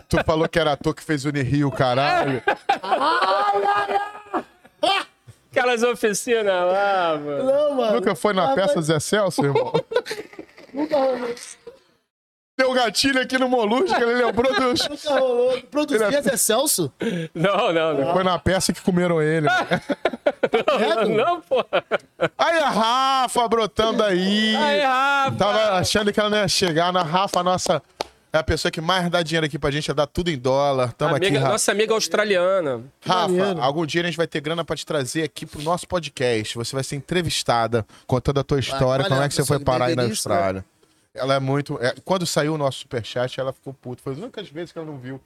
tu 0.08 0.24
falou 0.24 0.48
que 0.48 0.58
era 0.58 0.72
ator 0.72 0.92
que 0.94 1.02
fez 1.04 1.24
Unirio, 1.24 1.70
caralho. 1.70 2.42
aquelas 5.52 5.82
oficinas 5.82 6.46
lá, 6.46 7.18
mano. 7.22 7.44
Não, 7.44 7.74
mano. 7.74 7.94
Nunca 7.96 8.14
foi 8.14 8.32
na 8.32 8.50
Ah, 8.52 8.54
peça 8.54 8.74
mas 8.76 8.86
Zé 8.86 8.98
Celso, 9.00 9.44
irmão? 9.44 9.72
Nunca 10.72 10.96
rolou. 10.96 11.34
Deu 12.60 12.74
gatilho 12.74 13.22
aqui 13.22 13.38
no 13.38 13.48
Molusco, 13.48 13.96
ele 13.96 14.22
lembrou 14.22 14.52
dos... 14.52 14.84
Nunca 14.88 15.18
rolou. 15.18 15.58
Produzia 15.70 16.20
Zé 16.20 16.36
Celso? 16.36 16.92
Não, 17.34 17.72
não, 17.72 17.94
não. 17.94 18.12
Foi 18.12 18.22
na 18.22 18.38
peça 18.38 18.70
que 18.70 18.82
comeram 18.82 19.22
ele. 19.22 19.46
Não, 19.48 21.08
não, 21.08 21.40
porra. 21.40 21.82
Aí 22.36 22.58
a 22.58 22.68
Rafa 22.68 23.48
brotando 23.48 24.02
aí. 24.02 24.54
Aí, 24.56 24.80
Rafa. 24.82 25.36
Tava 25.38 25.78
achando 25.78 26.12
que 26.12 26.20
ela 26.20 26.28
não 26.28 26.36
ia 26.36 26.48
chegar. 26.48 26.92
Na 26.92 27.02
Rafa, 27.02 27.42
nossa... 27.42 27.82
É 28.32 28.38
a 28.38 28.44
pessoa 28.44 28.70
que 28.70 28.80
mais 28.80 29.10
dá 29.10 29.22
dinheiro 29.22 29.44
aqui 29.46 29.58
pra 29.58 29.72
gente, 29.72 29.90
é 29.90 29.94
dar 29.94 30.06
tudo 30.06 30.30
em 30.30 30.38
dólar. 30.38 30.92
Tamo 30.92 31.16
aqui, 31.16 31.26
Amiga- 31.26 31.40
Rafa. 31.40 31.52
nossa 31.52 31.72
amiga 31.72 31.94
australiana. 31.94 32.80
Rafa, 33.04 33.28
Maneiro. 33.28 33.60
algum 33.60 33.84
dia 33.84 34.02
a 34.02 34.04
gente 34.04 34.16
vai 34.16 34.26
ter 34.28 34.40
grana 34.40 34.64
pra 34.64 34.76
te 34.76 34.86
trazer 34.86 35.24
aqui 35.24 35.44
pro 35.44 35.60
nosso 35.62 35.88
podcast. 35.88 36.56
Você 36.56 36.76
vai 36.76 36.84
ser 36.84 36.94
entrevistada, 36.94 37.84
contando 38.06 38.38
a 38.38 38.44
tua 38.44 38.60
história, 38.60 39.04
olha, 39.04 39.08
como 39.08 39.22
é 39.22 39.28
que 39.28 39.34
você 39.34 39.44
foi 39.44 39.58
pessoa, 39.58 39.64
parar 39.78 39.86
aí 39.86 39.96
na 39.96 40.02
beberia 40.02 40.12
isso, 40.12 40.28
né? 40.28 40.62
Ela 41.14 41.34
é 41.34 41.40
muito. 41.40 41.78
é, 41.82 41.94
quando 42.04 42.26
saiu 42.26 42.54
o 42.54 42.58
nosso 42.58 42.80
superchat, 42.80 43.38
ela 43.40 43.52
ficou 43.52 43.74
puta. 43.74 44.02
Foi 44.02 44.12
as 44.12 44.18
únicas 44.18 44.48
vezes 44.48 44.72
que 44.72 44.78
ela 44.78 44.86
não 44.86 44.98
viu 44.98 45.20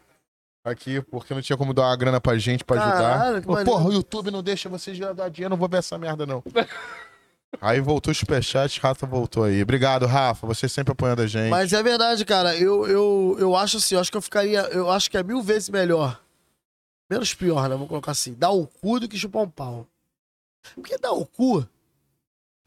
aqui, 0.64 1.02
porque 1.02 1.34
não 1.34 1.42
tinha 1.42 1.56
como 1.56 1.74
dar 1.74 1.82
uma 1.82 1.96
grana 1.96 2.20
pra 2.20 2.38
gente 2.38 2.64
pra 2.64 2.82
ajudar. 2.82 3.18
Caralho, 3.18 3.42
Pô, 3.42 3.52
maneiro. 3.52 3.70
Porra, 3.70 3.88
o 3.88 3.92
YouTube 3.92 4.30
não 4.30 4.42
deixa 4.42 4.68
vocês 4.68 4.98
dar 4.98 5.28
dinheiro, 5.28 5.50
não 5.50 5.58
vou 5.58 5.68
ver 5.68 5.78
essa 5.78 5.98
merda, 5.98 6.24
não. 6.24 6.42
aí 7.60 7.80
voltou 7.80 8.12
o 8.12 8.14
superchat, 8.14 8.80
Rafa 8.80 9.06
voltou 9.06 9.44
aí. 9.44 9.62
Obrigado, 9.62 10.06
Rafa. 10.06 10.46
Você 10.46 10.68
sempre 10.68 10.92
apoiando 10.92 11.20
a 11.20 11.26
gente. 11.26 11.50
Mas 11.50 11.72
é 11.72 11.82
verdade, 11.82 12.24
cara. 12.24 12.56
Eu, 12.56 12.86
eu, 12.88 13.36
eu 13.38 13.54
acho 13.54 13.76
assim, 13.76 13.94
eu 13.94 14.00
acho 14.00 14.10
que 14.10 14.16
eu 14.16 14.22
ficaria. 14.22 14.60
Eu 14.72 14.90
acho 14.90 15.10
que 15.10 15.18
é 15.18 15.22
mil 15.22 15.42
vezes 15.42 15.68
melhor. 15.68 16.18
Menos 17.10 17.34
pior, 17.34 17.68
né? 17.68 17.76
Vou 17.76 17.86
colocar 17.86 18.12
assim. 18.12 18.32
Dar 18.32 18.50
o 18.50 18.66
cu 18.66 18.98
do 18.98 19.08
que 19.08 19.18
chupar 19.18 19.42
um 19.42 19.50
pau. 19.50 19.86
Porque 20.74 20.96
dar 20.96 21.12
o 21.12 21.26
cu. 21.26 21.68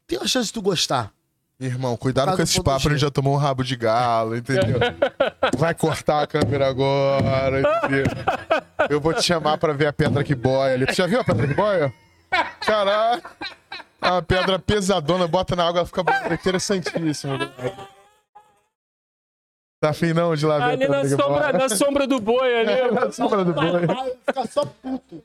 Tem 0.06 0.18
uma 0.18 0.28
chance 0.28 0.46
de 0.46 0.52
tu 0.52 0.62
gostar. 0.62 1.12
Irmão, 1.60 1.96
cuidado 1.96 2.36
com 2.36 2.42
esses 2.42 2.56
papos, 2.60 2.86
a 2.86 2.90
gente 2.90 3.00
já 3.00 3.10
tomou 3.10 3.34
um 3.34 3.36
rabo 3.36 3.64
de 3.64 3.74
galo, 3.74 4.36
entendeu? 4.36 4.78
Vai 5.58 5.74
cortar 5.74 6.22
a 6.22 6.26
câmera 6.26 6.68
agora, 6.68 7.60
entendeu? 7.60 8.04
Eu 8.88 9.00
vou 9.00 9.12
te 9.12 9.22
chamar 9.24 9.58
pra 9.58 9.72
ver 9.72 9.86
a 9.88 9.92
pedra 9.92 10.22
que 10.22 10.36
boia 10.36 10.74
ali. 10.74 10.86
Tu 10.86 10.94
já 10.94 11.06
viu 11.08 11.20
a 11.20 11.24
pedra 11.24 11.48
que 11.48 11.54
boia? 11.54 11.92
Caralho! 12.60 13.22
Uma 14.00 14.22
pedra 14.22 14.58
pesadona, 14.60 15.26
bota 15.26 15.56
na 15.56 15.66
água, 15.66 15.80
ela 15.80 15.86
fica 15.86 16.04
interessantíssima. 16.32 17.52
Tá 19.80 19.90
afim 19.90 20.12
não 20.12 20.36
de 20.36 20.46
lá 20.46 20.58
ver 20.58 20.62
a 20.62 20.66
Ali 20.68 20.88
na 20.88 20.94
pedra 20.94 21.00
que 21.02 21.08
sombra, 21.08 21.40
boia? 21.40 21.52
na 21.52 21.68
sombra 21.68 22.06
do 22.06 22.20
boi 22.20 22.60
ali. 22.60 22.90
Na 22.94 23.10
sombra 23.12 23.44
do 23.44 23.52
boi. 23.52 23.86
Vai 23.86 24.10
ficar 24.26 24.46
só 24.46 24.64
puto. 24.64 25.24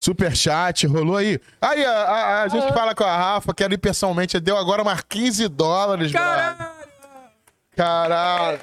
Superchat, 0.00 0.86
rolou 0.86 1.16
aí. 1.16 1.38
Aí, 1.60 1.84
a, 1.84 1.92
a- 1.92 2.42
a 2.44 2.48
gente 2.48 2.72
fala 2.72 2.94
com 2.94 3.04
a 3.04 3.16
Rafa, 3.16 3.52
quero 3.52 3.74
ir 3.74 3.78
pessoalmente. 3.78 4.40
Deu 4.40 4.56
agora 4.56 4.82
mais 4.82 5.02
15 5.02 5.46
dólares, 5.48 6.10
brother. 6.10 6.56
Caralho! 6.56 6.80
Caralho. 7.76 8.60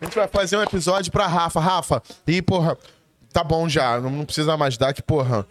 A 0.00 0.04
gente 0.04 0.14
vai 0.14 0.28
fazer 0.28 0.56
um 0.56 0.62
episódio 0.62 1.12
pra 1.12 1.26
Rafa. 1.26 1.60
Rafa, 1.60 2.02
e 2.26 2.40
porra, 2.40 2.76
tá 3.32 3.44
bom 3.44 3.68
já, 3.68 4.00
não, 4.00 4.08
não 4.10 4.24
precisa 4.24 4.56
mais 4.56 4.78
dar, 4.78 4.94
que 4.94 5.02
porra. 5.02 5.46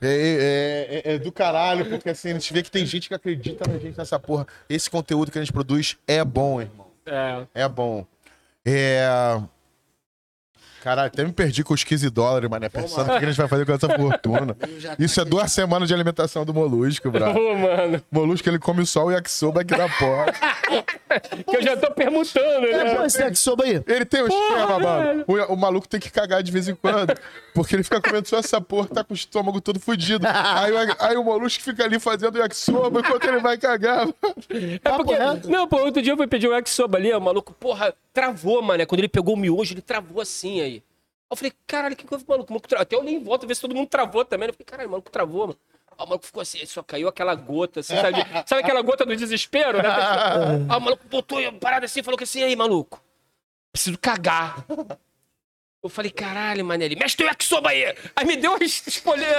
É, 0.00 1.02
é- 1.04 1.10
é- 1.10 1.14
é 1.14 1.18
do 1.18 1.30
caralho, 1.32 1.84
porque 1.88 2.10
assim, 2.10 2.30
a 2.30 2.34
gente 2.34 2.52
vê 2.52 2.62
que 2.62 2.70
tem 2.70 2.86
gente 2.86 3.08
que 3.08 3.14
acredita 3.14 3.68
na 3.70 3.78
gente 3.78 3.98
nessa 3.98 4.18
porra. 4.20 4.46
Esse 4.68 4.88
conteúdo 4.88 5.30
que 5.32 5.38
a 5.38 5.42
gente 5.42 5.52
produz 5.52 5.96
é 6.06 6.24
bom, 6.24 6.60
irmão. 6.60 6.86
É. 7.06 7.44
É 7.64 7.68
bom. 7.68 8.06
É. 8.64 9.04
Caralho, 10.82 11.06
até 11.08 11.24
me 11.24 11.32
perdi 11.32 11.62
com 11.62 11.72
os 11.74 11.84
15 11.84 12.10
dólares, 12.10 12.50
mané. 12.50 12.68
Pensando 12.68 13.12
o 13.14 13.18
que 13.18 13.24
a 13.24 13.28
gente 13.28 13.36
vai 13.36 13.46
fazer 13.48 13.64
com 13.64 13.72
essa 13.72 13.88
fortuna. 13.96 14.56
Isso 14.98 15.20
é 15.20 15.24
duas 15.24 15.52
semanas 15.52 15.86
de 15.88 15.94
alimentação 15.94 16.44
do 16.44 16.52
Molusco, 16.52 17.10
brother. 17.10 17.36
Ô, 17.40 17.54
mano. 17.56 18.02
Molusco, 18.10 18.48
ele 18.48 18.58
come 18.58 18.84
só 18.84 19.04
o 19.04 19.10
yakisoba 19.12 19.60
aqui 19.60 19.76
da 19.76 19.88
porta. 19.88 20.32
Que 21.46 21.58
eu 21.58 21.62
já 21.62 21.76
tô 21.76 21.90
perguntando, 21.92 22.60
né? 22.62 22.94
Pô, 22.96 23.04
esse 23.04 23.20
yakisoba 23.20 23.64
aí. 23.64 23.82
Ele 23.86 24.04
tem 24.06 24.22
um 24.22 24.28
esquema, 24.28 24.78
mano. 24.78 25.24
O, 25.28 25.52
o 25.52 25.56
maluco 25.58 25.86
tem 25.86 26.00
que 26.00 26.10
cagar 26.10 26.42
de 26.42 26.50
vez 26.50 26.68
em 26.68 26.74
quando. 26.74 27.12
Porque 27.52 27.76
ele 27.76 27.82
fica 27.82 28.00
comendo 28.00 28.26
só 28.26 28.38
essa 28.38 28.62
porra, 28.62 28.88
tá 28.88 29.04
com 29.04 29.12
o 29.12 29.16
estômago 29.16 29.60
todo 29.60 29.78
fudido. 29.78 30.26
Aí, 30.26 30.72
o- 30.72 30.96
aí 30.98 31.16
o 31.18 31.22
molusco 31.22 31.62
fica 31.62 31.84
ali 31.84 32.00
fazendo 32.00 32.38
yakisoba 32.38 33.00
enquanto 33.00 33.24
ele 33.24 33.40
vai 33.40 33.58
cagar. 33.58 34.08
É 34.82 34.90
porque. 34.96 35.48
Não, 35.50 35.68
pô, 35.68 35.82
outro 35.82 36.00
dia 36.00 36.14
eu 36.14 36.16
fui 36.16 36.26
pedir 36.26 36.48
um 36.48 36.52
yakisoba 36.54 36.96
ali, 36.96 37.12
o 37.12 37.20
maluco, 37.20 37.52
porra, 37.52 37.92
travou, 38.14 38.62
mano. 38.62 38.86
Quando 38.86 39.00
ele 39.00 39.08
pegou 39.08 39.34
o 39.34 39.38
miojo, 39.38 39.74
ele 39.74 39.82
travou 39.82 40.22
assim 40.22 40.62
aí. 40.62 40.71
Eu 41.32 41.36
falei, 41.36 41.52
caralho, 41.66 41.94
o 41.94 41.96
que 41.96 42.06
houve, 42.10 42.24
maluco? 42.28 42.52
Maluco 42.52 42.68
Até 42.76 42.94
eu 42.94 43.00
olhei 43.00 43.14
em 43.14 43.24
volta 43.24 43.46
ver 43.46 43.54
se 43.54 43.62
todo 43.62 43.74
mundo 43.74 43.88
travou 43.88 44.22
também. 44.22 44.48
Eu 44.48 44.52
falei, 44.52 44.66
caralho, 44.66 44.88
o 44.88 44.92
maluco 44.92 45.10
travou, 45.10 45.46
mano. 45.46 45.58
O 45.98 46.04
maluco 46.06 46.26
ficou 46.26 46.42
assim, 46.42 46.64
só 46.66 46.82
caiu 46.82 47.08
aquela 47.08 47.34
gota, 47.34 47.80
assim, 47.80 47.96
sabe? 47.96 48.18
sabe 48.46 48.62
aquela 48.62 48.82
gota 48.82 49.06
do 49.06 49.16
desespero, 49.16 49.78
né? 49.82 49.88
Aí 50.68 50.76
o 50.76 50.80
maluco 50.80 51.06
botou 51.08 51.38
a 51.38 51.50
parada 51.52 51.86
assim 51.86 52.00
e 52.00 52.02
falou 52.02 52.18
que 52.18 52.24
assim, 52.24 52.42
aí, 52.42 52.54
maluco, 52.54 53.02
preciso 53.72 53.98
cagar. 53.98 54.62
Eu 55.82 55.88
falei, 55.88 56.10
caralho, 56.10 56.64
mano, 56.66 56.82
ele, 56.84 56.96
teu 56.96 57.26
yakisoba 57.26 57.70
aí. 57.70 57.96
Aí 58.14 58.24
me 58.26 58.36
deu 58.36 58.52
a 58.54 58.56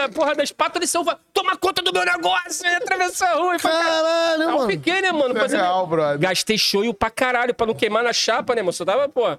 a 0.03 0.09
porra 0.09 0.35
da 0.35 0.43
espátula 0.43 0.83
e 0.83 0.87
Silva, 0.87 1.19
toma 1.31 1.55
conta 1.55 1.81
do 1.83 1.93
meu 1.93 2.03
negócio. 2.03 2.65
E 2.65 2.75
atravessou 2.75 3.27
a 3.27 3.33
rua. 3.35 3.55
E 3.55 3.59
falei, 3.59 3.77
Caralho, 3.77 4.41
Aí 4.41 4.49
eu 4.49 4.57
mano. 4.57 4.69
fiquei, 4.69 5.01
né, 5.01 5.11
mano? 5.11 5.37
É 5.37 5.39
fazendo- 5.41 5.61
real, 5.61 5.87
brother. 5.87 6.19
Gastei 6.19 6.57
shoyu 6.57 6.93
pra 6.93 7.09
caralho, 7.11 7.53
pra 7.53 7.65
não 7.67 7.73
queimar 7.75 8.03
na 8.03 8.11
chapa, 8.11 8.55
né, 8.55 8.61
mano? 8.61 8.73
Só 8.73 8.83
dava, 8.83 9.07
pô. 9.07 9.37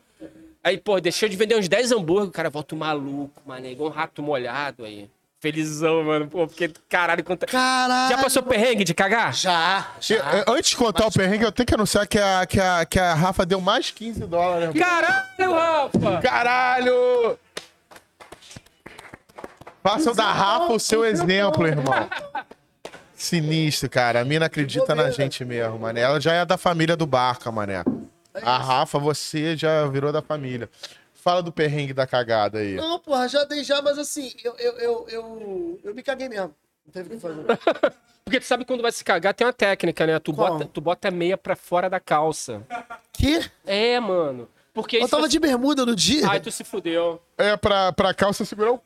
Aí, 0.65 0.79
pô, 0.79 0.99
deixei 0.99 1.29
de 1.29 1.37
vender 1.37 1.57
uns 1.59 1.69
10 1.69 1.93
hambúrguer, 1.93 2.29
o 2.29 2.33
cara 2.33 2.49
volta 2.49 2.75
maluco, 2.75 3.41
mano, 3.45 3.67
igual 3.67 3.91
um 3.91 3.93
rato 3.93 4.23
molhado 4.23 4.85
aí. 4.85 5.11
Felizão, 5.39 6.03
mano, 6.03 6.27
pô, 6.27 6.47
porque 6.47 6.71
caralho, 6.89 7.23
quanta... 7.23 7.45
Caralho. 7.45 8.17
Já 8.17 8.23
passou 8.23 8.43
perrengue 8.43 8.83
de 8.83 8.95
cagar? 8.95 9.35
Já, 9.35 9.87
já. 10.01 10.15
eh, 10.17 10.45
Antes 10.49 10.71
de 10.71 10.77
contar 10.79 11.07
o 11.07 11.13
perrengue, 11.13 11.45
eu 11.45 11.53
tenho 11.53 11.67
que 11.67 11.75
anunciar 11.75 12.07
que 12.07 12.19
a, 12.19 12.47
que 12.47 12.59
a, 12.59 12.87
que 12.87 12.99
a 12.99 13.13
Rafa 13.13 13.45
deu 13.45 13.61
mais 13.61 13.91
15 13.91 14.21
dólares. 14.21 14.71
Caralho, 14.81 15.53
Rafa! 15.53 16.21
Caralho! 16.23 17.39
Faça 19.83 20.15
da 20.15 20.33
Rafa 20.33 20.73
o 20.73 20.81
seu 20.81 21.05
exemplo, 21.05 21.67
irmão. 21.67 22.09
Sinistro, 23.15 23.91
cara. 23.91 24.21
A 24.23 24.25
mina 24.25 24.47
acredita 24.47 24.95
na 24.95 25.11
gente 25.11 25.45
mesmo, 25.45 25.79
mané. 25.79 26.01
Ela 26.01 26.19
já 26.19 26.33
é 26.33 26.45
da 26.47 26.57
família 26.57 26.97
do 26.97 27.07
Barca, 27.07 27.53
mané. 27.53 27.85
A 28.43 28.59
Rafa, 28.59 28.99
você 28.99 29.57
já 29.57 29.87
virou 29.87 30.13
da 30.13 30.23
família. 30.23 30.69
Fala 31.13 31.43
do 31.43 31.53
perrengue 31.53 31.93
da 31.93 32.07
cagada 32.07 32.59
aí. 32.59 32.75
Não, 32.75 32.99
porra, 32.99 33.29
já 33.29 33.45
dei 33.45 33.65
já, 33.65 33.81
mas 33.81 33.99
assim, 33.99 34.33
eu, 34.43 34.55
eu, 34.59 34.73
eu, 34.79 35.07
eu, 35.09 35.81
eu 35.85 35.95
me 35.95 36.03
caguei 36.03 36.29
mesmo. 36.29 36.55
Não 36.85 36.93
teve 36.93 37.09
o 37.09 37.17
que 37.17 37.19
fazer. 37.19 37.45
Porque 38.25 38.41
tu 38.41 38.47
sabe 38.47 38.65
quando 38.65 38.83
vai 38.83 38.91
se 38.91 39.05
cagar, 39.05 39.35
tem 39.35 39.47
uma 39.47 39.53
técnica, 39.53 40.07
né? 40.07 40.19
Tu 40.19 40.33
bota, 40.33 40.65
tu 40.65 40.81
bota 40.81 41.09
a 41.09 41.11
meia 41.11 41.37
pra 41.37 41.55
fora 41.55 41.91
da 41.91 42.01
calça. 42.01 42.63
Que? 43.13 43.51
É, 43.67 44.01
mano. 44.01 44.49
Porque 44.73 44.97
Eu 44.97 45.03
isso... 45.03 45.11
tava 45.11 45.29
de 45.29 45.39
bermuda 45.39 45.87
no 45.87 45.95
dia 45.95 46.29
Ai, 46.29 46.41
tu 46.41 46.51
se 46.51 46.65
fudeu. 46.65 47.23
É 47.39 47.57
pra, 47.57 47.93
pra 47.93 48.13
calça 48.13 48.45
segurar 48.45 48.73
o. 48.73 48.81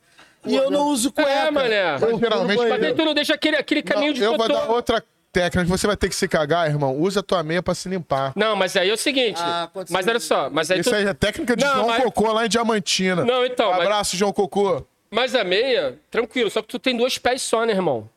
e 0.44 0.54
eu 0.54 0.70
não 0.70 0.88
uso 0.88 1.10
cueca. 1.12 1.30
É, 1.30 1.50
mané. 1.50 1.98
Mas 1.98 2.18
geralmente. 2.18 2.58
Mas 2.58 2.82
aí 2.82 2.94
tu 2.94 3.04
não 3.04 3.14
deixa 3.14 3.34
aquele, 3.34 3.56
aquele 3.56 3.82
caminho 3.82 4.12
de 4.12 4.22
eu 4.22 4.36
vou 4.36 4.48
dar 4.48 4.68
outra 4.70 5.02
técnica. 5.32 5.68
Você 5.68 5.86
vai 5.86 5.96
ter 5.96 6.08
que 6.08 6.14
se 6.14 6.26
cagar, 6.28 6.68
irmão. 6.68 6.96
Usa 6.96 7.20
a 7.20 7.22
tua 7.22 7.42
meia 7.42 7.62
pra 7.62 7.74
se 7.74 7.88
limpar. 7.88 8.32
Não, 8.36 8.56
mas 8.56 8.76
aí 8.76 8.88
é 8.90 8.92
o 8.92 8.96
seguinte. 8.96 9.40
Ah, 9.42 9.68
pode 9.72 9.92
mas 9.92 10.04
ser. 10.04 10.10
olha 10.10 10.20
só, 10.20 10.50
mas 10.50 10.70
aí 10.70 10.80
Isso 10.80 10.90
tu... 10.90 10.96
aí 10.96 11.06
é 11.06 11.14
técnica 11.14 11.56
de 11.56 11.64
Não, 11.64 11.74
João 11.74 11.86
mas- 11.88 12.02
Cocô 12.04 12.32
lá 12.32 12.46
em 12.46 12.48
Diamantina. 12.48 13.24
Não, 13.24 13.44
então, 13.44 13.70
mas- 13.70 13.80
Abraço, 13.82 14.16
João 14.16 14.32
Cocô. 14.32 14.84
Mas 15.10 15.34
a 15.34 15.42
meia, 15.44 15.98
tranquilo, 16.10 16.50
só 16.50 16.60
que 16.60 16.68
tu 16.68 16.78
tem 16.78 16.96
dois 16.96 17.16
pés 17.18 17.40
só, 17.42 17.64
né, 17.64 17.72
irmão? 17.72 18.08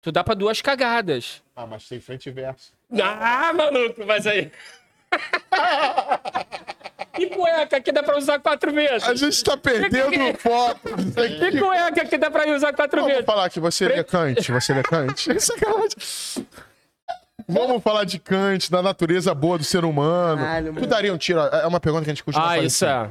Tu 0.00 0.10
dá 0.10 0.24
pra 0.24 0.34
duas 0.34 0.60
cagadas. 0.60 1.40
Ah, 1.54 1.66
mas 1.66 1.86
tem 1.88 2.00
frente 2.00 2.28
e 2.28 2.32
verso. 2.32 2.72
Ah, 3.00 3.52
maluco, 3.52 4.04
mas 4.04 4.26
aí. 4.26 4.50
e 7.18 7.26
cueca 7.26 7.80
que 7.80 7.92
dá 7.92 8.02
pra 8.02 8.16
usar 8.18 8.38
quatro 8.38 8.72
vezes? 8.72 9.02
A 9.04 9.14
gente 9.14 9.42
tá 9.44 9.56
perdendo 9.56 10.38
foco 10.38 10.96
disso 10.96 11.20
aqui. 11.20 11.44
E 11.56 11.60
cueca 11.60 12.04
que 12.06 12.18
dá 12.18 12.30
pra 12.30 12.48
usar 12.54 12.72
quatro 12.72 13.00
Vamos 13.00 13.12
vezes? 13.12 13.26
falar 13.26 13.50
que 13.50 13.60
você 13.60 13.88
lê 13.88 14.02
Kant, 14.04 14.50
você 14.52 14.74
lê 14.74 14.82
Kant. 14.82 15.40
Sacanagem. 15.40 16.46
Vamos 17.48 17.82
falar 17.82 18.04
de 18.04 18.18
Kant, 18.18 18.70
da 18.70 18.80
natureza 18.82 19.34
boa 19.34 19.58
do 19.58 19.64
ser 19.64 19.84
humano. 19.84 20.40
Caralho, 20.42 20.74
tu 20.74 20.86
daria 20.86 21.12
um 21.12 21.18
tiro? 21.18 21.40
É 21.40 21.66
uma 21.66 21.80
pergunta 21.80 22.04
que 22.04 22.10
a 22.10 22.14
gente 22.14 22.24
costuma 22.24 22.46
Ah, 22.46 22.54
fazer. 22.54 22.66
isso 22.66 22.84
é. 22.84 23.10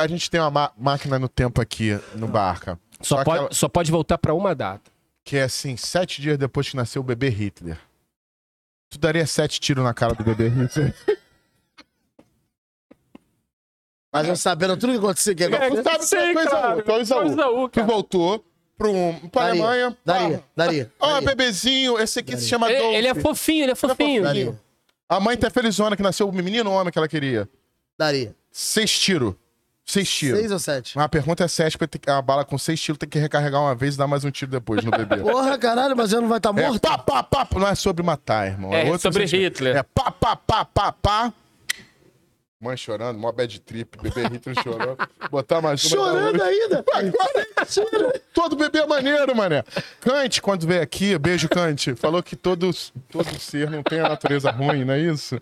A, 0.00 0.06
gente 0.06 0.30
tem 0.30 0.40
uma 0.40 0.50
ma- 0.50 0.72
máquina 0.78 1.18
no 1.18 1.28
tempo 1.28 1.60
aqui, 1.60 1.98
no 2.14 2.26
Barca. 2.28 2.78
Só 3.00 3.18
que 3.18 3.24
pode, 3.24 3.38
ela- 3.38 3.48
só 3.52 3.68
pode 3.68 3.90
voltar 3.90 4.16
pra 4.18 4.32
uma 4.32 4.54
data. 4.54 4.90
que 5.24 5.36
é 5.36 5.42
assim, 5.42 5.76
sete 5.76 6.22
dias 6.22 6.38
depois 6.38 6.68
que 6.70 6.76
nasceu 6.76 7.02
o 7.02 7.04
bebê 7.04 7.28
Hitler. 7.28 7.76
Tu 8.88 8.96
daria 8.98 9.26
sete 9.26 9.58
tiros 9.60 9.82
na 9.84 9.92
cara 9.92 10.14
do 10.14 10.22
bebê 10.22 10.48
Hitler? 10.48 10.94
Mas 14.18 14.28
eu 14.28 14.36
sabendo 14.36 14.76
tudo 14.76 14.92
que 14.92 14.98
aconteceu 14.98 15.32
aqui 15.32 15.44
agora. 15.44 15.70
tu 15.70 15.82
sabe 16.06 16.34
cara. 16.34 16.76
U, 16.78 16.82
coisa 16.82 17.16
U. 17.16 17.20
Coisa 17.22 17.48
U, 17.48 17.68
Tu 17.68 17.74
cara. 17.74 17.86
voltou 17.86 18.44
pro, 18.78 18.92
pra 19.30 19.42
Daria, 19.46 19.62
Alemanha. 19.64 19.96
daria, 20.04 20.44
daria, 20.56 20.92
Ó, 21.00 21.12
daria. 21.14 21.28
bebezinho, 21.28 21.98
esse 21.98 22.18
aqui 22.20 22.36
se 22.36 22.46
chama 22.48 22.70
Ele, 22.70 22.78
Dolph. 22.80 22.94
ele 22.94 23.06
é 23.08 23.14
fofinho, 23.14 23.62
ele 23.64 23.72
é 23.72 23.74
fofinho. 23.74 24.22
Daria, 24.22 24.60
A 25.08 25.18
mãe 25.20 25.36
tá 25.36 25.48
felizona 25.50 25.96
que 25.96 26.02
nasceu 26.02 26.28
o 26.28 26.32
menino 26.32 26.70
ou 26.70 26.76
homem 26.76 26.92
que 26.92 26.98
ela 26.98 27.08
queria. 27.08 27.48
daria. 27.98 28.34
Seis 28.50 28.98
tiros. 28.98 29.34
Seis 29.88 30.10
tiros. 30.12 30.40
Seis 30.40 30.50
ou 30.50 30.58
sete? 30.58 30.98
A 30.98 31.08
pergunta 31.08 31.44
é 31.44 31.48
sete, 31.48 31.78
porque 31.78 31.96
tem 31.96 32.00
que- 32.00 32.10
a 32.10 32.20
bala 32.20 32.44
com 32.44 32.58
seis 32.58 32.80
tiros 32.80 32.98
tem 32.98 33.08
que 33.08 33.20
recarregar 33.20 33.60
uma 33.62 33.72
vez 33.72 33.94
e 33.94 33.98
dar 33.98 34.08
mais 34.08 34.24
um 34.24 34.30
tiro 34.32 34.50
depois 34.50 34.82
no 34.84 34.90
bebê. 34.90 35.18
Porra, 35.22 35.56
caralho, 35.56 35.96
mas 35.96 36.12
eu 36.12 36.20
não 36.20 36.28
vai 36.28 36.38
estar 36.38 36.48
É 36.48 36.52
morto? 36.66 36.80
pá, 36.80 36.98
pá, 36.98 37.22
pá. 37.22 37.46
Não 37.54 37.68
é 37.68 37.74
sobre 37.76 38.02
matar, 38.02 38.48
irmão. 38.48 38.74
É, 38.74 38.84
outro 38.86 39.02
sobre. 39.02 39.24
Hitler. 39.26 39.76
É 39.76 39.82
pá, 39.84 40.10
pá, 40.10 40.34
pá, 40.34 40.64
pá, 40.64 40.90
pá. 40.92 41.32
Mãe 42.58 42.74
chorando, 42.74 43.18
mó 43.18 43.30
bad 43.32 43.60
trip, 43.60 43.98
bebê 44.00 44.28
Hitler 44.28 44.56
chorando. 44.62 44.96
Botar 45.30 45.60
mais 45.60 45.84
uma. 45.84 45.90
Chorando 45.90 46.42
ainda? 46.42 46.82
Agora, 46.90 48.22
todo 48.32 48.56
bebê 48.56 48.78
é 48.78 48.86
maneiro, 48.86 49.36
mané. 49.36 49.62
Kant, 50.00 50.40
quando 50.40 50.66
veio 50.66 50.80
aqui, 50.80 51.18
beijo, 51.18 51.50
Kant, 51.50 51.94
falou 51.96 52.22
que 52.22 52.34
todo, 52.34 52.70
todo 53.10 53.38
ser 53.38 53.68
não 53.68 53.82
tem 53.82 54.00
a 54.00 54.08
natureza 54.08 54.50
ruim, 54.50 54.86
não 54.86 54.94
é 54.94 55.00
isso? 55.00 55.38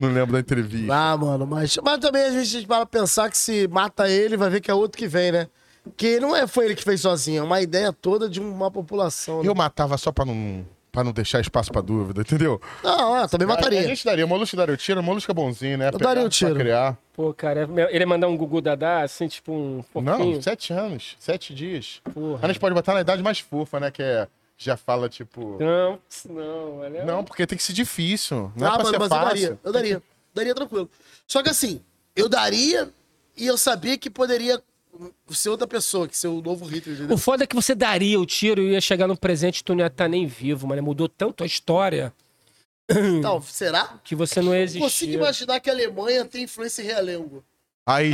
Não 0.00 0.12
lembro 0.12 0.32
da 0.32 0.40
entrevista. 0.40 0.92
Ah, 0.92 1.16
mano, 1.16 1.46
mas, 1.46 1.76
mas 1.82 1.98
também 1.98 2.22
a 2.22 2.44
gente 2.44 2.66
para 2.66 2.84
pensar 2.84 3.30
que 3.30 3.38
se 3.38 3.68
mata 3.68 4.08
ele, 4.08 4.36
vai 4.36 4.50
ver 4.50 4.60
que 4.60 4.70
é 4.70 4.74
outro 4.74 4.98
que 4.98 5.06
vem, 5.06 5.30
né? 5.30 5.48
Que 5.96 6.18
não 6.18 6.34
é, 6.34 6.46
foi 6.48 6.66
ele 6.66 6.74
que 6.74 6.82
fez 6.84 7.00
sozinho, 7.00 7.40
é 7.40 7.42
uma 7.42 7.60
ideia 7.60 7.92
toda 7.92 8.28
de 8.28 8.40
uma 8.40 8.70
população. 8.70 9.42
Né? 9.42 9.48
Eu 9.48 9.54
matava 9.54 9.96
só 9.96 10.10
pra 10.10 10.24
não, 10.24 10.66
pra 10.98 11.04
não 11.04 11.12
deixar 11.12 11.40
espaço 11.40 11.70
pra 11.70 11.80
dúvida, 11.80 12.22
entendeu? 12.22 12.60
Não, 12.82 13.14
ah, 13.14 13.28
também 13.28 13.46
A, 13.48 13.52
a 13.52 13.54
mataria. 13.54 13.84
gente 13.84 14.04
daria, 14.04 14.24
o 14.24 14.28
Molusco 14.28 14.56
daria 14.56 14.74
o 14.74 14.76
tiro, 14.76 15.00
o 15.00 15.02
Molusco 15.02 15.30
é 15.30 15.34
bonzinho, 15.34 15.78
né? 15.78 15.90
Eu 15.92 15.98
daria 15.98 16.22
o 16.22 16.24
pra 16.24 16.30
tiro. 16.30 16.54
criar. 16.56 16.98
Pô, 17.14 17.32
cara, 17.32 17.68
ele 17.90 18.00
ia 18.00 18.06
mandar 18.06 18.26
um 18.26 18.36
Gugu 18.36 18.60
Dadá, 18.60 19.02
assim, 19.02 19.28
tipo 19.28 19.52
um 19.52 19.84
Não, 20.02 20.18
fofinho. 20.18 20.42
sete 20.42 20.72
anos, 20.72 21.16
sete 21.20 21.54
dias. 21.54 22.00
Porra. 22.12 22.40
A 22.42 22.48
gente 22.48 22.58
pode 22.58 22.74
botar 22.74 22.94
na 22.94 23.00
idade 23.00 23.22
mais 23.22 23.38
fofa, 23.38 23.78
né? 23.78 23.92
Que 23.92 24.02
é, 24.02 24.26
já 24.56 24.76
fala, 24.76 25.08
tipo... 25.08 25.56
Não, 25.60 26.00
não, 26.28 26.78
olha. 26.80 27.04
Não, 27.04 27.22
porque 27.22 27.46
tem 27.46 27.56
que 27.56 27.62
ser 27.62 27.72
difícil. 27.74 28.50
Não 28.56 28.66
é 28.66 28.70
ah, 28.70 28.72
pra 28.74 28.84
mano, 28.84 28.90
ser 28.90 28.98
mas 28.98 29.10
eu 29.10 29.16
fácil. 29.16 29.28
daria, 29.28 29.58
eu 29.62 29.72
daria. 29.72 30.02
Daria 30.34 30.54
tranquilo. 30.54 30.90
Só 31.28 31.42
que 31.44 31.48
assim, 31.48 31.80
eu 32.16 32.28
daria 32.28 32.88
e 33.36 33.46
eu 33.46 33.56
sabia 33.56 33.96
que 33.96 34.10
poderia 34.10 34.60
ser 35.30 35.48
outra 35.50 35.66
pessoa, 35.66 36.08
que 36.08 36.16
ser 36.16 36.28
o 36.28 36.40
novo 36.42 36.64
Hitler, 36.66 36.96
entendeu? 36.96 37.14
O 37.14 37.18
foda 37.18 37.44
é 37.44 37.46
que 37.46 37.54
você 37.54 37.74
daria 37.74 38.18
o 38.18 38.26
tiro 38.26 38.60
e 38.62 38.72
ia 38.72 38.80
chegar 38.80 39.06
no 39.06 39.16
presente 39.16 39.58
e 39.58 39.64
tu 39.64 39.74
não 39.74 39.80
ia 39.80 39.86
estar 39.86 40.08
nem 40.08 40.26
vivo, 40.26 40.66
mano. 40.66 40.82
Mudou 40.82 41.08
tanto 41.08 41.42
a 41.42 41.46
história 41.46 42.12
Então, 42.90 43.40
será? 43.42 44.00
que 44.02 44.14
você 44.14 44.40
não 44.40 44.48
Não 44.52 44.56
existir. 44.56 44.80
consigo 44.80 45.12
imaginar 45.12 45.60
que 45.60 45.68
a 45.68 45.72
Alemanha 45.72 46.24
tem 46.24 46.44
influência 46.44 46.82
em 46.82 46.86
realengo. 46.86 47.44
Aí, 47.86 48.12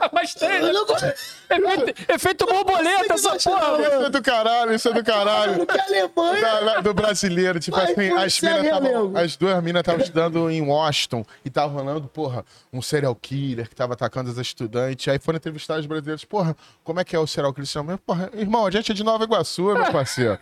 Mas 0.12 0.32
tem, 0.34 0.48
Eu 0.48 0.72
né? 0.72 1.14
Efeito, 1.50 2.12
efeito 2.12 2.46
borboleta, 2.46 3.14
essa 3.14 3.30
porra, 3.50 3.78
isso 3.82 4.02
é 4.04 4.10
do 4.10 4.22
caralho, 4.22 4.74
isso 4.74 4.88
é 4.88 4.92
do 4.92 5.02
caralho. 5.04 5.66
que 5.66 5.80
Alemanha... 5.80 6.40
Da- 6.40 6.60
da- 6.60 6.80
do 6.80 6.94
brasileiro, 6.94 7.58
tipo 7.58 7.76
assim, 7.76 8.10
as, 8.12 8.36
influenciar 8.36 8.54
minas 8.62 8.70
tavam- 8.70 8.88
realengo. 8.92 9.18
as 9.18 9.36
duas 9.36 9.62
minas 9.64 9.80
estavam 9.80 10.00
estudando 10.00 10.50
em 10.50 10.62
Washington 10.62 11.24
e 11.44 11.50
tava 11.50 11.72
rolando, 11.72 12.06
porra, 12.08 12.44
um 12.72 12.80
serial 12.80 13.14
killer 13.16 13.68
que 13.68 13.74
tava 13.74 13.94
atacando 13.94 14.30
as 14.30 14.38
estudantes. 14.38 15.08
Aí 15.08 15.18
foram 15.18 15.36
entrevistar 15.38 15.78
os 15.80 15.86
brasileiros, 15.86 16.24
porra, 16.24 16.56
como 16.84 17.00
é 17.00 17.04
que 17.04 17.16
é 17.16 17.18
o 17.18 17.26
serial 17.26 17.52
killer? 17.52 17.68
Mas, 17.84 17.98
Porra, 18.06 18.30
irmão, 18.34 18.66
a 18.66 18.70
gente 18.70 18.92
é 18.92 18.94
de 18.94 19.02
Nova 19.02 19.24
Iguaçu, 19.24 19.62
meu 19.64 19.90
parceiro. 19.90 20.38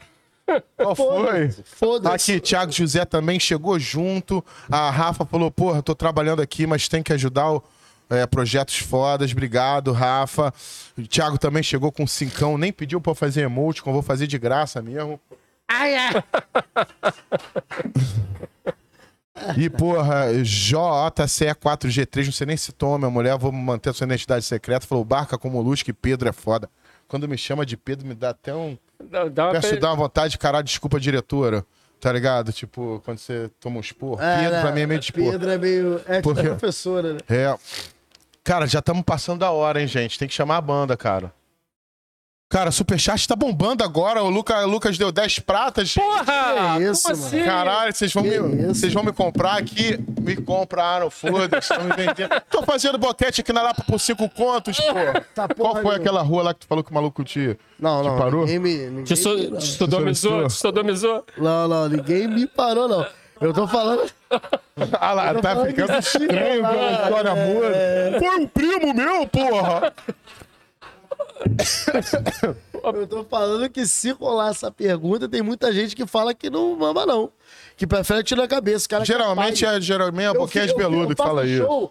Qual 0.76 0.94
foi? 0.94 1.50
Foda-se. 1.64 2.32
Aqui, 2.32 2.40
Thiago 2.40 2.70
José 2.70 3.04
também 3.04 3.40
chegou 3.40 3.78
junto. 3.78 4.44
A 4.70 4.90
Rafa 4.90 5.24
falou, 5.24 5.50
porra, 5.50 5.82
tô 5.82 5.94
trabalhando 5.94 6.40
aqui, 6.42 6.66
mas 6.66 6.86
tem 6.88 7.02
que 7.02 7.12
ajudar 7.12 7.50
o. 7.52 7.64
é, 8.10 8.26
projetos 8.26 8.78
fodas, 8.78 9.32
obrigado, 9.32 9.92
Rafa. 9.92 10.52
O 10.96 11.02
Thiago 11.06 11.38
também 11.38 11.62
chegou 11.62 11.90
com 11.92 12.06
cincão, 12.06 12.56
nem 12.58 12.72
pediu 12.72 13.00
pra 13.00 13.10
eu 13.12 13.14
fazer 13.14 13.42
emoticon, 13.42 13.92
vou 13.92 14.02
fazer 14.02 14.26
de 14.26 14.38
graça 14.38 14.80
mesmo. 14.82 15.20
Ai, 15.68 15.94
ai. 15.96 16.24
E, 19.56 19.68
porra, 19.68 20.28
JCE4G3, 20.32 22.24
não 22.26 22.32
sei 22.32 22.46
nem 22.46 22.56
se 22.56 22.72
toma, 22.72 22.98
minha 22.98 23.10
mulher, 23.10 23.36
vou 23.36 23.52
manter 23.52 23.90
a 23.90 23.92
sua 23.92 24.06
identidade 24.06 24.44
secreta. 24.44 24.86
Falou, 24.86 25.04
barca 25.04 25.36
com 25.36 25.50
molusco 25.50 25.90
e 25.90 25.92
Pedro 25.92 26.28
é 26.28 26.32
foda. 26.32 26.70
Quando 27.06 27.28
me 27.28 27.36
chama 27.36 27.64
de 27.66 27.76
Pedro, 27.76 28.06
me 28.06 28.14
dá 28.14 28.30
até 28.30 28.54
um. 28.54 28.78
Dá, 29.10 29.28
dá 29.28 29.44
uma 29.46 29.52
Peço 29.52 29.70
pe- 29.74 29.76
dar 29.80 29.90
uma 29.90 29.96
vontade, 29.96 30.38
caralho, 30.38 30.64
desculpa, 30.64 30.98
diretora. 30.98 31.64
Tá 32.00 32.12
ligado? 32.12 32.52
Tipo, 32.52 33.00
quando 33.04 33.18
você 33.18 33.50
toma 33.60 33.76
um 33.78 33.80
esporro. 33.80 34.20
É, 34.22 34.36
Pedro, 34.38 34.52
né? 34.52 34.60
pra 34.62 34.72
mim, 34.72 34.80
é 34.82 34.86
meio 34.86 35.00
de 35.00 35.06
esporro. 35.06 35.30
Pedro 35.32 35.50
é 35.50 35.58
meio... 35.58 36.00
É 36.06 36.16
tipo 36.16 36.34
Porque- 36.34 36.48
professora, 36.48 37.14
né? 37.14 37.20
É. 37.28 37.56
Cara, 38.46 38.64
já 38.64 38.78
estamos 38.78 39.02
passando 39.02 39.40
da 39.40 39.50
hora, 39.50 39.80
hein, 39.80 39.88
gente? 39.88 40.16
Tem 40.16 40.28
que 40.28 40.34
chamar 40.34 40.58
a 40.58 40.60
banda, 40.60 40.96
cara. 40.96 41.32
Cara, 42.48 42.70
Superchat 42.70 43.26
tá 43.26 43.34
bombando 43.34 43.82
agora. 43.82 44.22
O 44.22 44.30
Luca, 44.30 44.64
o 44.64 44.70
Lucas 44.70 44.96
deu 44.96 45.10
10 45.10 45.40
pratas. 45.40 45.92
Porra! 45.94 46.76
Que 46.78 46.84
isso, 46.84 47.02
como 47.02 47.16
mano? 47.16 47.26
assim? 47.26 47.42
Caralho, 47.44 47.92
vocês 47.92 48.12
vão, 48.14 48.22
Que 48.22 48.38
me, 48.38 48.62
isso? 48.70 48.74
vocês 48.76 48.92
vão 48.94 49.02
me 49.02 49.12
comprar 49.12 49.54
aqui? 49.58 49.98
Me 50.20 50.36
compraram, 50.36 51.10
foda-se, 51.10 51.72
estão 51.72 51.82
me 51.84 51.96
vendendo. 51.96 52.30
Tô 52.48 52.62
fazendo 52.62 52.96
boquete 52.98 53.40
aqui 53.40 53.52
na 53.52 53.62
Lapa 53.62 53.82
por 53.82 53.98
5 53.98 54.28
contos, 54.30 54.76
pô. 54.78 54.94
Tá 55.34 55.48
Qual 55.48 55.72
foi 55.72 55.82
nenhuma. 55.82 55.96
aquela 55.96 56.22
rua 56.22 56.42
lá 56.44 56.54
que 56.54 56.60
tu 56.60 56.66
falou 56.68 56.84
que 56.84 56.90
o 56.92 56.94
maluco 56.94 57.24
te, 57.24 57.58
Não, 57.80 58.02
te 58.02 58.08
não. 58.10 58.16
parou? 58.16 58.40
Ninguém 58.46 58.58
me... 58.60 58.76
Ninguém 58.90 59.04
Te, 59.04 59.16
so, 59.16 59.36
me- 59.36 59.58
te? 59.58 59.66
Sodomizou? 59.66 60.46
Te 60.46 60.52
sodomizou? 60.52 61.26
Não, 61.36 61.66
não, 61.66 61.88
ninguém 61.88 62.28
me 62.28 62.46
parou, 62.46 62.86
não. 62.86 63.04
Eu 63.40 63.52
tô 63.52 63.66
falando... 63.68 64.10
Ah 65.00 65.12
lá, 65.12 65.34
tá 65.34 65.64
ficando 65.64 65.98
estranho 65.98 66.60
com 66.62 66.66
a 66.68 66.92
história 66.92 67.34
muda. 67.34 68.18
Foi 68.18 68.38
um 68.38 68.46
primo 68.46 68.94
meu, 68.94 69.26
porra! 69.26 69.92
Eu 72.94 73.06
tô 73.06 73.24
falando 73.24 73.68
que 73.70 73.86
se 73.86 74.10
rolar 74.12 74.50
essa 74.50 74.70
pergunta, 74.70 75.28
tem 75.28 75.42
muita 75.42 75.72
gente 75.72 75.94
que 75.96 76.06
fala 76.06 76.34
que 76.34 76.48
não 76.50 76.76
mama, 76.76 77.04
não. 77.06 77.30
Que 77.76 77.86
prefere 77.86 78.22
tirar 78.22 78.44
a 78.44 78.48
cabeça. 78.48 78.88
Cara 78.88 79.02
que 79.02 79.08
Geralmente 79.12 79.64
é, 79.64 79.80
geralmente 79.80 80.36
é 80.36 80.40
eu 80.40 80.46
fui- 80.48 80.74
peludo 80.74 81.14
que 81.14 81.22
fala 81.22 81.42
no 81.44 81.48
isso. 81.48 81.90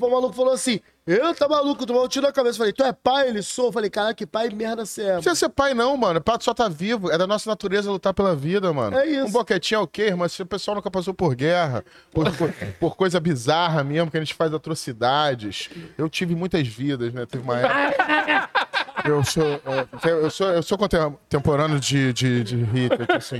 O 0.00 0.10
maluco 0.10 0.34
falou 0.34 0.52
assim: 0.52 0.80
Eu 1.06 1.34
tá 1.34 1.48
maluco, 1.48 1.86
tomar 1.86 2.02
um 2.02 2.08
tiro 2.08 2.26
na 2.26 2.32
cabeça. 2.32 2.56
Eu 2.56 2.58
falei, 2.58 2.72
tu 2.72 2.82
é 2.82 2.92
pai? 2.92 3.28
Ele 3.28 3.42
sou. 3.42 3.66
Eu 3.66 3.72
falei, 3.72 3.90
cara, 3.90 4.14
que 4.14 4.26
pai 4.26 4.48
merda 4.50 4.84
você 4.84 5.02
é. 5.02 5.06
Não 5.14 5.14
precisa 5.14 5.34
ser 5.34 5.48
pai, 5.48 5.74
não, 5.74 5.96
mano. 5.96 6.20
Pato 6.20 6.44
só 6.44 6.52
tá 6.52 6.68
vivo. 6.68 7.10
É 7.10 7.18
da 7.18 7.26
nossa 7.26 7.48
natureza 7.48 7.90
lutar 7.90 8.12
pela 8.12 8.34
vida, 8.34 8.72
mano. 8.72 8.96
É 8.98 9.06
isso. 9.06 9.26
Um 9.26 9.30
boquetinho 9.30 9.78
é 9.78 9.82
o 9.82 9.86
quê, 9.86 10.02
irmão? 10.02 10.28
Se 10.28 10.42
o 10.42 10.46
pessoal 10.46 10.74
nunca 10.74 10.90
passou 10.90 11.14
por 11.14 11.34
guerra, 11.34 11.84
por, 12.12 12.30
por, 12.32 12.52
por 12.80 12.96
coisa 12.96 13.20
bizarra 13.20 13.84
mesmo, 13.84 14.10
que 14.10 14.16
a 14.16 14.20
gente 14.20 14.34
faz 14.34 14.52
atrocidades. 14.52 15.70
Eu 15.96 16.08
tive 16.08 16.34
muitas 16.34 16.66
vidas, 16.66 17.12
né? 17.12 17.26
Teve 17.26 17.44
uma 17.44 17.58
época. 17.58 18.50
Eu 19.04 19.22
sou, 19.22 19.44
é, 19.44 20.10
eu 20.10 20.30
sou, 20.30 20.48
eu 20.48 20.62
sou 20.62 20.78
contemporâneo 20.78 21.78
de, 21.78 22.10
de, 22.14 22.42
de 22.42 22.56
Hitler, 22.56 23.06
assim. 23.10 23.36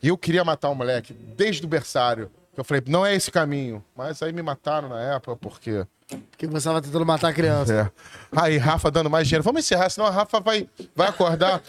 E 0.00 0.06
eu 0.06 0.16
queria 0.16 0.44
matar 0.44 0.68
o 0.68 0.76
moleque 0.76 1.12
desde 1.12 1.66
o 1.66 1.68
berçário. 1.68 2.30
Eu 2.56 2.62
falei, 2.62 2.82
não 2.86 3.04
é 3.04 3.14
esse 3.16 3.30
caminho. 3.30 3.84
Mas 3.96 4.22
aí 4.22 4.32
me 4.32 4.42
mataram 4.42 4.88
na 4.88 5.00
época, 5.00 5.36
porque. 5.36 5.84
Porque 6.30 6.46
você 6.46 6.66
tava 6.68 6.80
tentando 6.80 7.04
matar 7.04 7.28
a 7.28 7.32
criança. 7.34 7.92
É. 8.34 8.40
Aí, 8.40 8.56
Rafa 8.56 8.90
dando 8.90 9.10
mais 9.10 9.26
dinheiro. 9.28 9.42
Vamos 9.44 9.60
encerrar, 9.64 9.90
senão 9.90 10.06
a 10.06 10.10
Rafa 10.10 10.40
vai, 10.40 10.66
vai 10.96 11.08
acordar. 11.08 11.60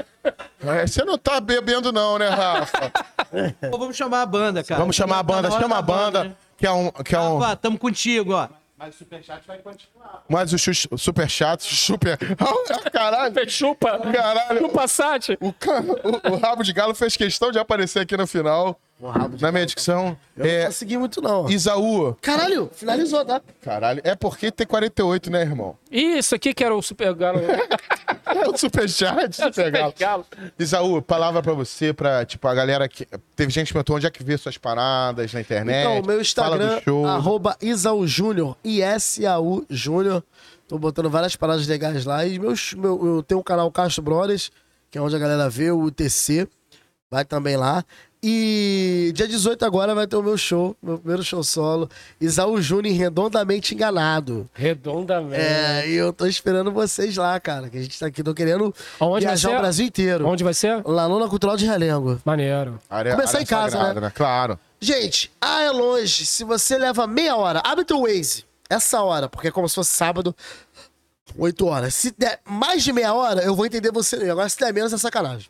É, 0.61 0.87
você 0.87 1.03
não 1.03 1.17
tá 1.17 1.39
bebendo, 1.41 1.91
não, 1.91 2.17
né, 2.17 2.29
Rafa? 2.29 2.91
Pô, 3.69 3.77
vamos 3.77 3.97
chamar 3.97 4.21
a 4.21 4.25
banda, 4.25 4.63
cara. 4.63 4.79
Vamos 4.79 4.95
chamar 4.95 5.19
a 5.19 5.23
banda, 5.23 5.49
Tá 5.49 5.59
chama 5.59 5.77
a 5.77 5.81
da 5.81 5.87
banda, 5.87 6.23
né? 6.25 6.35
que 6.57 6.65
é 6.65 6.71
um. 6.71 6.89
Que 6.91 7.15
é 7.15 7.19
um 7.19 7.37
Rafa, 7.37 7.55
tamo 7.57 7.77
contigo, 7.77 8.33
ó. 8.33 8.47
mas 10.29 10.53
o 10.53 10.57
xux- 10.57 10.87
super 10.97 11.29
chato, 11.29 11.63
super. 11.63 12.17
Ah, 12.39 12.89
Caralho, 12.89 13.49
Chupa. 13.49 13.99
caralho. 13.99 14.61
No 14.61 14.69
Passat. 14.69 15.37
O, 15.41 15.47
o- 15.49 16.33
o 16.33 16.37
Rabo 16.37 16.63
de 16.63 16.71
Galo 16.71 16.95
fez 16.95 17.17
questão 17.17 17.51
de 17.51 17.59
aparecer 17.59 17.99
aqui 17.99 18.15
no 18.15 18.25
final. 18.27 18.79
Na 19.39 19.51
minha 19.51 19.65
dicção. 19.65 20.17
Eu 20.35 20.43
não 20.45 20.51
É, 20.51 20.65
consegui 20.65 20.97
muito, 20.97 21.21
não. 21.21 21.49
Isaú. 21.49 22.15
Caralho, 22.21 22.69
finalizou, 22.73 23.23
tá? 23.23 23.41
Caralho, 23.61 24.01
é 24.03 24.13
porque 24.15 24.51
tem 24.51 24.67
48, 24.67 25.31
né, 25.31 25.41
irmão? 25.41 25.77
Isso 25.89 26.35
aqui 26.35 26.53
que 26.53 26.63
era 26.63 26.75
o 26.75 26.81
Super 26.81 27.13
Galo. 27.13 27.39
É 28.25 28.47
o 28.47 28.55
super 28.55 28.87
chat, 28.87 29.35
super 29.35 29.71
galo. 29.71 29.93
Galo. 29.97 30.25
Isaú, 30.57 31.01
palavra 31.01 31.41
pra 31.41 31.53
você, 31.53 31.91
pra, 31.91 32.23
tipo, 32.23 32.47
a 32.47 32.53
galera 32.53 32.87
que. 32.87 33.07
Teve 33.35 33.51
gente 33.51 33.67
que 33.67 33.73
perguntou 33.73 33.95
onde 33.95 34.05
é 34.05 34.11
que 34.11 34.23
vê 34.23 34.37
suas 34.37 34.55
paradas 34.55 35.33
na 35.33 35.41
internet. 35.41 35.79
Então, 35.79 36.01
meu 36.05 36.21
Instagram, 36.21 36.79
arroba 37.07 37.57
Isaú 37.59 38.05
Júnior, 38.05 38.55
I-S-A-U 38.63 39.65
Júnior. 39.67 40.23
Tô 40.67 40.77
botando 40.77 41.09
várias 41.09 41.35
paradas 41.35 41.65
legais 41.65 42.05
lá. 42.05 42.23
E 42.25 42.37
meus, 42.37 42.73
meu, 42.73 43.03
eu 43.17 43.23
tenho 43.23 43.39
um 43.39 43.43
canal 43.43 43.71
Castro 43.71 44.03
Brothers, 44.03 44.51
que 44.91 44.97
é 44.99 45.01
onde 45.01 45.15
a 45.15 45.19
galera 45.19 45.49
vê 45.49 45.71
o 45.71 45.81
UTC. 45.81 46.47
Vai 47.09 47.25
também 47.25 47.57
lá. 47.57 47.83
E 48.21 49.11
dia 49.15 49.27
18 49.27 49.63
agora 49.63 49.95
vai 49.95 50.05
ter 50.05 50.17
o 50.17 50.21
meu 50.21 50.37
show, 50.37 50.75
meu 50.83 50.97
primeiro 50.97 51.23
show 51.23 51.41
solo. 51.41 51.89
Isaú 52.19 52.61
Júnior 52.61 52.93
redondamente 52.93 53.73
enganado. 53.73 54.49
Redondamente. 54.53 55.41
É, 55.41 55.87
e 55.89 55.93
eu 55.95 56.11
tô 56.11 56.25
esperando 56.25 56.69
vocês 56.71 57.15
lá, 57.15 57.39
cara. 57.39 57.69
Que 57.69 57.77
a 57.77 57.81
gente 57.81 57.97
tá 57.97 58.07
aqui, 58.07 58.21
tô 58.21 58.33
querendo 58.33 58.75
Aonde 58.99 59.25
vai 59.25 59.35
viajar 59.35 59.49
ser? 59.49 59.55
o 59.55 59.59
Brasil 59.59 59.85
inteiro. 59.85 60.27
Onde 60.27 60.43
vai 60.43 60.53
ser? 60.53 60.81
Lá 60.85 61.07
no 61.07 61.29
Cultural 61.29 61.55
de 61.55 61.65
Realengo. 61.65 62.19
Maneiro. 62.25 62.77
Área- 62.89 63.13
Começar 63.15 63.37
área 63.37 63.43
em 63.43 63.47
casa, 63.47 63.77
sagrada, 63.77 64.01
né? 64.01 64.11
Claro. 64.13 64.59
Gente, 64.81 65.31
ah, 65.39 65.63
é 65.63 65.71
longe. 65.71 66.25
Se 66.25 66.43
você 66.43 66.77
leva 66.77 67.07
meia 67.07 67.37
hora, 67.37 67.61
abre 67.65 67.85
teu 67.85 68.01
Waze. 68.01 68.43
Essa 68.69 69.01
hora, 69.01 69.29
porque 69.29 69.47
é 69.47 69.51
como 69.51 69.67
se 69.69 69.75
fosse 69.75 69.91
sábado, 69.93 70.35
8 71.37 71.65
horas. 71.65 71.95
Se 71.95 72.13
der 72.17 72.39
mais 72.45 72.83
de 72.83 72.91
meia 72.91 73.13
hora, 73.13 73.41
eu 73.43 73.55
vou 73.55 73.65
entender 73.65 73.91
você. 73.91 74.15
Agora, 74.29 74.49
se 74.49 74.59
der 74.59 74.73
menos, 74.73 74.91
é 74.91 74.97
sacanagem. 74.97 75.47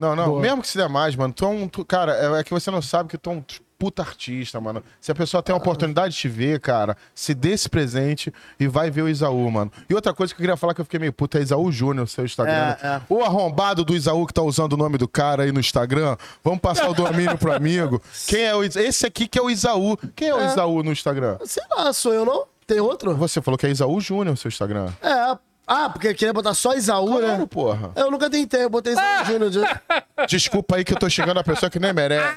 Não, 0.00 0.16
não, 0.16 0.26
Boa. 0.28 0.40
mesmo 0.40 0.62
que 0.62 0.68
se 0.68 0.78
der 0.78 0.88
mais, 0.88 1.14
mano, 1.14 1.32
tu 1.34 1.44
é 1.44 1.48
um. 1.48 1.68
tu- 1.68 1.84
cara, 1.84 2.12
é, 2.36 2.40
é 2.40 2.42
que 2.44 2.50
você 2.50 2.70
não 2.70 2.80
sabe 2.80 3.10
que 3.10 3.18
tu 3.18 3.28
é 3.30 3.32
um 3.34 3.44
puta 3.78 4.02
artista, 4.02 4.60
mano. 4.60 4.82
Se 5.00 5.10
a 5.10 5.14
pessoa 5.14 5.42
tem 5.42 5.54
a 5.54 5.56
oportunidade 5.58 6.12
de 6.14 6.20
te 6.20 6.28
ver, 6.28 6.60
cara, 6.60 6.94
se 7.14 7.32
dê 7.34 7.52
esse 7.52 7.66
presente 7.68 8.30
e 8.58 8.66
vai 8.68 8.90
ver 8.90 9.02
o 9.02 9.08
Isaú, 9.08 9.50
mano. 9.50 9.72
E 9.88 9.94
outra 9.94 10.12
coisa 10.12 10.34
que 10.34 10.38
eu 10.40 10.42
queria 10.42 10.56
falar 10.56 10.74
que 10.74 10.80
eu 10.82 10.84
fiquei 10.84 11.00
meio 11.00 11.12
puta 11.14 11.38
é 11.38 11.42
Isaú 11.42 11.72
Júnior, 11.72 12.06
seu 12.06 12.24
Instagram. 12.24 12.76
É, 12.82 12.86
é. 12.86 13.00
O 13.08 13.22
arrombado 13.24 13.82
do 13.84 13.94
Isaú 13.96 14.26
que 14.26 14.34
tá 14.34 14.42
usando 14.42 14.74
o 14.74 14.76
nome 14.76 14.98
do 14.98 15.08
cara 15.08 15.44
aí 15.44 15.52
no 15.52 15.60
Instagram. 15.60 16.16
Vamos 16.44 16.60
passar 16.60 16.90
o 16.90 16.94
domínio 16.94 17.38
pro 17.38 17.52
amigo. 17.54 18.02
Quem 18.28 18.42
é 18.42 18.54
o 18.54 18.62
Isa- 18.62 18.82
Esse 18.82 19.06
aqui 19.06 19.26
que 19.26 19.38
é 19.38 19.42
o 19.42 19.48
Isaú. 19.50 19.96
Quem 20.14 20.28
é 20.28 20.34
o 20.34 20.44
Isaú 20.44 20.82
no 20.82 20.92
Instagram? 20.92 21.38
Sei 21.46 21.62
lá, 21.70 21.90
sou 21.94 22.12
eu 22.12 22.24
não? 22.26 22.44
Tem 22.66 22.80
outro? 22.80 23.14
Você 23.16 23.40
falou 23.40 23.56
que 23.56 23.66
é 23.66 23.70
Isaú 23.70 23.98
Júnior, 23.98 24.36
seu 24.36 24.48
Instagram. 24.50 24.88
É. 25.02 25.38
Ah, 25.72 25.88
porque 25.88 26.12
queria 26.14 26.32
botar 26.32 26.52
só 26.52 26.74
Isaú, 26.74 27.06
Claro, 27.18 27.38
né? 27.38 27.46
porra. 27.48 27.92
Eu 27.94 28.10
nunca 28.10 28.28
tentei, 28.28 28.64
eu 28.64 28.68
botei 28.70 28.92
Isaú 28.92 29.24
Júnior. 29.32 29.50
de- 29.50 30.26
Desculpa 30.26 30.74
aí 30.76 30.84
que 30.84 30.92
eu 30.92 30.98
tô 30.98 31.08
xingando 31.08 31.38
a 31.38 31.44
pessoa 31.44 31.70
que 31.70 31.78
nem 31.78 31.92
merece. 31.92 32.36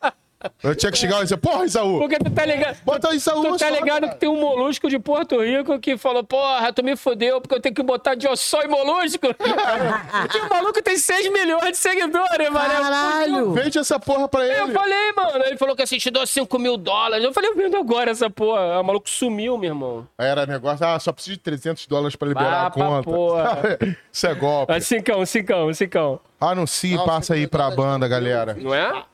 Eu 0.62 0.74
tinha 0.74 0.90
que 0.92 0.98
chegar 0.98 1.20
e 1.20 1.22
dizer, 1.24 1.36
porra, 1.36 1.64
Isaú. 1.64 1.98
Porque 1.98 2.18
tu 2.18 2.30
tá 2.30 2.44
ligado. 2.44 2.76
Bota 2.84 3.10
o 3.10 3.14
Isaú 3.14 3.42
Tu 3.42 3.50
tá 3.58 3.68
só, 3.68 3.68
ligado 3.74 4.00
cara. 4.02 4.08
que 4.08 4.16
tem 4.20 4.28
um 4.28 4.40
molusco 4.40 4.88
de 4.88 4.98
Porto 4.98 5.40
Rico 5.42 5.78
que 5.78 5.96
falou, 5.96 6.22
porra, 6.24 6.72
tu 6.72 6.82
me 6.84 6.96
fudeu 6.96 7.40
porque 7.40 7.54
eu 7.54 7.60
tenho 7.60 7.74
que 7.74 7.82
botar 7.82 8.14
de 8.14 8.26
só 8.36 8.62
e 8.62 8.68
molusco. 8.68 9.26
e 10.34 10.38
o 10.38 10.48
maluco 10.48 10.82
tem 10.82 10.96
6 10.96 11.32
milhões 11.32 11.70
de 11.72 11.76
seguidores, 11.76 12.50
mano. 12.50 12.68
Caralho! 12.70 13.52
Vende 13.52 13.78
essa 13.78 13.98
porra 13.98 14.28
pra 14.28 14.44
Eu 14.46 14.64
ele. 14.64 14.72
falei, 14.72 15.12
mano. 15.16 15.44
Ele 15.44 15.56
falou 15.56 15.74
que 15.76 15.82
assim, 15.82 15.98
te 15.98 16.10
dou 16.10 16.26
5 16.26 16.58
mil 16.58 16.76
dólares. 16.76 17.24
Eu 17.24 17.32
falei, 17.32 17.50
eu 17.50 17.56
vendo 17.56 17.76
agora 17.76 18.10
essa 18.10 18.28
porra. 18.30 18.80
O 18.80 18.84
maluco 18.84 19.08
sumiu, 19.08 19.56
meu 19.58 19.70
irmão. 19.70 20.06
Aí 20.18 20.28
era 20.28 20.46
negócio, 20.46 20.86
ah, 20.86 20.98
só 20.98 21.12
preciso 21.12 21.36
de 21.36 21.42
300 21.42 21.86
dólares 21.86 22.16
pra 22.16 22.28
liberar 22.28 22.52
Ah, 22.52 22.66
a 22.66 22.70
pra 22.70 22.84
conta. 22.86 23.02
porra. 23.02 23.58
Isso 24.12 24.26
é 24.26 24.34
golpe. 24.34 24.72
Ah, 24.72 24.80
cincão, 24.80 25.24
cincão, 25.26 25.72
cincão. 25.74 26.20
Anuncie 26.40 26.94
e 26.94 27.04
passa 27.04 27.34
aí 27.34 27.46
pra 27.46 27.70
banda, 27.70 28.08
galera. 28.08 28.56
Não 28.60 28.74
é? 28.74 29.04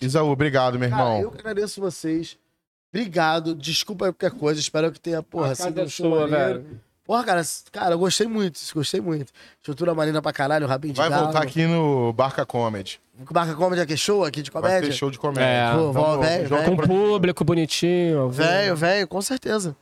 Isaú, 0.00 0.28
obrigado, 0.30 0.78
meu 0.78 0.88
Cara, 0.90 1.02
irmão. 1.02 1.20
eu 1.20 1.30
que 1.30 1.38
agradeço 1.40 1.80
vocês. 1.80 2.36
Obrigado. 2.94 3.54
Desculpa 3.54 4.06
qualquer 4.06 4.30
coisa. 4.30 4.60
Espero 4.60 4.90
que 4.92 5.00
tenha, 5.00 5.22
porra, 5.22 5.52
A 5.52 5.54
sido 5.54 5.80
é 5.80 5.84
um 5.84 5.88
show 5.88 6.10
sua, 6.10 6.26
velho. 6.28 6.80
Porra, 7.04 7.22
cara, 7.24 7.42
cara, 7.70 7.94
eu 7.94 7.98
gostei 7.98 8.26
muito. 8.26 8.58
Gostei 8.74 9.00
muito. 9.00 9.32
Estrutura 9.58 9.94
maneira 9.94 10.20
pra 10.20 10.32
caralho, 10.32 10.66
rabinho 10.66 10.94
de 10.94 10.98
Vai 11.00 11.08
galo. 11.08 11.24
voltar 11.24 11.42
aqui 11.42 11.64
no 11.66 12.12
Barca 12.12 12.44
Comedy. 12.44 13.00
Barca 13.30 13.54
Comedy 13.54 13.80
aqui, 13.82 13.96
show 13.96 14.24
aqui 14.24 14.42
de 14.42 14.50
Vai 14.50 14.62
comédia? 14.62 14.88
ter 14.88 14.94
show 14.94 15.10
de 15.10 15.18
comédia. 15.18 15.44
É. 15.44 15.72
Pô, 15.72 16.18
velho, 16.18 16.48
junto 16.48 16.62
velho. 16.62 16.76
Com 16.76 16.86
público 16.86 17.44
bonitinho. 17.44 18.28
Velho, 18.28 18.74
velho, 18.74 19.06
com 19.06 19.22
certeza. 19.22 19.76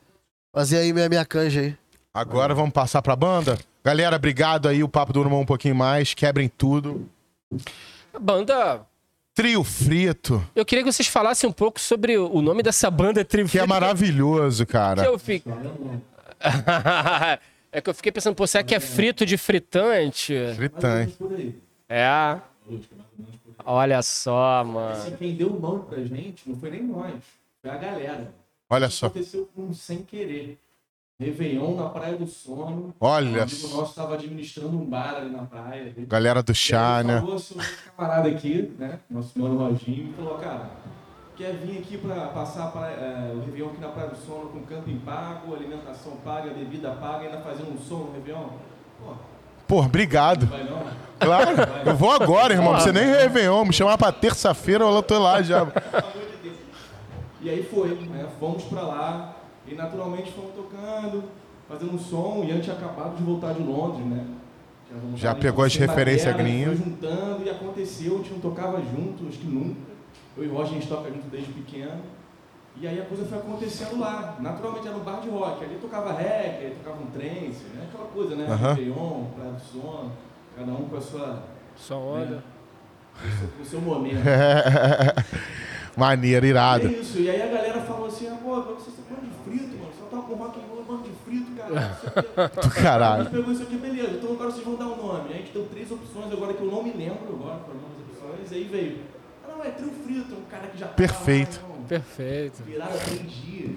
Fazer 0.53 0.79
aí 0.79 0.93
minha, 0.93 1.09
minha 1.09 1.25
canja 1.25 1.61
aí. 1.61 1.77
Agora 2.13 2.55
vamos 2.55 2.73
passar 2.73 3.01
pra 3.01 3.17
banda. 3.17 3.59
Galera, 3.83 4.17
obrigado 4.17 4.69
aí. 4.69 4.83
O 4.85 4.89
papo 4.89 5.13
durou 5.13 5.33
um 5.33 5.47
pouquinho 5.47 5.75
mais. 5.75 6.15
Quebrem 6.15 6.49
tudo. 6.49 7.09
Banda. 8.21 8.83
Trio 9.35 9.65
Frito, 9.65 10.43
Eu 10.55 10.65
queria 10.65 10.85
que 10.85 10.93
vocês 10.93 11.09
falassem 11.09 11.51
um 11.51 11.53
pouco 11.53 11.81
sobre 11.81 12.17
o 12.17 12.41
nome 12.41 12.63
dessa 12.63 12.89
banda 12.89 13.25
Trivia. 13.25 13.51
que 13.51 13.59
é 13.59 13.67
maravilhoso, 13.67 14.65
Que 14.65 14.73
cara. 14.73 15.05
eu 15.05 15.19
fico. 15.19 15.51
é 17.73 17.81
que 17.81 17.91
eu 17.91 17.95
fiquei 17.95 18.13
pensando, 18.13 18.37
pô, 18.37 18.47
será 18.47 18.63
que 18.63 18.75
é 18.75 18.79
frito 18.81 19.27
de 19.27 19.37
fritante? 19.37 20.33
Gritante. 20.57 21.17
É. 21.89 22.39
Olha 23.65 24.01
só, 24.03 24.63
mano. 24.65 24.93
Assim, 24.93 25.17
quem 25.17 25.35
deu 25.35 25.49
o 25.53 25.59
nome 25.59 25.85
pra 25.87 25.99
gente 26.05 26.49
não 26.49 26.57
foi 26.57 26.71
nem 26.71 26.85
nós, 26.85 27.15
foi 27.61 27.71
a 27.73 27.77
galera. 27.77 28.33
Olha 28.71 28.87
Isso 28.87 28.99
só. 28.99 29.07
aconteceu 29.07 29.49
com 29.55 29.73
sem 29.75 30.03
querer. 30.03 30.59
Réveillon 31.21 31.77
na 31.77 31.89
Praia 31.91 32.17
do 32.17 32.27
Sono. 32.27 32.93
Olha 33.01 33.41
Um 33.41 33.43
amigo 33.43 33.69
nosso 33.69 33.91
estava 33.91 34.15
administrando 34.15 34.77
um 34.77 34.85
bar 34.85 35.15
ali 35.17 35.31
na 35.31 35.45
praia. 35.45 35.93
Ele 35.97 36.07
Galera 36.07 36.43
do 36.43 36.53
chá, 36.55 36.99
ele 37.01 37.09
né? 37.13 37.21
falou 37.21 37.39
sobre 37.39 37.63
esse 37.65 37.77
camarada 37.97 38.29
aqui, 38.29 38.75
né? 38.79 38.99
Nosso 39.09 39.39
mano 39.39 39.57
Roginho, 39.59 40.11
e 40.11 40.13
falou, 40.15 40.35
cara, 40.39 40.71
quer 41.37 41.53
vir 41.59 41.79
aqui 41.79 41.99
para 41.99 42.27
passar 42.29 42.65
a 42.65 42.67
praia- 42.67 42.97
eh, 42.97 43.33
o 43.37 43.41
Réveillon 43.45 43.69
aqui 43.69 43.81
na 43.81 43.89
Praia 43.89 44.11
do 44.11 44.17
Sono 44.17 44.49
com 44.49 44.63
camping 44.63 44.99
pago, 45.05 45.55
alimentação 45.55 46.17
paga, 46.25 46.51
bebida 46.51 46.91
paga, 46.91 47.27
ainda 47.27 47.39
fazendo 47.39 47.73
um 47.73 47.79
som 47.79 47.99
no 48.07 48.13
Réveillon? 48.15 48.49
Pô, 48.99 49.13
Pô, 49.69 49.81
obrigado. 49.85 50.47
vai 50.47 50.65
não? 50.65 50.83
Claro. 51.21 51.51
Eu 51.87 51.95
vou 51.97 52.11
agora, 52.11 52.53
irmão. 52.53 52.73
Precisa 52.75 52.93
nem 52.93 53.07
Réveillon. 53.07 53.65
Me 53.65 53.73
chamar 53.73 53.97
pra 53.97 54.11
terça-feira, 54.13 54.85
eu 54.85 55.03
tô 55.03 55.19
lá 55.19 55.41
já. 55.43 55.65
E 57.41 57.49
aí 57.49 57.63
foi, 57.63 57.95
né? 57.95 58.27
Fomos 58.41 58.65
pra 58.65 58.83
lá 58.83 59.34
e 59.67 59.75
naturalmente 59.75 60.33
fomos 60.33 60.53
tocando, 60.55 61.25
fazendo 61.69 61.95
um 61.95 61.99
som 61.99 62.45
e 62.45 62.53
antes 62.53 62.65
tinha 62.65 62.77
acabado 62.77 63.17
de 63.17 63.23
voltar 63.23 63.55
de 63.55 63.63
Londres, 63.63 64.07
né? 64.07 64.27
Já 65.17 65.33
em 65.33 65.37
pegou 65.37 65.65
as 65.65 65.75
referências 65.75 66.37
gringas. 66.37 66.79
Foi 66.79 66.87
juntando 66.91 67.43
e 67.45 67.51
aconteceu, 67.51 68.15
a 68.15 68.19
gente 68.19 68.33
não 68.33 68.41
tocava 68.41 68.81
junto, 68.81 69.27
acho 69.29 69.39
que 69.39 69.47
nunca. 69.47 69.81
Eu 70.37 70.45
e 70.45 70.49
o 70.49 70.55
Roger 70.55 70.73
a 70.73 70.75
gente 70.75 70.89
toca 70.89 71.11
junto 71.11 71.29
desde 71.29 71.53
pequeno. 71.53 72.01
E 72.77 72.89
aí 72.89 73.01
a 73.01 73.05
coisa 73.05 73.25
foi 73.25 73.39
acontecendo 73.39 74.01
lá. 74.01 74.37
Naturalmente 74.41 74.87
era 74.87 74.97
no 74.97 75.05
bar 75.05 75.21
de 75.21 75.29
rock. 75.29 75.65
Ali 75.65 75.79
tocava 75.81 76.13
reggae, 76.13 76.67
ali 76.67 76.75
tocava 76.83 77.03
um 77.03 77.07
trance, 77.07 77.65
né? 77.75 77.89
Aquela 77.89 78.09
coisa, 78.09 78.35
né? 78.35 78.47
Réveillon, 78.47 79.25
Praia 79.37 79.53
do 79.53 79.61
Sono, 79.61 80.13
cada 80.57 80.73
um 80.73 80.89
com 80.89 80.97
a 80.97 81.01
sua, 81.01 81.43
Só 81.77 81.99
onda. 81.99 82.43
com 83.57 83.63
o 83.63 83.67
seu 83.67 83.81
momento. 83.81 84.23
Maneiro, 85.97 86.47
É 86.47 86.49
irado. 86.49 86.89
isso. 86.89 87.19
E 87.19 87.31
aí 87.31 87.43
a 87.43 87.47
galera 87.47 87.81
falou 87.83 88.07
assim, 88.07 88.29
ah, 88.29 88.37
pô, 88.43 88.61
você 88.63 88.91
tá 88.91 89.03
bando 89.11 89.27
de 89.27 89.51
frito, 89.51 89.77
mano. 89.77 89.91
Só 89.99 90.05
tá 90.07 90.17
com 90.23 90.35
rock 90.35 90.59
and 90.59 90.63
roll, 90.71 90.85
bando 90.85 91.03
de 91.05 91.11
frito, 91.25 91.51
cara. 91.57 91.99
Sei. 92.01 92.49
Do 92.63 92.69
A 92.69 92.71
caralho. 92.83 93.25
gente 93.25 93.33
pegou 93.33 93.53
isso 93.53 93.63
aqui, 93.63 93.77
beleza. 93.77 94.11
Então 94.13 94.33
agora 94.33 94.51
vocês 94.51 94.65
vão 94.65 94.77
dar 94.77 94.87
um 94.87 94.97
nome. 94.97 95.29
Aí 95.31 95.35
a 95.35 95.39
gente 95.39 95.53
deu 95.53 95.67
três 95.73 95.91
opções 95.91 96.33
agora 96.33 96.55
que 96.55 96.63
eu 96.63 96.71
não 96.71 96.83
me 96.83 96.93
lembro 96.93 97.29
agora, 97.29 97.59
foram 97.61 97.81
as 97.81 98.39
opções. 98.39 98.53
Aí 98.53 98.65
veio. 98.71 98.99
Ah, 99.47 99.53
não, 99.57 99.65
é 99.65 99.71
trio 99.71 99.93
frito, 100.05 100.35
um 100.35 100.45
cara 100.51 100.67
que 100.69 100.79
já 100.79 100.87
Perfeito. 100.87 101.61
lá, 101.63 101.69
irmão. 101.69 101.85
Perfeito. 101.87 102.63
Viraram 102.65 102.97
três 102.99 103.31
dias. 103.31 103.71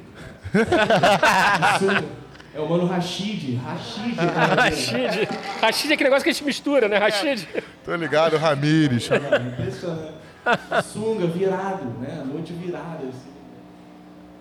é 2.55 2.59
o 2.59 2.69
mano 2.69 2.85
Rashid. 2.87 3.55
Rashid. 3.57 4.15
Rashid. 4.55 5.27
Rashid 5.61 5.91
é 5.91 5.93
aquele 5.93 6.09
negócio 6.09 6.23
que 6.23 6.29
a 6.29 6.33
gente 6.33 6.45
mistura, 6.45 6.87
né? 6.87 6.97
Rashid. 6.97 7.47
Tô 7.83 7.93
ligado, 7.95 8.37
Ramires. 8.37 9.09
Impressionante. 9.11 10.16
Sunga, 10.83 11.27
virado, 11.27 11.85
né? 11.99 12.19
A 12.21 12.25
noite 12.25 12.53
virada, 12.53 13.07
assim. 13.07 13.37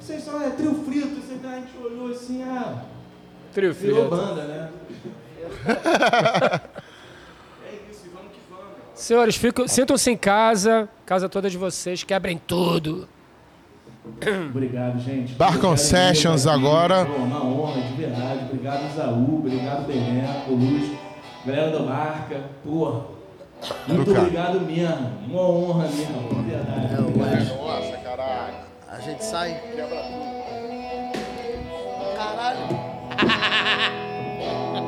Vocês 0.00 0.22
só 0.22 0.40
é 0.40 0.50
trio 0.50 0.74
frito. 0.84 1.16
Você, 1.16 1.34
a 1.46 1.56
gente 1.56 1.76
olhou 1.82 2.10
assim, 2.10 2.42
ah, 2.42 2.82
Trio 3.52 3.72
virou 3.72 4.08
frito. 4.08 4.16
banda, 4.16 4.44
né? 4.44 4.70
é 7.66 7.78
isso, 7.90 8.06
e 8.06 8.08
vamos 8.10 8.32
que 8.32 8.40
vamos. 8.48 8.64
Senhores, 8.94 9.40
sintam-se 9.68 10.10
em 10.10 10.16
casa, 10.16 10.88
casa 11.04 11.28
toda 11.28 11.50
de 11.50 11.58
vocês, 11.58 12.04
quebrem 12.04 12.38
tudo. 12.38 13.08
Obrigado, 14.50 15.00
gente. 15.00 15.34
Bar 15.34 15.58
Concessions 15.58 16.46
agora. 16.46 17.04
Pô, 17.04 17.14
uma 17.14 17.44
honra, 17.44 17.80
de 17.80 17.94
verdade. 17.94 18.44
Obrigado, 18.44 18.86
Isaú. 18.92 19.38
Obrigado, 19.38 19.86
Bené, 19.86 20.44
Colusco. 20.46 20.96
Galera 21.44 21.70
da 21.70 21.80
marca. 21.80 22.40
Porra. 22.62 23.15
Muito 23.88 24.12
cara. 24.12 24.22
obrigado 24.24 24.60
mesmo. 24.60 25.12
Uma 25.28 25.42
honra 25.42 25.88
mesmo, 25.88 26.28
de 26.28 26.50
verdade. 26.50 27.54
Nossa, 27.56 27.96
caralho. 27.98 28.54
A 28.88 29.00
gente 29.00 29.24
sai. 29.24 29.60
Quebra. 29.74 30.02
Caralho. 32.16 32.86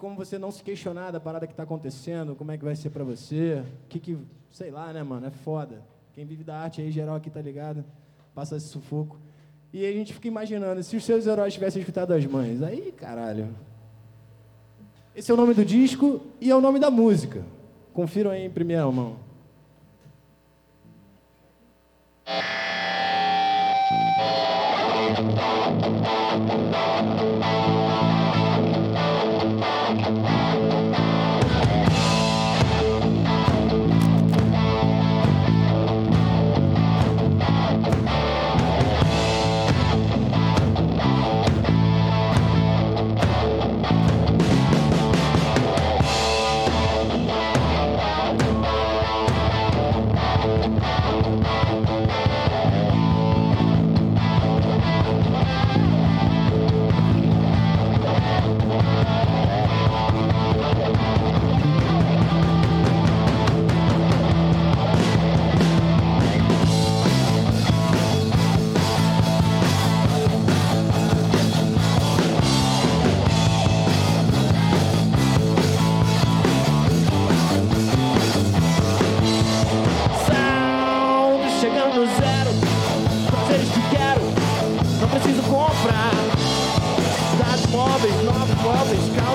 como 0.00 0.16
você 0.16 0.38
não 0.38 0.50
se 0.50 0.62
questionar 0.62 1.10
da 1.10 1.20
parada 1.20 1.46
que 1.46 1.52
está 1.52 1.62
acontecendo, 1.62 2.34
como 2.34 2.50
é 2.50 2.56
que 2.56 2.64
vai 2.64 2.74
ser 2.74 2.88
para 2.88 3.04
você, 3.04 3.62
que 3.86 4.00
que, 4.00 4.16
sei 4.50 4.70
lá, 4.70 4.90
né, 4.94 5.02
mano, 5.02 5.26
é 5.26 5.30
foda. 5.30 5.82
Quem 6.14 6.24
vive 6.24 6.42
da 6.42 6.56
arte 6.56 6.80
aí, 6.80 6.90
geral 6.90 7.16
aqui, 7.16 7.28
tá 7.28 7.42
ligado? 7.42 7.84
Passa 8.34 8.56
esse 8.56 8.68
sufoco. 8.68 9.18
E 9.70 9.84
a 9.84 9.92
gente 9.92 10.14
fica 10.14 10.26
imaginando, 10.26 10.82
se 10.82 10.96
os 10.96 11.04
seus 11.04 11.26
heróis 11.26 11.52
tivessem 11.52 11.80
escutado 11.80 12.14
as 12.14 12.24
mães, 12.24 12.62
aí, 12.62 12.90
caralho. 12.92 13.54
Esse 15.14 15.30
é 15.30 15.34
o 15.34 15.36
nome 15.36 15.52
do 15.52 15.66
disco 15.66 16.22
e 16.40 16.50
é 16.50 16.56
o 16.56 16.62
nome 16.62 16.78
da 16.78 16.90
música. 16.90 17.44
Confiram 17.92 18.30
aí 18.30 18.46
em 18.46 18.50
primeira 18.50 18.90
mão. 18.90 19.16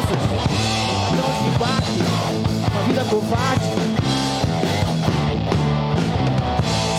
Promessas, 0.05 0.23
não 1.15 1.29
de 1.33 1.47
embate, 1.49 1.99
uma 2.71 2.81
vida 2.83 3.03
covarde. 3.05 3.65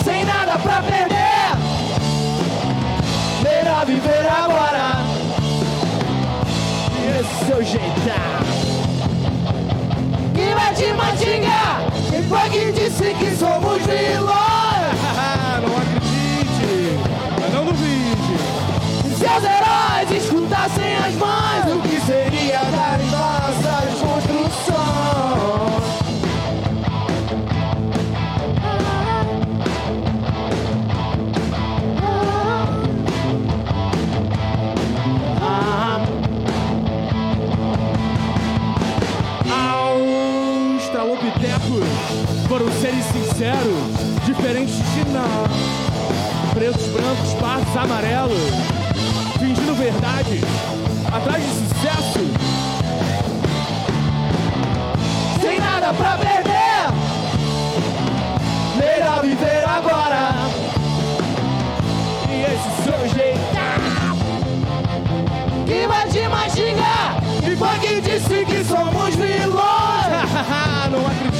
Sem 0.04 0.24
nada 0.24 0.58
pra 0.58 0.82
perder, 0.82 1.56
melhor 3.42 3.86
viver 3.86 4.26
agora. 4.26 5.04
E 6.92 7.20
esse 7.20 7.44
seu 7.46 7.64
jeitão. 7.64 8.46
Que 10.34 10.54
vai 10.54 10.74
te 10.74 10.92
mastigar, 10.92 11.80
quem 12.10 12.22
foi 12.24 12.50
que 12.50 12.72
disse 12.72 13.14
que 13.14 13.36
somos 13.36 13.82
vilões? 13.86 14.55
Seres 43.36 43.58
sinceros, 43.60 44.24
diferentes 44.24 44.76
de 44.76 45.04
nós. 45.12 45.50
Pretos, 46.54 46.86
brancos, 46.86 47.34
pardos, 47.34 47.76
amarelos, 47.76 48.38
fingindo 49.38 49.74
verdade, 49.74 50.40
atrás 51.12 51.42
de 51.42 51.50
sucesso. 51.50 52.20
Sem 55.40 55.60
nada 55.60 55.92
pra 55.92 56.16
perder, 56.16 56.92
melhor 58.78 59.20
viver 59.22 59.64
agora. 59.68 60.32
E 62.30 62.42
esse 62.42 62.70
seu 62.84 63.08
jeito 63.08 63.36
que 65.66 65.86
vai 65.86 66.08
te 66.08 66.28
mastigar. 66.28 67.22
E 67.46 67.56
foi 67.56 67.78
que 67.80 68.00
disse 68.00 68.44
que 68.46 68.64
somos 68.64 69.14
vilões. 69.14 69.96
não 70.90 71.06
acredite, 71.06 71.35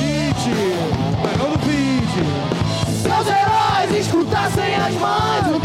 escutassem 4.57 4.75
as 4.75 4.95
mães, 4.95 5.56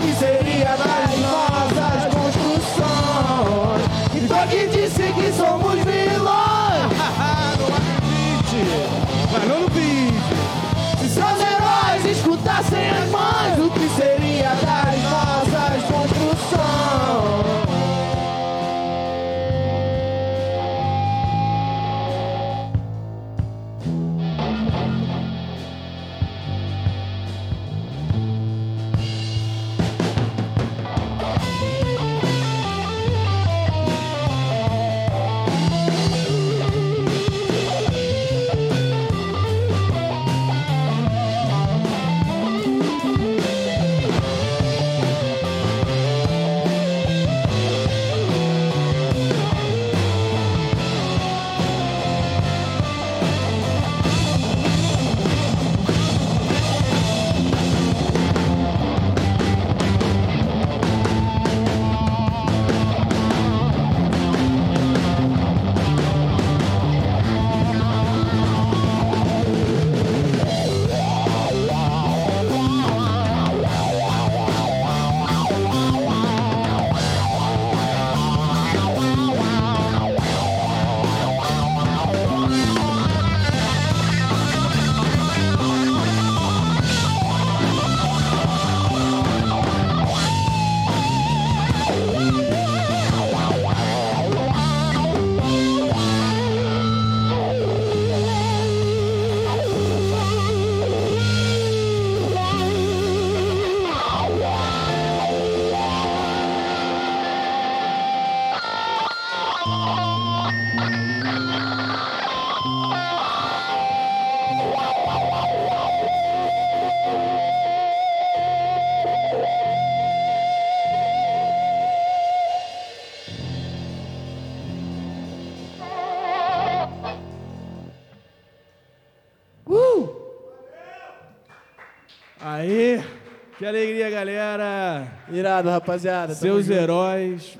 Irado, 135.41 135.69
rapaziada. 135.69 136.33
Seus 136.35 136.65
junto. 136.65 136.77
heróis. 136.77 137.57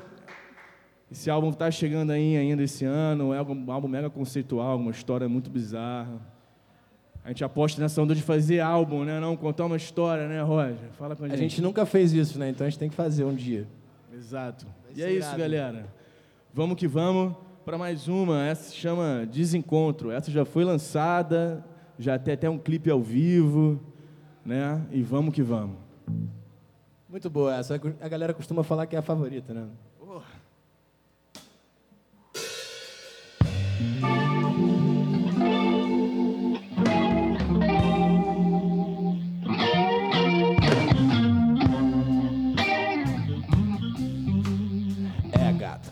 Esse 1.12 1.30
álbum 1.30 1.52
tá 1.52 1.70
chegando 1.72 2.12
aí 2.12 2.38
ainda 2.38 2.62
esse 2.64 2.86
ano. 2.86 3.34
É 3.34 3.42
um 3.42 3.72
álbum 3.72 3.88
mega 3.88 4.10
conceitual, 4.10 4.78
uma 4.78 4.92
história 4.92 5.28
muito 5.28 5.50
bizarra. 5.50 6.22
A 7.24 7.30
gente 7.30 7.44
aposta 7.44 7.82
nessa 7.82 8.02
onda 8.02 8.16
de 8.16 8.22
fazer 8.22 8.60
álbum, 8.60 9.04
né? 9.04 9.20
Não 9.20 9.36
contar 9.36 9.66
uma 9.66 9.76
história, 9.78 10.28
né, 10.28 10.42
Roger? 10.42 10.78
Fala 10.98 11.16
com 11.16 11.24
a 11.24 11.28
A 11.28 11.30
gente. 11.32 11.40
gente 11.40 11.62
nunca 11.62 11.86
fez 11.86 12.14
isso, 12.14 12.38
né? 12.40 12.50
Então 12.50 12.66
a 12.66 12.70
gente 12.70 12.80
tem 12.80 12.90
que 12.90 12.96
fazer 12.96 13.24
um 13.26 13.34
dia. 13.34 13.68
Exato. 14.14 14.66
E 14.96 15.02
é 15.04 15.12
isso, 15.12 15.28
irado. 15.28 15.38
galera. 15.40 15.86
Vamos 16.54 16.76
que 16.78 16.88
vamos 16.88 17.36
para 17.66 17.78
mais 17.78 18.08
uma. 18.08 18.46
Essa 18.46 18.70
se 18.70 18.76
chama 18.76 19.28
Desencontro. 19.32 20.12
Essa 20.12 20.30
já 20.32 20.46
foi 20.46 20.64
lançada, 20.64 21.64
já 21.98 22.18
tem 22.20 22.34
até 22.36 22.50
um 22.50 22.58
clipe 22.58 22.90
ao 22.90 23.02
vivo, 23.02 23.80
né? 24.46 24.82
E 24.92 25.02
vamos 25.02 25.34
que 25.34 25.42
vamos. 25.44 25.78
Muito 27.12 27.30
boa 27.30 27.54
essa. 27.54 27.76
A 28.00 28.08
galera 28.08 28.34
costuma 28.34 28.64
falar 28.64 28.88
que 28.88 28.96
é 28.96 29.00
a 29.00 29.02
favorita, 29.02 29.54
né? 29.54 29.68
É, 45.34 45.52
gata. 45.52 45.92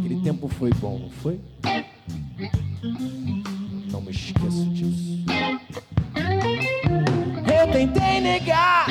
Aquele 0.00 0.20
tempo 0.24 0.48
foi 0.48 0.70
bom, 0.70 0.98
não 0.98 1.10
foi? 1.10 1.40
Não 3.92 4.00
me 4.00 4.10
esqueço 4.10 4.64
disso. 4.70 5.22
Tentei 7.72 8.20
negar, 8.20 8.86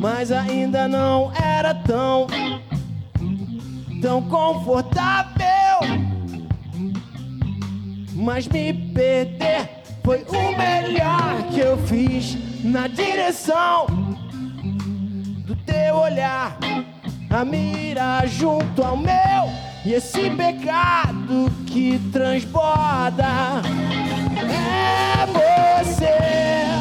mas 0.00 0.32
ainda 0.32 0.88
não 0.88 1.30
era 1.34 1.74
tão, 1.74 2.26
tão 4.00 4.22
confortável. 4.22 5.42
Mas 8.14 8.48
me 8.48 8.72
perder 8.72 9.82
foi 10.02 10.24
o 10.28 10.56
melhor 10.56 11.42
que 11.52 11.60
eu 11.60 11.76
fiz 11.86 12.36
na 12.64 12.86
direção 12.88 13.86
do 15.44 15.54
teu 15.56 15.96
olhar, 15.96 16.56
a 17.30 17.44
mira 17.44 18.24
junto 18.26 18.82
ao 18.82 18.96
meu 18.96 19.12
E 19.84 19.94
esse 19.94 20.30
pecado 20.30 21.50
que 21.66 21.98
transborda 22.12 23.62
é 24.38 25.26
você. 25.26 26.71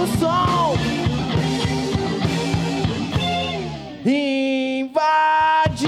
O 0.00 0.06
som. 0.18 0.76
Invade. 4.04 5.86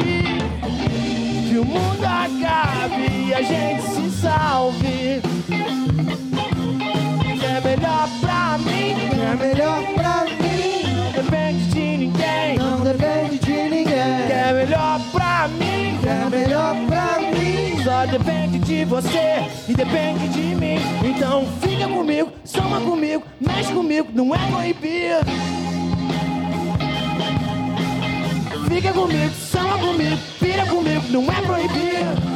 Que 1.49 1.59
o 1.59 1.65
mundo 1.65 2.05
acabe 2.05 3.29
e 3.29 3.35
a 3.35 3.43
gente 3.43 3.83
se 3.83 4.11
salve. 4.21 5.23
Que 7.39 7.47
é 7.47 7.61
melhor 7.65 8.09
pra 8.21 8.59
mim. 8.59 8.95
Que 9.11 9.21
é 9.21 9.35
melhor 9.35 9.83
pra 9.95 10.25
mim. 10.25 10.83
Não 10.95 11.13
depende 11.13 11.65
de 11.69 11.97
ninguém. 11.97 12.59
Não 12.59 12.81
depende 12.81 13.39
de 13.39 13.63
ninguém. 13.71 14.27
Que 14.27 14.33
é 14.33 14.53
melhor 14.53 15.01
pra 15.11 15.49
mim. 15.49 15.99
Que 16.03 16.09
é 16.09 16.29
melhor 16.31 16.75
pra 16.75 16.87
mim. 16.87 16.92
Só 17.85 18.07
depende 18.07 18.61
de 18.61 18.85
você 18.85 19.45
e 19.69 19.75
depende 19.75 20.29
de 20.29 20.55
mim. 20.55 20.79
Então 21.05 21.45
fica 21.61 21.89
comigo, 21.89 22.31
soma 22.45 22.81
comigo, 22.81 23.25
mexe 23.41 23.73
comigo, 23.73 24.09
não 24.15 24.33
é 24.33 24.39
proibido. 24.51 25.27
Fica 28.69 28.93
comigo, 28.93 29.35
soma 29.35 29.79
comigo, 29.79 30.19
pira 30.39 30.65
comigo, 30.67 31.03
não 31.11 31.25
é 31.25 31.43
proibido. 31.43 32.32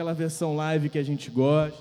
Aquela 0.00 0.14
versão 0.14 0.56
live 0.56 0.88
que 0.88 0.98
a 0.98 1.02
gente 1.02 1.30
gosta. 1.30 1.76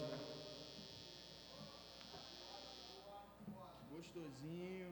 Gostosinho. 3.89 4.87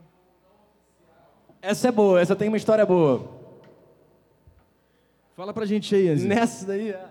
Essa 1.61 1.89
é 1.89 1.91
boa, 1.91 2.21
essa 2.21 2.37
tem 2.37 2.47
uma 2.47 2.55
história 2.55 2.85
boa. 2.85 3.29
Fala 5.35 5.53
pra 5.53 5.65
gente 5.65 5.93
aí. 5.93 6.15
Nessa 6.15 6.67
daí, 6.67 6.91
é. 6.91 7.05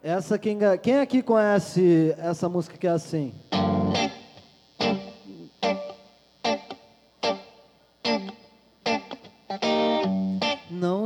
Essa 0.00 0.38
quem, 0.38 0.56
quem 0.80 1.00
aqui 1.00 1.24
conhece 1.24 2.14
essa 2.16 2.48
música 2.48 2.78
que 2.78 2.86
é 2.86 2.90
assim? 2.90 3.34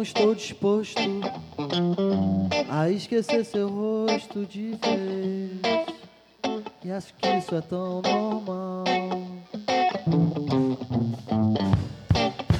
Estou 0.04 0.34
disposto 0.34 1.00
a 2.68 2.90
esquecer 2.90 3.42
seu 3.44 3.68
rosto 3.68 4.44
de 4.44 4.76
vez. 4.84 5.60
E 6.84 6.90
acho 6.90 7.14
que 7.14 7.26
isso 7.38 7.54
é 7.54 7.60
tão 7.62 8.02
normal. 8.02 8.84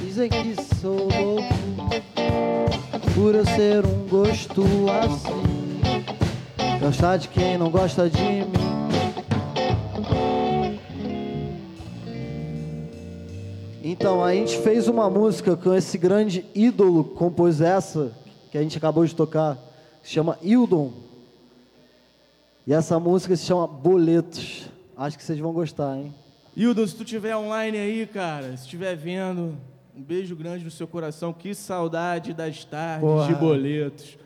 Dizem 0.01 0.27
que 0.27 0.55
sou 0.81 1.07
louco 1.07 1.53
por 3.13 3.35
eu 3.35 3.45
ser 3.45 3.85
um 3.85 4.07
gosto 4.07 4.63
assim. 5.03 6.79
Gostar 6.79 7.17
de 7.17 7.27
quem 7.27 7.59
não 7.59 7.69
gosta 7.69 8.09
de 8.09 8.23
mim. 8.23 8.54
Então, 13.97 14.21
a 14.21 14.33
gente 14.33 14.57
fez 14.57 14.89
uma 14.89 15.09
música 15.09 15.55
com 15.55 15.73
esse 15.73 15.97
grande 15.97 16.45
ídolo 16.53 17.05
que 17.05 17.13
compôs 17.15 17.61
essa, 17.61 18.11
que 18.51 18.57
a 18.57 18.61
gente 18.61 18.77
acabou 18.77 19.05
de 19.05 19.15
tocar, 19.15 19.55
que 20.01 20.07
se 20.09 20.13
chama 20.13 20.37
Hildon. 20.41 20.91
E 22.67 22.73
essa 22.73 22.99
música 22.99 23.37
se 23.37 23.45
chama 23.45 23.65
Boletos. 23.65 24.69
Acho 24.97 25.17
que 25.17 25.23
vocês 25.23 25.39
vão 25.39 25.53
gostar, 25.53 25.97
hein? 25.97 26.13
Hildo, 26.57 26.85
se 26.85 26.93
tu 26.93 27.05
tiver 27.05 27.37
online 27.37 27.77
aí, 27.77 28.05
cara, 28.05 28.57
se 28.57 28.65
estiver 28.65 28.97
vendo, 28.97 29.57
um 29.95 30.01
beijo 30.01 30.35
grande 30.35 30.65
no 30.65 30.71
seu 30.71 30.89
coração. 30.89 31.31
Que 31.31 31.55
saudade 31.55 32.33
das 32.33 32.65
tardes 32.65 32.99
Porra. 33.09 33.27
de 33.27 33.35
boletos. 33.35 34.17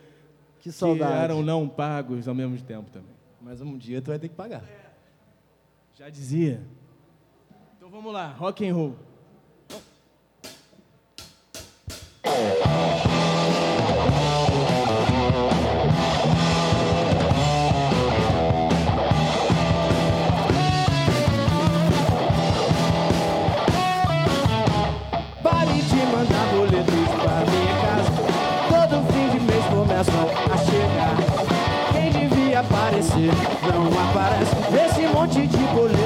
Que 0.61 0.71
saudade. 0.71 1.11
Que 1.11 1.23
eram 1.25 1.43
não 1.43 1.69
pagos 1.69 2.27
ao 2.27 2.33
mesmo 2.33 2.59
tempo 2.59 2.89
também. 2.89 3.15
Mas 3.39 3.61
um 3.61 3.77
dia 3.77 4.01
tu 4.01 4.07
vai 4.07 4.17
ter 4.17 4.29
que 4.29 4.35
pagar. 4.35 4.63
Já 5.95 6.09
dizia. 6.09 6.59
Então 7.77 7.87
vamos 7.87 8.11
lá, 8.11 8.31
rock 8.31 8.67
and 8.67 8.73
roll. 8.73 9.08
Não 33.19 33.87
aparece. 33.87 34.55
Esse 34.85 35.07
monte 35.13 35.47
de 35.47 35.57
boletos 35.73 35.98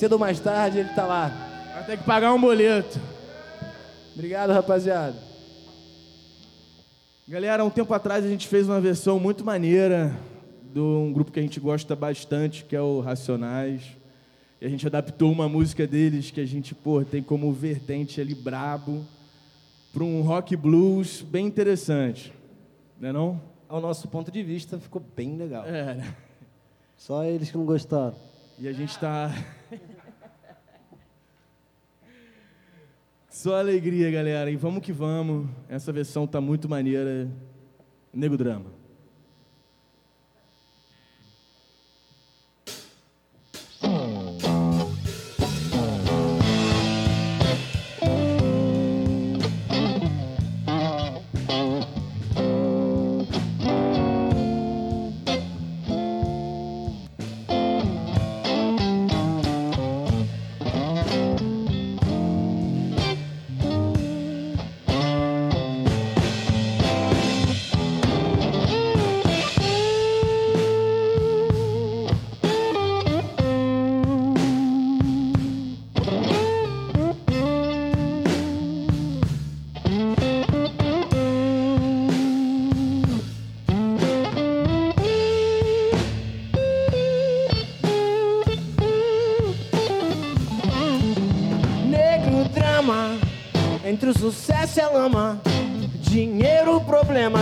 cedo 0.00 0.14
ou 0.14 0.18
mais 0.18 0.40
tarde 0.40 0.78
ele 0.78 0.88
tá 0.94 1.04
lá. 1.04 1.28
Vai 1.74 1.84
ter 1.84 1.98
que 1.98 2.04
pagar 2.04 2.32
um 2.32 2.40
boleto. 2.40 2.98
Obrigado, 4.14 4.50
rapaziada. 4.50 5.14
Galera, 7.28 7.62
um 7.62 7.68
tempo 7.68 7.92
atrás 7.92 8.24
a 8.24 8.28
gente 8.28 8.48
fez 8.48 8.66
uma 8.66 8.80
versão 8.80 9.20
muito 9.20 9.44
maneira 9.44 10.18
de 10.72 10.80
um 10.80 11.12
grupo 11.12 11.30
que 11.30 11.38
a 11.38 11.42
gente 11.42 11.60
gosta 11.60 11.94
bastante, 11.94 12.64
que 12.64 12.74
é 12.74 12.80
o 12.80 13.00
Racionais. 13.00 13.82
E 14.58 14.64
a 14.64 14.70
gente 14.70 14.86
adaptou 14.86 15.30
uma 15.30 15.50
música 15.50 15.86
deles 15.86 16.30
que 16.30 16.40
a 16.40 16.46
gente, 16.46 16.74
pô, 16.74 17.04
tem 17.04 17.22
como 17.22 17.52
vertente 17.52 18.22
ali 18.22 18.34
brabo 18.34 19.04
para 19.92 20.02
um 20.02 20.22
rock 20.22 20.56
blues 20.56 21.20
bem 21.20 21.46
interessante. 21.46 22.32
Não 22.98 23.08
é 23.10 23.12
não? 23.12 23.40
Ao 23.68 23.82
nosso 23.82 24.08
ponto 24.08 24.30
de 24.30 24.42
vista, 24.42 24.80
ficou 24.80 25.02
bem 25.14 25.36
legal. 25.36 25.66
É. 25.66 25.94
né? 25.96 26.14
Só 26.96 27.22
eles 27.22 27.50
que 27.50 27.58
não 27.58 27.66
gostaram. 27.66 28.14
E 28.58 28.66
a 28.66 28.72
gente 28.72 28.98
tá. 28.98 29.30
Só 33.30 33.54
alegria, 33.54 34.10
galera. 34.10 34.50
E 34.50 34.56
vamos 34.56 34.82
que 34.82 34.92
vamos. 34.92 35.48
Essa 35.68 35.92
versão 35.92 36.26
tá 36.26 36.40
muito 36.40 36.68
maneira. 36.68 37.30
Nego 38.12 38.36
Drama. 38.36 38.79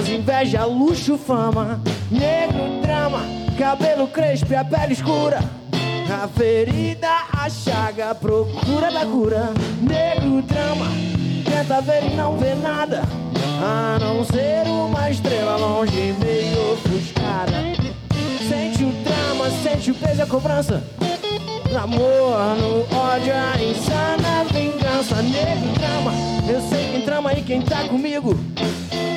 Inveja, 0.08 0.64
luxo, 0.64 1.18
fama. 1.18 1.80
Negro 2.10 2.80
drama, 2.82 3.20
cabelo 3.58 4.08
crespo 4.08 4.52
e 4.52 4.56
a 4.56 4.64
pele 4.64 4.92
escura. 4.92 5.38
A 6.10 6.26
ferida, 6.26 7.08
a 7.32 7.50
chaga, 7.50 8.14
procura 8.14 8.90
da 8.90 9.04
cura. 9.04 9.50
Negro 9.82 10.42
drama, 10.42 10.86
tenta 11.44 11.80
ver 11.82 12.04
e 12.10 12.16
não 12.16 12.36
vê 12.38 12.54
nada. 12.54 13.02
A 13.60 13.98
não 14.00 14.24
ser 14.24 14.66
uma 14.66 15.10
estrela 15.10 15.56
longe, 15.56 16.14
meio 16.18 16.72
ofuscada. 16.72 17.52
Sente 18.48 18.84
o 18.84 18.92
drama, 19.04 19.50
sente 19.62 19.90
o 19.90 19.94
peso 19.94 20.20
e 20.20 20.22
a 20.22 20.26
cobrança. 20.26 20.82
Amor 21.78 22.56
no 22.56 22.96
ódio, 22.96 23.32
a 23.34 23.62
insana 23.62 24.44
vingança, 24.50 25.22
negro 25.22 25.68
drama. 25.78 26.12
Eu 26.48 26.60
sei 26.62 26.92
quem 26.92 27.02
trama 27.02 27.32
e 27.34 27.42
quem 27.42 27.60
tá 27.60 27.84
comigo. 27.84 28.34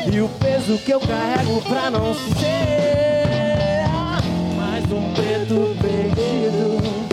E 0.10 0.22
o 0.22 0.30
peso 0.30 0.78
que 0.80 0.92
eu 0.92 1.00
carrego 1.00 1.62
pra 1.62 1.92
não 1.92 2.14
ser 2.14 3.86
mais 4.56 4.92
um 4.92 5.14
preto 5.14 5.76
perdido. 5.82 7.11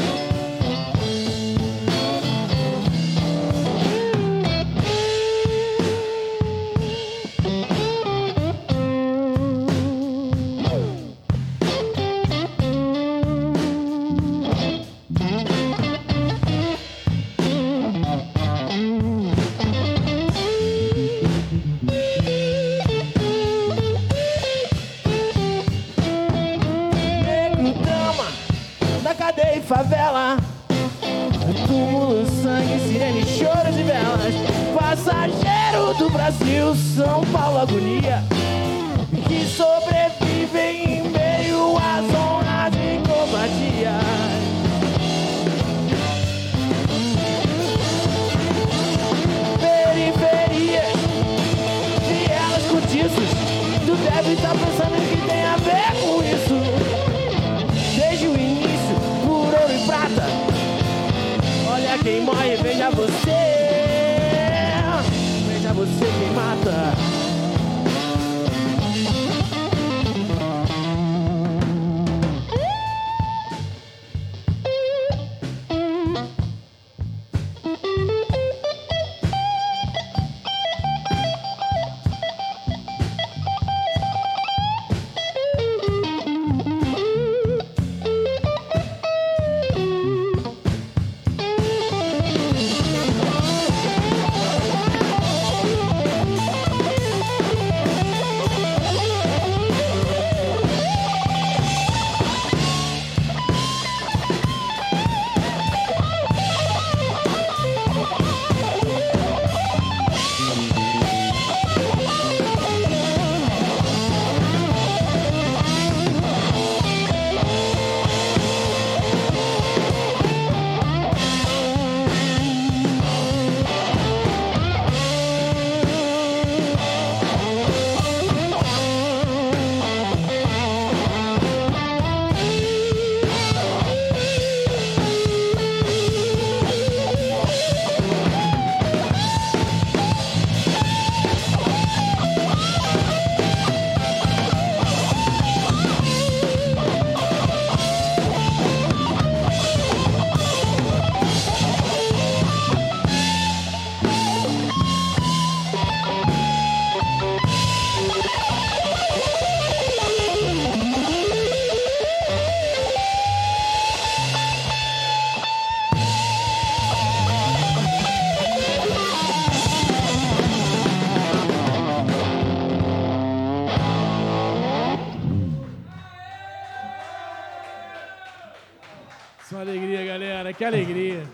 Só 179.58 179.62
alegria, 179.62 180.06
galera. 180.06 180.52
Que 180.52 180.64
alegria. 180.64 181.24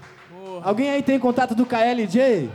Alguém 0.62 0.88
aí 0.88 1.02
tem 1.02 1.18
contato 1.18 1.54
do 1.54 1.66
KLJ? 1.66 2.48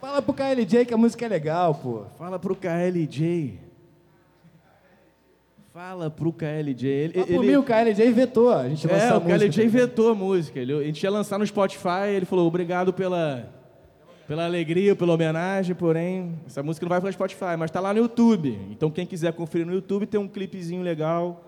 Fala 0.00 0.22
pro 0.22 0.32
KLJ 0.32 0.86
que 0.86 0.94
a 0.94 0.96
música 0.96 1.26
é 1.26 1.28
legal, 1.28 1.74
pô. 1.74 2.04
Fala 2.16 2.38
pro 2.38 2.56
KLJ. 2.56 3.60
Fala 5.74 6.08
pro 6.08 6.32
KLJ. 6.32 6.88
Ele, 6.88 7.24
por 7.26 7.44
mim, 7.44 7.56
o 7.56 7.62
KLJ 7.62 8.10
vetou 8.12 8.50
a 8.50 8.66
gente 8.70 8.86
lançar 8.86 9.04
É, 9.04 9.10
a 9.10 9.18
o 9.18 9.20
música. 9.20 9.38
KLJ 9.38 9.68
vetou 9.68 10.08
a 10.10 10.14
música. 10.14 10.58
Ele, 10.58 10.78
a 10.78 10.82
gente 10.82 11.02
ia 11.02 11.10
lançar 11.10 11.38
no 11.38 11.46
Spotify, 11.46 12.08
ele 12.16 12.24
falou 12.24 12.48
obrigado 12.48 12.90
pela, 12.90 13.52
pela 14.26 14.46
alegria, 14.46 14.96
pela 14.96 15.12
homenagem, 15.12 15.74
porém, 15.76 16.40
essa 16.46 16.62
música 16.62 16.86
não 16.86 16.88
vai 16.88 17.02
para 17.02 17.12
Spotify, 17.12 17.54
mas 17.58 17.70
tá 17.70 17.80
lá 17.80 17.92
no 17.92 17.98
YouTube. 18.00 18.58
Então 18.70 18.90
quem 18.90 19.04
quiser 19.04 19.34
conferir 19.34 19.66
no 19.66 19.74
YouTube, 19.74 20.06
tem 20.06 20.18
um 20.18 20.26
clipezinho 20.26 20.80
legal, 20.82 21.44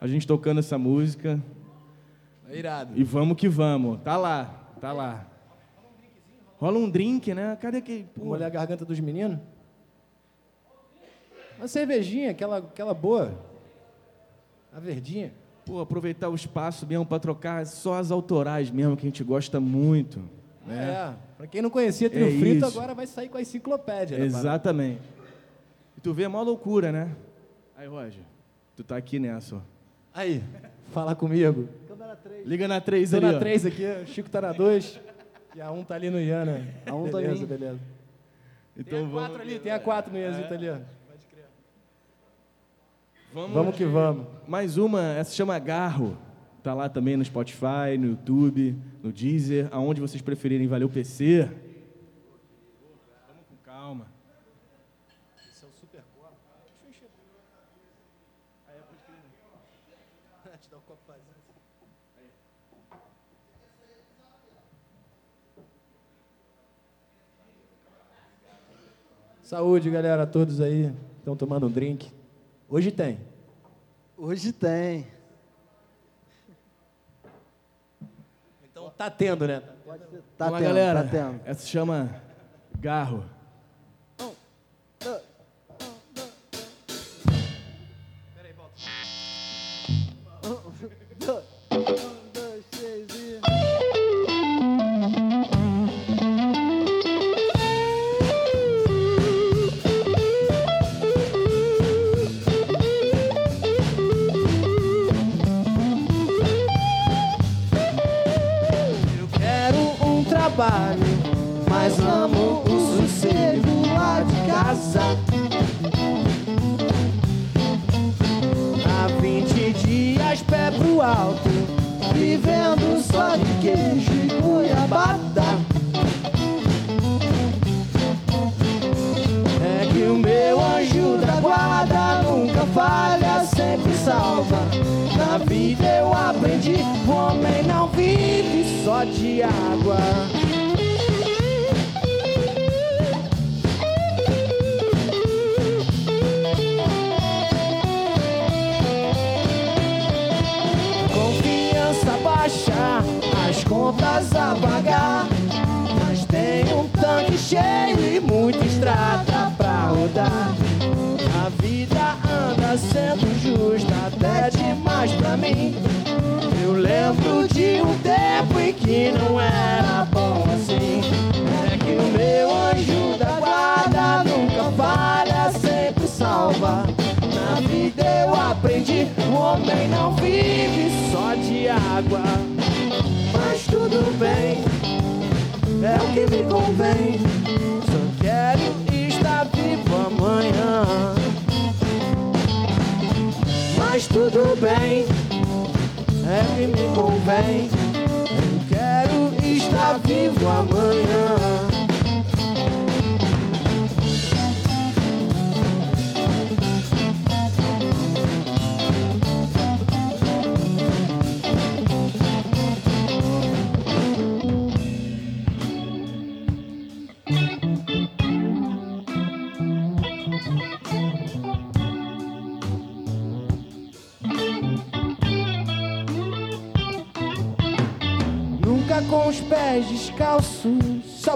a 0.00 0.06
gente 0.06 0.24
tocando 0.24 0.60
essa 0.60 0.78
música. 0.78 1.42
É 2.50 2.56
irado. 2.56 2.92
E 2.96 3.04
vamos 3.04 3.36
que 3.36 3.48
vamos. 3.48 4.00
Tá 4.02 4.16
lá, 4.16 4.44
tá 4.80 4.92
lá. 4.92 5.26
Rola 6.58 6.78
um 6.78 6.88
drink, 6.90 7.32
né? 7.34 7.56
Cadê 7.60 7.80
que. 7.80 8.06
Vamos 8.16 8.32
olhar 8.32 8.46
a 8.46 8.50
garganta 8.50 8.84
dos 8.84 8.98
meninos? 9.00 9.38
Uma 11.58 11.68
cervejinha, 11.68 12.30
aquela, 12.30 12.58
aquela 12.58 12.94
boa. 12.94 13.32
A 14.72 14.80
verdinha. 14.80 15.32
Pô, 15.64 15.80
aproveitar 15.80 16.28
o 16.28 16.34
espaço 16.34 16.86
mesmo 16.86 17.04
para 17.04 17.18
trocar 17.18 17.66
só 17.66 17.94
as 17.94 18.10
autorais 18.10 18.70
mesmo, 18.70 18.96
que 18.96 19.06
a 19.06 19.10
gente 19.10 19.22
gosta 19.22 19.60
muito. 19.60 20.18
Né? 20.66 20.84
É. 20.90 21.14
Pra 21.36 21.46
quem 21.46 21.60
não 21.62 21.70
conhecia 21.70 22.08
Trio 22.08 22.26
É 22.28 22.30
Frito, 22.38 22.66
isso. 22.66 22.78
agora 22.78 22.94
vai 22.94 23.06
sair 23.06 23.28
com 23.28 23.38
a 23.38 23.42
enciclopédia. 23.42 24.18
né? 24.18 24.24
Exatamente. 24.24 25.00
E 25.96 26.00
tu 26.00 26.12
vê 26.14 26.24
a 26.24 26.28
maior 26.28 26.44
loucura, 26.44 26.90
né? 26.90 27.14
Aí, 27.76 27.86
Roger, 27.86 28.22
tu 28.76 28.82
tá 28.82 28.96
aqui 28.96 29.18
nessa, 29.18 29.56
ó. 29.56 29.60
Aí, 30.14 30.42
fala 30.92 31.14
comigo. 31.14 31.68
Liga 32.44 32.68
na 32.68 32.80
3 32.80 33.10
Tô 33.10 33.16
ali, 33.16 33.26
na 33.26 33.36
ó. 33.36 33.38
3 33.38 33.66
aqui, 33.66 33.84
o 33.84 34.06
Chico 34.06 34.30
tá 34.30 34.40
na 34.40 34.52
2. 34.52 35.00
E 35.54 35.60
a 35.60 35.70
1 35.70 35.84
tá 35.84 35.94
ali 35.94 36.10
no 36.10 36.20
Iana. 36.20 36.66
A 36.86 36.94
um 36.94 37.10
tá 37.10 37.18
beleza, 37.18 37.44
ali. 37.44 37.46
beleza. 37.46 37.80
Então 38.76 38.98
Tem 38.98 39.06
a 39.06 39.10
4 39.10 39.12
vamos, 39.12 39.40
ali, 39.40 39.58
tem 39.58 39.72
a 39.72 39.80
4 39.80 40.12
no 40.12 40.18
Ianzito 40.18 40.54
ali, 40.54 40.70
ó. 40.70 40.78
vamos, 43.32 43.52
Vamos 43.52 43.76
que 43.76 43.84
vamos. 43.84 44.26
Mais 44.46 44.78
uma, 44.78 45.02
essa 45.14 45.30
se 45.30 45.36
chama 45.36 45.58
Garro. 45.58 46.16
Tá 46.62 46.74
lá 46.74 46.88
também 46.88 47.16
no 47.16 47.24
Spotify, 47.24 47.96
no 47.98 48.08
YouTube, 48.08 48.76
no 49.02 49.12
Deezer, 49.12 49.68
aonde 49.70 50.00
vocês 50.00 50.22
preferirem. 50.22 50.66
Valeu, 50.66 50.88
PC. 50.88 51.42
Vamos 51.42 51.52
com 53.48 53.56
calma. 53.64 54.06
Saúde, 69.48 69.88
galera, 69.88 70.26
todos 70.26 70.60
aí. 70.60 70.94
Estão 71.20 71.34
tomando 71.34 71.66
um 71.66 71.70
drink. 71.70 72.12
Hoje 72.68 72.92
tem. 72.92 73.18
Hoje 74.14 74.52
tem. 74.52 75.06
Então 78.70 78.90
tá 78.90 79.08
tendo, 79.10 79.48
né? 79.48 79.60
Tá 80.36 80.50
Vamos 80.50 80.52
lá, 80.52 80.58
tendo, 80.58 80.68
galera. 80.68 81.02
tá 81.02 81.08
tendo. 81.08 81.40
Essa 81.46 81.66
chama 81.66 82.14
Garro. 82.78 83.24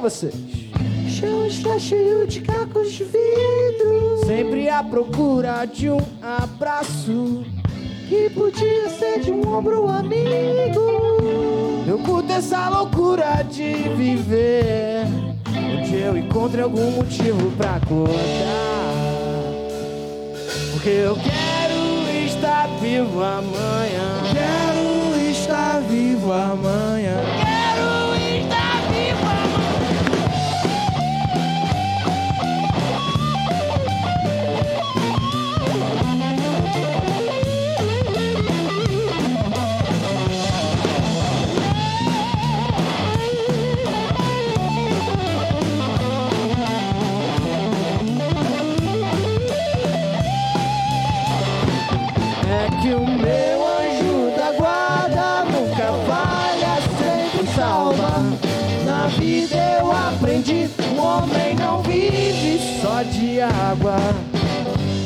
Vocês. 0.02 0.34
Chão 1.08 1.46
está 1.46 1.78
cheio 1.78 2.26
de 2.26 2.40
cacos 2.40 2.90
de 2.90 3.04
vidro. 3.04 4.26
Sempre 4.26 4.68
à 4.68 4.82
procura 4.82 5.64
de 5.64 5.90
um 5.90 6.00
abraço 6.20 7.44
que 8.08 8.28
podia 8.30 8.90
ser 8.90 9.20
de 9.20 9.30
um 9.30 9.46
ombro 9.46 9.88
amigo. 9.88 10.80
Eu 11.86 11.98
curto 12.00 12.32
essa 12.32 12.68
loucura 12.68 13.44
de 13.44 13.74
viver, 13.96 15.06
onde 15.78 15.94
eu 15.94 16.18
encontro 16.18 16.64
algum 16.64 16.90
motivo 16.90 17.52
pra 17.52 17.76
acordar. 17.76 18.16
Porque 20.72 20.88
eu 20.88 21.14
quero 21.14 22.26
estar 22.26 22.66
vivo 22.80 23.22
amanhã. 23.22 23.91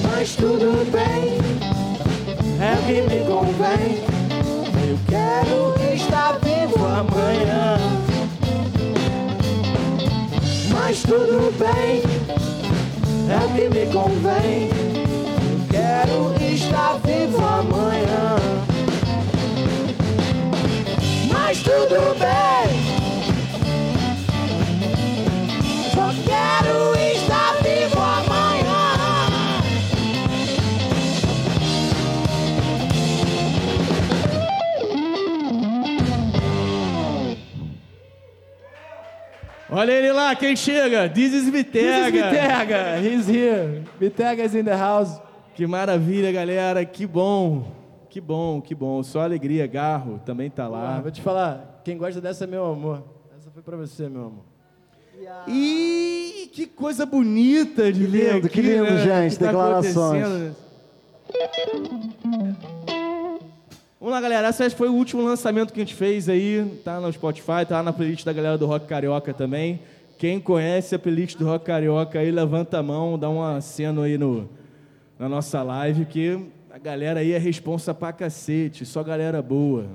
Mas 0.03 0.37
tudo 0.37 0.91
bem, 0.93 1.39
é 2.61 2.75
o 2.75 2.83
que 2.87 3.03
me 3.03 3.25
convém. 3.27 4.05
Eu 4.89 4.99
quero 5.09 5.95
estar 5.95 6.39
vivo 6.39 6.85
amanhã. 6.87 7.79
Mas 10.73 11.03
tudo 11.03 11.53
bem, 11.59 12.03
é 13.29 13.45
o 13.45 13.49
que 13.55 13.69
me 13.69 13.87
convém. 13.93 14.71
Eu 15.51 15.61
quero 15.69 16.55
estar 16.55 16.99
vivo 17.05 17.39
amanhã. 17.39 18.37
Mas 21.33 21.59
tudo 21.59 22.19
bem. 22.19 22.56
Olha 39.79 39.93
ele 39.93 40.11
lá, 40.11 40.35
quem 40.35 40.57
chega? 40.57 41.07
This 41.07 41.35
is 41.35 41.51
Vitega. 41.51 42.11
This 42.11 42.17
is 42.17 42.23
Vitega. 42.23 42.99
He's 43.03 43.29
here. 43.29 43.83
Vitega's 44.01 44.55
in 44.55 44.65
the 44.65 44.75
house. 44.75 45.21
Que 45.55 45.67
maravilha, 45.67 46.33
galera. 46.33 46.83
Que 46.87 47.07
bom. 47.07 47.65
Que 48.09 48.19
bom, 48.19 48.63
que 48.63 48.75
bom. 48.75 49.03
Só 49.03 49.21
alegria. 49.21 49.67
Garro 49.67 50.19
também 50.25 50.49
tá 50.49 50.65
Ah, 50.65 50.69
lá. 50.69 51.01
vou 51.01 51.11
te 51.11 51.21
falar, 51.21 51.83
quem 51.85 51.99
gosta 51.99 52.23
dessa 52.23 52.45
é 52.45 52.47
meu 52.47 52.65
amor. 52.65 53.05
Essa 53.39 53.51
foi 53.51 53.63
pra 53.63 53.77
você, 53.77 54.09
meu 54.09 54.23
amor. 54.23 54.45
Ih, 55.47 56.49
que 56.53 56.67
coisa 56.67 57.05
bonita 57.05 57.93
de 57.93 58.01
Que 58.01 58.07
ver 58.07 58.33
lindo, 58.35 58.47
aqui, 58.47 58.55
que 58.55 58.63
lindo, 58.63 58.85
né? 58.85 59.05
gente, 59.05 59.33
que 59.33 59.45
tá 59.45 59.47
declarações. 59.47 60.57
Vamos 64.07 64.21
lá, 64.21 64.21
galera. 64.21 64.51
Esse 64.51 64.71
foi 64.71 64.89
o 64.89 64.93
último 64.93 65.21
lançamento 65.21 65.73
que 65.73 65.81
a 65.81 65.85
gente 65.85 65.97
fez 65.97 66.29
aí. 66.29 66.81
Tá 66.85 67.01
no 67.01 67.13
Spotify, 67.13 67.67
tá 67.69 67.83
na 67.83 67.93
playlist 67.93 68.25
da 68.25 68.33
galera 68.33 68.57
do 68.57 68.65
Rock 68.65 68.87
Carioca 68.87 69.35
também. 69.35 69.81
Quem 70.17 70.39
conhece 70.39 70.95
a 70.95 70.99
playlist 71.01 71.37
do 71.37 71.45
Rock 71.45 71.65
Carioca 71.65 72.21
aí, 72.21 72.31
levanta 72.31 72.79
a 72.79 72.83
mão, 72.85 73.19
dá 73.19 73.29
um 73.29 73.43
aceno 73.43 74.03
aí 74.03 74.17
no, 74.17 74.49
na 75.19 75.29
nossa 75.29 75.61
live, 75.61 76.05
que 76.05 76.41
a 76.71 76.79
galera 76.79 77.19
aí 77.19 77.33
é 77.33 77.39
responsa 77.39 77.93
pra 77.93 78.13
cacete. 78.13 78.87
Só 78.87 79.03
galera 79.03 79.43
boa. 79.43 79.87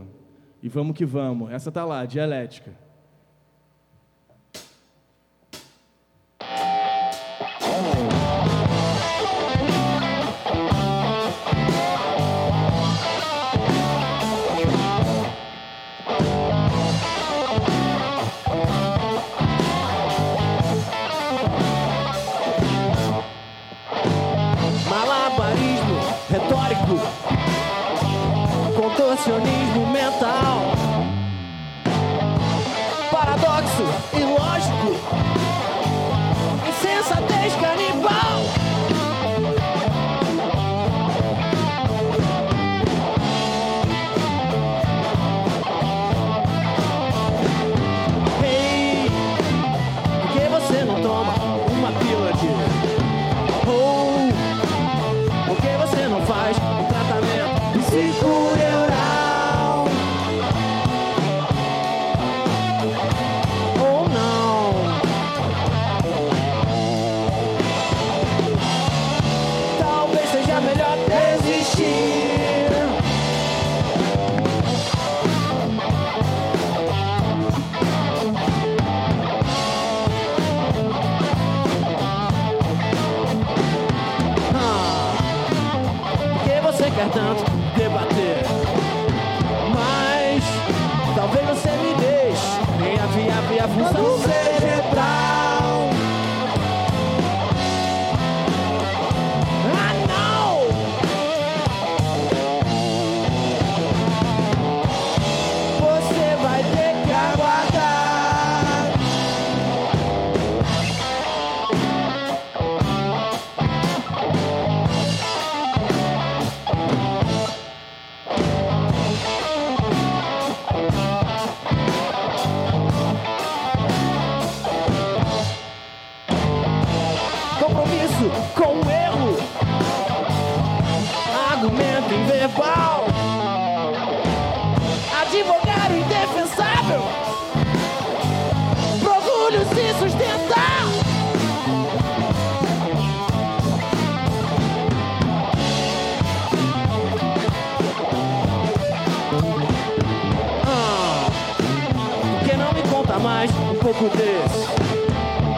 E 0.62 0.68
vamos 0.68 0.94
que 0.94 1.06
vamos. 1.06 1.50
Essa 1.50 1.72
tá 1.72 1.86
lá, 1.86 2.06
Dialética. 2.06 2.81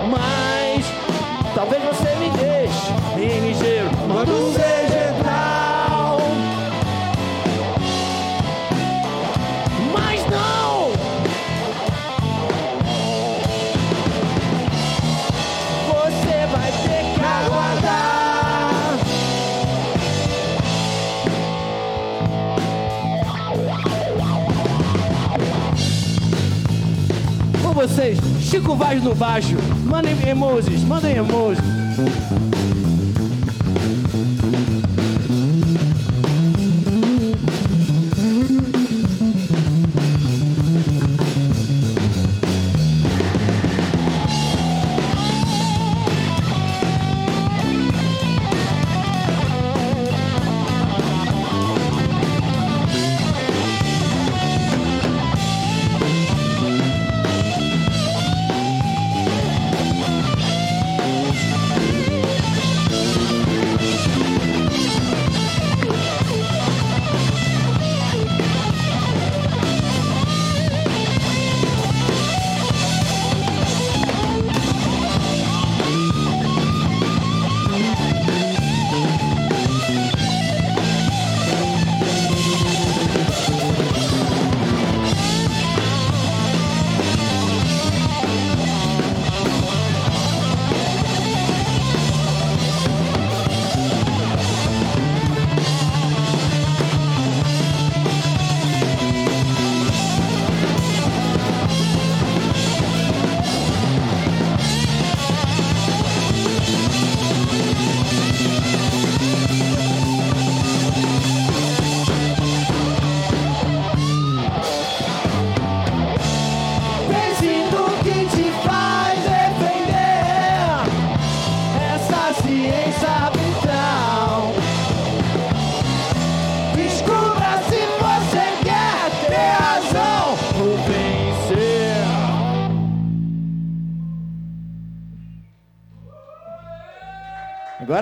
Mas 0.09 0.85
talvez 1.53 1.83
você 1.83 2.15
me 2.15 2.29
deixe 2.31 2.91
bem 3.15 3.39
ligeiro, 3.41 3.89
manda 4.07 4.31
um 4.31 4.51
vegetal. 4.51 6.17
Mas 9.93 10.21
não! 10.31 10.91
Você 15.89 16.47
vai 16.51 16.71
ter 16.71 17.03
que 17.13 17.21
aguardar. 17.23 18.97
Com 27.61 27.73
vocês, 27.73 28.19
Chico 28.53 28.75
Vaz 28.75 29.01
no 29.01 29.15
baixo. 29.15 29.57
Mandem 29.83 30.15
emojis, 30.29 30.83
mandem 30.83 31.15
emojis. 31.15 31.72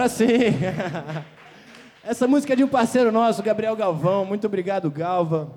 Agora 0.01 0.09
sim. 0.09 0.25
Essa 2.03 2.27
música 2.27 2.53
é 2.53 2.55
de 2.55 2.63
um 2.63 2.67
parceiro 2.67 3.11
nosso, 3.11 3.43
Gabriel 3.43 3.75
Galvão. 3.75 4.25
Muito 4.25 4.47
obrigado, 4.47 4.89
Galva. 4.89 5.53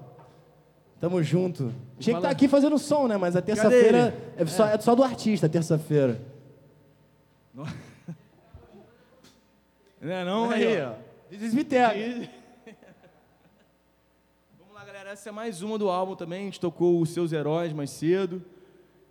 Tamo 1.00 1.22
junto. 1.22 1.72
Tinha 1.98 2.16
que 2.16 2.18
estar 2.18 2.28
aqui 2.28 2.46
fazendo 2.46 2.78
som, 2.78 3.08
né? 3.08 3.16
Mas 3.16 3.36
a 3.36 3.40
terça-feira 3.40 4.14
é 4.36 4.44
só, 4.44 4.66
é 4.66 4.78
só 4.78 4.94
do 4.94 5.02
artista, 5.02 5.48
terça-feira. 5.48 6.20
Não 7.54 7.64
é 10.02 10.24
não? 10.26 10.50
Aí, 10.50 10.82
ó. 10.82 10.92
Desmitega. 11.30 11.94
Vamos 14.58 14.74
lá, 14.74 14.84
galera. 14.84 15.12
Essa 15.12 15.30
é 15.30 15.32
mais 15.32 15.62
uma 15.62 15.78
do 15.78 15.88
álbum 15.88 16.14
também. 16.14 16.42
A 16.42 16.44
gente 16.44 16.60
tocou 16.60 17.00
os 17.00 17.08
seus 17.08 17.32
heróis 17.32 17.72
mais 17.72 17.88
cedo. 17.88 18.44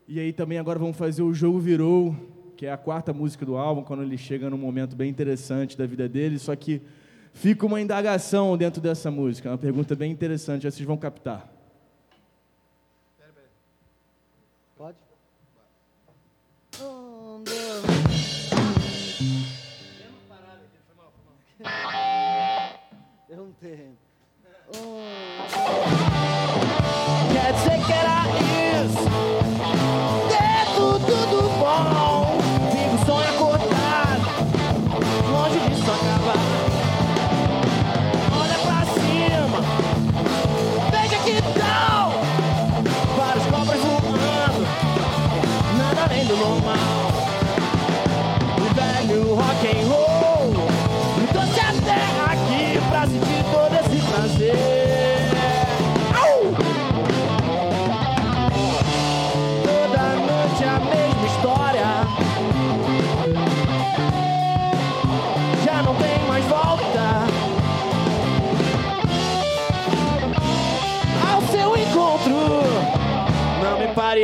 E 0.07 0.19
aí 0.19 0.31
também 0.31 0.59
agora 0.59 0.77
vamos 0.77 0.95
fazer 0.95 1.23
o 1.23 1.33
Jogo 1.33 1.57
Virou, 1.59 2.15
que 2.63 2.67
é 2.67 2.71
a 2.71 2.77
quarta 2.77 3.11
música 3.11 3.45
do 3.45 3.57
álbum, 3.57 3.83
quando 3.83 4.03
ele 4.03 4.17
chega 4.17 4.49
num 4.49 4.57
momento 4.57 4.95
bem 4.95 5.09
interessante 5.09 5.77
da 5.77 5.85
vida 5.85 6.07
dele. 6.07 6.39
Só 6.39 6.55
que 6.55 6.81
fica 7.33 7.65
uma 7.65 7.81
indagação 7.81 8.55
dentro 8.55 8.79
dessa 8.79 9.11
música. 9.11 9.49
Uma 9.49 9.57
pergunta 9.57 9.93
bem 9.97 10.09
interessante, 10.09 10.61
vocês 10.61 10.87
vão 10.87 10.95
captar. 10.95 11.51
Pode? 14.77 14.95
Eu 23.29 23.37
não 23.37 23.51
tenho. 23.59 23.97
Quer 24.41 25.27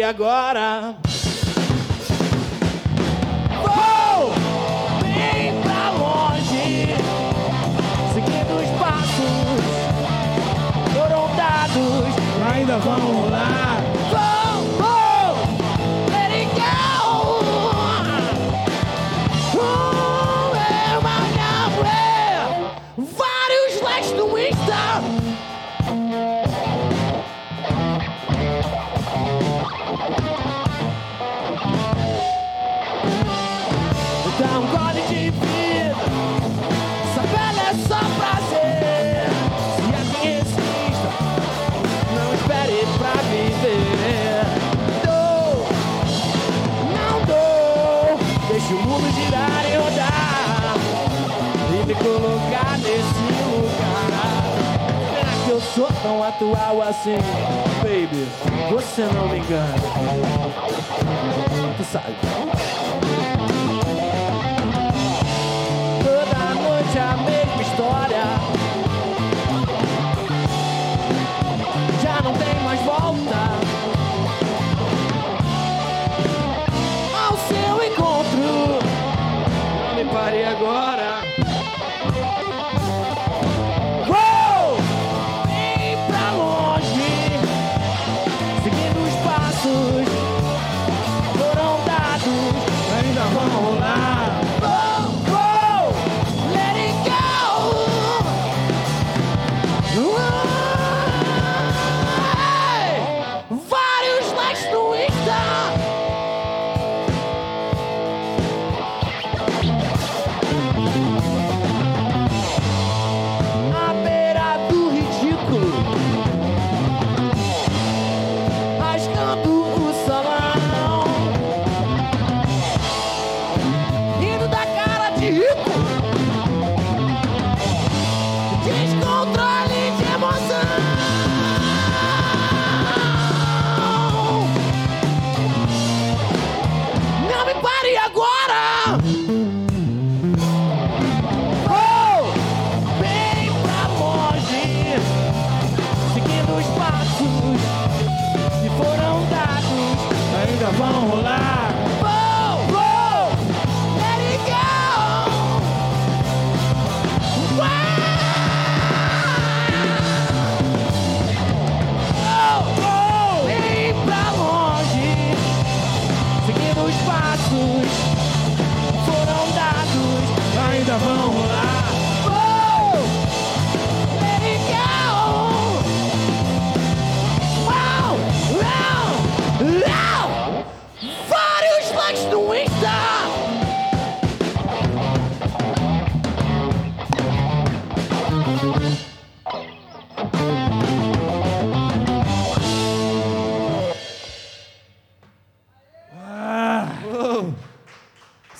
agora. 0.10 0.96
Vou 3.62 4.34
bem 5.04 5.54
pra 5.62 5.92
longe, 5.92 6.96
seguindo 8.14 8.54
os 8.60 8.70
passos 8.80 9.62
foram 10.94 11.30
dados. 11.36 12.16
Ainda 12.56 12.78
vão 12.80 13.19
colocar 52.04 52.78
nesse 52.78 53.24
lugar. 53.52 54.40
Será 55.14 55.46
que 55.46 55.50
eu 55.52 55.62
sou 55.62 55.88
tão 56.02 56.24
atual 56.24 56.82
assim? 56.82 57.18
Baby, 57.82 58.28
você 58.70 59.04
não 59.14 59.28
me 59.30 59.40
engana. 59.40 59.74
Tu 61.78 61.84
sabe. 61.84 62.16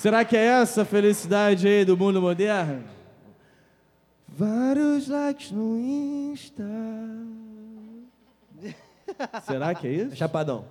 Será 0.10 0.26
que 0.26 0.36
é 0.36 0.44
essa 0.44 0.82
a 0.82 0.86
felicidade 0.86 1.68
aí 1.68 1.86
do 1.86 1.96
mundo 1.96 2.20
moderno? 2.20 2.84
Vários 4.28 5.08
likes 5.08 5.52
no 5.52 5.78
Insta. 5.78 6.64
Será 9.44 9.76
que 9.76 9.86
é 9.86 9.92
isso? 9.92 10.16
Chapadão. 10.16 10.66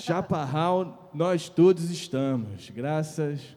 Chaparral, 0.00 1.10
nós 1.12 1.50
todos 1.50 1.90
estamos, 1.90 2.70
graças 2.70 3.54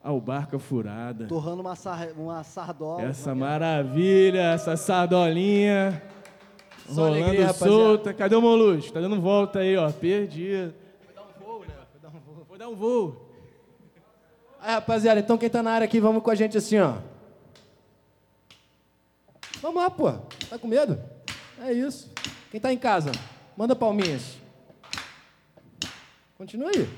ao 0.00 0.20
Barca 0.20 0.56
Furada. 0.56 1.26
Torrando 1.26 1.60
uma, 1.60 1.74
sar, 1.74 2.06
uma 2.16 2.44
sardola. 2.44 3.02
Essa 3.02 3.34
maravilha, 3.34 4.52
essa 4.52 4.76
sardolinha. 4.76 6.00
Só 6.86 7.02
rolando 7.02 7.24
alegria, 7.24 7.46
rapaziada. 7.46 7.72
solta. 7.72 8.14
Cadê 8.14 8.36
o 8.36 8.40
Molusco? 8.40 8.92
Tá 8.92 9.00
dando 9.00 9.20
volta 9.20 9.58
aí, 9.58 9.76
ó. 9.76 9.90
Perdido. 9.90 10.72
Foi 11.04 11.12
dar 11.12 11.22
um 11.22 11.44
voo, 11.44 11.60
né? 11.62 11.74
Foi 11.90 12.00
dar 12.00 12.10
um 12.66 12.74
voo. 12.74 13.16
Aí, 14.60 14.72
rapaziada, 14.74 15.20
então 15.20 15.36
quem 15.36 15.50
tá 15.50 15.62
na 15.62 15.72
área 15.72 15.84
aqui, 15.84 16.00
vamos 16.00 16.22
com 16.22 16.30
a 16.30 16.34
gente 16.34 16.56
assim, 16.56 16.78
ó. 16.78 16.96
Vamos 19.60 19.82
lá, 19.82 19.90
pô. 19.90 20.12
Tá 20.48 20.58
com 20.58 20.66
medo? 20.66 20.98
É 21.60 21.72
isso. 21.72 22.10
Quem 22.50 22.60
tá 22.60 22.72
em 22.72 22.78
casa, 22.78 23.12
manda 23.56 23.74
palminhas. 23.74 24.36
Continua 26.36 26.70
aí. 26.70 26.88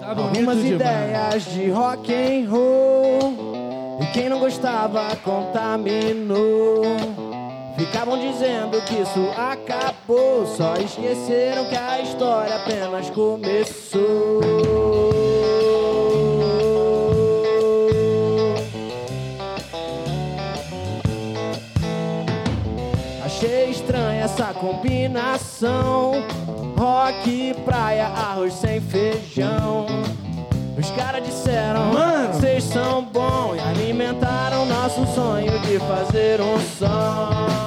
Tá 0.00 0.14
bonito 0.14 0.36
Algumas 0.38 0.56
demais. 0.62 0.70
ideias 0.72 1.44
de 1.52 1.70
rock 1.70 2.12
and 2.12 2.48
roll 2.50 3.05
E 4.06 4.12
quem 4.12 4.28
não 4.28 4.38
gostava 4.38 5.16
contaminou. 5.16 6.82
Ficavam 7.76 8.16
dizendo 8.18 8.80
que 8.82 9.00
isso 9.00 9.28
acabou. 9.36 10.46
Só 10.46 10.76
esqueceram 10.76 11.64
que 11.66 11.76
a 11.76 12.00
história 12.00 12.54
apenas 12.54 13.10
começou. 13.10 14.40
Achei 23.24 23.70
estranha 23.70 24.24
essa 24.24 24.54
combinação. 24.54 26.12
Rock, 26.78 27.54
praia, 27.64 28.06
arroz 28.06 28.54
sem 28.54 28.80
feijão. 28.80 29.86
Os 30.78 30.90
caras 30.90 31.26
disseram, 31.26 31.92
Mano. 31.92 32.34
vocês 32.34 32.62
são 32.64 33.02
bons 33.04 33.45
de 35.58 35.78
fazer 35.78 36.40
um 36.40 36.58
som 36.78 37.65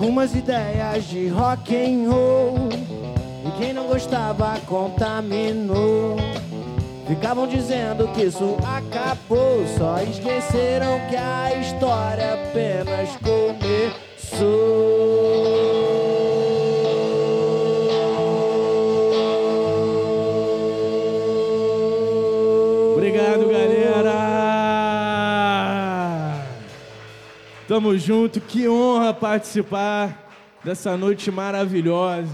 Algumas 0.00 0.34
ideias 0.34 1.04
de 1.04 1.28
rock 1.28 1.76
and 1.76 2.10
roll. 2.10 2.70
E 3.44 3.58
quem 3.58 3.74
não 3.74 3.86
gostava 3.86 4.58
contaminou 4.60 6.16
Ficavam 7.06 7.46
dizendo 7.46 8.08
que 8.14 8.22
isso 8.22 8.56
acabou. 8.64 9.62
Só 9.76 10.00
esqueceram 10.00 10.98
que 11.10 11.16
a 11.16 11.54
história 11.60 12.32
apenas 12.32 13.10
começou 13.16 14.99
Tamo 27.80 27.96
junto. 27.96 28.42
Que 28.42 28.68
honra 28.68 29.14
participar 29.14 30.30
dessa 30.62 30.98
noite 30.98 31.30
maravilhosa. 31.30 32.28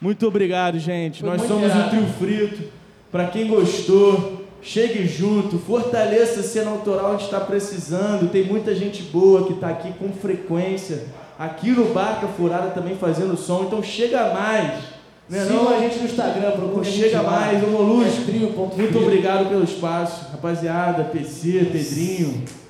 Muito 0.00 0.26
obrigado, 0.26 0.80
gente. 0.80 1.24
Nós 1.24 1.42
somos 1.42 1.70
o 1.72 1.88
Trio 1.90 2.06
Frito. 2.18 2.64
Pra 3.12 3.28
quem 3.28 3.46
gostou, 3.46 4.44
chegue 4.60 5.06
junto, 5.06 5.60
fortaleça 5.60 6.40
a 6.40 6.42
cena 6.42 6.72
autoral 6.72 7.12
onde 7.12 7.22
está 7.22 7.38
precisando. 7.38 8.28
Tem 8.28 8.42
muita 8.42 8.74
gente 8.74 9.04
boa 9.04 9.46
que 9.46 9.54
tá 9.54 9.68
aqui 9.68 9.92
com 9.92 10.12
frequência. 10.12 11.04
Aqui 11.38 11.70
no 11.70 11.94
Barca 11.94 12.26
Furada 12.26 12.70
também 12.70 12.96
fazendo 12.96 13.36
som. 13.36 13.62
Então 13.62 13.80
chega 13.80 14.34
mais. 14.34 14.72
Né, 15.30 15.44
Sigam 15.44 15.62
não? 15.62 15.76
a 15.76 15.78
gente 15.78 15.98
no 16.00 16.04
Instagram, 16.04 16.50
procura 16.50 16.84
Chega 16.84 17.22
mais, 17.22 17.62
ô 17.62 17.68
Molusco. 17.68 18.28
É. 18.28 18.76
Muito 18.76 18.98
obrigado 18.98 19.48
pelo 19.48 19.62
espaço, 19.62 20.32
rapaziada, 20.32 21.04
PC, 21.04 21.68
Pedrinho. 21.70 22.65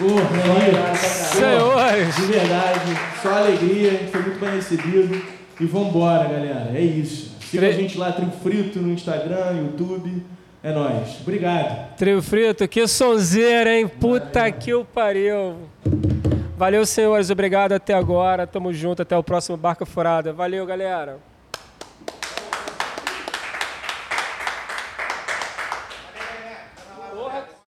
Por 0.00 1.36
Senhores! 1.36 2.16
De 2.16 2.22
verdade, 2.22 2.98
só 3.22 3.34
alegria, 3.34 3.90
a 3.90 3.92
gente 3.92 4.10
foi 4.10 4.22
muito 4.22 4.40
bem 4.40 4.50
recebido. 4.54 5.22
E 5.60 5.66
vambora, 5.66 6.26
galera. 6.26 6.70
É 6.74 6.80
isso. 6.80 7.36
Siga 7.42 7.68
a 7.68 7.72
gente 7.72 7.98
lá, 7.98 8.10
Trio 8.10 8.30
Frito, 8.42 8.78
no 8.78 8.94
Instagram, 8.94 9.58
YouTube. 9.58 10.22
É 10.62 10.72
nóis. 10.72 11.20
Obrigado. 11.20 11.96
Trio 11.98 12.22
Frito, 12.22 12.66
que 12.66 12.86
sonzeira, 12.88 13.74
hein? 13.74 13.86
Puta 13.86 14.40
Valeu. 14.40 14.52
que 14.54 14.72
o 14.72 14.86
pariu. 14.86 15.56
Valeu, 16.56 16.86
senhores. 16.86 17.28
Obrigado 17.28 17.72
até 17.72 17.92
agora. 17.92 18.46
Tamo 18.46 18.72
junto. 18.72 19.02
Até 19.02 19.14
o 19.18 19.22
próximo 19.22 19.58
Barca 19.58 19.84
Furada. 19.84 20.32
Valeu, 20.32 20.64
galera. 20.64 21.18